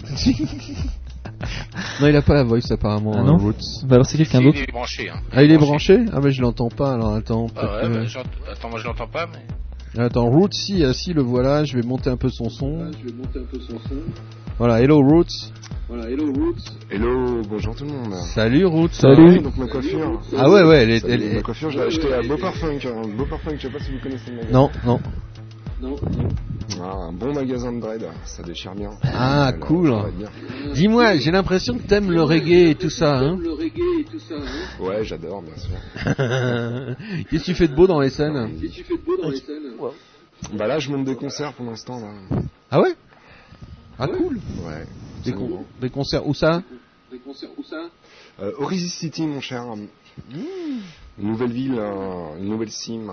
Non, 2.01 2.07
il 2.09 2.17
a 2.17 2.23
pas 2.23 2.35
la 2.35 2.43
voice 2.45 2.71
apparemment. 2.71 3.13
Ah 3.15 3.21
hein, 3.21 3.25
non 3.25 3.37
Roots. 3.37 3.85
Bah 3.87 3.97
alors 3.97 4.07
c'est 4.07 4.17
quelqu'un 4.19 4.39
Si, 4.39 4.45
d'autre. 4.45 4.59
il 4.59 4.69
est 4.69 4.73
branché, 4.73 5.09
hein. 5.11 5.21
Ah, 5.33 5.43
il 5.43 5.51
est 5.51 5.59
branché? 5.59 6.05
Ah, 6.13 6.21
mais 6.23 6.31
je 6.33 6.41
l'entends 6.43 6.69
pas. 6.69 6.95
Alors 6.95 7.15
attends. 7.15 7.47
Ah 7.57 7.77
ouais, 7.77 7.83
que- 7.83 7.95
bah, 7.95 8.05
j'ent- 8.07 8.21
attends, 8.51 8.71
moi 8.71 8.79
je 8.81 8.85
l'entends 8.87 9.07
pas, 9.09 9.27
mais. 9.27 10.01
Attends, 10.03 10.27
Roots, 10.27 10.53
si, 10.53 10.85
ah, 10.85 10.93
si, 10.93 11.13
le 11.13 11.23
voilà. 11.23 11.65
Je 11.65 11.77
vais 11.77 11.83
monter 11.87 12.11
un 12.11 12.17
peu 12.17 12.29
son 12.29 12.49
son. 12.49 12.91
Je 12.93 13.09
vais 13.09 13.13
monter 13.17 13.39
un 13.41 13.45
peu 13.51 13.59
son 13.61 13.79
son. 13.89 13.95
Voilà, 14.59 14.81
hello 14.83 15.01
Roots. 15.01 15.53
Voilà, 15.89 16.11
hello 16.11 16.33
Roots. 16.33 16.73
Hello, 16.91 17.43
bonjour 17.49 17.75
tout 17.75 17.85
le 17.85 17.91
monde. 17.93 18.15
Salut 18.35 18.67
Roots. 18.67 18.91
Ouais, 19.03 19.39
donc 19.39 19.57
ma 19.57 19.67
coiffure. 19.69 20.21
Ah 20.37 20.51
ouais, 20.51 20.63
ouais, 20.65 20.83
elle 20.83 20.91
est- 20.91 21.01
Salut, 21.01 21.25
elle 21.25 21.37
Ma 21.37 21.43
coiffure, 21.43 21.71
je 21.71 21.79
l'ai 21.79 21.85
achetée 21.87 22.13
à 22.13 22.23
Beau 22.23 22.37
Parfum. 22.37 22.73
Beau 23.17 23.25
Parfum, 23.25 23.53
je 23.57 23.63
sais 23.63 23.71
pas 23.73 23.79
si 23.79 23.93
vous 23.93 23.99
connaissez 24.03 24.31
le 24.31 24.37
magasin. 24.37 24.53
Non, 24.53 24.71
non. 24.85 25.01
Non, 25.81 25.97
Ah, 26.83 26.95
un 27.09 27.13
bon 27.13 27.33
magasin 27.33 27.73
de 27.73 27.81
dread, 27.81 28.05
ça 28.25 28.43
déchire 28.43 28.75
bien. 28.75 28.91
Ah, 29.03 29.51
Ça, 29.53 29.59
cool. 29.59 29.91
ça. 29.91 30.73
Dis-moi, 30.75 31.17
j'ai 31.17 31.31
l'impression 31.31 31.75
que 31.79 31.83
t'aimes 31.83 32.11
le 32.11 32.23
reggae 32.23 32.71
et 32.71 32.75
tout 32.75 32.91
ça, 32.91 33.19
hein 33.19 33.39
Ouais, 34.81 35.05
j'adore, 35.05 35.43
bien 35.43 35.57
sûr. 35.57 35.77
Qu'est-ce 37.31 37.45
que 37.45 37.45
tu 37.45 37.55
fais 37.55 37.69
de 37.69 37.75
beau 37.75 37.87
dans 37.87 38.01
les 38.01 38.11
scènes 38.11 38.51
Bah 40.55 40.67
là, 40.67 40.79
je 40.79 40.91
monte 40.91 41.05
des 41.05 41.15
concerts 41.17 41.53
pour 41.55 41.65
l'instant. 41.67 42.01
là. 42.01 42.39
Ah 42.71 42.81
ouais? 42.81 42.95
Ah 43.99 44.09
cool. 44.09 44.39
Ouais. 44.65 44.87
Des, 45.25 45.33
con- 45.33 45.67
concerts 45.93 46.27
où 46.27 46.35
ça? 46.35 46.63
Des 47.11 47.19
concerts 47.19 47.51
où 47.57 47.65
ça? 47.65 47.91
Euh, 48.41 48.53
City, 48.89 49.27
mon 49.27 49.41
cher. 49.41 49.65
Une 50.31 50.81
nouvelle 51.19 51.53
ville, 51.53 51.77
euh, 51.79 52.37
une 52.39 52.49
nouvelle 52.49 52.71
cime 52.71 53.13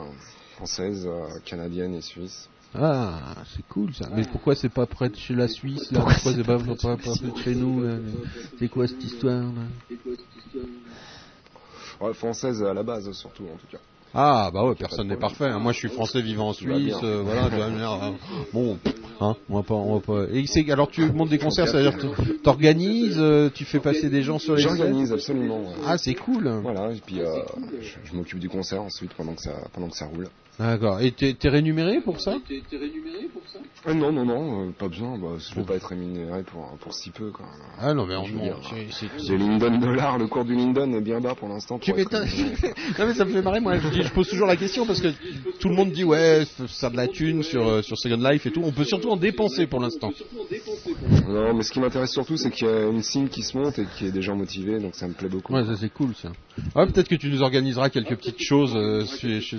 française, 0.56 1.06
euh, 1.08 1.40
canadienne 1.44 1.96
et 1.96 2.02
suisse. 2.02 2.50
Ah, 2.78 3.36
c'est 3.56 3.66
cool 3.68 3.94
ça. 3.96 4.10
Mais 4.14 4.26
pourquoi 4.26 4.54
c'est 4.56 4.70
pas 4.70 4.86
près 4.86 5.10
de 5.10 5.16
chez 5.16 5.34
la 5.34 5.48
Suisse 5.48 5.92
là? 5.92 6.02
Pourquoi 6.02 6.34
c'est 6.34 6.44
pas, 6.44 6.60
pas, 6.60 6.98
pas 6.98 6.98
près 6.98 7.32
de 7.32 7.38
chez 7.38 7.56
nous 7.56 7.82
là? 7.82 7.98
C'est 8.60 8.68
quoi 8.68 8.86
cette 8.88 9.04
histoire 9.04 9.52
là? 9.54 9.64
Ouais, 12.02 12.14
française 12.14 12.62
à 12.62 12.74
la 12.74 12.84
base, 12.84 13.10
surtout, 13.14 13.46
en 13.46 13.58
tout 13.58 13.68
cas. 13.68 13.80
Ah 14.18 14.50
bah 14.54 14.64
ouais, 14.64 14.76
personne 14.76 15.10
n'est 15.10 15.18
parfait. 15.18 15.46
hein. 15.46 15.60
Moi 15.60 15.74
je 15.74 15.80
suis 15.80 15.90
français 15.90 16.22
vivant 16.22 16.48
en 16.50 16.54
Suisse, 16.54 16.96
euh, 17.04 17.22
voilà. 17.24 17.50
de 17.50 17.58
la 17.58 17.68
manière, 17.68 17.92
euh, 17.92 18.12
bon, 18.54 18.78
hein, 19.20 19.36
on 19.50 19.56
va 19.58 19.64
pas, 19.64 19.74
on 19.74 19.96
va 19.96 20.00
pas. 20.00 20.24
Et 20.32 20.46
c'est 20.48 20.70
alors 20.72 20.90
tu 20.90 21.02
montes 21.12 21.30
des 21.30 21.38
concerts, 21.38 21.68
c'est-à-dire 21.68 21.98
que 21.98 22.32
t'organises, 22.42 23.18
euh, 23.20 23.50
tu 23.54 23.66
fais 23.66 23.80
passer 23.80 24.10
des 24.10 24.24
gens 24.24 24.40
sur 24.40 24.56
les 24.56 24.62
J'organise 24.62 25.12
absolument. 25.12 25.60
ouais. 25.60 25.74
Ah 25.86 25.98
c'est 25.98 26.14
cool. 26.16 26.48
Voilà, 26.64 26.92
et 26.92 27.02
puis 27.06 27.20
euh, 27.20 27.26
je, 27.82 28.10
je 28.10 28.16
m'occupe 28.16 28.40
du 28.40 28.48
concert 28.48 28.82
ensuite 28.82 29.14
pendant 29.16 29.34
que 29.34 29.42
ça, 29.42 29.52
pendant 29.74 29.90
que 29.90 29.98
ça 29.98 30.06
roule. 30.06 30.30
D'accord. 30.60 31.02
Et 31.02 31.12
t'es 31.12 31.34
t'es 31.34 31.50
rémunéré 31.50 32.00
pour 32.00 32.20
ça? 32.20 32.36
Euh, 33.88 33.94
non, 33.94 34.12
non, 34.12 34.26
non, 34.26 34.68
euh, 34.68 34.72
pas 34.72 34.88
besoin. 34.88 35.18
Bah, 35.18 35.38
je 35.38 35.54
vais 35.56 35.64
pas 35.66 35.76
être 35.76 35.88
rémunéré 35.90 36.42
pour, 36.44 36.66
pour 36.80 36.94
si 36.94 37.12
peu. 37.12 37.30
Quoi. 37.30 37.46
Ah 37.80 37.94
non 37.94 38.06
mais 38.08 38.16
on 38.16 38.26
c'est- 38.26 39.30
Le 39.30 39.38
Linden 39.38 39.80
dollar, 39.80 40.18
le 40.18 40.28
cours 40.28 40.46
du 40.46 40.56
Linden 40.56 40.96
est 40.96 41.02
bien 41.02 41.20
bas 41.20 41.36
pour 41.36 41.50
l'instant. 41.50 41.78
Tu 41.78 41.92
pour 41.92 42.00
être 42.00 42.12
m'étonnes. 42.12 42.28
rémunéré. 42.28 42.74
non 43.00 43.06
mais 43.08 43.14
ça 43.14 43.26
me 43.26 43.32
fait 43.32 43.42
marrer 43.42 43.60
moi. 43.60 43.78
Je, 43.78 43.90
dis- 43.90 44.02
je 44.04 44.12
pose 44.12 44.28
toujours 44.30 44.48
la 44.48 44.56
question 44.56 44.86
parce 44.86 45.02
que 45.02 45.10
tout 45.60 45.70
le 45.70 45.76
monde 45.76 45.92
dit 45.92 46.04
ouais, 46.04 46.46
faire 46.68 46.90
de 46.92 46.98
la 46.98 47.08
thune 47.08 47.44
sur 47.44 47.68
euh, 47.68 47.82
sur 47.82 47.98
Second 47.98 48.18
Life 48.30 48.46
et 48.46 48.52
tout. 48.52 48.62
On 48.64 48.72
peut 48.72 48.86
surtout 48.86 49.10
en 49.10 49.18
dépenser 49.18 49.68
pour 49.68 49.80
l'instant. 49.82 50.12
Non, 51.28 51.54
mais 51.54 51.64
ce 51.64 51.72
qui 51.72 51.80
m'intéresse 51.80 52.12
surtout, 52.12 52.38
c'est 52.38 52.50
qu'il 52.52 52.66
y 52.68 52.70
a 52.70 52.88
une 52.88 53.04
scene 53.04 53.30
qui 53.30 53.44
se 53.44 53.58
monte 53.58 53.78
et 53.80 53.86
qu'il 53.98 54.08
y 54.08 54.10
ait 54.10 54.14
des 54.14 54.22
gens 54.22 54.36
motivés, 54.36 54.80
donc 54.80 54.96
ça 54.96 55.08
me 55.08 55.14
plaît 55.14 55.30
beaucoup. 55.30 55.54
Ouais, 55.54 55.66
ça 55.66 55.76
c'est 55.76 55.90
cool 55.94 56.16
ça. 56.16 56.32
Ouais, 56.76 56.86
peut-être 56.88 57.10
que 57.10 57.16
tu 57.16 57.30
nous 57.30 57.42
organiseras 57.42 57.90
quelques 57.90 58.16
petites 58.16 58.42
choses 58.42 58.74
euh, 58.76 59.04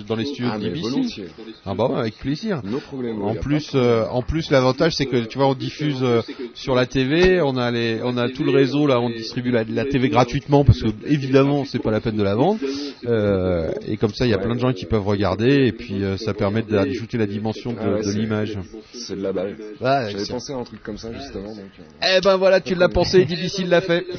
dans 0.07 0.15
les 0.15 0.25
studios 0.25 0.49
Ah, 0.51 0.57
de 0.57 0.63
BBC. 0.69 0.86
Volontiers. 0.95 1.25
Ah 1.65 1.73
bah 1.73 1.87
ouais, 1.87 1.99
avec 1.99 2.17
plaisir. 2.17 2.61
No 2.63 2.79
problème, 2.79 3.21
En 3.21 3.35
plus, 3.35 3.71
euh, 3.75 4.05
en 4.09 4.21
plus, 4.21 4.49
l'avantage 4.51 4.93
c'est 4.95 5.05
que 5.05 5.25
tu 5.25 5.37
vois, 5.37 5.47
on 5.47 5.53
diffuse 5.53 5.97
euh, 6.01 6.21
sur 6.53 6.75
la 6.75 6.85
TV, 6.85 7.41
on 7.41 7.57
a 7.57 7.71
les, 7.71 7.99
on 8.03 8.17
a 8.17 8.29
tout 8.29 8.43
le 8.43 8.51
réseau 8.51 8.87
là, 8.87 8.99
on 8.99 9.09
distribue 9.09 9.51
la, 9.51 9.63
la 9.63 9.85
TV 9.85 10.09
gratuitement 10.09 10.63
parce 10.63 10.81
que 10.81 10.87
évidemment 11.05 11.65
c'est 11.65 11.79
pas 11.81 11.91
la 11.91 12.01
peine 12.01 12.15
de 12.17 12.23
la 12.23 12.35
vendre. 12.35 12.59
Euh, 13.05 13.71
et 13.87 13.97
comme 13.97 14.13
ça, 14.13 14.25
il 14.25 14.29
y 14.31 14.33
a 14.33 14.37
plein 14.39 14.55
de 14.55 14.59
gens 14.59 14.73
qui 14.73 14.85
peuvent 14.85 15.05
regarder 15.05 15.67
et 15.67 15.71
puis 15.71 16.03
euh, 16.03 16.17
ça 16.17 16.33
permet 16.33 16.61
d'ajouter 16.63 17.17
la 17.17 17.27
dimension 17.27 17.73
de, 17.73 17.77
Ah 17.81 17.89
ouais, 17.91 17.97
de 17.99 18.03
c'est- 18.03 18.17
l'image. 18.17 18.57
C'est 18.93 19.15
de 19.15 19.21
la 19.21 19.31
balle. 19.33 19.55
Ouais, 19.81 20.09
J'avais 20.11 20.25
pensé 20.25 20.53
à 20.53 20.57
un 20.57 20.63
truc 20.63 20.81
comme 20.83 20.97
ça 20.97 21.11
juste 21.13 21.35
avant, 21.35 21.49
donc. 21.55 21.59
euh, 21.79 22.17
Eh 22.17 22.21
ben 22.21 22.37
voilà, 22.37 22.59
tu 22.61 22.75
l'as 22.75 22.89
pensé, 22.89 23.25
difficile 23.25 23.69
l'a 23.69 23.81
fait. 23.81 24.05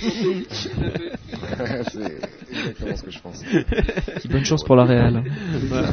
c'est 1.92 2.00
exactement 2.50 2.96
ce 2.96 3.02
que 3.02 3.10
je 3.10 3.18
pense. 3.20 3.42
Bonne 4.30 4.44
chance 4.44 4.64
pour 4.64 4.76
la 4.76 4.84
Real. 4.84 5.22
Voilà. 5.68 5.88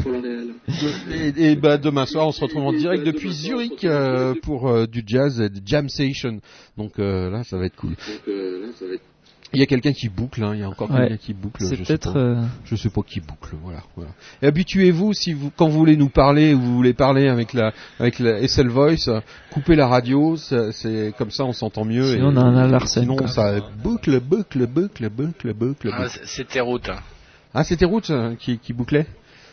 Et, 1.12 1.52
et 1.52 1.56
bah 1.56 1.78
demain 1.78 2.06
soir, 2.06 2.28
on 2.28 2.32
se 2.32 2.42
retrouve 2.42 2.64
en 2.64 2.74
direct 2.74 3.04
depuis 3.06 3.32
Zurich 3.32 3.84
euh, 3.84 4.34
pour 4.42 4.68
euh, 4.68 4.88
du 4.88 5.04
jazz, 5.06 5.40
et 5.40 5.50
du 5.50 5.62
jam 5.66 5.88
station. 5.90 6.40
Donc 6.78 6.94
euh, 7.00 7.30
là, 7.30 7.44
ça 7.44 7.58
va 7.58 7.66
être 7.66 7.76
cool. 7.76 7.96
Il 9.54 9.60
y 9.60 9.64
a 9.64 9.68
quelqu'un 9.68 9.94
qui 9.94 10.10
boucle, 10.10 10.44
hein, 10.44 10.52
il 10.54 10.60
y 10.60 10.64
a 10.64 10.68
encore 10.70 10.90
Ouais. 10.92 11.02
quelqu'un 11.02 11.18
qui 11.18 11.34
boucle. 11.34 11.64
C'est 11.64 11.76
je 11.78 11.84
sais 11.84 11.94
peut-être, 11.94 12.14
pas. 12.14 12.20
euh, 12.20 12.42
Je 12.66 12.76
sais 12.76 12.90
pas 12.90 13.02
qui 13.04 13.22
boucle, 13.22 13.56
voilà. 13.64 13.84
voilà. 13.96 14.12
Et 14.42 14.48
habituez-vous, 14.48 15.14
si 15.14 15.32
vous, 15.34 15.50
quand 15.56 15.68
vous 15.70 15.78
voulez 15.78 15.96
nous 15.96 16.10
parler 16.10 16.54
ou 16.54 16.60
vous 16.60 16.76
voulez 16.76 16.94
parler 16.94 17.30
avec 17.30 17.54
la, 17.54 17.72
avec 18.00 18.20
la 18.20 18.46
SL 18.46 18.68
Voice, 18.68 19.10
coupez 19.52 19.76
la 19.76 19.88
radio, 19.88 20.36
c'est 20.36 21.14
comme 21.18 21.32
ça 21.32 21.46
on 21.46 21.54
s'entend 21.54 21.86
mieux. 21.86 22.12
Sinon, 22.12 22.32
et, 22.32 22.34
on 22.34 22.38
a 22.38 22.42
un 22.44 22.68
Larsen, 22.68 23.04
Sinon 23.04 23.16
quoi. 23.16 23.28
ça 23.28 23.62
boucle, 23.82 24.20
boucle, 24.20 24.66
boucle, 24.68 25.10
boucle, 25.10 25.54
boucle. 25.54 25.90
Ah, 25.94 26.08
C'était 26.26 26.60
route. 26.60 26.90
hein. 26.90 27.00
Ah, 27.54 27.64
c'était 27.64 27.86
Route 27.86 28.12
qui, 28.40 28.58
qui 28.58 28.74
bouclait? 28.74 29.06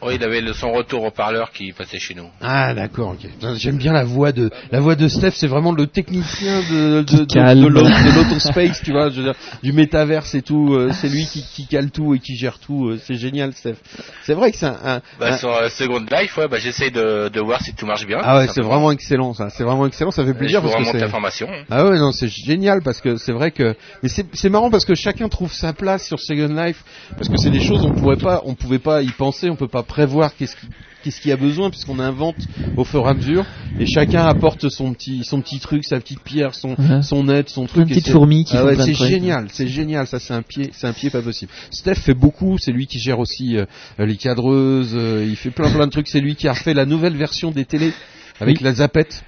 Oui, 0.04 0.14
il 0.16 0.24
avait 0.24 0.40
le- 0.40 0.52
son 0.52 0.72
retour 0.72 1.04
au 1.04 1.10
parleur 1.10 1.52
qui 1.52 1.72
passait 1.72 1.98
chez 1.98 2.14
nous. 2.14 2.26
Ah 2.40 2.74
d'accord, 2.74 3.10
ok. 3.14 3.28
J'aime 3.56 3.76
bien 3.76 3.92
la 3.92 4.04
voix 4.04 4.32
de 4.32 4.50
la 4.70 4.80
voix 4.80 4.94
de 4.96 5.06
Steph, 5.08 5.32
c'est 5.36 5.46
vraiment 5.46 5.72
le 5.72 5.86
technicien 5.86 6.60
de 6.70 7.02
de, 7.02 7.24
de, 7.24 7.68
l'autospace, 8.14 8.82
tu 8.82 8.92
vois, 8.92 9.10
je 9.10 9.16
veux 9.20 9.24
dire, 9.24 9.34
du 9.62 9.72
métaverse 9.72 10.34
et 10.34 10.42
tout. 10.42 10.74
euh, 10.74 10.90
c'est 10.92 11.08
lui 11.08 11.24
qui, 11.26 11.42
qui 11.42 11.66
cale 11.66 11.90
tout 11.90 12.14
et 12.14 12.18
qui 12.18 12.36
gère 12.36 12.58
tout. 12.58 12.88
euh, 12.88 13.00
c'est 13.04 13.14
génial, 13.14 13.52
Steph. 13.52 13.76
C'est 14.24 14.34
vrai 14.34 14.50
que 14.52 14.58
c'est 14.58 14.66
un, 14.66 14.78
un- 14.84 15.00
Bah, 15.18 15.32
un- 15.34 15.36
sur 15.38 15.50
euh, 15.54 15.68
Second 15.68 16.04
Life, 16.10 16.36
ouais, 16.36 16.48
bah, 16.48 16.58
j'essaie 16.58 16.90
de, 16.90 17.28
de 17.28 17.40
voir 17.40 17.62
si 17.62 17.74
tout 17.74 17.86
marche 17.86 18.06
bien. 18.06 18.18
ah 18.22 18.38
ouais, 18.38 18.48
c'est 18.48 18.62
vraiment 18.62 18.90
excellent 18.90 19.34
ça. 19.34 19.50
C'est 19.50 19.64
vraiment 19.64 19.86
excellent, 19.86 20.10
ça 20.10 20.24
fait 20.24 20.34
plaisir 20.34 20.60
je 20.62 20.68
parce 20.68 20.76
que 20.84 20.90
c'est. 20.92 20.98
l'information. 20.98 21.48
Ah 21.70 21.84
ouais, 21.86 21.98
non, 21.98 22.12
c'est 22.12 22.28
génial 22.28 22.82
parce 22.82 23.00
que 23.00 23.16
c'est 23.16 23.32
vrai 23.32 23.50
que 23.50 23.74
mais 24.02 24.08
c'est 24.08 24.26
c'est 24.34 24.48
marrant 24.48 24.70
parce 24.70 24.84
que 24.84 24.94
chacun 24.94 25.28
trouve 25.28 25.52
sa 25.52 25.72
place 25.72 26.06
sur 26.06 26.18
Second 26.18 26.54
Life 26.54 26.82
parce 27.16 27.28
que 27.28 27.36
c'est 27.36 27.50
des 27.50 27.60
choses 27.60 27.84
on 27.84 27.92
pourrait 27.92 28.16
pas 28.16 28.42
on 28.44 28.54
pouvait 28.54 28.78
pas 28.78 29.02
y 29.02 29.10
penser, 29.10 29.48
on 29.50 29.56
peut 29.56 29.68
pas 29.68 29.82
prévoir 29.93 30.35
qu'est-ce 30.36 30.56
qui 30.56 30.66
qu'est-ce 31.05 31.20
qu'il 31.20 31.31
y 31.31 31.32
a 31.32 31.36
besoin 31.36 31.69
puisqu'on 31.69 31.98
invente 31.98 32.36
au 32.77 32.85
fur 32.85 33.05
et 33.05 33.10
à 33.10 33.14
mesure 33.14 33.44
et 33.81 33.86
chacun 33.86 34.24
apporte 34.24 34.69
son 34.69 34.94
petit 34.94 35.23
son 35.24 35.40
petit 35.43 35.59
truc, 35.59 35.85
sa 35.85 35.98
petite 36.01 36.20
pierre, 36.23 36.55
son 36.55 36.77
Ouais. 36.78 37.02
son 37.02 37.28
aide, 37.28 37.48
son 37.48 37.66
truc. 37.66 37.89
petites 37.89 38.06
c'est- 38.06 38.12
fourmis 38.12 38.44
qui 38.44 38.56
ah 38.56 38.64
ouais, 38.64 38.77
c'est 38.77 38.94
génial, 38.94 39.48
c'est 39.52 39.66
génial, 39.66 40.06
ça 40.06 40.19
c'est 40.20 40.32
un 40.32 40.43
pied, 40.43 40.70
c'est 40.73 40.86
un 40.86 40.93
pied 40.93 41.10
pas 41.10 41.20
possible. 41.20 41.51
Steph 41.70 41.97
fait 41.97 42.14
beaucoup, 42.14 42.56
c'est 42.59 42.70
lui 42.73 42.86
qui 42.86 42.98
gère 43.01 43.19
aussi 43.19 43.56
euh, 43.59 43.64
les 43.98 44.16
cadreuses, 44.16 44.93
euh, 44.94 45.27
il 45.28 45.36
fait 45.36 45.51
plein 45.51 45.70
plein 45.70 45.86
de 45.86 45.90
trucs, 45.93 46.09
c'est 46.09 46.20
lui 46.20 46.36
qui 46.36 46.47
a 46.48 46.52
refait 46.52 46.73
la 46.74 46.86
nouvelle 46.86 47.16
version 47.16 47.51
des 47.51 47.64
télés 47.64 47.93
avec 48.40 48.59
Oui. 48.59 48.64
la 48.64 48.73
zapette. 48.74 49.24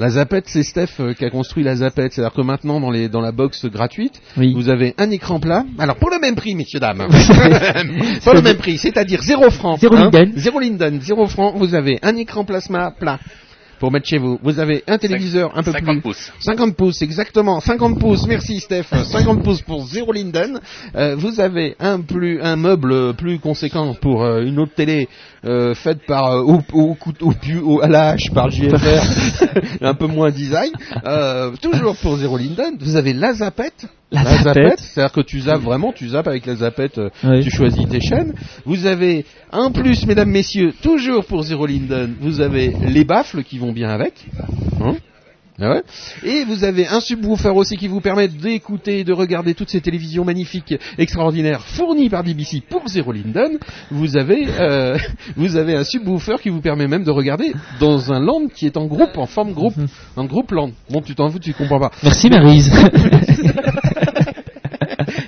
La 0.00 0.08
zapette, 0.08 0.44
c'est 0.46 0.62
Steph 0.62 0.98
euh, 1.00 1.12
qui 1.12 1.26
a 1.26 1.30
construit 1.30 1.62
la 1.62 1.76
zapette. 1.76 2.14
C'est-à-dire 2.14 2.32
que 2.32 2.40
maintenant, 2.40 2.80
dans, 2.80 2.90
les, 2.90 3.10
dans 3.10 3.20
la 3.20 3.32
box 3.32 3.66
gratuite, 3.66 4.18
Oui. 4.38 4.54
vous 4.54 4.70
avez 4.70 4.94
un 4.96 5.10
écran 5.10 5.38
plat. 5.40 5.66
Alors, 5.78 5.96
pour 5.96 6.08
le 6.08 6.18
même 6.18 6.36
prix, 6.36 6.54
messieurs, 6.54 6.80
dames. 6.80 7.06
pour 8.24 8.32
le 8.32 8.40
même 8.40 8.56
prix, 8.56 8.78
c'est-à-dire 8.78 9.20
0 9.20 9.50
francs. 9.50 9.78
Zéro 9.78 9.96
hein, 9.96 10.04
Linden. 10.10 10.32
Zéro 10.36 10.58
Linden, 10.58 11.00
0 11.02 11.26
francs. 11.26 11.54
Vous 11.54 11.74
avez 11.74 11.98
un 12.00 12.16
écran 12.16 12.46
plasma 12.46 12.94
plat 12.98 13.18
pour 13.80 13.90
mettre 13.90 14.06
chez 14.06 14.18
vous. 14.18 14.38
Vous 14.42 14.60
avez 14.60 14.84
un 14.86 14.98
téléviseur 14.98 15.50
un 15.58 15.62
peu 15.64 15.72
50 15.72 15.94
plus... 15.96 16.00
pouces. 16.02 16.32
50 16.40 16.76
pouces, 16.76 17.02
exactement. 17.02 17.58
50 17.60 17.98
pouces, 17.98 18.26
merci 18.28 18.60
Steph. 18.60 18.84
50 19.04 19.42
pouces 19.42 19.62
pour 19.62 19.84
0 19.86 20.12
Linden. 20.12 20.60
Euh, 20.94 21.16
vous 21.16 21.40
avez 21.40 21.74
un 21.80 22.00
plus 22.00 22.40
un 22.42 22.56
meuble 22.56 23.14
plus 23.14 23.38
conséquent 23.40 23.94
pour 23.94 24.22
euh, 24.22 24.42
une 24.44 24.58
autre 24.60 24.74
télé 24.76 25.08
euh, 25.44 25.74
faite 25.74 26.00
par 26.06 26.26
euh, 26.32 26.42
au, 26.42 26.60
au, 26.74 26.96
au, 27.22 27.32
pu- 27.32 27.58
au- 27.58 27.80
à 27.80 27.88
la 27.88 28.10
hache 28.10 28.30
par 28.32 28.50
JFR, 28.50 29.02
un 29.80 29.94
peu 29.94 30.06
moins 30.06 30.30
design. 30.30 30.70
Euh, 31.06 31.50
toujours 31.60 31.96
pour 31.96 32.16
0 32.16 32.36
Linden. 32.36 32.76
Vous 32.78 32.96
avez 32.96 33.14
la 33.14 33.32
zapette. 33.32 33.86
La 34.12 34.24
zapette. 34.42 34.80
c'est-à-dire 34.80 35.12
que 35.12 35.20
tu 35.20 35.40
zappes 35.40 35.62
vraiment, 35.62 35.92
tu 35.92 36.08
zappes 36.08 36.26
avec 36.26 36.46
la 36.46 36.56
zapette, 36.56 36.98
euh, 36.98 37.10
Oui. 37.24 37.42
tu 37.44 37.50
choisis 37.50 37.86
tes 37.88 38.00
chaînes. 38.00 38.34
Vous 38.64 38.86
avez 38.86 39.24
un 39.52 39.70
plus, 39.70 40.04
mesdames, 40.06 40.30
messieurs, 40.30 40.72
toujours 40.82 41.24
pour 41.24 41.42
0 41.42 41.66
Linden, 41.66 42.14
vous 42.20 42.40
avez 42.40 42.72
les 42.88 43.04
baffles 43.04 43.42
qui 43.44 43.58
vont 43.58 43.72
bien 43.72 43.90
avec. 43.90 44.14
Hein 44.80 44.96
ah 45.60 45.70
ouais. 45.70 45.82
Et 46.24 46.44
vous 46.44 46.64
avez 46.64 46.86
un 46.86 47.00
subwoofer 47.00 47.50
aussi 47.50 47.76
qui 47.76 47.86
vous 47.88 48.00
permet 48.00 48.28
d'écouter 48.28 49.00
et 49.00 49.04
de 49.04 49.12
regarder 49.12 49.54
toutes 49.54 49.68
ces 49.68 49.80
télévisions 49.80 50.24
magnifiques, 50.24 50.74
extraordinaires, 50.96 51.60
fournies 51.62 52.08
par 52.08 52.24
BBC 52.24 52.62
pour 52.68 52.88
Zero 52.88 53.12
Linden. 53.12 53.58
Vous 53.90 54.16
avez, 54.16 54.46
euh, 54.58 54.96
vous 55.36 55.56
avez 55.56 55.74
un 55.74 55.84
subwoofer 55.84 56.36
qui 56.42 56.48
vous 56.48 56.62
permet 56.62 56.88
même 56.88 57.04
de 57.04 57.10
regarder 57.10 57.52
dans 57.78 58.10
un 58.12 58.20
land 58.20 58.48
qui 58.54 58.64
est 58.66 58.78
en 58.78 58.86
groupe, 58.86 59.18
en 59.18 59.26
forme 59.26 59.52
groupe, 59.52 59.74
en 60.16 60.24
groupe 60.24 60.50
land. 60.52 60.70
Bon, 60.88 61.02
tu 61.02 61.14
t'en 61.14 61.28
fous, 61.28 61.38
tu 61.38 61.52
comprends 61.52 61.80
pas. 61.80 61.90
Merci 62.02 62.30
Maryse. 62.30 62.72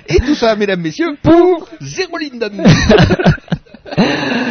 Et 0.07 0.19
tout 0.19 0.35
ça, 0.35 0.55
mesdames, 0.55 0.81
messieurs, 0.81 1.15
pour 1.21 1.67
Zero 1.81 2.17
Linden. 2.17 2.63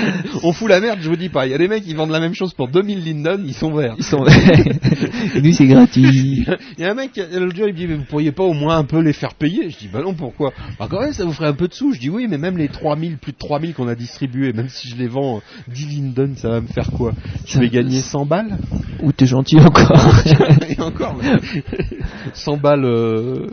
on 0.43 0.52
fout 0.52 0.69
la 0.69 0.81
merde, 0.81 0.98
je 1.01 1.09
vous 1.09 1.16
dis 1.16 1.28
pas. 1.28 1.47
Il 1.47 1.51
y 1.51 1.55
a 1.55 1.59
des 1.59 1.69
mecs 1.69 1.85
qui 1.85 1.94
vendent 1.94 2.10
la 2.10 2.20
même 2.20 2.35
chose 2.35 2.55
pour 2.55 2.69
2000 2.69 3.05
Linden, 3.05 3.44
ils 3.47 3.55
sont 3.55 3.73
verts. 3.73 3.94
Ils 3.98 4.05
sont 4.05 4.24
Et 5.35 5.40
lui, 5.40 5.55
c'est 5.55 5.66
gratuit. 5.66 6.44
Il 6.78 6.82
y 6.82 6.85
a 6.85 6.90
un 6.90 6.94
mec, 6.94 7.16
l'autre 7.16 7.56
jour, 7.56 7.69
il 7.69 7.74
me 7.74 7.78
dit, 7.78 7.86
mais 7.86 7.94
vous 7.94 8.05
pourriez 8.05 8.32
pas 8.32 8.43
au 8.43 8.52
moins 8.52 8.77
un 8.77 8.85
peu 8.85 9.01
les 9.01 9.12
faire 9.12 9.35
payer? 9.35 9.70
Je 9.70 9.78
dis, 9.78 9.89
bah 9.89 10.01
non, 10.02 10.14
pourquoi? 10.14 10.52
Bah 10.78 10.89
quand 10.90 11.01
même, 11.01 11.12
ça 11.12 11.24
vous 11.24 11.32
ferait 11.32 11.48
un 11.48 11.55
peu 11.55 11.69
de 11.69 11.74
sous. 11.74 11.93
Je 11.93 12.01
dis, 12.01 12.10
oui, 12.10 12.27
mais 12.28 12.39
même 12.39 12.59
les 12.59 12.69
3000, 12.69 13.19
plus 13.19 13.32
de 13.32 13.39
3000 13.39 13.74
qu'on 13.74 13.89
a 13.89 13.94
distribués, 13.94 14.52
même 14.52 14.69
si 14.69 14.89
je 14.89 14.97
les 14.97 15.09
vends 15.09 15.39
euh, 15.39 15.73
10 15.73 15.86
Linden, 15.86 16.36
ça 16.36 16.48
va 16.48 16.60
me 16.60 16.66
faire 16.66 16.90
quoi? 16.90 17.12
Je 17.47 17.59
vais 17.59 17.69
gagner 17.69 18.01
100 18.01 18.27
balles? 18.27 18.59
Ou 19.02 19.12
t'es 19.12 19.27
gentil 19.27 19.59
encore. 19.59 20.14
Et 20.69 20.81
encore, 20.81 21.16
mais 21.20 21.62
100 22.35 22.56
balles 22.56 22.85
euh, 22.85 23.47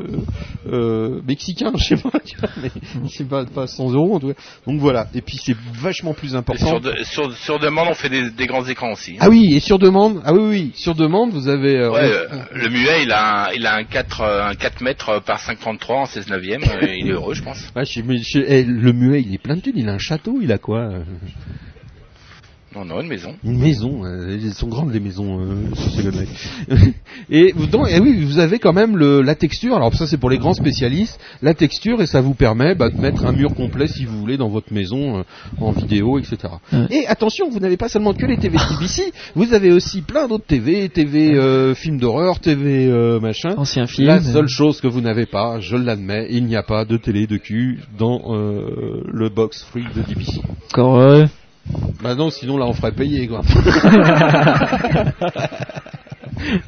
euh, 0.67 1.21
mexicains, 1.27 1.71
je 1.75 1.83
sais 1.83 1.97
pas, 1.97 2.19
tu 2.19 2.37
vois, 2.37 2.49
mais 2.61 2.71
c'est 3.09 3.27
pas, 3.27 3.45
pas 3.45 3.67
100 3.67 3.91
euros 3.91 4.15
en 4.15 4.19
tout 4.19 4.27
cas. 4.29 4.39
Donc 4.67 4.79
voilà, 4.79 5.07
et 5.13 5.21
puis 5.21 5.37
c'est 5.43 5.55
vachement 5.73 6.13
plus 6.13 6.35
important. 6.35 6.78
Sur, 6.81 6.91
de- 6.91 7.03
sur, 7.03 7.33
sur 7.37 7.59
demande, 7.59 7.87
on 7.89 7.93
fait 7.93 8.09
des, 8.09 8.29
des 8.31 8.45
grands 8.47 8.65
écrans 8.65 8.91
aussi. 8.93 9.17
Ah 9.19 9.29
oui, 9.29 9.53
et 9.55 9.59
sur 9.59 9.79
demande, 9.79 10.21
ah 10.25 10.33
oui, 10.33 10.41
oui, 10.49 10.71
sur 10.75 10.95
demande, 10.95 11.31
vous 11.31 11.47
avez... 11.47 11.77
euh, 11.77 11.91
Ouais, 11.91 11.99
euh, 12.01 12.27
le 12.53 12.69
muet, 12.69 13.03
il 13.03 13.11
a 13.11 13.47
un, 13.47 13.51
il 13.53 13.65
a 13.65 13.75
un 13.75 13.83
4, 13.83 14.21
euh, 14.21 14.43
un 14.47 14.55
4 14.55 14.81
mètres 14.81 15.19
par 15.25 15.39
5,33 15.39 15.91
en 15.93 16.05
16 16.05 16.27
neuvième. 16.29 16.61
il 16.81 17.07
est 17.07 17.11
heureux, 17.11 17.33
je 17.33 17.41
pense. 17.43 17.71
Ouais, 17.75 17.85
je 17.85 17.93
sais, 17.93 18.03
mais 18.03 18.17
je- 18.17 18.39
eh, 18.45 18.63
le 18.63 18.93
muet, 18.93 19.21
il 19.21 19.33
est 19.33 19.37
plein 19.41 19.55
de 19.55 19.61
thunes, 19.61 19.73
il 19.77 19.89
a 19.89 19.93
un 19.93 19.99
château, 19.99 20.39
il 20.41 20.51
a 20.51 20.57
quoi 20.57 20.89
Non, 22.75 22.85
non, 22.85 23.01
une 23.01 23.07
maison. 23.07 23.35
Une 23.43 23.57
maison, 23.57 24.05
euh, 24.05 24.37
elles 24.41 24.53
sont 24.53 24.67
grandes 24.67 24.93
les 24.93 24.99
maisons 24.99 25.39
euh, 25.39 25.75
Second 25.75 26.11
Life. 26.11 26.65
et 27.29 27.51
vous, 27.55 27.65
donc, 27.65 27.87
eh 27.89 27.99
oui, 27.99 28.23
vous 28.23 28.37
avez 28.37 28.59
quand 28.59 28.73
même 28.73 28.95
le, 28.95 29.21
la 29.21 29.33
texture, 29.33 29.75
alors 29.75 29.93
ça 29.95 30.05
c'est 30.05 30.17
pour 30.17 30.29
les 30.29 30.37
grands 30.37 30.53
spécialistes, 30.53 31.19
la 31.41 31.55
texture 31.55 32.01
et 32.01 32.05
ça 32.05 32.21
vous 32.21 32.35
permet 32.35 32.75
bah, 32.75 32.89
de 32.89 33.01
mettre 33.01 33.25
un 33.25 33.31
mur 33.31 33.55
complet 33.55 33.87
si 33.87 34.05
vous 34.05 34.19
voulez 34.19 34.37
dans 34.37 34.49
votre 34.49 34.71
maison 34.71 35.19
euh, 35.19 35.23
en 35.59 35.71
vidéo, 35.71 36.19
etc. 36.19 36.37
Et 36.91 37.07
attention, 37.07 37.49
vous 37.49 37.59
n'avez 37.59 37.77
pas 37.77 37.89
seulement 37.89 38.13
que 38.13 38.25
les 38.25 38.37
TV 38.37 38.57
BBC, 38.57 39.13
vous 39.35 39.53
avez 39.53 39.71
aussi 39.71 40.01
plein 40.01 40.27
d'autres 40.27 40.45
TV, 40.45 40.89
TV 40.89 41.33
euh, 41.33 41.73
films 41.73 41.97
d'horreur, 41.97 42.39
TV 42.39 42.87
euh, 42.87 43.19
machin. 43.19 43.55
Ancien 43.57 43.87
film. 43.87 44.07
La 44.07 44.21
seule 44.21 44.47
chose 44.47 44.79
que 44.79 44.87
vous 44.87 45.01
n'avez 45.01 45.25
pas, 45.25 45.59
je 45.59 45.75
l'admets, 45.75 46.27
il 46.29 46.45
n'y 46.45 46.55
a 46.55 46.63
pas 46.63 46.85
de 46.85 46.97
télé 46.97 47.25
de 47.25 47.37
cul 47.37 47.79
dans 47.97 48.35
euh, 48.35 49.01
le 49.11 49.29
box 49.29 49.63
free 49.63 49.85
de 49.95 50.01
DBC. 50.01 50.41
Encore. 50.71 51.27
Bah 52.01 52.15
non, 52.15 52.29
sinon 52.29 52.57
là 52.57 52.65
on 52.65 52.73
ferait 52.73 52.93
payer 52.93 53.27
quoi. 53.27 53.41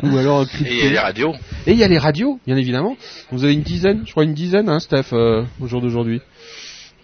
Ou 0.03 0.17
alors. 0.17 0.45
Et 0.65 0.73
il 0.73 0.83
y 0.83 0.87
a 0.87 0.89
les 0.89 0.99
radios. 0.99 1.33
Et 1.65 1.71
il 1.71 1.77
y 1.77 1.83
a 1.83 1.87
les 1.87 1.97
radios, 1.97 2.39
bien 2.45 2.57
évidemment. 2.57 2.97
Vous 3.31 3.43
avez 3.43 3.53
une 3.53 3.61
dizaine, 3.61 4.03
je 4.05 4.11
crois 4.11 4.23
une 4.23 4.33
dizaine, 4.33 4.69
hein, 4.69 4.79
Steph, 4.79 5.13
euh, 5.13 5.43
au 5.61 5.67
jour 5.67 5.81
d'aujourd'hui. 5.81 6.21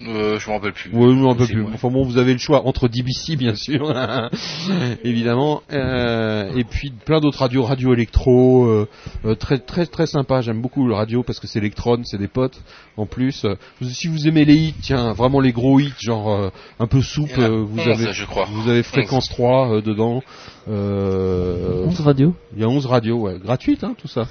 Euh, 0.02 0.40
je 0.40 0.48
m'en 0.48 0.58
rappelle 0.58 0.74
plus. 0.74 0.92
Oui, 0.94 1.28
un 1.28 1.34
peu 1.36 1.46
plus. 1.46 1.64
Enfin 1.74 1.90
bon, 1.90 2.04
vous 2.04 2.18
avez 2.18 2.34
le 2.34 2.38
choix 2.40 2.68
entre 2.68 2.88
DBC, 2.88 3.36
bien 3.36 3.56
sûr, 3.56 3.92
évidemment, 5.04 5.62
euh, 5.72 6.52
et 6.56 6.64
puis 6.64 6.92
plein 7.06 7.20
d'autres 7.20 7.40
radios, 7.40 7.64
radio 7.64 7.94
électro, 7.94 8.66
euh, 8.66 8.88
euh, 9.26 9.36
très 9.36 9.58
très 9.58 9.86
très 9.88 10.06
sympa. 10.06 10.42
J'aime 10.42 10.62
beaucoup 10.62 10.88
le 10.88 10.94
radio 10.94 11.24
parce 11.24 11.40
que 11.40 11.48
c'est 11.48 11.60
électron, 11.60 12.02
c'est 12.04 12.20
des 12.20 12.28
potes. 12.28 12.62
En 12.96 13.06
plus, 13.06 13.44
Euh, 13.46 13.56
si 13.82 14.08
vous 14.08 14.28
aimez 14.28 14.46
les 14.46 14.56
hits, 14.56 14.76
tiens, 14.82 15.14
vraiment 15.14 15.40
les 15.40 15.52
gros 15.52 15.80
hits, 15.80 15.94
genre 16.00 16.32
euh, 16.32 16.50
un 16.80 16.88
peu 16.88 17.02
soupe, 17.02 17.38
euh, 17.38 17.64
vous 17.68 17.80
11, 17.80 17.88
avez, 17.88 18.14
je 18.14 18.26
crois. 18.26 18.46
vous 18.52 18.70
avez 18.70 18.84
fréquence 18.84 19.30
3 19.30 19.78
euh, 19.78 19.82
dedans. 19.82 20.22
Euh, 20.70 21.86
11 21.86 22.02
radios 22.02 22.34
Il 22.56 22.62
y 22.62 22.64
a 22.64 22.68
11 22.70 22.86
radios, 22.86 23.18
ouais, 23.20 23.38
gratuites, 23.40 23.84
hein, 23.84 23.96
tout 23.98 24.08
ça. 24.08 24.28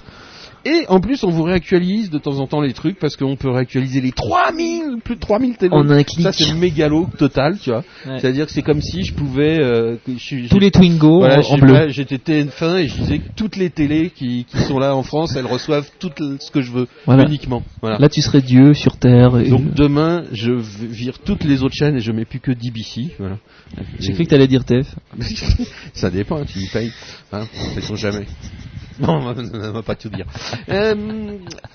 Et 0.67 0.85
en 0.89 0.99
plus, 0.99 1.23
on 1.23 1.31
vous 1.31 1.45
réactualise 1.45 2.11
de 2.11 2.19
temps 2.19 2.41
en 2.41 2.49
temps 2.49 2.61
les 2.61 2.73
trucs 2.73 2.99
parce 2.99 3.15
qu'on 3.17 3.37
peut 3.37 3.51
réactualiser 3.51 4.01
les 4.01 4.11
3000, 4.11 4.99
plus 5.05 5.15
de 5.15 5.21
3000 5.21 5.57
télé. 5.57 5.73
En 5.73 5.89
un 5.89 6.03
clic. 6.03 6.23
Ça, 6.25 6.33
c'est 6.33 6.49
le 6.49 6.57
mégalo 6.57 7.09
total, 7.19 7.57
tu 7.61 7.71
vois. 7.71 7.85
Ouais. 8.05 8.19
C'est-à-dire 8.19 8.47
que 8.47 8.53
c'est 8.53 8.63
comme 8.63 8.81
si 8.83 9.05
je 9.05 9.15
pouvais. 9.15 9.61
euh, 9.61 9.95
je 10.09 10.49
Tous 10.49 10.59
les 10.59 10.73
Twingo 10.73 11.21
Voilà, 11.21 11.39
en- 11.49 11.59
bleu. 11.59 11.89
J'étais 11.91 12.17
TF1 12.19 12.79
et 12.79 12.89
je 12.89 12.97
disais 12.97 13.19
que 13.21 13.29
toutes 13.37 13.55
les 13.55 13.71
télés 13.71 14.11
qui, 14.11 14.45
qui 14.45 14.59
sont 14.59 14.81
là 14.81 14.97
en 14.97 15.05
France, 15.05 15.37
elles 15.37 15.47
reçoivent 15.47 15.89
tout 16.01 16.11
ce 16.41 16.51
que 16.51 16.61
je 16.63 16.73
veux, 16.73 16.89
Voilà. 17.07 17.25
uniquement. 17.27 17.63
Voilà. 17.81 17.99
Là, 17.99 18.09
tu 18.09 18.21
serais 18.21 18.41
Dieu 18.43 18.75
sur 18.75 18.97
Terre. 18.97 19.39
Et... 19.39 19.49
Donc 19.49 19.73
demain, 19.73 20.25
je 20.33 20.51
vire 20.53 21.21
toutes 21.25 21.45
les 21.45 21.63
autres 21.63 21.77
chaînes 21.77 21.97
et 21.97 22.01
je 22.01 22.11
mets 22.11 22.25
plus 22.25 22.41
que 22.41 22.51
DBC. 22.51 23.13
Voilà. 23.21 23.37
J'ai 24.01 24.13
cru 24.15 24.25
que 24.25 24.31
t'allais 24.31 24.49
dire 24.49 24.65
TF. 24.65 24.87
Ça 25.95 26.11
dépend, 26.11 26.45
tu 26.45 26.59
y 26.59 26.67
payes. 26.67 26.93
Hein, 27.33 27.47
sait-on 27.75 27.95
jamais. 27.97 28.27
Non, 29.01 29.17
on 29.19 29.33
va- 29.33 29.43
on 29.69 29.73
va 29.73 29.83
pas 29.83 29.95
tout 29.95 30.09
dire. 30.09 30.27
Euh, 30.69 30.95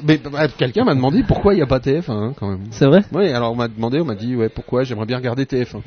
mais 0.03 0.17
bah, 0.17 0.47
quelqu'un 0.47 0.83
m'a 0.85 0.95
demandé 0.95 1.23
pourquoi 1.27 1.53
il 1.53 1.57
n'y 1.57 1.61
a 1.63 1.67
pas 1.67 1.79
TF1 1.79 2.11
hein, 2.11 2.33
quand 2.39 2.49
même. 2.49 2.61
C'est 2.71 2.85
vrai? 2.87 3.03
Oui, 3.11 3.29
alors 3.29 3.51
on 3.51 3.55
m'a 3.55 3.67
demandé, 3.67 3.99
on 4.01 4.05
m'a 4.05 4.15
dit 4.15 4.35
ouais 4.35 4.49
pourquoi 4.49 4.83
j'aimerais 4.83 5.05
bien 5.05 5.17
regarder 5.17 5.45
TF1. 5.45 5.81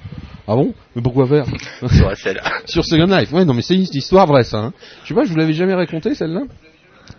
Ah 0.47 0.55
bon? 0.55 0.75
Mais 0.95 1.03
pourquoi 1.03 1.27
faire? 1.27 1.47
Sur 2.67 2.85
Second 2.85 3.07
Life. 3.07 3.33
Ouais, 3.33 3.45
non 3.45 3.55
mais 3.55 3.63
c'est 3.63 3.75
une 3.75 3.83
histoire 3.83 4.27
vraie 4.27 4.45
ça. 4.45 4.59
Hein. 4.59 4.73
Je 5.03 5.09
sais 5.09 5.15
pas, 5.15 5.25
je 5.25 5.31
vous 5.31 5.37
l'avais 5.39 5.53
jamais 5.55 5.75
raconté 5.75 6.15
celle-là? 6.15 6.43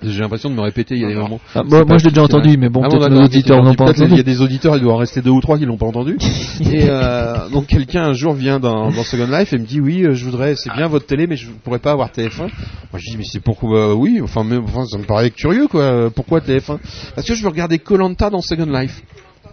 J'ai 0.02 0.20
l'impression 0.20 0.50
de 0.50 0.56
me 0.56 0.62
répéter, 0.62 0.96
il 0.96 1.02
y 1.02 1.06
a 1.06 1.08
des 1.08 1.16
moments. 1.16 1.40
Ah, 1.54 1.64
moi- 1.64 1.84
je 1.98 2.06
l'ai 2.06 2.10
déjà 2.12 2.24
entendu, 2.24 2.50
vrai. 2.50 2.58
mais 2.58 2.70
bon, 2.70 2.82
Ah 2.84 2.90
peut-être 2.90 3.10
nos 3.10 3.24
auditeurs 3.24 3.64
n'ont 3.64 3.76
pas 3.76 3.86
entendu. 3.86 4.12
Il 4.12 4.18
y 4.18 4.20
a 4.20 4.24
des 4.24 4.42
auditeurs, 4.42 4.76
il 4.76 4.82
doit 4.84 4.94
en 4.94 4.98
rester 4.98 5.22
deux 5.22 5.32
ou 5.32 5.42
trois 5.42 5.58
qui 5.58 5.66
l'ont 5.66 5.78
pas 5.78 5.86
entendu. 5.86 6.18
et 6.62 6.86
euh, 6.90 7.50
donc 7.50 7.68
quelqu'un 7.68 8.04
un 8.04 8.14
jour 8.14 8.34
vient 8.34 8.60
dans, 8.60 8.92
dans 8.92 9.04
Second 9.04 9.28
Life 9.28 9.54
et 9.54 9.58
me 9.58 9.66
dit 9.66 9.80
oui, 9.80 10.04
euh, 10.04 10.14
je 10.14 10.26
voudrais, 10.26 10.56
c'est 10.56 10.72
bien 10.74 10.88
votre 10.88 11.06
télé, 11.06 11.28
mais 11.28 11.36
je 11.38 11.50
pourrais 11.64 11.80
pas 11.80 11.92
avoir 11.92 12.10
TF1. 12.12 12.40
Moi 12.40 12.50
je 12.98 13.12
dis 13.12 13.18
mais 13.18 13.24
c'est 13.24 13.42
pourquoi 13.42 13.88
bah, 13.90 13.94
oui, 13.96 14.20
enfin, 14.22 14.44
mais, 14.44 14.58
enfin 14.58 14.86
ça 14.86 14.98
me 14.98 15.04
paraît 15.06 15.32
curieux 15.32 15.68
quoi. 15.68 16.10
Pourquoi 16.14 16.40
TF1 16.40 16.78
Parce 17.16 17.28
que 17.28 17.34
je 17.34 17.42
veux 17.44 17.50
regarder 17.50 17.80
Colanta 17.80 18.30
dans 18.30 18.42
Second 18.42 18.66
Life. 18.72 19.02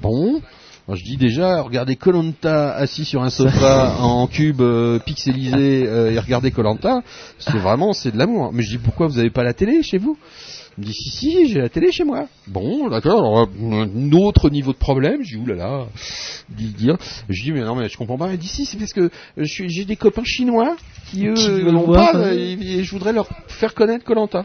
Bon. 0.03 0.41
Je 0.89 1.05
dis 1.05 1.17
déjà, 1.17 1.63
regardez 1.63 1.97
Colanta 1.97 2.73
assis 2.75 3.05
sur 3.05 3.23
un 3.23 3.31
sofa 3.31 3.97
en 4.01 4.27
cube 4.27 4.61
euh, 4.61 4.99
pixelisé 4.99 5.87
euh, 5.87 6.13
et 6.13 6.19
regardez 6.19 6.51
Colanta, 6.51 7.03
c'est 7.39 7.57
vraiment 7.59 7.93
c'est 7.93 8.11
de 8.11 8.19
l'amour. 8.19 8.53
Mais 8.53 8.63
je 8.63 8.71
dis 8.71 8.79
pourquoi 8.79 9.07
vous 9.07 9.19
avez 9.19 9.31
pas 9.31 9.45
la 9.45 9.55
télé 9.55 9.83
chez 9.83 9.99
vous? 9.99 10.19
Il 10.77 10.83
me 10.83 10.87
dit 10.87 10.95
si 10.95 11.11
si 11.11 11.49
j'ai 11.49 11.61
la 11.61 11.69
télé 11.69 11.93
chez 11.93 12.03
moi. 12.03 12.27
Bon 12.49 12.89
d'accord, 12.89 13.19
alors 13.19 13.49
un 13.61 14.13
autre 14.13 14.51
niveau 14.51 14.73
de 14.73 14.79
problème. 14.79 15.23
Je 15.23 15.37
dis 15.37 15.43
oulala, 15.43 15.87
dire. 16.49 16.97
Je 17.29 17.43
dis 17.43 17.53
mais 17.53 17.61
non 17.61 17.77
mais 17.77 17.89
je 17.89 17.97
comprends 17.97 18.19
pas. 18.19 18.33
Il 18.33 18.39
dit 18.39 18.49
si 18.49 18.65
c'est 18.65 18.77
parce 18.77 18.93
que 18.93 19.11
j'ai 19.37 19.85
des 19.85 19.97
copains 19.97 20.25
chinois 20.25 20.77
qui 21.11 21.27
eux 21.27 21.71
n'ont 21.71 21.93
pas 21.93 22.17
euh, 22.17 22.33
et, 22.33 22.53
et 22.53 22.85
je 22.85 22.91
voudrais 22.91 23.13
leur 23.13 23.29
faire 23.47 23.75
connaître 23.75 24.05
Colanta. 24.05 24.45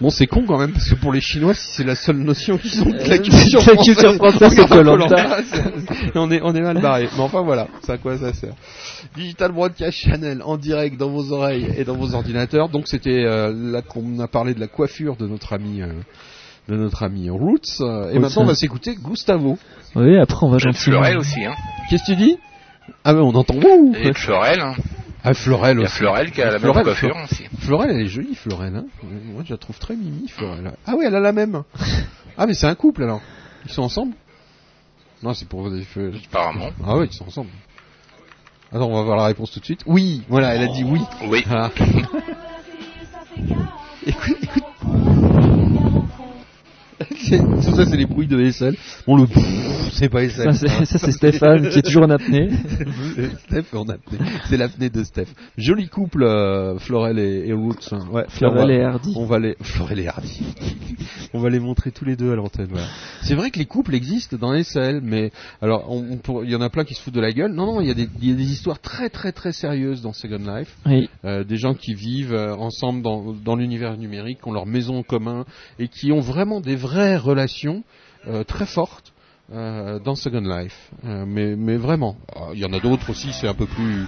Bon, 0.00 0.08
c'est 0.10 0.26
con 0.26 0.44
quand 0.46 0.58
même, 0.58 0.72
parce 0.72 0.88
que 0.88 0.94
pour 0.94 1.12
les 1.12 1.20
Chinois, 1.20 1.52
si 1.52 1.66
c'est 1.76 1.84
la 1.84 1.94
seule 1.94 2.16
notion 2.16 2.56
qu'ils 2.56 2.80
ont 2.82 2.86
de 2.86 2.92
la 2.96 3.16
Euh, 3.16 3.18
culture 3.18 3.60
la 3.66 3.76
culture 3.76 4.14
française, 4.14 4.54
c'est 4.56 4.66
c'est- 4.66 6.16
on 6.18 6.30
est, 6.30 6.40
on 6.42 6.54
est 6.54 6.60
mal 6.62 6.80
barré. 6.80 7.08
Mais 7.16 7.22
enfin 7.22 7.42
voilà, 7.42 7.68
c'est 7.82 7.92
à 7.92 7.98
quoi 7.98 8.16
ça 8.16 8.32
sert. 8.32 8.54
Digital 9.14 9.52
Broadcast 9.52 9.98
Channel 9.98 10.40
en 10.42 10.56
direct 10.56 10.96
dans 10.96 11.10
vos 11.10 11.32
oreilles 11.32 11.66
et 11.76 11.84
dans 11.84 11.96
vos 11.96 12.14
ordinateurs. 12.14 12.68
Donc 12.70 12.88
c'était 12.88 13.24
euh, 13.24 13.52
là 13.54 13.82
qu'on 13.82 14.18
a 14.20 14.26
parlé 14.28 14.54
de 14.54 14.60
la 14.60 14.68
coiffure 14.68 15.16
de 15.16 15.26
notre 15.26 15.52
ami, 15.52 15.82
euh, 15.82 15.88
de 16.68 16.76
notre 16.76 17.02
ami 17.02 17.28
Roots. 17.28 17.80
Euh, 17.80 18.08
Et 18.10 18.12
Roots, 18.14 18.20
maintenant 18.20 18.42
on 18.42 18.46
va 18.46 18.52
hein. 18.52 18.54
s'écouter 18.54 18.94
Gustavo. 18.96 19.58
Oui, 19.96 20.16
après, 20.18 20.46
on 20.46 20.50
va 20.50 20.58
gentiment. 20.58 20.98
Fleurel 20.98 21.18
aussi, 21.18 21.44
hein. 21.44 21.54
Qu'est-ce 21.90 22.04
que 22.04 22.12
tu 22.12 22.16
dis? 22.16 22.36
Ah 23.04 23.12
mais 23.12 23.20
on 23.20 23.34
entend 23.34 23.54
wouh 23.54 23.94
Et 24.00 24.12
Fleurel, 24.14 24.60
hein. 24.60 24.74
Ah 25.22 25.34
Florel 25.34 25.76
Il 25.76 25.80
y 25.80 25.82
a 25.82 25.86
aussi. 25.86 25.96
Fleurel 25.96 26.30
qui 26.30 26.42
a 26.42 26.46
la 26.46 26.52
même 26.52 26.60
Florel, 26.60 26.84
coiffure 26.84 27.16
aussi. 27.24 27.44
Florel, 27.58 27.90
elle 27.90 28.00
est 28.00 28.06
jolie, 28.06 28.34
Florel. 28.34 28.74
Hein 28.76 28.86
Moi, 29.02 29.42
je 29.44 29.52
la 29.52 29.58
trouve 29.58 29.78
très 29.78 29.96
mimi, 29.96 30.28
Florel. 30.28 30.72
Ah 30.86 30.94
oui, 30.96 31.04
elle 31.06 31.14
a 31.14 31.20
la 31.20 31.32
même. 31.32 31.62
Ah, 32.38 32.46
mais 32.46 32.54
c'est 32.54 32.66
un 32.66 32.74
couple 32.74 33.02
alors. 33.02 33.20
Ils 33.66 33.70
sont 33.70 33.82
ensemble 33.82 34.14
Non, 35.22 35.34
c'est 35.34 35.46
pour 35.46 35.70
des 35.70 35.82
feux. 35.82 36.14
Apparemment. 36.28 36.70
Ah 36.86 36.96
oui, 36.96 37.08
ils 37.10 37.14
sont 37.14 37.26
ensemble. 37.26 37.50
Attends, 38.72 38.88
on 38.88 38.94
va 38.94 39.02
voir 39.02 39.18
la 39.18 39.26
réponse 39.26 39.50
tout 39.50 39.60
de 39.60 39.64
suite. 39.64 39.82
Oui, 39.84 40.22
voilà, 40.26 40.54
elle 40.54 40.62
a 40.62 40.68
dit 40.68 40.82
oui. 40.82 41.00
Oui. 41.28 41.44
Ah. 41.50 41.70
écoute, 44.06 44.38
écoute. 44.42 44.59
Tout 47.08 47.74
ça, 47.74 47.86
c'est 47.86 47.96
les 47.96 48.04
bruits 48.06 48.26
de 48.26 48.50
SL. 48.50 48.76
Bon, 49.06 49.16
le 49.16 49.26
c'est 49.92 50.08
pas. 50.10 50.28
Ça, 50.28 50.52
c'est- 50.52 50.68
ça, 50.84 50.98
c'est 50.98 51.12
Stéphane 51.12 51.68
qui 51.70 51.78
est 51.78 51.82
toujours 51.82 52.02
en 52.02 52.10
apnée. 52.10 52.50
Steph 53.48 53.74
en 53.74 53.88
apnée. 53.88 54.18
C'est 54.48 54.58
l'apnée 54.58 54.90
de 54.90 55.02
Steph. 55.02 55.28
Joli 55.56 55.88
couple, 55.88 56.24
euh, 56.24 56.78
Florel 56.78 57.18
et, 57.18 57.50
hein. 57.52 58.08
Ouais, 58.12 58.24
Florel 58.28 58.70
et 58.70 58.82
Hardy. 58.82 59.14
On 59.16 59.24
va 59.24 59.38
les, 59.38 59.56
Florel 59.62 60.00
et 60.00 60.08
Hardy. 60.08 60.42
on 61.32 61.40
va 61.40 61.48
les 61.48 61.58
montrer 61.58 61.90
tous 61.90 62.04
les 62.04 62.16
deux 62.16 62.32
à 62.32 62.36
l'antenne. 62.36 62.68
Voilà. 62.70 62.86
C'est 63.22 63.34
vrai 63.34 63.50
que 63.50 63.58
les 63.58 63.66
couples 63.66 63.94
existent 63.94 64.36
dans 64.36 64.52
SL, 64.62 65.00
mais 65.02 65.32
alors, 65.62 65.90
il 66.44 66.50
y 66.50 66.54
en 66.54 66.60
a 66.60 66.68
plein 66.68 66.84
qui 66.84 66.94
se 66.94 67.00
foutent 67.02 67.14
de 67.14 67.20
la 67.20 67.32
gueule. 67.32 67.52
Non, 67.52 67.66
non, 67.66 67.80
il 67.80 67.88
y 67.88 67.90
a 67.90 67.94
des, 67.94 68.08
il 68.20 68.28
y 68.28 68.32
a 68.32 68.36
des 68.36 68.52
histoires 68.52 68.78
très, 68.78 69.08
très, 69.08 69.32
très 69.32 69.52
sérieuses 69.52 70.02
dans 70.02 70.12
Second 70.12 70.38
Life. 70.38 70.76
Oui. 70.86 71.08
Euh, 71.24 71.44
des 71.44 71.56
gens 71.56 71.74
qui 71.74 71.94
vivent 71.94 72.34
euh, 72.34 72.54
ensemble 72.54 73.02
dans, 73.02 73.32
dans 73.32 73.56
l'univers 73.56 73.96
numérique, 73.96 74.40
qui 74.42 74.48
ont 74.48 74.52
leur 74.52 74.66
maison 74.66 74.98
en 74.98 75.02
commun 75.02 75.44
et 75.78 75.88
qui 75.88 76.12
ont 76.12 76.20
vraiment 76.20 76.60
des 76.60 76.76
vraies 76.76 76.89
relations 77.16 77.82
euh, 78.28 78.44
très 78.44 78.66
fortes 78.66 79.12
euh, 79.52 79.98
dans 79.98 80.14
Second 80.14 80.40
Life. 80.42 80.90
Euh, 81.04 81.24
mais, 81.26 81.56
mais 81.56 81.76
vraiment, 81.76 82.16
il 82.54 82.58
y 82.60 82.64
en 82.64 82.72
a 82.72 82.80
d'autres 82.80 83.10
aussi, 83.10 83.32
c'est 83.32 83.48
un 83.48 83.54
peu 83.54 83.66
plus. 83.66 84.06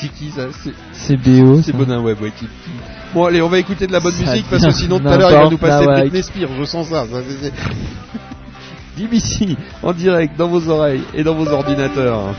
C'est 0.00 0.08
qui 0.12 0.30
ça 0.30 0.46
C'est 0.92 1.16
BO. 1.16 1.62
c'est. 1.62 1.72
Bonin 1.72 2.00
Web, 2.02 2.20
ouais, 2.20 2.32
qui- 2.36 2.46
qui- 2.46 2.70
Bon, 3.14 3.24
allez, 3.26 3.40
on 3.42 3.48
va 3.48 3.58
écouter 3.58 3.86
de 3.86 3.92
la 3.92 4.00
bonne 4.00 4.12
Ça 4.14 4.30
musique 4.32 4.46
parce 4.50 4.64
que 4.64 4.70
sinon 4.72 4.98
tout 4.98 5.06
à 5.06 5.16
l'heure 5.16 5.30
il 5.30 5.36
va 5.44 5.50
nous 5.50 5.58
passer 5.58 5.84
Britney 5.86 6.22
Spears, 6.22 6.50
je 6.58 6.64
sens 6.64 6.88
ça. 6.88 7.06
ça, 7.06 7.22
c'est- 7.28 7.50
c'est- 7.50 7.52
DBC 8.96 9.56
en 9.82 9.92
direct 9.92 10.36
dans 10.36 10.48
vos 10.48 10.68
oreilles 10.68 11.02
et 11.14 11.22
dans 11.22 11.34
vos 11.34 11.46
ordinateurs. 11.48 12.34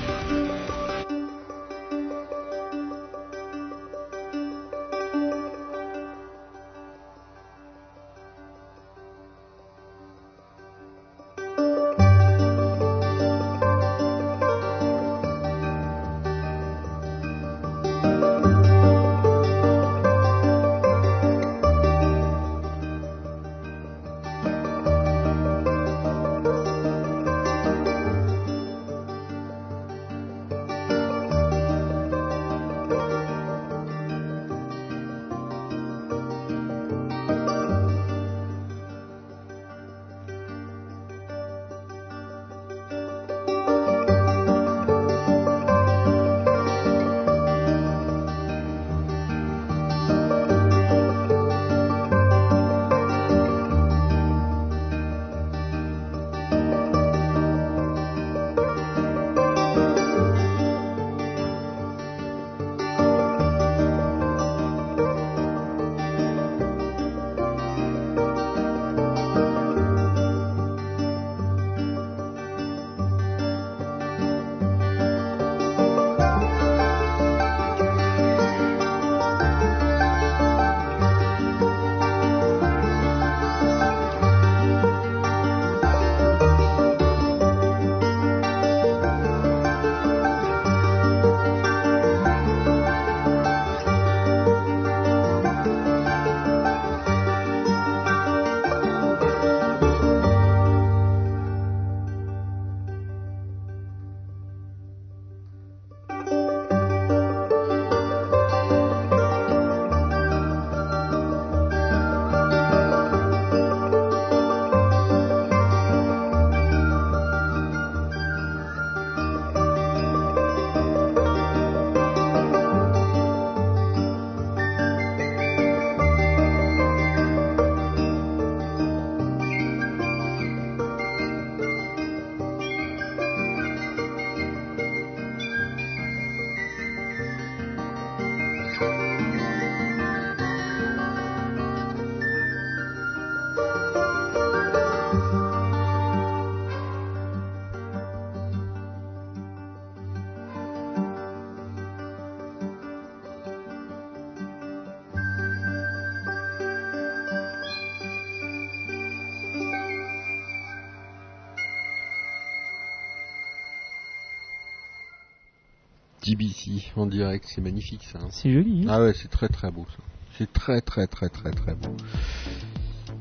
DBC 166.67 166.91
en 166.95 167.05
direct, 167.07 167.45
c'est 167.53 167.61
magnifique 167.61 168.03
ça. 168.11 168.19
hein. 168.21 168.27
C'est 168.31 168.51
joli. 168.51 168.83
hein. 168.83 168.89
Ah 168.91 169.01
ouais, 169.01 169.13
c'est 169.13 169.29
très 169.29 169.47
très 169.47 169.71
beau 169.71 169.85
ça. 169.95 170.03
C'est 170.37 170.51
très 170.51 170.81
très 170.81 171.07
très 171.07 171.29
très 171.29 171.51
très 171.51 171.73
beau. 171.75 171.95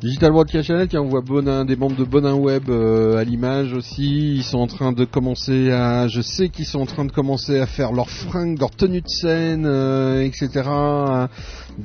Digital 0.00 0.32
Broadcast 0.32 0.66
Channel, 0.66 0.88
tiens, 0.88 1.02
on 1.02 1.08
voit 1.08 1.20
Bonin, 1.20 1.64
des 1.64 1.76
membres 1.76 1.94
de 1.94 2.02
Bonin 2.02 2.34
Web 2.34 2.64
euh, 2.70 3.18
à 3.18 3.22
l'image 3.22 3.72
aussi. 3.72 4.34
Ils 4.34 4.42
sont 4.42 4.58
en 4.58 4.66
train 4.66 4.90
de 4.90 5.04
commencer 5.04 5.70
à, 5.70 6.08
je 6.08 6.20
sais 6.20 6.48
qu'ils 6.48 6.64
sont 6.66 6.80
en 6.80 6.86
train 6.86 7.04
de 7.04 7.12
commencer 7.12 7.60
à 7.60 7.66
faire 7.66 7.92
leurs 7.92 8.10
fringues, 8.10 8.58
leurs 8.58 8.72
tenues 8.72 9.02
de 9.02 9.08
scène, 9.08 9.64
euh, 9.64 10.22
etc. 10.24 10.68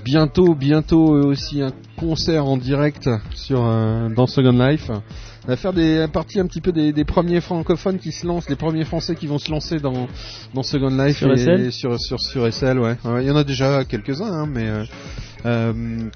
Bientôt, 0.03 0.55
bientôt 0.55 1.15
eux 1.15 1.27
aussi 1.27 1.61
un 1.61 1.71
concert 1.97 2.45
en 2.45 2.57
direct 2.57 3.07
sur 3.35 3.63
euh, 3.63 4.09
dans 4.09 4.25
Second 4.25 4.51
Life. 4.67 4.89
On 5.47 5.51
va 5.51 5.55
faire 5.55 5.71
des 5.71 6.07
parties 6.11 6.41
un 6.41 6.45
petit 6.45 6.59
peu 6.59 6.73
des, 6.73 6.91
des 6.91 7.05
premiers 7.05 7.39
francophones 7.39 7.99
qui 7.99 8.11
se 8.11 8.27
lancent, 8.27 8.49
les 8.49 8.57
premiers 8.57 8.83
français 8.83 9.15
qui 9.15 9.27
vont 9.27 9.37
se 9.39 9.49
lancer 9.49 9.79
dans 9.79 10.09
dans 10.53 10.61
Second 10.61 10.89
Life 10.89 11.19
Sur 11.19 11.31
et- 11.31 11.37
SL? 11.37 11.61
et 11.61 11.71
sur 11.71 11.97
sur 11.97 12.19
sur 12.19 12.51
SL, 12.51 12.77
ouais. 12.79 12.97
Il 13.21 13.25
y 13.27 13.31
en 13.31 13.35
a 13.37 13.45
déjà 13.45 13.85
quelques 13.85 14.19
uns, 14.21 14.41
hein, 14.41 14.45
mais 14.45 14.67
euh, 14.67 14.83
euh, 15.45 16.09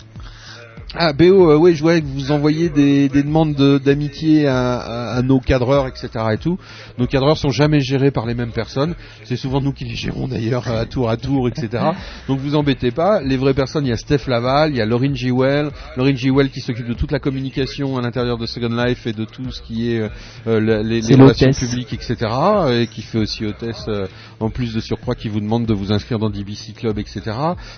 ah, 0.95 1.13
BO, 1.13 1.49
euh, 1.51 1.55
oui, 1.57 1.73
je 1.73 1.81
voyais 1.81 2.01
que 2.01 2.05
vous 2.07 2.31
envoyez 2.31 2.67
des, 2.69 3.07
des 3.07 3.23
demandes 3.23 3.55
de- 3.55 3.77
d'amitié 3.77 4.47
à, 4.47 4.77
à- 4.77 5.15
à 5.17 5.21
nos 5.21 5.39
cadreurs, 5.39 5.87
etc. 5.87 6.09
et 6.33 6.37
tout. 6.37 6.57
Nos 6.97 7.07
cadreurs 7.07 7.37
sont 7.37 7.49
jamais 7.49 7.79
gérés 7.79 8.11
par 8.11 8.25
les 8.25 8.33
mêmes 8.33 8.51
personnes. 8.51 8.95
C'est 9.23 9.37
souvent 9.37 9.61
nous 9.61 9.71
qui 9.71 9.85
les 9.85 9.95
gérons 9.95 10.27
d'ailleurs 10.27 10.67
à 10.67 10.85
tour 10.85 11.09
à 11.09 11.15
tour, 11.15 11.47
etc. 11.47 11.81
Donc 12.27 12.39
vous 12.39 12.55
embêtez 12.55 12.91
pas. 12.91 13.21
Les 13.21 13.37
vraies 13.37 13.53
personnes, 13.53 13.85
il 13.85 13.89
y 13.89 13.93
a 13.93 13.97
Steph 13.97 14.27
Laval, 14.27 14.71
il 14.71 14.77
y 14.77 14.81
a 14.81 14.85
Laurine 14.85 15.15
Giwell. 15.15 15.69
Laurine 15.95 16.17
Giwell 16.17 16.49
qui 16.49 16.59
s'occupe 16.59 16.87
de 16.87 16.93
toute 16.93 17.11
la 17.13 17.19
communication 17.19 17.97
à 17.97 18.01
l'intérieur 18.01 18.37
de 18.37 18.45
Second 18.45 18.75
Life 18.75 19.07
et 19.07 19.13
de 19.13 19.23
tout 19.23 19.49
ce 19.49 19.61
qui 19.61 19.93
est 19.93 19.99
euh, 20.01 20.09
euh, 20.47 20.59
la- 20.59 20.83
les, 20.83 20.99
les 20.99 21.15
relations 21.23 21.47
publiques, 21.67 21.93
etc. 21.93 22.15
Et 22.71 22.87
qui 22.87 23.01
fait 23.01 23.17
aussi 23.19 23.45
hôtesse, 23.45 23.85
euh, 23.87 24.07
en 24.41 24.49
plus 24.49 24.73
de 24.73 24.81
surcroît, 24.81 25.15
qui 25.15 25.29
vous 25.29 25.39
demande 25.39 25.65
de 25.65 25.73
vous 25.73 25.93
inscrire 25.93 26.19
dans 26.19 26.29
DBC 26.29 26.73
Club, 26.73 26.99
etc. 26.99 27.21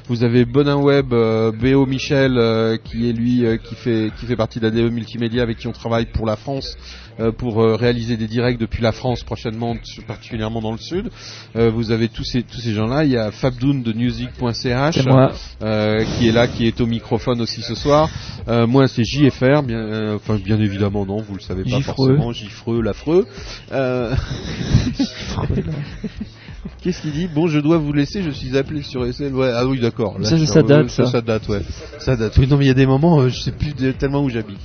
Vous 0.07 0.23
avez 0.23 0.45
Bonin 0.45 0.77
Web, 0.77 1.13
euh, 1.13 1.51
BO 1.51 1.85
Michel, 1.85 2.37
euh, 2.37 2.77
qui 3.03 3.09
est 3.09 3.13
lui, 3.13 3.45
euh, 3.45 3.57
qui 3.57 3.75
fait 3.75 4.11
qui 4.17 4.25
fait 4.25 4.35
partie 4.35 4.59
de 4.59 4.65
la 4.65 4.71
DE 4.71 4.89
Multimédia 4.89 5.43
avec 5.43 5.57
qui 5.57 5.67
on 5.67 5.71
travaille 5.71 6.05
pour 6.05 6.25
la 6.25 6.35
France, 6.35 6.77
euh, 7.19 7.31
pour 7.31 7.61
euh, 7.61 7.75
réaliser 7.75 8.17
des 8.17 8.27
directs 8.27 8.57
depuis 8.57 8.81
la 8.81 8.91
France 8.91 9.23
prochainement, 9.23 9.75
particulièrement 10.07 10.61
dans 10.61 10.71
le 10.71 10.77
sud. 10.77 11.09
Vous 11.55 11.91
avez 11.91 12.07
tous 12.07 12.23
ces 12.23 12.43
tous 12.43 12.59
ces 12.59 12.73
gens-là. 12.73 13.03
Il 13.03 13.11
y 13.11 13.17
a 13.17 13.31
Fabdoun 13.31 13.83
de 13.83 13.93
Music.ch, 13.93 14.95
qui 14.95 16.27
est 16.27 16.31
là, 16.31 16.47
qui 16.47 16.67
est 16.67 16.81
au 16.81 16.85
microphone 16.85 17.41
aussi 17.41 17.61
ce 17.61 17.75
soir. 17.75 18.09
Moi, 18.47 18.87
c'est 18.87 19.03
JFR, 19.03 19.63
bien, 19.63 20.15
enfin 20.15 20.37
bien 20.37 20.59
évidemment 20.59 21.05
non, 21.05 21.17
vous 21.17 21.35
le 21.35 21.41
savez 21.41 21.63
pas 21.63 21.77
Gifreux. 21.77 22.17
forcément, 22.17 22.31
Gifreux, 22.31 22.81
l'affreux. 22.81 23.27
Euh... 23.71 24.15
Qu'est-ce 26.81 27.01
qu'il 27.01 27.11
dit 27.11 27.27
Bon, 27.27 27.47
je 27.47 27.59
dois 27.59 27.77
vous 27.77 27.93
laisser, 27.93 28.21
je 28.23 28.29
suis 28.29 28.57
appelé 28.57 28.81
sur 28.81 29.05
SL. 29.05 29.33
Ouais, 29.33 29.51
ah 29.53 29.65
oui, 29.65 29.79
d'accord. 29.79 30.17
Ça, 30.23 30.61
date, 30.63 30.89
ça. 30.89 31.05
ça 31.05 31.21
date, 31.21 31.47
ouais. 31.49 31.61
Ça 31.99 32.15
date. 32.15 32.37
Oui, 32.37 32.47
non, 32.47 32.57
mais 32.57 32.65
il 32.65 32.69
y 32.69 32.71
a 32.71 32.75
des 32.75 32.85
moments, 32.85 33.19
euh, 33.19 33.29
je 33.29 33.39
sais 33.41 33.51
plus 33.51 33.73
tellement 33.97 34.23
où 34.23 34.29
j'habite. 34.29 34.59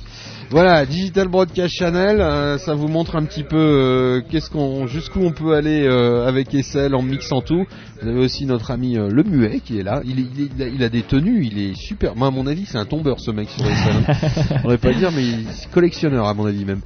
Voilà, 0.51 0.83
Digital 0.83 1.27
Broadcast 1.27 1.75
Channel, 1.75 2.19
euh, 2.19 2.57
ça 2.57 2.73
vous 2.73 2.87
montre 2.87 3.15
un 3.15 3.23
petit 3.23 3.43
peu 3.43 3.55
euh, 3.55 4.21
qu'est-ce 4.31 4.49
qu'on, 4.49 4.87
jusqu'où 4.87 5.19
on 5.21 5.31
peut 5.31 5.53
aller 5.53 5.85
euh, 5.87 6.27
avec 6.27 6.47
SL 6.59 6.95
en 6.95 7.03
mixant 7.03 7.41
tout. 7.41 7.67
Vous 8.01 8.07
avez 8.07 8.17
aussi 8.19 8.47
notre 8.47 8.71
ami 8.71 8.95
le 8.95 9.23
muet 9.23 9.59
qui 9.63 9.77
est 9.77 9.83
là. 9.83 10.01
Il, 10.05 10.19
a, 10.63 10.67
il 10.67 10.83
a 10.83 10.89
des 10.89 11.03
tenues, 11.03 11.45
il 11.45 11.59
est 11.59 11.75
super. 11.75 12.15
Moi, 12.15 12.29
à 12.29 12.31
mon 12.31 12.47
avis, 12.47 12.65
c'est 12.65 12.79
un 12.79 12.85
tombeur 12.85 13.19
ce 13.19 13.29
mec 13.29 13.47
sur 13.49 13.63
SL. 13.63 13.71
hein. 14.07 14.13
On 14.55 14.61
pourrait 14.61 14.77
pas 14.79 14.93
dire, 14.93 15.11
mais 15.11 15.23
il 15.23 15.39
est 15.41 15.71
collectionneur 15.71 16.25
à 16.25 16.33
mon 16.33 16.45
avis 16.47 16.65
même. 16.65 16.81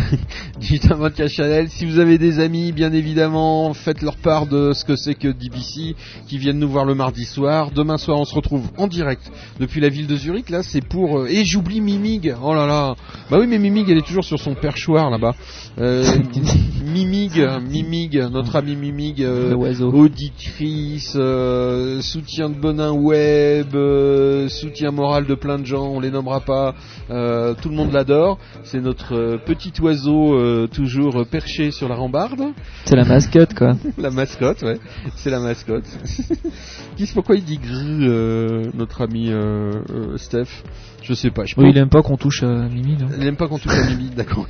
À 0.90 0.96
Vodka 0.96 1.28
Chanel. 1.28 1.70
Si 1.70 1.86
vous 1.86 2.00
avez 2.00 2.18
des 2.18 2.40
amis, 2.40 2.72
bien 2.72 2.94
évidemment, 2.94 3.74
faites 3.74 4.02
leur 4.02 4.16
part 4.16 4.46
de 4.48 4.74
ce 4.74 4.86
que 4.86 4.96
c'est 4.96 5.16
que 5.16 5.28
DBC, 5.28 5.96
qui 6.28 6.38
viennent 6.38 6.60
nous 6.60 6.70
voir 6.70 6.86
le 6.86 6.96
mardi 6.96 7.26
soir. 7.26 7.72
Demain 7.72 7.98
soir, 7.98 8.20
on 8.20 8.26
se 8.26 8.34
retrouve 8.36 8.68
en 8.78 8.88
direct 8.88 9.32
depuis 9.60 9.82
la 9.82 9.90
ville 9.90 10.08
de 10.08 10.16
Zurich. 10.16 10.50
Là, 10.50 10.64
c'est 10.64 10.82
pour. 10.82 11.20
euh, 11.20 11.28
Et 11.28 11.46
j'oublie 11.46 11.82
Mimig. 11.82 12.34
Oh 12.44 12.54
là 12.54 12.66
là. 12.66 12.96
Bah 13.30 13.38
oui, 13.40 13.48
mais 13.48 13.58
Mimig, 13.58 13.90
elle 13.90 13.98
est 13.98 14.06
toujours 14.06 14.24
sur 14.24 14.40
son 14.40 14.54
perchoir 14.56 15.10
là-bas. 15.10 15.36
Euh, 15.80 16.04
Mimig, 16.86 17.42
Mimig, 17.70 18.18
notre 18.32 18.56
ami 18.58 18.76
Mimig, 18.76 19.24
euh, 19.24 19.54
auditrice, 19.94 21.14
euh, 21.16 22.02
soutien 22.02 22.50
de 22.50 22.56
Bonin 22.56 22.92
Web, 22.92 23.76
euh, 23.76 24.48
soutien 24.50 24.92
moral 24.92 25.26
de 25.26 25.36
plein 25.36 25.58
de 25.60 25.66
gens, 25.66 25.86
on 25.88 26.00
les 26.00 26.12
nommera 26.12 26.42
pas, 26.42 26.76
tout 27.08 27.70
le 27.70 27.76
monde 27.76 27.92
l'adore. 27.94 28.38
C'est 28.64 28.82
notre 28.82 29.16
euh, 29.16 29.38
petit 29.72 29.82
oiseau 29.82 30.36
euh, 30.36 30.68
toujours 30.68 31.26
perché 31.26 31.72
sur 31.72 31.88
la 31.90 31.96
rambarde. 31.96 32.42
C'est 32.86 32.96
la 32.96 33.06
mascotte, 33.06 33.54
quoi. 33.54 33.76
la 33.98 34.12
mascotte, 34.12 34.62
ouais. 34.64 34.78
C'est 35.16 35.30
la 35.30 35.40
mascotte. 35.40 35.86
Pourquoi 37.14 37.36
il 37.36 37.44
dit 37.44 37.58
gru, 37.58 38.08
euh, 38.08 38.66
notre 38.76 39.02
ami 39.02 39.32
euh, 39.32 39.72
Steph? 40.18 40.64
Je 41.02 41.14
sais 41.16 41.32
pas. 41.32 41.46
Je 41.46 41.56
Oui, 41.58 41.72
il 41.72 41.78
aime 41.80 41.90
pas 41.90 42.04
qu'on 42.04 42.16
touche 42.16 42.44
à 42.44 42.68
Mimi, 42.70 42.96
non? 42.96 43.08
Il 43.20 43.26
aime 43.26 43.36
pas 43.36 43.48
qu'on 43.50 43.58
touche 43.58 43.74
à 43.74 43.90
Mimi, 43.90 44.10
d'accord. 44.16 44.46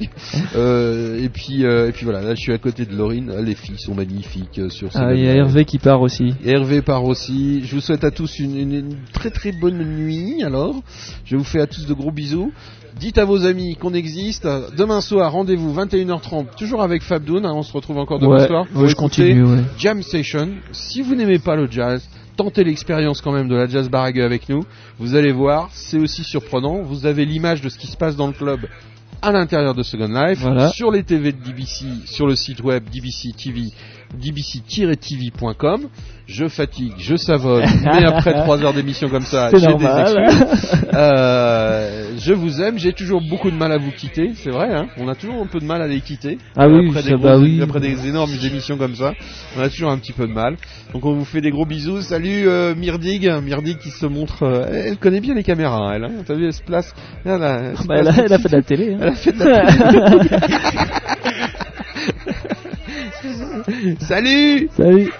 Euh, 0.55 1.17
et 1.23 1.29
puis 1.29 1.63
euh, 1.63 1.87
et 1.87 1.91
puis 1.93 2.03
voilà, 2.03 2.21
là 2.21 2.35
je 2.35 2.41
suis 2.41 2.51
à 2.51 2.57
côté 2.57 2.85
de 2.85 2.93
Laurine. 2.95 3.33
Les 3.41 3.55
filles 3.55 3.79
sont 3.79 3.95
magnifiques 3.95 4.59
euh, 4.59 4.69
sur 4.69 4.91
ce. 4.91 4.97
Ah, 4.97 5.13
il 5.13 5.21
y 5.23 5.27
a 5.29 5.33
Hervé 5.35 5.63
qui 5.63 5.77
part 5.77 6.01
aussi. 6.01 6.33
Et 6.43 6.51
Hervé 6.51 6.81
part 6.81 7.05
aussi. 7.05 7.61
Je 7.63 7.73
vous 7.75 7.81
souhaite 7.81 8.03
à 8.03 8.11
tous 8.11 8.39
une, 8.39 8.57
une- 8.57 8.73
une 8.73 8.95
très 9.13 9.29
très 9.29 9.53
bonne 9.53 9.81
nuit. 9.81 10.43
Alors, 10.43 10.75
je 11.23 11.37
vous 11.37 11.43
fais 11.45 11.61
à 11.61 11.67
tous 11.67 11.85
de 11.87 11.93
gros 11.93 12.11
bisous. 12.11 12.51
Dites 13.01 13.17
à 13.17 13.25
vos 13.25 13.45
amis 13.47 13.75
qu'on 13.75 13.93
existe. 13.95 14.47
Demain 14.77 15.01
soir, 15.01 15.31
rendez-vous 15.31 15.73
21h30, 15.73 16.55
toujours 16.55 16.83
avec 16.83 17.01
Fabdoun. 17.01 17.45
hein, 17.47 17.51
on 17.55 17.63
se 17.63 17.73
retrouve 17.73 17.97
encore 17.97 18.19
demain 18.19 18.37
Ouais, 18.41 18.47
soir. 18.47 18.65
ouais, 18.75 18.87
je 18.87 18.95
continue, 18.95 19.43
ouais. 19.43 19.63
Jam 19.77 20.03
Session. 20.03 20.49
Si 20.71 21.01
vous 21.01 21.15
n'aimez 21.15 21.39
pas 21.39 21.55
le 21.55 21.67
jazz, 21.69 22.07
tentez 22.37 22.63
l'expérience 22.63 23.19
quand 23.19 23.31
même 23.31 23.47
de 23.47 23.55
la 23.55 23.67
jazz 23.67 23.89
barague 23.89 24.19
avec 24.19 24.47
nous. 24.49 24.63
Vous 24.99 25.15
allez 25.15 25.31
voir, 25.31 25.69
c'est 25.73 25.97
aussi 25.97 26.23
surprenant. 26.23 26.83
Vous 26.83 27.07
avez 27.07 27.25
l'image 27.25 27.61
de 27.61 27.69
ce 27.69 27.79
qui 27.79 27.87
se 27.87 27.97
passe 27.97 28.15
dans 28.15 28.27
le 28.27 28.33
club 28.33 28.67
à 29.23 29.31
l'intérieur 29.31 29.73
de 29.73 29.81
Second 29.83 30.07
Life, 30.07 30.39
Voilà. 30.41 30.69
sur 30.69 30.91
les 30.91 31.03
TV 31.03 31.31
de 31.31 31.37
DBC, 31.43 31.85
sur 32.05 32.27
le 32.27 32.35
site 32.35 32.61
web 32.63 32.83
DBC 32.91 33.33
TV, 33.37 33.69
dbc-tv.com. 34.17 35.87
Je 36.27 36.47
fatigue, 36.47 36.93
je 36.97 37.17
savonne, 37.17 37.65
mais 37.83 38.05
après 38.05 38.31
trois 38.33 38.63
heures 38.63 38.73
d'émission 38.73 39.09
comme 39.09 39.23
ça, 39.23 39.49
j'ai 39.53 39.67
des 39.75 39.85
excuses. 39.85 40.71
Euh, 40.93 42.11
je 42.19 42.33
vous 42.33 42.61
aime, 42.61 42.77
j'ai 42.77 42.91
toujours 42.93 43.21
beaucoup 43.21 43.49
de 43.49 43.55
mal 43.55 43.71
à 43.71 43.77
vous 43.77 43.91
quitter, 43.91 44.31
c'est 44.35 44.49
vrai, 44.49 44.73
hein 44.73 44.87
on 44.97 45.07
a 45.07 45.15
toujours 45.15 45.41
un 45.41 45.45
peu 45.45 45.59
de 45.59 45.65
mal 45.65 45.81
à 45.81 45.87
les 45.87 45.99
quitter. 46.01 46.37
Ah 46.57 46.67
oui, 46.67 46.89
après, 46.89 47.03
des 47.03 47.15
grosses- 47.15 47.39
oui. 47.41 47.61
après 47.61 47.79
des 47.79 48.07
énormes 48.07 48.31
émissions 48.43 48.77
comme 48.77 48.95
ça, 48.95 49.13
on 49.57 49.61
a 49.61 49.69
toujours 49.69 49.89
un 49.91 49.97
petit 49.97 50.11
peu 50.11 50.27
de 50.27 50.33
mal. 50.33 50.57
Donc 50.93 51.05
on 51.05 51.13
vous 51.13 51.23
fait 51.25 51.39
des 51.41 51.49
gros 51.49 51.65
bisous. 51.65 52.01
Salut 52.01 52.47
euh, 52.47 52.75
Myrdig, 52.75 53.25
Myrdig 53.41 53.77
qui 53.79 53.89
se 53.89 54.05
montre, 54.05 54.43
euh, 54.43 54.83
elle, 54.87 54.97
connaît 54.97 55.21
bien 55.21 55.33
les 55.33 55.43
caméras, 55.43 55.93
elle. 55.95 56.03
Hein 56.03 56.11
T'as 56.25 56.35
vu, 56.35 56.45
elle 56.45 56.53
se 56.53 56.63
place. 56.63 56.93
Elle 57.25 57.41
a, 57.43 57.59
elle 57.71 57.77
se 57.77 57.87
Bah, 57.87 57.95
elle, 57.99 58.07
a, 58.09 58.13
elle 58.25 58.33
a 58.33 58.39
fait 58.39 58.49
de 58.49 58.55
la 58.57 58.61
télé. 58.63 58.93
hein. 58.93 58.97
Elle 59.01 59.07
a 59.09 59.15
fait 59.15 59.31
de 59.31 59.43
la 59.43 59.65
télé. 59.65 60.29
Salut 64.07 64.69
Salut 64.75 65.13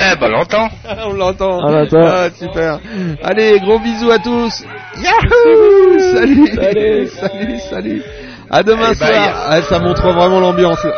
Eh 0.00 0.16
ben, 0.16 0.28
l'entend. 0.28 0.68
On 1.06 1.12
l'entend. 1.12 1.58
On 1.62 1.70
l'entend. 1.70 2.06
Ah, 2.06 2.30
super. 2.30 2.78
Allez, 3.22 3.60
gros 3.60 3.78
bisous 3.78 4.10
à 4.10 4.18
tous. 4.18 4.64
Yahoo 4.96 5.98
Salut 6.14 6.46
Salut. 6.54 7.06
Salut, 7.08 7.58
salut. 7.70 8.02
À 8.50 8.62
demain 8.62 8.86
Allez, 8.86 8.94
soir. 8.94 9.46
Ah, 9.48 9.62
ça 9.62 9.78
montre 9.80 10.10
vraiment 10.10 10.40
l'ambiance. 10.40 10.82
là. 10.84 10.92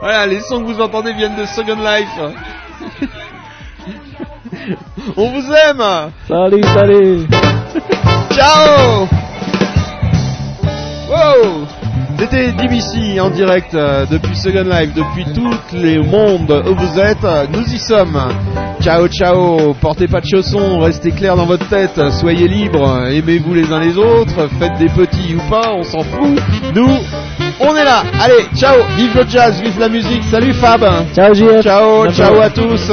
Voilà, 0.00 0.26
les 0.26 0.40
sons 0.40 0.60
que 0.62 0.66
vous 0.72 0.80
entendez 0.80 1.12
viennent 1.12 1.36
de 1.36 1.44
Second 1.46 1.76
Life. 1.82 2.08
On 5.16 5.30
vous 5.30 5.52
aime 5.52 6.12
Salut, 6.28 6.62
salut 6.62 7.26
Ciao 8.30 9.06
Wow 11.08 11.66
C'était 12.18 12.52
DBC 12.52 13.20
en 13.20 13.30
direct 13.30 13.74
euh, 13.74 14.04
depuis 14.10 14.36
Second 14.36 14.64
Life, 14.64 14.92
depuis 14.94 15.24
tous 15.34 15.76
les 15.76 15.98
mondes 15.98 16.64
où 16.68 16.74
vous 16.74 16.98
êtes. 17.00 17.26
Nous 17.52 17.64
y 17.72 17.78
sommes. 17.78 18.18
Ciao, 18.80 19.06
ciao. 19.08 19.74
Portez 19.80 20.08
pas 20.08 20.20
de 20.20 20.26
chaussons, 20.26 20.80
restez 20.80 21.12
clairs 21.12 21.36
dans 21.36 21.46
votre 21.46 21.66
tête, 21.68 22.00
soyez 22.20 22.48
libres, 22.48 23.06
aimez-vous 23.10 23.54
les 23.54 23.72
uns 23.72 23.80
les 23.80 23.96
autres, 23.96 24.48
faites 24.58 24.78
des 24.78 24.88
petits 24.88 25.36
ou 25.36 25.50
pas, 25.50 25.72
on 25.74 25.82
s'en 25.82 26.02
fout. 26.02 26.40
Nous, 26.74 26.98
on 27.60 27.76
est 27.76 27.84
là. 27.84 28.02
Allez, 28.20 28.46
ciao. 28.54 28.76
Vive 28.96 29.16
le 29.16 29.28
jazz, 29.28 29.60
vive 29.60 29.78
la 29.78 29.88
musique. 29.88 30.24
Salut 30.30 30.52
Fab. 30.54 30.84
Ciao, 31.14 31.34
JF. 31.34 31.62
Ciao, 31.62 32.10
ciao 32.10 32.40
à 32.40 32.50
tous. 32.50 32.92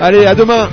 Allez, 0.00 0.26
à 0.26 0.34
demain. 0.34 0.68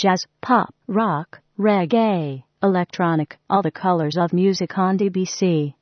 jazz, 0.00 0.26
pop, 0.40 0.74
rock, 0.88 1.40
reggae, 1.58 2.42
electronic, 2.62 3.38
all 3.50 3.60
the 3.60 3.70
colors 3.70 4.16
of 4.16 4.32
music 4.32 4.78
on 4.78 4.96
DBC. 4.98 5.74